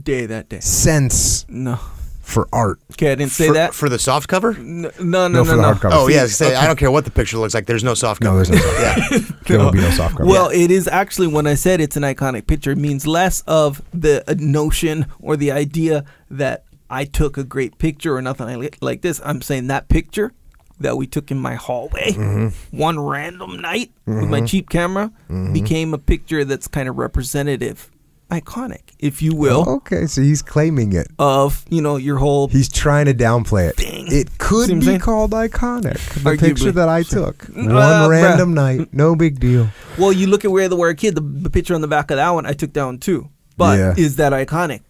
Day 0.00 0.26
that 0.26 0.48
day. 0.48 0.60
sense 0.60 1.46
No. 1.48 1.78
for 2.20 2.48
art. 2.52 2.78
Okay, 2.92 3.12
I 3.12 3.14
didn't 3.14 3.32
say 3.32 3.46
for, 3.48 3.54
that. 3.54 3.74
for 3.74 3.88
the 3.88 3.98
soft 3.98 4.28
cover. 4.28 4.52
no, 4.54 4.90
no, 5.00 5.00
no, 5.00 5.28
No, 5.28 5.28
no. 5.28 5.44
for 5.44 5.56
the 5.56 5.62
no. 5.62 5.72
hardcover. 5.74 5.90
Oh 5.92 6.08
See, 6.08 6.14
yeah, 6.14 6.26
say, 6.26 6.54
I 6.54 6.66
don't 6.66 6.78
care 6.78 6.90
what 6.90 7.04
the 7.04 7.10
picture 7.10 7.38
looks 7.38 7.54
like. 7.54 7.66
There's 7.66 7.84
no 7.84 7.94
soft 7.94 8.22
No, 8.22 8.30
cover. 8.30 8.44
there's 8.44 8.50
no 8.50 8.56
soft 8.58 9.12
yeah, 9.12 9.18
There 9.46 9.58
will 9.58 9.72
be 9.72 9.80
no 9.80 9.90
soft 9.90 10.16
cover. 10.16 10.28
Well, 10.28 10.48
it 10.50 10.70
is 10.70 10.86
actually 10.88 11.28
when 11.28 11.46
I 11.46 11.54
said 11.54 11.80
it's 11.80 11.96
an 11.96 12.02
iconic 12.02 12.46
picture, 12.46 12.72
it 12.72 12.78
means 12.78 13.06
less 13.06 13.42
of 13.46 13.80
the 13.94 14.22
uh, 14.30 14.34
notion 14.38 15.06
or 15.20 15.36
the 15.36 15.50
idea 15.52 16.04
that 16.30 16.64
I 16.90 17.04
took 17.04 17.36
a 17.38 17.44
great 17.44 17.78
picture 17.78 18.14
or 18.16 18.22
nothing 18.22 18.60
like- 18.60 18.78
like 18.80 19.00
this. 19.02 19.20
I'm 19.24 19.40
saying 19.42 19.66
that 19.68 19.88
picture 19.88 20.32
that 20.80 20.96
we 20.96 21.06
took 21.06 21.30
in 21.30 21.38
my 21.38 21.54
hallway 21.54 22.12
Mm-hmm. 22.12 22.76
one 22.76 22.98
random 23.00 23.60
night 23.60 23.92
with 24.06 24.28
my 24.28 24.40
cheap 24.42 24.68
camera 24.68 25.10
became 25.52 25.94
a 25.94 25.98
picture 25.98 26.44
that's 26.44 26.68
kind 26.68 26.88
of 26.88 26.96
representative, 26.98 27.90
iconic, 28.30 28.82
if 28.98 29.22
you 29.22 29.34
will, 29.34 29.68
okay, 29.68 30.06
so 30.06 30.20
he's 30.20 30.42
claiming 30.42 30.92
it. 30.92 31.06
of 31.18 31.64
you 31.68 31.80
know 31.80 31.96
your 31.96 32.18
whole. 32.18 32.48
He's 32.48 32.68
trying 32.68 33.06
to 33.06 33.14
downplay 33.14 33.68
it. 33.70 33.76
Thing. 33.76 34.06
It 34.10 34.36
could 34.38 34.68
be 34.68 34.80
saying? 34.84 35.00
called 35.00 35.30
iconic. 35.32 35.98
The 36.22 36.30
Arguably. 36.30 36.40
picture 36.40 36.72
that 36.72 36.88
I 36.88 37.02
took, 37.02 37.44
one 37.44 37.70
Uh, 37.70 38.08
bruh. 38.08 38.10
random 38.10 38.52
night, 38.54 38.92
no 38.92 39.14
big 39.16 39.38
deal. 39.40 39.68
Well, 39.98 40.12
you 40.12 40.26
look 40.26 40.44
at 40.44 40.50
where 40.50 40.68
the 40.68 40.76
were 40.76 40.88
a 40.90 40.94
kid, 40.94 41.14
the, 41.14 41.20
the 41.20 41.50
picture 41.50 41.74
on 41.74 41.80
the 41.80 41.88
back 41.88 42.10
of 42.10 42.16
that 42.18 42.30
one 42.30 42.46
I 42.46 42.52
took 42.52 42.72
down 42.72 42.98
too. 42.98 43.28
But 43.56 43.78
Yeah. 43.78 43.94
is 43.96 44.16
that 44.16 44.32
iconic? 44.34 44.80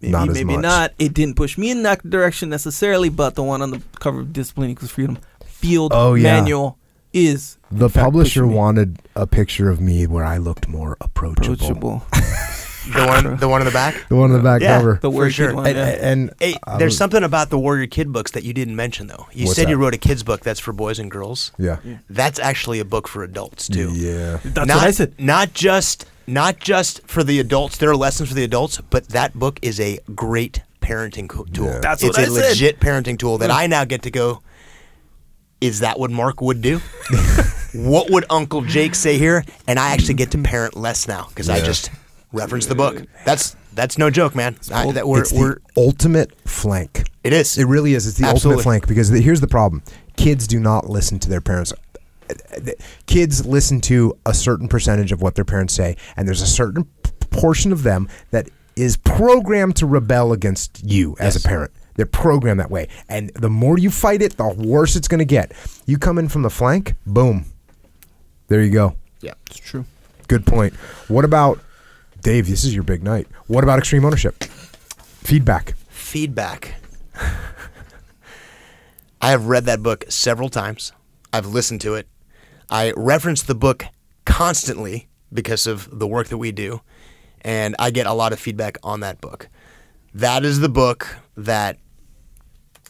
Maybe, 0.00 0.12
Not 0.12 0.28
as 0.30 0.34
maybe 0.34 0.54
much. 0.54 0.62
not. 0.62 0.92
It 0.98 1.12
didn't 1.14 1.34
push 1.36 1.58
me 1.58 1.70
in 1.70 1.82
that 1.82 2.08
direction 2.08 2.48
necessarily, 2.48 3.08
but 3.10 3.34
the 3.34 3.42
one 3.42 3.60
on 3.60 3.70
the 3.70 3.82
cover 3.98 4.20
of 4.20 4.32
Discipline 4.32 4.70
Equals 4.70 4.90
Freedom 4.90 5.18
field 5.44 5.92
Oh, 5.94 6.14
yeah. 6.14 6.40
manual 6.40 6.78
is 7.12 7.58
The 7.70 7.90
fact, 7.90 8.04
publisher 8.04 8.40
pushing 8.40 8.50
me. 8.52 8.56
wanted 8.56 8.98
a 9.14 9.26
picture 9.26 9.68
of 9.68 9.80
me 9.80 10.06
where 10.06 10.24
I 10.24 10.38
looked 10.38 10.68
more 10.68 10.96
approachable. 11.00 11.52
approachable. 11.52 12.02
The 12.94 13.06
one, 13.06 13.36
the 13.36 13.46
one 13.46 13.60
in 13.60 13.66
the 13.66 13.70
back. 13.72 13.94
The 14.08 14.16
one 14.16 14.30
in 14.30 14.38
the 14.38 14.42
back 14.42 14.62
Yeah. 14.62 14.78
cover. 14.78 14.94
The 14.94 15.10
For 15.10 15.16
word 15.16 15.34
sure. 15.34 15.54
one, 15.54 15.66
and, 15.66 15.76
yeah. 15.76 15.86
and 16.10 16.30
Hey, 16.40 16.54
there's 16.78 16.92
was- 16.92 16.96
something 16.96 17.22
about 17.22 17.50
the 17.50 17.58
Warrior 17.58 17.86
Kid 17.86 18.10
books 18.10 18.30
that 18.32 18.42
you 18.42 18.52
didn't 18.54 18.74
mention 18.74 19.06
though. 19.06 19.26
You 19.32 19.46
What's 19.46 19.56
said 19.56 19.68
you 19.68 19.76
wrote 19.76 19.92
a 19.94 19.98
kids 19.98 20.22
book 20.22 20.40
that's 20.40 20.58
for 20.58 20.72
boys 20.72 20.98
and 20.98 21.10
girls. 21.10 21.52
Yeah. 21.58 21.76
That's 22.08 22.38
actually 22.40 22.80
a 22.80 22.84
book 22.86 23.06
for 23.06 23.22
adults 23.22 23.68
too. 23.68 23.92
Yeah. 23.94 24.38
That's 24.42 24.66
not, 24.66 24.76
what 24.78 24.86
I 24.86 24.90
said. 24.92 25.12
Not 25.18 25.52
just 25.52 26.06
not 26.30 26.58
just 26.58 27.06
for 27.06 27.22
the 27.24 27.40
adults. 27.40 27.76
There 27.76 27.90
are 27.90 27.96
lessons 27.96 28.28
for 28.28 28.34
the 28.34 28.44
adults, 28.44 28.80
but 28.90 29.08
that 29.08 29.34
book 29.34 29.58
is 29.62 29.80
a 29.80 29.98
great 30.14 30.62
parenting 30.80 31.28
co- 31.28 31.44
tool. 31.44 31.66
Yeah. 31.66 31.80
That's 31.80 32.02
it's 32.02 32.16
what 32.16 32.28
a 32.28 32.30
I 32.30 32.34
said. 32.34 32.38
It's 32.38 32.46
a 32.46 32.64
legit 32.64 32.80
parenting 32.80 33.18
tool 33.18 33.38
that 33.38 33.50
I 33.50 33.66
now 33.66 33.84
get 33.84 34.02
to 34.02 34.10
go. 34.10 34.42
Is 35.60 35.80
that 35.80 35.98
what 35.98 36.10
Mark 36.10 36.40
would 36.40 36.62
do? 36.62 36.78
what 37.74 38.10
would 38.10 38.24
Uncle 38.30 38.62
Jake 38.62 38.94
say 38.94 39.18
here? 39.18 39.44
And 39.66 39.78
I 39.78 39.90
actually 39.92 40.14
get 40.14 40.30
to 40.30 40.38
parent 40.38 40.74
less 40.74 41.06
now 41.06 41.26
because 41.28 41.50
I 41.50 41.60
just 41.60 41.90
reference 42.32 42.66
the 42.66 42.74
book. 42.74 43.02
That's 43.26 43.56
that's 43.74 43.98
no 43.98 44.10
joke, 44.10 44.34
man. 44.34 44.56
I, 44.72 44.90
that 44.92 45.06
we're, 45.06 45.20
it's 45.20 45.32
we're 45.32 45.56
the 45.56 45.60
ultimate 45.76 46.32
flank. 46.48 47.10
it 47.22 47.32
is. 47.32 47.58
It 47.58 47.64
really 47.66 47.94
is. 47.94 48.06
It's 48.06 48.16
the 48.16 48.26
Absolutely. 48.26 48.54
ultimate 48.54 48.62
flank 48.62 48.88
because 48.88 49.10
the, 49.10 49.20
here's 49.20 49.40
the 49.40 49.48
problem: 49.48 49.82
kids 50.16 50.46
do 50.46 50.58
not 50.58 50.88
listen 50.88 51.18
to 51.20 51.28
their 51.28 51.42
parents. 51.42 51.72
Kids 53.06 53.46
listen 53.46 53.80
to 53.82 54.16
a 54.26 54.34
certain 54.34 54.68
percentage 54.68 55.12
of 55.12 55.22
what 55.22 55.34
their 55.34 55.44
parents 55.44 55.74
say, 55.74 55.96
and 56.16 56.26
there's 56.26 56.42
a 56.42 56.46
certain 56.46 56.84
portion 57.30 57.72
of 57.72 57.82
them 57.82 58.08
that 58.30 58.48
is 58.76 58.96
programmed 58.96 59.76
to 59.76 59.86
rebel 59.86 60.32
against 60.32 60.82
you 60.84 61.16
as 61.20 61.36
a 61.36 61.40
parent. 61.46 61.70
They're 61.96 62.06
programmed 62.06 62.60
that 62.60 62.70
way, 62.70 62.88
and 63.08 63.30
the 63.34 63.50
more 63.50 63.78
you 63.78 63.90
fight 63.90 64.22
it, 64.22 64.36
the 64.36 64.48
worse 64.48 64.96
it's 64.96 65.08
going 65.08 65.18
to 65.18 65.24
get. 65.24 65.52
You 65.86 65.98
come 65.98 66.18
in 66.18 66.28
from 66.28 66.42
the 66.42 66.50
flank, 66.50 66.94
boom. 67.06 67.44
There 68.48 68.62
you 68.62 68.70
go. 68.70 68.96
yeah. 69.20 69.34
It's 69.46 69.58
true. 69.58 69.84
Good 70.28 70.46
point. 70.46 70.74
What 71.08 71.24
about 71.24 71.60
Dave? 72.22 72.48
This 72.48 72.64
is 72.64 72.74
your 72.74 72.84
big 72.84 73.02
night. 73.02 73.26
What 73.48 73.64
about 73.64 73.78
extreme 73.78 74.04
ownership? 74.04 74.42
Feedback. 74.44 75.74
feedback. 75.88 76.74
I 79.20 79.30
have 79.30 79.46
read 79.46 79.66
that 79.66 79.82
book 79.82 80.04
several 80.08 80.48
times. 80.48 80.92
I've 81.32 81.46
listened 81.46 81.80
to 81.82 81.94
it. 81.94 82.08
I 82.70 82.92
reference 82.96 83.42
the 83.42 83.54
book 83.54 83.84
constantly 84.24 85.08
because 85.32 85.66
of 85.66 85.98
the 85.98 86.06
work 86.06 86.28
that 86.28 86.38
we 86.38 86.52
do, 86.52 86.80
and 87.42 87.74
I 87.78 87.90
get 87.90 88.06
a 88.06 88.12
lot 88.12 88.32
of 88.32 88.38
feedback 88.38 88.78
on 88.82 89.00
that 89.00 89.20
book. 89.20 89.48
That 90.14 90.44
is 90.44 90.60
the 90.60 90.68
book 90.68 91.16
that, 91.36 91.78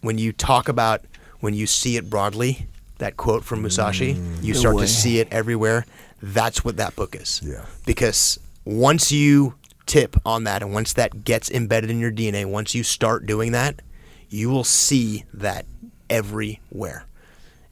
when 0.03 0.19
you 0.19 0.33
talk 0.33 0.69
about, 0.69 1.05
when 1.41 1.55
you 1.55 1.67
see 1.67 1.97
it 1.97 2.09
broadly, 2.11 2.67
that 2.99 3.17
quote 3.17 3.45
from 3.45 3.63
Musashi, 3.63 4.15
mm. 4.15 4.43
you 4.43 4.55
start 4.55 4.77
way. 4.77 4.83
to 4.83 4.89
see 4.89 5.19
it 5.19 5.29
everywhere. 5.31 5.87
That's 6.23 6.65
what 6.65 6.77
that 6.77 6.95
book 6.97 7.17
is. 7.17 7.41
Yeah. 7.43 7.65
Because 7.87 8.39
once 8.65 9.11
you 9.11 9.55
tip 9.87 10.17
on 10.25 10.45
that 10.45 10.63
and 10.63 10.73
once 10.73 10.93
that 10.93 11.25
gets 11.25 11.51
embedded 11.51 11.91
in 11.91 11.99
your 11.99 12.13
DNA, 12.13 12.47
once 12.47 12.75
you 12.75 12.83
start 12.83 13.27
doing 13.27 13.53
that, 13.53 13.81
you 14.29 14.51
will 14.51 14.65
see 14.65 15.25
that 15.35 15.67
everywhere. 16.09 17.05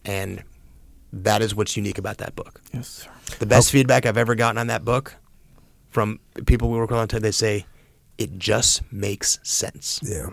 And 0.04 0.42
that 1.12 1.42
is 1.42 1.54
what's 1.54 1.76
unique 1.76 1.98
about 1.98 2.18
that 2.18 2.36
book. 2.36 2.60
Yes, 2.72 2.88
sir. 2.88 3.10
The 3.38 3.46
best 3.46 3.70
oh. 3.70 3.72
feedback 3.72 4.06
I've 4.06 4.16
ever 4.16 4.34
gotten 4.34 4.58
on 4.58 4.66
that 4.68 4.84
book 4.84 5.16
from 5.90 6.20
people 6.46 6.70
we 6.70 6.78
work 6.78 6.90
with 6.90 6.98
on 6.98 7.08
time, 7.08 7.20
they 7.20 7.30
say, 7.30 7.66
it 8.18 8.38
just 8.38 8.82
makes 8.92 9.38
sense. 9.42 10.00
Yeah. 10.02 10.28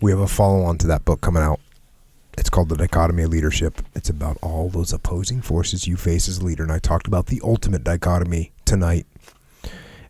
We 0.00 0.10
have 0.10 0.20
a 0.20 0.28
follow 0.28 0.62
on 0.64 0.78
to 0.78 0.86
that 0.88 1.04
book 1.04 1.20
coming 1.20 1.42
out. 1.42 1.60
It's 2.38 2.48
called 2.48 2.68
The 2.68 2.76
Dichotomy 2.76 3.24
of 3.24 3.30
Leadership. 3.30 3.82
It's 3.94 4.08
about 4.08 4.38
all 4.42 4.68
those 4.68 4.92
opposing 4.92 5.42
forces 5.42 5.86
you 5.86 5.96
face 5.96 6.28
as 6.28 6.38
a 6.38 6.44
leader. 6.44 6.62
And 6.62 6.72
I 6.72 6.78
talked 6.78 7.06
about 7.06 7.26
the 7.26 7.40
ultimate 7.44 7.84
dichotomy 7.84 8.52
tonight. 8.64 9.06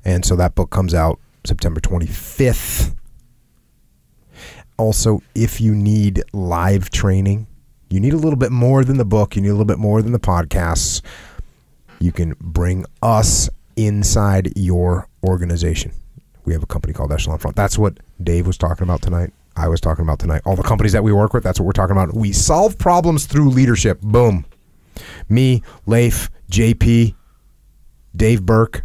And 0.05 0.25
so 0.25 0.37
that 0.37 0.55
book 0.55 0.71
comes 0.71 0.95
out 0.95 1.19
September 1.45 1.81
25th. 1.81 2.95
Also, 4.77 5.23
if 5.35 5.61
you 5.61 5.75
need 5.75 6.23
live 6.33 6.91
training, 6.91 7.47
you 7.91 8.01
need 8.01 8.13
a 8.13 8.19
little 8.19 8.39
bit 8.39 8.53
more 8.53 8.85
than 8.85 8.97
the 8.97 9.05
book, 9.05 9.37
you 9.37 9.43
need 9.43 9.49
a 9.49 9.53
little 9.53 9.65
bit 9.65 9.79
more 9.79 10.01
than 10.01 10.13
the 10.13 10.21
podcasts. 10.21 11.03
You 11.99 12.13
can 12.13 12.35
bring 12.41 12.87
us 13.03 13.51
inside 13.77 14.53
your 14.57 15.09
organization. 15.25 15.93
We 16.45 16.53
have 16.53 16.63
a 16.63 16.67
company 16.67 16.95
called 16.95 17.13
Echelon 17.13 17.39
Front. 17.39 17.57
That's 17.57 17.77
what 17.77 17.99
Dave 18.23 18.47
was 18.47 18.57
talking 18.57 18.85
about 18.85 19.03
tonight. 19.03 19.33
I 19.57 19.69
was 19.69 19.81
talking 19.81 20.05
about 20.05 20.19
tonight. 20.19 20.43
All 20.47 20.57
the 20.57 20.63
companies 20.63 20.93
that 20.93 21.05
we 21.05 21.13
work 21.13 21.35
with, 21.35 21.43
that's 21.43 21.61
what 21.61 21.67
we're 21.67 21.73
talking 21.73 21.93
about. 21.93 22.15
We 22.15 22.33
solve 22.33 22.79
problems 22.79 23.27
through 23.27 23.51
leadership. 23.51 24.01
Boom. 24.01 24.47
Me, 25.29 25.63
Leif, 25.87 26.31
JP, 26.51 27.15
Dave 28.17 28.43
Berke, 28.43 28.85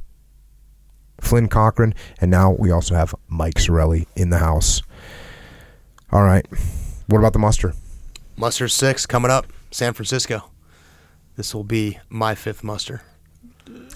Flynn 1.22 1.48
Cochran, 1.48 1.94
and 2.20 2.30
now 2.30 2.52
we 2.52 2.72
also 2.72 2.96
have 2.96 3.16
Mike 3.28 3.56
Sarraille 3.56 4.06
in 4.16 4.30
the 4.30 4.40
house. 4.40 4.82
All 6.12 6.24
right. 6.24 6.46
What 7.08 7.20
about 7.20 7.34
the 7.34 7.40
muster? 7.40 7.74
Muster 8.38 8.68
6 8.68 9.06
coming 9.06 9.32
up, 9.32 9.48
San 9.72 9.94
Francisco. 9.94 10.50
This 11.36 11.54
will 11.54 11.64
be 11.64 12.00
my 12.10 12.36
fifth 12.36 12.64
muster. 12.64 13.02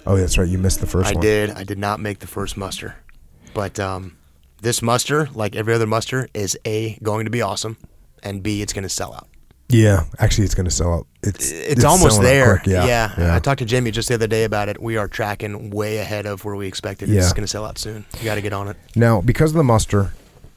Oh, 0.06 0.18
that's 0.18 0.38
right. 0.38 0.48
You 0.48 0.58
missed 0.58 0.80
the 0.82 0.88
first 0.88 1.10
I 1.12 1.14
one. 1.14 1.22
did. 1.22 1.50
I 1.52 1.64
did 1.64 1.78
not 1.78 2.00
make 2.00 2.20
the 2.20 2.28
first 2.28 2.58
muster. 2.58 2.96
But 3.54 3.80
um, 3.80 4.18
this 4.62 4.82
muster, 4.82 5.30
like 5.34 5.56
every 5.56 5.74
other 5.74 5.88
muster, 5.88 6.28
is 6.34 6.58
A, 6.66 6.98
going 7.04 7.26
to 7.26 7.32
be 7.32 7.42
awesome, 7.42 7.78
and 8.24 8.42
B, 8.44 8.62
it's 8.62 8.74
going 8.74 8.84
to 8.84 8.90
sell 8.90 9.14
out. 9.14 9.28
Yeah, 9.72 10.06
actually, 10.18 10.46
it's 10.46 10.56
going 10.56 10.66
to 10.66 10.72
sell 10.72 10.94
out. 10.94 11.08
It's 11.22 11.52
It's, 11.52 11.84
almost 11.84 12.22
there. 12.22 12.58
quick. 12.58 12.68
Yeah, 12.68 13.14
yeah. 13.18 13.36
I 13.36 13.40
talked 13.40 13.60
to 13.60 13.66
Jamie 13.66 13.92
just 13.92 14.08
the 14.08 14.16
other 14.16 14.26
day 14.26 14.44
about 14.44 14.68
it. 14.68 14.82
We 14.82 14.98
are 14.98 15.08
tracking 15.08 15.70
way 15.70 16.00
ahead 16.00 16.26
of 16.26 16.44
where 16.44 16.56
we 16.56 16.66
expected. 16.68 17.08
Yeah. 17.08 17.20
It's 17.20 17.34
going 17.34 17.44
to 17.44 17.48
sell 17.48 17.66
out 17.66 17.78
soon. 17.78 18.04
You 18.18 18.24
got 18.26 18.36
to 18.36 18.42
get 18.42 18.52
on 18.52 18.68
it. 18.68 18.78
Now, 18.96 19.22
because 19.22 19.52
of 19.52 19.58
the 19.58 19.64
muster, 19.64 20.14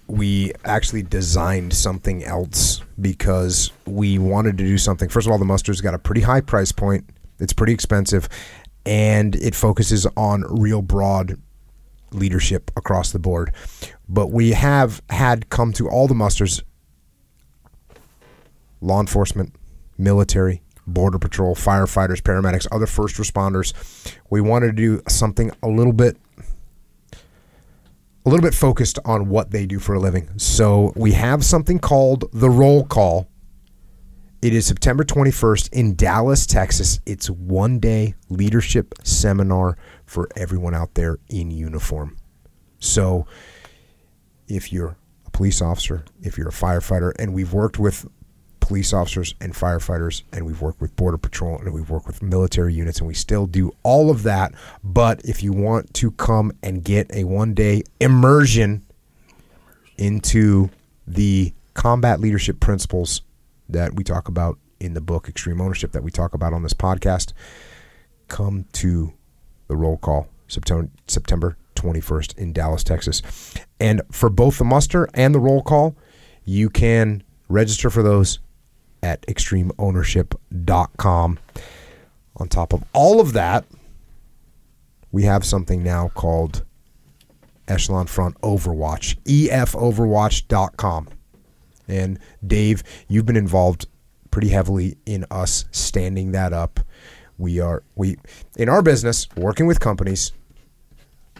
we 0.07 0.53
actually 0.65 1.03
designed 1.03 1.73
something 1.73 2.25
else 2.25 2.83
because 3.01 3.73
we 3.87 4.19
wanted 4.19 4.59
to 4.59 4.65
do 4.65 4.79
something. 4.79 5.09
First 5.09 5.27
of 5.27 5.33
all, 5.33 5.39
the 5.39 5.45
muster's 5.45 5.81
got 5.81 5.95
a 5.95 5.99
pretty 5.99 6.21
high 6.21 6.41
price 6.41 6.73
point. 6.73 7.09
It's 7.39 7.53
pretty 7.53 7.73
expensive, 7.73 8.29
and 8.85 9.35
it 9.37 9.55
focuses 9.55 10.07
on 10.17 10.43
real 10.49 10.83
broad 10.83 11.41
leadership 12.13 12.71
across 12.77 13.13
the 13.13 13.19
board. 13.19 13.53
But 14.09 14.29
we 14.29 14.51
have 14.51 15.03
had 15.11 15.49
come 15.49 15.73
to 15.75 15.89
all 15.89 16.07
the 16.09 16.15
musters 16.15 16.63
law 18.81 19.01
enforcement, 19.01 19.55
military, 19.97 20.61
border 20.87 21.19
patrol, 21.19 21.55
firefighters, 21.55 22.21
paramedics, 22.21 22.67
other 22.73 22.87
first 22.87 23.17
responders. 23.17 23.73
We 24.29 24.41
wanted 24.41 24.67
to 24.67 24.73
do 24.73 25.03
something 25.09 25.53
a 25.63 25.69
little 25.69 25.93
bit 25.93 26.17
a 28.25 28.28
little 28.28 28.42
bit 28.42 28.55
focused 28.55 28.99
on 29.05 29.28
what 29.28 29.51
they 29.51 29.67
do 29.67 29.78
for 29.78 29.94
a 29.94 30.01
living. 30.01 30.31
So 30.39 30.92
we 30.94 31.12
have 31.12 31.44
something 31.44 31.78
called 31.78 32.25
the 32.33 32.51
roll 32.51 32.84
call. 32.84 33.28
It 34.41 34.55
is 34.55 34.67
September 34.67 35.05
21st 35.05 35.73
in 35.73 35.94
Dallas, 35.94 36.47
Texas. 36.47 37.01
It's 37.07 37.31
one 37.31 37.78
day 37.78 38.15
leadership 38.28 38.94
seminar 39.02 39.76
for 40.07 40.28
everyone 40.36 40.75
out 40.75 40.94
there 40.94 41.18
in 41.28 41.51
uniform. 41.51 42.17
So 42.78 43.26
if 44.49 44.73
you're 44.73 44.97
a 45.26 45.31
police 45.31 45.62
officer, 45.62 46.05
if 46.20 46.36
you're 46.36 46.49
a 46.49 46.52
firefighter, 46.52 47.12
and 47.18 47.34
we've 47.34 47.52
worked 47.52 47.78
with 47.78 48.07
police 48.63 48.93
officers 48.93 49.35
and 49.41 49.53
firefighters, 49.53 50.23
and 50.33 50.47
we've 50.47 50.63
worked 50.63 50.81
with 50.81 50.95
border 50.97 51.19
patrol, 51.19 51.59
and 51.59 51.75
we've 51.75 51.91
worked 51.91 52.07
with 52.07 52.23
military 52.23 52.73
units, 52.73 53.01
and 53.01 53.09
we 53.09 53.13
still 53.13 53.47
do 53.47 53.73
all 53.83 54.09
of 54.09 54.23
that. 54.23 54.55
But 54.83 55.21
if 55.25 55.43
you 55.43 55.53
want 55.53 55.93
to 55.95 56.13
come 56.13 56.53
and 56.63 56.83
get 56.83 57.13
a 57.13 57.25
one 57.25 57.53
day 57.53 57.83
immersion 58.01 58.87
into 59.99 60.71
the 61.07 61.53
combat 61.75 62.21
leadership 62.21 62.61
principles 62.61 63.23
that 63.69 63.95
we 63.95 64.05
talk 64.05 64.29
about 64.29 64.59
in 64.79 64.95
the 64.95 65.01
book 65.01 65.29
Extreme 65.29 65.61
Ownership 65.61 65.93
that 65.93 66.05
we 66.05 66.13
talk 66.13 66.33
about 66.33 66.53
on 66.53 66.63
this 66.63 66.73
podcast, 66.73 67.33
come 68.29 68.65
to 68.73 69.13
the 69.67 69.77
roll 69.77 69.97
call 69.97 70.29
September 70.47 70.89
September 71.09 71.57
21st 71.75 72.39
in 72.39 72.53
Dallas, 72.53 72.85
Texas. 72.85 73.23
And 73.81 74.03
for 74.13 74.31
both 74.31 74.59
the 74.59 74.65
muster 74.65 75.09
and 75.15 75.35
the 75.35 75.41
roll 75.41 75.63
call, 75.63 75.97
you 76.45 76.71
can 76.71 77.25
register 77.49 77.91
for 77.91 78.05
those 78.05 78.39
at 79.03 79.23
extremeownership.com. 79.23 81.39
On 82.37 82.49
top 82.49 82.73
of 82.73 82.83
all 82.93 83.21
of 83.21 83.33
that, 83.35 83.65
we 85.11 85.25
have 85.25 85.45
something 85.45 85.83
now 85.83 86.11
called 86.15 86.65
Echelon 87.69 88.07
Front 88.07 88.41
Overwatch, 88.41 89.17
efoverwatch.com. 89.25 91.09
And 91.89 92.19
Dave, 92.47 92.83
you've 93.09 93.27
been 93.27 93.37
involved 93.37 93.87
pretty 94.31 94.49
heavily 94.49 94.97
in 95.05 95.27
us 95.31 95.67
standing 95.71 96.33
that 96.33 96.53
up. 96.53 96.81
We 97.39 97.61
are 97.61 97.83
we 97.95 98.17
in 98.57 98.69
our 98.69 98.83
business 98.83 99.29
working 99.37 99.67
with 99.67 99.81
companies. 99.81 100.33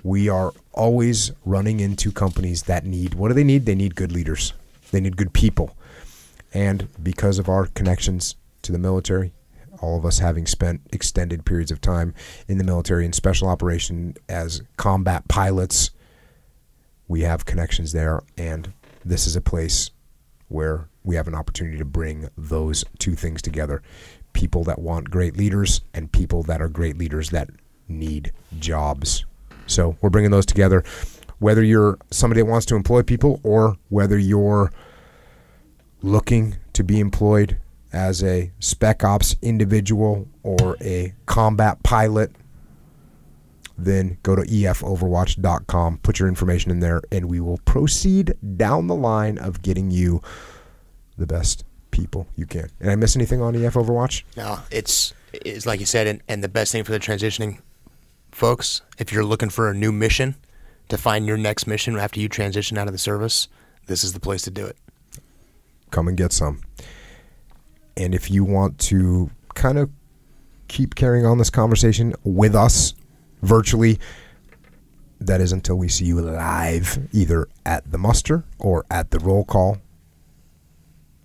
We 0.02 0.28
are 0.28 0.52
always 0.73 1.32
running 1.44 1.81
into 1.81 2.12
companies 2.12 2.65
that 2.65 2.84
need 2.84 3.15
what 3.15 3.28
do 3.28 3.34
they 3.34 3.44
need? 3.44 3.66
They 3.66 3.74
need 3.74 3.94
good 3.94 4.12
leaders. 4.12 4.52
They 4.91 5.00
need 5.00 5.16
good 5.16 5.32
people. 5.32 5.76
And 6.55 6.89
because 7.02 7.39
of 7.39 7.48
our 7.48 7.66
connections 7.66 8.36
to 8.62 8.72
the 8.72 8.78
military 8.78 9.32
all 9.82 9.98
of 9.98 10.06
us 10.06 10.20
having 10.20 10.47
spent 10.47 10.81
extended 10.92 11.44
periods 11.44 11.70
of 11.70 11.81
time 11.81 12.14
in 12.48 12.56
the 12.56 12.64
military 12.64 13.05
and 13.05 13.14
special 13.14 13.48
operation 13.48 14.14
as 14.28 14.62
combat 14.76 15.26
pilots, 15.28 15.90
we 17.08 17.22
have 17.22 17.44
connections 17.44 17.92
there. 17.92 18.22
And 18.39 18.72
this 19.05 19.26
is 19.26 19.36
a 19.36 19.40
place 19.40 19.90
where 20.48 20.89
we 21.05 21.16
have 21.16 21.26
an 21.26 21.34
opportunity 21.34 21.76
to 21.78 21.84
bring 21.84 22.28
those 22.39 22.84
two 22.98 23.14
things 23.14 23.42
together 23.42 23.82
people 24.32 24.64
that 24.64 24.78
want 24.78 25.10
great 25.10 25.36
leaders 25.36 25.82
and 25.92 26.10
people 26.10 26.42
that 26.42 26.62
are 26.62 26.68
great 26.68 26.97
leaders 26.97 27.28
that 27.28 27.50
need 27.86 28.32
jobs. 28.58 29.26
So 29.66 29.98
we're 30.00 30.08
bringing 30.08 30.31
those 30.31 30.47
together. 30.47 30.84
Whether 31.39 31.62
you're 31.62 31.98
somebody 32.10 32.40
that 32.40 32.47
wants 32.47 32.64
to 32.66 32.76
employ 32.76 33.02
people 33.02 33.40
or 33.42 33.76
whether 33.90 34.16
you're 34.16 34.72
looking 36.02 36.56
to 36.72 36.82
be 36.82 37.00
employed 37.00 37.58
as 37.92 38.22
a 38.22 38.50
spec 38.58 39.05
ops 39.05 39.36
individual 39.42 40.28
or 40.42 40.76
a 40.81 41.12
combat 41.26 41.82
pilot, 41.82 42.32
then 43.76 44.18
go 44.22 44.36
to 44.36 44.42
efoverwatch.com, 44.42 45.98
put 45.98 46.18
your 46.18 46.28
information 46.28 46.70
in 46.70 46.81
there, 46.81 47.02
and 47.10 47.28
we 47.28 47.40
will 47.40 47.58
proceed 47.58 48.34
down 48.56 48.86
the 48.86 48.94
line 48.94 49.39
of 49.39 49.62
getting 49.62 49.90
you 49.90 50.22
the 51.18 51.26
best 51.26 51.64
people 51.90 52.26
you 52.36 52.47
can. 52.47 52.68
And 52.81 52.90
I 52.90 52.97
miss 52.97 53.14
anything 53.16 53.40
on 53.40 53.55
EF 53.55 53.74
Overwatch? 53.74 54.24
No, 54.36 54.60
it's 54.70 55.14
it's 55.32 55.66
like 55.66 55.81
you 55.81 55.86
said, 55.86 56.06
and, 56.06 56.22
and 56.28 56.42
the 56.42 56.48
best 56.48 56.72
thing 56.72 56.84
for 56.84 56.92
the 56.92 56.98
transitioning 56.98 57.58
folks, 58.32 58.82
if 58.98 59.12
you're 59.12 59.24
looking 59.24 59.50
for 59.50 59.70
a 59.70 59.74
new 59.74 59.92
mission 59.92 60.34
to 60.89 60.98
find 60.98 61.26
your 61.26 61.36
next 61.36 61.66
mission 61.66 61.97
after 61.97 62.20
you 62.20 62.28
transition 62.28 62.76
out 62.76 62.86
of 62.86 62.92
the 62.92 62.98
service, 62.98 63.48
this 63.86 64.05
is 64.05 64.12
the 64.12 64.20
place 64.20 64.42
to 64.42 64.50
do 64.50 64.66
it. 64.66 64.76
Come 65.92 66.08
and 66.08 66.16
get 66.16 66.32
some. 66.32 66.60
And 67.96 68.14
if 68.14 68.30
you 68.30 68.42
want 68.42 68.78
to 68.80 69.30
kind 69.54 69.78
of 69.78 69.90
keep 70.66 70.96
carrying 70.96 71.24
on 71.24 71.38
this 71.38 71.50
conversation 71.50 72.14
with 72.24 72.56
us 72.56 72.94
virtually, 73.42 74.00
that 75.20 75.40
is 75.40 75.52
until 75.52 75.76
we 75.76 75.86
see 75.86 76.06
you 76.06 76.20
live, 76.20 76.98
either 77.12 77.46
at 77.64 77.88
the 77.88 77.98
muster 77.98 78.42
or 78.58 78.84
at 78.90 79.12
the 79.12 79.20
roll 79.20 79.44
call 79.44 79.78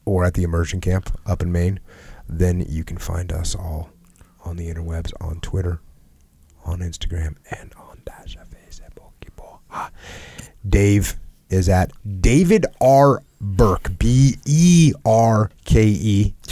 or 0.05 0.23
at 0.23 0.35
the 0.35 0.43
immersion 0.43 0.79
camp 0.79 1.17
up 1.25 1.41
in 1.41 1.51
Maine. 1.51 1.79
Then 2.29 2.63
you 2.69 2.83
can 2.83 2.99
find 2.99 3.31
us 3.31 3.55
all 3.55 3.89
on 4.45 4.57
the 4.57 4.71
interwebs, 4.71 5.13
on 5.19 5.39
Twitter, 5.39 5.81
on 6.63 6.79
Instagram, 6.79 7.37
and 7.49 7.73
on 7.75 7.97
Facebook. 8.05 8.87
Dave 10.67 11.17
is 11.49 11.69
at 11.69 11.91
David 12.21 12.65
R. 12.81 13.21
Berke, 13.39 13.97
B 13.99 14.37
E 14.45 14.93
R 15.05 15.51
K 15.65 15.83
E. 15.87 16.33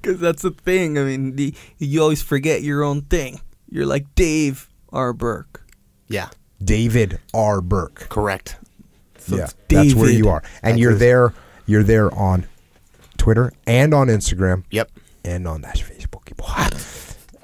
Because 0.00 0.20
that's 0.20 0.42
the 0.42 0.50
thing. 0.52 0.98
I 0.98 1.02
mean, 1.02 1.36
the, 1.36 1.54
you 1.78 2.00
always 2.00 2.22
forget 2.22 2.62
your 2.62 2.82
own 2.82 3.02
thing. 3.02 3.40
You're 3.68 3.84
like 3.86 4.06
Dave 4.14 4.70
R. 4.92 5.12
Berke. 5.12 5.62
Yeah, 6.08 6.28
David 6.62 7.18
R. 7.34 7.60
Berke. 7.60 8.08
correct. 8.08 8.56
So 9.18 9.36
yeah, 9.36 9.44
it's 9.44 9.54
that's 9.68 9.94
where 9.94 10.10
you 10.10 10.28
are, 10.28 10.42
and 10.62 10.74
That 10.76 10.80
you're 10.80 10.92
is- 10.92 10.98
there. 11.00 11.34
You're 11.66 11.82
there 11.82 12.14
on 12.14 12.46
Twitter 13.18 13.52
and 13.66 13.92
on 13.92 14.06
Instagram 14.06 14.62
Yep. 14.70 14.88
and 15.24 15.48
on 15.48 15.62
that 15.62 15.74
Facebook. 15.76 16.22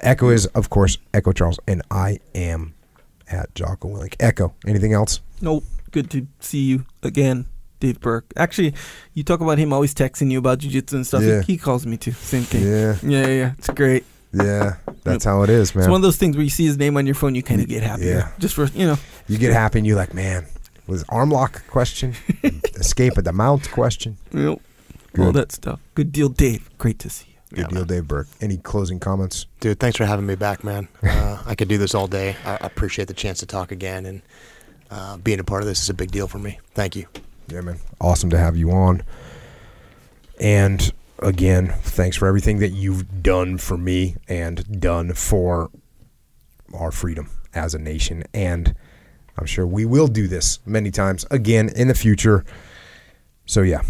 Echo 0.00 0.28
is, 0.28 0.46
of 0.46 0.70
course, 0.70 0.96
Echo 1.12 1.32
Charles, 1.32 1.58
and 1.66 1.82
I 1.90 2.20
am 2.36 2.74
at 3.32 3.54
Jocko 3.54 3.88
Willink. 3.88 4.14
Echo. 4.20 4.54
Anything 4.66 4.92
else? 4.92 5.20
Nope. 5.40 5.64
Good 5.90 6.10
to 6.12 6.26
see 6.40 6.62
you 6.62 6.86
again, 7.02 7.46
Dave 7.80 8.00
Berke. 8.00 8.32
Actually, 8.36 8.74
you 9.14 9.22
talk 9.24 9.40
about 9.40 9.58
him 9.58 9.72
always 9.72 9.94
texting 9.94 10.30
you 10.30 10.38
about 10.38 10.58
jujitsu 10.60 10.94
and 10.94 11.06
stuff. 11.06 11.22
Yeah. 11.22 11.42
He, 11.42 11.54
he 11.54 11.58
calls 11.58 11.86
me 11.86 11.96
too. 11.98 12.12
Same 12.12 12.42
thing. 12.44 12.62
Yeah, 12.66 12.96
Yeah, 13.02 13.26
yeah. 13.26 13.52
It's 13.58 13.68
great. 13.68 14.04
yeah. 14.32 14.76
That's 15.04 15.24
how 15.24 15.42
it 15.42 15.50
is, 15.50 15.74
man. 15.74 15.84
It's 15.84 15.90
one 15.90 15.98
of 15.98 16.02
those 16.02 16.16
things 16.16 16.36
where 16.36 16.44
you 16.44 16.50
see 16.50 16.64
his 16.64 16.78
name 16.78 16.96
on 16.96 17.04
your 17.06 17.14
phone, 17.14 17.34
you 17.34 17.42
kind 17.42 17.60
of 17.60 17.68
get 17.68 17.82
happy. 17.82 18.06
Yeah. 18.06 18.30
Just 18.38 18.54
for 18.54 18.66
you 18.66 18.86
know. 18.86 18.96
you 19.28 19.36
get 19.36 19.52
happy, 19.52 19.78
and 19.80 19.86
you're 19.86 19.96
like, 19.96 20.14
man, 20.14 20.46
was 20.86 21.04
arm 21.10 21.30
lock 21.30 21.66
question, 21.68 22.14
escape 22.76 23.18
at 23.18 23.24
the 23.24 23.32
mount 23.32 23.70
question. 23.72 24.16
You 24.32 24.60
know, 25.18 25.24
all 25.26 25.32
that 25.32 25.52
stuff. 25.52 25.80
Good 25.94 26.12
deal, 26.12 26.28
Dave. 26.30 26.70
Great 26.78 26.98
to 27.00 27.10
see 27.10 27.26
you. 27.28 27.31
Good 27.52 27.62
Yeah, 27.62 27.68
deal, 27.68 27.78
man. 27.80 27.86
Dave 27.88 28.08
Berke. 28.08 28.28
Any 28.40 28.56
closing 28.56 28.98
comments? 28.98 29.46
Dude, 29.60 29.78
thanks 29.78 29.96
for 29.96 30.04
having 30.06 30.26
me 30.26 30.34
back, 30.34 30.64
man. 30.64 30.88
Uh, 31.02 31.42
I 31.46 31.54
could 31.54 31.68
do 31.68 31.78
this 31.78 31.94
all 31.94 32.06
day. 32.06 32.36
I 32.44 32.56
appreciate 32.60 33.08
the 33.08 33.14
chance 33.14 33.38
to 33.40 33.46
talk 33.46 33.72
again, 33.72 34.04
and 34.06 34.22
uh, 34.90 35.16
being 35.16 35.40
a 35.40 35.44
part 35.44 35.62
of 35.62 35.66
this 35.68 35.80
is 35.82 35.88
a 35.88 35.94
big 35.94 36.10
deal 36.10 36.28
for 36.28 36.38
me. 36.38 36.58
Thank 36.74 36.94
you. 36.94 37.06
Yeah, 37.48 37.62
man. 37.62 37.78
Awesome 38.00 38.28
to 38.30 38.38
have 38.38 38.56
you 38.56 38.70
on. 38.70 39.02
And 40.40 40.92
again, 41.20 41.68
thanks 41.82 42.16
for 42.16 42.26
everything 42.28 42.58
that 42.58 42.70
you've 42.70 43.22
done 43.22 43.56
for 43.58 43.76
me 43.78 44.16
and 44.28 44.80
done 44.80 45.14
for 45.14 45.70
our 46.74 46.90
freedom 46.90 47.30
as 47.54 47.74
a 47.74 47.78
nation. 47.78 48.24
And 48.34 48.74
I'm 49.38 49.46
sure 49.46 49.66
we 49.66 49.84
will 49.84 50.08
do 50.08 50.28
this 50.28 50.58
many 50.66 50.90
times 50.90 51.24
again 51.30 51.70
in 51.74 51.88
the 51.88 51.94
future. 51.94 52.44
So, 53.46 53.62
yeah, 53.62 53.82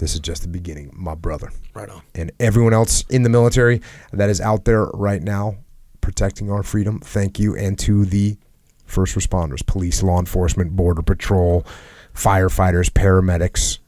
this 0.00 0.14
is 0.14 0.20
just 0.20 0.42
the 0.42 0.48
beginning, 0.48 0.90
my 0.94 1.14
brother. 1.14 1.52
Right 1.74 1.88
on. 1.88 2.00
And 2.14 2.32
everyone 2.40 2.72
else 2.72 3.04
in 3.10 3.22
the 3.22 3.28
military 3.28 3.82
that 4.12 4.30
is 4.30 4.40
out 4.40 4.64
there 4.64 4.86
right 4.86 5.22
now 5.22 5.58
protecting 6.00 6.50
our 6.50 6.62
freedom, 6.62 7.00
thank 7.00 7.38
you. 7.38 7.54
And 7.54 7.78
to 7.80 8.06
the 8.06 8.38
first 8.86 9.14
responders, 9.14 9.64
police, 9.64 10.02
law 10.02 10.18
enforcement, 10.18 10.74
border 10.74 11.02
patrol, 11.02 11.66
firefighters, 12.14 12.88
paramedics. 12.88 13.78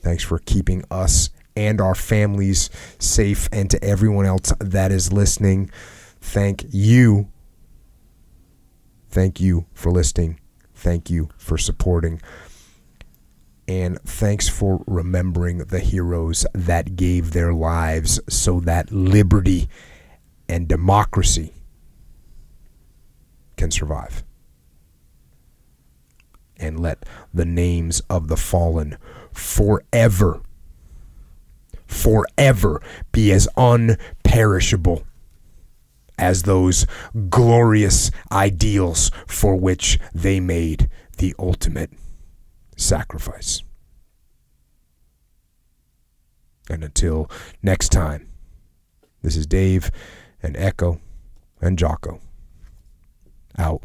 Thanks 0.00 0.24
for 0.24 0.40
keeping 0.40 0.84
us 0.90 1.30
and 1.54 1.80
our 1.80 1.94
families 1.94 2.68
safe. 2.98 3.48
And 3.52 3.70
to 3.70 3.82
everyone 3.84 4.26
else 4.26 4.52
that 4.58 4.90
is 4.90 5.12
listening, 5.12 5.70
thank 6.20 6.64
you. 6.70 7.28
Thank 9.10 9.40
you 9.40 9.66
for 9.74 9.92
listening. 9.92 10.40
Thank 10.74 11.08
you 11.08 11.28
for 11.36 11.56
supporting. 11.56 12.20
And 13.68 14.00
thanks 14.02 14.48
for 14.48 14.82
remembering 14.86 15.58
the 15.58 15.78
heroes 15.78 16.44
that 16.52 16.96
gave 16.96 17.32
their 17.32 17.54
lives 17.54 18.20
so 18.28 18.60
that 18.60 18.90
liberty 18.90 19.68
and 20.48 20.66
democracy 20.66 21.54
can 23.56 23.70
survive. 23.70 24.24
And 26.56 26.78
let 26.78 27.04
the 27.32 27.44
names 27.44 28.00
of 28.10 28.28
the 28.28 28.36
fallen 28.36 28.96
forever, 29.32 30.42
forever 31.86 32.82
be 33.10 33.32
as 33.32 33.48
unperishable 33.56 35.04
as 36.18 36.42
those 36.42 36.86
glorious 37.30 38.10
ideals 38.30 39.10
for 39.26 39.56
which 39.56 39.98
they 40.14 40.38
made 40.38 40.88
the 41.18 41.34
ultimate 41.38 41.90
sacrifice. 42.82 43.62
And 46.68 46.84
until 46.84 47.30
next 47.62 47.90
time, 47.90 48.28
this 49.22 49.36
is 49.36 49.46
Dave 49.46 49.90
and 50.42 50.56
Echo 50.56 51.00
and 51.60 51.78
Jocko 51.78 52.20
out. 53.58 53.82